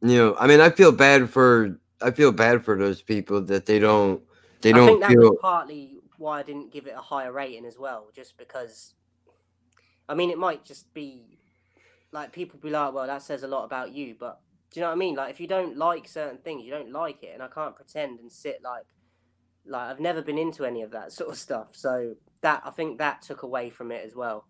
you 0.00 0.16
know 0.16 0.36
i 0.40 0.46
mean 0.48 0.60
i 0.60 0.68
feel 0.68 0.90
bad 0.90 1.30
for 1.30 1.78
i 2.00 2.10
feel 2.10 2.32
bad 2.32 2.64
for 2.64 2.76
those 2.76 3.00
people 3.00 3.40
that 3.40 3.64
they 3.66 3.78
don't 3.78 4.20
they 4.62 4.70
I 4.72 4.76
don't 4.76 4.86
think 4.86 5.00
that 5.00 5.10
feel 5.10 5.30
was 5.30 5.38
partly 5.40 5.98
why 6.18 6.38
I 6.38 6.42
didn't 6.44 6.72
give 6.72 6.86
it 6.86 6.94
a 6.96 7.00
higher 7.00 7.32
rating 7.32 7.66
as 7.66 7.78
well, 7.78 8.06
just 8.14 8.38
because. 8.38 8.94
I 10.08 10.14
mean, 10.14 10.30
it 10.30 10.38
might 10.38 10.64
just 10.64 10.92
be 10.94 11.38
like 12.12 12.32
people 12.32 12.58
be 12.60 12.70
like, 12.70 12.92
"Well, 12.92 13.06
that 13.06 13.22
says 13.22 13.42
a 13.42 13.48
lot 13.48 13.64
about 13.64 13.92
you," 13.92 14.14
but 14.18 14.40
do 14.70 14.80
you 14.80 14.84
know 14.84 14.88
what 14.88 14.96
I 14.96 14.98
mean? 14.98 15.14
Like, 15.14 15.30
if 15.30 15.40
you 15.40 15.46
don't 15.46 15.76
like 15.76 16.08
certain 16.08 16.38
things, 16.38 16.64
you 16.64 16.70
don't 16.70 16.92
like 16.92 17.22
it, 17.22 17.32
and 17.34 17.42
I 17.42 17.48
can't 17.48 17.76
pretend 17.76 18.20
and 18.20 18.30
sit 18.30 18.62
like, 18.62 18.84
like 19.66 19.90
I've 19.90 20.00
never 20.00 20.22
been 20.22 20.38
into 20.38 20.64
any 20.64 20.82
of 20.82 20.92
that 20.92 21.12
sort 21.12 21.30
of 21.30 21.36
stuff. 21.36 21.68
So 21.72 22.14
that 22.40 22.62
I 22.64 22.70
think 22.70 22.98
that 22.98 23.22
took 23.22 23.42
away 23.42 23.70
from 23.70 23.92
it 23.92 24.04
as 24.04 24.14
well. 24.14 24.46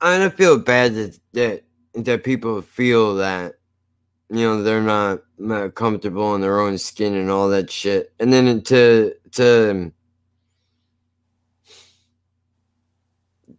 I 0.00 0.18
mean, 0.18 0.26
I 0.26 0.30
feel 0.30 0.58
bad 0.58 0.94
that 0.94 1.18
that 1.32 1.64
that 1.94 2.24
people 2.24 2.62
feel 2.62 3.16
that 3.16 3.56
you 4.30 4.40
know 4.40 4.62
they're 4.62 4.80
not, 4.80 5.22
not 5.38 5.74
comfortable 5.74 6.34
in 6.34 6.40
their 6.40 6.60
own 6.60 6.78
skin 6.78 7.14
and 7.14 7.30
all 7.30 7.48
that 7.50 7.70
shit, 7.70 8.12
and 8.18 8.32
then 8.32 8.62
to 8.62 9.14
to 9.32 9.92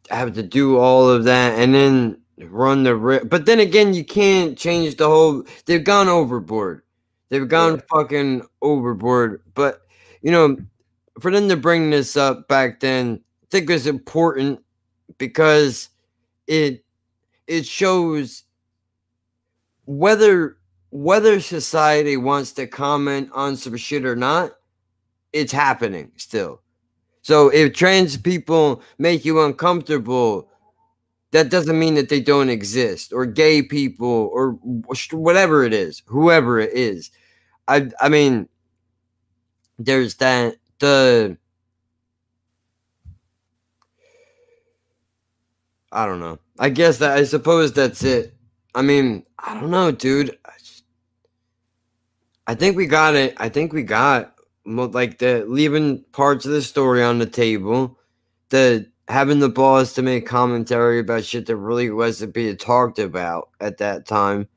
have 0.10 0.34
to 0.34 0.44
do 0.44 0.78
all 0.78 1.10
of 1.10 1.24
that 1.24 1.58
and 1.58 1.74
then 1.74 2.21
run 2.50 2.84
the 2.84 2.96
risk. 2.96 3.30
But 3.30 3.46
then 3.46 3.60
again, 3.60 3.94
you 3.94 4.04
can't 4.04 4.58
change 4.58 4.98
the 4.98 5.08
whole. 5.08 5.44
They've 5.66 5.84
gone 5.84 6.08
overboard. 6.08 6.84
They've 7.30 7.48
gone 7.48 7.82
fucking 7.90 8.44
overboard. 8.62 9.44
But 9.54 9.82
you 10.22 10.32
know, 10.32 10.58
for 11.20 11.32
them 11.32 11.50
to 11.50 11.58
bring 11.58 11.90
this 11.90 12.18
up 12.18 12.48
back 12.48 12.80
then, 12.80 13.22
I 13.44 13.46
think 13.50 13.70
it 13.70 13.74
was 13.74 13.88
important 13.88 14.64
because 15.18 15.90
it 16.48 16.84
it 17.48 17.66
shows 17.66 18.44
whether 19.86 20.58
whether 20.90 21.40
society 21.40 22.18
wants 22.18 22.52
to 22.54 22.68
comment 22.68 23.30
on 23.34 23.56
some 23.56 23.78
shit 23.78 24.06
or 24.06 24.16
not 24.16 24.52
it's 25.34 25.52
happening 25.52 26.12
still 26.18 26.62
so 27.22 27.50
if 27.50 27.74
trans 27.74 28.18
people 28.18 28.82
make 28.98 29.24
you 29.24 29.42
uncomfortable 29.42 30.50
that 31.32 31.50
doesn't 31.50 31.80
mean 31.80 31.96
that 31.96 32.10
they 32.10 32.20
don't 32.22 32.50
exist 32.50 33.14
or 33.14 33.26
gay 33.26 33.62
people 33.62 34.30
or 34.34 34.52
whatever 35.12 35.64
it 35.64 35.74
is 35.74 36.04
whoever 36.08 36.60
it 36.60 36.74
is 36.74 37.12
i 37.68 37.90
i 38.00 38.10
mean 38.10 38.48
there's 39.80 40.16
that 40.16 40.56
the 40.80 41.38
I 45.92 46.06
don't 46.06 46.20
know. 46.20 46.40
I 46.58 46.70
guess 46.70 47.00
that 47.00 47.18
I 47.18 47.24
suppose 47.24 47.74
that's 47.74 48.04
it. 48.04 48.34
I 48.74 48.82
mean, 48.82 49.26
I 49.38 49.60
don't 49.60 49.72
know, 49.72 49.92
dude. 49.92 50.38
I, 50.46 50.52
just, 50.60 50.84
I 52.48 52.56
think 52.56 52.78
we 52.78 52.86
got 52.86 53.16
it. 53.16 53.36
I 53.38 53.50
think 53.50 53.74
we 53.74 53.84
got 53.84 54.36
like 54.66 55.18
the 55.18 55.46
leaving 55.48 56.04
parts 56.12 56.46
of 56.46 56.52
the 56.52 56.62
story 56.62 57.04
on 57.04 57.20
the 57.20 57.26
table, 57.26 57.98
the 58.50 58.91
having 59.12 59.40
the 59.40 59.50
balls 59.50 59.94
to 59.94 60.02
make 60.02 60.26
commentary 60.26 61.00
about 61.00 61.26
shit 61.26 61.46
that 61.46 61.56
really 61.56 61.90
wasn't 61.90 62.34
being 62.34 62.58
talked 62.58 62.98
about 62.98 63.50
at 63.60 63.78
that 63.78 64.06
time. 64.06 64.48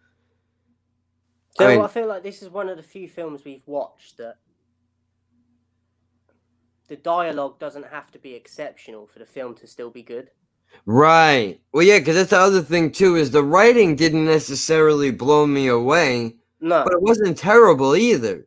So 1.56 1.66
I 1.66 1.84
I, 1.84 1.88
feel 1.88 2.06
like 2.06 2.22
this 2.22 2.42
is 2.42 2.48
one 2.48 2.68
of 2.68 2.76
the 2.76 2.82
few 2.82 3.08
films 3.08 3.44
we've 3.44 3.66
watched 3.66 4.18
that 4.18 4.36
the 6.88 6.96
dialogue 6.96 7.58
doesn't 7.58 7.86
have 7.86 8.10
to 8.12 8.18
be 8.18 8.34
exceptional 8.34 9.06
for 9.06 9.18
the 9.18 9.26
film 9.26 9.54
to 9.56 9.66
still 9.66 9.90
be 9.90 10.02
good. 10.02 10.30
Right. 10.86 11.60
Well, 11.72 11.84
yeah, 11.84 11.98
because 11.98 12.16
that's 12.16 12.30
the 12.30 12.38
other 12.38 12.62
thing 12.62 12.90
too 12.90 13.16
is 13.16 13.30
the 13.30 13.44
writing 13.44 13.96
didn't 13.96 14.24
necessarily 14.24 15.10
blow 15.10 15.46
me 15.46 15.68
away, 15.68 16.36
No, 16.60 16.84
but 16.84 16.92
it 16.92 17.02
wasn't 17.02 17.38
terrible 17.38 17.94
either. 17.94 18.46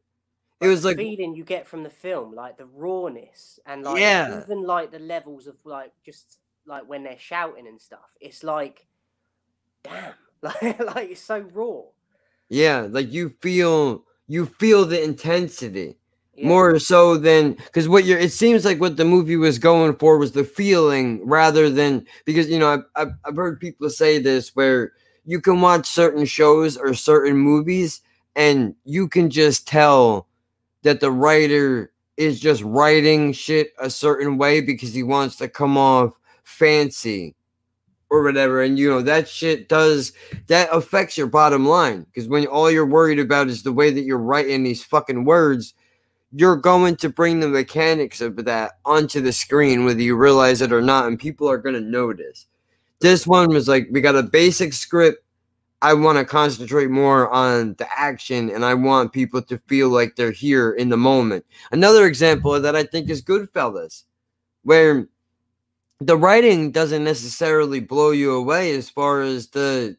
It 0.61 0.67
was 0.67 0.81
the 0.81 0.89
like 0.89 0.97
feeling 0.97 1.35
you 1.35 1.43
get 1.43 1.67
from 1.67 1.83
the 1.83 1.89
film, 1.89 2.33
like 2.33 2.57
the 2.57 2.65
rawness 2.65 3.59
and 3.65 3.83
like 3.83 3.99
Yeah. 4.01 4.41
even 4.43 4.63
like 4.63 4.91
the 4.91 4.99
levels 4.99 5.47
of 5.47 5.55
like 5.65 5.91
just 6.05 6.39
like 6.65 6.87
when 6.89 7.03
they're 7.03 7.19
shouting 7.19 7.67
and 7.67 7.79
stuff. 7.81 8.17
It's 8.19 8.43
like, 8.43 8.87
damn, 9.83 10.13
like 10.41 10.79
like 10.95 11.11
it's 11.11 11.21
so 11.21 11.39
raw. 11.39 11.81
yeah, 12.49 12.87
like 12.89 13.11
you 13.11 13.29
feel 13.41 14.03
you 14.27 14.45
feel 14.45 14.85
the 14.85 15.01
intensity. 15.03 15.97
Yeah. 16.35 16.47
more 16.49 16.77
so 16.77 17.17
than 17.17 17.53
because 17.53 17.89
what 17.89 18.05
you're 18.05 18.19
it 18.19 18.31
seems 18.31 18.63
like 18.63 18.79
what 18.79 18.95
the 18.95 19.05
movie 19.05 19.37
was 19.37 19.57
going 19.57 19.95
for 19.95 20.19
was 20.19 20.33
the 20.33 20.43
feeling 20.43 21.25
rather 21.27 21.67
than 21.67 22.05
because 22.25 22.47
you 22.47 22.59
know 22.59 22.69
I've, 22.73 22.83
I've, 22.95 23.13
I've 23.25 23.35
heard 23.35 23.59
people 23.59 23.89
say 23.89 24.19
this 24.19 24.55
where 24.55 24.91
you 25.25 25.41
can 25.41 25.61
watch 25.61 25.87
certain 25.87 26.25
shows 26.25 26.77
or 26.77 26.93
certain 26.93 27.37
movies 27.37 28.01
and 28.35 28.75
you 28.85 29.07
can 29.07 29.31
just 29.31 29.67
tell 29.67 30.27
that 30.83 30.99
the 30.99 31.11
writer 31.11 31.91
is 32.17 32.39
just 32.39 32.63
writing 32.63 33.31
shit 33.31 33.73
a 33.79 33.89
certain 33.89 34.37
way 34.37 34.61
because 34.61 34.93
he 34.93 35.03
wants 35.03 35.35
to 35.37 35.47
come 35.47 35.77
off 35.77 36.13
fancy 36.43 37.35
or 38.09 38.23
whatever. 38.23 38.63
And 38.63 38.79
you 38.79 38.89
know 38.89 39.01
that 39.01 39.27
shit 39.27 39.69
does 39.69 40.13
that 40.47 40.69
affects 40.71 41.17
your 41.17 41.27
bottom 41.27 41.65
line. 41.65 42.03
Because 42.03 42.27
when 42.27 42.47
all 42.47 42.71
you're 42.71 42.85
worried 42.85 43.19
about 43.19 43.47
is 43.47 43.63
the 43.63 43.73
way 43.73 43.91
that 43.91 44.03
you're 44.03 44.17
writing 44.17 44.63
these 44.63 44.83
fucking 44.83 45.25
words 45.25 45.73
you're 46.33 46.57
going 46.57 46.95
to 46.97 47.09
bring 47.09 47.39
the 47.39 47.47
mechanics 47.47 48.21
of 48.21 48.35
that 48.45 48.73
onto 48.85 49.21
the 49.21 49.31
screen 49.31 49.85
whether 49.85 50.01
you 50.01 50.15
realize 50.15 50.61
it 50.61 50.73
or 50.73 50.81
not 50.81 51.07
and 51.07 51.19
people 51.19 51.49
are 51.49 51.57
going 51.57 51.75
to 51.75 51.81
notice. 51.81 52.47
This 52.99 53.25
one 53.25 53.49
was 53.49 53.67
like 53.67 53.87
we 53.91 54.01
got 54.01 54.15
a 54.15 54.23
basic 54.23 54.73
script 54.73 55.23
i 55.81 55.93
want 55.93 56.17
to 56.17 56.25
concentrate 56.25 56.89
more 56.89 57.29
on 57.29 57.73
the 57.75 57.87
action 57.99 58.49
and 58.49 58.65
i 58.65 58.73
want 58.73 59.13
people 59.13 59.41
to 59.41 59.57
feel 59.67 59.89
like 59.89 60.15
they're 60.15 60.31
here 60.31 60.71
in 60.73 60.89
the 60.89 60.97
moment 60.97 61.45
another 61.71 62.05
example 62.05 62.59
that 62.59 62.75
i 62.75 62.83
think 62.83 63.09
is 63.09 63.21
goodfellas 63.21 64.03
where 64.63 65.07
the 65.99 66.17
writing 66.17 66.71
doesn't 66.71 67.03
necessarily 67.03 67.79
blow 67.79 68.11
you 68.11 68.33
away 68.35 68.75
as 68.75 68.89
far 68.89 69.21
as 69.21 69.47
the 69.47 69.95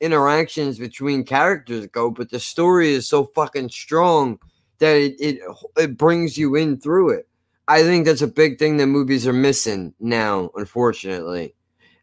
interactions 0.00 0.78
between 0.78 1.24
characters 1.24 1.86
go 1.88 2.10
but 2.10 2.30
the 2.30 2.38
story 2.38 2.90
is 2.92 3.06
so 3.06 3.24
fucking 3.24 3.68
strong 3.68 4.38
that 4.78 4.96
it, 4.96 5.16
it 5.20 5.40
it 5.76 5.96
brings 5.96 6.38
you 6.38 6.54
in 6.54 6.78
through 6.78 7.10
it. 7.10 7.28
I 7.66 7.82
think 7.82 8.06
that's 8.06 8.22
a 8.22 8.28
big 8.28 8.58
thing 8.58 8.78
that 8.78 8.86
movies 8.86 9.26
are 9.26 9.32
missing 9.32 9.92
now, 10.00 10.50
unfortunately. 10.56 11.54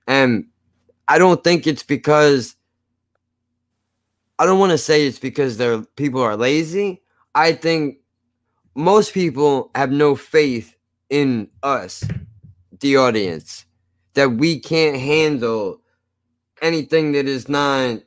And 0.07 0.45
I 1.07 1.17
don't 1.17 1.43
think 1.43 1.65
it's 1.65 1.83
because 1.83 2.55
I 4.37 4.45
don't 4.45 4.59
want 4.59 4.71
to 4.71 4.77
say 4.77 5.07
it's 5.07 5.19
because 5.19 5.57
they're 5.57 5.81
people 5.95 6.21
are 6.21 6.35
lazy. 6.35 7.01
I 7.33 7.53
think 7.53 7.97
most 8.75 9.13
people 9.13 9.71
have 9.75 9.91
no 9.91 10.15
faith 10.15 10.75
in 11.09 11.49
us, 11.63 12.03
the 12.79 12.97
audience, 12.97 13.65
that 14.13 14.31
we 14.31 14.59
can't 14.59 14.97
handle 14.97 15.81
anything 16.61 17.13
that 17.13 17.27
is 17.27 17.47
not 17.47 17.99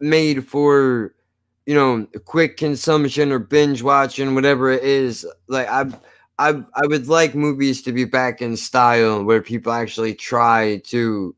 made 0.00 0.46
for 0.46 1.14
you 1.66 1.74
know 1.74 2.06
quick 2.24 2.56
consumption 2.56 3.30
or 3.30 3.38
binge 3.38 3.82
watching 3.82 4.34
whatever 4.34 4.70
it 4.70 4.82
is 4.82 5.26
like 5.46 5.68
i 5.68 5.84
i 6.38 6.50
i 6.74 6.86
would 6.86 7.06
like 7.06 7.34
movies 7.34 7.82
to 7.82 7.92
be 7.92 8.04
back 8.04 8.40
in 8.40 8.56
style 8.56 9.22
where 9.22 9.42
people 9.42 9.70
actually 9.70 10.14
try 10.14 10.80
to 10.84 11.34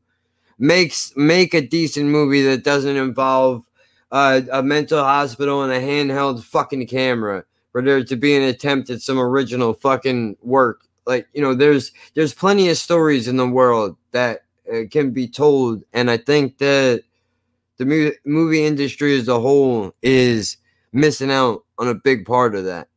make 0.63 0.91
s- 0.91 1.13
make 1.17 1.53
a 1.55 1.61
decent 1.61 2.07
movie 2.07 2.43
that 2.43 2.65
doesn't 2.65 2.97
involve 2.97 3.65
uh, 4.11 4.41
a 4.53 4.63
mental 4.63 5.03
hospital 5.03 5.63
and 5.63 5.73
a 5.73 5.81
handheld 5.81 6.43
fucking 6.43 6.87
camera 6.87 7.45
for 7.73 7.83
there 7.83 8.03
to 8.05 8.17
be 8.17 8.35
an 8.35 8.43
attempt 8.43 8.89
at 8.91 9.01
some 9.03 9.19
original 9.19 9.75
fucking 9.75 10.37
work. 10.43 10.83
Like 11.07 11.27
you 11.35 11.43
know 11.43 11.55
there's 11.55 11.93
there's 12.15 12.33
plenty 12.35 12.69
of 12.69 12.77
stories 12.77 13.27
in 13.29 13.37
the 13.37 13.47
world 13.49 13.97
that 14.13 14.45
uh, 14.73 14.81
can 14.91 15.11
be 15.11 15.27
told. 15.29 15.83
And 15.93 16.11
i 16.11 16.17
think 16.17 16.59
that 16.59 17.03
the 17.77 17.85
mu- 17.85 18.13
movie 18.25 18.65
industry 18.65 19.17
as 19.19 19.27
a 19.29 19.39
whole 19.39 19.93
is 20.03 20.57
missing 20.93 21.31
out 21.31 21.65
on 21.79 21.89
a 21.89 21.95
big 21.95 22.25
part 22.25 22.55
of 22.55 22.65
that. 22.65 22.89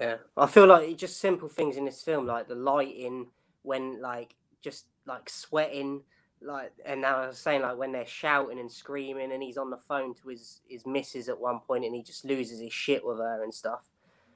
Yeah, 0.00 0.16
I 0.36 0.46
feel 0.46 0.66
like 0.66 0.96
just 0.98 1.20
simple 1.20 1.48
things 1.48 1.76
in 1.76 1.84
this 1.86 2.02
film, 2.02 2.26
like 2.26 2.48
the 2.48 2.54
lighting, 2.56 3.28
when 3.62 4.00
like 4.02 4.34
just 4.62 4.86
like 5.06 5.30
sweating, 5.30 6.02
like 6.42 6.72
and 6.84 7.00
now 7.02 7.18
I 7.18 7.26
was 7.28 7.38
saying 7.38 7.62
like 7.62 7.78
when 7.78 7.92
they're 7.92 8.06
shouting 8.06 8.58
and 8.58 8.70
screaming, 8.70 9.32
and 9.32 9.42
he's 9.42 9.58
on 9.58 9.70
the 9.70 9.78
phone 9.78 10.14
to 10.16 10.28
his 10.28 10.60
his 10.68 10.86
missus 10.86 11.28
at 11.28 11.40
one 11.40 11.60
point, 11.60 11.84
and 11.84 11.94
he 11.94 12.02
just 12.02 12.24
loses 12.24 12.60
his 12.60 12.72
shit 12.72 13.04
with 13.04 13.18
her 13.18 13.42
and 13.42 13.54
stuff. 13.54 13.88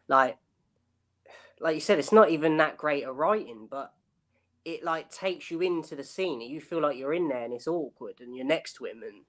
Like, 0.08 0.38
like 1.60 1.74
you 1.74 1.80
said, 1.80 1.98
it's 1.98 2.12
not 2.12 2.30
even 2.30 2.56
that 2.58 2.76
great 2.76 3.04
a 3.04 3.12
writing, 3.12 3.68
but 3.70 3.92
it 4.64 4.84
like 4.84 5.10
takes 5.10 5.50
you 5.50 5.60
into 5.60 5.96
the 5.96 6.04
scene, 6.04 6.40
you 6.40 6.60
feel 6.60 6.80
like 6.80 6.96
you're 6.96 7.14
in 7.14 7.28
there, 7.28 7.44
and 7.44 7.52
it's 7.54 7.68
awkward, 7.68 8.20
and 8.20 8.34
you're 8.36 8.46
next 8.46 8.74
to 8.74 8.86
him, 8.86 9.02
and 9.02 9.22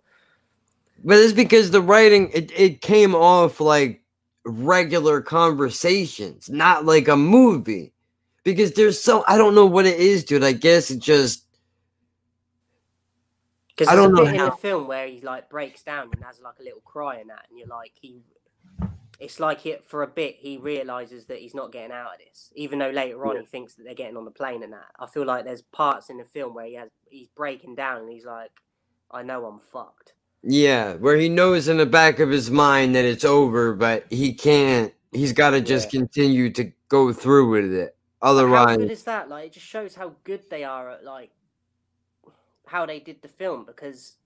But 1.04 1.20
it's 1.20 1.34
because 1.34 1.72
the 1.72 1.82
writing 1.82 2.32
it, 2.34 2.52
it 2.58 2.82
came 2.82 3.16
off 3.16 3.60
like 3.62 4.02
regular 4.46 5.22
conversations, 5.22 6.50
not 6.50 6.86
like 6.86 7.08
a 7.08 7.18
movie. 7.18 7.94
Because 8.44 8.74
there's 8.74 9.00
so 9.00 9.24
I 9.28 9.38
don't 9.38 9.56
know 9.56 9.66
what 9.66 9.86
it 9.86 10.00
is, 10.00 10.24
dude. 10.26 10.44
I 10.44 10.54
guess 10.54 10.92
it 10.92 11.00
just 11.00 11.43
Because 13.86 13.94
I 13.94 13.96
don't 14.02 14.12
a 14.14 14.16
know 14.16 14.26
bit 14.26 14.34
in 14.36 14.40
how- 14.40 14.50
the 14.52 14.56
film 14.58 14.88
where 14.88 15.08
he 15.08 15.22
like 15.22 15.50
breaks 15.50 15.84
down 15.84 16.10
and 16.14 16.24
has 16.24 16.42
like 16.42 16.56
a 16.60 16.64
little 16.64 16.82
cry 16.82 17.16
and 17.18 17.30
that, 17.30 17.46
and 17.50 17.58
you're 17.58 17.68
like, 17.68 17.92
he. 18.00 18.22
It's 19.20 19.40
like 19.40 19.66
it 19.66 19.86
for 19.86 20.02
a 20.04 20.08
bit 20.08 20.36
he 20.40 20.58
realizes 20.58 21.26
that 21.28 21.38
he's 21.38 21.54
not 21.54 21.72
getting 21.72 21.92
out 21.92 22.14
of 22.16 22.20
this, 22.20 22.52
even 22.56 22.80
though 22.80 22.90
later 22.90 23.26
on 23.28 23.38
he 23.40 23.46
thinks 23.46 23.76
that 23.76 23.84
they're 23.84 23.94
getting 23.94 24.18
on 24.18 24.26
the 24.26 24.32
plane 24.32 24.64
and 24.64 24.74
that. 24.74 24.88
I 25.00 25.06
feel 25.06 25.24
like 25.26 25.46
there's 25.46 25.62
parts 25.62 26.10
in 26.10 26.18
the 26.18 26.26
film 26.26 26.56
where 26.56 26.66
he 26.66 26.74
has 26.74 26.90
he's 27.10 27.28
breaking 27.30 27.76
down 27.76 28.02
and 28.02 28.12
he's 28.12 28.26
like, 28.26 28.50
I 29.12 29.22
know 29.22 29.46
I'm 29.46 29.60
fucked. 29.60 30.14
yeah, 30.42 30.96
where 30.96 31.16
he 31.16 31.30
knows 31.30 31.68
in 31.68 31.78
the 31.78 31.86
back 31.86 32.20
of 32.20 32.30
his 32.32 32.50
mind 32.50 32.96
that 32.96 33.06
it's 33.06 33.24
over, 33.24 33.74
but 33.76 34.06
he 34.12 34.34
can't. 34.34 34.92
He's 35.12 35.32
got 35.32 35.52
to 35.52 35.62
just 35.62 35.94
Yeah. 35.94 36.00
continue 36.00 36.50
to 36.50 36.72
go 36.90 37.14
through 37.14 37.50
with 37.50 37.72
it. 37.72 37.96
But 38.20 38.28
how 38.28 38.32
Otherwise, 38.34 38.78
good 38.78 38.92
is 38.92 39.04
that? 39.04 39.30
Like, 39.30 39.46
it 39.46 39.54
just 39.54 39.68
shows 39.68 39.94
how 39.96 40.16
good 40.24 40.50
they 40.50 40.64
are 40.64 40.90
at 40.90 41.04
like 41.06 41.30
how 42.68 42.86
they 42.86 43.00
did 43.00 43.22
the 43.22 43.28
film 43.28 43.66
because 43.66 44.18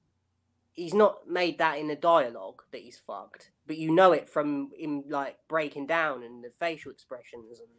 he's 0.74 0.94
not 0.94 1.28
made 1.28 1.58
that 1.58 1.80
in 1.80 1.88
the 1.88 1.96
dialogue 1.96 2.62
that 2.72 2.82
he's 2.82 2.98
fucked, 2.98 3.52
but 3.66 3.78
you 3.78 3.92
know 3.92 4.12
it 4.14 4.30
from 4.30 4.72
him 4.78 5.04
like 5.10 5.38
breaking 5.48 5.88
down 5.88 6.24
and 6.24 6.44
the 6.44 6.52
facial 6.60 6.92
expressions 6.92 7.60
and 7.60 7.70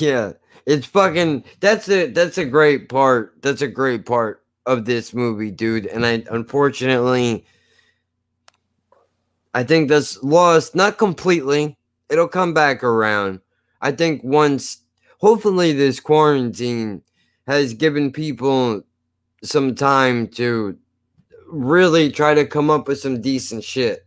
Yeah, 0.00 0.32
it's 0.66 0.86
fucking. 0.86 1.44
That's 1.60 1.88
a 1.88 2.08
that's 2.08 2.38
a 2.38 2.44
great 2.44 2.88
part. 2.88 3.36
That's 3.42 3.62
a 3.62 3.68
great 3.68 4.06
part 4.06 4.44
of 4.64 4.84
this 4.84 5.12
movie, 5.12 5.50
dude. 5.50 5.86
And 5.86 6.06
I 6.06 6.24
unfortunately, 6.30 7.44
I 9.54 9.64
think 9.64 9.88
that's 9.88 10.22
lost. 10.22 10.74
Not 10.74 10.98
completely. 10.98 11.76
It'll 12.08 12.28
come 12.28 12.54
back 12.54 12.84
around. 12.84 13.40
I 13.80 13.90
think 13.92 14.22
once, 14.22 14.82
hopefully, 15.18 15.72
this 15.72 15.98
quarantine 15.98 17.02
has 17.46 17.74
given 17.74 18.12
people 18.12 18.82
some 19.42 19.74
time 19.74 20.28
to 20.28 20.78
really 21.48 22.10
try 22.10 22.34
to 22.34 22.46
come 22.46 22.70
up 22.70 22.88
with 22.88 23.00
some 23.00 23.20
decent 23.20 23.64
shit. 23.64 24.06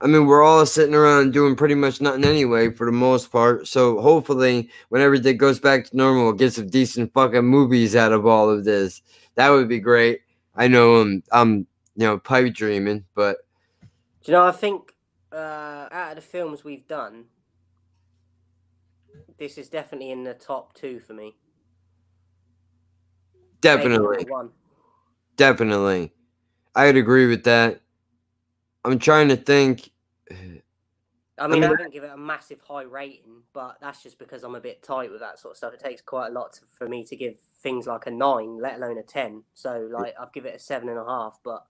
I 0.00 0.06
mean, 0.06 0.26
we're 0.26 0.44
all 0.44 0.64
sitting 0.64 0.94
around 0.94 1.32
doing 1.32 1.56
pretty 1.56 1.74
much 1.74 2.00
nothing 2.00 2.24
anyway, 2.24 2.70
for 2.70 2.86
the 2.86 2.92
most 2.92 3.32
part. 3.32 3.66
So 3.66 4.00
hopefully, 4.00 4.70
when 4.90 5.02
everything 5.02 5.36
goes 5.36 5.58
back 5.58 5.86
to 5.86 5.96
normal, 5.96 6.24
we'll 6.24 6.32
get 6.34 6.52
some 6.52 6.68
decent 6.68 7.12
fucking 7.12 7.44
movies 7.44 7.96
out 7.96 8.12
of 8.12 8.24
all 8.26 8.48
of 8.48 8.64
this. 8.64 9.02
That 9.34 9.50
would 9.50 9.68
be 9.68 9.80
great. 9.80 10.20
I 10.54 10.68
know 10.68 10.96
I'm, 10.96 11.22
I'm, 11.32 11.66
you 11.96 12.06
know, 12.06 12.18
pipe 12.18 12.54
dreaming, 12.54 13.04
but 13.14 13.38
Do 14.22 14.32
you 14.32 14.38
know? 14.38 14.44
I 14.44 14.52
think 14.52 14.94
uh, 15.32 15.88
out 15.90 16.10
of 16.10 16.16
the 16.16 16.22
films 16.22 16.62
we've 16.62 16.86
done, 16.86 17.24
this 19.38 19.58
is 19.58 19.68
definitely 19.68 20.10
in 20.10 20.24
the 20.24 20.34
top 20.34 20.74
two 20.74 21.00
for 21.00 21.12
me. 21.14 21.36
Definitely, 23.60 24.26
definitely, 25.36 26.12
I'd 26.74 26.96
agree 26.96 27.26
with 27.26 27.44
that. 27.44 27.80
I'm 28.84 28.98
trying 28.98 29.28
to 29.28 29.36
think. 29.36 29.90
I 30.30 31.46
mean, 31.46 31.62
I, 31.62 31.68
mean, 31.68 31.78
haven't 31.78 31.92
given 31.92 32.10
it 32.10 32.14
a 32.14 32.16
massive 32.16 32.60
high 32.60 32.82
rating, 32.82 33.42
but 33.52 33.76
that's 33.80 34.02
just 34.02 34.18
because 34.18 34.42
I'm 34.42 34.54
a 34.54 34.60
bit 34.60 34.82
tight 34.82 35.10
with 35.10 35.20
that 35.20 35.38
sort 35.38 35.52
of 35.52 35.56
stuff. 35.56 35.72
It 35.72 35.80
takes 35.80 36.00
quite 36.00 36.28
a 36.28 36.32
lot 36.32 36.54
to, 36.54 36.60
for 36.76 36.88
me 36.88 37.04
to 37.04 37.16
give 37.16 37.34
things 37.62 37.86
like 37.86 38.06
a 38.06 38.10
nine, 38.10 38.58
let 38.58 38.76
alone 38.76 38.98
a 38.98 39.02
ten. 39.02 39.44
So, 39.54 39.88
like, 39.90 40.14
I've 40.20 40.32
given 40.32 40.52
it 40.52 40.56
a 40.56 40.58
seven 40.58 40.88
and 40.88 40.98
a 40.98 41.04
half, 41.04 41.38
but 41.44 41.64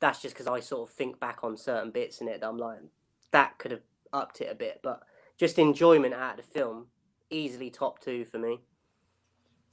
that's 0.00 0.20
just 0.20 0.34
because 0.34 0.46
I 0.46 0.60
sort 0.60 0.88
of 0.88 0.94
think 0.94 1.20
back 1.20 1.44
on 1.44 1.56
certain 1.56 1.90
bits 1.90 2.20
in 2.20 2.28
it 2.28 2.40
that 2.40 2.48
I'm 2.48 2.58
like, 2.58 2.78
that 3.30 3.58
could 3.58 3.70
have 3.70 3.82
upped 4.12 4.40
it 4.40 4.50
a 4.50 4.54
bit. 4.54 4.80
But 4.82 5.02
just 5.36 5.58
enjoyment 5.58 6.14
out 6.14 6.38
of 6.38 6.44
the 6.44 6.52
film, 6.52 6.86
easily 7.30 7.70
top 7.70 8.00
two 8.00 8.24
for 8.24 8.38
me. 8.38 8.60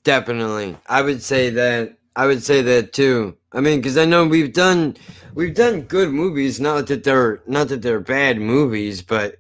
Definitely. 0.03 0.77
I 0.87 1.01
would 1.01 1.21
say 1.21 1.49
that 1.51 1.97
I 2.15 2.25
would 2.25 2.43
say 2.43 2.61
that 2.61 2.93
too. 2.93 3.37
I 3.53 3.61
mean, 3.61 3.79
because 3.79 3.97
I 3.97 4.05
know 4.05 4.25
we've 4.25 4.53
done 4.53 4.97
we've 5.33 5.55
done 5.55 5.81
good 5.81 6.11
movies. 6.11 6.59
Not 6.59 6.87
that 6.87 7.03
they're 7.03 7.41
not 7.45 7.67
that 7.69 7.81
they're 7.81 7.99
bad 7.99 8.39
movies, 8.39 9.01
but 9.01 9.37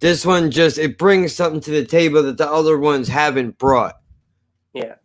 this 0.00 0.26
one 0.26 0.50
just 0.50 0.78
it 0.78 0.98
brings 0.98 1.34
something 1.34 1.60
to 1.62 1.70
the 1.70 1.84
table 1.84 2.22
that 2.24 2.38
the 2.38 2.50
other 2.50 2.78
ones 2.78 3.08
haven't 3.08 3.58
brought. 3.58 3.96
Yeah. 4.74 4.96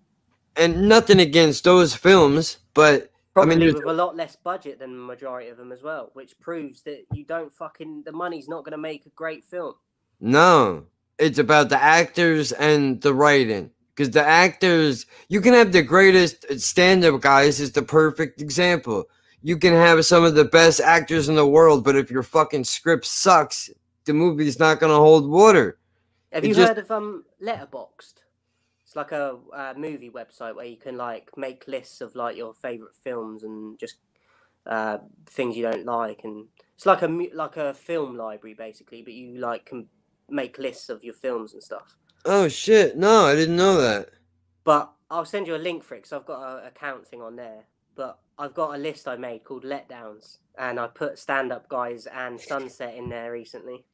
And 0.55 0.89
nothing 0.89 1.19
against 1.19 1.63
those 1.63 1.93
films, 1.93 2.57
but 2.73 3.11
Probably 3.33 3.55
I 3.55 3.59
mean, 3.59 3.75
with 3.75 3.85
a 3.85 3.93
lot 3.93 4.15
less 4.15 4.35
budget 4.35 4.79
than 4.79 4.93
the 4.93 5.03
majority 5.03 5.49
of 5.49 5.57
them 5.57 5.71
as 5.71 5.83
well, 5.83 6.09
which 6.13 6.39
proves 6.39 6.81
that 6.81 7.05
you 7.13 7.23
don't 7.23 7.53
fucking 7.53 8.01
the 8.03 8.11
money's 8.11 8.47
not 8.47 8.63
going 8.63 8.71
to 8.71 8.79
make 8.79 9.05
a 9.05 9.11
great 9.11 9.45
film. 9.45 9.75
no, 10.19 10.85
it's 11.19 11.37
about 11.37 11.69
the 11.69 11.81
actors 11.81 12.51
and 12.51 12.99
the 13.01 13.13
writing. 13.13 13.69
Because 13.97 14.11
the 14.11 14.23
actors, 14.23 15.07
you 15.27 15.41
can 15.41 15.55
have 15.55 15.71
the 15.71 15.81
greatest 15.81 16.45
stand-up 16.61 17.19
guys 17.19 17.59
is 17.59 17.71
the 17.71 17.81
perfect 17.81 18.39
example. 18.39 19.05
You 19.41 19.57
can 19.57 19.73
have 19.73 20.05
some 20.05 20.23
of 20.23 20.35
the 20.35 20.45
best 20.45 20.79
actors 20.79 21.29
in 21.29 21.35
the 21.35 21.47
world, 21.47 21.83
but 21.83 21.95
if 21.95 22.11
your 22.11 22.21
fucking 22.21 22.65
script 22.65 23.05
sucks, 23.05 23.71
the 24.05 24.13
movie's 24.13 24.59
not 24.59 24.79
gonna 24.79 24.93
hold 24.93 25.27
water. 25.27 25.79
Have 26.31 26.43
It 26.43 26.49
you 26.49 26.53
just- 26.53 26.67
heard 26.67 26.77
of 26.77 26.91
um 26.91 27.25
Letterboxd? 27.41 28.21
It's 28.83 28.95
like 28.95 29.11
a, 29.11 29.37
uh 29.51 29.73
movie 29.75 30.11
website 30.11 30.55
where 30.55 30.65
you 30.65 30.77
can 30.77 30.95
like 30.95 31.35
make 31.35 31.67
lists 31.67 31.99
of 31.99 32.15
like 32.15 32.37
your 32.37 32.53
favorite 32.53 32.95
films 33.03 33.43
and 33.43 33.79
just 33.79 33.95
uh, 34.67 34.99
things 35.25 35.57
you 35.57 35.63
don't 35.63 35.85
like, 35.85 36.21
and 36.23 36.45
it's 36.75 36.85
like 36.85 37.01
a 37.01 37.07
like 37.33 37.57
a 37.57 37.73
film 37.73 38.15
library 38.15 38.53
basically. 38.53 39.01
But 39.01 39.13
you 39.13 39.39
like 39.39 39.65
can 39.65 39.87
make 40.29 40.59
lists 40.59 40.89
of 40.89 41.03
your 41.03 41.15
films 41.15 41.53
and 41.53 41.63
stuff. 41.63 41.95
Oh 42.25 42.47
shit! 42.47 42.97
No, 42.97 43.25
I 43.25 43.35
didn't 43.35 43.55
know 43.55 43.79
that. 43.81 44.09
But 44.63 44.91
I'll 45.09 45.25
send 45.25 45.47
you 45.47 45.55
a 45.55 45.57
link 45.57 45.83
for 45.83 45.95
it 45.95 45.99
because 45.99 46.13
I've 46.13 46.25
got 46.25 46.41
a 46.41 46.67
account 46.67 47.07
thing 47.07 47.21
on 47.21 47.35
there. 47.35 47.65
But 47.95 48.19
I've 48.37 48.53
got 48.53 48.75
a 48.75 48.77
list 48.77 49.07
I 49.07 49.15
made 49.15 49.43
called 49.43 49.63
Letdowns, 49.63 50.37
and 50.57 50.79
I 50.79 50.87
put 50.87 51.17
stand 51.17 51.51
up 51.51 51.69
guys 51.69 52.07
and 52.07 52.39
Sunset 52.39 52.95
in 52.95 53.09
there 53.09 53.31
recently. 53.31 53.85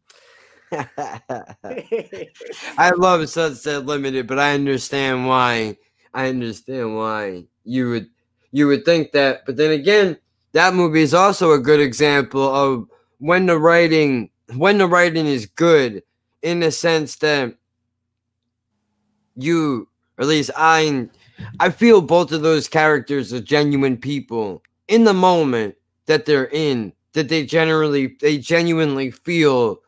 I 0.72 1.52
love 2.98 3.30
Sunset 3.30 3.86
Limited, 3.86 4.28
but 4.28 4.40
I 4.40 4.54
understand 4.54 5.28
why. 5.28 5.78
I 6.14 6.30
understand 6.30 6.96
why 6.96 7.46
you 7.64 7.90
would 7.90 8.10
you 8.52 8.68
would 8.68 8.86
think 8.86 9.12
that. 9.12 9.46
But 9.46 9.58
then 9.58 9.72
again, 9.72 10.18
that 10.54 10.74
movie 10.74 11.02
is 11.02 11.14
also 11.14 11.52
a 11.52 11.60
good 11.60 11.80
example 11.80 12.54
of 12.54 12.88
when 13.20 13.46
the 13.46 13.58
writing 13.58 14.30
when 14.56 14.78
the 14.78 14.88
writing 14.88 15.26
is 15.26 15.46
good 15.46 16.04
in 16.42 16.60
the 16.60 16.72
sense 16.72 17.16
that 17.18 17.56
you 19.36 19.88
or 20.18 20.24
at 20.24 20.28
least 20.28 20.52
I 20.56 21.10
I 21.60 21.70
feel 21.70 22.02
both 22.02 22.32
of 22.32 22.42
those 22.42 22.68
characters 22.68 23.34
are 23.34 23.42
genuine 23.42 23.98
people 23.98 24.62
in 24.88 25.04
the 25.04 25.14
moment 25.14 25.76
that 26.06 26.26
they're 26.26 26.50
in 26.52 26.94
that 27.14 27.30
they 27.30 27.46
generally 27.46 28.16
they 28.22 28.38
genuinely 28.38 29.12
feel 29.12 29.82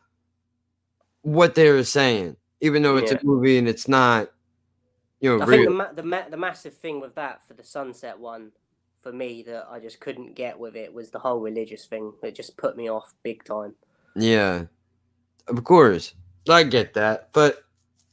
what 1.22 1.56
they're 1.56 1.84
saying 1.84 2.36
even 2.62 2.82
though 2.84 2.98
it's 2.98 3.12
Yeah. 3.12 3.18
a 3.22 3.26
movie 3.26 3.58
and 3.58 3.68
it's 3.68 3.88
not 3.88 4.30
you 5.20 5.30
know 5.38 5.44
I 5.44 5.48
think 5.48 5.66
the, 5.66 5.72
ma- 5.72 5.92
the 5.94 6.04
ma- 6.04 6.30
the 6.30 6.38
massive 6.38 6.74
thing 6.74 7.00
with 7.00 7.16
that 7.16 7.46
for 7.48 7.54
the 7.54 7.64
Sunset 7.64 8.18
one, 8.20 8.52
for 9.02 9.12
me 9.12 9.44
that 9.44 9.68
I 9.70 9.80
just 9.80 10.00
couldn't 10.00 10.36
get 10.36 10.58
with 10.60 10.76
it 10.76 10.94
was 10.94 11.10
the 11.12 11.20
whole 11.20 11.40
religious 11.40 11.86
thing. 11.86 12.14
It 12.24 12.36
just 12.36 12.58
put 12.58 12.76
me 12.76 12.90
off 12.90 13.14
big 13.24 13.44
time. 13.44 13.76
Yeah, 14.16 14.66
of 15.48 15.64
course, 15.64 16.14
I 16.50 16.64
get 16.64 16.94
that, 16.96 17.30
but 17.34 17.65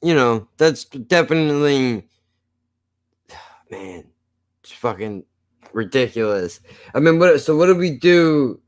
you 0.03 0.15
know 0.15 0.49
that's 0.59 0.85
definitely, 0.85 2.09
man, 3.71 4.05
it's 4.63 4.73
fucking 4.73 5.25
ridiculous. 5.73 6.61
I 6.95 7.01
mean, 7.01 7.19
what? 7.19 7.41
So 7.41 7.57
what 7.57 7.67
do 7.67 7.75
we 7.77 7.91
do? 7.99 8.61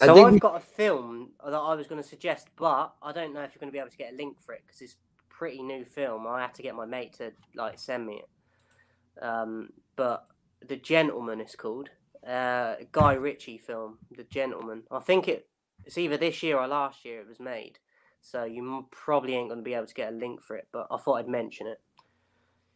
I 0.00 0.06
So 0.06 0.14
think 0.14 0.26
I've 0.26 0.32
we- 0.34 0.40
got 0.40 0.56
a 0.56 0.60
film 0.60 1.30
that 1.44 1.54
I 1.54 1.74
was 1.74 1.86
going 1.86 2.02
to 2.02 2.08
suggest, 2.08 2.48
but 2.56 2.94
I 3.02 3.12
don't 3.12 3.34
know 3.34 3.42
if 3.42 3.54
you're 3.54 3.60
going 3.60 3.68
to 3.70 3.72
be 3.72 3.78
able 3.78 3.90
to 3.90 3.96
get 3.96 4.12
a 4.12 4.16
link 4.16 4.40
for 4.40 4.54
it 4.54 4.62
because 4.66 4.80
it's 4.80 4.94
a 4.94 5.34
pretty 5.34 5.62
new 5.62 5.84
film. 5.84 6.26
I 6.26 6.40
had 6.42 6.54
to 6.54 6.62
get 6.62 6.74
my 6.74 6.86
mate 6.86 7.14
to 7.14 7.32
like 7.54 7.78
send 7.78 8.06
me 8.06 8.22
it. 8.22 9.24
Um, 9.24 9.70
but 9.96 10.26
The 10.66 10.76
Gentlemen 10.76 11.40
is 11.40 11.54
called 11.54 11.90
uh, 12.26 12.76
Guy 12.92 13.14
Ritchie 13.14 13.58
film. 13.58 13.98
The 14.16 14.24
Gentlemen. 14.24 14.84
I 14.90 15.00
think 15.00 15.28
it 15.28 15.46
it's 15.84 15.98
either 15.98 16.16
this 16.16 16.42
year 16.42 16.58
or 16.58 16.66
last 16.68 17.04
year 17.04 17.20
it 17.20 17.28
was 17.28 17.40
made. 17.40 17.78
So 18.20 18.44
you 18.44 18.86
probably 18.90 19.34
ain't 19.34 19.48
going 19.48 19.60
to 19.60 19.64
be 19.64 19.74
able 19.74 19.86
to 19.86 19.94
get 19.94 20.12
a 20.12 20.16
link 20.16 20.42
for 20.42 20.56
it. 20.56 20.68
But 20.72 20.86
I 20.90 20.96
thought 20.98 21.14
I'd 21.14 21.28
mention 21.28 21.66
it. 21.66 21.80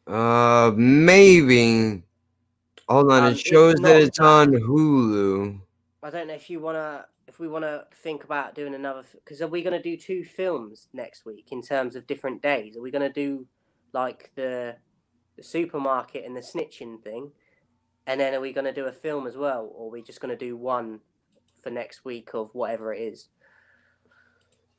Uh, 0.07 0.73
maybe. 0.77 2.03
Hold 2.89 3.13
on, 3.13 3.25
Um, 3.25 3.33
it 3.33 3.39
shows 3.39 3.77
that 3.77 4.03
it's 4.03 4.19
on 4.19 4.53
Hulu. 4.53 5.59
I 6.03 6.11
don't 6.11 6.29
know 6.29 6.35
if 6.35 6.51
you 6.51 6.61
wanna 6.61 7.07
if 7.27 7.39
we 7.39 7.49
wanna 7.49 7.87
think 8.03 8.25
about 8.25 8.55
doing 8.55 8.75
another 8.75 9.03
because 9.15 9.41
are 9.41 9.49
we 9.49 9.63
gonna 9.63 9.83
do 9.83 9.97
two 9.97 10.23
films 10.23 10.89
next 10.93 11.25
week 11.25 11.49
in 11.51 11.63
terms 11.63 11.97
of 11.97 12.07
different 12.07 12.43
days? 12.43 12.77
Are 12.77 12.83
we 12.83 12.91
gonna 12.91 13.13
do 13.13 13.47
like 13.95 14.31
the 14.35 14.77
the 15.37 15.43
supermarket 15.43 16.27
and 16.27 16.37
the 16.37 16.43
snitching 16.43 17.03
thing, 17.03 17.33
and 18.07 18.21
then 18.21 18.35
are 18.35 18.41
we 18.41 18.53
gonna 18.53 18.73
do 18.73 18.85
a 18.85 18.93
film 18.93 19.27
as 19.27 19.37
well, 19.39 19.71
or 19.75 19.87
are 19.87 19.91
we 19.91 20.03
just 20.03 20.21
gonna 20.21 20.37
do 20.37 20.59
one 20.59 21.01
for 21.63 21.71
next 21.71 22.05
week 22.05 22.35
of 22.35 22.51
whatever 22.55 22.93
it 22.93 23.01
is? 23.01 23.29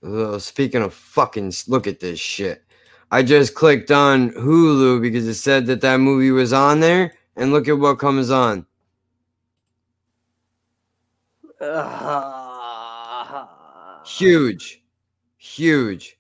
Ugh, 0.03 0.39
speaking 0.39 0.81
of 0.81 0.93
fucking, 0.93 1.51
look 1.67 1.87
at 1.87 1.99
this 1.99 2.19
shit. 2.19 2.63
I 3.11 3.23
just 3.23 3.55
clicked 3.55 3.91
on 3.91 4.31
Hulu 4.31 5.01
because 5.01 5.27
it 5.27 5.35
said 5.35 5.65
that 5.67 5.81
that 5.81 5.99
movie 5.99 6.31
was 6.31 6.53
on 6.53 6.79
there, 6.79 7.13
and 7.35 7.51
look 7.51 7.67
at 7.67 7.77
what 7.77 7.99
comes 7.99 8.31
on. 8.31 8.65
Huge, 14.05 14.83
huge. 15.37 16.17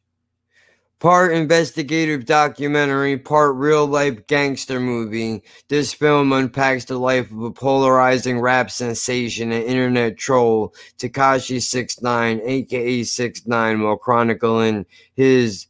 Part 0.99 1.33
investigative 1.33 2.25
documentary, 2.25 3.17
part 3.17 3.55
real 3.55 3.85
life 3.85 4.25
gangster 4.27 4.79
movie. 4.79 5.43
This 5.67 5.93
film 5.93 6.31
unpacks 6.31 6.85
the 6.85 6.97
life 6.97 7.29
of 7.31 7.41
a 7.41 7.51
polarizing 7.51 8.39
rap 8.39 8.71
sensation 8.71 9.51
and 9.51 9.65
internet 9.65 10.17
troll, 10.17 10.73
Tekashi 10.97 11.61
69, 11.61 12.41
aka 12.43 13.03
Six 13.03 13.39
69, 13.39 13.81
while 13.81 13.97
chronicling 13.97 14.85
his 15.15 15.67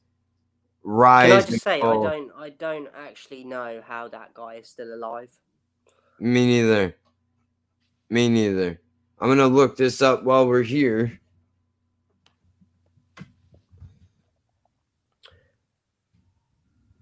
rise. 0.84 1.30
Can 1.30 1.38
I 1.38 1.42
just 1.42 1.64
say 1.64 1.76
I 1.78 1.80
don't 1.80 2.32
I 2.38 2.50
don't 2.50 2.90
actually 2.95 3.44
know 3.44 3.82
how 3.86 4.08
that 4.10 4.34
guy 4.34 4.56
is 4.56 4.70
still 4.70 4.94
alive. 4.94 5.30
Me 6.20 6.45
neither. 6.45 6.95
Me 8.10 8.30
neither. 8.30 8.80
I'm 9.20 9.30
gonna 9.30 9.48
look 9.48 9.76
this 9.76 10.02
up 10.02 10.24
while 10.24 10.48
we're 10.48 10.62
here. 10.62 11.20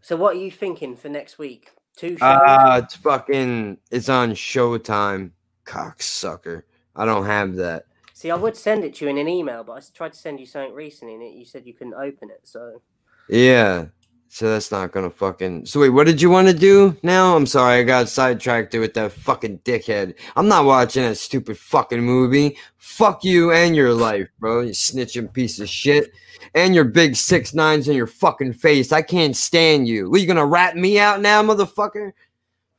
So 0.04 0.18
what 0.18 0.36
are 0.36 0.40
you 0.40 0.52
thinking 0.52 0.98
for 0.98 1.08
next 1.08 1.40
week? 1.40 1.72
Two 1.96 2.18
shows. 2.18 2.20
Ah, 2.22 2.78
it's 2.78 2.96
fucking. 2.98 3.78
It's 3.90 4.10
on 4.10 4.32
Showtime. 4.32 5.32
Cocksucker. 5.66 6.64
I 6.94 7.06
don't 7.06 7.26
have 7.26 7.56
that. 7.56 7.86
See, 8.14 8.30
I 8.30 8.36
would 8.36 8.58
send 8.58 8.84
it 8.84 8.96
to 8.96 9.06
you 9.06 9.12
in 9.12 9.18
an 9.18 9.30
email, 9.30 9.64
but 9.64 9.74
I 9.74 9.82
tried 9.94 10.12
to 10.12 10.20
send 10.20 10.42
you 10.42 10.46
something 10.46 10.74
recently, 10.74 11.14
and 11.14 11.24
it, 11.24 11.34
you 11.34 11.46
said 11.46 11.66
you 11.66 11.74
couldn't 11.74 11.94
open 11.94 12.30
it. 12.30 12.42
So 12.44 12.82
Yeah. 13.30 13.86
So 14.34 14.50
that's 14.50 14.72
not 14.72 14.92
gonna 14.92 15.12
fucking. 15.12 15.68
So 15.68 15.80
wait, 15.80 15.90
what 15.90 16.08
did 16.08 16.20
you 16.20 16.28
want 16.32 16.48
to 16.48 16.56
do 16.56 16.98
now? 17.04 17.36
I'm 17.36 17.46
sorry, 17.46 17.78
I 17.78 17.84
got 17.84 18.10
sidetracked 18.10 18.74
with 18.74 18.96
that 18.96 19.12
fucking 19.12 19.60
dickhead. 19.60 20.16
I'm 20.36 20.48
not 20.48 20.66
watching 20.66 21.04
that 21.04 21.18
stupid 21.18 21.56
fucking 21.56 22.02
movie. 22.02 22.58
Fuck 22.80 23.24
you 23.24 23.52
and 23.52 23.76
your 23.76 23.94
life, 23.94 24.28
bro. 24.40 24.62
You 24.62 24.72
snitching 24.72 25.32
piece 25.32 25.60
of 25.60 25.70
shit. 25.70 26.12
And 26.56 26.74
your 26.74 26.84
big 26.84 27.16
six 27.16 27.54
nines 27.54 27.88
in 27.88 27.96
your 27.96 28.08
fucking 28.08 28.54
face. 28.54 28.92
I 28.92 29.04
can't 29.04 29.38
stand 29.38 29.88
you. 29.88 30.10
What, 30.10 30.20
you 30.20 30.26
gonna 30.26 30.48
rat 30.48 30.76
me 30.76 30.98
out 30.98 31.22
now, 31.22 31.44
motherfucker? 31.44 32.14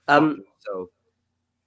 Um, 0.09 0.43
so 0.59 0.91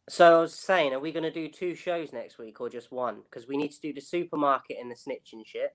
So 0.10 0.38
I 0.38 0.42
was 0.42 0.54
saying, 0.54 0.92
are 0.92 1.00
we 1.00 1.14
to 1.14 1.32
do 1.32 1.48
two 1.48 1.76
shows 1.76 2.12
next 2.12 2.38
week 2.40 2.60
or 2.60 2.70
just 2.70 2.92
one? 2.92 3.22
Because 3.24 3.48
we 3.48 3.56
need 3.56 3.72
to 3.72 3.80
do 3.80 3.94
the 3.94 4.02
supermarket 4.02 4.76
and 4.82 4.92
the 4.92 4.96
snitching 4.96 5.46
shit, 5.46 5.74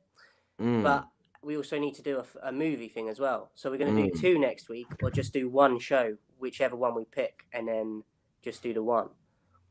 Mm. 0.61 0.83
but 0.83 1.07
we 1.43 1.57
also 1.57 1.79
need 1.79 1.95
to 1.95 2.03
do 2.03 2.23
a 2.43 2.53
movie 2.53 2.89
thing 2.89 3.09
as 3.09 3.19
well. 3.19 3.51
So 3.55 3.71
we're 3.71 3.79
going 3.79 3.95
to 3.95 4.03
Mm. 4.03 4.13
do 4.13 4.21
two 4.21 4.39
next 4.39 4.69
week, 4.69 4.87
or 5.03 5.11
just 5.11 5.33
do 5.33 5.49
one 5.49 5.79
show, 5.79 6.17
whichever 6.39 6.77
one 6.77 6.95
we 6.95 7.05
pick, 7.05 7.45
and 7.53 7.67
then 7.67 8.05
just 8.43 8.63
do 8.63 8.73
the 8.73 8.83
one. 8.83 9.09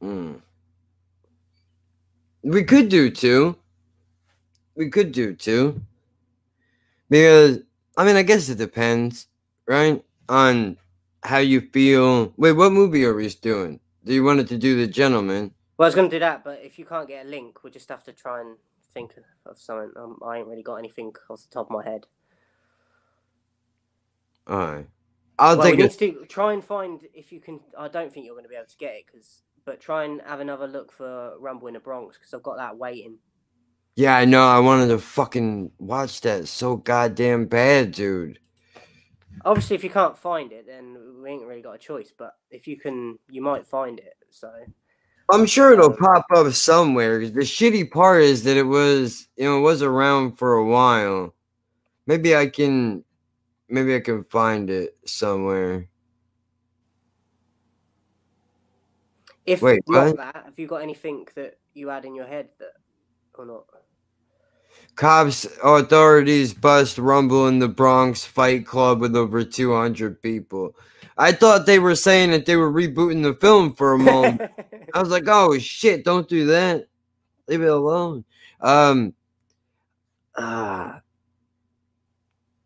Mm. 0.02 0.42
We 2.44 2.64
could 2.64 2.90
do 2.90 3.10
two. 3.10 3.56
We 4.76 4.90
could 4.90 5.12
do 5.12 5.34
two. 5.36 5.82
Because 7.10 7.60
I 7.98 8.06
mean, 8.06 8.16
I 8.16 8.24
guess 8.24 8.50
it 8.50 8.58
depends, 8.58 9.28
right, 9.68 10.04
on 10.30 10.78
how 11.24 11.40
you 11.40 11.62
feel. 11.62 12.34
Wait, 12.38 12.54
what 12.54 12.72
movie 12.72 13.06
are 13.06 13.14
we 13.14 13.28
doing? 13.30 13.80
Do 14.04 14.14
you 14.14 14.24
wanted 14.24 14.48
to 14.48 14.58
do 14.58 14.78
The 14.78 14.88
Gentlemen? 14.88 15.54
Well, 15.78 15.86
I 15.86 15.90
was 15.90 15.96
going 15.96 16.10
to 16.10 16.16
do 16.16 16.20
that, 16.20 16.44
but 16.44 16.62
if 16.64 16.80
you 16.80 16.86
can't 16.86 17.08
get 17.08 17.26
a 17.26 17.30
link, 17.30 17.64
we'll 17.64 17.74
just 17.74 17.90
have 17.90 18.04
to 18.06 18.14
try 18.14 18.40
and 18.42 18.56
think 18.94 19.16
of 19.46 19.58
something. 19.58 19.92
Um, 19.96 20.20
I 20.26 20.38
ain't 20.38 20.48
really 20.48 20.64
got 20.64 20.76
anything 20.76 21.14
off 21.30 21.44
the 21.44 21.50
top 21.50 21.68
of 21.68 21.72
my 21.72 21.84
head. 21.84 22.06
All 24.48 24.58
right, 24.58 24.88
I'll 25.40 25.58
well, 25.58 25.66
we 25.66 25.72
take 25.72 25.80
need 25.80 25.92
it. 25.92 26.00
to 26.00 26.26
try 26.28 26.54
and 26.54 26.64
find 26.64 27.02
if 27.14 27.32
you 27.32 27.40
can. 27.40 27.60
I 27.78 27.88
don't 27.88 28.12
think 28.14 28.26
you're 28.26 28.36
going 28.36 28.46
to 28.46 28.50
be 28.50 28.56
able 28.56 28.68
to 28.68 28.78
get 28.78 28.96
it, 28.96 29.06
cause, 29.12 29.44
but 29.66 29.80
try 29.80 30.04
and 30.06 30.22
have 30.26 30.40
another 30.40 30.68
look 30.68 30.92
for 30.92 31.38
Rumble 31.40 31.68
in 31.68 31.74
the 31.76 31.80
Bronx 31.80 32.18
because 32.18 32.34
I've 32.34 32.44
got 32.44 32.58
that 32.58 32.78
waiting. 32.78 33.18
Yeah, 33.96 34.16
I 34.16 34.26
know. 34.26 34.48
I 34.48 34.60
wanted 34.60 34.88
to 34.88 35.00
fucking 35.00 35.72
watch 35.78 36.22
that 36.22 36.48
so 36.48 36.78
goddamn 36.78 37.46
bad, 37.46 37.92
dude. 37.92 38.40
Obviously, 39.44 39.76
if 39.76 39.84
you 39.84 39.90
can't 39.90 40.18
find 40.18 40.52
it, 40.52 40.66
then 40.68 40.98
we 41.22 41.30
ain't 41.30 41.46
really 41.46 41.62
got 41.62 41.76
a 41.76 41.80
choice. 41.80 42.14
But 42.18 42.36
if 42.50 42.68
you 42.68 42.78
can, 42.78 43.20
you 43.30 43.42
might 43.42 43.68
find 43.68 44.00
it. 44.00 44.16
So 44.30 44.52
I'm 45.30 45.46
sure 45.46 45.74
it'll 45.74 45.96
pop 45.96 46.26
up 46.36 46.52
somewhere. 46.54 47.20
The 47.20 47.42
shitty 47.42 47.92
part 47.92 48.24
is 48.24 48.44
that 48.44 48.58
it 48.58 48.64
was, 48.64 49.28
you 49.38 49.46
know, 49.46 49.60
it 49.60 49.62
was 49.62 49.82
around 49.82 50.38
for 50.38 50.54
a 50.54 50.66
while. 50.66 51.34
Maybe 52.08 52.36
I 52.36 52.48
can, 52.48 53.04
maybe 53.70 53.96
I 53.96 54.00
can 54.00 54.24
find 54.26 54.70
it 54.70 54.98
somewhere. 55.06 55.88
if 59.46 59.62
Wait, 59.62 59.82
not 59.88 60.08
what? 60.08 60.18
that, 60.18 60.44
have 60.46 60.60
you 60.60 60.68
got 60.68 60.82
anything 60.82 61.28
that 61.36 61.58
you 61.74 61.90
had 61.90 62.06
in 62.06 62.16
your 62.16 62.26
head 62.26 62.50
that 62.60 62.74
or 63.36 63.46
not? 63.46 63.66
Cops, 64.96 65.48
authorities 65.64 66.54
bust 66.54 66.98
rumble 66.98 67.48
in 67.48 67.60
the 67.60 67.68
Bronx 67.68 68.24
fight 68.26 68.66
club 68.66 69.00
with 69.00 69.16
over 69.16 69.44
200 69.44 70.22
people. 70.22 70.76
I 71.18 71.32
thought 71.32 71.66
they 71.66 71.80
were 71.80 71.96
saying 71.96 72.32
that 72.32 72.46
they 72.46 72.56
were 72.56 72.72
rebooting 72.72 73.24
the 73.24 73.34
film 73.34 73.74
for 73.74 73.94
a 73.94 73.98
moment. 74.12 74.42
I 74.94 75.00
was 75.00 75.10
like, 75.10 75.28
oh 75.28 75.58
shit, 75.58 76.04
don't 76.04 76.28
do 76.28 76.48
that. 76.48 76.88
Leave 77.48 77.62
it 77.62 77.68
alone. 77.68 78.24
Um, 78.62 79.14
ah. 80.38 81.02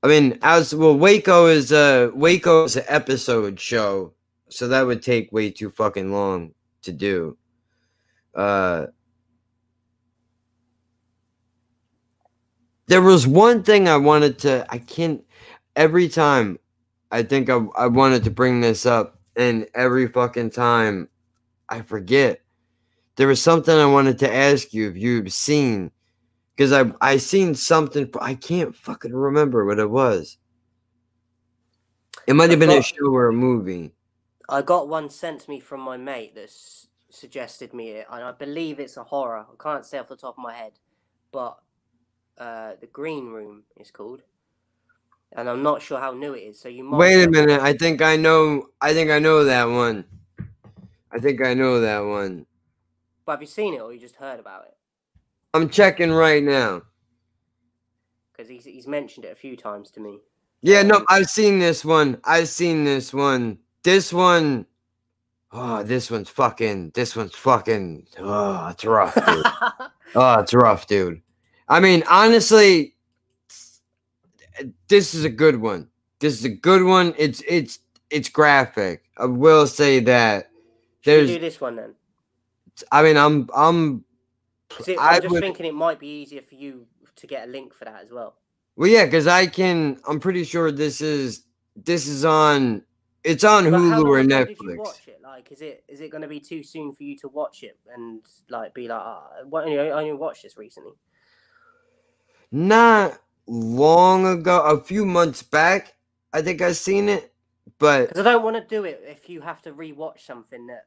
I 0.03 0.07
mean, 0.07 0.37
as 0.43 0.75
well, 0.75 0.95
Waco 0.95 1.47
is 1.47 1.71
a 1.71 2.11
Waco 2.13 2.65
is 2.65 2.75
an 2.75 2.83
episode 2.87 3.59
show, 3.59 4.13
so 4.49 4.67
that 4.67 4.85
would 4.85 5.01
take 5.01 5.31
way 5.31 5.49
too 5.49 5.71
fucking 5.71 6.11
long 6.11 6.53
to 6.83 6.91
do. 6.91 7.37
Uh, 8.35 8.85
there 12.85 13.01
was 13.01 13.25
one 13.25 13.63
thing 13.63 13.87
I 13.87 13.97
wanted 13.97 14.37
to. 14.39 14.67
I 14.69 14.77
can't. 14.77 15.23
Every 15.75 16.07
time, 16.07 16.59
I 17.09 17.23
think 17.23 17.49
I 17.49 17.65
I 17.75 17.87
wanted 17.87 18.23
to 18.25 18.29
bring 18.29 18.61
this 18.61 18.85
up, 18.85 19.19
and 19.35 19.65
every 19.73 20.07
fucking 20.07 20.51
time, 20.51 21.09
I 21.69 21.81
forget. 21.81 22.41
There 23.15 23.27
was 23.27 23.41
something 23.41 23.75
I 23.75 23.85
wanted 23.85 24.19
to 24.19 24.33
ask 24.33 24.73
you 24.73 24.89
if 24.89 24.97
you've 24.97 25.31
seen, 25.31 25.91
because 26.55 26.71
I 26.71 26.91
I 27.01 27.17
seen 27.17 27.55
something. 27.55 28.09
I 28.21 28.35
can't 28.35 28.75
fucking 28.75 29.13
remember 29.13 29.65
what 29.65 29.79
it 29.79 29.89
was. 29.89 30.37
It 32.27 32.33
might 32.35 32.49
have 32.49 32.59
been 32.59 32.71
a 32.71 32.81
show 32.81 33.07
or 33.07 33.27
a 33.27 33.33
movie. 33.33 33.93
I 34.49 34.61
got 34.61 34.87
one 34.87 35.09
sent 35.09 35.41
to 35.41 35.49
me 35.49 35.59
from 35.59 35.81
my 35.81 35.97
mate 35.97 36.35
that 36.35 36.45
s- 36.45 36.87
suggested 37.09 37.73
me 37.73 37.89
it, 37.91 38.07
and 38.11 38.23
I 38.23 38.31
believe 38.31 38.79
it's 38.79 38.97
a 38.97 39.03
horror. 39.03 39.45
I 39.51 39.63
can't 39.63 39.85
say 39.85 39.97
off 39.97 40.09
the 40.09 40.15
top 40.15 40.37
of 40.37 40.43
my 40.43 40.53
head, 40.53 40.73
but 41.31 41.57
uh, 42.37 42.73
the 42.79 42.87
Green 42.87 43.27
Room 43.27 43.63
is 43.77 43.91
called, 43.91 44.21
and 45.31 45.49
I'm 45.49 45.63
not 45.63 45.81
sure 45.81 45.99
how 45.99 46.11
new 46.11 46.33
it 46.33 46.41
is. 46.41 46.59
So 46.59 46.69
you 46.69 46.83
might 46.83 46.97
Wait 46.99 47.23
a 47.23 47.29
minute. 47.29 47.61
I 47.61 47.73
think 47.73 48.01
I 48.01 48.17
know. 48.17 48.67
I 48.81 48.93
think 48.93 49.09
I 49.11 49.19
know 49.19 49.43
that 49.45 49.65
one. 49.65 50.05
I 51.15 51.19
think 51.19 51.41
I 51.41 51.53
know 51.53 51.79
that 51.79 51.99
one. 51.99 52.45
But 53.25 53.33
have 53.33 53.41
you 53.41 53.47
seen 53.47 53.73
it 53.73 53.79
or 53.81 53.93
you 53.93 53.99
just 53.99 54.17
heard 54.17 54.37
about 54.39 54.65
it? 54.65 54.75
I'm 55.53 55.69
checking 55.69 56.11
right 56.11 56.43
now. 56.43 56.81
Because 58.33 58.49
he's 58.49 58.65
he's 58.65 58.85
mentioned 58.85 59.25
it 59.25 59.31
a 59.31 59.35
few 59.35 59.55
times 59.55 59.89
to 59.91 60.01
me. 60.01 60.19
Yeah, 60.61 60.81
no, 60.83 60.97
Um, 60.97 61.05
I've 61.07 61.29
seen 61.29 61.57
this 61.59 61.85
one. 61.85 62.19
I've 62.25 62.49
seen 62.49 62.83
this 62.83 63.13
one. 63.13 63.59
This 63.83 64.11
one. 64.11 64.65
Oh, 65.53 65.83
this 65.83 66.11
one's 66.11 66.29
fucking. 66.29 66.91
This 66.93 67.15
one's 67.15 67.33
fucking. 67.35 68.07
Oh, 68.19 68.67
it's 68.67 68.83
rough, 68.83 69.15
dude. 69.15 69.45
oh, 70.15 70.39
it's 70.39 70.53
rough, 70.53 70.85
dude. 70.87 71.21
I 71.69 71.79
mean, 71.79 72.03
honestly, 72.09 72.95
this 74.89 75.13
is 75.15 75.23
a 75.23 75.29
good 75.29 75.61
one. 75.61 75.87
This 76.19 76.33
is 76.33 76.43
a 76.43 76.49
good 76.49 76.83
one. 76.83 77.13
It's 77.17 77.41
it's 77.47 77.79
it's 78.09 78.27
graphic. 78.27 79.03
I 79.17 79.25
will 79.27 79.65
say 79.65 80.01
that. 80.01 80.49
There's. 81.05 81.29
do 81.29 81.39
this 81.39 81.61
one 81.61 81.75
then? 81.75 81.95
I 82.91 83.03
mean, 83.03 83.15
I'm 83.17 83.49
I'm. 83.55 84.03
it, 84.87 84.97
I 84.99 85.15
I'm 85.15 85.21
just 85.21 85.31
would- 85.31 85.41
thinking 85.41 85.65
it 85.65 85.73
might 85.73 85.99
be 85.99 86.07
easier 86.07 86.41
for 86.41 86.55
you 86.55 86.87
to 87.17 87.27
get 87.27 87.47
a 87.47 87.51
link 87.51 87.73
for 87.73 87.85
that 87.85 88.01
as 88.03 88.11
well. 88.11 88.35
Well, 88.75 88.89
yeah, 88.89 89.05
because 89.05 89.27
I 89.27 89.47
can. 89.47 89.99
I'm 90.07 90.19
pretty 90.19 90.43
sure 90.43 90.71
this 90.71 90.99
is 91.01 91.43
this 91.75 92.07
is 92.07 92.25
on. 92.25 92.83
It's 93.23 93.43
on 93.43 93.63
But 93.63 93.73
Hulu 93.79 94.05
or 94.05 94.19
ago 94.19 94.45
Did 94.45 94.49
you 94.49 94.67
Netflix. 94.67 94.77
watch 94.77 95.07
it? 95.07 95.19
Like, 95.23 95.51
is 95.51 95.61
it 95.61 95.83
is 95.87 95.99
it 96.01 96.11
going 96.11 96.21
to 96.21 96.27
be 96.27 96.39
too 96.39 96.61
soon 96.61 96.91
for 96.93 97.01
you 97.03 97.17
to 97.19 97.27
watch 97.29 97.63
it 97.63 97.79
and 97.95 98.21
like 98.49 98.73
be 98.75 98.87
like, 98.87 98.99
ah, 99.01 99.27
why 99.49 99.63
only 99.63 99.79
I 99.79 99.89
only 99.89 100.13
watched 100.13 100.43
this 100.43 100.57
recently? 100.57 100.91
Not 102.51 103.19
long 103.47 104.25
ago, 104.27 104.61
a 104.61 104.79
few 104.81 105.05
months 105.05 105.41
back, 105.41 105.95
I 106.33 106.41
think 106.41 106.61
I've 106.61 106.77
seen 106.77 107.09
it. 107.09 107.33
But 107.79 108.09
Because 108.09 108.25
I 108.25 108.31
don't 108.33 108.43
want 108.43 108.57
to 108.57 108.63
do 108.63 108.83
it 108.83 109.01
if 109.07 109.27
you 109.29 109.41
have 109.41 109.61
to 109.63 109.71
rewatch 109.73 110.19
something 110.19 110.67
that 110.67 110.85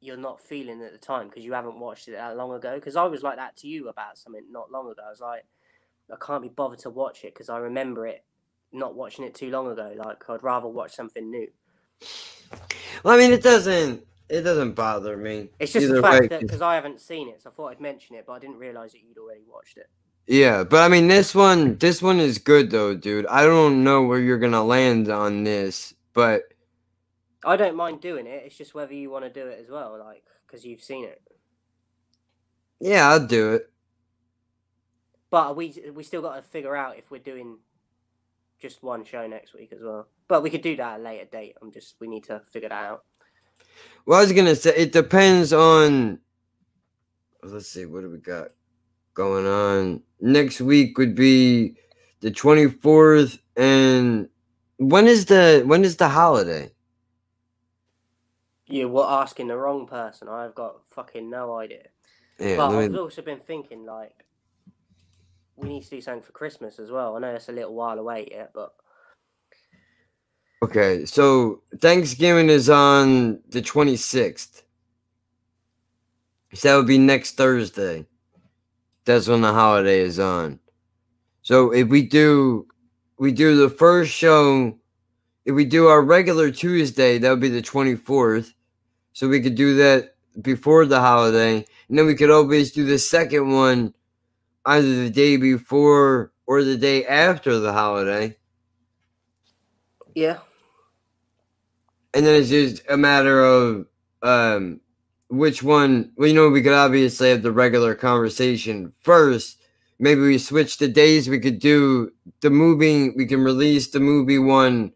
you're 0.00 0.16
not 0.16 0.40
feeling 0.40 0.82
at 0.82 0.92
the 0.92 0.98
time 0.98 1.28
because 1.28 1.44
you 1.44 1.52
haven't 1.52 1.78
watched 1.78 2.08
it 2.08 2.12
that 2.12 2.36
long 2.36 2.52
ago. 2.52 2.74
Because 2.74 2.96
I 2.96 3.04
was 3.04 3.22
like 3.22 3.36
that 3.36 3.56
to 3.58 3.68
you 3.68 3.88
about 3.88 4.18
something 4.18 4.42
not 4.50 4.70
long 4.70 4.90
ago. 4.90 5.02
I 5.06 5.10
was 5.10 5.20
like, 5.20 5.44
I 6.12 6.16
can't 6.24 6.42
be 6.42 6.48
bothered 6.48 6.80
to 6.80 6.90
watch 6.90 7.24
it 7.24 7.34
because 7.34 7.48
I 7.48 7.58
remember 7.58 8.06
it 8.06 8.24
not 8.72 8.94
watching 8.94 9.24
it 9.24 9.34
too 9.34 9.50
long 9.50 9.70
ago. 9.70 9.92
Like 9.96 10.28
I'd 10.28 10.42
rather 10.42 10.68
watch 10.68 10.94
something 10.94 11.30
new. 11.30 11.48
well, 13.02 13.14
I 13.14 13.18
mean, 13.18 13.32
it 13.32 13.42
doesn't. 13.42 14.04
It 14.28 14.42
doesn't 14.42 14.72
bother 14.72 15.16
me. 15.16 15.50
It's 15.60 15.72
just 15.72 15.84
either 15.84 15.96
the 15.96 16.02
fact 16.02 16.20
way, 16.22 16.26
that 16.28 16.40
'cause- 16.40 16.46
because 16.46 16.62
I 16.62 16.74
haven't 16.74 17.00
seen 17.00 17.28
it, 17.28 17.42
so 17.42 17.50
I 17.50 17.52
thought 17.52 17.68
I'd 17.68 17.80
mention 17.80 18.16
it, 18.16 18.24
but 18.26 18.32
I 18.32 18.38
didn't 18.40 18.58
realize 18.58 18.92
that 18.92 19.00
you'd 19.02 19.18
already 19.18 19.44
watched 19.48 19.78
it. 19.78 19.88
Yeah, 20.26 20.64
but 20.64 20.82
I 20.82 20.88
mean, 20.88 21.06
this 21.06 21.32
one, 21.32 21.76
this 21.78 22.02
one 22.02 22.18
is 22.18 22.38
good 22.38 22.72
though, 22.72 22.96
dude. 22.96 23.26
I 23.26 23.44
don't 23.44 23.84
know 23.84 24.02
where 24.02 24.18
you're 24.18 24.38
gonna 24.40 24.64
land 24.64 25.08
on 25.08 25.44
this, 25.44 25.94
but 26.12 26.52
I 27.46 27.56
don't 27.56 27.76
mind 27.76 28.02
doing 28.02 28.26
it. 28.26 28.44
It's 28.46 28.58
just 28.58 28.74
whether 28.74 28.94
you 28.94 29.10
want 29.10 29.24
to 29.24 29.30
do 29.30 29.46
it 29.48 29.60
as 29.62 29.70
well, 29.70 29.98
like 29.98 30.24
because 30.46 30.66
you've 30.66 30.82
seen 30.82 31.04
it. 31.04 31.22
yeah, 32.80 33.10
I'd 33.14 33.28
do 33.28 33.54
it. 33.54 33.70
But 35.30 35.56
we 35.56 35.74
we 35.94 36.02
still 36.04 36.22
got 36.22 36.36
to 36.36 36.42
figure 36.42 36.76
out 36.76 36.98
if 36.98 37.10
we're 37.10 37.18
doing 37.20 37.58
just 38.60 38.82
one 38.82 39.04
show 39.04 39.26
next 39.26 39.54
week 39.54 39.72
as 39.72 39.80
well. 39.82 40.08
But 40.28 40.42
we 40.42 40.50
could 40.50 40.62
do 40.62 40.76
that 40.76 40.94
at 40.94 41.00
a 41.00 41.02
later 41.02 41.26
date. 41.26 41.56
I'm 41.62 41.72
just 41.72 41.96
we 42.00 42.08
need 42.08 42.24
to 42.24 42.40
figure 42.52 42.68
that 42.70 42.84
out. 42.84 43.04
Well, 44.06 44.18
I 44.18 44.22
was 44.22 44.32
gonna 44.32 44.56
say 44.56 44.74
it 44.76 44.92
depends 44.92 45.52
on. 45.52 46.20
Let's 47.42 47.68
see, 47.68 47.86
what 47.86 48.02
do 48.02 48.10
we 48.10 48.18
got 48.18 48.48
going 49.14 49.46
on 49.46 50.02
next 50.20 50.60
week? 50.60 50.98
Would 50.98 51.14
be 51.14 51.76
the 52.20 52.30
twenty 52.30 52.68
fourth, 52.68 53.38
and 53.56 54.28
when 54.78 55.06
is 55.06 55.26
the 55.26 55.64
when 55.66 55.84
is 55.84 55.96
the 55.96 56.08
holiday? 56.08 56.70
You 58.68 58.88
were 58.88 59.06
asking 59.06 59.48
the 59.48 59.56
wrong 59.56 59.86
person. 59.86 60.28
I've 60.28 60.54
got 60.54 60.80
fucking 60.90 61.30
no 61.30 61.56
idea. 61.56 61.84
Yeah, 62.38 62.56
but 62.56 62.72
let 62.72 62.90
I've 62.90 62.96
also 62.96 63.22
been 63.22 63.40
thinking 63.40 63.86
like 63.86 64.24
we 65.56 65.68
need 65.68 65.84
to 65.84 65.90
do 65.90 66.00
something 66.00 66.22
for 66.22 66.32
Christmas 66.32 66.78
as 66.78 66.90
well. 66.90 67.16
I 67.16 67.20
know 67.20 67.34
it's 67.34 67.48
a 67.48 67.52
little 67.52 67.74
while 67.74 67.98
away 67.98 68.28
yet, 68.30 68.50
but 68.54 68.74
okay. 70.62 71.06
So 71.06 71.62
Thanksgiving 71.78 72.50
is 72.50 72.68
on 72.68 73.40
the 73.48 73.62
twenty 73.62 73.96
sixth. 73.96 74.64
So 76.54 76.68
that 76.68 76.76
would 76.76 76.86
be 76.86 76.98
next 76.98 77.36
Thursday. 77.36 78.06
That's 79.04 79.28
when 79.28 79.42
the 79.42 79.52
holiday 79.52 80.00
is 80.00 80.18
on. 80.18 80.58
So 81.42 81.70
if 81.70 81.88
we 81.88 82.02
do, 82.02 82.66
we 83.18 83.30
do 83.30 83.56
the 83.56 83.70
first 83.70 84.10
show. 84.10 84.76
If 85.44 85.54
we 85.54 85.64
do 85.64 85.86
our 85.86 86.02
regular 86.02 86.50
Tuesday, 86.50 87.18
that 87.18 87.30
would 87.30 87.40
be 87.40 87.48
the 87.48 87.62
twenty 87.62 87.94
fourth. 87.94 88.52
So 89.16 89.30
we 89.30 89.40
could 89.40 89.54
do 89.54 89.76
that 89.76 90.14
before 90.42 90.84
the 90.84 91.00
holiday, 91.00 91.64
and 91.88 91.98
then 91.98 92.04
we 92.04 92.14
could 92.14 92.30
always 92.30 92.70
do 92.70 92.84
the 92.84 92.98
second 92.98 93.50
one 93.50 93.94
either 94.66 95.04
the 95.04 95.08
day 95.08 95.38
before 95.38 96.32
or 96.46 96.62
the 96.62 96.76
day 96.76 97.06
after 97.06 97.58
the 97.58 97.72
holiday. 97.72 98.36
yeah, 100.14 100.40
and 102.12 102.26
then 102.26 102.42
it's 102.42 102.50
just 102.50 102.82
a 102.90 102.98
matter 102.98 103.42
of 103.42 103.86
um 104.20 104.82
which 105.30 105.62
one 105.62 106.12
well 106.18 106.28
you 106.28 106.34
know 106.34 106.50
we 106.50 106.60
could 106.60 106.74
obviously 106.74 107.30
have 107.30 107.40
the 107.40 107.50
regular 107.50 107.94
conversation 107.94 108.92
first 109.00 109.56
maybe 109.98 110.20
we 110.20 110.38
switch 110.38 110.78
the 110.78 110.88
days. 110.88 111.28
We 111.28 111.40
could 111.40 111.58
do 111.58 112.12
the 112.40 112.50
movie. 112.50 113.10
We 113.10 113.26
can 113.26 113.42
release 113.42 113.88
the 113.88 114.00
movie 114.00 114.38
one. 114.38 114.92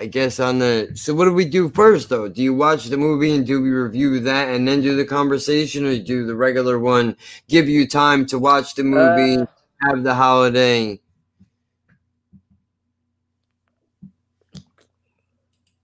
I 0.00 0.06
guess 0.06 0.40
on 0.40 0.60
the. 0.60 0.92
So 0.94 1.12
what 1.12 1.26
do 1.26 1.34
we 1.34 1.44
do 1.44 1.68
first 1.68 2.08
though? 2.08 2.26
Do 2.26 2.42
you 2.42 2.54
watch 2.54 2.86
the 2.86 2.96
movie 2.96 3.34
and 3.34 3.46
do 3.46 3.60
we 3.60 3.68
review 3.68 4.18
that 4.20 4.48
and 4.48 4.66
then 4.66 4.80
do 4.80 4.96
the 4.96 5.04
conversation, 5.04 5.84
or 5.84 5.98
do 5.98 6.24
the 6.24 6.34
regular 6.34 6.78
one? 6.78 7.18
Give 7.48 7.68
you 7.68 7.86
time 7.86 8.24
to 8.26 8.38
watch 8.38 8.74
the 8.74 8.82
movie, 8.82 9.36
Uh, 9.36 9.46
have 9.82 10.02
the 10.02 10.14
holiday. 10.14 10.98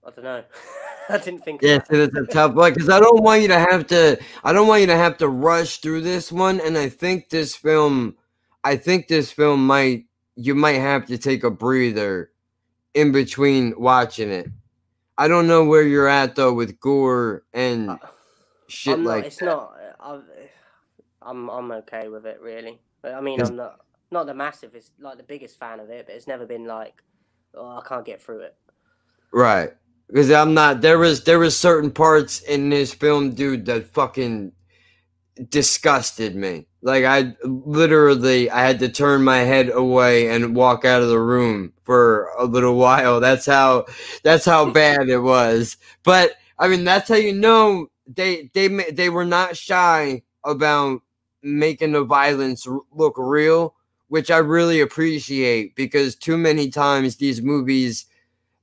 I 0.03 0.09
don't 0.15 0.23
know. 0.23 0.43
I 1.09 1.17
didn't 1.19 1.41
think. 1.41 1.61
Yeah, 1.61 1.83
so 1.87 2.07
that's 2.07 2.15
a 2.15 2.33
tough 2.33 2.55
one 2.55 2.73
because 2.73 2.89
I 2.89 2.99
don't 2.99 3.21
want 3.21 3.43
you 3.43 3.49
to 3.49 3.59
have 3.59 3.85
to. 3.87 4.19
I 4.43 4.51
don't 4.51 4.67
want 4.67 4.81
you 4.81 4.87
to 4.87 4.97
have 4.97 5.17
to 5.19 5.27
rush 5.27 5.77
through 5.77 6.01
this 6.01 6.31
one, 6.31 6.59
and 6.59 6.75
I 6.75 6.89
think 6.89 7.29
this 7.29 7.55
film. 7.55 8.15
I 8.63 8.77
think 8.77 9.09
this 9.09 9.31
film 9.31 9.67
might. 9.67 10.05
You 10.35 10.55
might 10.55 10.79
have 10.79 11.05
to 11.05 11.19
take 11.19 11.43
a 11.43 11.51
breather 11.51 12.31
in 12.97 13.13
between 13.13 13.75
watching 13.79 14.31
it. 14.31 14.47
I 15.17 15.27
don't 15.27 15.47
know 15.47 15.65
where 15.65 15.83
you're 15.83 16.07
at 16.07 16.35
though 16.35 16.53
with 16.53 16.79
gore 16.79 17.43
and 17.53 17.89
Uh, 17.91 17.97
shit 18.67 18.95
I'm 18.95 19.03
not, 19.03 19.09
like 19.09 19.25
it's 19.25 19.37
that. 19.37 19.45
not. 19.45 19.73
I've, 19.99 20.23
I'm 21.21 21.49
I'm 21.49 21.71
okay 21.73 22.09
with 22.09 22.25
it 22.25 22.39
really. 22.41 22.79
But 23.01 23.13
I 23.15 23.21
mean, 23.21 23.41
Is- 23.41 23.49
I'm 23.49 23.55
not 23.57 23.81
not 24.11 24.25
the 24.27 24.33
massive. 24.33 24.75
It's 24.75 24.91
like 24.99 25.17
the 25.17 25.23
biggest 25.23 25.59
fan 25.59 25.79
of 25.79 25.89
it, 25.89 26.07
but 26.07 26.15
it's 26.15 26.27
never 26.27 26.45
been 26.45 26.65
like, 26.65 27.03
oh, 27.55 27.77
I 27.77 27.81
can't 27.87 28.05
get 28.05 28.21
through 28.21 28.41
it. 28.41 28.55
Right. 29.31 29.71
Because 30.07 30.31
I'm 30.31 30.53
not 30.53 30.81
there 30.81 30.97
was 30.99 31.23
there 31.25 31.39
was 31.39 31.57
certain 31.57 31.91
parts 31.91 32.41
in 32.41 32.69
this 32.69 32.93
film, 32.93 33.33
dude, 33.35 33.65
that 33.67 33.87
fucking 33.93 34.53
disgusted 35.49 36.35
me. 36.35 36.67
Like 36.81 37.05
I 37.05 37.35
literally 37.43 38.49
I 38.49 38.61
had 38.61 38.79
to 38.79 38.89
turn 38.89 39.23
my 39.23 39.39
head 39.39 39.69
away 39.69 40.29
and 40.29 40.55
walk 40.55 40.85
out 40.85 41.01
of 41.01 41.09
the 41.09 41.19
room 41.19 41.73
for 41.83 42.29
a 42.37 42.45
little 42.45 42.75
while. 42.75 43.19
That's 43.19 43.45
how 43.45 43.85
that's 44.23 44.45
how 44.45 44.69
bad 44.71 45.09
it 45.09 45.19
was. 45.19 45.77
But 46.03 46.33
I 46.59 46.67
mean 46.67 46.83
that's 46.83 47.09
how 47.09 47.15
you 47.15 47.33
know 47.33 47.87
they 48.07 48.49
they 48.53 48.67
they 48.91 49.09
were 49.09 49.25
not 49.25 49.57
shy 49.57 50.23
about 50.43 51.01
making 51.43 51.91
the 51.93 52.03
violence 52.03 52.67
look 52.91 53.15
real, 53.17 53.75
which 54.07 54.31
I 54.31 54.37
really 54.37 54.79
appreciate 54.79 55.75
because 55.75 56.15
too 56.15 56.37
many 56.37 56.69
times 56.69 57.17
these 57.17 57.41
movies 57.41 58.05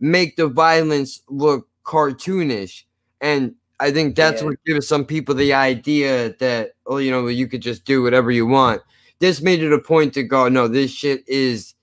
make 0.01 0.37
the 0.37 0.49
violence 0.49 1.23
look 1.29 1.69
cartoonish 1.85 2.85
and 3.21 3.55
i 3.81 3.91
think 3.91 4.17
that's 4.17 4.41
Yeah. 4.43 4.49
what 4.49 4.65
gives 4.65 4.89
some 4.89 5.05
people 5.05 5.35
the 5.35 5.53
idea 5.55 6.35
that 6.39 6.73
oh 6.87 6.99
you 6.99 7.11
know 7.11 7.27
you 7.29 7.47
could 7.49 7.63
just 7.63 7.85
do 7.85 8.03
whatever 8.03 8.31
you 8.31 8.47
want. 8.47 8.83
This 9.21 9.41
made 9.41 9.63
it 9.63 9.73
a 9.73 9.79
point 9.79 10.15
to 10.15 10.23
go 10.23 10.49
no 10.49 10.69
this 10.69 10.91
shit 10.91 11.27
is 11.29 11.75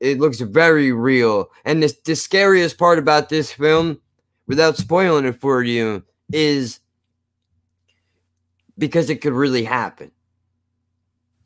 it 0.00 0.18
looks 0.18 0.40
very 0.40 0.92
real. 0.92 1.50
And 1.64 1.82
this 1.82 1.94
the 2.04 2.16
scariest 2.16 2.78
part 2.78 2.98
about 2.98 3.28
this 3.28 3.52
film 3.52 4.00
without 4.46 4.76
spoiling 4.76 5.26
it 5.26 5.40
for 5.40 5.62
you 5.62 6.02
is 6.32 6.80
because 8.78 9.10
it 9.10 9.20
could 9.20 9.34
really 9.34 9.64
happen. 9.64 10.10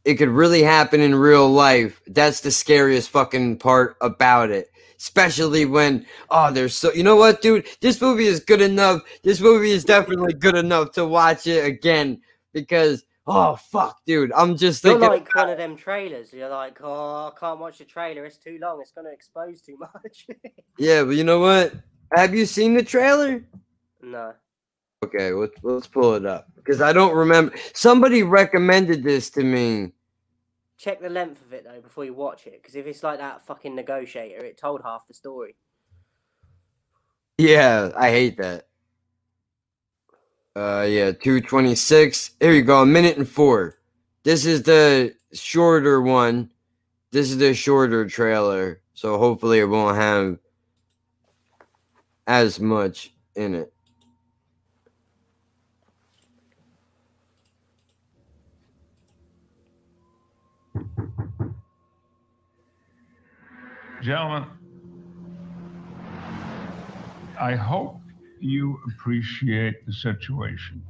It 0.05 0.15
could 0.17 0.29
really 0.29 0.63
happen 0.63 1.01
in 1.01 1.15
real 1.15 1.51
life. 1.51 2.01
That's 2.07 2.41
the 2.41 2.51
scariest 2.51 3.11
fucking 3.11 3.59
part 3.59 3.97
about 4.01 4.51
it 4.51 4.71
especially 4.99 5.65
when 5.65 6.05
oh 6.31 6.51
there's 6.51 6.75
so 6.75 6.93
you 6.93 7.03
know 7.03 7.17
what 7.17 7.43
dude 7.43 7.67
this 7.81 8.01
movie 8.01 8.27
is 8.27 8.41
good 8.41 8.61
enough 8.61 9.03
this 9.23 9.41
movie 9.41 9.71
is 9.71 9.85
definitely 9.85 10.33
good 10.33 10.57
enough 10.57 10.93
to 10.93 11.07
watch 11.07 11.47
it 11.47 11.65
again 11.65 12.21
because 12.53 13.05
oh 13.27 13.57
fuck 13.57 14.01
dude 14.07 14.33
i'm 14.33 14.57
just 14.57 14.85
You're 14.85 14.95
thinking 14.95 15.09
like 15.09 15.35
one 15.35 15.51
of 15.51 15.59
them 15.59 15.77
trailers. 15.77 16.33
You're 16.33 16.49
like, 16.49 16.79
oh, 16.83 17.33
I 17.35 17.39
can't 17.39 17.59
watch 17.59 17.79
the 17.79 17.85
trailer. 17.85 18.25
It's 18.25 18.37
too 18.37 18.59
long. 18.61 18.81
It's 18.81 18.93
going 18.93 19.07
to 19.07 19.13
expose 19.13 19.63
too 19.63 19.79
much. 19.79 20.27
yeah 20.79 21.03
but 21.05 21.11
you 21.11 21.25
know 21.25 21.41
what 21.41 21.73
have 22.15 22.35
you 22.35 22.47
seen 22.47 22.75
the 22.75 22.83
trailer 22.83 23.45
no. 24.03 24.33
okay 25.05 25.31
let's, 25.33 25.55
let's 25.63 25.87
pull 25.87 26.15
it 26.15 26.27
up 26.27 26.49
because 26.57 26.81
i 26.81 26.93
don't 26.93 27.15
remember 27.15 27.55
somebody 27.73 28.23
recommended 28.23 29.03
this 29.03 29.31
to 29.31 29.43
me 29.43 29.93
Check 30.79 31.01
the 31.01 31.09
length 31.09 31.41
of 31.45 31.53
it 31.53 31.65
though 31.65 31.81
before 31.81 32.05
you 32.05 32.15
watch 32.15 32.47
it, 32.47 32.61
because 32.63 32.75
if 32.75 32.87
it's 32.87 33.03
like 33.03 33.19
that 33.19 33.43
fucking 33.47 33.75
negotiator, 33.75 34.45
it 34.45 34.59
told 34.59 34.83
half 34.83 35.07
the 35.09 35.15
story. 35.15 35.57
yeah 37.39 37.91
i 37.97 38.11
hate 38.11 38.37
that. 38.39 38.69
Uh 40.57 40.87
yeah 40.89 41.11
226 41.11 42.31
here 42.39 42.53
you 42.53 42.63
go 42.63 42.83
a 42.83 42.87
minute 42.87 43.17
and 43.17 43.29
four. 43.29 43.79
This 44.23 44.47
is 44.47 44.63
the 44.63 45.15
shorter 45.33 46.01
one. 46.01 46.51
This 47.11 47.31
is 47.31 47.39
the 47.39 47.55
shorter 47.55 48.07
trailer 48.07 48.81
so 48.95 49.19
hopefully 49.19 49.59
it 49.59 49.65
won't 49.69 49.97
have 49.97 50.39
as 52.29 52.61
much 52.61 53.13
in 53.35 53.55
it 53.57 53.74
Gentlemen, 64.05 64.45
I 67.41 67.55
hope 67.55 68.03
you 68.39 68.79
appreciate 68.87 69.87
the 69.87 69.95
situation. 69.95 70.85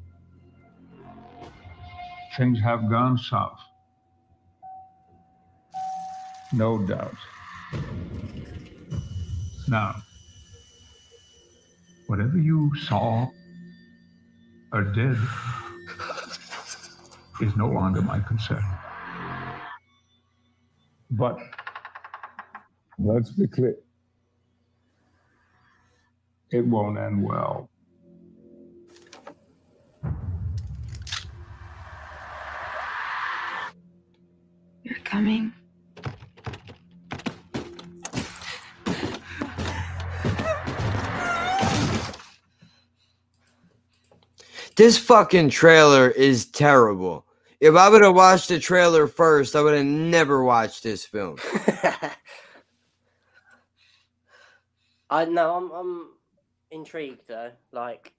Things 2.36 2.58
have 2.58 2.90
gone 2.90 3.16
south. 3.16 3.60
No 6.52 6.78
doubt. 6.78 7.14
Now, 9.68 9.94
whatever 12.08 12.36
you 12.36 12.72
saw 12.74 13.28
or 14.72 14.82
did 14.82 15.16
is 17.40 17.54
no 17.54 17.68
longer 17.68 18.02
my 18.02 18.18
concern. 18.18 18.64
But 21.12 21.38
let's 22.98 23.30
be 23.30 23.46
clear. 23.46 23.76
It 26.50 26.66
won't 26.66 26.98
end 26.98 27.22
well. 27.22 27.68
You're 34.82 34.98
coming. 35.04 35.52
this 44.76 44.98
fucking 44.98 45.50
trailer 45.50 46.10
is 46.10 46.46
terrible 46.46 47.26
if 47.60 47.74
i 47.74 47.88
would 47.88 48.02
have 48.02 48.14
watched 48.14 48.48
the 48.48 48.58
trailer 48.58 49.06
first 49.06 49.54
i 49.54 49.60
would 49.60 49.74
have 49.74 49.86
never 49.86 50.42
watched 50.42 50.82
this 50.82 51.04
film 51.04 51.36
I 55.10 55.24
know. 55.24 55.54
I'm 55.56 55.70
I'm 55.70 56.08
intrigued 56.70 57.28
though. 57.28 57.52
Like 57.72 58.12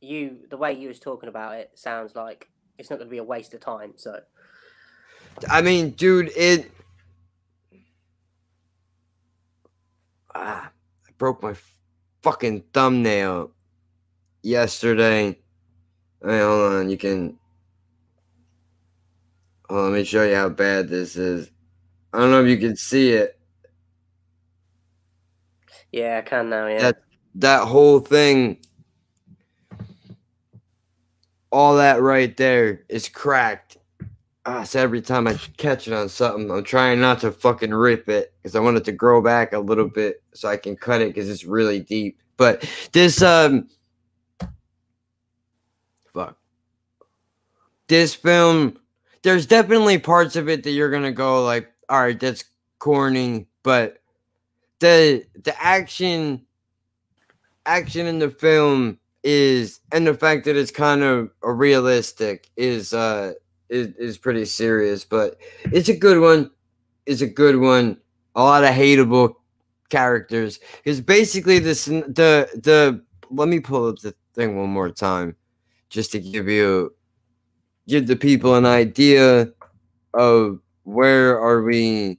you, 0.00 0.40
the 0.50 0.56
way 0.56 0.72
you 0.72 0.88
was 0.88 0.98
talking 0.98 1.28
about 1.28 1.54
it 1.54 1.70
sounds 1.74 2.14
like 2.14 2.48
it's 2.78 2.90
not 2.90 2.96
going 2.96 3.08
to 3.08 3.10
be 3.10 3.18
a 3.18 3.24
waste 3.24 3.54
of 3.54 3.60
time. 3.60 3.94
So 3.96 4.20
I 5.48 5.62
mean, 5.62 5.90
dude, 5.90 6.30
it. 6.36 6.70
Ah, 10.34 10.70
I 11.06 11.10
broke 11.18 11.42
my 11.42 11.54
fucking 12.22 12.64
thumbnail 12.72 13.52
yesterday. 14.42 15.38
Hey, 16.24 16.40
hold 16.40 16.72
on, 16.72 16.90
you 16.90 16.96
can. 16.96 17.38
Let 19.68 19.92
me 19.92 20.04
show 20.04 20.24
you 20.24 20.34
how 20.34 20.48
bad 20.48 20.88
this 20.88 21.16
is. 21.16 21.50
I 22.12 22.20
don't 22.20 22.30
know 22.30 22.44
if 22.44 22.48
you 22.48 22.56
can 22.56 22.76
see 22.76 23.12
it. 23.12 23.35
Yeah, 25.96 26.18
I 26.18 26.20
can 26.20 26.50
now. 26.50 26.66
Yeah. 26.66 26.78
That 26.80 27.02
that 27.36 27.66
whole 27.66 28.00
thing, 28.00 28.58
all 31.50 31.76
that 31.76 32.02
right 32.02 32.36
there 32.36 32.82
is 32.90 33.08
cracked. 33.08 33.78
Ah, 34.44 34.62
so 34.62 34.78
every 34.78 35.00
time 35.00 35.26
I 35.26 35.34
catch 35.56 35.88
it 35.88 35.94
on 35.94 36.10
something, 36.10 36.50
I'm 36.50 36.62
trying 36.64 37.00
not 37.00 37.20
to 37.22 37.32
fucking 37.32 37.72
rip 37.72 38.10
it 38.10 38.34
because 38.36 38.54
I 38.54 38.60
want 38.60 38.76
it 38.76 38.84
to 38.84 38.92
grow 38.92 39.22
back 39.22 39.54
a 39.54 39.58
little 39.58 39.88
bit 39.88 40.22
so 40.34 40.48
I 40.48 40.58
can 40.58 40.76
cut 40.76 41.00
it 41.00 41.08
because 41.08 41.30
it's 41.30 41.44
really 41.44 41.80
deep. 41.80 42.20
But 42.36 42.70
this 42.92 43.22
um, 43.22 43.68
fuck, 46.12 46.36
this 47.88 48.14
film, 48.14 48.78
there's 49.22 49.46
definitely 49.46 49.98
parts 49.98 50.36
of 50.36 50.48
it 50.50 50.62
that 50.62 50.72
you're 50.72 50.90
gonna 50.90 51.10
go 51.10 51.42
like, 51.42 51.72
all 51.88 52.02
right, 52.02 52.20
that's 52.20 52.44
corny, 52.78 53.46
but 53.62 54.02
the 54.80 55.24
the 55.42 55.54
action 55.62 56.42
action 57.64 58.06
in 58.06 58.18
the 58.18 58.30
film 58.30 58.98
is 59.22 59.80
and 59.92 60.06
the 60.06 60.14
fact 60.14 60.44
that 60.44 60.56
it's 60.56 60.70
kind 60.70 61.02
of 61.02 61.30
realistic 61.42 62.50
is 62.56 62.92
uh 62.92 63.32
is, 63.68 63.88
is 63.96 64.18
pretty 64.18 64.44
serious, 64.44 65.04
but 65.04 65.38
it's 65.72 65.88
a 65.88 65.96
good 65.96 66.20
one. 66.20 66.50
It's 67.04 67.20
a 67.20 67.26
good 67.26 67.56
one. 67.56 67.98
A 68.34 68.42
lot 68.42 68.64
of 68.64 68.70
hateable 68.70 69.34
characters. 69.88 70.60
Because 70.76 71.00
basically 71.00 71.58
this 71.58 71.86
the 71.86 72.48
the 72.54 73.02
let 73.30 73.48
me 73.48 73.60
pull 73.60 73.88
up 73.88 73.98
the 73.98 74.14
thing 74.34 74.56
one 74.56 74.70
more 74.70 74.90
time 74.90 75.34
just 75.88 76.12
to 76.12 76.20
give 76.20 76.48
you 76.48 76.94
give 77.88 78.06
the 78.06 78.16
people 78.16 78.54
an 78.54 78.66
idea 78.66 79.48
of 80.14 80.60
where 80.84 81.38
are 81.40 81.62
we 81.62 82.18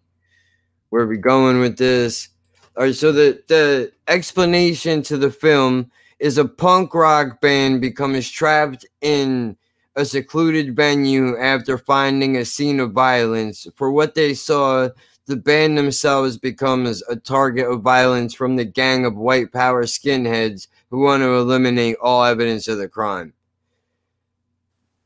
where 0.89 1.03
are 1.03 1.07
we 1.07 1.17
going 1.17 1.59
with 1.59 1.77
this 1.77 2.29
all 2.77 2.83
right 2.83 2.95
so 2.95 3.11
the 3.11 3.41
the 3.47 3.91
explanation 4.07 5.01
to 5.01 5.17
the 5.17 5.31
film 5.31 5.91
is 6.19 6.37
a 6.37 6.45
punk 6.45 6.93
rock 6.93 7.41
band 7.41 7.81
becomes 7.81 8.29
trapped 8.29 8.85
in 9.01 9.57
a 9.95 10.05
secluded 10.05 10.75
venue 10.75 11.37
after 11.37 11.77
finding 11.77 12.37
a 12.37 12.45
scene 12.45 12.79
of 12.79 12.91
violence 12.91 13.67
for 13.75 13.91
what 13.91 14.15
they 14.15 14.33
saw 14.33 14.87
the 15.25 15.35
band 15.35 15.77
themselves 15.77 16.37
becomes 16.37 17.03
a 17.09 17.15
target 17.15 17.67
of 17.67 17.81
violence 17.81 18.33
from 18.33 18.55
the 18.55 18.65
gang 18.65 19.05
of 19.05 19.15
white 19.17 19.51
power 19.51 19.83
skinheads 19.83 20.67
who 20.89 20.99
want 20.99 21.21
to 21.21 21.35
eliminate 21.35 21.97
all 21.99 22.23
evidence 22.23 22.67
of 22.67 22.77
the 22.77 22.87
crime 22.87 23.33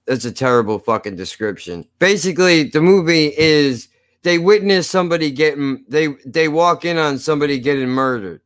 that's 0.06 0.26
a 0.26 0.32
terrible 0.32 0.80
fucking 0.80 1.16
description. 1.16 1.86
Basically, 2.00 2.64
the 2.64 2.82
movie 2.82 3.34
is 3.38 3.88
they 4.24 4.38
witness 4.38 4.90
somebody 4.90 5.32
getting 5.32 5.86
they 5.88 6.08
they 6.26 6.48
walk 6.48 6.86
in 6.86 6.98
on 6.98 7.18
somebody 7.18 7.60
getting 7.60 7.90
murdered 7.90 8.42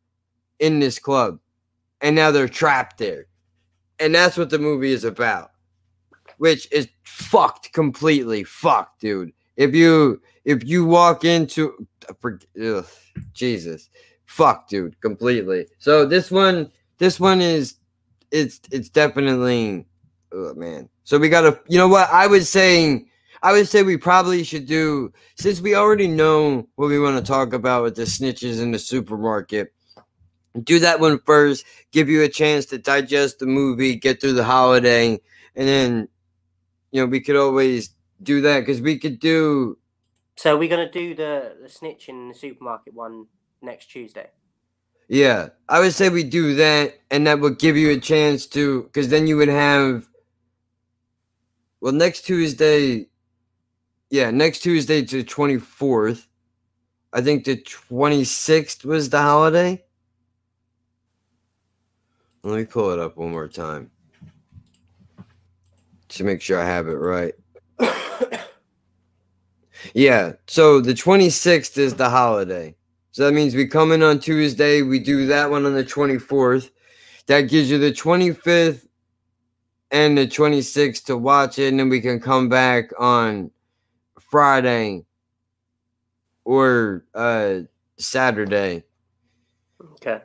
in 0.60 0.80
this 0.80 1.00
club, 1.00 1.40
and 2.02 2.16
now 2.16 2.32
they're 2.32 2.48
trapped 2.48 2.98
there, 2.98 3.28
and 4.00 4.16
that's 4.16 4.38
what 4.38 4.50
the 4.50 4.60
movie 4.60 4.92
is 4.92 5.04
about, 5.04 5.52
which 6.38 6.72
is 6.72 6.88
fucked 7.04 7.74
completely 7.74 8.44
fucked, 8.44 9.02
dude. 9.02 9.32
If 9.58 9.74
you 9.76 10.22
if 10.44 10.64
you 10.64 10.86
walk 10.86 11.26
into 11.26 11.88
ugh, 12.64 12.86
Jesus, 13.34 13.90
fuck, 14.26 14.68
dude, 14.68 15.00
completely. 15.02 15.68
So 15.80 16.06
this 16.06 16.32
one 16.32 16.72
this 16.98 17.20
one 17.20 17.42
is 17.42 17.76
it's 18.32 18.60
it's 18.72 18.90
definitely 18.90 19.86
oh 20.32 20.54
man 20.56 20.90
so 21.06 21.20
we 21.20 21.30
gotta, 21.30 21.60
you 21.68 21.78
know 21.78 21.88
what? 21.88 22.10
I 22.12 22.26
was 22.26 22.50
saying, 22.50 23.08
I 23.46 23.52
would 23.52 23.68
say 23.68 23.84
we 23.84 23.98
probably 23.98 24.44
should 24.44 24.66
do, 24.66 25.14
since 25.36 25.62
we 25.62 25.76
already 25.76 26.08
know 26.08 26.68
what 26.78 26.88
we 26.88 27.00
want 27.00 27.24
to 27.24 27.32
talk 27.32 27.54
about 27.54 27.84
with 27.84 27.96
the 27.96 28.02
snitches 28.02 28.60
in 28.60 28.72
the 28.72 28.80
supermarket, 28.80 29.72
do 30.64 30.80
that 30.80 31.00
one 31.00 31.20
first, 31.28 31.64
give 31.92 32.10
you 32.10 32.24
a 32.24 32.28
chance 32.28 32.66
to 32.66 32.80
digest 32.80 33.38
the 33.38 33.46
movie, 33.46 33.98
get 33.98 34.20
through 34.20 34.34
the 34.34 34.44
holiday, 34.44 35.20
and 35.56 35.68
then, 35.68 36.08
you 36.92 37.00
know, 37.00 37.06
we 37.06 37.22
could 37.22 37.36
always 37.36 37.92
do 38.24 38.42
that 38.42 38.62
because 38.62 38.82
we 38.82 38.98
could 38.98 39.20
do. 39.20 39.78
So 40.38 40.58
we're 40.58 40.68
gonna 40.68 40.92
do 40.92 41.14
the 41.14 41.56
the 41.62 41.70
snitch 41.70 42.10
in 42.10 42.30
the 42.30 42.34
supermarket 42.34 42.96
one 42.96 43.28
next 43.62 43.92
Tuesday. 43.92 44.32
Yeah, 45.08 45.50
I 45.70 45.82
would 45.82 45.94
say 45.94 46.10
we 46.10 46.24
do 46.24 46.56
that, 46.56 46.96
and 47.12 47.28
that 47.28 47.42
would 47.42 47.60
give 47.60 47.78
you 47.78 47.92
a 47.92 48.00
chance 48.00 48.48
to, 48.48 48.86
because 48.86 49.10
then 49.10 49.28
you 49.28 49.38
would 49.38 49.50
have 49.50 50.10
well, 51.80 51.94
next 51.94 52.22
Tuesday, 52.22 53.06
yeah, 54.10 54.32
next 54.32 54.60
Tuesday 54.60 55.04
to 55.04 55.24
24th. 55.24 56.28
I 57.14 57.22
think 57.22 57.46
the 57.46 57.58
26th 57.58 58.84
was 58.84 59.10
the 59.10 59.22
holiday. 59.22 59.82
Let 62.44 62.58
me 62.58 62.66
pull 62.66 62.92
it 62.92 63.00
up 63.00 63.18
one 63.18 63.32
more 63.32 63.48
time 63.48 63.90
to 66.10 66.24
make 66.24 66.42
sure 66.42 66.60
I 66.60 66.66
have 66.66 66.88
it 66.88 66.94
right. 66.94 67.34
yeah, 69.94 70.34
so 70.46 70.80
the 70.80 70.94
26th 70.94 71.78
is 71.78 71.96
the 71.96 72.10
holiday. 72.10 72.76
So 73.12 73.26
that 73.26 73.34
means 73.34 73.56
we 73.56 73.66
come 73.66 73.92
in 73.92 74.04
on 74.04 74.20
Tuesday, 74.20 74.82
we 74.82 75.00
do 75.00 75.26
that 75.28 75.50
one 75.50 75.66
on 75.66 75.74
the 75.74 75.84
24th. 75.84 76.70
That 77.28 77.42
gives 77.42 77.72
you 77.72 77.78
the 77.80 77.92
25th 77.92 78.86
and 79.92 80.18
the 80.18 80.28
26th 80.28 81.06
to 81.06 81.18
watch 81.18 81.58
it, 81.58 81.70
and 81.70 81.80
then 81.80 81.90
we 81.90 82.02
can 82.02 82.20
come 82.20 82.50
back 82.50 82.92
on 83.00 83.52
Friday 84.36 85.06
or 86.44 87.06
uh 87.14 87.60
Saturday. 87.98 88.84
Okay. 89.94 90.20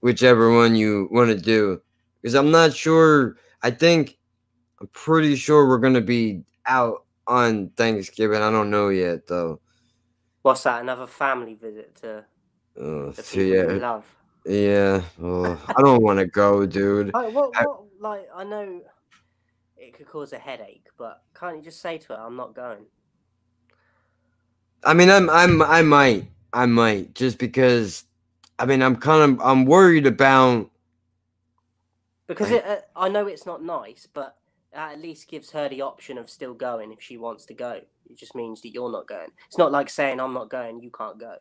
Whichever 0.00 0.56
one 0.56 0.74
you 0.74 1.06
want 1.12 1.28
to 1.28 1.36
do. 1.36 1.82
Because 2.22 2.32
I'm 2.34 2.50
not 2.50 2.72
sure. 2.72 3.36
I 3.62 3.70
think 3.70 4.16
I'm 4.80 4.88
pretty 4.94 5.36
sure 5.36 5.68
we're 5.68 5.84
gonna 5.84 6.00
be 6.00 6.44
out 6.64 7.04
on 7.26 7.68
Thanksgiving. 7.76 8.40
I 8.40 8.50
don't 8.50 8.70
know 8.70 8.88
yet 8.88 9.26
though. 9.26 9.60
What's 10.40 10.62
that? 10.62 10.80
Another 10.80 11.06
family 11.06 11.52
visit 11.52 11.94
to 11.96 12.24
Uh, 12.74 13.10
the 13.12 13.22
people 13.22 13.48
yeah, 13.48 13.86
love. 13.86 14.16
yeah. 14.46 15.02
Oh, 15.22 15.60
I 15.76 15.82
don't 15.82 16.02
want 16.08 16.20
to 16.20 16.26
go, 16.26 16.64
dude. 16.64 17.10
Oh, 17.12 17.28
what, 17.28 17.50
I- 17.54 17.66
what, 17.66 17.82
like, 18.00 18.28
I 18.34 18.44
know 18.44 18.80
it 19.76 19.92
could 19.92 20.06
cause 20.08 20.32
a 20.32 20.38
headache, 20.38 20.86
but 20.96 21.22
can't 21.38 21.56
you 21.58 21.62
just 21.62 21.82
say 21.82 21.98
to 21.98 22.14
her, 22.14 22.18
"I'm 22.18 22.36
not 22.36 22.54
going"? 22.54 22.86
I 24.84 24.94
mean, 24.94 25.10
I'm, 25.10 25.30
I'm, 25.30 25.62
I 25.62 25.82
might, 25.82 26.26
I 26.52 26.66
might, 26.66 27.14
just 27.14 27.38
because. 27.38 28.04
I 28.58 28.66
mean, 28.66 28.82
I'm 28.82 28.96
kind 28.96 29.32
of, 29.32 29.40
I'm 29.44 29.64
worried 29.64 30.06
about. 30.06 30.70
Because 32.26 32.52
I- 32.52 32.56
it, 32.56 32.64
uh, 32.66 32.76
I 32.96 33.08
know 33.08 33.26
it's 33.26 33.46
not 33.46 33.62
nice, 33.62 34.06
but 34.12 34.36
that 34.72 34.92
at 34.92 35.00
least 35.02 35.28
gives 35.28 35.50
her 35.50 35.68
the 35.68 35.82
option 35.82 36.16
of 36.18 36.30
still 36.30 36.54
going 36.54 36.92
if 36.92 37.00
she 37.02 37.16
wants 37.16 37.44
to 37.46 37.54
go. 37.54 37.80
It 38.08 38.16
just 38.16 38.34
means 38.34 38.60
that 38.62 38.70
you're 38.72 38.90
not 38.90 39.06
going. 39.08 39.28
It's 39.48 39.58
not 39.58 39.72
like 39.72 39.90
saying 39.90 40.20
I'm 40.20 40.34
not 40.34 40.48
going, 40.48 40.80
you 40.82 40.90
can't 40.90 41.18
go. 41.18 41.36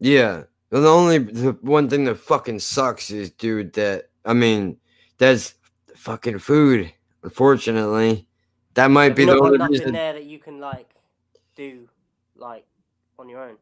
Yeah. 0.00 0.44
Well, 0.70 0.82
the 0.82 0.88
only, 0.88 1.18
the 1.18 1.52
one 1.60 1.88
thing 1.88 2.04
that 2.04 2.16
fucking 2.16 2.58
sucks 2.58 3.10
is, 3.10 3.30
dude, 3.30 3.74
that 3.74 4.08
I 4.24 4.32
mean, 4.32 4.78
that's 5.18 5.54
fucking 5.94 6.38
food. 6.40 6.92
Unfortunately, 7.22 8.26
that 8.74 8.90
might 8.90 9.14
be 9.14 9.24
the 9.24 9.38
only 9.38 9.64
reason. 9.68 9.92
there 9.92 10.14
that 10.14 10.24
you 10.24 10.38
can 10.38 10.58
like 10.58 10.90
do 11.54 11.88
like 12.36 12.64
on 13.18 13.28
your 13.28 13.42
own. 13.42 13.56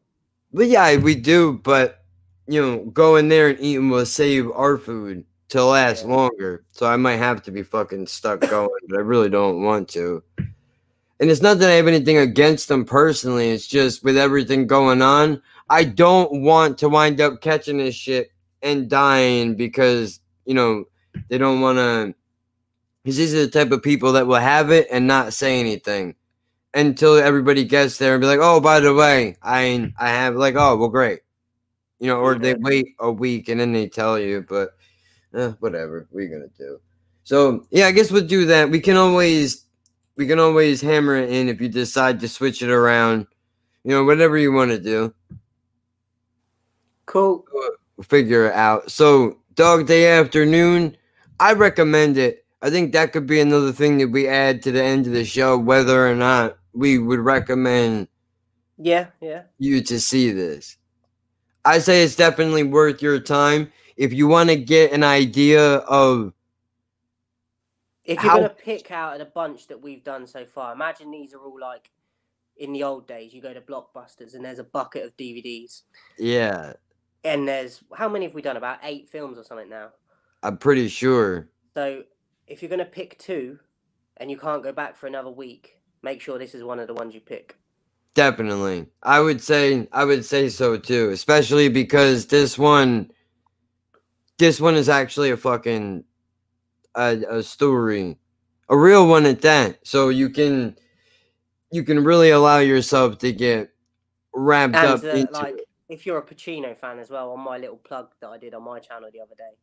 But 0.51 0.67
yeah, 0.67 0.95
we 0.97 1.15
do. 1.15 1.59
But 1.63 2.03
you 2.47 2.61
know, 2.61 2.85
going 2.85 3.29
there 3.29 3.49
and 3.49 3.59
eating 3.59 3.89
will 3.89 4.05
save 4.05 4.51
our 4.51 4.77
food 4.77 5.25
to 5.49 5.63
last 5.63 6.05
longer. 6.05 6.63
So 6.71 6.87
I 6.87 6.97
might 6.97 7.17
have 7.17 7.41
to 7.43 7.51
be 7.51 7.63
fucking 7.63 8.07
stuck 8.07 8.41
going, 8.41 8.69
but 8.87 8.97
I 8.97 9.01
really 9.01 9.29
don't 9.29 9.63
want 9.63 9.89
to. 9.89 10.23
And 11.19 11.31
it's 11.31 11.41
not 11.41 11.59
that 11.59 11.69
I 11.69 11.73
have 11.73 11.87
anything 11.87 12.17
against 12.17 12.67
them 12.67 12.85
personally. 12.85 13.49
It's 13.49 13.67
just 13.67 14.03
with 14.03 14.17
everything 14.17 14.67
going 14.67 15.01
on, 15.01 15.41
I 15.69 15.85
don't 15.85 16.41
want 16.41 16.77
to 16.79 16.89
wind 16.89 17.21
up 17.21 17.41
catching 17.41 17.77
this 17.77 17.95
shit 17.95 18.31
and 18.61 18.89
dying 18.89 19.55
because 19.55 20.19
you 20.45 20.53
know 20.53 20.85
they 21.29 21.37
don't 21.37 21.61
want 21.61 21.77
to. 21.77 22.13
Because 23.03 23.17
these 23.17 23.33
are 23.33 23.45
the 23.45 23.49
type 23.49 23.71
of 23.71 23.83
people 23.83 24.13
that 24.13 24.27
will 24.27 24.35
have 24.35 24.71
it 24.71 24.87
and 24.89 25.07
not 25.07 25.33
say 25.33 25.59
anything 25.59 26.15
until 26.73 27.17
everybody 27.17 27.63
gets 27.63 27.97
there 27.97 28.13
and 28.15 28.21
be 28.21 28.27
like, 28.27 28.39
"Oh, 28.41 28.59
by 28.59 28.79
the 28.79 28.93
way, 28.93 29.37
I 29.41 29.91
I 29.99 30.09
have 30.09 30.35
like, 30.35 30.55
oh, 30.55 30.75
well, 30.77 30.89
great," 30.89 31.21
you 31.99 32.07
know, 32.07 32.19
or 32.19 32.35
they 32.35 32.55
wait 32.55 32.95
a 32.99 33.11
week 33.11 33.49
and 33.49 33.59
then 33.59 33.73
they 33.73 33.87
tell 33.87 34.19
you. 34.19 34.45
But 34.47 34.71
eh, 35.35 35.53
whatever, 35.59 36.07
we're 36.11 36.29
gonna 36.29 36.51
do? 36.57 36.79
So 37.23 37.65
yeah, 37.71 37.87
I 37.87 37.91
guess 37.91 38.11
we'll 38.11 38.27
do 38.27 38.45
that. 38.45 38.69
We 38.69 38.79
can 38.79 38.97
always 38.97 39.65
we 40.15 40.27
can 40.27 40.39
always 40.39 40.81
hammer 40.81 41.15
it 41.15 41.29
in 41.29 41.49
if 41.49 41.61
you 41.61 41.69
decide 41.69 42.19
to 42.21 42.27
switch 42.27 42.61
it 42.61 42.69
around. 42.69 43.27
You 43.83 43.91
know, 43.91 44.03
whatever 44.03 44.37
you 44.37 44.51
want 44.51 44.71
to 44.71 44.79
do. 44.79 45.13
Cool. 47.05 47.45
We'll 47.97 48.03
figure 48.03 48.47
it 48.47 48.53
out. 48.53 48.89
So 48.89 49.39
dog 49.55 49.87
day 49.87 50.07
afternoon, 50.07 50.97
I 51.39 51.53
recommend 51.53 52.17
it. 52.17 52.45
I 52.61 52.69
think 52.69 52.93
that 52.93 53.11
could 53.11 53.27
be 53.27 53.41
another 53.41 53.73
thing 53.73 53.97
that 53.97 54.07
we 54.07 54.27
add 54.27 54.61
to 54.63 54.71
the 54.71 54.81
end 54.81 55.05
of 55.05 55.13
the 55.13 55.25
show, 55.25 55.57
whether 55.57 56.07
or 56.07 56.15
not 56.15 56.57
we 56.73 56.97
would 56.97 57.19
recommend 57.19 58.07
Yeah, 58.77 59.07
yeah. 59.21 59.43
you 59.59 59.81
to 59.83 59.99
see 59.99 60.31
this. 60.31 60.77
I 61.65 61.79
say 61.79 62.03
it's 62.03 62.15
definitely 62.15 62.63
worth 62.63 63.01
your 63.01 63.19
time 63.19 63.71
if 63.95 64.11
you 64.11 64.27
want 64.27 64.49
to 64.49 64.55
get 64.55 64.91
an 64.91 65.03
idea 65.03 65.75
of 65.77 66.33
If 68.05 68.21
you're 68.21 68.31
How- 68.31 68.37
gonna 68.37 68.49
pick 68.49 68.91
out 68.91 69.13
of 69.13 69.19
the 69.19 69.25
bunch 69.25 69.67
that 69.67 69.81
we've 69.81 70.03
done 70.03 70.27
so 70.27 70.45
far, 70.45 70.73
imagine 70.73 71.09
these 71.09 71.33
are 71.33 71.39
all 71.39 71.57
like 71.57 71.89
in 72.57 72.73
the 72.73 72.83
old 72.83 73.07
days. 73.07 73.33
You 73.33 73.41
go 73.41 73.53
to 73.53 73.61
Blockbusters 73.61 74.33
and 74.35 74.43
there's 74.43 74.59
a 74.59 74.63
bucket 74.65 75.05
of 75.05 75.15
DVDs, 75.15 75.83
yeah, 76.17 76.73
and 77.23 77.47
there's 77.47 77.81
how 77.95 78.09
many 78.09 78.25
have 78.25 78.33
we 78.33 78.41
done? 78.41 78.57
About 78.57 78.79
eight 78.83 79.07
films 79.07 79.37
or 79.37 79.43
something 79.45 79.69
now. 79.69 79.91
I'm 80.43 80.57
pretty 80.57 80.89
sure. 80.89 81.47
So 81.75 82.03
if 82.45 82.61
you're 82.61 82.69
gonna 82.69 82.83
pick 82.83 83.17
two, 83.19 83.57
and 84.17 84.29
you 84.29 84.37
can't 84.37 84.61
go 84.63 84.73
back 84.73 84.97
for 84.97 85.07
another 85.07 85.31
week, 85.31 85.79
make 86.03 86.21
sure 86.21 86.37
this 86.37 86.53
is 86.53 86.63
one 86.63 86.79
of 86.79 86.87
the 86.87 86.93
ones 86.93 87.15
you 87.15 87.21
pick. 87.21 87.57
Definitely. 88.13 88.85
I 89.01 89.19
would 89.19 89.41
say 89.41 89.87
I 89.91 90.05
would 90.05 90.23
say 90.23 90.49
so 90.49 90.77
too, 90.77 91.09
especially 91.09 91.69
because 91.69 92.27
this 92.27 92.57
one 92.59 93.11
this 94.37 94.61
one 94.61 94.75
is 94.75 94.89
actually 94.89 95.31
a 95.31 95.37
fucking 95.37 96.03
a, 96.95 97.21
a 97.29 97.43
story. 97.43 98.17
A 98.69 98.77
real 98.77 99.07
one 99.07 99.25
at 99.25 99.41
that. 99.41 99.79
So 99.83 100.09
you 100.09 100.29
can 100.29 100.77
you 101.71 101.83
can 101.83 102.03
really 102.03 102.29
allow 102.29 102.59
yourself 102.59 103.17
to 103.19 103.31
get 103.31 103.71
wrapped 104.33 104.75
And 104.75 104.87
up 104.87 105.03
uh, 105.03 105.07
into 105.07 105.33
like, 105.33 105.55
if 105.89 106.05
you're 106.05 106.19
a 106.19 106.25
Pacino 106.25 106.77
fan 106.77 106.99
as 106.99 107.09
well, 107.09 107.31
on 107.31 107.39
my 107.39 107.57
little 107.57 107.77
plug 107.77 108.09
that 108.21 108.29
I 108.29 108.37
did 108.37 108.53
on 108.53 108.63
my 108.63 108.79
channel 108.79 109.09
the 109.11 109.21
other 109.21 109.35
day, 109.35 109.57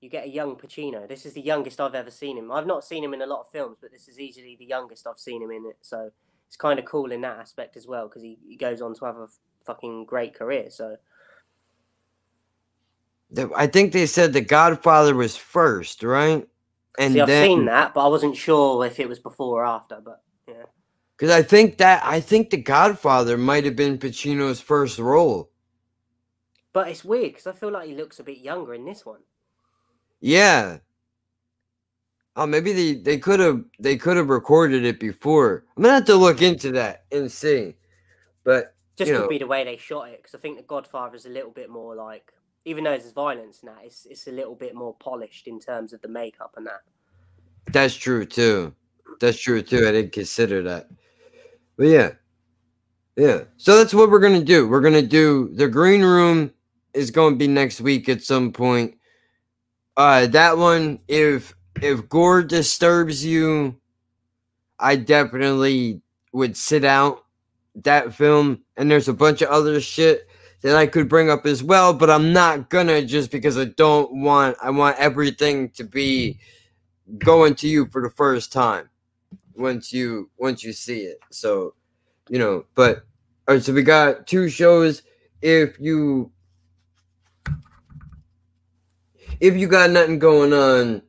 you 0.00 0.10
get 0.10 0.26
a 0.26 0.30
young 0.30 0.56
Pacino. 0.56 1.08
This 1.08 1.26
is 1.26 1.34
the 1.34 1.40
youngest 1.42 1.80
I've 1.80 1.94
ever 1.94 2.10
seen 2.10 2.38
him. 2.38 2.52
I've 2.52 2.66
not 2.66 2.84
seen 2.84 3.04
him 3.04 3.14
in 3.14 3.22
a 3.22 3.26
lot 3.26 3.40
of 3.42 3.50
films, 3.50 3.78
but 3.80 3.92
this 3.92 4.08
is 4.08 4.20
easily 4.20 4.56
the 4.58 4.66
youngest 4.66 5.06
I've 5.06 5.18
seen 5.18 5.42
him 5.42 5.50
in 5.50 5.66
it. 5.66 5.78
So 5.82 6.10
it's 6.48 6.56
kind 6.56 6.78
of 6.78 6.84
cool 6.84 7.12
in 7.12 7.22
that 7.22 7.38
aspect 7.38 7.76
as 7.76 7.86
well 7.86 8.08
because 8.08 8.22
he, 8.22 8.38
he 8.48 8.56
goes 8.56 8.82
on 8.82 8.94
to 8.96 9.04
have 9.06 9.16
a 9.16 9.28
fucking 9.66 10.06
great 10.06 10.34
career. 10.34 10.70
So 10.70 10.96
I 13.56 13.66
think 13.68 13.92
they 13.92 14.06
said 14.06 14.32
The 14.32 14.40
Godfather 14.42 15.14
was 15.14 15.36
first, 15.36 16.02
right? 16.02 16.46
And 16.98 17.14
see, 17.14 17.20
I've 17.20 17.28
then, 17.28 17.44
seen 17.46 17.66
that, 17.66 17.94
but 17.94 18.04
I 18.06 18.08
wasn't 18.08 18.36
sure 18.36 18.84
if 18.86 19.00
it 19.00 19.08
was 19.08 19.18
before 19.20 19.62
or 19.62 19.66
after. 19.66 20.00
But 20.04 20.22
yeah, 20.48 20.64
Because 21.18 21.32
I 21.34 21.42
think 21.42 21.78
that 21.78 22.02
I 22.04 22.20
think 22.20 22.50
The 22.50 22.58
Godfather 22.62 23.38
might 23.38 23.64
have 23.64 23.76
been 23.76 23.98
Pacino's 23.98 24.60
first 24.60 24.98
role. 24.98 25.50
but 26.72 26.88
it's 26.88 27.04
weird 27.04 27.32
because 27.32 27.46
I 27.46 27.52
feel 27.52 27.72
like 27.72 27.88
he 27.88 27.94
looks 27.96 28.20
a 28.20 28.24
bit 28.24 28.38
younger 28.38 28.74
in 28.74 28.84
this 28.84 29.06
one. 29.06 29.20
Yeah. 30.26 30.78
Oh, 32.34 32.46
maybe 32.46 32.72
they 32.72 32.94
they 32.94 33.16
could 33.16 33.38
have 33.38 33.62
they 33.78 33.96
could 33.96 34.16
have 34.16 34.28
recorded 34.28 34.84
it 34.84 34.98
before. 34.98 35.64
I'm 35.76 35.84
gonna 35.84 35.94
have 35.94 36.04
to 36.06 36.16
look 36.16 36.42
into 36.42 36.72
that 36.72 37.04
and 37.12 37.30
see. 37.30 37.76
But 38.42 38.74
Just 38.96 39.12
you 39.12 39.18
could 39.18 39.28
be 39.28 39.38
the 39.38 39.46
way 39.46 39.62
they 39.62 39.76
shot 39.76 40.08
it 40.08 40.18
because 40.18 40.34
I 40.34 40.38
think 40.38 40.56
The 40.56 40.64
Godfather 40.64 41.14
is 41.14 41.26
a 41.26 41.30
little 41.30 41.52
bit 41.52 41.70
more 41.70 41.94
like, 41.94 42.32
even 42.64 42.82
though 42.82 42.98
there's 42.98 43.12
violence 43.12 43.60
in 43.62 43.68
that, 43.68 43.84
it's 43.84 44.04
it's 44.04 44.26
a 44.26 44.32
little 44.32 44.56
bit 44.56 44.74
more 44.74 44.94
polished 44.94 45.46
in 45.46 45.60
terms 45.60 45.92
of 45.92 46.02
the 46.02 46.08
makeup 46.08 46.54
and 46.56 46.66
that. 46.66 46.82
that's 47.70 47.94
true 47.94 48.26
too. 48.26 48.74
That's 49.20 49.38
true 49.38 49.62
too. 49.62 49.86
I 49.86 49.92
didn't 49.92 50.12
consider 50.12 50.60
that. 50.64 50.88
But 51.76 51.86
yeah. 51.86 52.10
Yeah. 53.14 53.44
So 53.58 53.76
that's 53.76 53.94
what 53.94 54.10
we're 54.10 54.18
gonna 54.18 54.42
do. 54.42 54.66
We're 54.66 54.80
gonna 54.80 55.02
do 55.02 55.50
the 55.54 55.68
green 55.68 56.02
room 56.02 56.52
is 56.94 57.12
gonna 57.12 57.36
be 57.36 57.46
next 57.46 57.80
week 57.80 58.08
at 58.08 58.24
some 58.24 58.50
point. 58.50 58.96
Uh 59.96 60.26
that 60.28 60.58
one, 60.58 61.00
if 61.08 61.54
if 61.82 62.08
gore 62.08 62.42
disturbs 62.42 63.24
you, 63.24 63.76
I 64.78 64.96
definitely 64.96 66.02
would 66.32 66.56
sit 66.56 66.84
out 66.84 67.24
that 67.76 68.14
film. 68.14 68.62
And 68.76 68.90
there's 68.90 69.08
a 69.08 69.14
bunch 69.14 69.42
of 69.42 69.48
other 69.48 69.80
shit 69.80 70.28
that 70.62 70.76
I 70.76 70.86
could 70.86 71.08
bring 71.08 71.30
up 71.30 71.46
as 71.46 71.62
well, 71.62 71.92
but 71.94 72.10
I'm 72.10 72.32
not 72.32 72.70
gonna 72.70 73.02
just 73.02 73.30
because 73.30 73.58
I 73.58 73.66
don't 73.66 74.22
want 74.22 74.56
I 74.62 74.70
want 74.70 74.98
everything 74.98 75.70
to 75.70 75.84
be 75.84 76.38
going 77.18 77.54
to 77.56 77.68
you 77.68 77.86
for 77.86 78.02
the 78.02 78.10
first 78.10 78.52
time 78.52 78.90
once 79.54 79.92
you 79.92 80.30
once 80.38 80.62
you 80.64 80.72
see 80.72 81.00
it. 81.00 81.20
So, 81.30 81.74
you 82.28 82.38
know, 82.38 82.64
but 82.74 83.06
all 83.48 83.54
right, 83.54 83.62
so 83.62 83.72
we 83.72 83.82
got 83.82 84.26
two 84.26 84.48
shows. 84.48 85.02
If 85.42 85.78
you 85.78 86.32
if 89.40 89.56
you 89.56 89.68
got 89.68 89.90
nothing 89.90 90.18
going 90.18 90.52
on, 90.52 91.02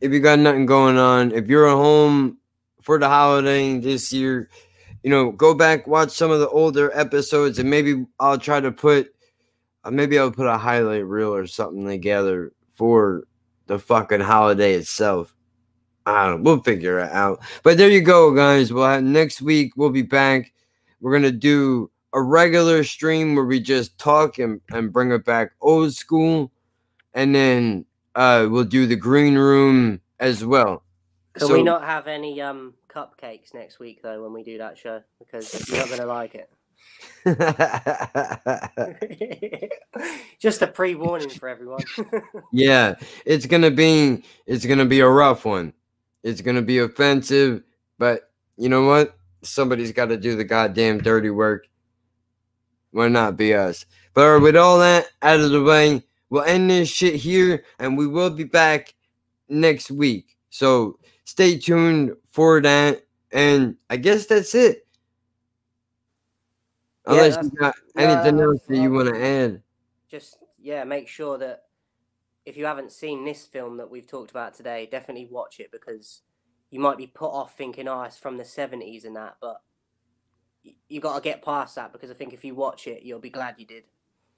if 0.00 0.12
you 0.12 0.20
got 0.20 0.38
nothing 0.38 0.66
going 0.66 0.98
on, 0.98 1.32
if 1.32 1.46
you're 1.46 1.68
at 1.68 1.74
home 1.74 2.38
for 2.82 2.98
the 2.98 3.08
holiday 3.08 3.78
this 3.78 4.12
year, 4.12 4.48
you 5.02 5.10
know, 5.10 5.32
go 5.32 5.54
back, 5.54 5.86
watch 5.86 6.10
some 6.10 6.30
of 6.30 6.40
the 6.40 6.48
older 6.48 6.90
episodes, 6.96 7.58
and 7.58 7.68
maybe 7.68 8.04
I'll 8.20 8.38
try 8.38 8.60
to 8.60 8.70
put, 8.70 9.12
uh, 9.84 9.90
maybe 9.90 10.18
I'll 10.18 10.30
put 10.30 10.46
a 10.46 10.58
highlight 10.58 11.06
reel 11.06 11.34
or 11.34 11.46
something 11.46 11.86
together 11.86 12.52
for 12.74 13.24
the 13.66 13.78
fucking 13.78 14.20
holiday 14.20 14.74
itself. 14.74 15.34
I 16.04 16.26
don't 16.26 16.42
know. 16.42 16.50
We'll 16.50 16.62
figure 16.62 16.98
it 16.98 17.12
out. 17.12 17.40
But 17.62 17.78
there 17.78 17.88
you 17.88 18.00
go, 18.00 18.34
guys. 18.34 18.72
Well, 18.72 19.00
next 19.00 19.40
week 19.40 19.72
we'll 19.76 19.90
be 19.90 20.02
back. 20.02 20.52
We're 21.00 21.12
gonna 21.12 21.30
do 21.32 21.90
a 22.12 22.20
regular 22.20 22.84
stream 22.84 23.34
where 23.34 23.44
we 23.44 23.60
just 23.60 23.98
talk 23.98 24.38
and, 24.38 24.60
and 24.70 24.92
bring 24.92 25.12
it 25.12 25.24
back 25.24 25.52
old 25.60 25.94
school, 25.94 26.51
and 27.14 27.34
then 27.34 27.84
uh 28.14 28.46
we'll 28.50 28.64
do 28.64 28.86
the 28.86 28.96
green 28.96 29.36
room 29.36 30.00
as 30.20 30.44
well. 30.44 30.82
Can 31.34 31.48
So- 31.48 31.54
we 31.54 31.62
not 31.62 31.84
have 31.84 32.06
any 32.06 32.40
um 32.40 32.74
cupcakes 32.88 33.54
next 33.54 33.78
week 33.78 34.02
though 34.02 34.22
when 34.22 34.32
we 34.32 34.42
do 34.42 34.58
that 34.58 34.76
show 34.76 35.02
because 35.18 35.68
you're 35.68 35.78
not 35.78 35.90
gonna 35.90 36.06
like 36.06 36.34
it. 36.34 36.50
Just 40.38 40.62
a 40.62 40.66
pre-warning 40.66 41.30
for 41.30 41.48
everyone. 41.48 41.82
yeah, 42.52 42.94
it's 43.24 43.46
gonna 43.46 43.70
be 43.70 44.24
it's 44.46 44.66
gonna 44.66 44.84
be 44.84 45.00
a 45.00 45.08
rough 45.08 45.44
one. 45.44 45.72
It's 46.22 46.40
gonna 46.40 46.62
be 46.62 46.78
offensive, 46.78 47.62
but 47.98 48.30
you 48.56 48.68
know 48.68 48.84
what? 48.84 49.16
Somebody's 49.42 49.92
got 49.92 50.06
to 50.06 50.16
do 50.16 50.36
the 50.36 50.44
goddamn 50.44 50.98
dirty 50.98 51.30
work. 51.30 51.66
Why 52.92 53.08
not 53.08 53.36
be 53.36 53.54
us? 53.54 53.86
But 54.14 54.40
with 54.40 54.56
all 54.56 54.78
that 54.78 55.06
out 55.22 55.40
of 55.40 55.50
the 55.50 55.62
way, 55.62 56.02
we'll 56.32 56.42
end 56.44 56.70
this 56.70 56.88
shit 56.88 57.14
here, 57.14 57.62
and 57.78 57.98
we 57.98 58.06
will 58.06 58.30
be 58.30 58.42
back 58.42 58.94
next 59.50 59.90
week. 59.90 60.38
So 60.48 60.98
stay 61.24 61.58
tuned 61.58 62.16
for 62.30 62.58
that. 62.62 63.04
And 63.32 63.76
I 63.90 63.98
guess 63.98 64.24
that's 64.24 64.54
it. 64.54 64.86
Unless 67.04 67.34
that's- 67.34 67.50
you 67.52 67.58
got 67.58 67.74
anything 67.98 68.40
else 68.40 68.62
that 68.66 68.76
you 68.78 68.90
want 68.90 69.14
to 69.14 69.22
add. 69.22 69.62
Just 70.08 70.38
yeah, 70.58 70.84
make 70.84 71.06
sure 71.06 71.36
that 71.36 71.64
if 72.46 72.56
you 72.56 72.64
haven't 72.64 72.92
seen 72.92 73.26
this 73.26 73.44
film 73.44 73.76
that 73.76 73.90
we've 73.90 74.06
talked 74.06 74.30
about 74.30 74.54
today, 74.54 74.88
definitely 74.90 75.26
watch 75.26 75.60
it 75.60 75.70
because 75.70 76.22
you 76.70 76.80
might 76.80 76.96
be 76.96 77.06
put 77.06 77.30
off 77.30 77.56
thinking, 77.58 77.88
"Oh, 77.88 78.02
it's 78.04 78.16
from 78.16 78.38
the 78.38 78.44
'70s" 78.44 79.04
and 79.04 79.16
that, 79.16 79.36
but 79.40 79.60
you 80.88 81.00
got 81.00 81.16
to 81.16 81.20
get 81.20 81.42
past 81.42 81.74
that 81.74 81.92
because 81.92 82.10
I 82.10 82.14
think 82.14 82.32
if 82.32 82.44
you 82.44 82.54
watch 82.54 82.86
it, 82.86 83.02
you'll 83.02 83.18
be 83.18 83.30
glad 83.30 83.56
you 83.58 83.66
did. 83.66 83.84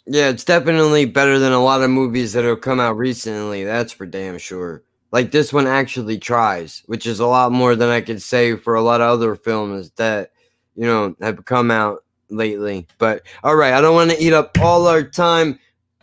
Yeah, 0.06 0.28
it's 0.28 0.44
definitely 0.44 1.06
better 1.06 1.38
than 1.38 1.52
a 1.52 1.62
lot 1.62 1.82
of 1.82 1.90
movies 1.90 2.34
that 2.34 2.44
have 2.44 2.60
come 2.60 2.78
out 2.78 2.98
recently. 2.98 3.64
That's 3.64 3.92
for 3.92 4.04
damn 4.04 4.38
sure. 4.38 4.82
Like 5.12 5.30
this 5.30 5.52
one 5.52 5.66
actually 5.66 6.18
tries, 6.18 6.82
which 6.86 7.06
is 7.06 7.20
a 7.20 7.26
lot 7.26 7.52
more 7.52 7.74
than 7.74 7.88
I 7.88 8.00
could 8.00 8.20
say 8.20 8.56
for 8.56 8.74
a 8.74 8.82
lot 8.82 9.00
of 9.00 9.08
other 9.08 9.34
films 9.34 9.90
that, 9.96 10.32
you 10.74 10.84
know, 10.84 11.14
have 11.20 11.44
come 11.44 11.70
out 11.70 12.04
lately. 12.28 12.86
But 12.98 13.22
all 13.42 13.56
right, 13.56 13.72
I 13.72 13.80
don't 13.80 13.94
want 13.94 14.10
to 14.10 14.22
eat 14.22 14.32
up 14.32 14.58
all 14.60 14.86
our 14.86 15.02
time. 15.02 15.58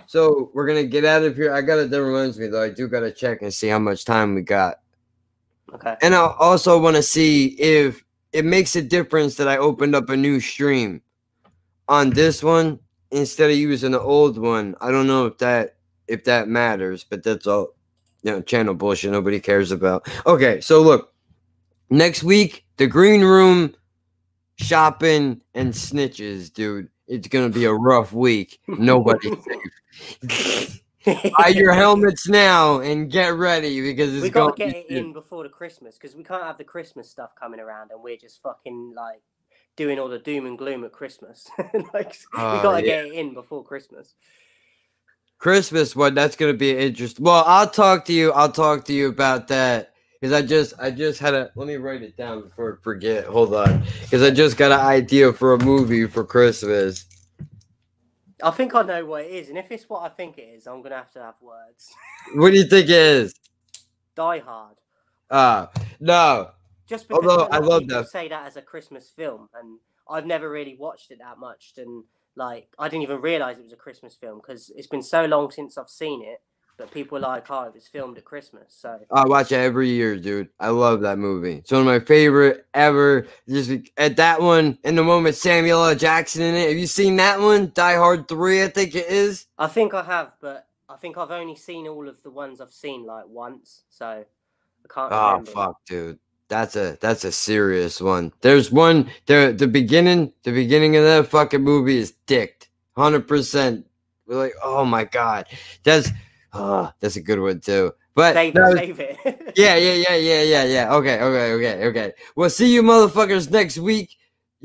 So 0.08 0.50
we're 0.54 0.68
gonna 0.68 0.84
get 0.84 1.06
out 1.06 1.24
of 1.24 1.36
here. 1.36 1.54
I 1.54 1.62
gotta 1.62 1.88
that 1.88 2.04
reminds 2.04 2.40
me 2.40 2.48
though, 2.48 2.64
I 2.64 2.70
do 2.70 2.88
gotta 2.88 3.12
check 3.12 3.42
and 3.42 3.54
see 3.54 3.68
how 3.68 3.80
much 3.80 4.04
time 4.04 4.34
we 4.36 4.42
got. 4.42 4.80
Okay. 5.74 5.96
And 6.02 6.16
I 6.16 6.34
also 6.40 6.80
want 6.80 6.98
to 6.98 7.04
see 7.04 7.48
if 7.60 8.04
it 8.34 8.44
makes 8.46 8.76
a 8.76 8.82
difference 8.82 9.36
that 9.36 9.48
I 9.48 9.58
opened 9.58 9.96
up 9.96 10.10
a 10.10 10.18
new 10.18 10.40
stream 10.40 11.02
on 11.88 12.10
this 12.10 12.44
one 12.44 12.80
instead 13.12 13.50
of 13.50 13.58
using 13.58 13.92
the 13.92 14.02
old 14.02 14.38
one. 14.38 14.76
I 14.82 14.92
don't 14.92 15.08
know 15.08 15.26
if 15.26 15.38
that 15.40 15.76
if 16.08 16.24
that 16.26 16.48
matters, 16.48 17.04
but 17.04 17.24
that's 17.24 17.48
all 17.48 17.76
you 18.24 18.32
know, 18.32 18.42
channel 18.42 18.74
bullshit 18.74 19.12
nobody 19.12 19.40
cares 19.40 19.72
about. 19.72 20.08
Okay, 20.26 20.62
so 20.62 20.82
look, 20.82 21.14
next 21.90 22.24
week, 22.24 22.66
the 22.78 22.88
green 22.88 23.22
room 23.22 23.76
shopping 24.58 25.42
and 25.54 25.74
snitches, 25.74 26.54
dude. 26.54 26.90
It's 27.08 27.28
gonna 27.28 27.50
be 27.50 27.66
a 27.66 27.74
rough 27.74 28.14
week. 28.14 28.60
Nobody's 28.68 29.38
safe. 30.30 30.82
Buy 31.04 31.48
your 31.48 31.74
helmets 31.74 32.30
now 32.30 32.80
and 32.80 33.12
get 33.12 33.34
ready 33.34 33.82
because 33.82 34.14
it's 34.14 34.22
we 34.22 34.30
going 34.30 34.50
got 34.50 34.58
to 34.58 34.66
to 34.66 34.72
get 34.72 34.86
it 34.86 34.98
in 34.98 35.14
before 35.14 35.42
the 35.44 35.50
Christmas 35.50 35.98
because 35.98 36.16
we 36.16 36.24
can't 36.24 36.44
have 36.44 36.60
the 36.60 36.64
Christmas 36.64 37.10
stuff 37.10 37.32
coming 37.40 37.60
around 37.60 37.90
and 37.90 38.02
we're 38.04 38.18
just 38.18 38.40
fucking 38.44 38.94
like 38.96 39.22
doing 39.76 40.00
all 40.00 40.10
the 40.10 40.20
doom 40.20 40.46
and 40.46 40.58
gloom 40.58 40.84
at 40.84 40.92
Christmas. 40.92 41.50
like 41.94 42.18
Oh, 42.36 42.58
we 42.58 42.62
got 42.64 42.80
to 42.80 42.86
yeah. 42.86 43.04
get 43.04 43.06
it 43.06 43.14
in 43.14 43.34
before 43.34 43.64
Christmas. 43.64 44.16
Christmas 45.40 45.96
one. 45.96 46.14
That's 46.14 46.36
gonna 46.36 46.54
be 46.54 46.78
interesting. 46.78 47.26
Well, 47.26 47.44
I'll 47.48 47.70
talk 47.70 48.06
to 48.06 48.14
you. 48.14 48.32
I'll 48.32 48.52
talk 48.52 48.86
to 48.86 48.94
you 48.94 49.08
about 49.10 49.48
that 49.48 49.94
because 50.20 50.34
I 50.34 50.44
just 50.44 50.74
I 50.80 50.92
just 50.92 51.20
had 51.20 51.34
a. 51.34 51.52
Let 51.56 51.68
me 51.68 51.78
write 51.78 52.04
it 52.04 52.16
down 52.16 52.44
before 52.44 52.78
I 52.80 52.84
forget. 52.84 53.26
Hold 53.26 53.56
on, 53.56 53.84
because 54.02 54.22
I 54.22 54.30
just 54.30 54.56
got 54.56 54.72
an 54.72 54.80
idea 54.86 55.34
for 55.34 55.54
a 55.54 55.58
movie 55.58 56.06
for 56.06 56.24
Christmas. 56.24 57.06
I 58.44 58.52
think 58.52 58.76
I 58.76 58.84
know 58.84 59.06
what 59.06 59.24
it 59.26 59.32
is, 59.32 59.50
and 59.50 59.58
if 59.58 59.72
it's 59.72 59.90
what 59.90 60.04
I 60.04 60.10
think 60.10 60.38
it 60.38 60.44
is, 60.44 60.68
I'm 60.68 60.84
gonna 60.84 60.96
have 60.98 61.12
to 61.14 61.22
have 61.24 61.36
words. 61.42 61.92
What 62.36 62.52
do 62.52 62.58
you 62.58 62.66
think 62.66 62.86
it 62.86 62.96
is? 62.96 63.34
Die 64.16 64.40
Hard. 64.40 64.76
Ah, 65.32 65.72
no. 66.00 66.52
Just 66.92 67.08
because 67.08 67.26
Although 67.26 67.46
I 67.46 67.58
love 67.60 67.82
people 67.84 68.02
that. 68.02 68.10
say 68.10 68.28
that 68.28 68.46
as 68.46 68.58
a 68.58 68.62
Christmas 68.62 69.10
film, 69.10 69.50
and 69.56 69.80
I've 70.10 70.26
never 70.26 70.50
really 70.50 70.76
watched 70.78 71.10
it 71.10 71.20
that 71.20 71.40
much, 71.40 71.72
and 71.78 72.04
like 72.36 72.68
I 72.78 72.90
didn't 72.90 73.04
even 73.04 73.22
realize 73.22 73.58
it 73.60 73.64
was 73.64 73.72
a 73.74 73.78
Christmas 73.78 74.14
film 74.16 74.40
because 74.46 74.70
it's 74.76 74.88
been 74.88 75.02
so 75.02 75.26
long 75.26 75.50
since 75.52 75.78
I've 75.78 75.90
seen 75.90 76.22
it. 76.22 76.42
But 76.78 76.92
people 76.92 77.18
are 77.20 77.22
like, 77.22 77.50
oh, 77.52 77.64
it 77.64 77.74
was 77.76 77.88
filmed 77.88 78.18
at 78.18 78.26
Christmas, 78.26 78.74
so 78.76 79.00
I 79.12 79.26
watch 79.26 79.52
it 79.54 79.58
every 79.58 79.90
year, 79.90 80.18
dude. 80.18 80.50
I 80.60 80.70
love 80.70 81.02
that 81.02 81.18
movie. 81.18 81.58
It's 81.58 81.72
one 81.72 81.82
of 81.82 81.88
my 81.88 82.00
favorite 82.00 82.66
ever. 82.74 83.28
Just 83.48 83.72
at 83.98 84.16
that 84.18 84.42
one, 84.42 84.78
in 84.84 84.96
the 84.96 85.04
moment, 85.04 85.36
Samuel 85.36 85.86
L. 85.86 85.96
Jackson 85.96 86.42
in 86.42 86.56
it. 86.56 86.70
Have 86.70 86.78
you 86.78 86.88
seen 86.88 87.16
that 87.18 87.40
one? 87.40 87.72
Die 87.74 87.96
Hard 87.96 88.28
Three, 88.28 88.64
I 88.64 88.68
think 88.68 88.96
it 88.96 89.08
is. 89.08 89.46
I 89.58 89.68
think 89.68 89.94
I 89.94 90.04
have, 90.04 90.34
but 90.42 90.68
I 90.90 90.98
think 90.98 91.18
I've 91.18 91.32
only 91.32 91.56
seen 91.56 91.88
all 91.88 92.10
of 92.10 92.22
the 92.24 92.32
ones 92.32 92.60
I've 92.60 92.74
seen 92.74 93.06
like 93.06 93.26
once, 93.28 93.84
so 93.90 94.06
I 94.08 94.26
can't 94.94 95.12
Oh 95.14 95.30
remember. 95.34 95.52
fuck, 95.52 95.76
dude. 95.86 96.20
That's 96.52 96.76
a 96.76 96.98
that's 97.00 97.24
a 97.24 97.32
serious 97.32 98.02
one. 98.02 98.34
There's 98.42 98.74
one 98.74 99.10
there 99.26 99.54
the 99.54 99.68
beginning 99.70 100.34
the 100.44 100.52
beginning 100.52 100.98
of 100.98 101.04
that 101.06 101.28
fucking 101.28 101.62
movie 101.64 101.98
is 101.98 102.12
dicked. 102.28 102.68
Hundred 102.98 103.26
percent. 103.26 103.88
We're 104.28 104.36
like, 104.36 104.54
oh 104.62 104.84
my 104.84 105.06
god. 105.06 105.46
That's 105.86 106.10
oh, 106.52 106.92
that's 107.00 107.16
a 107.16 107.22
good 107.22 107.40
one 107.40 107.62
too. 107.62 107.94
But 108.16 108.34
Save 108.34 108.54
it, 108.58 108.60
was- 108.60 108.74
save 108.76 109.00
it. 109.00 109.54
yeah, 109.56 109.78
yeah, 109.78 109.94
yeah, 109.94 110.16
yeah, 110.18 110.42
yeah, 110.44 110.64
yeah. 110.66 110.94
Okay, 110.96 111.22
okay, 111.22 111.54
okay, 111.54 111.86
okay. 111.88 112.14
We'll 112.36 112.50
see 112.50 112.74
you 112.74 112.84
motherfuckers 112.84 113.50
next 113.50 113.78
week. 113.78 114.18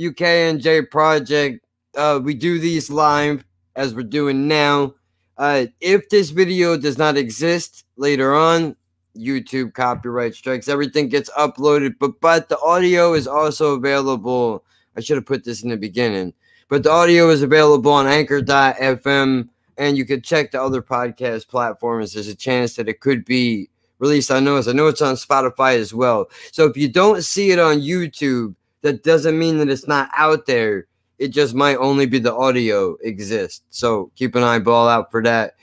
UK 0.04 0.22
and 0.22 0.60
J 0.60 0.82
Project. 0.82 1.64
Uh, 1.96 2.18
we 2.20 2.34
do 2.34 2.58
these 2.58 2.90
live 2.90 3.44
as 3.76 3.94
we're 3.94 4.02
doing 4.02 4.48
now. 4.48 4.94
Uh, 5.38 5.66
if 5.80 6.08
this 6.08 6.30
video 6.30 6.76
does 6.76 6.98
not 6.98 7.16
exist 7.16 7.84
later 7.96 8.34
on, 8.34 8.74
YouTube 9.16 9.74
copyright 9.74 10.34
strikes, 10.34 10.68
everything 10.68 11.08
gets 11.08 11.30
uploaded, 11.30 11.94
but 11.98 12.20
but 12.20 12.48
the 12.48 12.58
audio 12.60 13.14
is 13.14 13.26
also 13.26 13.74
available. 13.74 14.64
I 14.96 15.00
should 15.00 15.16
have 15.16 15.26
put 15.26 15.44
this 15.44 15.62
in 15.62 15.70
the 15.70 15.76
beginning, 15.76 16.32
but 16.68 16.82
the 16.82 16.90
audio 16.90 17.28
is 17.30 17.42
available 17.42 17.92
on 17.92 18.06
anchor.fm 18.06 19.48
and 19.78 19.96
you 19.96 20.04
could 20.04 20.24
check 20.24 20.50
the 20.50 20.62
other 20.62 20.82
podcast 20.82 21.48
platforms. 21.48 22.12
There's 22.12 22.28
a 22.28 22.34
chance 22.34 22.76
that 22.76 22.88
it 22.88 23.00
could 23.00 23.24
be 23.24 23.68
released 23.98 24.30
on 24.30 24.44
those. 24.44 24.68
I 24.68 24.72
know 24.72 24.86
it's 24.86 25.02
on 25.02 25.16
Spotify 25.16 25.76
as 25.76 25.92
well. 25.92 26.30
So 26.52 26.66
if 26.66 26.76
you 26.76 26.88
don't 26.88 27.22
see 27.22 27.50
it 27.50 27.58
on 27.58 27.80
YouTube, 27.80 28.54
that 28.82 29.02
doesn't 29.02 29.38
mean 29.38 29.58
that 29.58 29.68
it's 29.68 29.88
not 29.88 30.10
out 30.16 30.46
there. 30.46 30.86
It 31.18 31.28
just 31.28 31.54
might 31.54 31.76
only 31.76 32.06
be 32.06 32.18
the 32.18 32.34
audio 32.34 32.96
exist. 33.02 33.64
So 33.70 34.10
keep 34.16 34.34
an 34.34 34.42
eyeball 34.42 34.88
out 34.88 35.10
for 35.10 35.22
that. 35.22 35.54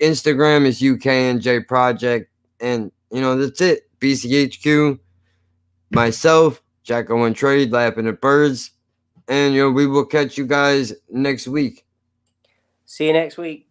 Instagram 0.00 0.66
is 0.66 0.82
UK 0.82 1.06
and 1.06 1.40
J 1.40 1.60
Project, 1.60 2.30
and 2.60 2.90
you 3.16 3.22
know 3.22 3.36
that's 3.36 3.60
it. 3.62 3.88
BCHQ, 3.98 4.98
myself, 5.90 6.62
Jack 6.82 7.10
Owen 7.10 7.32
Trade, 7.32 7.72
laughing 7.72 8.06
at 8.06 8.20
birds, 8.20 8.72
and 9.26 9.54
you 9.54 9.62
know 9.62 9.70
we 9.70 9.86
will 9.86 10.04
catch 10.04 10.36
you 10.36 10.46
guys 10.46 10.92
next 11.08 11.48
week. 11.48 11.86
See 12.84 13.06
you 13.06 13.14
next 13.14 13.38
week. 13.38 13.68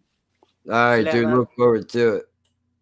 All 0.68 0.74
right, 0.74 1.06
Later, 1.06 1.22
dude. 1.24 1.34
Look 1.34 1.50
forward 1.56 1.88
to 1.90 2.16
it. 2.16 2.26